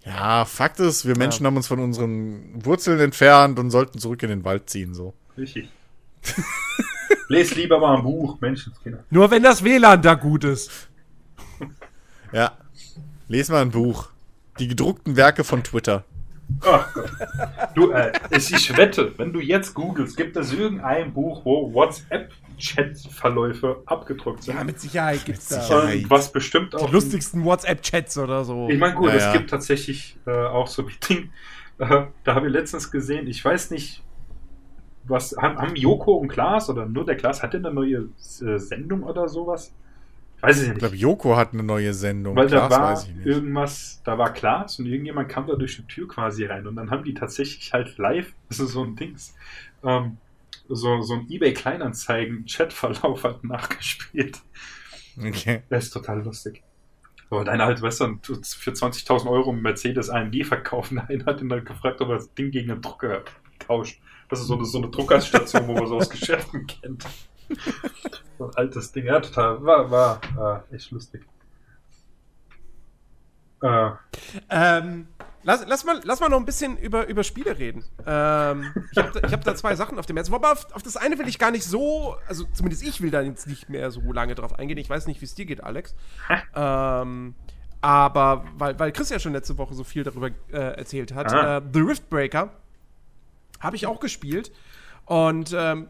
Ja, 0.04 0.44
Fakt 0.44 0.80
ist, 0.80 1.06
wir 1.06 1.16
Menschen 1.18 1.44
haben 1.46 1.56
uns 1.56 1.66
von 1.66 1.80
unseren 1.80 2.64
Wurzeln 2.64 3.00
entfernt 3.00 3.58
und 3.58 3.70
sollten 3.70 3.98
zurück 3.98 4.22
in 4.22 4.30
den 4.30 4.44
Wald 4.44 4.70
ziehen, 4.70 4.94
so. 4.94 5.12
Richtig. 5.36 5.68
Lest 7.28 7.56
lieber 7.56 7.78
mal 7.78 7.96
ein 7.96 8.02
Buch, 8.02 8.40
Menschenskinder. 8.40 9.04
Nur 9.10 9.30
wenn 9.30 9.42
das 9.42 9.62
WLAN 9.62 10.00
da 10.00 10.14
gut 10.14 10.44
ist. 10.44 10.88
Ja. 12.32 12.52
Les 13.30 13.50
mal 13.50 13.60
ein 13.60 13.70
Buch. 13.70 14.08
Die 14.58 14.68
gedruckten 14.68 15.16
Werke 15.16 15.44
von 15.44 15.62
Twitter. 15.62 16.04
Gott. 16.60 16.86
Du, 17.74 17.90
äh, 17.90 18.10
ich, 18.30 18.74
wette, 18.74 19.12
wenn 19.18 19.34
du 19.34 19.40
jetzt 19.40 19.74
googelst, 19.74 20.16
gibt 20.16 20.34
es 20.38 20.54
irgendein 20.54 21.12
Buch, 21.12 21.44
wo 21.44 21.74
WhatsApp-Chat-Verläufe 21.74 23.82
abgedruckt 23.84 24.44
sind. 24.44 24.56
Ja, 24.56 24.64
mit 24.64 24.80
Sicherheit 24.80 25.26
gibt's 25.26 25.48
da. 25.48 25.60
Sicherheit. 25.60 26.04
Und 26.04 26.10
was 26.10 26.32
bestimmt 26.32 26.74
auch. 26.74 26.86
Die 26.86 26.92
lustigsten 26.92 27.44
WhatsApp-Chats 27.44 28.16
oder 28.16 28.44
so. 28.44 28.66
Ich 28.70 28.78
meine, 28.78 28.94
gut, 28.94 29.10
Ja, 29.10 29.16
es 29.16 29.30
gibt 29.34 29.50
tatsächlich 29.50 30.16
äh, 30.26 30.30
auch 30.30 30.66
so 30.66 30.88
wie 30.88 30.94
Ding. 31.06 31.28
Äh, 31.78 32.06
da 32.24 32.34
habe 32.34 32.46
ich 32.46 32.52
letztens 32.52 32.90
gesehen, 32.90 33.26
ich 33.26 33.44
weiß 33.44 33.72
nicht, 33.72 34.02
was 35.04 35.36
haben, 35.36 35.58
haben 35.58 35.76
Joko 35.76 36.14
und 36.14 36.28
Klaas 36.28 36.70
oder 36.70 36.86
nur 36.86 37.04
der 37.04 37.16
Klaas, 37.16 37.42
hat 37.42 37.52
der 37.52 37.60
eine 37.60 37.72
neue 37.72 38.08
äh, 38.40 38.58
Sendung 38.58 39.02
oder 39.02 39.28
sowas? 39.28 39.74
Weiß 40.40 40.56
ich 40.58 40.62
Ich 40.62 40.68
nicht. 40.68 40.78
glaube, 40.78 40.96
Joko 40.96 41.36
hat 41.36 41.52
eine 41.52 41.62
neue 41.62 41.92
Sendung. 41.94 42.36
Weil 42.36 42.48
da 42.48 42.66
Klaas 42.68 42.80
war 42.80 43.02
ich 43.10 43.14
nicht. 43.16 43.26
irgendwas, 43.26 44.00
da 44.04 44.18
war 44.18 44.32
Klaas 44.32 44.78
und 44.78 44.86
irgendjemand 44.86 45.28
kam 45.28 45.46
da 45.46 45.54
durch 45.56 45.76
die 45.76 45.82
Tür 45.86 46.06
quasi 46.08 46.44
rein 46.46 46.66
und 46.66 46.76
dann 46.76 46.90
haben 46.90 47.02
die 47.04 47.14
tatsächlich 47.14 47.72
halt 47.72 47.98
live, 47.98 48.32
das 48.48 48.60
ist 48.60 48.72
so 48.72 48.84
ein 48.84 48.94
Dings, 48.96 49.34
ähm, 49.82 50.16
so, 50.68 51.00
so 51.02 51.14
ein 51.14 51.26
eBay 51.30 51.52
Kleinanzeigen-Chatverlauf 51.54 53.24
halt 53.24 53.44
nachgespielt. 53.44 54.40
Okay. 55.18 55.62
Das 55.70 55.84
ist 55.86 55.90
total 55.90 56.22
lustig. 56.22 56.62
Aber 57.30 57.44
deine 57.44 57.64
alte 57.64 57.82
Western 57.82 58.22
tut 58.22 58.46
für 58.46 58.70
20.000 58.70 59.28
Euro 59.28 59.50
einen 59.50 59.60
Mercedes 59.62 60.08
AMG 60.08 60.44
verkaufen. 60.44 60.98
Einer 61.08 61.26
hat 61.26 61.40
ihn 61.40 61.50
halt 61.52 61.66
gefragt, 61.66 62.00
ob 62.00 62.08
er 62.10 62.16
das 62.16 62.32
Ding 62.34 62.50
gegen 62.50 62.70
einen 62.70 62.82
Drucker 62.82 63.22
tauscht. 63.58 64.00
Das 64.28 64.40
ist 64.40 64.46
so 64.46 64.54
eine, 64.56 64.64
so 64.64 64.78
eine 64.78 64.88
Druckerstation, 64.88 65.66
wo 65.68 65.74
man 65.74 65.86
so 65.86 65.96
aus 65.96 66.08
Geschäften 66.10 66.66
kennt. 66.82 67.04
So 68.38 68.44
ein 68.46 68.54
altes 68.56 68.92
Ding. 68.92 69.06
Ja, 69.06 69.20
total. 69.20 69.62
War, 69.64 69.90
war, 69.90 70.20
war 70.34 70.64
echt 70.70 70.90
lustig. 70.90 71.22
Äh, 73.62 73.90
Ähm, 74.50 75.08
lass, 75.42 75.64
lass, 75.66 75.84
mal, 75.84 76.00
lass 76.04 76.20
mal 76.20 76.28
noch 76.28 76.38
ein 76.38 76.44
bisschen 76.44 76.76
über, 76.76 77.06
über 77.08 77.24
Spiele 77.24 77.58
reden. 77.58 77.84
Ähm, 78.06 78.72
ich 78.92 78.98
habe 78.98 79.20
da, 79.20 79.30
hab 79.32 79.44
da 79.44 79.54
zwei 79.56 79.74
Sachen 79.74 79.98
auf 79.98 80.06
dem 80.06 80.16
Herzen. 80.16 80.32
Wobei 80.32 80.52
auf, 80.52 80.72
auf 80.72 80.82
das 80.82 80.96
eine 80.96 81.18
will 81.18 81.26
ich 81.28 81.38
gar 81.38 81.50
nicht 81.50 81.64
so, 81.64 82.16
also 82.28 82.44
zumindest 82.52 82.82
ich 82.84 83.00
will 83.00 83.10
da 83.10 83.20
jetzt 83.20 83.46
nicht 83.48 83.68
mehr 83.68 83.90
so 83.90 84.12
lange 84.12 84.34
drauf 84.34 84.56
eingehen. 84.58 84.78
Ich 84.78 84.88
weiß 84.90 85.06
nicht, 85.06 85.20
wie 85.20 85.24
es 85.24 85.34
dir 85.34 85.46
geht, 85.46 85.64
Alex. 85.64 85.94
ähm, 86.54 87.34
aber 87.80 88.44
weil, 88.56 88.78
weil 88.78 88.92
Chris 88.92 89.08
ja 89.10 89.18
schon 89.18 89.32
letzte 89.32 89.56
Woche 89.58 89.74
so 89.74 89.84
viel 89.84 90.02
darüber 90.04 90.28
äh, 90.52 90.56
erzählt 90.76 91.14
hat, 91.14 91.32
Ah. 91.32 91.58
äh, 91.58 91.62
The 91.72 91.80
Riftbreaker 91.80 92.50
habe 93.60 93.76
ich 93.76 93.86
auch 93.86 93.98
gespielt 94.00 94.52
und 95.06 95.52
ähm, 95.56 95.88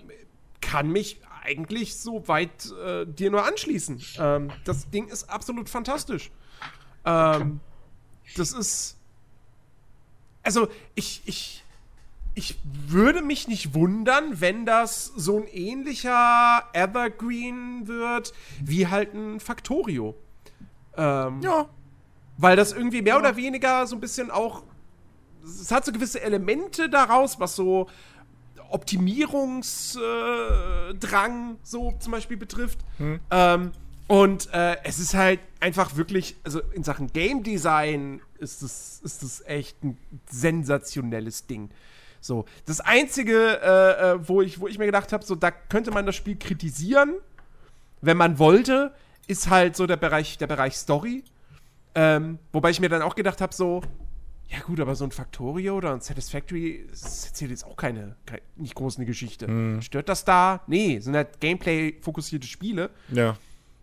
kann 0.61 0.91
mich 0.91 1.21
eigentlich 1.49 1.97
so 1.97 2.29
weit 2.29 2.73
äh, 2.85 3.07
dir 3.07 3.31
nur 3.31 3.45
anschließen. 3.47 4.01
Ähm, 4.19 4.51
das 4.65 4.91
Ding 4.91 5.09
ist 5.09 5.31
absolut 5.31 5.69
fantastisch. 5.69 6.31
Ähm, 7.05 7.61
das 8.37 8.53
ist. 8.53 8.97
Also, 10.43 10.69
ich, 10.95 11.23
ich, 11.27 11.65
ich 12.35 12.59
würde 12.87 13.23
mich 13.23 13.49
nicht 13.49 13.75
wundern, 13.75 14.41
wenn 14.41 14.65
das 14.67 15.07
so 15.17 15.39
ein 15.39 15.47
ähnlicher 15.49 16.65
Evergreen 16.73 17.87
wird, 17.89 18.33
wie 18.63 18.87
halt 18.87 19.15
ein 19.15 19.41
Factorio. 19.41 20.15
Ähm, 20.97 21.41
Ja. 21.43 21.69
Weil 22.37 22.55
das 22.57 22.73
irgendwie 22.73 23.03
mehr 23.03 23.19
oder 23.19 23.35
weniger 23.37 23.87
so 23.87 23.97
ein 23.97 24.01
bisschen 24.01 24.31
auch. 24.31 24.63
Es 25.45 25.73
hat 25.73 25.85
so 25.85 25.93
gewisse 25.93 26.21
Elemente 26.21 26.89
daraus, 26.89 27.41
was 27.41 27.57
so 27.57 27.89
Optimierungsdrang 28.71 30.99
Drang 31.01 31.57
so 31.63 31.95
zum 31.99 32.13
Beispiel 32.13 32.37
betrifft. 32.37 32.79
Ähm, 33.31 33.73
und 34.09 34.53
äh, 34.55 34.77
es 34.85 34.99
ist 34.99 35.15
halt 35.15 35.41
einfach 35.61 35.97
wirklich, 35.97 36.37
also 36.43 36.61
in 36.73 36.83
Sachen 36.83 37.09
Game 37.09 37.43
Design 37.43 38.23
ist 38.39 38.63
es, 38.63 39.01
ist 39.05 39.23
es 39.23 39.45
echt 39.47 39.83
ein 39.85 39.99
sensationelles 40.31 41.47
Ding. 41.47 41.71
So, 42.21 42.47
das 42.67 42.81
einzige, 42.81 43.61
äh, 43.63 44.13
äh, 44.13 44.29
wo, 44.29 44.41
ich, 44.41 44.61
wo 44.61 44.67
ich 44.67 44.79
mir 44.79 44.87
gedacht 44.87 45.13
habe, 45.13 45.25
so 45.25 45.35
da 45.35 45.51
könnte 45.51 45.91
man 45.91 46.07
das 46.07 46.17
Spiel 46.17 46.37
kritisieren, 46.37 47.15
wenn 48.01 48.17
man 48.17 48.39
wollte, 48.39 48.95
ist 49.27 49.51
halt 49.51 49.77
so 49.77 49.87
der 49.87 49.97
Bereich, 49.97 50.39
der 50.39 50.47
Bereich 50.47 50.77
Story. 50.77 51.23
Ähm, 51.95 52.39
wobei 52.53 52.71
ich 52.71 52.81
mir 52.81 52.89
dann 52.89 53.03
auch 53.03 53.15
gedacht 53.15 53.41
habe, 53.41 53.55
so, 53.55 53.83
ja 54.49 54.61
gut, 54.61 54.81
aber 54.81 54.95
so 54.95 55.05
ein 55.05 55.11
Factorio 55.11 55.77
oder 55.77 55.93
ein 55.93 56.01
Satisfactory 56.01 56.87
das 56.91 57.27
erzählt 57.27 57.51
jetzt 57.51 57.65
auch 57.65 57.77
keine, 57.77 58.17
keine 58.27 58.43
nicht 58.57 58.75
groß 58.75 58.97
eine 58.97 59.07
Geschichte. 59.07 59.81
Stört 59.83 60.09
das 60.09 60.25
da? 60.25 60.63
Nee, 60.67 60.99
sind 61.01 61.15
halt 61.15 61.41
Gameplay-fokussierte 61.41 62.47
Spiele. 62.47 62.91
Ja. 63.13 63.37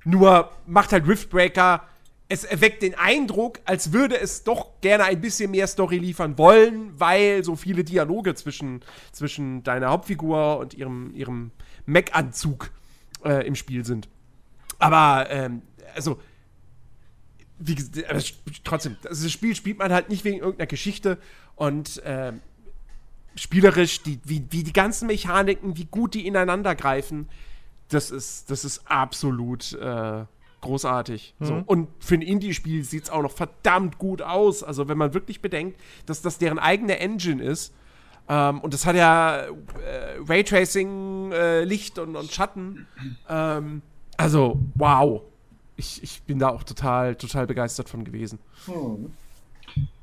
Nur 0.03 0.51
macht 0.65 0.91
halt 0.91 1.07
Riftbreaker, 1.07 1.83
es 2.27 2.43
erweckt 2.43 2.81
den 2.81 2.95
Eindruck, 2.95 3.59
als 3.65 3.91
würde 3.91 4.19
es 4.19 4.43
doch 4.43 4.81
gerne 4.81 5.03
ein 5.03 5.21
bisschen 5.21 5.51
mehr 5.51 5.67
Story 5.67 5.97
liefern 5.97 6.37
wollen, 6.37 6.99
weil 6.99 7.43
so 7.43 7.55
viele 7.55 7.83
Dialoge 7.83 8.33
zwischen, 8.33 8.81
zwischen 9.11 9.63
deiner 9.63 9.89
Hauptfigur 9.89 10.57
und 10.57 10.73
ihrem, 10.73 11.13
ihrem 11.13 11.51
Mech-Anzug 11.85 12.71
äh, 13.23 13.45
im 13.45 13.55
Spiel 13.55 13.85
sind. 13.85 14.09
Aber, 14.79 15.27
ähm, 15.29 15.61
also, 15.93 16.19
wie 17.57 17.77
aber 18.07 18.21
trotzdem, 18.63 18.97
also 19.07 19.23
das 19.23 19.31
Spiel 19.31 19.55
spielt 19.55 19.79
man 19.79 19.91
halt 19.91 20.09
nicht 20.09 20.23
wegen 20.25 20.39
irgendeiner 20.39 20.67
Geschichte 20.67 21.17
und 21.55 22.01
ähm, 22.05 22.41
spielerisch, 23.35 24.01
die, 24.03 24.19
wie, 24.23 24.45
wie 24.49 24.63
die 24.63 24.73
ganzen 24.73 25.07
Mechaniken, 25.07 25.77
wie 25.77 25.85
gut 25.85 26.13
die 26.13 26.27
ineinander 26.27 26.75
greifen, 26.75 27.29
das 27.89 28.11
ist, 28.11 28.49
das 28.49 28.65
ist 28.65 28.81
absolut 28.89 29.73
äh, 29.73 30.25
großartig. 30.61 31.35
So. 31.39 31.63
Und 31.65 31.89
für 31.99 32.15
ein 32.15 32.21
Indie-Spiel 32.21 32.83
sieht 32.83 33.03
es 33.03 33.09
auch 33.09 33.21
noch 33.21 33.31
verdammt 33.31 33.99
gut 33.99 34.21
aus. 34.21 34.63
Also, 34.63 34.87
wenn 34.87 34.97
man 34.97 35.13
wirklich 35.13 35.41
bedenkt, 35.41 35.79
dass 36.07 36.21
das 36.21 36.39
deren 36.39 36.57
eigene 36.57 36.99
Engine 36.99 37.43
ist. 37.43 37.73
Ähm, 38.27 38.59
und 38.61 38.73
das 38.73 38.85
hat 38.87 38.95
ja 38.95 39.41
äh, 39.41 39.51
Raytracing, 40.27 41.31
äh, 41.31 41.63
Licht 41.63 41.99
und, 41.99 42.15
und 42.15 42.31
Schatten. 42.31 42.87
Ähm, 43.29 43.83
also, 44.17 44.59
wow. 44.73 45.21
Ich, 45.77 46.01
ich 46.03 46.21
bin 46.23 46.39
da 46.39 46.49
auch 46.49 46.63
total, 46.63 47.15
total 47.15 47.47
begeistert 47.47 47.89
von 47.89 48.03
gewesen. 48.03 48.39
Hm. 48.65 49.13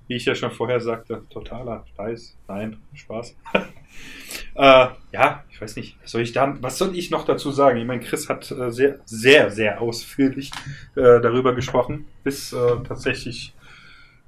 Wie 0.07 0.17
ich 0.17 0.25
ja 0.25 0.35
schon 0.35 0.51
vorher 0.51 0.81
sagte, 0.81 1.23
totaler 1.31 1.85
Scheiß. 1.97 2.37
Nein, 2.49 2.77
Spaß. 2.95 3.35
äh, 4.55 4.87
ja, 5.13 5.45
ich 5.51 5.61
weiß 5.61 5.77
nicht, 5.77 5.97
was 6.03 6.11
soll 6.11 6.23
ich 6.23 6.33
da, 6.33 6.57
was 6.61 6.77
soll 6.77 6.97
ich 6.97 7.11
noch 7.11 7.25
dazu 7.25 7.51
sagen? 7.51 7.79
Ich 7.79 7.87
meine, 7.87 8.03
Chris 8.03 8.29
hat 8.29 8.51
äh, 8.51 8.71
sehr, 8.71 8.99
sehr, 9.07 9.51
sehr 9.51 9.81
ausführlich 9.81 10.51
äh, 10.97 11.21
darüber 11.21 11.55
gesprochen, 11.55 12.05
bis 12.25 12.53
äh, 12.53 12.77
tatsächlich 12.87 13.55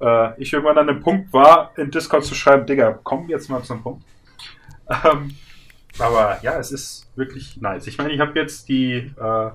äh, 0.01 0.41
ich 0.41 0.53
irgendwann 0.53 0.79
an 0.79 0.87
dem 0.87 1.01
Punkt 1.01 1.33
war, 1.33 1.73
in 1.77 1.91
Discord 1.91 2.25
zu 2.25 2.35
schreiben, 2.35 2.67
Digga, 2.67 2.99
komm 3.03 3.29
jetzt 3.29 3.49
mal 3.49 3.63
zum 3.63 3.83
Punkt. 3.83 4.05
Ähm, 4.89 5.35
aber 5.99 6.39
ja, 6.43 6.59
es 6.59 6.73
ist 6.73 7.11
wirklich 7.17 7.61
nice. 7.61 7.87
Ich 7.87 7.99
meine, 7.99 8.13
ich 8.13 8.21
habe 8.21 8.39
jetzt 8.39 8.69
die, 8.69 9.13
äh, 9.17 9.51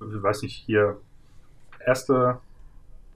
weiß 0.00 0.42
nicht, 0.42 0.64
hier 0.66 0.98
erste 1.84 2.38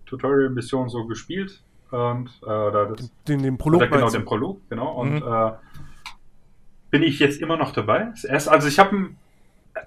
Tutorial-Mission 0.06 0.88
so 0.88 1.06
gespielt 1.06 1.62
und 1.90 2.30
äh, 2.42 2.46
oder 2.46 2.86
das, 2.86 3.10
Den, 3.26 3.42
den 3.42 3.59
Prolog 3.59 3.80
oder 3.82 3.88
genau 3.88 4.10
den 4.10 4.24
Prolog, 4.24 4.60
genau. 4.68 4.92
Und 4.92 5.14
Mhm. 5.16 5.22
äh, 5.22 5.52
bin 6.90 7.02
ich 7.02 7.18
jetzt 7.18 7.40
immer 7.40 7.56
noch 7.56 7.72
dabei. 7.72 8.09
Das 8.10 8.24
erste, 8.24 8.50
also 8.50 8.68
ich 8.68 8.78
habe 8.78 9.10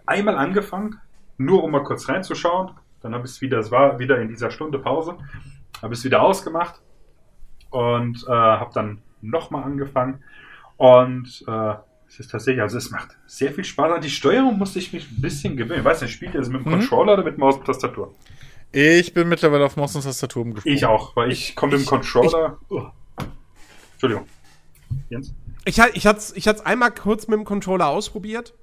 einmal 0.05 0.38
angefangen, 0.38 0.99
nur 1.38 1.63
um 1.63 1.72
mal 1.72 1.84
kurz 1.84 2.09
reinzuschauen. 2.09 2.72
Dann 3.01 3.13
habe 3.13 3.26
ich 3.26 3.31
es 3.34 3.41
wieder, 3.41 3.59
es 3.59 3.72
war 3.72 3.99
wieder 3.99 4.19
in 4.19 4.27
dieser 4.30 4.49
Stunde 4.49 4.80
Pause, 4.80 5.17
habe 5.81 5.93
es 5.93 6.03
wieder 6.03 6.22
ausgemacht 6.23 6.81
und 7.69 8.23
äh, 8.27 8.31
habe 8.31 8.72
dann 8.73 9.01
nochmal 9.22 9.63
angefangen. 9.63 10.23
Und 10.77 11.43
äh, 11.47 11.76
es 12.16 12.22
ist 12.28 12.32
tatsächlich, 12.32 12.62
also 12.62 12.78
es 12.78 12.92
macht 12.92 13.10
sehr 13.28 13.52
viel 13.54 13.66
Spaß. 13.66 13.92
An 13.92 14.02
die 14.02 14.10
Steuerung 14.10 14.58
musste 14.58 14.80
ich 14.80 14.94
mich 14.94 15.12
ein 15.12 15.22
bisschen 15.22 15.58
gewöhnen. 15.58 15.80
Ich 15.80 15.86
weiß 15.86 16.02
nicht, 16.02 16.12
spielt 16.14 16.34
ihr 16.34 16.40
das 16.40 16.50
mit 16.50 16.66
dem 16.66 16.72
Mhm. 16.72 16.80
Controller 16.80 17.14
oder 17.14 17.24
mit 17.26 17.38
Maus 17.38 17.58
und 17.58 17.66
Tastatur? 17.66 18.16
Ich 18.72 19.14
bin 19.14 19.28
mittlerweile 19.28 19.66
auf 19.66 19.76
Maus 19.76 19.96
und 19.96 20.04
Tastatur 20.04 20.44
umgesprungen. 20.44 20.78
Ich 20.78 20.86
auch, 20.86 21.14
weil 21.18 21.32
ich 21.32 21.56
komme 21.56 21.74
mit 21.74 21.86
dem 21.86 21.90
Controller. 21.90 22.58
Uah. 22.70 22.94
Entschuldigung. 23.94 24.28
Jens? 25.10 25.34
Ich, 25.66 25.78
ich 25.78 26.06
hatte 26.08 26.20
es 26.20 26.34
ich 26.36 26.48
hat's 26.48 26.62
einmal 26.62 26.92
kurz 26.92 27.28
mit 27.28 27.38
dem 27.38 27.44
Controller 27.46 27.88
ausprobiert. 27.88 28.54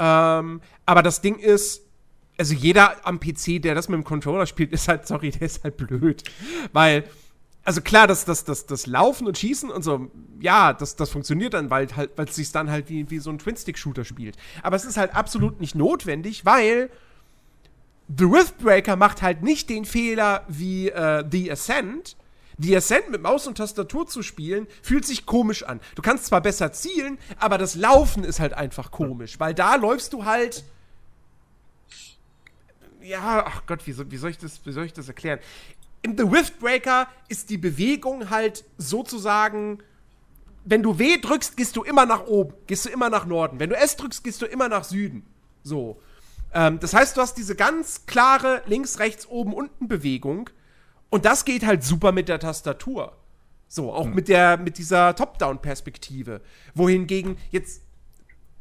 Ähm, 0.00 0.60
aber 0.84 1.02
das 1.02 1.20
Ding 1.20 1.38
ist, 1.38 1.82
also 2.38 2.54
jeder 2.54 3.06
am 3.06 3.20
PC, 3.20 3.62
der 3.62 3.74
das 3.76 3.88
mit 3.88 3.96
dem 3.96 4.04
Controller 4.04 4.46
spielt, 4.46 4.72
ist 4.72 4.88
halt, 4.88 5.06
sorry, 5.06 5.30
der 5.30 5.42
ist 5.42 5.62
halt 5.62 5.76
blöd. 5.76 6.22
Weil, 6.72 7.04
also 7.68 7.82
klar, 7.82 8.06
das, 8.06 8.24
das, 8.24 8.44
das, 8.44 8.64
das 8.64 8.86
Laufen 8.86 9.26
und 9.26 9.36
Schießen 9.36 9.70
und 9.70 9.82
so, 9.82 10.10
ja, 10.40 10.72
das, 10.72 10.96
das 10.96 11.10
funktioniert 11.10 11.52
dann, 11.52 11.68
weil 11.68 11.94
halt, 11.94 12.18
es 12.18 12.34
sich 12.34 12.50
dann 12.50 12.70
halt 12.70 12.88
wie, 12.88 13.10
wie 13.10 13.18
so 13.18 13.28
ein 13.28 13.38
Twin-Stick-Shooter 13.38 14.06
spielt. 14.06 14.38
Aber 14.62 14.74
es 14.74 14.86
ist 14.86 14.96
halt 14.96 15.14
absolut 15.14 15.60
nicht 15.60 15.74
notwendig, 15.74 16.46
weil 16.46 16.88
The 18.16 18.24
Riftbreaker 18.24 18.96
macht 18.96 19.20
halt 19.20 19.42
nicht 19.42 19.68
den 19.68 19.84
Fehler 19.84 20.46
wie 20.48 20.88
äh, 20.88 21.22
The 21.30 21.52
Ascent. 21.52 22.16
The 22.56 22.74
Ascent 22.74 23.10
mit 23.10 23.20
Maus 23.20 23.46
und 23.46 23.58
Tastatur 23.58 24.06
zu 24.06 24.22
spielen, 24.22 24.66
fühlt 24.80 25.04
sich 25.04 25.26
komisch 25.26 25.62
an. 25.62 25.78
Du 25.94 26.00
kannst 26.00 26.24
zwar 26.24 26.40
besser 26.40 26.72
zielen, 26.72 27.18
aber 27.38 27.58
das 27.58 27.74
Laufen 27.74 28.24
ist 28.24 28.40
halt 28.40 28.54
einfach 28.54 28.90
komisch, 28.90 29.38
weil 29.40 29.52
da 29.52 29.74
läufst 29.74 30.14
du 30.14 30.24
halt. 30.24 30.64
Ja, 33.02 33.44
ach 33.46 33.66
Gott, 33.66 33.86
wie 33.86 33.92
soll, 33.92 34.10
wie 34.10 34.16
soll, 34.16 34.30
ich, 34.30 34.38
das, 34.38 34.64
wie 34.64 34.72
soll 34.72 34.86
ich 34.86 34.94
das 34.94 35.08
erklären? 35.08 35.38
Im 36.02 36.16
The 36.16 36.24
Riftbreaker 36.24 37.08
ist 37.28 37.50
die 37.50 37.58
Bewegung 37.58 38.30
halt 38.30 38.64
sozusagen 38.76 39.82
wenn 40.68 40.82
du 40.82 40.98
W 40.98 41.16
drückst, 41.16 41.56
gehst 41.56 41.76
du 41.76 41.82
immer 41.82 42.04
nach 42.04 42.26
oben, 42.26 42.52
gehst 42.66 42.84
du 42.84 42.90
immer 42.90 43.08
nach 43.08 43.24
Norden. 43.24 43.58
Wenn 43.58 43.70
du 43.70 43.76
S 43.76 43.96
drückst, 43.96 44.22
gehst 44.22 44.42
du 44.42 44.46
immer 44.46 44.68
nach 44.68 44.84
Süden. 44.84 45.26
So. 45.62 45.98
Ähm, 46.52 46.78
das 46.78 46.92
heißt, 46.92 47.16
du 47.16 47.22
hast 47.22 47.38
diese 47.38 47.54
ganz 47.54 48.04
klare 48.04 48.62
links, 48.66 48.98
rechts, 48.98 49.26
oben, 49.26 49.54
unten 49.54 49.88
Bewegung. 49.88 50.50
Und 51.08 51.24
das 51.24 51.46
geht 51.46 51.64
halt 51.64 51.84
super 51.84 52.12
mit 52.12 52.28
der 52.28 52.38
Tastatur. 52.38 53.16
So, 53.66 53.92
auch 53.92 54.06
mit 54.06 54.28
der, 54.28 54.58
mit 54.58 54.76
dieser 54.76 55.16
Top-Down-Perspektive. 55.16 56.42
Wohingegen 56.74 57.38
jetzt, 57.50 57.82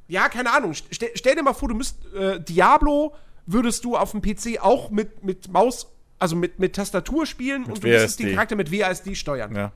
ja, 0.08 0.30
keine 0.30 0.54
Ahnung, 0.54 0.74
stell, 0.74 1.12
stell 1.14 1.36
dir 1.36 1.44
mal 1.44 1.54
vor, 1.54 1.68
du 1.68 1.76
müsst, 1.76 2.06
äh, 2.14 2.40
Diablo 2.40 3.16
würdest 3.46 3.84
du 3.84 3.98
auf 3.98 4.12
dem 4.12 4.22
PC 4.22 4.60
auch 4.62 4.92
mit, 4.92 5.26
mit 5.26 5.52
Maus, 5.52 5.88
also 6.20 6.36
mit, 6.36 6.60
mit 6.60 6.76
Tastatur 6.76 7.26
spielen 7.26 7.66
und 7.66 7.84
du 7.84 7.88
müsstest 7.88 8.20
WASD. 8.20 8.24
den 8.24 8.34
Charakter 8.36 8.56
mit 8.56 8.72
WASD 8.72 9.16
steuern. 9.16 9.56
Ja. 9.56 9.72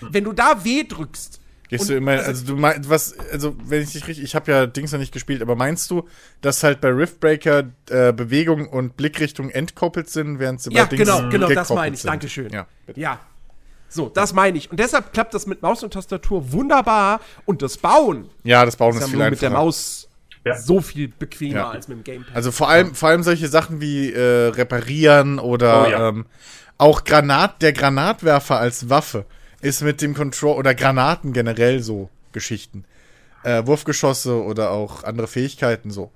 Wenn 0.00 0.24
du 0.24 0.32
da 0.32 0.64
W 0.64 0.84
drückst, 0.84 1.40
Gehst 1.68 1.88
du 1.88 1.94
immer, 1.96 2.12
also- 2.12 2.24
also 2.26 2.44
du 2.46 2.56
meinst, 2.56 2.90
was, 2.90 3.18
also 3.30 3.56
wenn 3.64 3.82
ich 3.82 3.92
dich 3.92 4.06
richtig, 4.06 4.22
ich 4.24 4.34
habe 4.34 4.50
ja 4.52 4.66
Dings 4.66 4.92
noch 4.92 4.98
nicht 4.98 5.12
gespielt, 5.12 5.40
aber 5.40 5.56
meinst 5.56 5.90
du, 5.90 6.06
dass 6.42 6.62
halt 6.62 6.82
bei 6.82 6.88
Riftbreaker 6.90 7.70
äh, 7.88 8.12
Bewegung 8.12 8.68
und 8.68 8.98
Blickrichtung 8.98 9.48
entkoppelt 9.48 10.10
sind, 10.10 10.38
während 10.38 10.60
sie 10.60 10.70
Ja, 10.70 10.82
bei 10.84 10.96
Dings 10.96 11.08
genau, 11.08 11.28
genau, 11.30 11.48
das 11.48 11.70
meine 11.70 11.94
ich. 11.94 12.02
sind? 12.02 12.10
Dankeschön. 12.10 12.52
Ja, 12.52 12.66
bitte. 12.84 13.00
Ja. 13.00 13.20
So, 13.88 14.08
das 14.10 14.34
meine 14.34 14.58
ich. 14.58 14.70
Und 14.70 14.80
deshalb 14.80 15.12
klappt 15.14 15.32
das 15.34 15.46
mit 15.46 15.62
Maus 15.62 15.82
und 15.82 15.92
Tastatur 15.94 16.52
wunderbar. 16.52 17.20
Und 17.46 17.62
das 17.62 17.78
Bauen 17.78 18.28
ja, 18.44 18.64
das 18.66 18.76
Bauen 18.76 18.90
ist 18.90 18.96
ist 18.96 19.02
ja 19.02 19.08
viel 19.08 19.18
nur 19.18 19.30
mit 19.30 19.40
der 19.40 19.48
einfacher. 19.48 19.64
Maus 19.64 20.08
Ja. 20.44 20.56
so 20.58 20.80
viel 20.80 21.08
bequemer 21.08 21.54
Ja. 21.60 21.70
als 21.70 21.86
mit 21.88 21.98
dem 21.98 22.04
Gamepad. 22.04 22.34
Also 22.34 22.50
vor 22.50 22.68
allem, 22.68 22.94
vor 22.94 23.08
allem 23.10 23.22
solche 23.22 23.48
Sachen 23.48 23.80
wie 23.80 24.12
äh, 24.12 24.48
reparieren 24.48 25.38
oder 25.38 25.86
Oh 25.86 25.90
ja. 25.90 26.08
ähm, 26.08 26.26
auch 26.78 27.04
Granat, 27.04 27.62
der 27.62 27.72
Granatwerfer 27.72 28.58
als 28.58 28.88
Waffe 28.90 29.24
ist 29.60 29.82
mit 29.82 30.02
dem 30.02 30.14
Control 30.14 30.56
oder 30.56 30.74
Granaten 30.74 31.32
generell 31.32 31.80
so 31.82 32.10
Geschichten. 32.32 32.84
Äh, 33.44 33.66
Wurfgeschosse 33.66 34.42
oder 34.42 34.70
auch 34.72 35.04
andere 35.04 35.28
Fähigkeiten 35.28 35.90
so. 35.92 36.10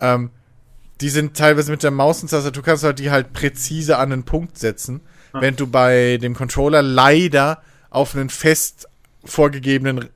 Ähm, 0.00 0.30
die 1.02 1.10
sind 1.10 1.36
teilweise 1.36 1.70
mit 1.70 1.82
der 1.82 1.90
Maus 1.90 2.22
und 2.22 2.30
Tastatur 2.30 2.62
kannst 2.62 2.82
du 2.82 2.86
halt 2.86 2.98
die 2.98 3.10
halt 3.10 3.34
präzise 3.34 3.98
an 3.98 4.12
einen 4.12 4.24
Punkt 4.24 4.56
setzen, 4.58 5.02
wenn 5.34 5.54
du 5.56 5.66
bei 5.66 6.16
dem 6.16 6.34
Controller 6.34 6.80
leider 6.80 7.60
auf 7.90 8.14
einen 8.14 8.30
fest 8.30 8.88
vorgegebenen 9.24 10.08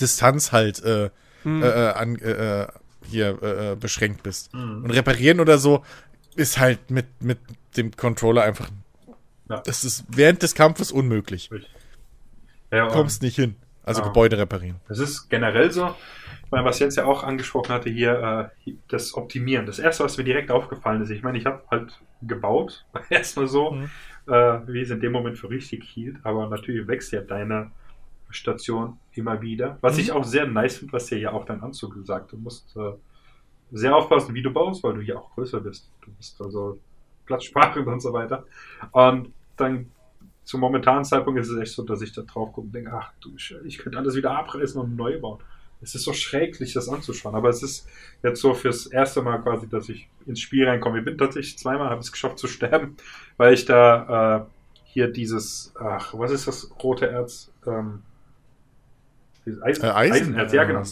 Distanz 0.00 0.52
halt 0.52 0.82
äh, 0.82 1.10
Hm. 1.42 1.62
äh, 1.62 1.66
an, 1.66 2.16
äh, 2.16 2.62
äh, 2.62 2.66
hier 3.08 3.42
äh, 3.42 3.76
beschränkt 3.76 4.22
bist. 4.22 4.52
Und 4.52 4.90
reparieren 4.90 5.40
oder 5.40 5.58
so 5.58 5.84
ist 6.36 6.58
halt 6.58 6.90
mit, 6.90 7.06
mit 7.20 7.38
dem 7.76 7.96
Controller 7.96 8.42
einfach. 8.42 8.70
Ja. 9.48 9.62
Das 9.64 9.84
ist 9.84 10.04
während 10.08 10.42
des 10.42 10.54
Kampfes 10.54 10.92
unmöglich. 10.92 11.50
ja, 12.70 12.88
kommst 12.88 13.22
nicht 13.22 13.36
hin. 13.36 13.56
Also 13.88 14.02
ja. 14.02 14.08
Gebäude 14.08 14.36
reparieren. 14.36 14.76
Das 14.86 14.98
ist 14.98 15.30
generell 15.30 15.70
so. 15.70 15.94
Ich 16.44 16.50
meine, 16.50 16.64
was 16.64 16.78
Jens 16.78 16.96
ja 16.96 17.06
auch 17.06 17.24
angesprochen 17.24 17.70
hatte 17.70 17.88
hier, 17.88 18.50
äh, 18.66 18.72
das 18.88 19.14
Optimieren. 19.14 19.64
Das 19.64 19.78
erste, 19.78 20.04
was 20.04 20.18
mir 20.18 20.24
direkt 20.24 20.50
aufgefallen 20.50 21.02
ist, 21.02 21.10
ich 21.10 21.22
meine, 21.22 21.38
ich 21.38 21.46
habe 21.46 21.62
halt 21.70 21.98
gebaut, 22.20 22.84
erstmal 23.10 23.48
so, 23.48 23.70
mhm. 23.70 23.90
äh, 24.26 24.32
wie 24.66 24.82
es 24.82 24.90
in 24.90 25.00
dem 25.00 25.12
Moment 25.12 25.38
für 25.38 25.48
richtig 25.48 25.84
hielt, 25.84 26.16
aber 26.22 26.48
natürlich 26.48 26.86
wächst 26.86 27.12
ja 27.12 27.22
deine 27.22 27.70
Station 28.30 28.98
immer 29.12 29.40
wieder. 29.40 29.78
Was 29.80 29.94
mhm. 29.94 30.00
ich 30.00 30.12
auch 30.12 30.24
sehr 30.24 30.46
nice 30.46 30.78
finde, 30.78 30.92
was 30.92 31.06
dir 31.06 31.18
ja 31.18 31.32
auch 31.32 31.44
dein 31.44 31.62
Anzug 31.62 31.94
gesagt. 31.94 32.32
Du 32.32 32.36
musst 32.36 32.76
äh, 32.76 32.92
sehr 33.72 33.94
aufpassen, 33.94 34.34
wie 34.34 34.42
du 34.42 34.52
baust, 34.52 34.82
weil 34.82 34.94
du 34.94 35.00
ja 35.00 35.16
auch 35.16 35.34
größer 35.34 35.60
bist. 35.60 35.90
Du 36.02 36.10
bist 36.12 36.40
also 36.40 36.78
Platzsprache 37.26 37.80
und 37.80 38.00
so 38.00 38.12
weiter. 38.12 38.44
Und 38.92 39.32
dann 39.56 39.90
zum 40.44 40.60
momentanen 40.60 41.04
Zeitpunkt 41.04 41.40
ist 41.40 41.50
es 41.50 41.60
echt 41.60 41.72
so, 41.72 41.82
dass 41.82 42.00
ich 42.00 42.12
da 42.12 42.22
drauf 42.22 42.52
gucke 42.52 42.62
und 42.62 42.74
denke, 42.74 42.90
ach 42.92 43.12
du, 43.20 43.34
ich 43.66 43.78
könnte 43.78 43.98
alles 43.98 44.16
wieder 44.16 44.36
abreißen 44.36 44.80
und 44.80 44.96
neu 44.96 45.20
bauen. 45.20 45.40
Es 45.80 45.94
ist 45.94 46.04
so 46.04 46.12
schrecklich, 46.12 46.72
das 46.72 46.88
anzuschauen. 46.88 47.34
Aber 47.34 47.50
es 47.50 47.62
ist 47.62 47.86
jetzt 48.22 48.40
so 48.40 48.54
fürs 48.54 48.86
erste 48.86 49.22
Mal 49.22 49.38
quasi, 49.38 49.68
dass 49.68 49.88
ich 49.88 50.08
ins 50.26 50.40
Spiel 50.40 50.66
reinkomme. 50.66 51.00
Ich 51.00 51.04
bin 51.04 51.18
tatsächlich 51.18 51.58
zweimal, 51.58 51.90
habe 51.90 52.00
es 52.00 52.10
geschafft 52.10 52.38
zu 52.38 52.48
sterben, 52.48 52.96
weil 53.36 53.54
ich 53.54 53.64
da 53.64 54.38
äh, 54.38 54.44
hier 54.84 55.08
dieses, 55.08 55.72
ach, 55.78 56.14
was 56.14 56.32
ist 56.32 56.48
das 56.48 56.70
rote 56.82 57.08
Erz? 57.08 57.52
Ähm, 57.66 58.02
Eisen, 59.62 59.84
äh, 59.84 59.88
Eisen? 59.88 60.14
Eisenerz, 60.14 60.52
ja, 60.52 60.64
genau. 60.64 60.82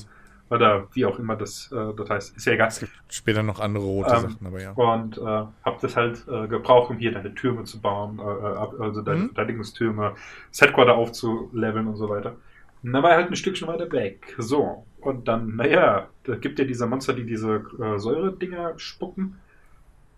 Oder 0.48 0.86
wie 0.92 1.04
auch 1.04 1.18
immer 1.18 1.34
das, 1.34 1.72
äh, 1.72 1.94
das 1.96 2.08
heißt. 2.08 2.36
Ist 2.36 2.46
ja 2.46 2.52
egal. 2.52 2.68
Es 2.68 2.80
gibt 2.80 2.92
später 3.10 3.42
noch 3.42 3.58
andere 3.58 3.84
rote 3.84 4.14
ähm, 4.14 4.20
Sachen, 4.20 4.46
aber 4.46 4.62
ja. 4.62 4.72
Und 4.72 5.18
äh, 5.18 5.22
habe 5.22 5.78
das 5.80 5.96
halt 5.96 6.24
äh, 6.28 6.46
gebraucht, 6.46 6.90
um 6.90 6.98
hier 6.98 7.12
deine 7.12 7.34
Türme 7.34 7.64
zu 7.64 7.80
bauen, 7.80 8.20
äh, 8.20 8.22
äh 8.22 8.82
also 8.82 9.02
deine 9.02 9.20
mhm. 9.20 9.26
Verteidigungstürme, 9.28 10.14
das 10.50 10.60
Headquarter 10.60 10.94
aufzuleveln 10.94 11.88
und 11.88 11.96
so 11.96 12.08
weiter. 12.08 12.36
Und 12.82 12.92
dann 12.92 13.02
war 13.02 13.10
er 13.10 13.16
halt 13.16 13.30
ein 13.30 13.36
Stückchen 13.36 13.66
weiter 13.66 13.90
weg. 13.90 14.36
So. 14.38 14.86
Und 15.00 15.26
dann, 15.26 15.56
naja, 15.56 16.08
da 16.24 16.36
gibt 16.36 16.58
ja 16.58 16.64
diese 16.64 16.86
Monster, 16.86 17.12
die 17.12 17.24
diese 17.24 17.64
äh, 17.80 17.98
Säure-Dinger 17.98 18.74
spucken. 18.78 19.40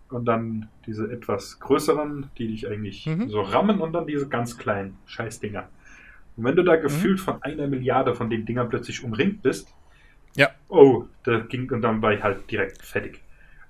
Und 0.09 0.25
dann 0.25 0.69
diese 0.87 1.11
etwas 1.11 1.59
größeren, 1.59 2.31
die 2.37 2.47
dich 2.47 2.67
eigentlich 2.67 3.05
mhm. 3.05 3.29
so 3.29 3.41
rammen 3.41 3.79
und 3.79 3.93
dann 3.93 4.07
diese 4.07 4.27
ganz 4.27 4.57
kleinen 4.57 4.97
Scheißdinger. 5.05 5.69
Und 6.39 6.45
wenn 6.45 6.55
du 6.55 6.63
da 6.63 6.77
mhm. 6.77 6.81
gefühlt 6.81 7.19
von 7.19 7.43
einer 7.43 7.67
Milliarde 7.67 8.15
von 8.15 8.29
den 8.29 8.45
Dingern 8.45 8.69
plötzlich 8.69 9.03
umringt 9.03 9.41
bist, 9.41 9.73
ja. 10.35 10.49
Oh, 10.69 11.05
da 11.23 11.39
ging 11.39 11.69
und 11.71 11.81
dann 11.81 12.01
war 12.01 12.13
ich 12.13 12.23
halt 12.23 12.49
direkt 12.49 12.81
fertig. 12.81 13.21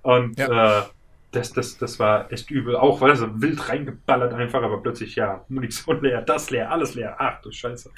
Und 0.04 0.38
ja. 0.38 0.82
äh, 0.82 0.84
das, 1.32 1.52
das, 1.52 1.78
das 1.80 2.00
war 2.00 2.32
echt 2.32 2.52
übel. 2.52 2.76
Auch 2.76 3.02
weil 3.02 3.16
so 3.16 3.41
wild 3.41 3.70
reingeballert 3.70 4.34
einfach, 4.34 4.62
aber 4.62 4.82
plötzlich 4.82 5.16
ja, 5.16 5.44
Munition 5.50 6.00
leer, 6.02 6.22
das 6.22 6.52
leer, 6.52 6.72
alles 6.72 6.94
leer. 6.94 7.16
Ach 7.18 7.41
du 7.41 7.52
Scheiße. 7.52 7.90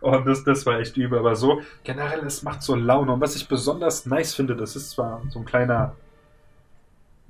Und 0.00 0.26
das, 0.26 0.44
das 0.44 0.64
war 0.64 0.78
echt 0.78 0.96
übel. 0.96 1.18
Aber 1.18 1.34
so, 1.34 1.60
generell, 1.82 2.24
es 2.24 2.44
macht 2.44 2.62
so 2.62 2.76
Laune. 2.76 3.12
Und 3.12 3.20
was 3.20 3.34
ich 3.34 3.48
besonders 3.48 4.06
nice 4.06 4.34
finde, 4.34 4.54
das 4.54 4.76
ist 4.76 4.90
zwar 4.90 5.22
so 5.30 5.40
ein 5.40 5.44
kleiner, 5.44 5.96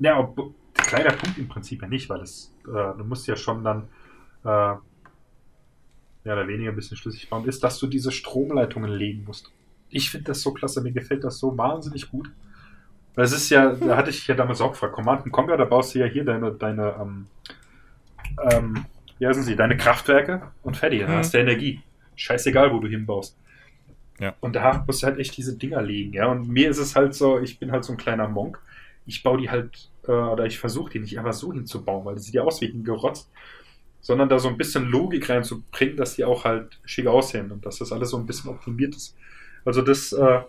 ja, 0.00 0.18
ob, 0.18 0.52
kleiner 0.74 1.12
Punkt 1.12 1.38
im 1.38 1.48
Prinzip 1.48 1.80
ja 1.80 1.88
nicht, 1.88 2.10
weil 2.10 2.20
es, 2.20 2.52
äh, 2.66 2.96
du 2.96 3.04
musst 3.04 3.26
ja 3.26 3.36
schon 3.36 3.64
dann 3.64 3.88
äh, 4.44 4.74
mehr 6.28 6.36
oder 6.36 6.48
weniger 6.48 6.70
ein 6.70 6.76
bisschen 6.76 6.96
schlüssig 6.96 7.28
bauen, 7.30 7.48
ist, 7.48 7.64
dass 7.64 7.78
du 7.78 7.86
diese 7.86 8.12
Stromleitungen 8.12 8.90
legen 8.90 9.24
musst 9.26 9.50
ich 9.90 10.10
finde 10.10 10.26
das 10.26 10.40
so 10.42 10.52
klasse, 10.52 10.80
mir 10.80 10.92
gefällt 10.92 11.24
das 11.24 11.38
so 11.38 11.56
wahnsinnig 11.56 12.10
gut. 12.10 12.30
Weil 13.14 13.24
es 13.24 13.32
ist 13.32 13.50
ja, 13.50 13.72
da 13.80 13.96
hatte 13.96 14.10
ich 14.10 14.26
ja 14.26 14.34
damals 14.34 14.60
auch 14.60 14.72
gefragt, 14.72 14.94
Command 14.94 15.30
Conquer, 15.30 15.56
da 15.56 15.64
baust 15.64 15.94
du 15.94 16.00
ja 16.00 16.06
hier 16.06 16.24
deine, 16.24 16.52
deine, 16.52 16.94
ähm, 17.00 17.26
ähm, 18.50 18.84
wie 19.18 19.26
heißen 19.26 19.42
sie, 19.42 19.56
deine 19.56 19.76
Kraftwerke 19.76 20.42
und 20.62 20.76
fertig, 20.76 21.00
dann 21.00 21.10
mhm. 21.10 21.16
hast 21.16 21.34
du 21.34 21.38
Energie. 21.38 21.82
Scheißegal, 22.16 22.72
wo 22.72 22.80
du 22.80 22.88
hinbaust. 22.88 23.36
Ja. 24.18 24.34
Und 24.40 24.56
da 24.56 24.82
musst 24.86 25.02
du 25.02 25.06
halt 25.06 25.18
echt 25.18 25.36
diese 25.36 25.56
Dinger 25.56 25.80
legen, 25.80 26.12
ja. 26.12 26.26
Und 26.26 26.48
mir 26.48 26.68
ist 26.68 26.78
es 26.78 26.96
halt 26.96 27.14
so, 27.14 27.38
ich 27.38 27.60
bin 27.60 27.70
halt 27.70 27.84
so 27.84 27.92
ein 27.92 27.96
kleiner 27.96 28.28
Monk. 28.28 28.60
Ich 29.06 29.22
baue 29.22 29.38
die 29.38 29.48
halt, 29.48 29.88
äh, 30.08 30.10
oder 30.10 30.44
ich 30.44 30.58
versuche 30.58 30.90
die 30.90 30.98
nicht 30.98 31.16
einfach 31.16 31.32
so 31.32 31.52
hinzubauen, 31.52 32.04
weil 32.04 32.16
das 32.16 32.24
sieht 32.24 32.34
ja 32.34 32.42
aus 32.42 32.60
wie 32.60 32.66
ein 32.66 32.82
Gerotzt. 32.82 33.30
Sondern 34.00 34.28
da 34.28 34.38
so 34.38 34.48
ein 34.48 34.56
bisschen 34.56 34.86
Logik 34.86 35.28
reinzubringen, 35.28 35.96
dass 35.96 36.14
die 36.14 36.24
auch 36.24 36.44
halt 36.44 36.78
schick 36.84 37.06
aussehen 37.06 37.50
und 37.50 37.66
dass 37.66 37.78
das 37.78 37.92
alles 37.92 38.10
so 38.10 38.16
ein 38.16 38.26
bisschen 38.26 38.50
optimiert 38.50 38.94
ist. 38.94 39.16
Also 39.64 39.82
das 39.82 40.12
äh, 40.12 40.40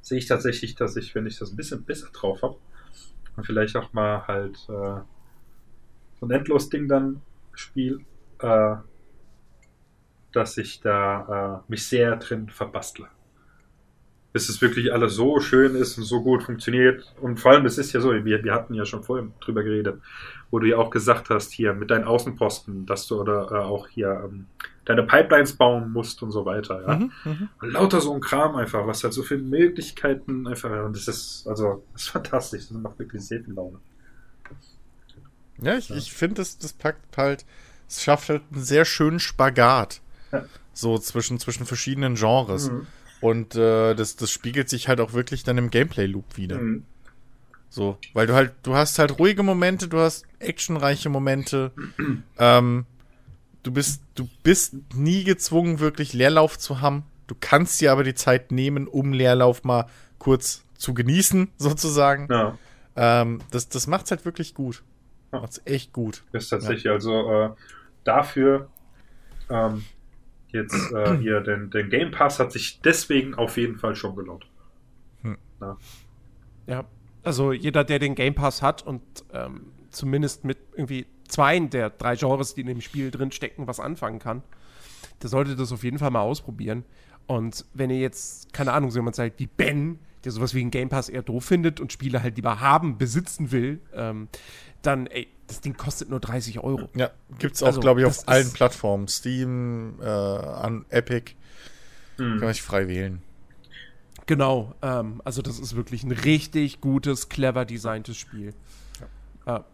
sehe 0.00 0.18
ich 0.18 0.26
tatsächlich, 0.26 0.74
dass 0.74 0.96
ich, 0.96 1.14
wenn 1.14 1.26
ich 1.26 1.38
das 1.38 1.50
ein 1.50 1.56
bisschen 1.56 1.84
besser 1.84 2.08
drauf 2.12 2.42
habe, 2.42 2.56
und 3.36 3.44
vielleicht 3.44 3.76
auch 3.76 3.92
mal 3.92 4.26
halt 4.26 4.56
äh, 4.68 5.00
so 6.20 6.26
ein 6.26 6.30
Endlos-Ding 6.30 6.88
dann 6.88 7.20
spiele, 7.52 8.00
äh, 8.38 8.76
dass 10.32 10.56
ich 10.56 10.80
da 10.80 11.62
äh, 11.66 11.70
mich 11.70 11.86
sehr 11.86 12.16
drin 12.16 12.48
verbastle 12.48 13.08
bis 14.34 14.48
es 14.48 14.60
wirklich 14.60 14.92
alles 14.92 15.14
so 15.14 15.38
schön 15.38 15.76
ist 15.76 15.96
und 15.96 16.02
so 16.02 16.20
gut 16.20 16.42
funktioniert. 16.42 17.14
Und 17.20 17.38
vor 17.38 17.52
allem, 17.52 17.66
es 17.66 17.78
ist 17.78 17.92
ja 17.92 18.00
so, 18.00 18.12
wir, 18.12 18.42
wir 18.42 18.52
hatten 18.52 18.74
ja 18.74 18.84
schon 18.84 19.04
vorhin 19.04 19.32
drüber 19.38 19.62
geredet, 19.62 20.00
wo 20.50 20.58
du 20.58 20.66
ja 20.66 20.76
auch 20.76 20.90
gesagt 20.90 21.30
hast, 21.30 21.52
hier 21.52 21.72
mit 21.72 21.92
deinen 21.92 22.02
Außenposten, 22.02 22.84
dass 22.84 23.06
du 23.06 23.20
oder 23.20 23.52
äh, 23.52 23.58
auch 23.58 23.86
hier 23.86 24.22
ähm, 24.24 24.46
deine 24.86 25.04
Pipelines 25.04 25.52
bauen 25.52 25.92
musst 25.92 26.20
und 26.24 26.32
so 26.32 26.44
weiter. 26.44 26.82
Ja? 26.84 26.96
Mhm, 26.96 27.12
mh. 27.24 27.48
Lauter 27.60 28.00
so 28.00 28.12
ein 28.12 28.20
Kram 28.20 28.56
einfach, 28.56 28.84
was 28.88 29.04
halt 29.04 29.12
so 29.12 29.22
viele 29.22 29.40
Möglichkeiten 29.40 30.48
einfach, 30.48 30.84
und 30.84 30.96
das 30.96 31.06
ist, 31.06 31.46
also, 31.46 31.84
das 31.92 32.02
ist 32.02 32.08
fantastisch, 32.08 32.62
das 32.68 32.76
macht 32.76 32.98
wirklich 32.98 33.22
sehr 33.22 33.40
viel 33.40 33.54
Laune. 33.54 33.78
Ja, 35.58 35.76
ich, 35.76 35.90
ja. 35.90 35.96
ich 35.96 36.12
finde, 36.12 36.34
das, 36.34 36.58
das 36.58 36.72
packt 36.72 37.16
halt, 37.16 37.46
es 37.88 38.02
schafft 38.02 38.30
halt 38.30 38.42
einen 38.52 38.64
sehr 38.64 38.84
schönen 38.84 39.20
Spagat. 39.20 40.00
Ja. 40.32 40.44
So 40.72 40.98
zwischen, 40.98 41.38
zwischen 41.38 41.66
verschiedenen 41.66 42.16
Genres. 42.16 42.68
Mhm. 42.68 42.88
Und 43.24 43.54
äh, 43.54 43.94
das, 43.94 44.16
das 44.16 44.30
spiegelt 44.30 44.68
sich 44.68 44.86
halt 44.86 45.00
auch 45.00 45.14
wirklich 45.14 45.44
dann 45.44 45.56
im 45.56 45.70
Gameplay-Loop 45.70 46.36
wieder. 46.36 46.58
Mhm. 46.58 46.84
So, 47.70 47.96
weil 48.12 48.26
du 48.26 48.34
halt, 48.34 48.52
du 48.64 48.74
hast 48.74 48.98
halt 48.98 49.18
ruhige 49.18 49.42
Momente, 49.42 49.88
du 49.88 49.96
hast 49.96 50.26
actionreiche 50.40 51.08
Momente. 51.08 51.72
ähm, 52.38 52.84
du 53.62 53.72
bist, 53.72 54.02
du 54.14 54.28
bist 54.42 54.74
nie 54.94 55.24
gezwungen, 55.24 55.80
wirklich 55.80 56.12
Leerlauf 56.12 56.58
zu 56.58 56.82
haben. 56.82 57.04
Du 57.26 57.34
kannst 57.40 57.80
dir 57.80 57.92
aber 57.92 58.04
die 58.04 58.12
Zeit 58.12 58.52
nehmen, 58.52 58.86
um 58.86 59.14
Leerlauf 59.14 59.64
mal 59.64 59.86
kurz 60.18 60.62
zu 60.76 60.92
genießen, 60.92 61.50
sozusagen. 61.56 62.28
Ja. 62.30 62.58
Ähm, 62.94 63.40
das, 63.50 63.70
das 63.70 63.86
macht's 63.86 64.10
halt 64.10 64.26
wirklich 64.26 64.52
gut. 64.52 64.82
Macht's 65.32 65.62
echt 65.64 65.94
gut. 65.94 66.24
Das 66.32 66.42
ist 66.42 66.50
tatsächlich, 66.50 66.84
ja. 66.84 66.92
also 66.92 67.32
äh, 67.32 67.50
dafür 68.04 68.68
ähm, 69.48 69.82
jetzt 70.54 70.92
äh, 70.92 71.16
hier 71.18 71.40
den, 71.40 71.70
den 71.70 71.90
Game 71.90 72.10
Pass 72.10 72.38
hat 72.38 72.52
sich 72.52 72.80
deswegen 72.80 73.34
auf 73.34 73.56
jeden 73.56 73.76
Fall 73.76 73.94
schon 73.94 74.16
gelohnt. 74.16 74.46
Hm. 75.22 75.36
Ja. 75.60 75.76
ja. 76.66 76.84
also 77.22 77.52
jeder, 77.52 77.84
der 77.84 77.98
den 77.98 78.14
Game 78.14 78.34
Pass 78.34 78.62
hat 78.62 78.86
und 78.86 79.02
ähm, 79.32 79.72
zumindest 79.90 80.44
mit 80.44 80.58
irgendwie 80.74 81.06
zwei 81.28 81.58
der 81.58 81.90
drei 81.90 82.16
Genres, 82.16 82.54
die 82.54 82.62
in 82.62 82.68
dem 82.68 82.80
Spiel 82.80 83.10
drin 83.10 83.32
stecken, 83.32 83.66
was 83.66 83.80
anfangen 83.80 84.18
kann, 84.18 84.42
der 85.22 85.30
sollte 85.30 85.56
das 85.56 85.72
auf 85.72 85.84
jeden 85.84 85.98
Fall 85.98 86.10
mal 86.10 86.20
ausprobieren. 86.20 86.84
Und 87.26 87.64
wenn 87.72 87.90
ihr 87.90 88.00
jetzt, 88.00 88.52
keine 88.52 88.72
Ahnung, 88.72 88.90
so 88.90 88.98
jemand 88.98 89.16
seid 89.16 89.38
wie 89.38 89.46
Ben, 89.46 89.98
der 90.24 90.32
sowas 90.32 90.54
wie 90.54 90.60
einen 90.60 90.70
Game 90.70 90.88
Pass 90.88 91.08
eher 91.08 91.22
doof 91.22 91.44
findet 91.44 91.80
und 91.80 91.92
Spiele 91.92 92.22
halt 92.22 92.36
lieber 92.36 92.60
haben, 92.60 92.98
besitzen 92.98 93.52
will, 93.52 93.80
ähm, 93.94 94.28
dann, 94.86 95.06
ey, 95.06 95.28
das 95.46 95.60
Ding 95.60 95.76
kostet 95.76 96.08
nur 96.10 96.20
30 96.20 96.60
Euro. 96.60 96.88
Ja, 96.94 97.10
gibt 97.38 97.56
es 97.56 97.62
auch, 97.62 97.68
also, 97.68 97.80
glaube 97.80 98.00
ich, 98.00 98.06
auf 98.06 98.28
allen 98.28 98.52
Plattformen. 98.52 99.08
Steam, 99.08 100.00
äh, 100.00 100.04
an 100.04 100.84
Epic. 100.88 101.32
Mhm. 102.18 102.40
Kann 102.40 102.50
ich 102.50 102.62
frei 102.62 102.88
wählen. 102.88 103.22
Genau, 104.26 104.74
ähm, 104.80 105.20
also 105.24 105.42
das 105.42 105.58
ist 105.58 105.76
wirklich 105.76 106.02
ein 106.02 106.12
richtig 106.12 106.80
gutes, 106.80 107.28
clever 107.28 107.64
designtes 107.64 108.16
Spiel. 108.16 108.54
Ja, 109.46 109.64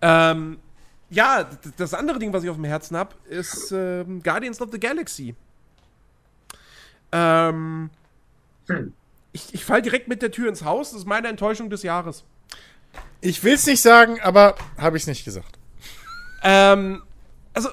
ah. 0.00 0.30
ähm, 0.32 0.58
ja 1.08 1.48
das 1.76 1.94
andere 1.94 2.18
Ding, 2.18 2.32
was 2.32 2.42
ich 2.42 2.50
auf 2.50 2.56
dem 2.56 2.64
Herzen 2.64 2.96
habe, 2.96 3.14
ist 3.28 3.70
ähm, 3.70 4.22
Guardians 4.22 4.60
of 4.60 4.70
the 4.72 4.80
Galaxy. 4.80 5.36
Ähm, 7.12 7.90
hm. 8.66 8.92
Ich, 9.32 9.54
ich 9.54 9.64
fall 9.64 9.82
direkt 9.82 10.08
mit 10.08 10.22
der 10.22 10.32
Tür 10.32 10.48
ins 10.48 10.64
Haus. 10.64 10.90
Das 10.90 11.00
ist 11.00 11.06
meine 11.06 11.28
Enttäuschung 11.28 11.70
des 11.70 11.82
Jahres. 11.82 12.24
Ich 13.20 13.42
will 13.42 13.54
es 13.54 13.66
nicht 13.66 13.80
sagen, 13.80 14.20
aber 14.20 14.56
habe 14.76 14.96
ich 14.96 15.04
es 15.04 15.06
nicht 15.06 15.24
gesagt. 15.24 15.58
Ähm, 16.42 17.02
also, 17.52 17.68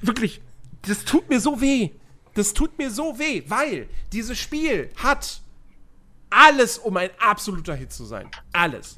wirklich, 0.00 0.40
das 0.82 1.04
tut 1.04 1.28
mir 1.28 1.40
so 1.40 1.60
weh. 1.60 1.90
Das 2.34 2.54
tut 2.54 2.78
mir 2.78 2.90
so 2.90 3.18
weh, 3.18 3.42
weil 3.48 3.88
dieses 4.12 4.38
Spiel 4.38 4.90
hat 4.96 5.42
alles, 6.30 6.78
um 6.78 6.96
ein 6.96 7.10
absoluter 7.18 7.74
Hit 7.74 7.92
zu 7.92 8.04
sein. 8.04 8.30
Alles. 8.52 8.96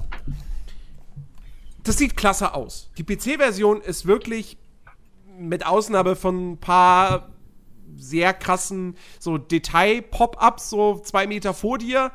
Das 1.83 1.97
sieht 1.97 2.15
klasse 2.15 2.53
aus. 2.53 2.89
Die 2.97 3.03
PC-Version 3.03 3.81
ist 3.81 4.05
wirklich 4.05 4.57
mit 5.37 5.65
Ausnahme 5.65 6.15
von 6.15 6.53
ein 6.53 6.57
paar 6.57 7.29
sehr 7.97 8.33
krassen 8.33 8.97
so 9.19 9.37
Detail-Pop-Ups, 9.37 10.69
so 10.69 10.99
zwei 10.99 11.27
Meter 11.27 11.53
vor 11.53 11.77
dir, 11.77 12.11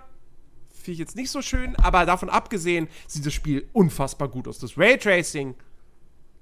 finde 0.80 0.92
ich 0.92 0.98
jetzt 0.98 1.16
nicht 1.16 1.30
so 1.30 1.42
schön, 1.42 1.76
aber 1.76 2.06
davon 2.06 2.28
abgesehen 2.28 2.88
sieht 3.06 3.26
das 3.26 3.34
Spiel 3.34 3.68
unfassbar 3.72 4.28
gut 4.28 4.48
aus. 4.48 4.58
Das 4.58 4.76
Raytracing, 4.76 5.54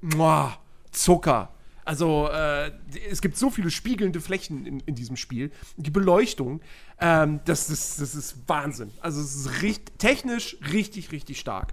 muah, 0.01 0.59
Zucker. 0.91 1.53
Also 1.85 2.29
äh, 2.29 2.71
es 3.11 3.23
gibt 3.23 3.39
so 3.39 3.49
viele 3.49 3.71
spiegelnde 3.71 4.21
Flächen 4.21 4.67
in, 4.67 4.81
in 4.81 4.95
diesem 4.95 5.17
Spiel. 5.17 5.51
Die 5.79 5.91
Beleuchtung, 5.91 6.61
ähm, 7.01 7.41
das, 7.47 7.71
ist, 7.71 8.01
das 8.01 8.15
ist 8.15 8.37
Wahnsinn. 8.47 8.91
Also 9.01 9.21
es 9.21 9.35
ist 9.35 9.63
richtig, 9.63 9.99
technisch 9.99 10.59
richtig, 10.71 11.13
richtig 11.13 11.41
stark. 11.41 11.73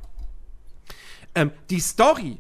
Ähm, 1.36 1.52
die 1.70 1.82
Story 1.82 2.40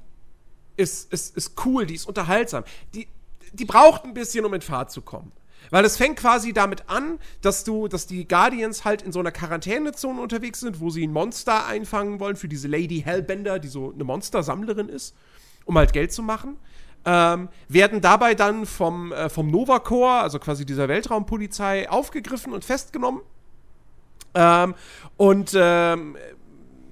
ist, 0.77 1.11
ist, 1.11 1.35
ist 1.35 1.65
cool, 1.65 1.85
die 1.85 1.95
ist 1.95 2.07
unterhaltsam. 2.07 2.63
Die, 2.93 3.07
die 3.51 3.65
braucht 3.65 4.05
ein 4.05 4.13
bisschen, 4.13 4.45
um 4.45 4.53
in 4.53 4.61
Fahrt 4.61 4.91
zu 4.91 5.01
kommen. 5.01 5.33
Weil 5.71 5.85
es 5.85 5.97
fängt 5.97 6.17
quasi 6.17 6.53
damit 6.53 6.89
an, 6.89 7.19
dass 7.41 7.63
du, 7.63 7.87
dass 7.87 8.07
die 8.07 8.27
Guardians 8.27 8.85
halt 8.85 9.01
in 9.01 9.11
so 9.11 9.19
einer 9.19 9.31
Quarantänezone 9.31 10.21
unterwegs 10.21 10.59
sind, 10.59 10.79
wo 10.79 10.89
sie 10.89 11.05
ein 11.05 11.11
Monster 11.11 11.65
einfangen 11.65 12.19
wollen 12.19 12.35
für 12.35 12.47
diese 12.47 12.67
Lady 12.67 13.01
Hellbender, 13.01 13.59
die 13.59 13.67
so 13.67 13.91
eine 13.93 14.03
Monstersammlerin 14.03 14.89
ist, 14.89 15.15
um 15.65 15.77
halt 15.77 15.93
Geld 15.93 16.11
zu 16.11 16.23
machen. 16.23 16.57
Ähm, 17.07 17.49
werden 17.69 18.01
dabei 18.01 18.33
dann 18.33 18.65
vom, 18.65 19.11
äh, 19.11 19.29
vom 19.29 19.47
Nova 19.47 19.79
Corps, 19.79 20.23
also 20.23 20.39
quasi 20.39 20.65
dieser 20.65 20.87
Weltraumpolizei, 20.87 21.89
aufgegriffen 21.89 22.51
und 22.51 22.65
festgenommen. 22.65 23.21
Ähm, 24.33 24.73
und 25.15 25.51
ähm, 25.55 26.17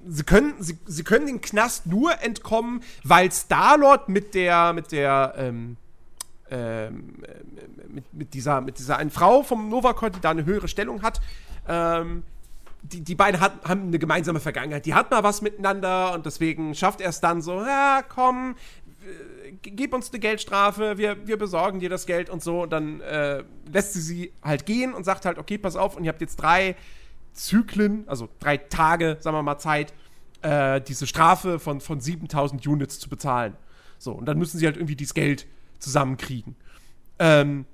sie 0.06 0.22
können, 0.22 0.54
sie, 0.60 0.78
sie 0.86 1.04
können 1.04 1.26
den 1.26 1.40
Knast 1.40 1.86
nur 1.86 2.22
entkommen, 2.22 2.82
weil 3.02 3.30
Star-Lord 3.30 4.08
mit 4.08 4.34
der, 4.34 4.72
mit 4.72 4.92
der, 4.92 5.34
ähm, 5.36 5.76
ähm, 6.50 7.22
mit, 7.88 8.12
mit, 8.12 8.34
dieser, 8.34 8.60
mit 8.60 8.78
dieser 8.78 8.98
einen 8.98 9.10
Frau 9.10 9.42
vom 9.42 9.68
Novacor, 9.68 10.10
die 10.10 10.20
da 10.20 10.30
eine 10.30 10.44
höhere 10.44 10.68
Stellung 10.68 11.02
hat, 11.02 11.20
ähm, 11.68 12.24
die, 12.82 13.00
die 13.00 13.14
beiden 13.14 13.40
hat, 13.40 13.66
haben 13.66 13.88
eine 13.88 13.98
gemeinsame 13.98 14.40
Vergangenheit. 14.40 14.84
Die 14.84 14.94
hat 14.94 15.10
mal 15.10 15.22
was 15.22 15.40
miteinander 15.40 16.12
und 16.12 16.26
deswegen 16.26 16.74
schafft 16.74 17.00
er 17.00 17.08
es 17.08 17.20
dann 17.20 17.40
so, 17.40 17.60
ja, 17.62 18.02
komm, 18.06 18.56
gib 19.62 19.94
uns 19.94 20.10
eine 20.10 20.20
Geldstrafe, 20.20 20.98
wir, 20.98 21.26
wir 21.26 21.38
besorgen 21.38 21.80
dir 21.80 21.88
das 21.88 22.06
Geld 22.06 22.30
und 22.30 22.42
so. 22.42 22.62
Und 22.62 22.70
dann 22.70 23.00
äh, 23.00 23.44
lässt 23.72 23.94
sie 23.94 24.00
sie 24.00 24.32
halt 24.42 24.66
gehen 24.66 24.94
und 24.94 25.04
sagt 25.04 25.24
halt, 25.24 25.38
okay, 25.38 25.58
pass 25.58 25.76
auf, 25.76 25.96
und 25.96 26.04
ihr 26.04 26.08
habt 26.08 26.20
jetzt 26.20 26.36
drei 26.36 26.76
Zyklen, 27.32 28.04
also 28.06 28.28
drei 28.38 28.56
Tage, 28.58 29.16
sagen 29.20 29.36
wir 29.36 29.42
mal, 29.42 29.58
Zeit, 29.58 29.92
äh, 30.42 30.80
diese 30.80 31.06
Strafe 31.06 31.58
von, 31.58 31.80
von 31.80 32.00
7000 32.00 32.66
Units 32.66 32.98
zu 33.00 33.08
bezahlen. 33.08 33.56
So, 33.98 34.12
und 34.12 34.26
dann 34.26 34.38
müssen 34.38 34.58
sie 34.58 34.66
halt 34.66 34.76
irgendwie 34.76 34.96
dieses 34.96 35.14
Geld 35.14 35.46
zusammenkriegen. 35.84 36.56
Ähm, 37.18 37.66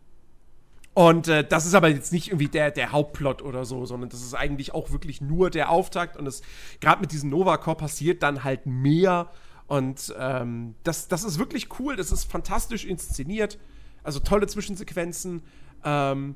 und 0.93 1.29
äh, 1.29 1.47
das 1.47 1.67
ist 1.67 1.75
aber 1.75 1.89
jetzt 1.89 2.13
nicht 2.13 2.29
irgendwie 2.29 2.49
der, 2.49 2.71
der 2.71 2.93
Hauptplot 2.93 3.43
oder 3.43 3.65
so, 3.65 3.87
sondern 3.87 4.11
das 4.11 4.23
ist 4.23 4.35
eigentlich 4.35 4.75
auch 4.75 4.91
wirklich 4.91 5.21
nur 5.21 5.49
der 5.51 5.71
Auftakt. 5.71 6.17
Und 6.17 6.27
es 6.27 6.43
gerade 6.81 7.01
mit 7.01 7.13
diesem 7.13 7.31
Nova-Core 7.31 7.77
passiert 7.77 8.23
dann 8.23 8.45
halt 8.45 8.67
mehr. 8.67 9.31
Und 9.67 10.13
ähm, 10.19 10.75
das, 10.83 11.09
das 11.09 11.23
ist 11.23 11.39
wirklich 11.39 11.79
cool, 11.79 11.95
das 11.95 12.11
ist 12.11 12.25
fantastisch 12.25 12.85
inszeniert. 12.85 13.59
Also 14.03 14.19
tolle 14.19 14.49
Zwischensequenzen. 14.49 15.43
Ähm, 15.85 16.35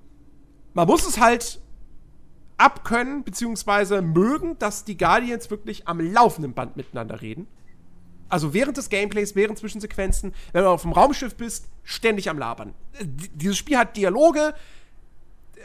man 0.72 0.86
muss 0.86 1.06
es 1.06 1.18
halt 1.18 1.60
abkönnen, 2.56 3.24
beziehungsweise 3.24 4.02
mögen, 4.02 4.56
dass 4.59 4.84
die 4.84 4.96
Guardians 4.96 5.51
wirklich 5.51 5.88
am 5.88 5.98
laufenden 5.98 6.55
Band 6.55 6.76
miteinander 6.76 7.20
reden. 7.20 7.48
Also 8.28 8.55
während 8.55 8.76
des 8.76 8.88
Gameplays, 8.88 9.34
während 9.34 9.59
Zwischensequenzen, 9.59 10.34
wenn 10.52 10.64
du 10.64 10.70
auf 10.70 10.82
dem 10.82 10.92
Raumschiff 10.92 11.34
bist, 11.34 11.68
ständig 11.82 12.30
am 12.30 12.38
Labern. 12.38 12.74
Dieses 13.02 13.56
Spiel 13.56 13.78
hat 13.78 13.96
Dialoge. 13.96 14.55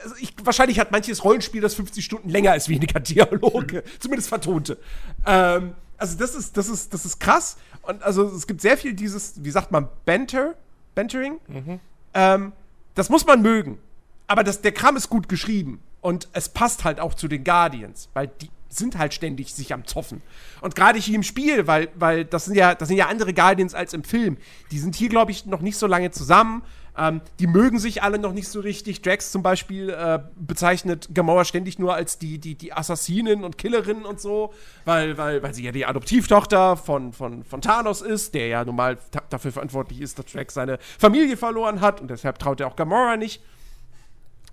Also 0.03 0.15
ich, 0.19 0.33
wahrscheinlich 0.43 0.79
hat 0.79 0.91
manches 0.91 1.23
Rollenspiel, 1.23 1.61
das 1.61 1.75
50 1.75 2.03
Stunden 2.03 2.29
länger 2.29 2.55
ist, 2.55 2.69
weniger 2.69 2.99
Dialoge. 2.99 3.83
Zumindest 3.99 4.29
vertonte. 4.29 4.77
Ähm, 5.25 5.73
also 5.97 6.17
das 6.17 6.35
ist, 6.35 6.55
das 6.57 6.69
ist, 6.69 6.93
das 6.93 7.05
ist 7.05 7.19
krass. 7.19 7.57
Und 7.81 8.01
also 8.03 8.25
es 8.25 8.47
gibt 8.47 8.61
sehr 8.61 8.77
viel 8.77 8.93
dieses, 8.93 9.43
wie 9.43 9.51
sagt 9.51 9.71
man, 9.71 9.87
Banter, 10.05 10.55
Bantering. 10.95 11.39
Mhm. 11.47 11.79
Ähm, 12.13 12.53
das 12.95 13.09
muss 13.09 13.25
man 13.25 13.41
mögen. 13.41 13.79
Aber 14.27 14.43
das, 14.43 14.61
der 14.61 14.71
Kram 14.71 14.95
ist 14.95 15.09
gut 15.09 15.27
geschrieben. 15.27 15.81
Und 16.01 16.29
es 16.33 16.49
passt 16.49 16.85
halt 16.85 16.99
auch 16.99 17.13
zu 17.13 17.27
den 17.27 17.43
Guardians, 17.43 18.09
weil 18.13 18.27
die 18.27 18.49
sind 18.69 18.97
halt 18.97 19.13
ständig 19.13 19.53
sich 19.53 19.73
am 19.73 19.85
Zoffen. 19.85 20.21
Und 20.61 20.75
gerade 20.75 20.99
hier 20.99 21.15
im 21.15 21.23
Spiel, 21.23 21.67
weil, 21.67 21.89
weil 21.95 22.25
das 22.25 22.45
sind 22.45 22.55
ja, 22.55 22.75
das 22.75 22.87
sind 22.87 22.97
ja 22.97 23.07
andere 23.07 23.33
Guardians 23.33 23.73
als 23.73 23.93
im 23.93 24.03
Film. 24.03 24.37
Die 24.71 24.79
sind 24.79 24.95
hier, 24.95 25.09
glaube 25.09 25.31
ich, 25.31 25.45
noch 25.45 25.61
nicht 25.61 25.77
so 25.77 25.87
lange 25.87 26.11
zusammen. 26.11 26.63
Ähm, 26.97 27.21
die 27.39 27.47
mögen 27.47 27.79
sich 27.79 28.03
alle 28.03 28.19
noch 28.19 28.33
nicht 28.33 28.47
so 28.47 28.59
richtig. 28.59 29.01
Drax 29.01 29.31
zum 29.31 29.41
Beispiel 29.41 29.89
äh, 29.89 30.19
bezeichnet 30.35 31.09
Gamora 31.13 31.45
ständig 31.45 31.79
nur 31.79 31.93
als 31.93 32.17
die, 32.17 32.39
die, 32.39 32.55
die 32.55 32.73
Assassinin 32.73 33.43
und 33.43 33.57
Killerin 33.57 34.05
und 34.05 34.19
so, 34.19 34.53
weil, 34.85 35.17
weil, 35.17 35.41
weil 35.41 35.53
sie 35.53 35.63
ja 35.63 35.71
die 35.71 35.85
Adoptivtochter 35.85 36.75
von, 36.77 37.13
von, 37.13 37.43
von 37.43 37.61
Thanos 37.61 38.01
ist, 38.01 38.33
der 38.33 38.47
ja 38.47 38.65
normal 38.65 38.97
dafür 39.29 39.51
verantwortlich 39.51 40.01
ist, 40.01 40.19
dass 40.19 40.25
Drax 40.25 40.53
seine 40.53 40.77
Familie 40.97 41.37
verloren 41.37 41.81
hat 41.81 42.01
und 42.01 42.09
deshalb 42.09 42.37
traut 42.39 42.59
er 42.59 42.67
auch 42.67 42.75
Gamora 42.75 43.17
nicht. 43.17 43.41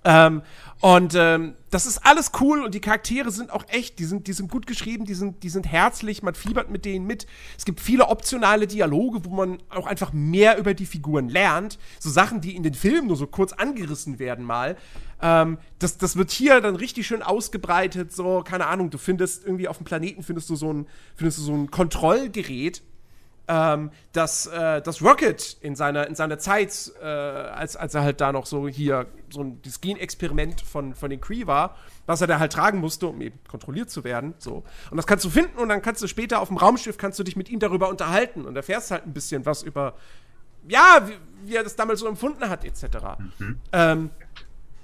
Ähm, 0.06 0.42
und 0.80 1.14
ähm, 1.16 1.54
das 1.70 1.84
ist 1.84 2.06
alles 2.06 2.30
cool 2.40 2.62
und 2.62 2.74
die 2.74 2.80
Charaktere 2.80 3.30
sind 3.30 3.50
auch 3.50 3.64
echt, 3.68 3.98
die 3.98 4.04
sind, 4.04 4.28
die 4.28 4.32
sind 4.32 4.50
gut 4.50 4.66
geschrieben, 4.66 5.04
die 5.04 5.14
sind, 5.14 5.42
die 5.42 5.48
sind 5.48 5.66
herzlich, 5.66 6.22
man 6.22 6.34
fiebert 6.34 6.70
mit 6.70 6.84
denen 6.84 7.06
mit. 7.06 7.26
Es 7.58 7.64
gibt 7.64 7.80
viele 7.80 8.08
optionale 8.08 8.66
Dialoge, 8.66 9.24
wo 9.24 9.30
man 9.30 9.58
auch 9.68 9.86
einfach 9.86 10.12
mehr 10.12 10.58
über 10.58 10.74
die 10.74 10.86
Figuren 10.86 11.28
lernt. 11.28 11.78
So 11.98 12.08
Sachen, 12.08 12.40
die 12.40 12.54
in 12.54 12.62
den 12.62 12.74
Filmen 12.74 13.08
nur 13.08 13.16
so 13.16 13.26
kurz 13.26 13.52
angerissen 13.52 14.18
werden 14.18 14.44
mal. 14.44 14.76
Ähm, 15.20 15.58
das, 15.80 15.98
das 15.98 16.16
wird 16.16 16.30
hier 16.30 16.60
dann 16.60 16.76
richtig 16.76 17.06
schön 17.06 17.22
ausgebreitet, 17.22 18.12
so, 18.12 18.42
keine 18.42 18.66
Ahnung, 18.66 18.90
du 18.90 18.98
findest 18.98 19.44
irgendwie 19.44 19.66
auf 19.66 19.78
dem 19.78 19.84
Planeten 19.84 20.22
findest 20.22 20.48
du 20.50 20.56
so 20.56 20.72
ein, 20.72 20.86
findest 21.16 21.38
du 21.38 21.42
so 21.42 21.54
ein 21.54 21.70
Kontrollgerät, 21.70 22.82
ähm, 23.48 23.90
dass, 24.12 24.46
äh, 24.46 24.82
dass 24.82 25.02
Rocket 25.02 25.56
in 25.60 25.76
seiner, 25.76 26.06
in 26.06 26.14
seiner 26.14 26.38
Zeit, 26.38 26.92
äh, 27.00 27.04
als, 27.04 27.76
als 27.76 27.94
er 27.94 28.02
halt 28.02 28.20
da 28.20 28.32
noch 28.32 28.46
so 28.46 28.68
hier 28.68 29.06
so 29.30 29.42
ein 29.42 29.60
das 29.62 29.80
Gen-Experiment 29.80 30.60
von, 30.60 30.94
von 30.94 31.10
den 31.10 31.20
Cree 31.20 31.46
war, 31.46 31.76
was 32.06 32.20
er 32.20 32.26
da 32.26 32.38
halt 32.38 32.52
tragen 32.52 32.78
musste, 32.78 33.06
um 33.06 33.20
eben 33.20 33.38
kontrolliert 33.48 33.90
zu 33.90 34.04
werden. 34.04 34.34
So. 34.38 34.64
Und 34.90 34.96
das 34.96 35.06
kannst 35.06 35.24
du 35.24 35.30
finden 35.30 35.58
und 35.58 35.68
dann 35.68 35.82
kannst 35.82 36.02
du 36.02 36.06
später 36.06 36.40
auf 36.40 36.48
dem 36.48 36.56
Raumschiff 36.56 36.98
kannst 36.98 37.18
du 37.18 37.22
dich 37.22 37.36
mit 37.36 37.48
ihm 37.48 37.60
darüber 37.60 37.88
unterhalten 37.88 38.44
und 38.44 38.56
erfährst 38.56 38.90
halt 38.90 39.06
ein 39.06 39.12
bisschen 39.12 39.46
was 39.46 39.62
über, 39.62 39.94
ja, 40.68 41.06
wie, 41.06 41.48
wie 41.48 41.54
er 41.54 41.62
das 41.62 41.76
damals 41.76 42.00
so 42.00 42.08
empfunden 42.08 42.48
hat, 42.48 42.64
etc. 42.64 42.84
Mhm. 43.38 43.60
Ähm, 43.72 44.10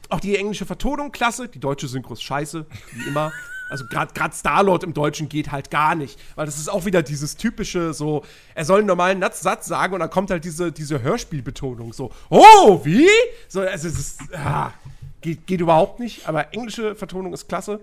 auch 0.09 0.21
die 0.21 0.37
englische 0.37 0.67
Vertonung 0.67 1.11
klasse, 1.11 1.49
die 1.49 1.59
deutsche 1.59 1.89
Synchro 1.89 2.13
ist 2.13 2.23
scheiße, 2.23 2.67
wie 2.93 3.09
immer. 3.09 3.33
Also 3.73 3.86
gerade 3.86 4.35
Star-Lord 4.35 4.85
im 4.85 4.93
Deutschen 4.93 5.31
geht 5.31 5.51
halt 5.51 5.70
gar 5.70 5.94
nicht, 5.94 6.20
weil 6.35 6.44
das 6.44 6.59
ist 6.59 6.69
auch 6.69 6.85
wieder 6.85 7.03
dieses 7.03 7.39
typische 7.39 7.94
so, 7.94 8.23
er 8.55 8.66
soll 8.66 8.81
einen 8.81 8.86
normalen 8.86 9.24
Satz 9.32 9.66
sagen 9.66 9.94
und 9.94 10.01
dann 10.01 10.11
kommt 10.11 10.31
halt 10.31 10.44
diese, 10.44 10.73
diese 10.73 11.01
Hörspielbetonung 11.01 11.94
so, 11.94 12.12
oh, 12.28 12.85
wie? 12.85 13.09
So, 13.49 13.62
also 13.62 13.89
es 13.89 13.99
ist, 13.99 14.20
ah, 14.35 14.74
geht, 15.23 15.47
geht 15.47 15.62
überhaupt 15.62 16.01
nicht, 16.01 16.28
aber 16.28 16.53
englische 16.53 16.94
Vertonung 16.94 17.32
ist 17.32 17.49
klasse. 17.49 17.81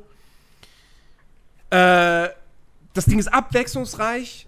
Äh, 1.71 2.29
das 2.93 3.05
Ding 3.05 3.17
ist 3.17 3.33
abwechslungsreich, 3.33 4.45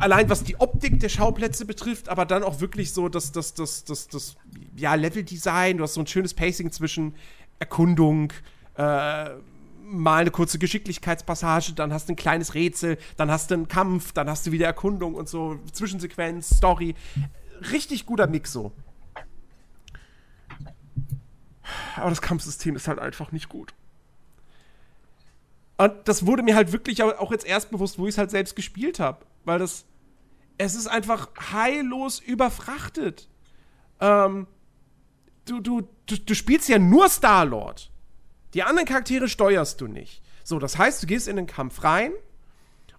allein 0.00 0.30
was 0.30 0.42
die 0.42 0.58
Optik 0.58 1.00
der 1.00 1.10
Schauplätze 1.10 1.66
betrifft, 1.66 2.08
aber 2.08 2.24
dann 2.24 2.42
auch 2.42 2.60
wirklich 2.60 2.94
so 2.94 3.10
das, 3.10 3.30
das, 3.30 3.52
das, 3.52 3.84
das, 3.84 4.08
das, 4.08 4.36
ja, 4.74 4.94
Leveldesign, 4.94 5.76
du 5.76 5.84
hast 5.84 5.92
so 5.92 6.00
ein 6.00 6.06
schönes 6.06 6.32
Pacing 6.32 6.72
zwischen 6.72 7.14
Erkundung, 7.58 8.32
äh, 8.78 9.30
mal 9.88 10.20
eine 10.20 10.30
kurze 10.30 10.58
Geschicklichkeitspassage, 10.58 11.72
dann 11.72 11.92
hast 11.92 12.08
du 12.08 12.12
ein 12.12 12.16
kleines 12.16 12.54
Rätsel, 12.54 12.98
dann 13.16 13.30
hast 13.30 13.50
du 13.50 13.54
einen 13.54 13.68
Kampf, 13.68 14.12
dann 14.12 14.28
hast 14.28 14.46
du 14.46 14.52
wieder 14.52 14.66
Erkundung 14.66 15.14
und 15.14 15.28
so, 15.28 15.58
Zwischensequenz, 15.72 16.56
Story. 16.56 16.94
Richtig 17.72 18.06
guter 18.06 18.26
Mix 18.26 18.52
so. 18.52 18.72
Aber 21.96 22.10
das 22.10 22.22
Kampfsystem 22.22 22.76
ist 22.76 22.88
halt 22.88 22.98
einfach 22.98 23.32
nicht 23.32 23.48
gut. 23.48 23.74
Und 25.76 25.92
das 26.06 26.26
wurde 26.26 26.42
mir 26.42 26.56
halt 26.56 26.72
wirklich 26.72 27.02
auch 27.02 27.30
jetzt 27.30 27.46
erst 27.46 27.70
bewusst, 27.70 27.98
wo 27.98 28.06
ich 28.06 28.14
es 28.14 28.18
halt 28.18 28.30
selbst 28.30 28.56
gespielt 28.56 29.00
habe. 29.00 29.24
Weil 29.44 29.58
das. 29.58 29.84
Es 30.60 30.74
ist 30.74 30.88
einfach 30.88 31.28
heillos 31.52 32.18
überfrachtet. 32.18 33.28
Ähm, 34.00 34.48
du, 35.44 35.60
du, 35.60 35.88
du, 36.06 36.18
du 36.18 36.34
spielst 36.34 36.68
ja 36.68 36.80
nur 36.80 37.08
Star-Lord. 37.08 37.92
Die 38.54 38.62
anderen 38.62 38.86
Charaktere 38.86 39.28
steuerst 39.28 39.80
du 39.80 39.86
nicht. 39.86 40.22
So, 40.44 40.58
das 40.58 40.78
heißt, 40.78 41.02
du 41.02 41.06
gehst 41.06 41.28
in 41.28 41.36
den 41.36 41.46
Kampf 41.46 41.84
rein 41.84 42.12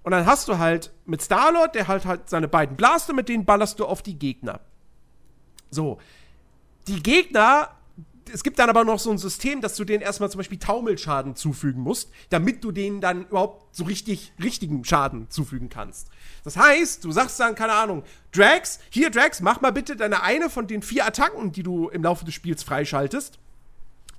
und 0.04 0.12
dann 0.12 0.26
hast 0.26 0.48
du 0.48 0.58
halt 0.58 0.92
mit 1.06 1.22
Star-Lord, 1.22 1.76
der 1.76 1.88
halt 1.88 2.06
halt 2.06 2.30
seine 2.30 2.48
beiden 2.48 2.78
Blaster, 2.78 3.14
mit 3.14 3.30
denen 3.30 3.46
ballerst 3.46 3.80
du 3.80 3.86
auf 3.86 4.02
die 4.02 4.18
Gegner. 4.18 4.62
So. 5.72 6.00
Die 6.88 7.04
Gegner, 7.04 7.70
es 8.32 8.44
gibt 8.44 8.60
dann 8.60 8.70
aber 8.70 8.84
noch 8.84 9.00
so 9.00 9.12
ein 9.12 9.18
System, 9.18 9.62
dass 9.62 9.76
du 9.76 9.84
denen 9.84 10.02
erstmal 10.02 10.30
zum 10.30 10.40
Beispiel 10.40 10.60
Taumelschaden 10.60 11.36
zufügen 11.36 11.82
musst, 11.82 12.12
damit 12.30 12.64
du 12.64 12.72
denen 12.72 13.02
dann 13.02 13.26
überhaupt 13.26 13.76
so 13.76 13.84
richtig 13.84 14.34
richtigen 14.42 14.84
Schaden 14.86 15.30
zufügen 15.30 15.70
kannst. 15.70 16.08
Das 16.44 16.58
heißt, 16.58 17.04
du 17.04 17.12
sagst 17.12 17.40
dann, 17.40 17.56
keine 17.56 17.74
Ahnung, 17.74 18.04
Drax, 18.32 18.80
hier 18.90 19.10
Drax, 19.10 19.42
mach 19.42 19.62
mal 19.62 19.72
bitte 19.72 19.96
deine 19.96 20.24
eine 20.24 20.50
von 20.50 20.68
den 20.68 20.82
vier 20.82 21.06
Attacken, 21.06 21.52
die 21.52 21.64
du 21.64 21.90
im 21.90 22.04
Laufe 22.04 22.26
des 22.26 22.34
Spiels 22.34 22.64
freischaltest, 22.64 23.40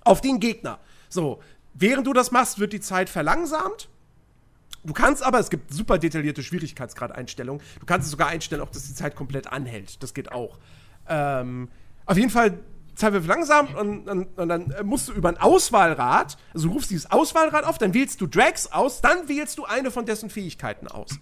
auf 0.05 0.21
den 0.21 0.41
Gegner. 0.41 0.79
So, 1.11 1.43
während 1.75 2.07
du 2.07 2.15
das 2.15 2.31
machst, 2.31 2.59
wird 2.59 2.73
die 2.73 2.81
Zeit 2.81 3.11
verlangsamt. 3.11 3.91
Du 4.83 4.95
kannst 4.95 5.23
aber, 5.23 5.39
es 5.39 5.51
gibt 5.51 5.75
super 5.75 5.99
detaillierte 5.99 6.43
Schwierigkeitsgrad-Einstellungen. 6.43 7.63
Du 7.81 7.85
kannst 7.85 8.07
es 8.07 8.13
sogar 8.13 8.29
einstellen, 8.29 8.63
ob 8.63 8.73
das 8.73 8.87
die 8.87 8.95
Zeit 8.95 9.15
komplett 9.15 9.47
anhält. 9.53 10.03
Das 10.03 10.15
geht 10.15 10.33
auch. 10.33 10.59
Ähm, 11.07 11.69
auf 12.07 12.17
jeden 12.17 12.31
Fall 12.31 12.59
Zeit 12.95 13.13
wird 13.13 13.27
langsam 13.27 13.75
und, 13.75 14.09
und, 14.09 14.39
und, 14.39 14.49
dann 14.49 14.75
musst 14.85 15.09
du 15.09 15.13
über 15.13 15.31
ein 15.31 15.39
Auswahlrad, 15.39 16.37
also 16.53 16.69
du 16.69 16.75
rufst 16.75 16.91
dieses 16.91 17.11
Auswahlrad 17.11 17.65
auf, 17.65 17.79
dann 17.79 17.95
wählst 17.95 18.21
du 18.21 18.27
Drags 18.27 18.71
aus, 18.71 19.01
dann 19.01 19.29
wählst 19.29 19.59
du 19.59 19.65
eine 19.65 19.91
von 19.91 20.07
dessen 20.07 20.29
Fähigkeiten 20.29 20.87
aus. 20.87 21.19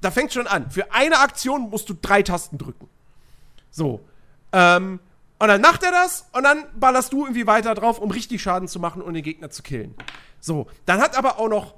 Da 0.00 0.10
fängt 0.10 0.32
schon 0.32 0.46
an. 0.46 0.70
Für 0.70 0.92
eine 0.92 1.18
Aktion 1.18 1.70
musst 1.70 1.88
du 1.88 1.94
drei 1.94 2.22
Tasten 2.22 2.58
drücken. 2.58 2.88
So. 3.70 4.00
Ähm, 4.52 5.00
und 5.38 5.48
dann 5.48 5.60
macht 5.60 5.82
er 5.82 5.90
das 5.90 6.26
und 6.32 6.44
dann 6.44 6.64
ballerst 6.78 7.12
du 7.12 7.24
irgendwie 7.24 7.46
weiter 7.46 7.74
drauf, 7.74 7.98
um 7.98 8.10
richtig 8.10 8.42
Schaden 8.42 8.68
zu 8.68 8.78
machen 8.78 9.02
und 9.02 9.14
den 9.14 9.22
Gegner 9.22 9.50
zu 9.50 9.62
killen. 9.62 9.94
So. 10.40 10.66
Dann 10.86 11.00
hat 11.00 11.16
aber 11.16 11.38
auch 11.38 11.48
noch 11.48 11.74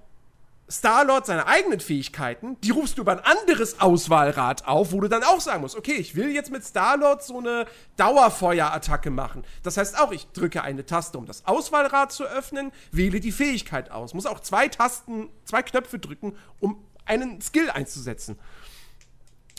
Star-Lord 0.68 1.26
seine 1.26 1.46
eigenen 1.46 1.78
Fähigkeiten, 1.78 2.60
die 2.62 2.70
rufst 2.70 2.98
du 2.98 3.02
über 3.02 3.12
ein 3.12 3.20
anderes 3.20 3.80
Auswahlrad 3.80 4.66
auf, 4.66 4.90
wo 4.90 5.00
du 5.00 5.08
dann 5.08 5.22
auch 5.22 5.40
sagen 5.40 5.60
musst, 5.60 5.76
okay, 5.76 5.94
ich 5.94 6.16
will 6.16 6.30
jetzt 6.30 6.50
mit 6.50 6.64
Star-Lord 6.64 7.22
so 7.22 7.38
eine 7.38 7.66
Dauerfeuerattacke 7.96 9.10
machen. 9.10 9.44
Das 9.62 9.76
heißt 9.76 9.98
auch, 10.00 10.10
ich 10.10 10.26
drücke 10.32 10.62
eine 10.62 10.84
Taste, 10.84 11.18
um 11.18 11.26
das 11.26 11.46
Auswahlrad 11.46 12.10
zu 12.10 12.24
öffnen, 12.24 12.72
wähle 12.90 13.20
die 13.20 13.30
Fähigkeit 13.30 13.92
aus. 13.92 14.12
Muss 14.12 14.26
auch 14.26 14.40
zwei 14.40 14.66
Tasten, 14.66 15.28
zwei 15.44 15.62
Knöpfe 15.62 16.00
drücken, 16.00 16.36
um 16.58 16.84
einen 17.04 17.40
Skill 17.40 17.70
einzusetzen. 17.70 18.36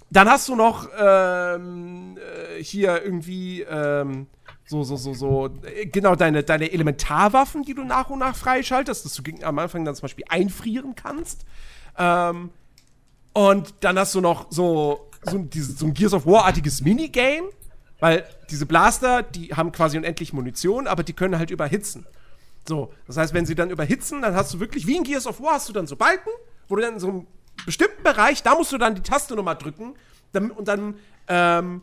Dann 0.10 0.30
hast 0.30 0.48
du 0.48 0.56
noch 0.56 0.88
ähm, 0.98 2.18
äh, 2.18 2.64
hier 2.64 3.04
irgendwie 3.04 3.62
ähm, 3.62 4.28
so, 4.66 4.84
so, 4.84 4.96
so, 4.96 5.14
so, 5.14 5.50
äh, 5.64 5.86
genau, 5.86 6.16
deine, 6.16 6.44
deine 6.44 6.72
Elementarwaffen, 6.72 7.64
die 7.64 7.74
du 7.74 7.84
nach 7.84 8.10
und 8.10 8.20
nach 8.20 8.36
freischaltest, 8.36 9.06
dass 9.06 9.14
du 9.14 9.24
am 9.44 9.60
Anfang 9.60 9.86
dann 9.86 9.96
zum 9.96 10.04
Beispiel 10.04 10.26
einfrieren 10.30 10.96
kannst. 10.96 11.46
Ähm, 11.98 12.52
und 13.34 13.74
dann 13.82 13.98
hast 14.00 14.16
du 14.16 14.22
noch 14.22 14.48
so, 14.50 15.10
so, 15.24 15.38
dieses, 15.38 15.80
so 15.80 15.86
ein 15.86 15.94
Gears 15.94 16.14
of 16.14 16.26
War-artiges 16.26 16.82
Minigame, 16.82 17.50
weil 18.00 18.24
diese 18.50 18.66
Blaster, 18.66 19.24
die 19.24 19.54
haben 19.54 19.72
quasi 19.72 19.98
unendlich 19.98 20.34
Munition, 20.34 20.88
aber 20.88 21.04
die 21.04 21.14
können 21.14 21.38
halt 21.38 21.52
überhitzen. 21.52 22.06
So, 22.68 22.94
das 23.08 23.18
heißt, 23.18 23.34
wenn 23.34 23.46
sie 23.46 23.56
dann 23.56 23.70
überhitzen, 23.70 24.22
dann 24.22 24.36
hast 24.36 24.54
du 24.54 24.60
wirklich, 24.60 24.88
wie 24.88 24.98
in 24.98 25.04
Gears 25.04 25.28
of 25.28 25.42
War, 25.42 25.54
hast 25.54 25.70
du 25.70 25.74
dann 25.74 25.88
so 25.88 25.96
Balken, 25.96 26.30
wo 26.68 26.76
du 26.76 26.82
dann 26.82 27.00
so 27.00 27.08
einem 27.08 27.28
bestimmten 27.66 28.04
Bereich, 28.04 28.44
da 28.44 28.56
musst 28.56 28.72
du 28.72 28.78
dann 28.78 28.96
die 28.96 29.02
Taste 29.02 29.36
nochmal 29.36 29.56
drücken 29.56 29.96
dann, 30.32 30.52
und 30.52 30.68
dann 30.68 30.96
ähm, 31.28 31.82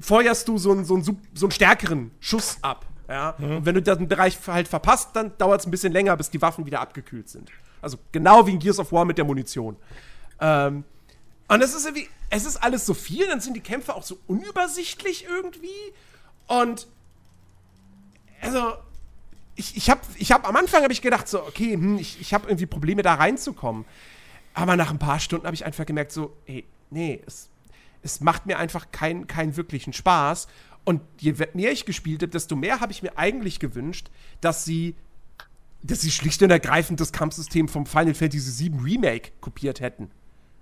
feuerst 0.00 0.46
du 0.48 0.58
so 0.58 0.72
einen, 0.72 0.84
so, 0.84 0.94
einen, 0.94 1.04
so 1.34 1.46
einen 1.46 1.50
stärkeren 1.50 2.10
Schuss 2.20 2.58
ab. 2.62 2.86
Ja? 3.08 3.34
Mhm. 3.38 3.56
Und 3.56 3.66
wenn 3.66 3.74
du 3.74 3.82
den 3.82 4.08
Bereich 4.08 4.38
halt 4.46 4.68
verpasst, 4.68 5.10
dann 5.14 5.36
dauert 5.38 5.60
es 5.60 5.66
ein 5.66 5.70
bisschen 5.70 5.92
länger, 5.92 6.16
bis 6.16 6.30
die 6.30 6.40
Waffen 6.42 6.66
wieder 6.66 6.80
abgekühlt 6.80 7.28
sind. 7.28 7.50
Also 7.82 7.98
genau 8.12 8.46
wie 8.46 8.52
in 8.52 8.58
Gears 8.58 8.78
of 8.78 8.92
War 8.92 9.04
mit 9.04 9.18
der 9.18 9.24
Munition. 9.24 9.76
Ähm, 10.40 10.84
und 11.48 11.62
es 11.62 11.74
ist 11.74 11.84
irgendwie, 11.84 12.08
es 12.30 12.44
ist 12.44 12.56
alles 12.56 12.84
so 12.84 12.94
viel, 12.94 13.26
dann 13.28 13.40
sind 13.40 13.54
die 13.54 13.60
Kämpfe 13.60 13.94
auch 13.94 14.02
so 14.02 14.18
unübersichtlich 14.26 15.26
irgendwie. 15.28 15.68
Und 16.48 16.88
also, 18.40 18.74
ich, 19.54 19.76
ich 19.76 19.90
habe 19.90 20.00
ich 20.16 20.32
hab, 20.32 20.48
am 20.48 20.56
Anfang 20.56 20.82
habe 20.82 20.92
ich 20.92 21.02
gedacht, 21.02 21.28
so, 21.28 21.42
okay, 21.42 21.74
hm, 21.74 21.98
ich, 21.98 22.20
ich 22.20 22.34
habe 22.34 22.48
irgendwie 22.48 22.66
Probleme 22.66 23.02
da 23.02 23.14
reinzukommen. 23.14 23.84
Aber 24.56 24.74
nach 24.76 24.90
ein 24.90 24.98
paar 24.98 25.20
Stunden 25.20 25.44
habe 25.44 25.54
ich 25.54 25.66
einfach 25.66 25.84
gemerkt, 25.84 26.12
so, 26.12 26.34
ey, 26.46 26.64
nee, 26.88 27.20
es, 27.26 27.50
es 28.02 28.20
macht 28.20 28.46
mir 28.46 28.58
einfach 28.58 28.90
keinen 28.90 29.26
kein 29.26 29.54
wirklichen 29.54 29.92
Spaß. 29.92 30.48
Und 30.82 31.02
je 31.20 31.34
mehr 31.52 31.72
ich 31.72 31.84
gespielt 31.84 32.22
habe, 32.22 32.32
desto 32.32 32.56
mehr 32.56 32.80
habe 32.80 32.90
ich 32.90 33.02
mir 33.02 33.18
eigentlich 33.18 33.60
gewünscht, 33.60 34.08
dass 34.40 34.64
sie, 34.64 34.94
dass 35.82 36.00
sie 36.00 36.10
schlicht 36.10 36.42
und 36.42 36.50
ergreifend 36.50 37.00
das 37.00 37.12
Kampfsystem 37.12 37.68
vom 37.68 37.84
Final 37.84 38.14
Fantasy 38.14 38.70
VII 38.70 38.80
Remake 38.82 39.32
kopiert 39.42 39.80
hätten. 39.80 40.10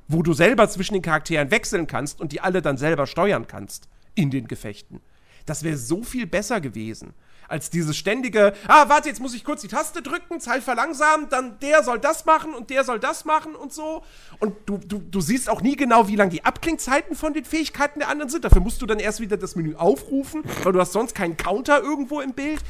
Wo 0.08 0.24
du 0.24 0.32
selber 0.32 0.68
zwischen 0.68 0.94
den 0.94 1.02
Charakteren 1.02 1.52
wechseln 1.52 1.86
kannst 1.86 2.20
und 2.20 2.32
die 2.32 2.40
alle 2.40 2.62
dann 2.62 2.76
selber 2.76 3.06
steuern 3.06 3.46
kannst 3.46 3.88
in 4.16 4.32
den 4.32 4.48
Gefechten. 4.48 5.02
Das 5.46 5.62
wäre 5.62 5.76
so 5.76 6.02
viel 6.02 6.26
besser 6.26 6.60
gewesen 6.60 7.14
als 7.48 7.70
dieses 7.70 7.96
ständige, 7.96 8.54
ah, 8.68 8.88
warte, 8.88 9.08
jetzt 9.08 9.20
muss 9.20 9.34
ich 9.34 9.44
kurz 9.44 9.60
die 9.60 9.68
Taste 9.68 10.02
drücken, 10.02 10.40
Zeit 10.40 10.62
verlangsamen, 10.62 11.28
dann 11.28 11.58
der 11.60 11.82
soll 11.82 11.98
das 11.98 12.24
machen 12.24 12.54
und 12.54 12.70
der 12.70 12.84
soll 12.84 12.98
das 13.00 13.24
machen 13.24 13.54
und 13.54 13.72
so. 13.72 14.02
Und 14.38 14.54
du, 14.66 14.78
du, 14.78 14.98
du 14.98 15.20
siehst 15.20 15.48
auch 15.48 15.60
nie 15.60 15.76
genau, 15.76 16.08
wie 16.08 16.16
lang 16.16 16.30
die 16.30 16.44
Abklingzeiten 16.44 17.16
von 17.16 17.34
den 17.34 17.44
Fähigkeiten 17.44 17.98
der 17.98 18.08
anderen 18.08 18.30
sind. 18.30 18.44
Dafür 18.44 18.60
musst 18.60 18.82
du 18.82 18.86
dann 18.86 18.98
erst 18.98 19.20
wieder 19.20 19.36
das 19.36 19.56
Menü 19.56 19.74
aufrufen, 19.76 20.42
weil 20.62 20.72
du 20.72 20.80
hast 20.80 20.92
sonst 20.92 21.14
keinen 21.14 21.36
Counter 21.36 21.82
irgendwo 21.82 22.20
im 22.20 22.32
Bild. 22.32 22.60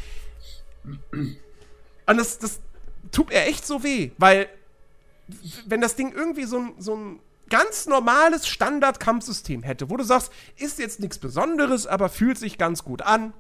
Und 0.85 2.17
das, 2.17 2.39
das 2.39 2.61
tut 3.13 3.31
mir 3.31 3.43
echt 3.43 3.67
so 3.67 3.83
weh, 3.83 4.11
weil 4.19 4.49
wenn 5.67 5.81
das 5.81 5.97
Ding 5.97 6.13
irgendwie 6.13 6.45
so 6.45 6.75
so 6.79 6.97
ein 6.97 7.21
ganz 7.49 7.87
normales 7.87 8.47
Standard-Kampfsystem 8.49 9.63
hätte, 9.63 9.91
wo 9.91 9.97
du 9.97 10.05
sagst, 10.05 10.33
ist 10.57 10.79
jetzt 10.79 11.01
nichts 11.01 11.19
Besonderes, 11.19 11.87
aber 11.87 12.09
fühlt 12.09 12.39
sich 12.39 12.59
ganz 12.59 12.85
gut 12.85 13.03
an, 13.03 13.33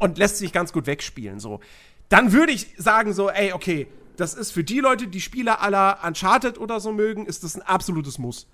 und 0.00 0.18
lässt 0.18 0.38
sich 0.38 0.52
ganz 0.52 0.72
gut 0.72 0.86
wegspielen. 0.86 1.38
So. 1.38 1.60
Dann 2.08 2.32
würde 2.32 2.52
ich 2.52 2.74
sagen, 2.76 3.12
so, 3.12 3.30
ey, 3.30 3.52
okay, 3.52 3.86
das 4.16 4.34
ist 4.34 4.50
für 4.50 4.64
die 4.64 4.80
Leute, 4.80 5.06
die 5.06 5.20
Spieler 5.20 5.62
aller 5.62 6.00
Uncharted 6.04 6.58
oder 6.58 6.80
so 6.80 6.92
mögen, 6.92 7.26
ist 7.26 7.44
das 7.44 7.54
ein 7.54 7.62
absolutes 7.62 8.18
Muss. 8.18 8.48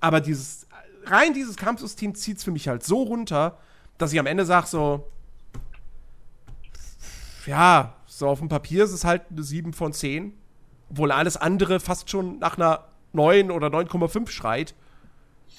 Aber 0.00 0.20
dieses, 0.20 0.66
rein 1.06 1.32
dieses 1.32 1.56
Kampfsystem 1.56 2.14
zieht 2.14 2.38
es 2.38 2.44
für 2.44 2.50
mich 2.50 2.68
halt 2.68 2.84
so 2.84 3.02
runter, 3.02 3.58
dass 3.98 4.12
ich 4.12 4.20
am 4.20 4.26
Ende 4.26 4.44
sage, 4.44 4.66
so, 4.66 5.08
ja, 7.46 7.94
so 8.06 8.28
auf 8.28 8.40
dem 8.40 8.48
Papier 8.48 8.84
ist 8.84 8.92
es 8.92 9.04
halt 9.04 9.22
eine 9.30 9.42
7 9.42 9.72
von 9.72 9.92
10. 9.92 10.34
Obwohl 10.90 11.12
alles 11.12 11.36
andere 11.36 11.80
fast 11.80 12.10
schon 12.10 12.38
nach 12.38 12.56
einer 12.56 12.84
9 13.12 13.50
oder 13.50 13.68
9,5 13.68 14.28
schreit. 14.28 14.74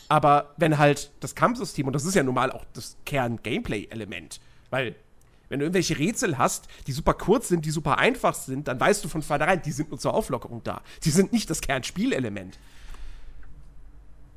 Aber 0.10 0.54
wenn 0.58 0.78
halt 0.78 1.12
das 1.22 1.36
Kampfsystem, 1.36 1.88
und 1.88 1.94
das 1.94 2.06
ist 2.06 2.16
ja 2.16 2.24
nun 2.24 2.36
mal 2.36 2.52
auch 2.52 2.66
das 2.74 2.98
Kern-Gameplay-Element, 3.06 4.42
weil 4.70 4.96
wenn 5.52 5.60
du 5.60 5.66
irgendwelche 5.66 6.00
Rätsel 6.00 6.38
hast, 6.38 6.70
die 6.88 6.94
super 6.94 7.14
kurz 7.14 7.50
sind, 7.50 7.66
die 7.66 7.72
super 7.72 7.98
einfach 7.98 8.34
sind, 8.34 8.70
dann 8.70 8.80
weißt 8.80 9.04
du 9.04 9.10
von 9.10 9.22
vornherein, 9.22 9.62
die 9.62 9.74
sind 9.74 9.90
nur 9.90 10.00
zur 10.00 10.14
Auflockerung 10.14 10.62
da. 10.64 10.82
Die 11.04 11.10
sind 11.10 11.34
nicht 11.34 11.50
das 11.50 11.60
Kernspielelement. 11.60 12.58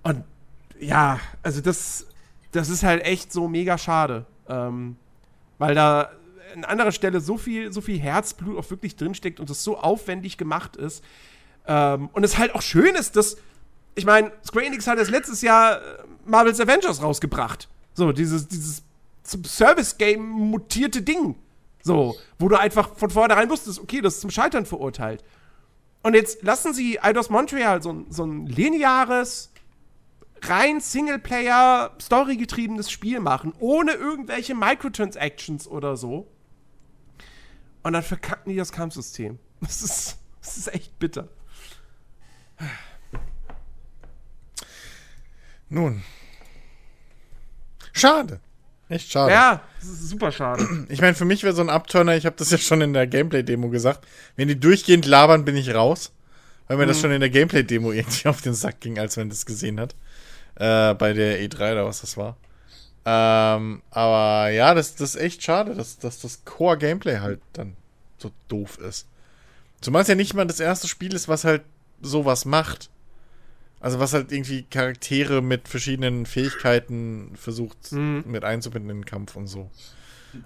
Und 0.03 0.24
ja, 0.81 1.20
also 1.45 1.61
das, 1.61 2.09
das 2.51 2.69
ist 2.69 2.82
halt 2.82 3.05
echt 3.05 3.32
so 3.32 3.47
mega 3.47 3.78
schade. 3.78 4.27
Ähm, 4.49 4.97
weil 5.59 5.77
da 5.77 6.11
an 6.57 6.65
anderer 6.65 6.91
Stelle 6.91 7.20
so 7.20 7.39
viel, 7.39 7.73
so 7.73 7.81
viel 7.81 8.01
Herzblut 8.01 8.59
auch 8.59 8.69
wirklich 8.70 8.97
drinsteckt 8.97 9.39
und 9.39 9.49
das 9.49 9.62
so 9.62 9.78
aufwendig 9.78 10.36
gemacht 10.36 10.74
ist. 10.74 11.05
Ähm, 11.69 12.09
und 12.12 12.24
es 12.24 12.39
halt 12.39 12.57
auch 12.57 12.62
schön 12.62 12.97
ist, 12.97 13.15
dass, 13.15 13.36
ich 13.95 14.05
meine, 14.05 14.32
Square 14.45 14.66
Enix 14.66 14.89
hat 14.89 14.99
jetzt 14.99 15.12
letztes 15.12 15.43
Jahr 15.43 15.77
äh, 15.77 15.81
Marvel's 16.27 16.59
Avengers 16.59 17.01
rausgebracht. 17.01 17.69
So, 17.93 18.11
dieses, 18.11 18.49
dieses 18.49 18.82
zum 19.24 19.44
Service-Game 19.44 20.22
mutierte 20.22 21.02
Ding. 21.02 21.36
So, 21.82 22.16
wo 22.38 22.48
du 22.48 22.59
einfach 22.59 22.96
von 22.96 23.10
vornherein 23.10 23.51
wusstest, 23.51 23.78
okay, 23.78 24.01
das 24.01 24.14
ist 24.14 24.20
zum 24.20 24.30
Scheitern 24.30 24.64
verurteilt. 24.64 25.24
Und 26.02 26.14
jetzt 26.14 26.42
lassen 26.42 26.72
sie 26.72 27.01
Eidos 27.01 27.30
Montreal 27.30 27.82
so, 27.82 28.05
so 28.09 28.24
ein 28.24 28.46
lineares, 28.46 29.51
rein 30.42 30.80
Singleplayer, 30.80 31.94
storygetriebenes 32.01 32.90
Spiel 32.90 33.20
machen, 33.20 33.52
ohne 33.59 33.92
irgendwelche 33.92 34.55
Microtransactions 34.55 35.66
oder 35.66 35.96
so. 35.96 36.28
Und 37.82 37.92
dann 37.92 38.02
verkacken 38.02 38.51
die 38.51 38.56
das 38.56 38.72
Kampfsystem. 38.72 39.38
Das 39.60 39.80
ist, 39.80 40.18
das 40.42 40.59
ist 40.59 40.74
echt 40.74 40.98
bitter. 40.98 41.28
Nun. 45.70 46.02
Schade. 47.94 48.40
Echt 48.89 49.11
schade. 49.11 49.32
Ja, 49.32 49.62
das 49.81 49.89
ist 49.89 50.09
super 50.11 50.31
schade. 50.31 50.66
Ich 50.89 51.01
meine, 51.01 51.15
für 51.15 51.24
mich 51.24 51.43
wäre 51.43 51.55
so 51.55 51.62
ein 51.62 51.70
Upturner, 51.70 52.16
ich 52.16 52.27
habe 52.27 52.36
das 52.36 52.51
ja 52.51 52.59
schon 52.59 52.81
in 52.81 52.93
der 52.93 53.06
Gameplay-Demo 53.06 53.70
gesagt, 53.70 54.06
wenn 54.36 54.48
die 54.48 54.59
durchgehend 54.59 55.06
labern, 55.06 55.44
bin 55.44 55.56
ich 55.56 55.74
raus. 55.74 56.12
Weil 56.66 56.78
mir 56.78 56.85
mhm. 56.85 56.89
das 56.89 57.01
schon 57.01 57.11
in 57.11 57.20
der 57.20 57.31
Gameplay-Demo 57.31 57.93
irgendwie 57.93 58.28
auf 58.28 58.43
den 58.43 58.55
Sack 58.55 58.81
ging, 58.81 58.98
als 58.98 59.16
man 59.16 59.28
das 59.28 59.47
gesehen 59.47 59.81
hat. 59.81 59.94
Äh, 60.56 60.94
bei 60.94 61.12
der 61.12 61.40
E3 61.40 61.73
oder 61.73 61.86
was 61.86 62.01
das 62.01 62.16
war. 62.16 62.36
Ähm, 63.06 63.82
aber 63.90 64.51
ja, 64.51 64.73
das, 64.74 64.94
das 64.94 65.15
ist 65.15 65.20
echt 65.20 65.43
schade, 65.43 65.74
dass, 65.74 65.98
dass 65.98 66.20
das 66.20 66.44
Core-Gameplay 66.44 67.19
halt 67.19 67.40
dann 67.52 67.77
so 68.19 68.31
doof 68.48 68.78
ist. 68.78 69.06
Zumal 69.81 70.02
es 70.02 70.09
ja 70.09 70.15
nicht 70.15 70.32
mal 70.32 70.47
das 70.47 70.61
erste 70.61 70.89
Spiel 70.89 71.15
ist, 71.15 71.28
was 71.28 71.44
halt 71.44 71.62
sowas 72.01 72.47
macht. 72.47 72.89
Also 73.85 74.01
was 74.01 74.15
halt 74.15 74.32
irgendwie 74.32 74.62
Charaktere 74.62 75.43
mit 75.43 75.69
verschiedenen 75.69 76.24
Fähigkeiten 76.24 77.32
versucht 77.35 77.93
mhm. 77.93 78.24
mit 78.27 78.43
einzubinden 78.43 78.89
in 78.89 78.97
den 79.01 79.05
Kampf 79.05 79.36
und 79.36 79.47
so. 79.47 79.70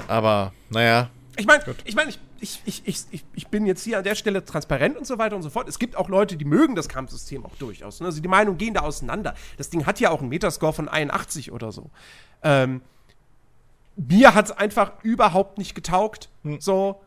Aber, 0.09 0.53
naja. 0.71 1.09
Ich 1.37 1.47
meine, 1.47 1.63
ich, 1.85 1.95
mein, 1.95 2.09
ich, 2.41 2.61
ich, 2.65 2.83
ich, 2.85 3.05
ich, 3.13 3.25
ich 3.37 3.47
bin 3.47 3.65
jetzt 3.65 3.85
hier 3.85 3.99
an 3.99 4.03
der 4.03 4.17
Stelle 4.17 4.45
transparent 4.45 4.97
und 4.97 5.07
so 5.07 5.19
weiter 5.19 5.37
und 5.37 5.43
so 5.43 5.51
fort. 5.51 5.69
Es 5.69 5.79
gibt 5.79 5.95
auch 5.95 6.09
Leute, 6.09 6.37
die 6.37 6.45
mögen 6.45 6.75
das 6.75 6.89
Kampfsystem 6.89 7.47
auch 7.47 7.55
durchaus. 7.61 8.01
Ne? 8.01 8.07
Also 8.07 8.21
die 8.21 8.27
Meinungen 8.27 8.59
gehen 8.59 8.75
da 8.75 8.81
auseinander. 8.81 9.37
Das 9.57 9.71
Ding 9.71 9.87
hat 9.87 10.01
ja 10.01 10.11
auch 10.11 10.19
einen 10.19 10.31
Metascore 10.31 10.73
von 10.73 10.89
81 10.89 11.53
oder 11.53 11.71
so. 11.71 11.91
Ähm, 12.43 12.81
mir 13.95 14.35
hat 14.35 14.47
es 14.47 14.51
einfach 14.51 14.95
überhaupt 15.05 15.59
nicht 15.59 15.77
getaugt. 15.77 16.29
Hm. 16.43 16.61
So. 16.61 17.01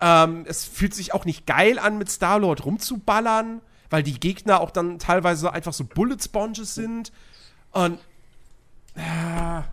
Ähm, 0.00 0.46
es 0.48 0.64
fühlt 0.64 0.94
sich 0.94 1.14
auch 1.14 1.24
nicht 1.24 1.46
geil 1.46 1.78
an, 1.78 1.96
mit 1.96 2.10
Star-Lord 2.10 2.64
rumzuballern 2.64 3.60
weil 3.90 4.02
die 4.02 4.18
Gegner 4.18 4.60
auch 4.60 4.70
dann 4.70 4.98
teilweise 4.98 5.52
einfach 5.52 5.72
so 5.72 5.84
Bullet 5.84 6.18
Sponges 6.22 6.74
sind. 6.74 7.12
Und 7.72 7.98
ja, 8.96 9.66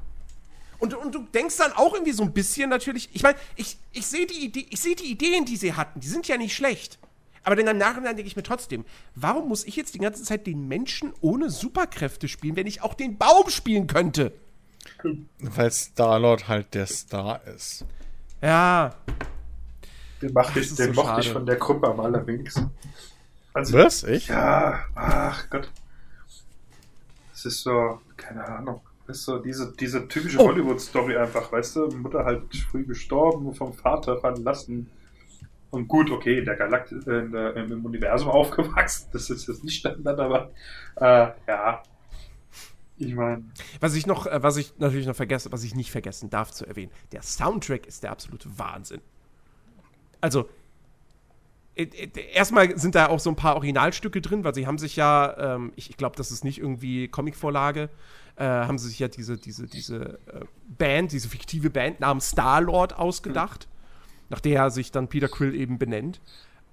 Und, 0.84 0.94
und 0.95 1.15
du 1.15 1.19
denkst 1.34 1.56
dann 1.56 1.72
auch 1.72 1.94
irgendwie 1.94 2.11
so 2.11 2.23
ein 2.23 2.34
bisschen 2.34 2.69
natürlich, 2.69 3.10
ich 3.14 3.23
meine, 3.23 3.38
ich, 3.56 3.77
ich 3.94 4.06
sehe 4.06 4.26
die, 4.26 4.44
Idee, 4.44 4.68
ich 4.69 4.81
seh 4.81 4.95
die 4.95 5.10
Ideen, 5.10 5.45
die 5.45 5.56
sie 5.56 5.73
hatten, 5.76 6.02
die 6.02 6.10
sind 6.10 6.27
ja 6.27 6.35
nicht 6.35 6.53
schlecht. 6.53 6.99
Aber 7.45 7.56
dann 7.56 7.68
im 7.68 7.77
Nachhinein 7.77 8.18
denke 8.18 8.27
ich 8.27 8.35
mir 8.35 8.44
trotzdem, 8.44 8.84
warum 9.15 9.48
muss 9.48 9.64
ich 9.64 9.77
jetzt 9.77 9.94
die 9.94 9.99
ganze 9.99 10.23
Zeit 10.23 10.45
den 10.45 10.68
Menschen 10.68 11.14
ohne 11.22 11.49
Superkräfte 11.49 12.27
spielen, 12.27 12.57
wenn 12.57 12.68
ich 12.68 12.81
auch 12.81 12.95
den 12.95 13.18
Baum 13.18 13.49
spielen 13.49 13.88
könnte? 13.88 14.34
Weil 15.40 15.72
Star-Lord 15.72 16.49
halt 16.49 16.73
der 16.73 16.88
Star 16.88 17.41
ist. 17.48 17.85
Ja. 18.41 18.95
Den, 20.22 20.34
mach 20.34 20.53
ich, 20.53 20.76
den 20.76 20.94
so 20.94 21.02
mochte 21.02 21.22
ich 21.22 21.30
von 21.31 21.45
der 21.45 21.56
Gruppe 21.56 21.88
am 21.88 22.02
allerwenigsten. 22.02 22.72
Also, 23.53 23.77
Was? 23.77 24.03
Ich? 24.03 24.27
Ja, 24.27 24.85
ach 24.95 25.49
Gott. 25.49 25.71
Das 27.31 27.45
ist 27.45 27.61
so, 27.61 28.01
keine 28.17 28.45
Ahnung. 28.45 28.81
Das 29.05 29.17
ist 29.17 29.25
so 29.25 29.38
diese, 29.39 29.73
diese 29.73 30.07
typische 30.07 30.39
Oh. 30.39 30.47
Hollywood-Story 30.47 31.17
einfach, 31.17 31.51
weißt 31.51 31.75
du? 31.75 31.88
Mutter 31.89 32.23
halt 32.23 32.55
früh 32.71 32.85
gestorben, 32.85 33.53
vom 33.53 33.73
Vater 33.73 34.17
verlassen. 34.19 34.89
Und 35.71 35.88
gut, 35.88 36.09
okay, 36.09 36.43
der 36.43 36.55
Galakt 36.55 36.91
äh, 36.91 37.30
der, 37.30 37.55
im 37.57 37.84
Universum 37.85 38.30
aufgewachsen. 38.30 39.09
Das 39.11 39.30
ist 39.30 39.47
jetzt 39.47 39.63
nicht 39.63 39.80
Standard, 39.80 40.19
aber 40.19 40.51
äh, 40.95 41.31
ja. 41.47 41.84
Ich 42.97 43.15
meine, 43.15 43.43
Was 43.81 43.95
ich 43.95 44.05
noch, 44.05 44.27
äh, 44.27 44.41
was 44.41 44.55
ich 44.55 44.77
natürlich 44.77 45.07
noch 45.07 45.15
vergesse, 45.15 45.51
was 45.51 45.63
ich 45.63 45.75
nicht 45.75 45.91
vergessen 45.91 46.30
darf 46.30 46.51
zu 46.51 46.65
erwähnen, 46.65 46.91
der 47.11 47.23
Soundtrack 47.23 47.85
ist 47.88 48.03
der 48.03 48.11
absolute 48.11 48.47
Wahnsinn. 48.57 49.01
Also, 50.21 50.47
erstmal 51.75 52.77
sind 52.77 52.95
da 52.95 53.07
auch 53.07 53.19
so 53.19 53.29
ein 53.29 53.35
paar 53.35 53.55
Originalstücke 53.55 54.21
drin, 54.21 54.43
weil 54.43 54.53
sie 54.53 54.67
haben 54.67 54.77
sich 54.77 54.95
ja, 54.95 55.55
ähm, 55.55 55.73
ich, 55.75 55.89
ich 55.89 55.97
glaube, 55.97 56.15
das 56.15 56.31
ist 56.31 56.43
nicht 56.43 56.59
irgendwie 56.59 57.07
Comicvorlage, 57.07 57.89
äh, 58.35 58.43
haben 58.43 58.77
sie 58.77 58.89
sich 58.89 58.99
ja 58.99 59.07
diese, 59.07 59.37
diese, 59.37 59.67
diese 59.67 60.19
äh, 60.27 60.45
Band, 60.77 61.11
diese 61.11 61.29
fiktive 61.29 61.69
Band 61.69 61.99
namens 61.99 62.29
Star-Lord 62.29 62.97
ausgedacht, 62.97 63.67
nach 64.29 64.39
der 64.39 64.69
sich 64.69 64.91
dann 64.91 65.07
Peter 65.07 65.27
Quill 65.27 65.55
eben 65.55 65.79
benennt. 65.79 66.21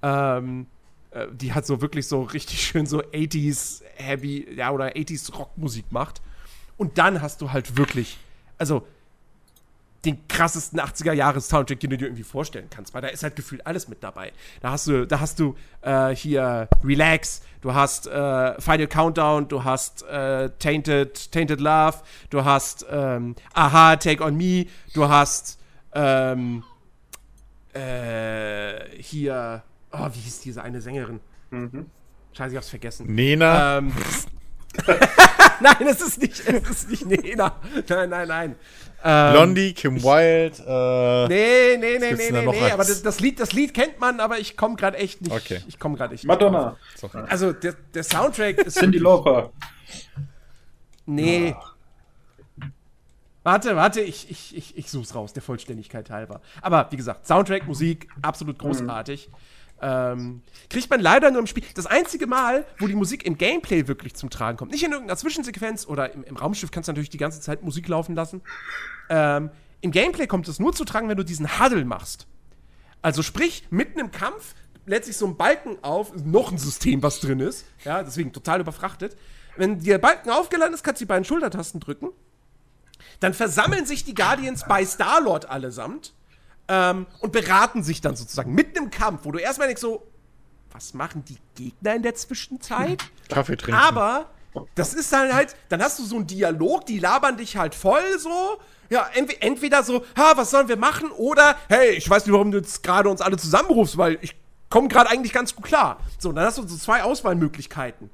Ähm, 0.02 0.66
äh, 1.10 1.27
die 1.32 1.52
hat 1.52 1.66
so 1.66 1.81
wirklich 1.81 2.06
so 2.06 2.22
richtig 2.22 2.62
schön 2.66 2.86
so 2.86 3.01
80s 3.01 3.82
Heavy, 3.97 4.47
ja, 4.55 4.70
oder 4.70 4.97
80s 4.97 5.35
Rockmusik 5.35 5.90
macht. 5.90 6.20
Und 6.77 6.98
dann 6.98 7.20
hast 7.20 7.40
du 7.40 7.52
halt 7.52 7.77
wirklich, 7.77 8.18
also 8.59 8.86
den 10.05 10.27
krassesten 10.28 10.81
80er 10.81 11.12
Jahres 11.12 11.48
Soundtrack, 11.48 11.81
den 11.81 11.90
du 11.90 11.98
dir 11.98 12.06
irgendwie 12.06 12.22
vorstellen 12.22 12.68
kannst, 12.70 12.94
weil 12.94 13.02
da 13.02 13.09
ist 13.09 13.22
halt 13.22 13.36
gefühlt 13.36 13.66
alles 13.66 13.89
mit 13.89 14.02
dabei. 14.02 14.32
Da 14.60 14.70
hast 14.70 14.86
du, 14.86 15.06
da 15.06 15.20
hast 15.20 15.39
du 15.39 15.56
äh, 15.82 16.14
hier 16.14 16.68
Relax, 16.82 17.43
du 17.60 17.74
hast 17.74 18.06
äh, 18.06 18.60
Final 18.60 18.86
Countdown, 18.86 19.48
du 19.48 19.64
hast 19.64 20.02
äh, 20.05 20.51
Tainted, 20.59 21.31
Tainted 21.32 21.60
Love, 21.60 21.98
du 22.31 22.44
hast 22.44 22.86
ähm, 22.90 23.36
Aha, 23.52 23.97
Take 23.97 24.24
on 24.24 24.36
Me, 24.36 24.66
du 24.94 25.09
hast 25.09 25.59
ähm, 25.94 26.62
äh, 27.74 28.89
hier, 28.98 29.62
oh, 29.93 30.09
wie 30.12 30.20
hieß 30.20 30.40
diese 30.40 30.62
eine 30.62 30.81
Sängerin? 30.81 31.20
mhm. 31.51 31.86
Scheiße, 32.32 32.52
ich 32.52 32.56
hab's 32.56 32.70
vergessen. 32.70 33.12
Nena? 33.12 33.78
Ähm, 33.78 33.93
nein, 35.60 35.86
es 35.89 36.01
ist 36.01 36.22
nicht, 36.22 36.40
es 36.47 36.70
ist 36.70 36.90
nicht 36.90 37.06
Nena. 37.06 37.56
Nein, 37.89 38.10
nein, 38.10 38.28
nein. 38.28 38.56
Ähm, 39.02 39.32
Blondie, 39.32 39.72
Kim 39.72 40.02
Wilde, 40.02 40.59
äh, 40.66 41.28
Nee, 41.28 41.77
nee, 41.78 41.98
nee, 41.98 42.12
nee, 42.12 42.31
nee, 42.31 42.47
nee, 42.47 42.70
aber 42.70 42.85
das, 42.85 43.02
das, 43.02 43.20
Lied, 43.20 43.40
das 43.40 43.52
Lied 43.52 43.72
kennt 43.72 43.98
man, 43.98 44.20
aber 44.20 44.39
ich 44.39 44.56
komme 44.56 44.77
gerade 44.77 44.98
echt 44.98 45.22
nicht. 45.22 45.32
Okay. 45.32 45.60
Ich 45.68 45.78
komme 45.78 45.97
gerade 45.97 46.14
echt 46.14 46.24
nicht. 46.24 46.28
Madonna, 46.28 46.77
sorry. 46.97 47.24
Also, 47.28 47.52
der, 47.52 47.74
der 47.94 48.02
Soundtrack 48.02 48.59
ist. 48.59 48.78
Cindy 48.78 48.98
Lauper. 48.98 49.52
Nee. 51.06 51.55
Warte, 53.43 53.74
warte, 53.74 54.02
ich, 54.02 54.31
ich, 54.31 54.55
ich, 54.56 54.77
ich 54.77 54.90
such's 54.90 55.14
raus, 55.14 55.32
der 55.32 55.43
Vollständigkeit 55.43 56.10
halber. 56.10 56.43
Aber 56.60 56.86
wie 56.90 56.97
gesagt, 56.97 57.27
Soundtrack, 57.27 57.66
Musik, 57.66 58.09
absolut 58.20 58.59
großartig. 58.59 59.31
Ähm, 59.82 60.43
kriegt 60.69 60.90
man 60.90 61.01
leider 61.01 61.31
nur 61.31 61.40
im 61.40 61.47
Spiel. 61.47 61.65
Das 61.74 61.86
einzige 61.86 62.27
Mal, 62.27 62.66
wo 62.78 62.86
die 62.86 62.94
Musik 62.94 63.24
im 63.24 63.39
Gameplay 63.39 63.89
wirklich 63.89 64.15
zum 64.15 64.28
Tragen 64.28 64.59
kommt, 64.59 64.73
nicht 64.73 64.85
in 64.85 64.93
irgendeiner 64.93 65.16
Zwischensequenz 65.16 65.86
oder 65.86 66.12
im, 66.12 66.23
im 66.24 66.36
Raumschiff 66.36 66.70
kannst 66.70 66.89
du 66.89 66.93
natürlich 66.93 67.11
die 67.11 67.19
ganze 67.19 67.40
Zeit 67.40 67.62
Musik 67.62 67.89
laufen 67.89 68.15
lassen. 68.15 68.43
Ähm, 69.09 69.51
Im 69.81 69.90
Gameplay 69.90 70.27
kommt 70.27 70.48
es 70.48 70.59
nur 70.59 70.74
zu 70.74 70.85
tragen, 70.85 71.09
wenn 71.09 71.16
du 71.16 71.24
diesen 71.24 71.59
Huddle 71.59 71.85
machst. 71.85 72.27
Also 73.02 73.23
sprich, 73.23 73.66
mitten 73.70 73.98
im 73.98 74.11
Kampf 74.11 74.55
lädt 74.85 75.05
sich 75.05 75.16
so 75.16 75.27
ein 75.27 75.36
Balken 75.36 75.78
auf, 75.82 76.15
noch 76.15 76.52
ein 76.52 76.59
System, 76.59 77.02
was 77.02 77.20
drin 77.20 77.40
ist, 77.40 77.65
ja, 77.85 78.02
deswegen 78.02 78.32
total 78.32 78.61
überfrachtet. 78.61 79.16
Wenn 79.57 79.82
der 79.82 79.98
Balken 79.98 80.31
aufgeladen 80.31 80.74
ist, 80.74 80.82
kannst 80.82 81.01
du 81.01 81.05
die 81.05 81.09
beiden 81.09 81.24
Schultertasten 81.24 81.81
drücken. 81.81 82.11
Dann 83.20 83.35
versammeln 83.35 83.86
sich 83.86 84.05
die 84.05 84.15
Guardians 84.15 84.65
bei 84.66 84.85
Star-Lord 84.85 85.48
allesamt 85.48 86.12
ähm, 86.71 87.07
und 87.21 87.33
beraten 87.33 87.83
sich 87.83 88.01
dann 88.01 88.15
sozusagen 88.15 88.55
mitten 88.55 88.79
im 88.79 88.91
Kampf, 88.91 89.25
wo 89.25 89.33
du 89.33 89.41
erstmal 89.41 89.67
denkst 89.67 89.83
so, 89.83 90.07
was 90.71 90.95
machen 90.95 91.25
die 91.25 91.37
Gegner 91.57 91.97
in 91.97 92.03
der 92.03 92.15
Zwischenzeit? 92.15 93.03
Kaffee 93.29 93.57
trinken. 93.57 93.81
Aber 93.81 94.31
das 94.77 94.95
ist 94.95 95.13
dann 95.13 95.35
halt, 95.35 95.57
dann 95.69 95.83
hast 95.83 95.99
du 95.99 96.05
so 96.05 96.17
einen 96.17 96.29
Dialog, 96.29 96.87
die 96.87 97.01
labern 97.01 97.37
dich 97.37 97.57
halt 97.57 97.75
voll 97.75 98.19
so. 98.19 98.61
Ja, 98.89 99.09
entweder, 99.41 99.83
so, 99.83 100.05
ha, 100.17 100.33
was 100.37 100.51
sollen 100.51 100.69
wir 100.69 100.77
machen? 100.77 101.11
Oder, 101.13 101.57
hey, 101.69 101.91
ich 101.91 102.09
weiß 102.09 102.25
nicht, 102.27 102.33
warum 102.33 102.51
du 102.51 102.59
jetzt 102.59 102.83
gerade 102.83 103.09
uns 103.09 103.21
alle 103.21 103.37
zusammenrufst, 103.37 103.97
weil 103.99 104.19
ich 104.21 104.35
komme 104.69 104.89
gerade 104.89 105.11
eigentlich 105.11 105.33
ganz 105.33 105.55
gut 105.55 105.65
klar. 105.65 105.99
So, 106.19 106.33
dann 106.33 106.45
hast 106.45 106.59
du 106.59 106.67
so 106.67 106.77
zwei 106.77 107.03
Auswahlmöglichkeiten. 107.03 108.11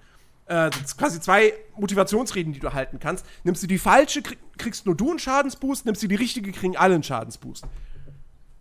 Äh, 0.46 0.70
quasi 0.96 1.20
zwei 1.20 1.54
Motivationsreden, 1.76 2.52
die 2.52 2.60
du 2.60 2.72
halten 2.72 2.98
kannst. 3.00 3.24
Nimmst 3.44 3.62
du 3.62 3.66
die 3.66 3.78
falsche, 3.78 4.22
krieg, 4.22 4.38
kriegst 4.58 4.86
nur 4.86 4.94
du 4.94 5.10
einen 5.10 5.18
Schadensboost, 5.18 5.86
nimmst 5.86 6.02
du 6.02 6.08
die 6.08 6.14
richtige, 6.14 6.52
kriegen 6.52 6.76
alle 6.76 6.94
einen 6.94 7.02
Schadensboost. 7.02 7.64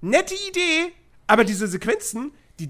Nette 0.01 0.35
Idee, 0.49 0.91
aber 1.27 1.43
diese 1.43 1.67
Sequenzen, 1.67 2.31
die, 2.59 2.69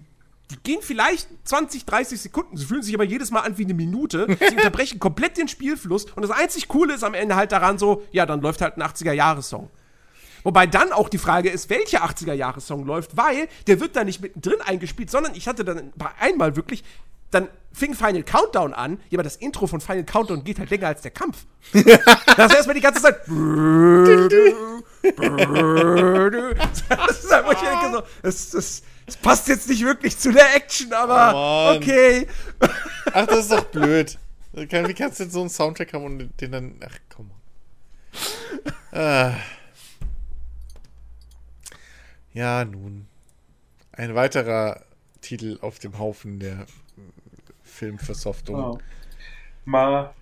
die 0.51 0.57
gehen 0.63 0.81
vielleicht 0.81 1.27
20, 1.43 1.85
30 1.85 2.21
Sekunden. 2.21 2.57
Sie 2.57 2.65
fühlen 2.65 2.83
sich 2.83 2.93
aber 2.93 3.03
jedes 3.03 3.31
Mal 3.31 3.41
an 3.41 3.57
wie 3.57 3.63
eine 3.63 3.73
Minute. 3.73 4.27
Sie 4.39 4.55
unterbrechen 4.55 4.99
komplett 4.99 5.37
den 5.37 5.47
Spielfluss. 5.47 6.05
Und 6.15 6.21
das 6.21 6.31
einzig 6.31 6.67
Coole 6.67 6.93
ist 6.93 7.03
am 7.03 7.13
Ende 7.13 7.35
halt 7.35 7.51
daran 7.51 7.77
so, 7.77 8.03
ja, 8.11 8.25
dann 8.25 8.41
läuft 8.41 8.61
halt 8.61 8.77
ein 8.77 8.83
80er-Jahres-Song. 8.83 9.69
Wobei 10.45 10.67
dann 10.67 10.93
auch 10.93 11.09
die 11.09 11.17
Frage 11.17 11.49
ist, 11.49 11.71
welcher 11.71 12.05
80er-Jahres-Song 12.05 12.85
läuft, 12.85 13.17
weil 13.17 13.47
der 13.65 13.79
wird 13.79 13.95
da 13.95 14.03
nicht 14.03 14.21
mittendrin 14.21 14.61
eingespielt, 14.61 15.09
sondern 15.09 15.33
ich 15.33 15.47
hatte 15.47 15.65
dann 15.65 15.91
bei 15.95 16.07
einmal 16.19 16.55
wirklich, 16.55 16.83
dann 17.31 17.47
fing 17.73 17.95
Final 17.95 18.21
Countdown 18.21 18.75
an, 18.75 18.99
ja, 19.09 19.17
aber 19.17 19.23
das 19.23 19.37
Intro 19.37 19.65
von 19.65 19.81
Final 19.81 20.03
Countdown 20.03 20.43
geht 20.43 20.59
halt 20.59 20.69
länger 20.69 20.87
als 20.87 21.01
der 21.01 21.09
Kampf. 21.09 21.47
das 21.73 22.51
ist 22.51 22.55
erstmal 22.57 22.75
die 22.75 22.81
ganze 22.81 23.01
Zeit. 23.01 23.27
das 25.11 27.23
ist 27.23 27.31
wo 27.45 27.51
ich 27.51 27.59
denke, 27.59 27.91
so, 27.91 28.03
das, 28.23 28.49
das, 28.49 28.81
das 29.05 29.17
passt 29.17 29.47
jetzt 29.47 29.69
nicht 29.69 29.83
wirklich 29.83 30.17
zu 30.17 30.31
der 30.31 30.55
Action, 30.55 30.91
aber 30.93 31.33
Oh 31.35 31.75
okay. 31.77 32.27
Ach, 33.13 33.27
das 33.27 33.39
ist 33.39 33.51
doch 33.51 33.65
blöd. 33.65 34.17
Wie 34.53 34.67
kannst 34.67 35.19
du 35.19 35.23
denn 35.23 35.31
so 35.31 35.41
einen 35.41 35.49
Soundtrack 35.49 35.93
haben 35.93 36.05
und 36.05 36.41
den 36.41 36.51
dann. 36.51 36.75
Ach, 36.85 36.97
komm. 37.09 37.31
Ah. 38.91 39.33
Ja, 42.33 42.63
nun. 42.63 43.07
Ein 43.91 44.15
weiterer 44.15 44.81
Titel 45.21 45.57
auf 45.61 45.79
dem 45.79 45.99
Haufen 45.99 46.39
der 46.39 46.61
äh, 46.61 46.65
Filmversoftung. 47.63 48.57
Ja. 48.57 48.77
Mal 49.65 50.13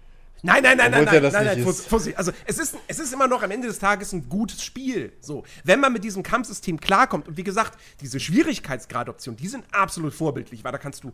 Nein, 0.45 0.61
nein, 0.61 0.77
nein, 0.77 0.91
nein, 0.91 1.05
nein, 1.05 1.23
nein, 1.31 1.45
nein. 1.45 1.63
Vorsicht. 1.63 2.17
Also 2.17 2.33
es 2.45 2.59
ist, 2.59 2.75
es 2.87 2.99
ist 2.99 3.13
immer 3.13 3.29
noch 3.29 3.43
am 3.43 3.51
Ende 3.51 3.67
des 3.67 3.79
Tages 3.79 4.11
ein 4.11 4.27
gutes 4.27 4.61
Spiel. 4.61 5.13
So, 5.21 5.45
wenn 5.63 5.79
man 5.79 5.93
mit 5.93 6.03
diesem 6.03 6.21
Kampfsystem 6.21 6.81
klarkommt 6.81 7.29
und 7.29 7.37
wie 7.37 7.45
gesagt, 7.45 7.79
diese 8.01 8.19
Schwierigkeitsgradoptionen, 8.19 9.37
die 9.37 9.47
sind 9.47 9.63
absolut 9.71 10.13
vorbildlich, 10.13 10.65
weil 10.65 10.73
da 10.73 10.77
kannst 10.77 11.05
du, 11.05 11.13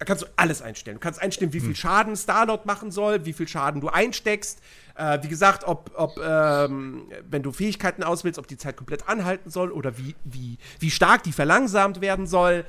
da 0.00 0.04
kannst 0.04 0.24
du 0.24 0.26
alles 0.34 0.60
einstellen. 0.60 0.96
Du 0.96 1.00
kannst 1.00 1.22
einstellen, 1.22 1.52
wie 1.52 1.60
viel 1.60 1.76
Schaden 1.76 2.16
Starlord 2.16 2.66
machen 2.66 2.90
soll, 2.90 3.24
wie 3.24 3.32
viel 3.32 3.46
Schaden 3.46 3.80
du 3.80 3.90
einsteckst. 3.90 4.58
Äh, 4.96 5.22
wie 5.22 5.28
gesagt, 5.28 5.62
ob, 5.62 5.92
ob 5.94 6.18
ähm, 6.20 7.04
wenn 7.30 7.44
du 7.44 7.52
Fähigkeiten 7.52 8.02
auswählst, 8.02 8.40
ob 8.40 8.48
die 8.48 8.56
Zeit 8.56 8.76
komplett 8.76 9.08
anhalten 9.08 9.50
soll 9.50 9.70
oder 9.70 9.96
wie, 9.98 10.16
wie, 10.24 10.58
wie 10.80 10.90
stark 10.90 11.22
die 11.22 11.32
verlangsamt 11.32 12.00
werden 12.00 12.26
soll. 12.26 12.64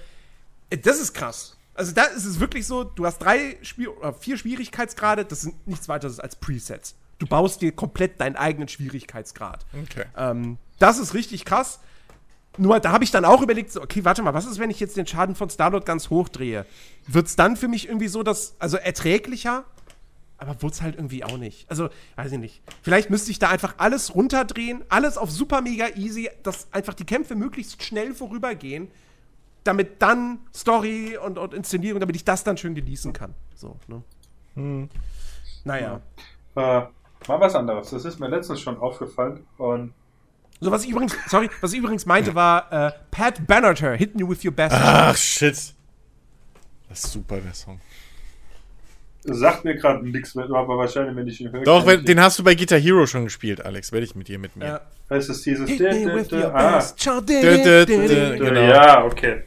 Äh, 0.70 0.78
Das 0.78 1.00
ist 1.02 1.14
krass. 1.16 1.56
Also 1.80 1.94
da 1.94 2.04
ist 2.04 2.26
es 2.26 2.42
wirklich 2.42 2.68
so, 2.68 2.84
du 2.84 3.06
hast 3.06 3.20
drei 3.20 3.58
Spiel 3.62 3.88
oder 3.88 4.12
vier 4.12 4.38
Schwierigkeitsgrade, 4.38 5.24
das 5.24 5.42
sind 5.42 5.66
nichts 5.66 5.88
weiteres 5.88 6.20
als 6.20 6.36
Presets. 6.36 6.96
Du 7.20 7.26
baust 7.26 7.62
dir 7.62 7.72
komplett 7.72 8.20
deinen 8.20 8.36
eigenen 8.36 8.68
Schwierigkeitsgrad. 8.68 9.66
Okay. 9.84 10.04
Ähm, 10.18 10.58
das 10.78 11.00
ist 11.00 11.14
richtig 11.14 11.46
krass. 11.46 11.80
Nur 12.58 12.82
da 12.82 12.92
habe 12.92 13.06
ich 13.06 13.12
dann 13.12 13.24
auch 13.24 13.42
überlegt, 13.42 13.72
so, 13.72 13.82
okay, 13.82 14.04
warte 14.04 14.22
mal, 14.22 14.34
was 14.34 14.46
ist, 14.46 14.60
wenn 14.60 14.70
ich 14.70 14.82
jetzt 14.82 14.98
den 14.98 15.08
Schaden 15.08 15.36
von 15.36 15.50
Starlord 15.50 15.86
ganz 15.86 16.10
hoch 16.10 16.28
drehe? 16.28 16.66
Wird 17.08 17.28
es 17.28 17.38
dann 17.38 17.56
für 17.56 17.70
mich 17.70 17.88
irgendwie 17.88 18.10
so, 18.10 18.24
dass, 18.24 18.56
also 18.60 18.76
erträglicher? 18.76 19.64
Aber 20.38 20.62
wurde 20.62 20.74
es 20.74 20.82
halt 20.82 20.96
irgendwie 20.96 21.24
auch 21.24 21.38
nicht. 21.38 21.72
Also, 21.72 21.88
weiß 22.18 22.34
ich 22.34 22.40
nicht. 22.40 22.62
Vielleicht 22.82 23.10
müsste 23.10 23.32
ich 23.32 23.40
da 23.40 23.48
einfach 23.48 23.76
alles 23.78 24.16
runterdrehen, 24.16 24.84
alles 24.90 25.18
auf 25.18 25.32
super 25.32 25.62
mega 25.62 25.88
easy, 25.96 26.30
dass 26.44 26.68
einfach 26.74 26.94
die 26.94 27.06
Kämpfe 27.06 27.36
möglichst 27.36 27.82
schnell 27.84 28.14
vorübergehen, 28.14 28.90
damit 29.64 30.02
dann 30.02 30.40
Story 30.54 31.18
und, 31.18 31.38
und 31.38 31.54
Inszenierung, 31.54 32.00
damit 32.00 32.16
ich 32.16 32.24
das 32.26 32.44
dann 32.44 32.58
schön 32.58 32.76
genießen 32.76 33.14
kann. 33.14 33.34
So, 33.56 33.78
ne? 33.88 34.04
Naja. 35.64 36.02
äh, 36.56 36.60
mal 36.62 36.90
was 37.28 37.56
anderes. 37.56 37.90
Das 37.92 38.06
ist 38.06 38.20
mir 38.20 38.28
letztens 38.30 38.60
schon 38.62 38.78
aufgefallen. 38.78 39.46
Und 39.58 39.94
So, 40.60 40.72
was 40.72 40.84
ich 40.84 40.90
übrigens, 40.92 41.16
sorry, 41.28 41.50
was 41.62 41.72
ich 41.74 41.80
übrigens 41.80 42.06
meinte, 42.06 42.36
war 42.36 42.72
äh, 42.72 42.92
Pat 43.12 43.46
Benatar, 43.48 43.96
Hitting 43.96 44.20
You 44.20 44.30
With 44.30 44.44
Your 44.44 44.52
Best. 44.52 44.76
Ach, 44.78 45.16
shit. 45.16 45.74
Das 46.90 47.04
ist 47.04 47.12
super, 47.12 47.38
der 47.40 47.54
Song. 47.54 47.80
sagt 49.24 49.64
mir 49.64 49.76
gerade 49.76 50.04
nichts 50.10 50.34
mehr, 50.36 50.46
aber 50.50 50.78
wahrscheinlich, 50.78 51.16
wenn 51.16 51.28
ich 51.28 51.40
ihn 51.40 51.52
höre. 51.52 51.64
Doch, 51.64 51.86
wenn, 51.86 52.04
den 52.04 52.20
hast 52.20 52.40
du 52.40 52.44
bei 52.44 52.56
Guitar 52.56 52.80
Hero 52.80 53.06
schon 53.06 53.26
gespielt, 53.26 53.64
Alex. 53.64 53.92
Werde 53.92 54.06
ich 54.06 54.16
mit 54.16 54.28
dir 54.28 54.40
mit 54.40 54.56
mir. 54.56 54.66
Ja. 54.66 54.82
Heißt 55.10 55.30
es 55.30 55.42
dieses. 55.44 55.70
Hit 55.70 55.82
me 55.82 56.14
with 56.16 56.32
your 56.32 56.54
Ah, 56.54 56.76
best. 56.78 56.98
Genau. 57.00 58.62
Ja, 58.62 59.04
okay. 59.04 59.44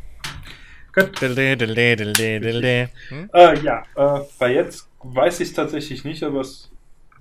Gut. 0.92 1.20
Hm? 1.20 3.30
Äh, 3.32 3.58
ja, 3.60 3.82
äh, 3.96 4.20
bei 4.38 4.54
jetzt 4.54 4.88
weiß 5.02 5.40
ich 5.40 5.52
tatsächlich 5.52 6.04
nicht, 6.04 6.22
ob 6.22 6.34
es 6.36 6.70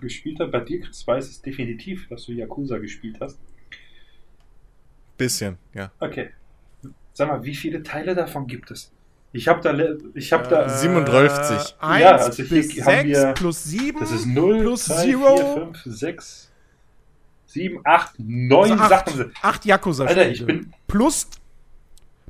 gespielt 0.01 0.39
hat. 0.39 0.51
Bei 0.51 0.59
dir, 0.59 0.81
Chris, 0.81 1.05
weiß 1.07 1.29
es 1.29 1.41
definitiv, 1.41 2.07
dass 2.09 2.25
du 2.25 2.33
Yakuza 2.33 2.77
gespielt 2.79 3.17
hast. 3.21 3.39
Bisschen, 5.17 5.57
ja. 5.73 5.91
Okay. 5.99 6.29
Sag 7.13 7.27
mal, 7.27 7.43
wie 7.43 7.55
viele 7.55 7.83
Teile 7.83 8.15
davon 8.15 8.47
gibt 8.47 8.71
es? 8.71 8.91
Ich 9.33 9.47
habe 9.47 9.61
da, 9.61 9.77
ich 10.15 10.33
habe 10.33 10.47
da, 10.49 10.65
Äh, 10.65 10.69
37. 10.69 11.75
1 11.79 12.01
Ja, 12.01 12.11
also 12.17 12.43
hier 12.43 12.49
bis 12.49 12.85
haben 12.85 13.07
6 13.07 13.19
wir- 13.19 13.33
plus 13.33 13.63
7. 13.63 13.99
das 13.99 14.11
ist 14.11 14.25
0, 14.25 14.59
plus 14.61 14.85
3, 14.85 15.03
Zero. 15.05 15.37
4, 15.37 15.53
5, 15.53 15.81
6, 15.85 16.51
7, 17.45 17.81
8, 17.85 18.13
9 18.19 18.71
also 18.71 18.87
Sachen 18.89 19.13
sind. 19.15 19.31
8 19.41 19.65
yakuza 19.65 20.05
Alter, 20.05 20.29
ich 20.29 20.45
bin, 20.45 20.73
Plus, 20.87 21.29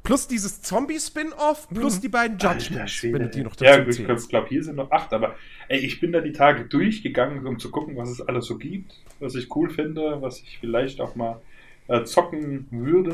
plus 0.03 0.28
dieses 0.28 0.61
Zombie-Spin-Off, 0.61 1.69
plus 1.69 1.99
die 1.99 2.10
beiden 2.10 2.38
Judgments, 2.38 3.02
die 3.02 3.44
noch 3.44 3.60
ja, 3.60 3.78
dazu 3.78 3.90
ich 3.90 4.06
zählst. 4.06 4.30
glaube, 4.30 4.48
hier 4.49 4.64
sind 4.64 4.76
noch 4.76 4.91
8, 4.91 5.14
aber 5.14 5.36
ey, 5.68 5.80
ich 5.80 5.99
bin 5.99 6.11
da 6.11 6.22
die 6.22 6.32
Tage 6.32 6.65
durchgegangen, 6.65 7.45
um 7.45 7.60
zu 7.60 7.72
gucken, 7.72 7.95
was 7.98 8.10
es 8.10 8.22
alles 8.22 8.45
so 8.45 8.57
gibt, 8.57 8.94
was 9.19 9.36
ich 9.36 9.56
cool 9.56 9.69
finde, 9.69 10.22
was 10.22 10.40
ich 10.40 10.57
vielleicht 10.60 11.02
auch 11.02 11.15
mal 11.15 11.41
äh, 11.88 12.03
zocken 12.03 12.68
würde. 12.72 13.11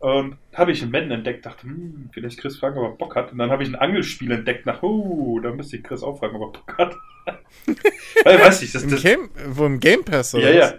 Und 0.00 0.36
habe 0.52 0.72
ich 0.72 0.82
einen 0.82 0.90
Men 0.90 1.12
entdeckt, 1.12 1.46
dachte, 1.46 1.62
hm, 1.62 2.10
vielleicht 2.12 2.38
Chris 2.38 2.56
fragen, 2.58 2.76
ob 2.78 2.84
er 2.84 2.96
Bock 2.96 3.14
hat. 3.14 3.30
Und 3.30 3.38
dann 3.38 3.50
habe 3.50 3.62
ich 3.62 3.68
ein 3.68 3.76
Angelspiel 3.76 4.32
entdeckt, 4.32 4.66
nach, 4.66 4.82
oh, 4.82 5.38
da 5.40 5.52
müsste 5.52 5.76
ich 5.76 5.84
Chris 5.84 6.02
auch 6.02 6.18
fragen, 6.18 6.34
ob 6.36 6.56
er 6.56 6.60
Bock 6.60 6.78
hat. 6.78 6.96
Weil, 8.24 8.40
weiß 8.40 8.62
ich, 8.62 8.72
das, 8.72 8.82
Im 8.82 8.90
das, 8.90 9.02
Game, 9.02 9.30
wo 9.50 9.64
im 9.64 9.78
Game 9.78 10.04
Pass 10.04 10.34
oder 10.34 10.52
ja, 10.52 10.60
was? 10.60 10.70
ja, 10.72 10.78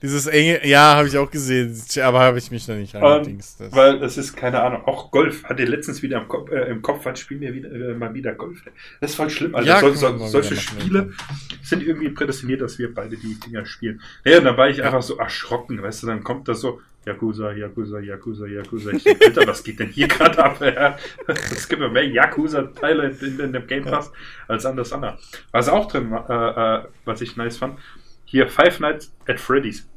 Dieses 0.00 0.26
enge, 0.28 0.64
ja, 0.66 0.94
habe 0.94 1.08
ich 1.08 1.18
auch 1.18 1.28
gesehen, 1.30 1.76
aber 2.04 2.20
habe 2.20 2.38
ich 2.38 2.50
mich 2.52 2.68
noch 2.68 2.76
nicht 2.76 2.94
Und, 2.94 3.02
reingedingst. 3.02 3.60
Das- 3.60 3.72
weil 3.74 4.02
es 4.02 4.16
ist, 4.16 4.36
keine 4.36 4.62
Ahnung, 4.62 4.84
auch 4.84 5.10
Golf. 5.10 5.42
Hatte 5.44 5.64
letztens 5.64 6.02
wieder 6.02 6.20
im 6.20 6.28
Kopf, 6.28 6.50
äh, 6.52 6.70
im 6.70 6.82
Kopf 6.82 7.04
was 7.04 7.18
spielen 7.18 7.40
wir 7.40 7.52
wieder, 7.52 7.70
äh, 7.72 7.94
mal 7.94 8.14
wieder 8.14 8.32
Golf. 8.34 8.62
Das 9.00 9.10
ist 9.10 9.16
voll 9.16 9.28
schlimm. 9.30 9.54
Also 9.56 9.68
Ja, 9.68 9.80
so, 9.80 9.92
so, 9.92 10.16
solche 10.28 10.52
wieder 10.52 10.62
machen, 10.62 10.80
Spiele 10.80 11.12
sind 11.62 11.82
irgendwie 11.82 12.10
prädestiniert, 12.10 12.60
dass 12.60 12.78
wir 12.78 12.94
beide 12.94 13.16
die 13.16 13.34
Dinger 13.40 13.66
spielen. 13.66 14.00
Ja, 14.24 14.38
und 14.38 14.44
dann 14.44 14.56
war 14.56 14.68
ich 14.68 14.82
einfach 14.84 15.02
so 15.02 15.16
erschrocken, 15.18 15.82
weißt 15.82 16.04
du, 16.04 16.06
dann 16.06 16.22
kommt 16.22 16.46
das 16.46 16.60
so, 16.60 16.80
Yakuza, 17.06 17.52
Yakuza, 17.52 18.00
Yakuza, 18.00 18.46
Yakuza. 18.46 18.90
Ich 18.90 19.02
denk, 19.02 19.24
Alter, 19.24 19.46
was 19.46 19.64
geht 19.64 19.80
denn 19.80 19.88
hier 19.88 20.08
gerade 20.08 20.44
ab? 20.44 20.60
Ja, 20.60 20.96
Es 21.26 21.66
gibt 21.68 21.80
ja 21.80 21.88
mehr 21.88 22.06
Yakuza-Teile 22.06 23.16
in, 23.20 23.40
in 23.40 23.52
dem 23.52 23.66
Game 23.66 23.84
Pass 23.84 24.12
als 24.46 24.66
anders 24.66 24.92
andere. 24.92 25.18
Was 25.50 25.68
auch 25.68 25.88
drin 25.90 26.10
war, 26.10 26.28
äh, 26.28 26.84
äh, 26.84 26.88
was 27.06 27.20
ich 27.22 27.36
nice 27.36 27.56
fand, 27.56 27.78
hier 28.30 28.48
Five 28.48 28.80
Nights 28.80 29.12
at 29.26 29.40
Freddy's. 29.40 29.88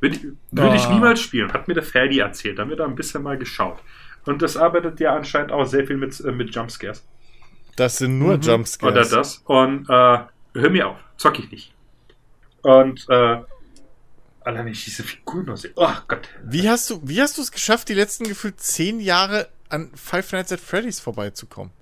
Würde, 0.00 0.36
würde 0.50 0.76
ich 0.76 0.84
Ah. 0.84 0.92
niemals 0.92 1.20
spielen, 1.20 1.52
hat 1.52 1.66
mir 1.66 1.74
der 1.74 1.82
Ferdi 1.82 2.18
erzählt. 2.18 2.58
Da 2.58 2.62
haben 2.62 2.68
wir 2.70 2.76
da 2.76 2.84
ein 2.84 2.94
bisschen 2.94 3.22
mal 3.22 3.38
geschaut. 3.38 3.78
Und 4.26 4.42
das 4.42 4.56
arbeitet 4.56 5.00
ja 5.00 5.14
anscheinend 5.16 5.50
auch 5.52 5.64
sehr 5.64 5.86
viel 5.86 5.96
mit, 5.96 6.18
äh, 6.20 6.30
mit 6.32 6.54
Jumpscares. 6.54 7.06
Das 7.76 7.96
sind 7.98 8.18
nur 8.18 8.36
Mhm. 8.36 8.42
Jumpscares. 8.42 8.92
Oder 8.92 9.16
das. 9.18 9.38
Und 9.46 9.84
äh, 9.88 10.18
hör 10.54 10.70
mir 10.70 10.88
auf, 10.88 10.98
zock 11.16 11.38
ich 11.38 11.50
nicht. 11.50 11.72
Und 12.62 13.06
äh, 13.08 13.38
allein 14.42 14.66
ich 14.68 14.84
diese 14.84 15.02
Figuren 15.02 15.46
noch 15.46 15.56
sehe. 15.56 15.72
Oh 15.76 15.88
Gott. 16.08 16.28
Wie 16.44 16.68
hast 16.68 16.90
du, 16.90 17.00
wie 17.04 17.20
hast 17.20 17.38
du 17.38 17.42
es 17.42 17.50
geschafft, 17.52 17.88
die 17.88 17.94
letzten 17.94 18.24
gefühlt 18.24 18.60
zehn 18.60 19.00
Jahre 19.00 19.48
an 19.70 19.90
Five 19.94 20.32
Nights 20.32 20.52
at 20.52 20.60
Freddy's 20.60 21.00
vorbeizukommen? 21.00 21.72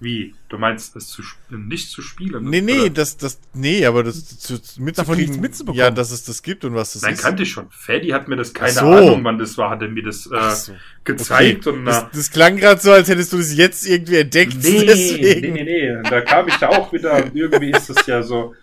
Wie? 0.00 0.34
Du 0.48 0.58
meinst, 0.58 0.94
es 0.96 1.08
zu, 1.08 1.22
nicht 1.50 1.90
zu 1.90 2.02
spielen? 2.02 2.48
Nee, 2.48 2.60
nee, 2.60 2.80
Oder? 2.80 2.90
das, 2.90 3.16
das, 3.16 3.40
nee, 3.52 3.84
aber 3.86 4.02
das 4.04 4.38
zu, 4.38 4.60
Davon 4.78 5.16
nichts 5.16 5.38
mitzubekommen. 5.38 5.78
Ja, 5.78 5.90
dass 5.90 6.10
es 6.10 6.24
das 6.24 6.42
gibt 6.42 6.64
und 6.64 6.74
was 6.74 6.92
das 6.92 7.02
Nein, 7.02 7.14
ist. 7.14 7.22
kannte 7.22 7.42
ich 7.42 7.50
schon. 7.50 7.70
Ferdi 7.70 8.08
hat 8.08 8.28
mir 8.28 8.36
das, 8.36 8.52
keine 8.52 8.72
so. 8.72 8.86
Ahnung, 8.86 9.24
wann 9.24 9.38
das 9.38 9.56
war, 9.58 9.70
hat 9.70 9.82
er 9.82 9.88
mir 9.88 10.02
das 10.02 10.26
äh, 10.26 10.50
so. 10.50 10.72
gezeigt. 11.04 11.66
Und, 11.66 11.84
das, 11.84 12.02
äh, 12.02 12.06
das 12.12 12.30
klang 12.30 12.56
gerade 12.56 12.80
so, 12.80 12.92
als 12.92 13.08
hättest 13.08 13.32
du 13.32 13.38
das 13.38 13.54
jetzt 13.54 13.86
irgendwie 13.86 14.16
entdeckt. 14.16 14.56
Nee, 14.62 14.84
deswegen. 14.86 15.52
nee, 15.54 15.64
nee, 15.64 15.92
nee. 15.92 16.10
Da 16.10 16.20
kam 16.20 16.48
ich 16.48 16.56
da 16.56 16.68
auch 16.68 16.92
wieder. 16.92 17.34
Irgendwie 17.34 17.70
ist 17.70 17.90
es 17.90 18.06
ja 18.06 18.22
so. 18.22 18.54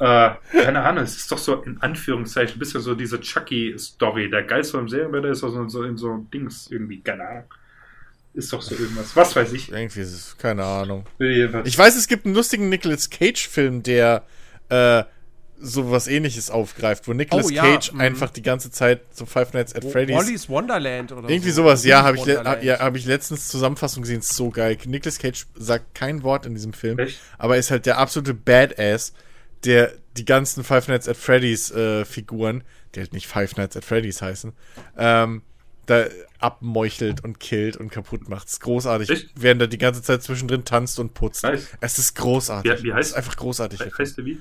Äh, 0.00 0.30
keine 0.52 0.82
Ahnung, 0.82 1.02
es 1.02 1.16
ist 1.16 1.32
doch 1.32 1.38
so 1.38 1.62
in 1.62 1.80
Anführungszeichen 1.80 2.56
ein 2.56 2.58
bisschen 2.60 2.80
so 2.80 2.94
diese 2.94 3.20
Chucky-Story. 3.20 4.30
Der 4.30 4.44
Geist 4.44 4.70
vom 4.70 4.88
Serienmörder 4.88 5.30
ist 5.30 5.42
doch 5.42 5.50
so, 5.50 5.66
so 5.68 5.82
in 5.82 5.96
so 5.96 6.26
Dings 6.32 6.70
irgendwie, 6.70 7.00
keine 7.00 7.28
Ahnung. 7.28 7.44
Ist 8.34 8.52
doch 8.52 8.62
so 8.62 8.74
irgendwas. 8.74 9.16
Was 9.16 9.34
weiß 9.34 9.52
ich. 9.52 9.70
Irgendwie 9.72 10.00
ist 10.00 10.12
es, 10.12 10.36
keine 10.38 10.64
Ahnung. 10.64 11.04
Ich 11.18 11.76
weiß, 11.76 11.96
es 11.96 12.06
gibt 12.06 12.24
einen 12.26 12.34
lustigen 12.34 12.68
Nicolas 12.68 13.10
Cage-Film, 13.10 13.82
der 13.82 14.24
äh, 14.68 15.02
so 15.60 15.90
was 15.90 16.06
ähnliches 16.06 16.50
aufgreift, 16.50 17.08
wo 17.08 17.12
Nicolas 17.14 17.46
Oh, 17.46 17.48
ja, 17.50 17.62
Cage 17.62 17.92
mhm. 17.92 18.00
einfach 18.00 18.30
die 18.30 18.42
ganze 18.42 18.70
Zeit 18.70 19.02
so 19.10 19.26
Five 19.26 19.54
Nights 19.54 19.74
at 19.74 19.84
Freddy's. 19.84 20.16
Wally's 20.16 20.48
Wonderland 20.48 21.10
oder 21.12 21.28
Irgendwie 21.28 21.50
so. 21.50 21.62
sowas, 21.62 21.84
ja, 21.84 22.02
habe 22.04 22.16
ich, 22.16 22.24
le 22.26 22.36
Wonderland. 22.36 22.62
ja, 22.62 22.78
hab 22.78 22.94
ich 22.96 23.06
letztens 23.06 23.48
Zusammenfassung 23.48 24.02
gesehen, 24.02 24.20
ist 24.20 24.34
so 24.34 24.50
geil. 24.50 24.78
Nicolas 24.84 25.18
Cage 25.18 25.46
sagt 25.56 25.94
kein 25.94 26.22
Wort 26.22 26.46
in 26.46 26.54
diesem 26.54 26.72
Film, 26.72 26.98
Echt? 27.00 27.18
aber 27.38 27.56
ist 27.56 27.70
halt 27.70 27.86
der 27.86 27.98
absolute 27.98 28.34
Badass, 28.34 29.12
der 29.64 29.92
die 30.16 30.24
ganzen 30.24 30.62
Five 30.62 30.86
Nights 30.88 31.08
at 31.08 31.16
Freddy's 31.16 31.70
äh, 31.72 32.04
Figuren, 32.04 32.62
die 32.94 33.00
halt 33.00 33.12
nicht 33.12 33.26
Five 33.26 33.56
Nights 33.56 33.76
at 33.76 33.84
Freddy's 33.84 34.22
heißen, 34.22 34.52
ähm, 34.96 35.42
da 35.88 36.06
abmeuchelt 36.38 37.24
und 37.24 37.40
killt 37.40 37.76
und 37.76 37.90
kaputt 37.90 38.28
macht. 38.28 38.46
Es 38.46 38.54
ist 38.54 38.60
großartig, 38.60 39.10
Echt? 39.10 39.30
während 39.34 39.60
er 39.62 39.66
die 39.68 39.78
ganze 39.78 40.02
Zeit 40.02 40.22
zwischendrin 40.22 40.64
tanzt 40.64 40.98
und 41.00 41.14
putzt. 41.14 41.42
Nice. 41.42 41.68
Es 41.80 41.98
ist 41.98 42.14
großartig. 42.14 42.78
Wie- 42.78 42.88
wie 42.88 42.92
heißt- 42.92 42.98
es 43.00 43.06
ist 43.08 43.14
einfach 43.14 43.36
großartig. 43.36 43.80
We- 43.80 43.90
Weißt 43.98 44.18
du 44.18 44.24
wie? 44.24 44.40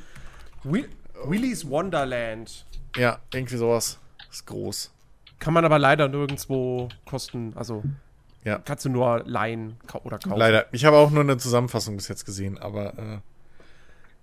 Will 0.63 0.87
Willy's 1.25 1.67
Wonderland. 1.67 2.65
Ja, 2.95 3.19
irgendwie 3.33 3.57
sowas. 3.57 3.97
Ist 4.31 4.45
groß. 4.45 4.91
Kann 5.39 5.53
man 5.53 5.65
aber 5.65 5.79
leider 5.79 6.07
nirgendwo 6.07 6.89
kosten. 7.05 7.53
Also 7.55 7.83
Ja. 8.43 8.59
kannst 8.59 8.85
du 8.85 8.89
nur 8.89 9.23
leihen 9.25 9.77
kau- 9.87 10.01
oder 10.03 10.19
kaufen. 10.19 10.37
Leider. 10.37 10.65
Ich 10.71 10.85
habe 10.85 10.97
auch 10.97 11.09
nur 11.11 11.23
eine 11.23 11.37
Zusammenfassung 11.37 11.95
bis 11.95 12.07
jetzt 12.07 12.25
gesehen, 12.25 12.57
aber 12.57 12.93
äh, 12.97 13.19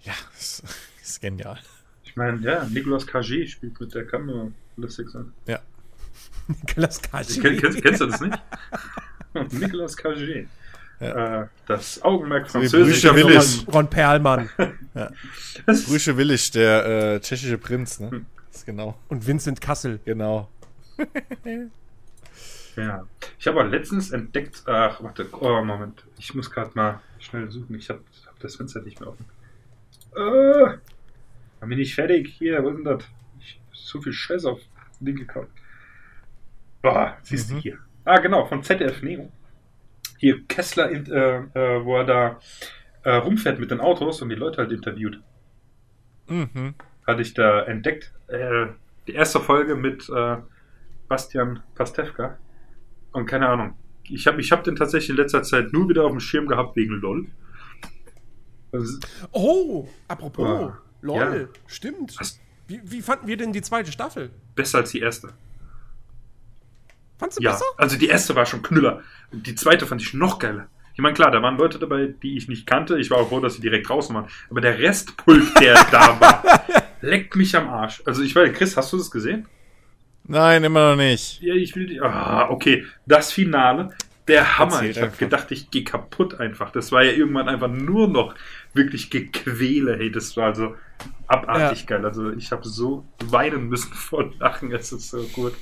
ja, 0.02 0.12
ist, 0.38 0.62
ist 1.02 1.20
genial. 1.20 1.58
Ich 2.04 2.14
meine, 2.16 2.40
ja, 2.42 2.64
Nicolas 2.64 3.06
Cage 3.06 3.48
spielt 3.50 3.80
mit, 3.80 3.94
der 3.94 4.18
nur 4.20 4.52
lustig 4.76 5.08
sein. 5.10 5.32
Ja. 5.46 5.58
Nicolas 6.48 7.00
Cage. 7.00 7.40
Kenn, 7.40 7.56
kennst, 7.60 7.82
kennst 7.82 8.00
du 8.00 8.06
das 8.06 8.20
nicht? 8.20 8.38
Nicolas 9.52 9.96
Cage. 9.96 10.46
Äh, 11.00 11.44
das 11.66 12.02
Augenmerk 12.02 12.50
französischer 12.50 13.12
Brüche 13.12 13.26
Willis. 13.28 13.54
Film. 13.56 13.68
Ron 13.74 13.90
Perlmann 13.90 14.50
Das- 15.66 15.84
Brüsche 15.84 16.16
Willig, 16.16 16.50
der 16.52 16.86
äh, 17.14 17.20
tschechische 17.20 17.58
Prinz, 17.58 17.98
ne? 18.00 18.10
Hm. 18.10 18.26
ist 18.52 18.64
genau. 18.64 18.96
und 19.08 19.26
Vincent 19.26 19.60
Kassel. 19.60 19.98
Genau. 20.04 20.48
Ja. 22.76 23.06
Ich 23.38 23.46
habe 23.46 23.60
aber 23.60 23.68
letztens 23.68 24.10
entdeckt, 24.10 24.62
ach, 24.66 25.02
warte, 25.02 25.26
oh, 25.32 25.62
Moment. 25.64 26.04
Ich 26.18 26.34
muss 26.34 26.50
gerade 26.50 26.70
mal 26.74 27.00
schnell 27.18 27.50
suchen. 27.50 27.76
Ich 27.76 27.88
habe 27.88 28.00
hab 28.26 28.38
das 28.40 28.56
Fenster 28.56 28.82
nicht 28.82 29.00
mehr 29.00 29.08
offen. 29.10 29.24
Äh, 30.16 30.78
dann 31.60 31.68
bin 31.68 31.78
ich 31.78 31.94
fertig. 31.94 32.34
Hier, 32.38 32.62
was 32.64 32.70
ist 32.70 32.76
denn 32.76 32.84
das? 32.84 33.04
Ich 33.40 33.60
so 33.72 34.00
viel 34.00 34.12
Scheiß 34.12 34.44
auf 34.44 34.60
Ding 35.00 35.16
gekauft. 35.16 35.48
Boah, 36.84 37.16
siehst 37.22 37.50
du 37.50 37.54
Mhm. 37.54 37.58
hier. 37.60 37.78
Ah, 38.04 38.18
genau, 38.18 38.44
von 38.44 38.62
ZDF 38.62 39.02
Neo. 39.02 39.32
Hier, 40.18 40.44
Kessler, 40.46 40.90
in, 40.90 41.06
äh, 41.10 41.38
äh, 41.54 41.84
wo 41.84 41.96
er 41.96 42.04
da 42.04 42.40
äh, 43.04 43.16
rumfährt 43.16 43.58
mit 43.58 43.70
den 43.70 43.80
Autos 43.80 44.20
und 44.22 44.28
die 44.28 44.34
Leute 44.34 44.58
halt 44.58 44.70
interviewt. 44.72 45.20
Mhm. 46.28 46.74
hatte 47.06 47.20
ich 47.22 47.34
da 47.34 47.62
entdeckt. 47.64 48.12
Äh, 48.28 48.66
die 49.06 49.12
erste 49.12 49.40
Folge 49.40 49.74
mit 49.74 50.08
äh, 50.08 50.36
Bastian 51.08 51.62
Pastewka. 51.74 52.38
Und 53.12 53.26
keine 53.26 53.48
Ahnung. 53.48 53.76
Ich 54.04 54.26
habe 54.26 54.40
ich 54.40 54.52
hab 54.52 54.64
den 54.64 54.76
tatsächlich 54.76 55.10
in 55.10 55.16
letzter 55.16 55.42
Zeit 55.42 55.72
nur 55.72 55.88
wieder 55.88 56.04
auf 56.04 56.10
dem 56.12 56.20
Schirm 56.20 56.46
gehabt 56.46 56.76
wegen 56.76 56.94
LOL. 57.00 57.26
Also, 58.72 58.98
Oh, 59.32 59.88
apropos. 60.08 60.46
Ah, 60.48 60.78
LOL, 61.02 61.18
ja. 61.52 61.60
stimmt. 61.66 62.16
Wie, 62.68 62.80
wie 62.84 63.02
fanden 63.02 63.26
wir 63.26 63.36
denn 63.36 63.52
die 63.52 63.62
zweite 63.62 63.92
Staffel? 63.92 64.30
besser 64.54 64.78
als 64.78 64.90
die 64.92 65.00
erste. 65.00 65.28
Fandst 67.18 67.38
du 67.38 67.42
Ja, 67.42 67.52
besser? 67.52 67.64
also 67.76 67.96
die 67.96 68.08
erste 68.08 68.34
war 68.34 68.46
schon 68.46 68.62
Knüller. 68.62 69.02
Die 69.32 69.54
zweite 69.54 69.86
fand 69.86 70.02
ich 70.02 70.14
noch 70.14 70.38
geiler. 70.38 70.68
Ich 70.94 71.00
meine, 71.00 71.14
klar, 71.14 71.30
da 71.30 71.42
waren 71.42 71.56
Leute 71.56 71.78
dabei, 71.78 72.14
die 72.22 72.36
ich 72.36 72.48
nicht 72.48 72.66
kannte. 72.66 72.98
Ich 72.98 73.10
war 73.10 73.18
auch 73.18 73.28
froh, 73.28 73.40
dass 73.40 73.54
sie 73.54 73.60
direkt 73.60 73.88
draußen 73.88 74.14
waren. 74.14 74.26
Aber 74.48 74.60
der 74.60 74.78
Restpulk, 74.78 75.54
der 75.56 75.74
da 75.90 76.20
war, 76.20 76.64
leckt 77.00 77.34
mich 77.34 77.56
am 77.56 77.68
Arsch. 77.68 78.02
Also 78.04 78.22
ich 78.22 78.34
weiß, 78.34 78.52
Chris, 78.52 78.76
hast 78.76 78.92
du 78.92 78.98
das 78.98 79.10
gesehen? 79.10 79.46
Nein, 80.26 80.64
immer 80.64 80.90
noch 80.90 80.96
nicht. 80.96 81.42
Ja, 81.42 81.54
ich 81.54 81.74
will 81.74 81.86
die. 81.86 82.00
Ah, 82.00 82.48
okay. 82.48 82.86
Das 83.06 83.32
Finale, 83.32 83.90
der 84.28 84.58
Hammer. 84.58 84.76
Erzähl 84.76 84.90
ich 84.90 85.02
habe 85.02 85.16
gedacht, 85.16 85.50
ich 85.50 85.70
gehe 85.70 85.84
kaputt 85.84 86.40
einfach. 86.40 86.70
Das 86.70 86.92
war 86.92 87.02
ja 87.02 87.12
irgendwann 87.12 87.48
einfach 87.48 87.68
nur 87.68 88.08
noch 88.08 88.34
wirklich 88.72 89.10
Gequäle. 89.10 89.96
Hey, 89.96 90.10
das 90.10 90.36
war 90.36 90.54
so. 90.54 90.76
abartig 91.26 91.80
ja. 91.80 91.86
geil. 91.86 92.06
Also 92.06 92.30
ich 92.30 92.52
habe 92.52 92.66
so 92.66 93.04
weinen 93.24 93.68
müssen 93.68 93.92
vor 93.94 94.32
Lachen. 94.38 94.72
Es 94.72 94.92
ist 94.92 95.10
so 95.10 95.22
gut. 95.32 95.54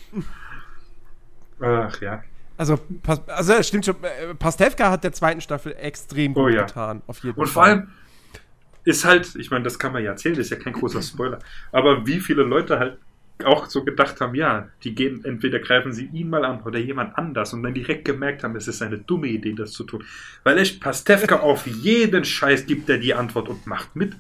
Ach 1.62 2.00
ja. 2.00 2.22
Also, 2.56 2.78
also 3.26 3.62
stimmt 3.62 3.86
schon. 3.86 3.96
Äh, 4.02 4.34
Pastewka 4.34 4.90
hat 4.90 5.04
der 5.04 5.12
zweiten 5.12 5.40
Staffel 5.40 5.74
extrem 5.78 6.34
gut 6.34 6.44
oh, 6.44 6.48
ja. 6.48 6.62
getan. 6.62 7.02
Auf 7.06 7.22
jeden 7.24 7.38
Und 7.38 7.46
Fall. 7.46 7.52
vor 7.52 7.62
allem 7.64 7.88
ist 8.84 9.04
halt, 9.04 9.34
ich 9.36 9.50
meine, 9.50 9.64
das 9.64 9.78
kann 9.78 9.92
man 9.92 10.02
ja 10.02 10.10
erzählen, 10.10 10.34
das 10.34 10.46
ist 10.46 10.50
ja 10.50 10.56
kein 10.56 10.72
großer 10.72 11.02
Spoiler. 11.02 11.38
Aber 11.70 12.06
wie 12.06 12.20
viele 12.20 12.42
Leute 12.42 12.78
halt 12.78 12.98
auch 13.44 13.66
so 13.66 13.82
gedacht 13.84 14.20
haben, 14.20 14.34
ja, 14.34 14.68
die 14.84 14.94
gehen, 14.94 15.24
entweder 15.24 15.58
greifen 15.58 15.92
sie 15.92 16.06
ihn 16.12 16.30
mal 16.30 16.44
an 16.44 16.62
oder 16.62 16.78
jemand 16.78 17.16
anders 17.16 17.52
und 17.52 17.62
dann 17.62 17.74
direkt 17.74 18.04
gemerkt 18.04 18.44
haben, 18.44 18.54
es 18.54 18.68
ist 18.68 18.82
eine 18.82 18.98
dumme 18.98 19.28
Idee, 19.28 19.54
das 19.54 19.72
zu 19.72 19.84
tun. 19.84 20.04
Weil 20.44 20.58
echt 20.58 20.80
Pastewka 20.80 21.36
auf 21.40 21.66
jeden 21.66 22.24
Scheiß 22.24 22.66
gibt 22.66 22.88
er 22.88 22.98
die 22.98 23.14
Antwort 23.14 23.48
und 23.48 23.66
macht 23.66 23.96
mit. 23.96 24.14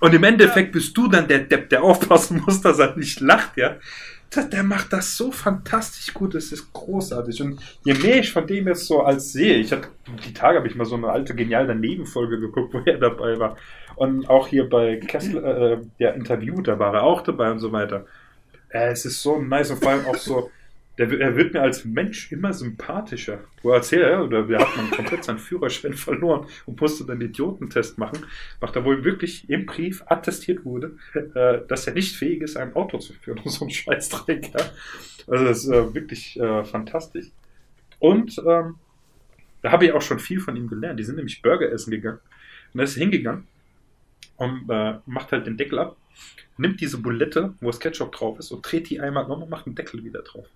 Und 0.00 0.14
im 0.14 0.22
Endeffekt 0.24 0.72
bist 0.72 0.96
du 0.96 1.08
dann 1.08 1.26
der 1.26 1.40
Depp, 1.40 1.70
der 1.70 1.82
aufpassen 1.82 2.42
muss, 2.46 2.60
dass 2.60 2.78
er 2.78 2.96
nicht 2.96 3.20
lacht, 3.20 3.56
ja. 3.56 3.76
Der 4.52 4.62
macht 4.62 4.92
das 4.92 5.16
so 5.16 5.32
fantastisch 5.32 6.12
gut, 6.12 6.34
das 6.34 6.52
ist 6.52 6.72
großartig. 6.72 7.40
Und 7.42 7.60
je 7.84 7.94
mehr 7.94 8.18
ich 8.18 8.30
von 8.30 8.46
dem 8.46 8.68
jetzt 8.68 8.86
so 8.86 9.02
als 9.02 9.32
sehe, 9.32 9.56
ich 9.56 9.72
hatte, 9.72 9.88
die 10.26 10.34
Tage 10.34 10.58
habe 10.58 10.68
ich 10.68 10.74
mal 10.74 10.84
so 10.84 10.96
eine 10.96 11.08
alte 11.08 11.34
geniale 11.34 11.74
Nebenfolge 11.74 12.38
geguckt, 12.38 12.74
wo 12.74 12.78
er 12.84 12.98
dabei 12.98 13.38
war. 13.38 13.56
Und 13.96 14.28
auch 14.28 14.48
hier 14.48 14.68
bei 14.68 14.96
Kessler, 14.96 15.72
äh, 15.72 15.78
der 15.98 16.14
Interview, 16.14 16.60
da 16.60 16.78
war 16.78 16.94
er 16.94 17.02
auch 17.04 17.22
dabei 17.22 17.50
und 17.50 17.58
so 17.58 17.72
weiter. 17.72 18.04
Äh, 18.68 18.90
es 18.90 19.04
ist 19.04 19.22
so 19.22 19.40
nice 19.40 19.70
und 19.70 19.82
vor 19.82 19.92
allem 19.92 20.06
auch 20.06 20.16
so, 20.16 20.50
der, 20.98 21.20
er 21.20 21.36
wird 21.36 21.54
mir 21.54 21.62
als 21.62 21.84
Mensch 21.84 22.32
immer 22.32 22.52
sympathischer. 22.52 23.44
Wo 23.62 23.70
er 23.70 23.76
erzählt, 23.76 24.18
oder 24.20 24.42
der 24.42 24.58
hat 24.58 24.76
man 24.76 24.90
komplett 24.90 25.24
seinen 25.24 25.38
Führerschein 25.38 25.92
verloren 25.94 26.46
und 26.66 26.80
musste 26.80 27.04
dann 27.04 27.20
den 27.20 27.30
Idiotentest 27.30 27.98
machen, 27.98 28.26
macht 28.60 28.76
er 28.76 28.84
wohl 28.84 29.04
wirklich 29.04 29.48
im 29.48 29.66
Brief 29.66 30.02
attestiert 30.06 30.64
wurde, 30.64 30.96
äh, 31.14 31.60
dass 31.68 31.86
er 31.86 31.94
nicht 31.94 32.16
fähig 32.16 32.42
ist, 32.42 32.56
ein 32.56 32.74
Auto 32.74 32.98
zu 32.98 33.12
führen. 33.12 33.40
So 33.48 33.64
ein 33.64 33.70
Scheißdreck. 33.70 34.52
Ja? 34.52 34.70
Also 35.26 35.44
das 35.44 35.64
ist 35.64 35.70
äh, 35.70 35.94
wirklich 35.94 36.38
äh, 36.38 36.64
fantastisch. 36.64 37.26
Und 37.98 38.38
ähm, 38.46 38.74
da 39.62 39.72
habe 39.72 39.86
ich 39.86 39.92
auch 39.92 40.02
schon 40.02 40.18
viel 40.18 40.40
von 40.40 40.54
ihm 40.56 40.68
gelernt. 40.68 41.00
Die 41.00 41.04
sind 41.04 41.16
nämlich 41.16 41.42
Burger 41.42 41.72
essen 41.72 41.90
gegangen. 41.90 42.20
Und 42.72 42.80
er 42.80 42.84
ist 42.84 42.94
hingegangen 42.94 43.46
und 44.36 44.68
äh, 44.68 44.98
macht 45.06 45.32
halt 45.32 45.46
den 45.46 45.56
Deckel 45.56 45.78
ab, 45.78 45.96
nimmt 46.56 46.80
diese 46.80 46.98
Bulette, 46.98 47.54
wo 47.60 47.68
das 47.68 47.80
Ketchup 47.80 48.12
drauf 48.12 48.38
ist, 48.38 48.50
und 48.52 48.62
dreht 48.62 48.90
die 48.90 49.00
einmal 49.00 49.24
um 49.24 49.42
und 49.42 49.50
macht 49.50 49.66
den 49.66 49.74
Deckel 49.74 50.04
wieder 50.04 50.22
drauf. 50.22 50.46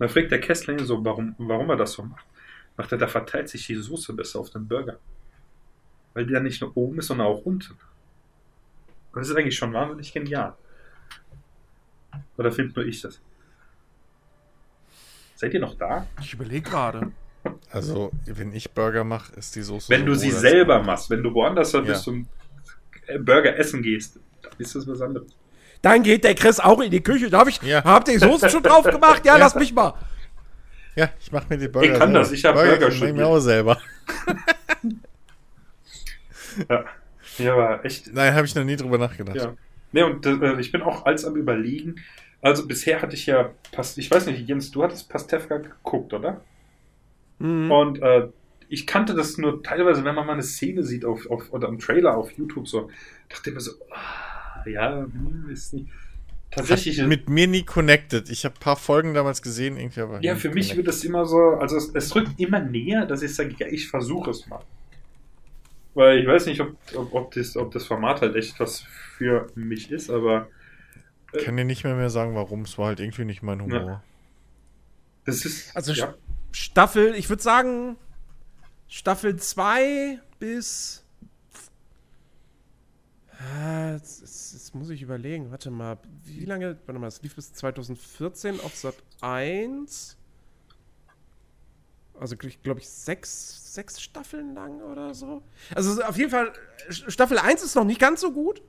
Dann 0.00 0.08
fragt 0.08 0.30
der 0.30 0.40
Kessler 0.40 0.78
ihn 0.78 0.86
so, 0.86 1.04
warum, 1.04 1.34
warum 1.36 1.68
er 1.68 1.76
das 1.76 1.92
so 1.92 2.02
macht. 2.02 2.24
Macht 2.78 2.90
er, 2.90 2.96
da 2.96 3.06
verteilt 3.06 3.50
sich 3.50 3.66
die 3.66 3.74
Soße 3.74 4.14
besser 4.14 4.40
auf 4.40 4.48
den 4.48 4.66
Burger. 4.66 4.98
Weil 6.14 6.24
die 6.26 6.32
dann 6.32 6.42
nicht 6.42 6.62
nur 6.62 6.74
oben 6.74 6.98
ist, 6.98 7.08
sondern 7.08 7.26
auch 7.26 7.44
unten. 7.44 7.74
Und 9.12 9.20
das 9.20 9.28
ist 9.28 9.36
eigentlich 9.36 9.58
schon 9.58 9.74
wahnsinnig 9.74 10.10
genial. 10.10 10.56
Oder 12.38 12.50
findet 12.50 12.76
nur 12.76 12.86
ich 12.86 13.02
das? 13.02 13.20
Seid 15.34 15.52
ihr 15.52 15.60
noch 15.60 15.74
da? 15.74 16.06
Ich 16.18 16.32
überlege 16.32 16.70
gerade. 16.70 17.12
Also, 17.70 18.10
wenn 18.24 18.54
ich 18.54 18.70
Burger 18.70 19.04
mache, 19.04 19.34
ist 19.36 19.54
die 19.54 19.62
Soße. 19.62 19.90
Wenn 19.90 20.00
so 20.00 20.06
du 20.06 20.14
sie 20.14 20.30
selber 20.30 20.82
machst, 20.82 21.10
wenn 21.10 21.22
du 21.22 21.34
woanders 21.34 21.72
ja. 21.72 21.80
bist 21.82 22.08
und 22.08 22.26
Burger 23.20 23.54
essen 23.58 23.82
gehst, 23.82 24.18
dann 24.40 24.52
ist 24.56 24.74
das 24.74 24.88
was 24.88 25.02
anderes. 25.02 25.36
Dann 25.82 26.02
geht 26.02 26.24
der 26.24 26.34
Chris 26.34 26.60
auch 26.60 26.80
in 26.80 26.90
die 26.90 27.02
Küche. 27.02 27.30
Darf 27.30 27.48
ich? 27.48 27.60
Ja. 27.62 27.82
Habt 27.84 28.08
ihr 28.08 28.14
die 28.14 28.20
Soße 28.20 28.50
schon 28.50 28.62
drauf 28.62 28.84
gemacht? 28.84 29.24
Ja, 29.24 29.32
ja, 29.34 29.38
lass 29.38 29.54
mich 29.54 29.72
mal. 29.72 29.94
Ja, 30.94 31.08
ich 31.20 31.32
mach 31.32 31.48
mir 31.48 31.56
die 31.56 31.68
Burger. 31.68 31.86
Ich 31.86 31.98
kann 31.98 32.08
selber. 32.08 32.18
das, 32.18 32.32
ich 32.32 32.44
habe 32.44 32.58
Burger, 32.58 32.76
Burger 32.76 32.90
schon. 32.90 33.08
Ich 33.08 33.14
mir 33.14 33.26
auch 33.26 33.38
selber. 33.38 33.80
ja. 36.68 36.84
Ja, 37.38 37.52
aber 37.54 37.84
echt. 37.84 38.12
Nein, 38.12 38.34
habe 38.34 38.46
ich 38.46 38.54
noch 38.54 38.64
nie 38.64 38.76
drüber 38.76 38.98
nachgedacht. 38.98 39.36
Ja. 39.36 39.54
Nee, 39.92 40.02
und 40.02 40.26
äh, 40.26 40.60
ich 40.60 40.72
bin 40.72 40.82
auch 40.82 41.06
als 41.06 41.24
am 41.24 41.36
überlegen. 41.36 41.96
Also 42.42 42.66
bisher 42.66 43.02
hatte 43.02 43.14
ich 43.14 43.26
ja, 43.26 43.50
ich 43.96 44.10
weiß 44.10 44.26
nicht, 44.26 44.48
Jens, 44.48 44.70
du 44.70 44.82
hattest 44.82 45.08
Pastewka 45.08 45.58
geguckt, 45.58 46.12
oder? 46.12 46.40
Mhm. 47.38 47.70
Und 47.70 48.02
äh, 48.02 48.28
ich 48.68 48.86
kannte 48.86 49.14
das 49.14 49.36
nur 49.36 49.62
teilweise, 49.62 50.04
wenn 50.04 50.14
man 50.14 50.26
mal 50.26 50.34
eine 50.34 50.42
Szene 50.42 50.84
sieht 50.84 51.04
auf, 51.04 51.28
auf, 51.28 51.52
oder 51.52 51.68
im 51.68 51.78
Trailer 51.78 52.16
auf 52.16 52.30
YouTube, 52.32 52.68
so, 52.68 52.90
dachte 53.28 53.50
ich 53.50 53.54
mir 53.54 53.60
so, 53.60 53.72
oh, 53.90 54.29
ja, 54.66 55.02
hm, 55.02 55.48
ist 55.50 55.74
nicht. 55.74 55.88
Tatsächlich. 56.50 57.00
Hat 57.00 57.06
mit 57.06 57.28
mir 57.28 57.46
nie 57.46 57.64
connected. 57.64 58.28
Ich 58.28 58.44
habe 58.44 58.56
ein 58.56 58.60
paar 58.60 58.76
Folgen 58.76 59.14
damals 59.14 59.40
gesehen, 59.40 59.76
irgendwie, 59.76 60.00
aber. 60.00 60.20
Ja, 60.22 60.34
für 60.34 60.48
mich 60.48 60.70
connected. 60.70 60.76
wird 60.78 60.88
das 60.88 61.04
immer 61.04 61.24
so, 61.24 61.38
also 61.38 61.76
es, 61.76 61.94
es 61.94 62.14
rückt 62.14 62.40
immer 62.40 62.60
näher, 62.60 63.06
dass 63.06 63.22
ich 63.22 63.34
sage, 63.34 63.54
ja, 63.58 63.68
ich 63.68 63.88
versuche 63.88 64.30
es 64.30 64.46
mal. 64.48 64.62
Weil 65.94 66.18
ich 66.18 66.26
weiß 66.26 66.46
nicht, 66.46 66.60
ob, 66.60 66.76
ob, 66.94 67.14
ob, 67.14 67.34
das, 67.34 67.56
ob 67.56 67.72
das 67.72 67.86
Format 67.86 68.20
halt 68.20 68.36
echt 68.36 68.58
was 68.60 68.80
für 69.16 69.46
mich 69.54 69.90
ist, 69.90 70.10
aber. 70.10 70.48
Ich 71.32 71.44
kann 71.44 71.56
dir 71.56 71.64
nicht 71.64 71.84
mehr, 71.84 71.94
mehr 71.94 72.10
sagen, 72.10 72.34
warum. 72.34 72.62
Es 72.62 72.78
war 72.78 72.86
halt 72.86 73.00
irgendwie 73.00 73.24
nicht 73.24 73.42
mein 73.42 73.62
Humor. 73.62 73.80
Ja. 73.80 74.02
Das 75.24 75.44
ist. 75.44 75.76
Also 75.76 75.92
ja. 75.92 76.14
Staffel, 76.52 77.14
ich 77.14 77.28
würde 77.28 77.42
sagen, 77.42 77.96
Staffel 78.88 79.36
2 79.36 80.18
bis. 80.38 81.04
Äh, 83.40 83.94
jetzt, 83.94 84.20
jetzt, 84.20 84.74
muss 84.74 84.90
ich 84.90 85.02
überlegen. 85.02 85.50
Warte 85.50 85.70
mal, 85.70 85.98
wie 86.24 86.44
lange? 86.44 86.78
Warte 86.86 86.98
mal, 86.98 87.06
es 87.06 87.22
lief 87.22 87.34
bis 87.36 87.52
2014 87.54 88.60
auf 88.60 88.74
Sat 88.76 88.96
1. 89.20 90.16
Also, 92.18 92.36
glaube 92.36 92.80
ich, 92.80 92.88
sechs, 92.88 93.74
sechs 93.74 94.00
Staffeln 94.00 94.54
lang 94.54 94.82
oder 94.82 95.14
so. 95.14 95.42
Also, 95.74 96.02
auf 96.02 96.18
jeden 96.18 96.30
Fall, 96.30 96.52
Staffel 96.90 97.38
1 97.38 97.62
ist 97.62 97.74
noch 97.74 97.84
nicht 97.84 98.00
ganz 98.00 98.20
so 98.20 98.32
gut. 98.32 98.60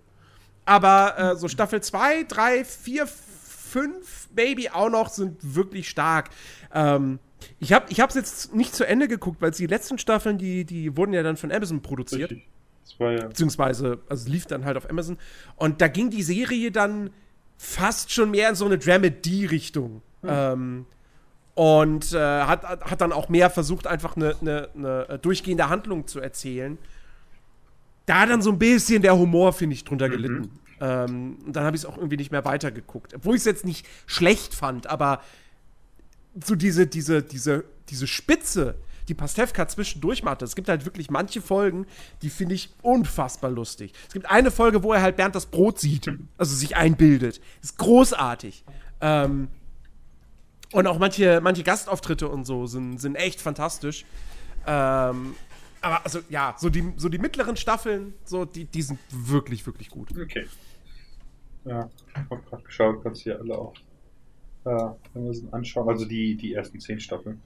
Aber 0.64 1.18
äh, 1.18 1.36
so 1.36 1.50
Staffel 1.50 1.82
2, 1.82 2.24
3, 2.24 2.64
4, 2.64 3.08
5, 3.08 4.30
Baby 4.34 4.70
auch 4.70 4.90
noch 4.90 5.10
sind 5.10 5.56
wirklich 5.56 5.90
stark. 5.90 6.30
Ähm, 6.74 7.20
ich 7.60 7.74
habe 7.74 7.88
es 7.90 8.16
jetzt 8.16 8.54
nicht 8.54 8.76
zu 8.76 8.86
Ende 8.86 9.08
geguckt, 9.08 9.42
weil 9.42 9.52
die 9.52 9.68
letzten 9.68 9.98
Staffeln, 9.98 10.38
die, 10.38 10.64
die 10.64 10.96
wurden 10.96 11.14
ja 11.14 11.24
dann 11.24 11.36
von 11.36 11.52
Amazon 11.52 11.82
produziert. 11.82 12.32
Ja 13.00 13.28
Beziehungsweise, 13.28 14.00
also 14.10 14.30
lief 14.30 14.46
dann 14.46 14.66
halt 14.66 14.78
auf 14.78 14.90
Amazon. 14.90 15.18
Und 15.56 15.82
da 15.82 15.88
ging 15.88 16.10
die 16.10 16.22
Serie 16.22 16.72
dann 16.72 17.10
fast 17.58 18.12
schon 18.12 18.32
mehr 18.32 18.50
in 18.50 18.56
so 18.56 18.66
eine 18.66 18.78
Dramedy-Richtung. 18.78 20.02
Hm. 20.22 20.30
Ähm, 20.30 20.86
und 21.56 22.14
äh, 22.14 22.18
hat, 22.18 22.64
hat 22.64 23.02
dann 23.02 23.12
auch 23.12 23.30
mehr 23.30 23.50
versucht, 23.50 23.88
einfach 23.88 24.16
eine, 24.16 24.36
eine, 24.42 24.70
eine, 24.76 25.20
durchgehende 25.20 25.70
Handlung 25.70 26.08
zu 26.08 26.20
erzählen. 26.20 26.78
Da 28.06 28.26
dann 28.26 28.42
so 28.42 28.52
ein 28.52 28.60
bisschen 28.60 29.02
der 29.02 29.18
Humor, 29.18 29.54
finde 29.54 29.76
ich, 29.76 29.84
drunter 29.84 30.08
mhm. 30.08 30.12
gelitten. 30.12 30.60
Ähm, 30.80 31.38
und 31.46 31.56
dann 31.56 31.66
habe 31.66 31.76
ich 31.76 31.84
es 31.84 31.86
auch 31.86 31.98
irgendwie 31.98 32.18
nicht 32.18 32.32
mehr 32.32 32.46
weitergeguckt. 32.46 33.14
Obwohl 33.14 33.36
ich 33.36 33.42
es 33.42 33.46
jetzt 33.46 33.66
nicht 33.66 33.86
schlecht 34.08 34.56
fand, 34.56 34.88
aber 34.88 35.22
so 36.44 36.56
diese, 36.56 36.88
diese, 36.88 37.22
diese, 37.22 37.66
diese 37.90 38.08
Spitze, 38.08 38.76
die 39.12 39.16
Pastewka 39.16 39.68
zwischendurch 39.68 40.24
macht. 40.24 40.42
Es 40.42 40.56
gibt 40.56 40.70
halt 40.70 40.86
wirklich 40.86 41.10
manche 41.10 41.42
Folgen, 41.42 41.86
die 42.22 42.30
finde 42.30 42.56
ich 42.56 42.74
unfassbar 42.82 43.52
lustig. 43.52 43.94
Es 44.08 44.14
gibt 44.14 44.26
eine 44.32 44.52
Folge, 44.52 44.84
wo 44.84 44.94
er 44.94 45.02
halt 45.02 45.18
Bernd 45.18 45.36
das 45.36 45.48
Brot 45.48 45.80
sieht, 45.80 46.10
also 46.38 46.56
sich 46.56 46.78
einbildet. 46.78 47.42
Ist 47.62 47.78
großartig. 47.78 48.64
Ähm, 49.02 49.50
und 50.72 50.88
auch 50.88 50.98
manche, 50.98 51.42
manche 51.42 51.64
Gastauftritte 51.64 52.30
und 52.30 52.46
so 52.46 52.68
sind, 52.68 53.00
sind 53.00 53.16
echt 53.16 53.42
fantastisch. 53.42 54.06
Ähm, 54.66 55.36
aber 55.82 56.06
also 56.06 56.20
ja, 56.30 56.56
so 56.58 56.70
die, 56.70 56.94
so 56.96 57.10
die 57.10 57.18
mittleren 57.18 57.58
Staffeln, 57.58 58.14
so 58.24 58.46
die, 58.46 58.64
die 58.64 58.82
sind 58.82 59.00
wirklich, 59.10 59.66
wirklich 59.66 59.90
gut. 59.90 60.10
Okay. 60.18 60.48
Ja, 61.66 61.90
ich 62.08 62.32
habe 62.32 62.42
gerade 62.44 62.64
geschaut, 62.64 63.04
kannst 63.04 63.24
hier 63.24 63.38
alle 63.40 63.58
auch 63.58 63.74
äh, 64.64 64.70
wir 64.70 65.32
es 65.32 65.44
anschauen, 65.52 65.90
also 65.90 66.06
die, 66.06 66.36
die 66.38 66.54
ersten 66.54 66.80
zehn 66.80 67.00
Staffeln. 67.00 67.42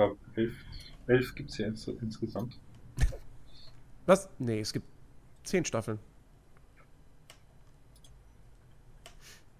Glaube, 0.00 0.16
elf, 0.34 0.64
elf 1.08 1.34
gibt 1.34 1.50
es 1.50 1.58
ja 1.58 1.66
ins, 1.66 1.86
insgesamt. 1.86 2.58
Was? 4.06 4.30
Nee, 4.38 4.60
es 4.60 4.72
gibt 4.72 4.86
zehn 5.44 5.62
Staffeln. 5.62 5.98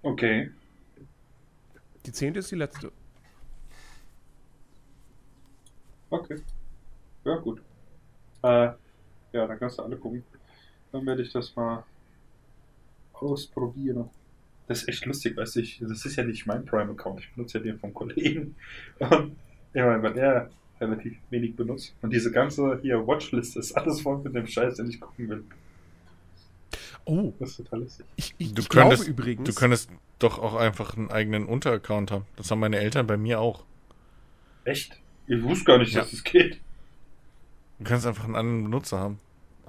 Okay. 0.01 0.51
Die 2.07 2.12
zehnte 2.12 2.39
ist 2.39 2.51
die 2.51 2.55
letzte. 2.57 2.91
Okay. 6.09 6.41
Ja, 7.27 7.36
gut. 7.36 7.60
Äh, 8.43 8.73
ja, 9.33 9.47
dann 9.47 9.59
kannst 9.59 9.78
du 9.78 9.83
alle 9.83 9.99
gucken. 9.99 10.25
Dann 10.91 11.05
werde 11.05 11.20
ich 11.20 11.33
das 11.33 11.55
mal 11.55 11.85
ausprobieren. 13.12 14.09
Das 14.69 14.85
ist 14.85 14.89
echt 14.89 15.05
lustig, 15.05 15.36
weißt 15.36 15.57
du, 15.57 15.60
ich, 15.60 15.81
das 15.81 16.07
ist 16.07 16.17
ja 16.17 16.25
nicht 16.25 16.47
mein 16.47 16.65
Prime-Account, 16.65 17.20
ich 17.20 17.31
benutze 17.35 17.59
ja 17.59 17.65
den 17.65 17.78
vom 17.78 17.93
Kollegen. 17.93 18.57
Und 19.01 19.36
ja, 19.74 20.02
weil 20.02 20.16
er 20.18 20.50
relativ 20.81 21.16
wenig 21.31 21.57
benutzt. 21.57 21.94
Und 22.02 22.12
diese 22.12 22.31
ganze 22.32 22.78
hier 22.82 23.07
Watchlist 23.07 23.57
ist 23.57 23.73
alles 23.73 24.00
voll 24.00 24.18
mit 24.18 24.34
dem 24.34 24.47
Scheiß, 24.47 24.76
den 24.76 24.89
ich 24.89 25.00
gucken 25.00 25.28
will. 25.28 25.44
Oh. 27.05 27.32
Das 27.39 27.50
ist 27.50 27.57
total 27.58 27.81
lustig. 27.81 28.07
Ich, 28.16 28.34
ich, 28.39 28.55
du 28.55 28.62
ich 28.62 28.68
könntest, 28.68 29.07
übrigens. 29.07 29.49
Du 29.49 29.55
könntest 29.55 29.90
doch 30.18 30.39
auch 30.39 30.55
einfach 30.55 30.97
einen 30.97 31.10
eigenen 31.10 31.47
Unteraccount 31.47 32.10
haben. 32.10 32.24
Das 32.36 32.50
haben 32.50 32.60
meine 32.60 32.78
Eltern 32.78 33.07
bei 33.07 33.16
mir 33.16 33.40
auch. 33.40 33.65
Echt? 34.65 35.00
Ich 35.26 35.42
wusste 35.42 35.65
gar 35.65 35.78
nicht, 35.78 35.92
ja. 35.92 36.00
dass 36.00 36.10
das 36.10 36.24
geht. 36.24 36.60
Du 37.78 37.84
kannst 37.84 38.07
einfach 38.07 38.24
einen 38.24 38.36
anderen 38.36 38.65
Benutzer 38.65 38.99
haben. 38.99 39.18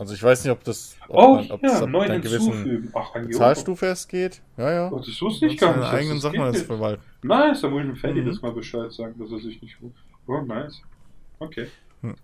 Also 0.02 0.16
ich 0.16 0.24
weiß 0.24 0.44
nicht, 0.44 0.52
ob 0.52 0.64
das 0.64 0.96
ob 1.08 1.16
Oh, 1.16 1.36
man- 1.36 1.52
ob 1.52 1.62
ja, 1.62 1.70
das 1.70 1.82
ab 1.84 1.90
neu 1.90 2.00
einer 2.00 2.18
gewissen 2.20 2.52
hinzufügen. 2.54 2.92
Ach, 2.96 3.14
ein 3.14 3.32
Zahlstufe 3.32 3.86
erst 3.86 4.10
geht. 4.10 4.42
Ja, 4.58 4.72
ja. 4.72 4.92
Oh, 4.92 4.98
das 4.98 5.22
wusste 5.22 5.46
ich 5.46 5.60
Seine 5.60 5.74
gar 5.74 5.78
nicht. 5.80 5.84
dass 5.92 5.94
eigenen 6.00 6.16
das 6.16 6.24
Sachen 6.24 6.40
alles 6.42 6.58
jetzt. 6.58 6.66
verwalten. 6.66 7.04
Nice, 7.22 7.62
da 7.62 7.70
muss 7.70 7.82
ich 7.82 7.86
dem 7.88 7.96
Fanny 7.98 8.22
Mhm. 8.22 8.26
das 8.26 8.42
mal 8.42 8.52
Bescheid 8.52 8.92
sagen, 8.92 9.14
dass 9.20 9.32
er 9.32 9.40
sich 9.40 9.62
nicht 9.62 9.78
ruft. 9.80 9.96
Oh, 10.26 10.42
nice. 10.42 10.82
Okay. 11.38 11.68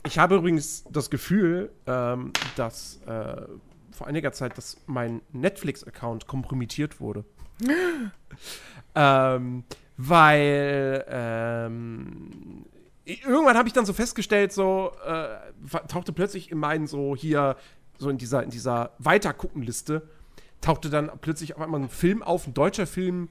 Ich 0.07 0.17
habe 0.17 0.37
übrigens 0.37 0.85
das 0.89 1.11
Gefühl, 1.11 1.69
ähm, 1.85 2.33
dass 2.55 2.99
äh, 3.05 3.43
vor 3.91 4.07
einiger 4.07 4.31
Zeit, 4.31 4.57
dass 4.57 4.81
mein 4.87 5.21
Netflix-Account 5.33 6.25
kompromittiert 6.25 6.99
wurde. 6.99 7.25
ähm, 8.95 9.63
weil 9.97 11.05
ähm, 11.09 12.65
irgendwann 13.07 13.57
habe 13.57 13.67
ich 13.67 13.73
dann 13.73 13.85
so 13.85 13.93
festgestellt, 13.93 14.51
so 14.51 14.91
äh, 15.05 15.77
tauchte 15.87 16.11
plötzlich 16.11 16.51
in 16.51 16.57
meinen 16.57 16.87
so 16.87 17.15
hier 17.15 17.55
so 17.97 18.09
in 18.09 18.17
dieser 18.17 18.43
in 18.43 18.49
dieser 18.49 18.91
Weitergucken-Liste 18.99 20.03
tauchte 20.61 20.89
dann 20.89 21.11
plötzlich 21.21 21.55
auf 21.55 21.61
einmal 21.61 21.81
ein 21.81 21.89
Film 21.89 22.23
auf, 22.23 22.47
ein 22.47 22.53
deutscher 22.53 22.87
Film. 22.87 23.29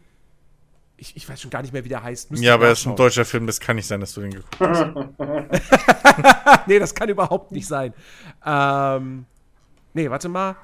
Ich, 0.97 1.17
ich 1.17 1.29
weiß 1.29 1.43
schon 1.43 1.51
gar 1.51 1.61
nicht 1.61 1.73
mehr, 1.73 1.85
wie 1.85 1.91
der 1.91 2.03
heißt. 2.03 2.31
Müsste 2.31 2.47
Ja, 2.47 2.55
aber 2.55 2.69
es 2.69 2.81
ist 2.81 2.87
ein 2.87 2.97
deutscher 2.97 3.27
Film, 3.27 3.47
das 3.47 3.61
kann 3.61 3.77
nicht 3.77 3.87
sein, 3.87 4.01
dass 4.01 4.15
du 4.15 4.23
den 4.23 4.31
geguckt 4.31 4.59
hast. 4.61 4.95
nee, 6.67 6.79
das 6.79 6.95
kann 6.95 7.09
überhaupt 7.11 7.53
nicht 7.53 7.67
sein. 7.67 7.93
Ähm, 8.45 9.27
nee, 9.93 10.09
warte 10.09 10.31
mal. 10.31 10.57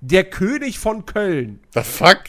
Der 0.00 0.24
König 0.24 0.78
von 0.78 1.06
Köln. 1.06 1.60
The 1.74 1.82
fuck? 1.82 2.20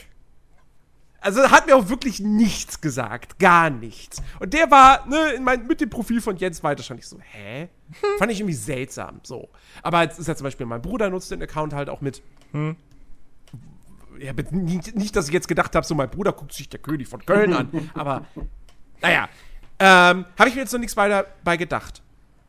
Also 1.22 1.50
hat 1.51 1.67
mir 1.67 1.75
auch 1.75 1.88
wirklich 1.88 2.19
nichts 2.19 2.82
gesagt. 2.82 3.38
Gar 3.40 3.69
nichts. 3.69 4.22
Und 4.40 4.53
der 4.53 4.69
war, 4.72 5.08
ne, 5.08 5.33
in 5.33 5.43
mein, 5.43 5.67
mit 5.67 5.80
dem 5.80 5.90
Profil 5.90 6.19
von 6.19 6.35
Jens 6.35 6.64
weiter 6.64 6.82
stand 6.83 7.00
ich 7.00 7.08
so, 7.08 7.19
hä? 7.22 7.69
Fand 8.17 8.32
ich 8.32 8.40
irgendwie 8.40 8.56
seltsam. 8.56 9.19
So. 9.24 9.48
Aber 9.83 10.01
jetzt 10.01 10.17
ist 10.19 10.27
ja 10.27 10.35
zum 10.35 10.45
Beispiel, 10.45 10.66
mein 10.66 10.82
Bruder 10.82 11.09
nutzt 11.11 11.30
den 11.30 11.41
Account 11.43 11.74
halt 11.74 11.90
auch 11.90 12.01
mit. 12.01 12.22
Ja, 14.19 14.33
mit- 14.33 14.51
nicht, 14.51 14.95
nicht, 14.95 15.16
dass 15.16 15.27
ich 15.27 15.33
jetzt 15.33 15.48
gedacht 15.48 15.75
habe, 15.75 15.85
so 15.85 15.95
mein 15.95 16.09
Bruder 16.09 16.33
guckt 16.33 16.53
sich 16.53 16.69
der 16.69 16.80
König 16.80 17.08
von 17.08 17.25
Köln 17.25 17.53
an. 17.53 17.90
Aber 17.93 18.25
naja. 19.01 19.30
Ähm, 19.80 20.25
habe 20.38 20.50
ich 20.50 20.56
mir 20.56 20.61
jetzt 20.61 20.74
noch 20.74 20.80
nichts 20.80 20.95
weiter 20.98 21.25
bei 21.43 21.58
gedacht. 21.58 22.03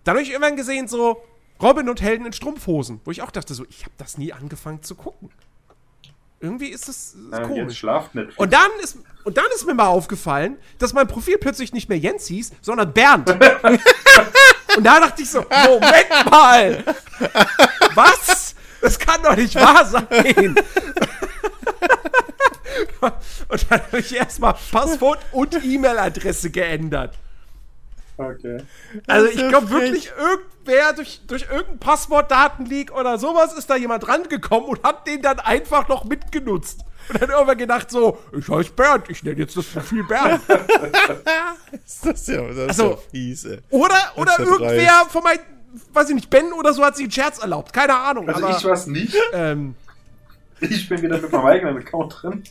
Dann 0.04 0.14
habe 0.16 0.22
ich 0.22 0.30
irgendwann 0.30 0.56
gesehen, 0.56 0.86
so 0.88 1.22
Robin 1.62 1.88
und 1.88 2.02
Helden 2.02 2.26
in 2.26 2.32
Strumpfhosen, 2.32 3.00
wo 3.04 3.10
ich 3.10 3.22
auch 3.22 3.30
dachte, 3.30 3.54
so, 3.54 3.64
ich 3.70 3.84
habe 3.84 3.94
das 3.96 4.18
nie 4.18 4.32
angefangen 4.32 4.82
zu 4.82 4.94
gucken. 4.96 5.30
Irgendwie 6.42 6.68
ist 6.70 6.88
das, 6.88 6.96
ist 6.96 7.16
Ja, 7.30 7.46
komisch. 7.46 7.78
schlaft 7.78 8.16
Netflix. 8.16 8.36
Und 8.36 8.52
dann, 8.52 8.70
ist, 8.82 8.98
und 9.22 9.36
dann 9.36 9.44
ist 9.54 9.64
mir 9.64 9.74
mal 9.74 9.86
aufgefallen, 9.86 10.56
dass 10.80 10.92
mein 10.92 11.06
Profil 11.06 11.38
plötzlich 11.38 11.72
nicht 11.72 11.88
mehr 11.88 11.98
Jens 11.98 12.26
hieß, 12.26 12.50
sondern 12.60 12.92
Bernd. 12.92 13.30
und 14.76 14.84
da 14.84 14.98
dachte 14.98 15.22
ich 15.22 15.30
so, 15.30 15.38
Moment 15.40 16.30
mal! 16.30 16.82
Was? 17.94 18.56
Das 18.80 18.98
kann 18.98 19.22
doch 19.22 19.36
nicht 19.36 19.54
wahr 19.54 19.86
sein! 19.86 20.04
und 23.48 23.70
dann 23.70 23.80
habe 23.80 24.00
ich 24.00 24.12
erstmal 24.16 24.56
Passwort 24.72 25.20
und 25.30 25.54
E-Mail-Adresse 25.64 26.50
geändert. 26.50 27.14
Okay. 28.30 28.58
Also 29.06 29.26
ich 29.28 29.48
glaube 29.48 29.70
wirklich, 29.70 30.10
irgendwer 30.18 30.92
durch, 30.94 31.20
durch 31.26 31.42
irgendein 31.50 31.78
Passwortdatenleak 31.78 32.92
oder 32.92 33.18
sowas 33.18 33.52
ist 33.54 33.68
da 33.70 33.76
jemand 33.76 34.06
rangekommen 34.08 34.68
und 34.68 34.82
hat 34.82 35.06
den 35.06 35.22
dann 35.22 35.40
einfach 35.40 35.88
noch 35.88 36.04
mitgenutzt. 36.04 36.80
Und 37.08 37.20
dann 37.20 37.30
irgendwann 37.30 37.58
gedacht 37.58 37.90
so, 37.90 38.18
ich 38.36 38.48
heiße 38.48 38.72
Bernd, 38.72 39.10
ich 39.10 39.22
nenne 39.24 39.38
jetzt 39.40 39.56
das 39.56 39.66
Profil 39.66 40.04
Bernd. 40.04 40.40
Ist 41.84 42.06
das 42.06 42.26
ja, 42.28 42.42
das 42.46 42.56
ist 42.56 42.68
Also- 42.68 42.90
ja 42.90 42.96
fies, 43.10 43.44
ey. 43.44 43.58
Oder, 43.70 43.96
oder 44.16 44.38
irgendwer 44.38 44.68
dreist. 44.86 45.10
von 45.10 45.22
meinen, 45.24 45.40
weiß 45.92 46.08
ich 46.10 46.14
nicht, 46.14 46.30
Ben 46.30 46.52
oder 46.52 46.72
so 46.72 46.84
hat 46.84 46.94
sich 46.96 47.04
einen 47.04 47.12
Scherz 47.12 47.38
erlaubt. 47.38 47.72
Keine 47.72 47.96
Ahnung. 47.96 48.28
Also 48.28 48.46
aber, 48.46 48.56
ich 48.56 48.64
war's 48.64 48.86
nicht. 48.86 49.16
ähm, 49.32 49.74
Ich 50.60 50.88
bin 50.88 51.02
wieder 51.02 51.18
mit 51.18 51.32
meinem 51.32 51.46
eigenen 51.46 51.78
Account 51.78 52.14
drin. 52.22 52.44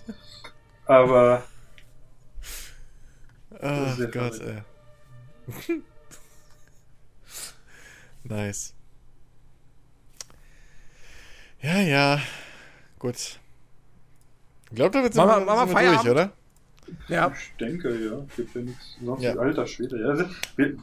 Aber 0.85 1.43
Oh 3.61 3.65
ist 3.91 3.99
ja 3.99 4.05
Gott, 4.05 4.35
verrückt. 4.35 4.41
ey. 4.41 4.63
nice. 8.23 8.73
Ja, 11.61 11.79
ja. 11.79 12.21
Gut. 12.99 13.39
Ich 14.69 14.75
glaube, 14.75 14.91
damit 14.91 15.13
sind 15.13 15.25
Machen 15.25 15.41
wir, 15.41 15.45
machen 15.45 15.67
sind 15.69 15.79
wir 15.79 15.91
durch, 15.91 16.09
oder? 16.09 16.31
ja. 17.07 17.31
ich 17.35 17.57
denke, 17.57 17.89
ja, 18.05 18.25
gibt 18.35 18.55
ja 18.55 18.61
nichts. 18.61 18.97
Sonst 19.03 19.21
Ja. 19.23 19.35
alter 19.35 19.67
Schwede. 19.67 19.99
Ja, 20.01 20.09
also, 20.09 20.25
wir, 20.55 20.77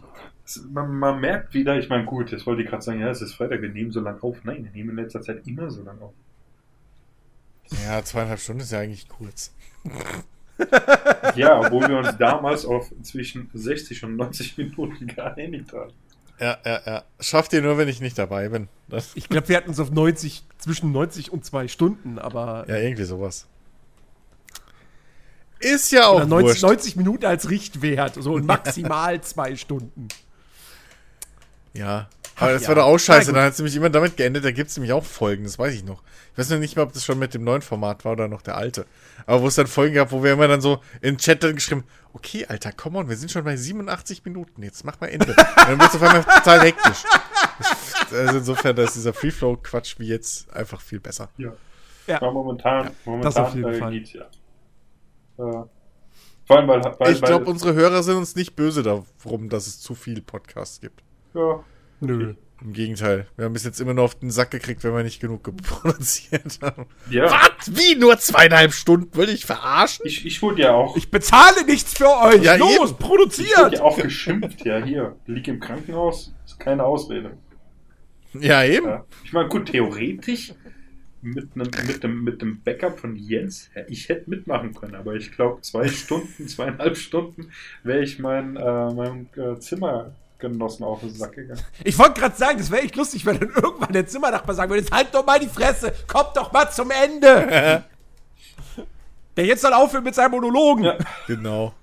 man, 0.70 0.94
man 0.98 1.20
merkt 1.20 1.54
wieder, 1.54 1.78
ich 1.78 1.88
meine, 1.88 2.04
gut, 2.04 2.30
jetzt 2.30 2.46
wollte 2.46 2.62
ich 2.62 2.68
gerade 2.68 2.82
sagen, 2.82 3.00
ja, 3.00 3.10
es 3.10 3.22
ist 3.22 3.34
Freitag, 3.34 3.62
wir 3.62 3.70
nehmen 3.70 3.92
so 3.92 4.00
lange 4.00 4.22
auf. 4.22 4.44
Nein, 4.44 4.64
wir 4.64 4.70
nehmen 4.72 4.90
in 4.90 4.96
letzter 4.96 5.22
Zeit 5.22 5.46
immer 5.46 5.70
so 5.70 5.82
lange 5.82 6.02
auf. 6.02 6.14
Ja, 7.84 8.02
zweieinhalb 8.02 8.40
Stunden 8.40 8.62
ist 8.62 8.72
ja 8.72 8.80
eigentlich 8.80 9.08
kurz. 9.08 9.52
Ja, 11.36 11.60
obwohl 11.60 11.88
wir 11.88 11.98
uns 11.98 12.16
damals 12.18 12.64
auf 12.64 12.90
zwischen 13.02 13.48
60 13.52 14.04
und 14.04 14.16
90 14.16 14.58
Minuten 14.58 15.06
geeinigt 15.06 15.72
haben. 15.72 15.92
Ja, 16.40 16.56
ja, 16.64 16.80
ja. 16.86 17.04
Schafft 17.20 17.52
ihr 17.52 17.62
nur, 17.62 17.78
wenn 17.78 17.88
ich 17.88 18.00
nicht 18.00 18.16
dabei 18.18 18.48
bin. 18.48 18.68
Das, 18.88 19.10
Ich 19.14 19.28
glaube, 19.28 19.48
wir 19.48 19.56
hatten 19.56 19.68
uns 19.68 19.80
auf 19.80 19.90
90, 19.90 20.44
zwischen 20.58 20.92
90 20.92 21.32
und 21.32 21.44
zwei 21.44 21.68
Stunden, 21.68 22.18
aber 22.18 22.64
ja, 22.68 22.76
irgendwie 22.76 23.04
sowas. 23.04 23.46
Ist 25.60 25.90
ja 25.90 26.06
auch 26.06 26.16
oder 26.16 26.26
90, 26.26 26.48
wurscht. 26.48 26.62
90 26.62 26.96
Minuten 26.96 27.26
als 27.26 27.50
Richtwert, 27.50 28.14
so 28.14 28.34
und 28.34 28.46
maximal 28.46 29.20
zwei 29.22 29.56
Stunden. 29.56 30.08
Ja. 31.74 32.08
Aber 32.40 32.52
das 32.52 32.62
ja. 32.62 32.68
war 32.68 32.74
doch 32.76 32.84
auch 32.84 32.98
scheiße. 32.98 33.32
Dann 33.32 33.44
hat 33.44 33.52
es 33.52 33.58
nämlich 33.58 33.76
immer 33.76 33.90
damit 33.90 34.16
geendet, 34.16 34.44
da 34.44 34.50
gibt 34.50 34.70
es 34.70 34.76
nämlich 34.76 34.92
auch 34.92 35.04
Folgen, 35.04 35.44
das 35.44 35.58
weiß 35.58 35.74
ich 35.74 35.84
noch. 35.84 36.02
Ich 36.32 36.38
weiß 36.38 36.50
noch 36.50 36.58
nicht 36.58 36.76
mal, 36.76 36.82
ob 36.82 36.92
das 36.92 37.04
schon 37.04 37.18
mit 37.18 37.34
dem 37.34 37.44
neuen 37.44 37.62
Format 37.62 38.04
war 38.04 38.12
oder 38.12 38.28
noch 38.28 38.42
der 38.42 38.56
alte. 38.56 38.86
Aber 39.26 39.42
wo 39.42 39.48
es 39.48 39.56
dann 39.56 39.66
Folgen 39.66 39.94
gab, 39.94 40.12
wo 40.12 40.22
wir 40.22 40.32
immer 40.32 40.48
dann 40.48 40.60
so 40.60 40.80
in 41.00 41.14
den 41.14 41.18
Chat 41.18 41.42
dann 41.42 41.54
geschrieben, 41.54 41.84
okay, 42.12 42.46
Alter, 42.46 42.72
komm 42.76 42.96
on, 42.96 43.08
wir 43.08 43.16
sind 43.16 43.30
schon 43.30 43.44
bei 43.44 43.56
87 43.56 44.24
Minuten, 44.24 44.62
jetzt 44.62 44.84
mach 44.84 45.00
mal 45.00 45.08
Ende. 45.08 45.30
Und 45.30 45.36
dann 45.56 45.80
wird 45.80 45.90
es 45.90 45.96
auf 45.96 46.02
einmal 46.02 46.24
total 46.36 46.60
hektisch. 46.60 47.04
Also 48.12 48.38
insofern, 48.38 48.76
da 48.76 48.84
ist 48.84 48.94
dieser 48.94 49.12
Free-Flow-Quatsch 49.12 49.98
wie 49.98 50.06
jetzt 50.06 50.50
einfach 50.52 50.80
viel 50.80 51.00
besser. 51.00 51.28
Ja. 51.38 51.52
Ja. 52.06 52.22
Aber 52.22 52.32
momentan, 52.32 52.84
Das 52.84 52.94
momentan 53.04 53.44
auf 53.44 53.54
jeden 53.54 53.74
äh, 53.74 53.78
Fall. 53.78 53.90
geht's 53.92 54.12
ja. 54.14 54.22
Äh, 55.38 55.64
vor 56.46 56.56
allem, 56.56 56.68
weil, 56.68 56.82
weil, 56.98 57.12
Ich 57.12 57.20
glaube, 57.20 57.44
unsere 57.44 57.74
Hörer 57.74 58.02
sind 58.02 58.16
uns 58.16 58.34
nicht 58.34 58.56
böse 58.56 58.82
darum, 58.82 59.50
dass 59.50 59.66
es 59.66 59.80
zu 59.80 59.94
viel 59.94 60.22
Podcasts 60.22 60.80
gibt. 60.80 61.02
ja, 61.34 61.62
Nö. 62.00 62.34
Im 62.60 62.72
Gegenteil. 62.72 63.28
Wir 63.36 63.44
haben 63.44 63.52
bis 63.52 63.62
jetzt 63.62 63.80
immer 63.80 63.94
nur 63.94 64.02
auf 64.04 64.16
den 64.16 64.32
Sack 64.32 64.50
gekriegt, 64.50 64.82
wenn 64.82 64.92
wir 64.94 65.04
nicht 65.04 65.20
genug 65.20 65.42
produziert 65.62 66.58
haben. 66.60 66.86
ja. 67.08 67.24
Was? 67.30 67.76
Wie? 67.76 67.94
Nur 67.94 68.18
zweieinhalb 68.18 68.72
Stunden? 68.72 69.16
Will 69.16 69.28
ich 69.28 69.44
verarschen? 69.46 70.04
Ich, 70.06 70.26
ich 70.26 70.42
wurde 70.42 70.62
ja 70.62 70.72
auch, 70.74 70.96
Ich 70.96 71.08
bezahle 71.10 71.64
nichts 71.66 71.94
für 71.94 72.08
euch. 72.08 72.42
Ja, 72.42 72.56
Los, 72.56 72.68
eben. 72.68 72.74
ich 72.74 72.80
wurde 72.80 72.94
produziert. 72.94 73.72
ja 73.74 73.82
auch 73.82 73.96
geschimpft, 73.96 74.64
ja, 74.64 74.82
hier. 74.84 75.16
Lieg 75.26 75.46
im 75.46 75.60
Krankenhaus, 75.60 76.34
ist 76.44 76.58
keine 76.58 76.82
Ausrede. 76.84 77.36
Ja, 78.34 78.64
eben. 78.64 78.86
Ja. 78.86 79.04
Ich 79.24 79.32
meine, 79.32 79.48
gut, 79.48 79.66
theoretisch 79.70 80.52
mit 81.20 81.48
einem 81.54 81.70
mit 81.86 82.02
dem, 82.02 82.24
mit 82.24 82.42
dem 82.42 82.60
Backup 82.62 82.98
von 83.00 83.16
Jens, 83.16 83.70
ich 83.88 84.08
hätte 84.08 84.30
mitmachen 84.30 84.74
können, 84.74 84.94
aber 84.94 85.14
ich 85.14 85.32
glaube, 85.32 85.60
zwei 85.62 85.88
Stunden, 85.88 86.46
zweieinhalb 86.48 86.96
Stunden 86.96 87.50
wäre 87.82 88.02
ich 88.02 88.18
mein, 88.18 88.56
äh, 88.56 88.92
meinem 88.94 89.28
äh, 89.36 89.58
Zimmergenossen 90.38 90.84
auf 90.84 91.00
den 91.00 91.14
Sack 91.14 91.32
gegangen. 91.32 91.60
Ich 91.84 91.98
wollte 91.98 92.20
gerade 92.20 92.36
sagen, 92.36 92.58
das 92.58 92.70
wäre 92.70 92.82
echt 92.82 92.96
lustig, 92.96 93.26
wenn 93.26 93.38
dann 93.38 93.50
irgendwann 93.50 93.92
der 93.92 94.06
Zimmernachbar 94.06 94.54
sagen 94.54 94.70
würde, 94.70 94.82
jetzt 94.82 94.92
halt 94.92 95.12
doch 95.12 95.26
mal 95.26 95.38
die 95.40 95.48
Fresse, 95.48 95.92
kommt 96.06 96.36
doch 96.36 96.52
mal 96.52 96.70
zum 96.70 96.90
Ende. 96.90 97.84
der 99.36 99.44
jetzt 99.44 99.62
soll 99.62 99.72
aufhören 99.72 100.04
mit 100.04 100.14
seinen 100.14 100.30
Monologen. 100.30 100.84
Ja. 100.84 100.96
Genau. 101.26 101.74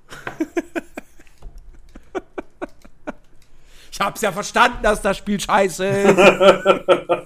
Ich 3.91 3.99
hab's 3.99 4.21
ja 4.21 4.31
verstanden, 4.31 4.79
dass 4.83 5.01
das 5.01 5.17
Spiel 5.17 5.39
scheiße 5.39 5.85
ist. 5.85 6.17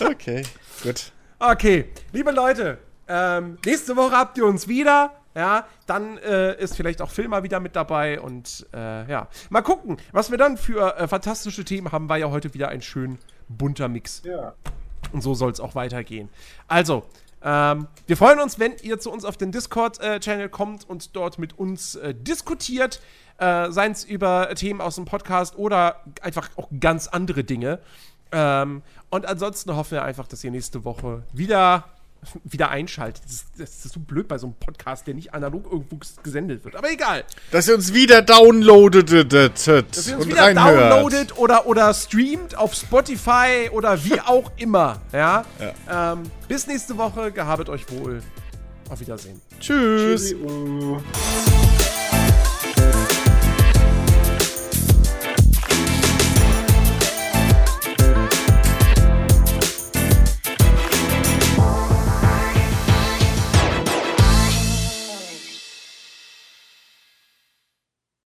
Okay, 0.00 0.42
gut. 0.82 1.12
Okay, 1.38 1.84
liebe 2.12 2.32
Leute, 2.32 2.78
ähm, 3.06 3.56
nächste 3.64 3.94
Woche 3.94 4.16
habt 4.16 4.36
ihr 4.36 4.44
uns 4.46 4.66
wieder. 4.66 5.21
Ja, 5.34 5.66
dann 5.86 6.18
äh, 6.18 6.58
ist 6.60 6.76
vielleicht 6.76 7.00
auch 7.00 7.10
Phil 7.10 7.28
mal 7.28 7.42
wieder 7.42 7.58
mit 7.58 7.74
dabei 7.74 8.20
und 8.20 8.66
äh, 8.74 9.10
ja, 9.10 9.28
mal 9.48 9.62
gucken, 9.62 9.96
was 10.12 10.30
wir 10.30 10.38
dann 10.38 10.58
für 10.58 10.96
äh, 10.96 11.08
fantastische 11.08 11.64
Themen 11.64 11.90
haben. 11.90 12.08
War 12.08 12.18
ja 12.18 12.30
heute 12.30 12.52
wieder 12.52 12.68
ein 12.68 12.82
schön 12.82 13.18
bunter 13.48 13.88
Mix. 13.88 14.22
Ja. 14.24 14.54
Und 15.12 15.22
so 15.22 15.34
soll 15.34 15.50
es 15.50 15.60
auch 15.60 15.74
weitergehen. 15.74 16.28
Also, 16.68 17.04
ähm, 17.42 17.88
wir 18.06 18.16
freuen 18.16 18.40
uns, 18.40 18.58
wenn 18.58 18.74
ihr 18.82 19.00
zu 19.00 19.10
uns 19.10 19.24
auf 19.24 19.36
den 19.36 19.52
Discord-Channel 19.52 20.48
kommt 20.48 20.88
und 20.88 21.16
dort 21.16 21.38
mit 21.38 21.58
uns 21.58 21.96
äh, 21.96 22.14
diskutiert. 22.14 23.00
Äh, 23.38 23.70
Seien 23.70 23.92
es 23.92 24.04
über 24.04 24.54
Themen 24.54 24.80
aus 24.80 24.94
dem 24.94 25.06
Podcast 25.06 25.56
oder 25.56 26.02
einfach 26.20 26.50
auch 26.56 26.68
ganz 26.78 27.08
andere 27.08 27.42
Dinge. 27.42 27.80
Ähm, 28.30 28.82
und 29.10 29.26
ansonsten 29.26 29.74
hoffen 29.74 29.92
wir 29.92 30.04
einfach, 30.04 30.26
dass 30.28 30.44
ihr 30.44 30.50
nächste 30.50 30.84
Woche 30.84 31.24
wieder 31.32 31.84
wieder 32.44 32.70
einschaltet. 32.70 33.22
Das 33.24 33.32
ist, 33.32 33.46
das 33.58 33.84
ist 33.84 33.92
so 33.94 34.00
blöd 34.00 34.28
bei 34.28 34.38
so 34.38 34.46
einem 34.46 34.54
Podcast, 34.54 35.06
der 35.06 35.14
nicht 35.14 35.34
analog 35.34 35.64
irgendwo 35.70 35.98
gesendet 36.22 36.64
wird. 36.64 36.76
Aber 36.76 36.90
egal. 36.90 37.24
Dass 37.50 37.68
ihr 37.68 37.74
uns 37.74 37.92
wieder 37.92 38.22
downloadet 38.22 39.10
Dass 39.32 39.66
ihr 39.66 39.84
uns 39.84 40.08
und 40.08 40.26
wieder 40.28 40.42
reinhört. 40.42 40.92
downloadet 40.92 41.36
oder, 41.38 41.66
oder 41.66 41.92
streamt 41.94 42.56
auf 42.56 42.74
Spotify 42.74 43.70
oder 43.72 44.04
wie 44.04 44.20
auch 44.24 44.50
immer. 44.56 45.00
Ja. 45.12 45.44
Ähm, 45.90 46.22
bis 46.48 46.66
nächste 46.66 46.96
Woche. 46.96 47.32
Gehabet 47.32 47.68
euch 47.68 47.90
wohl. 47.90 48.22
Auf 48.88 49.00
Wiedersehen. 49.00 49.40
Tschüss. 49.58 50.30
Tschüssi. 50.30 50.36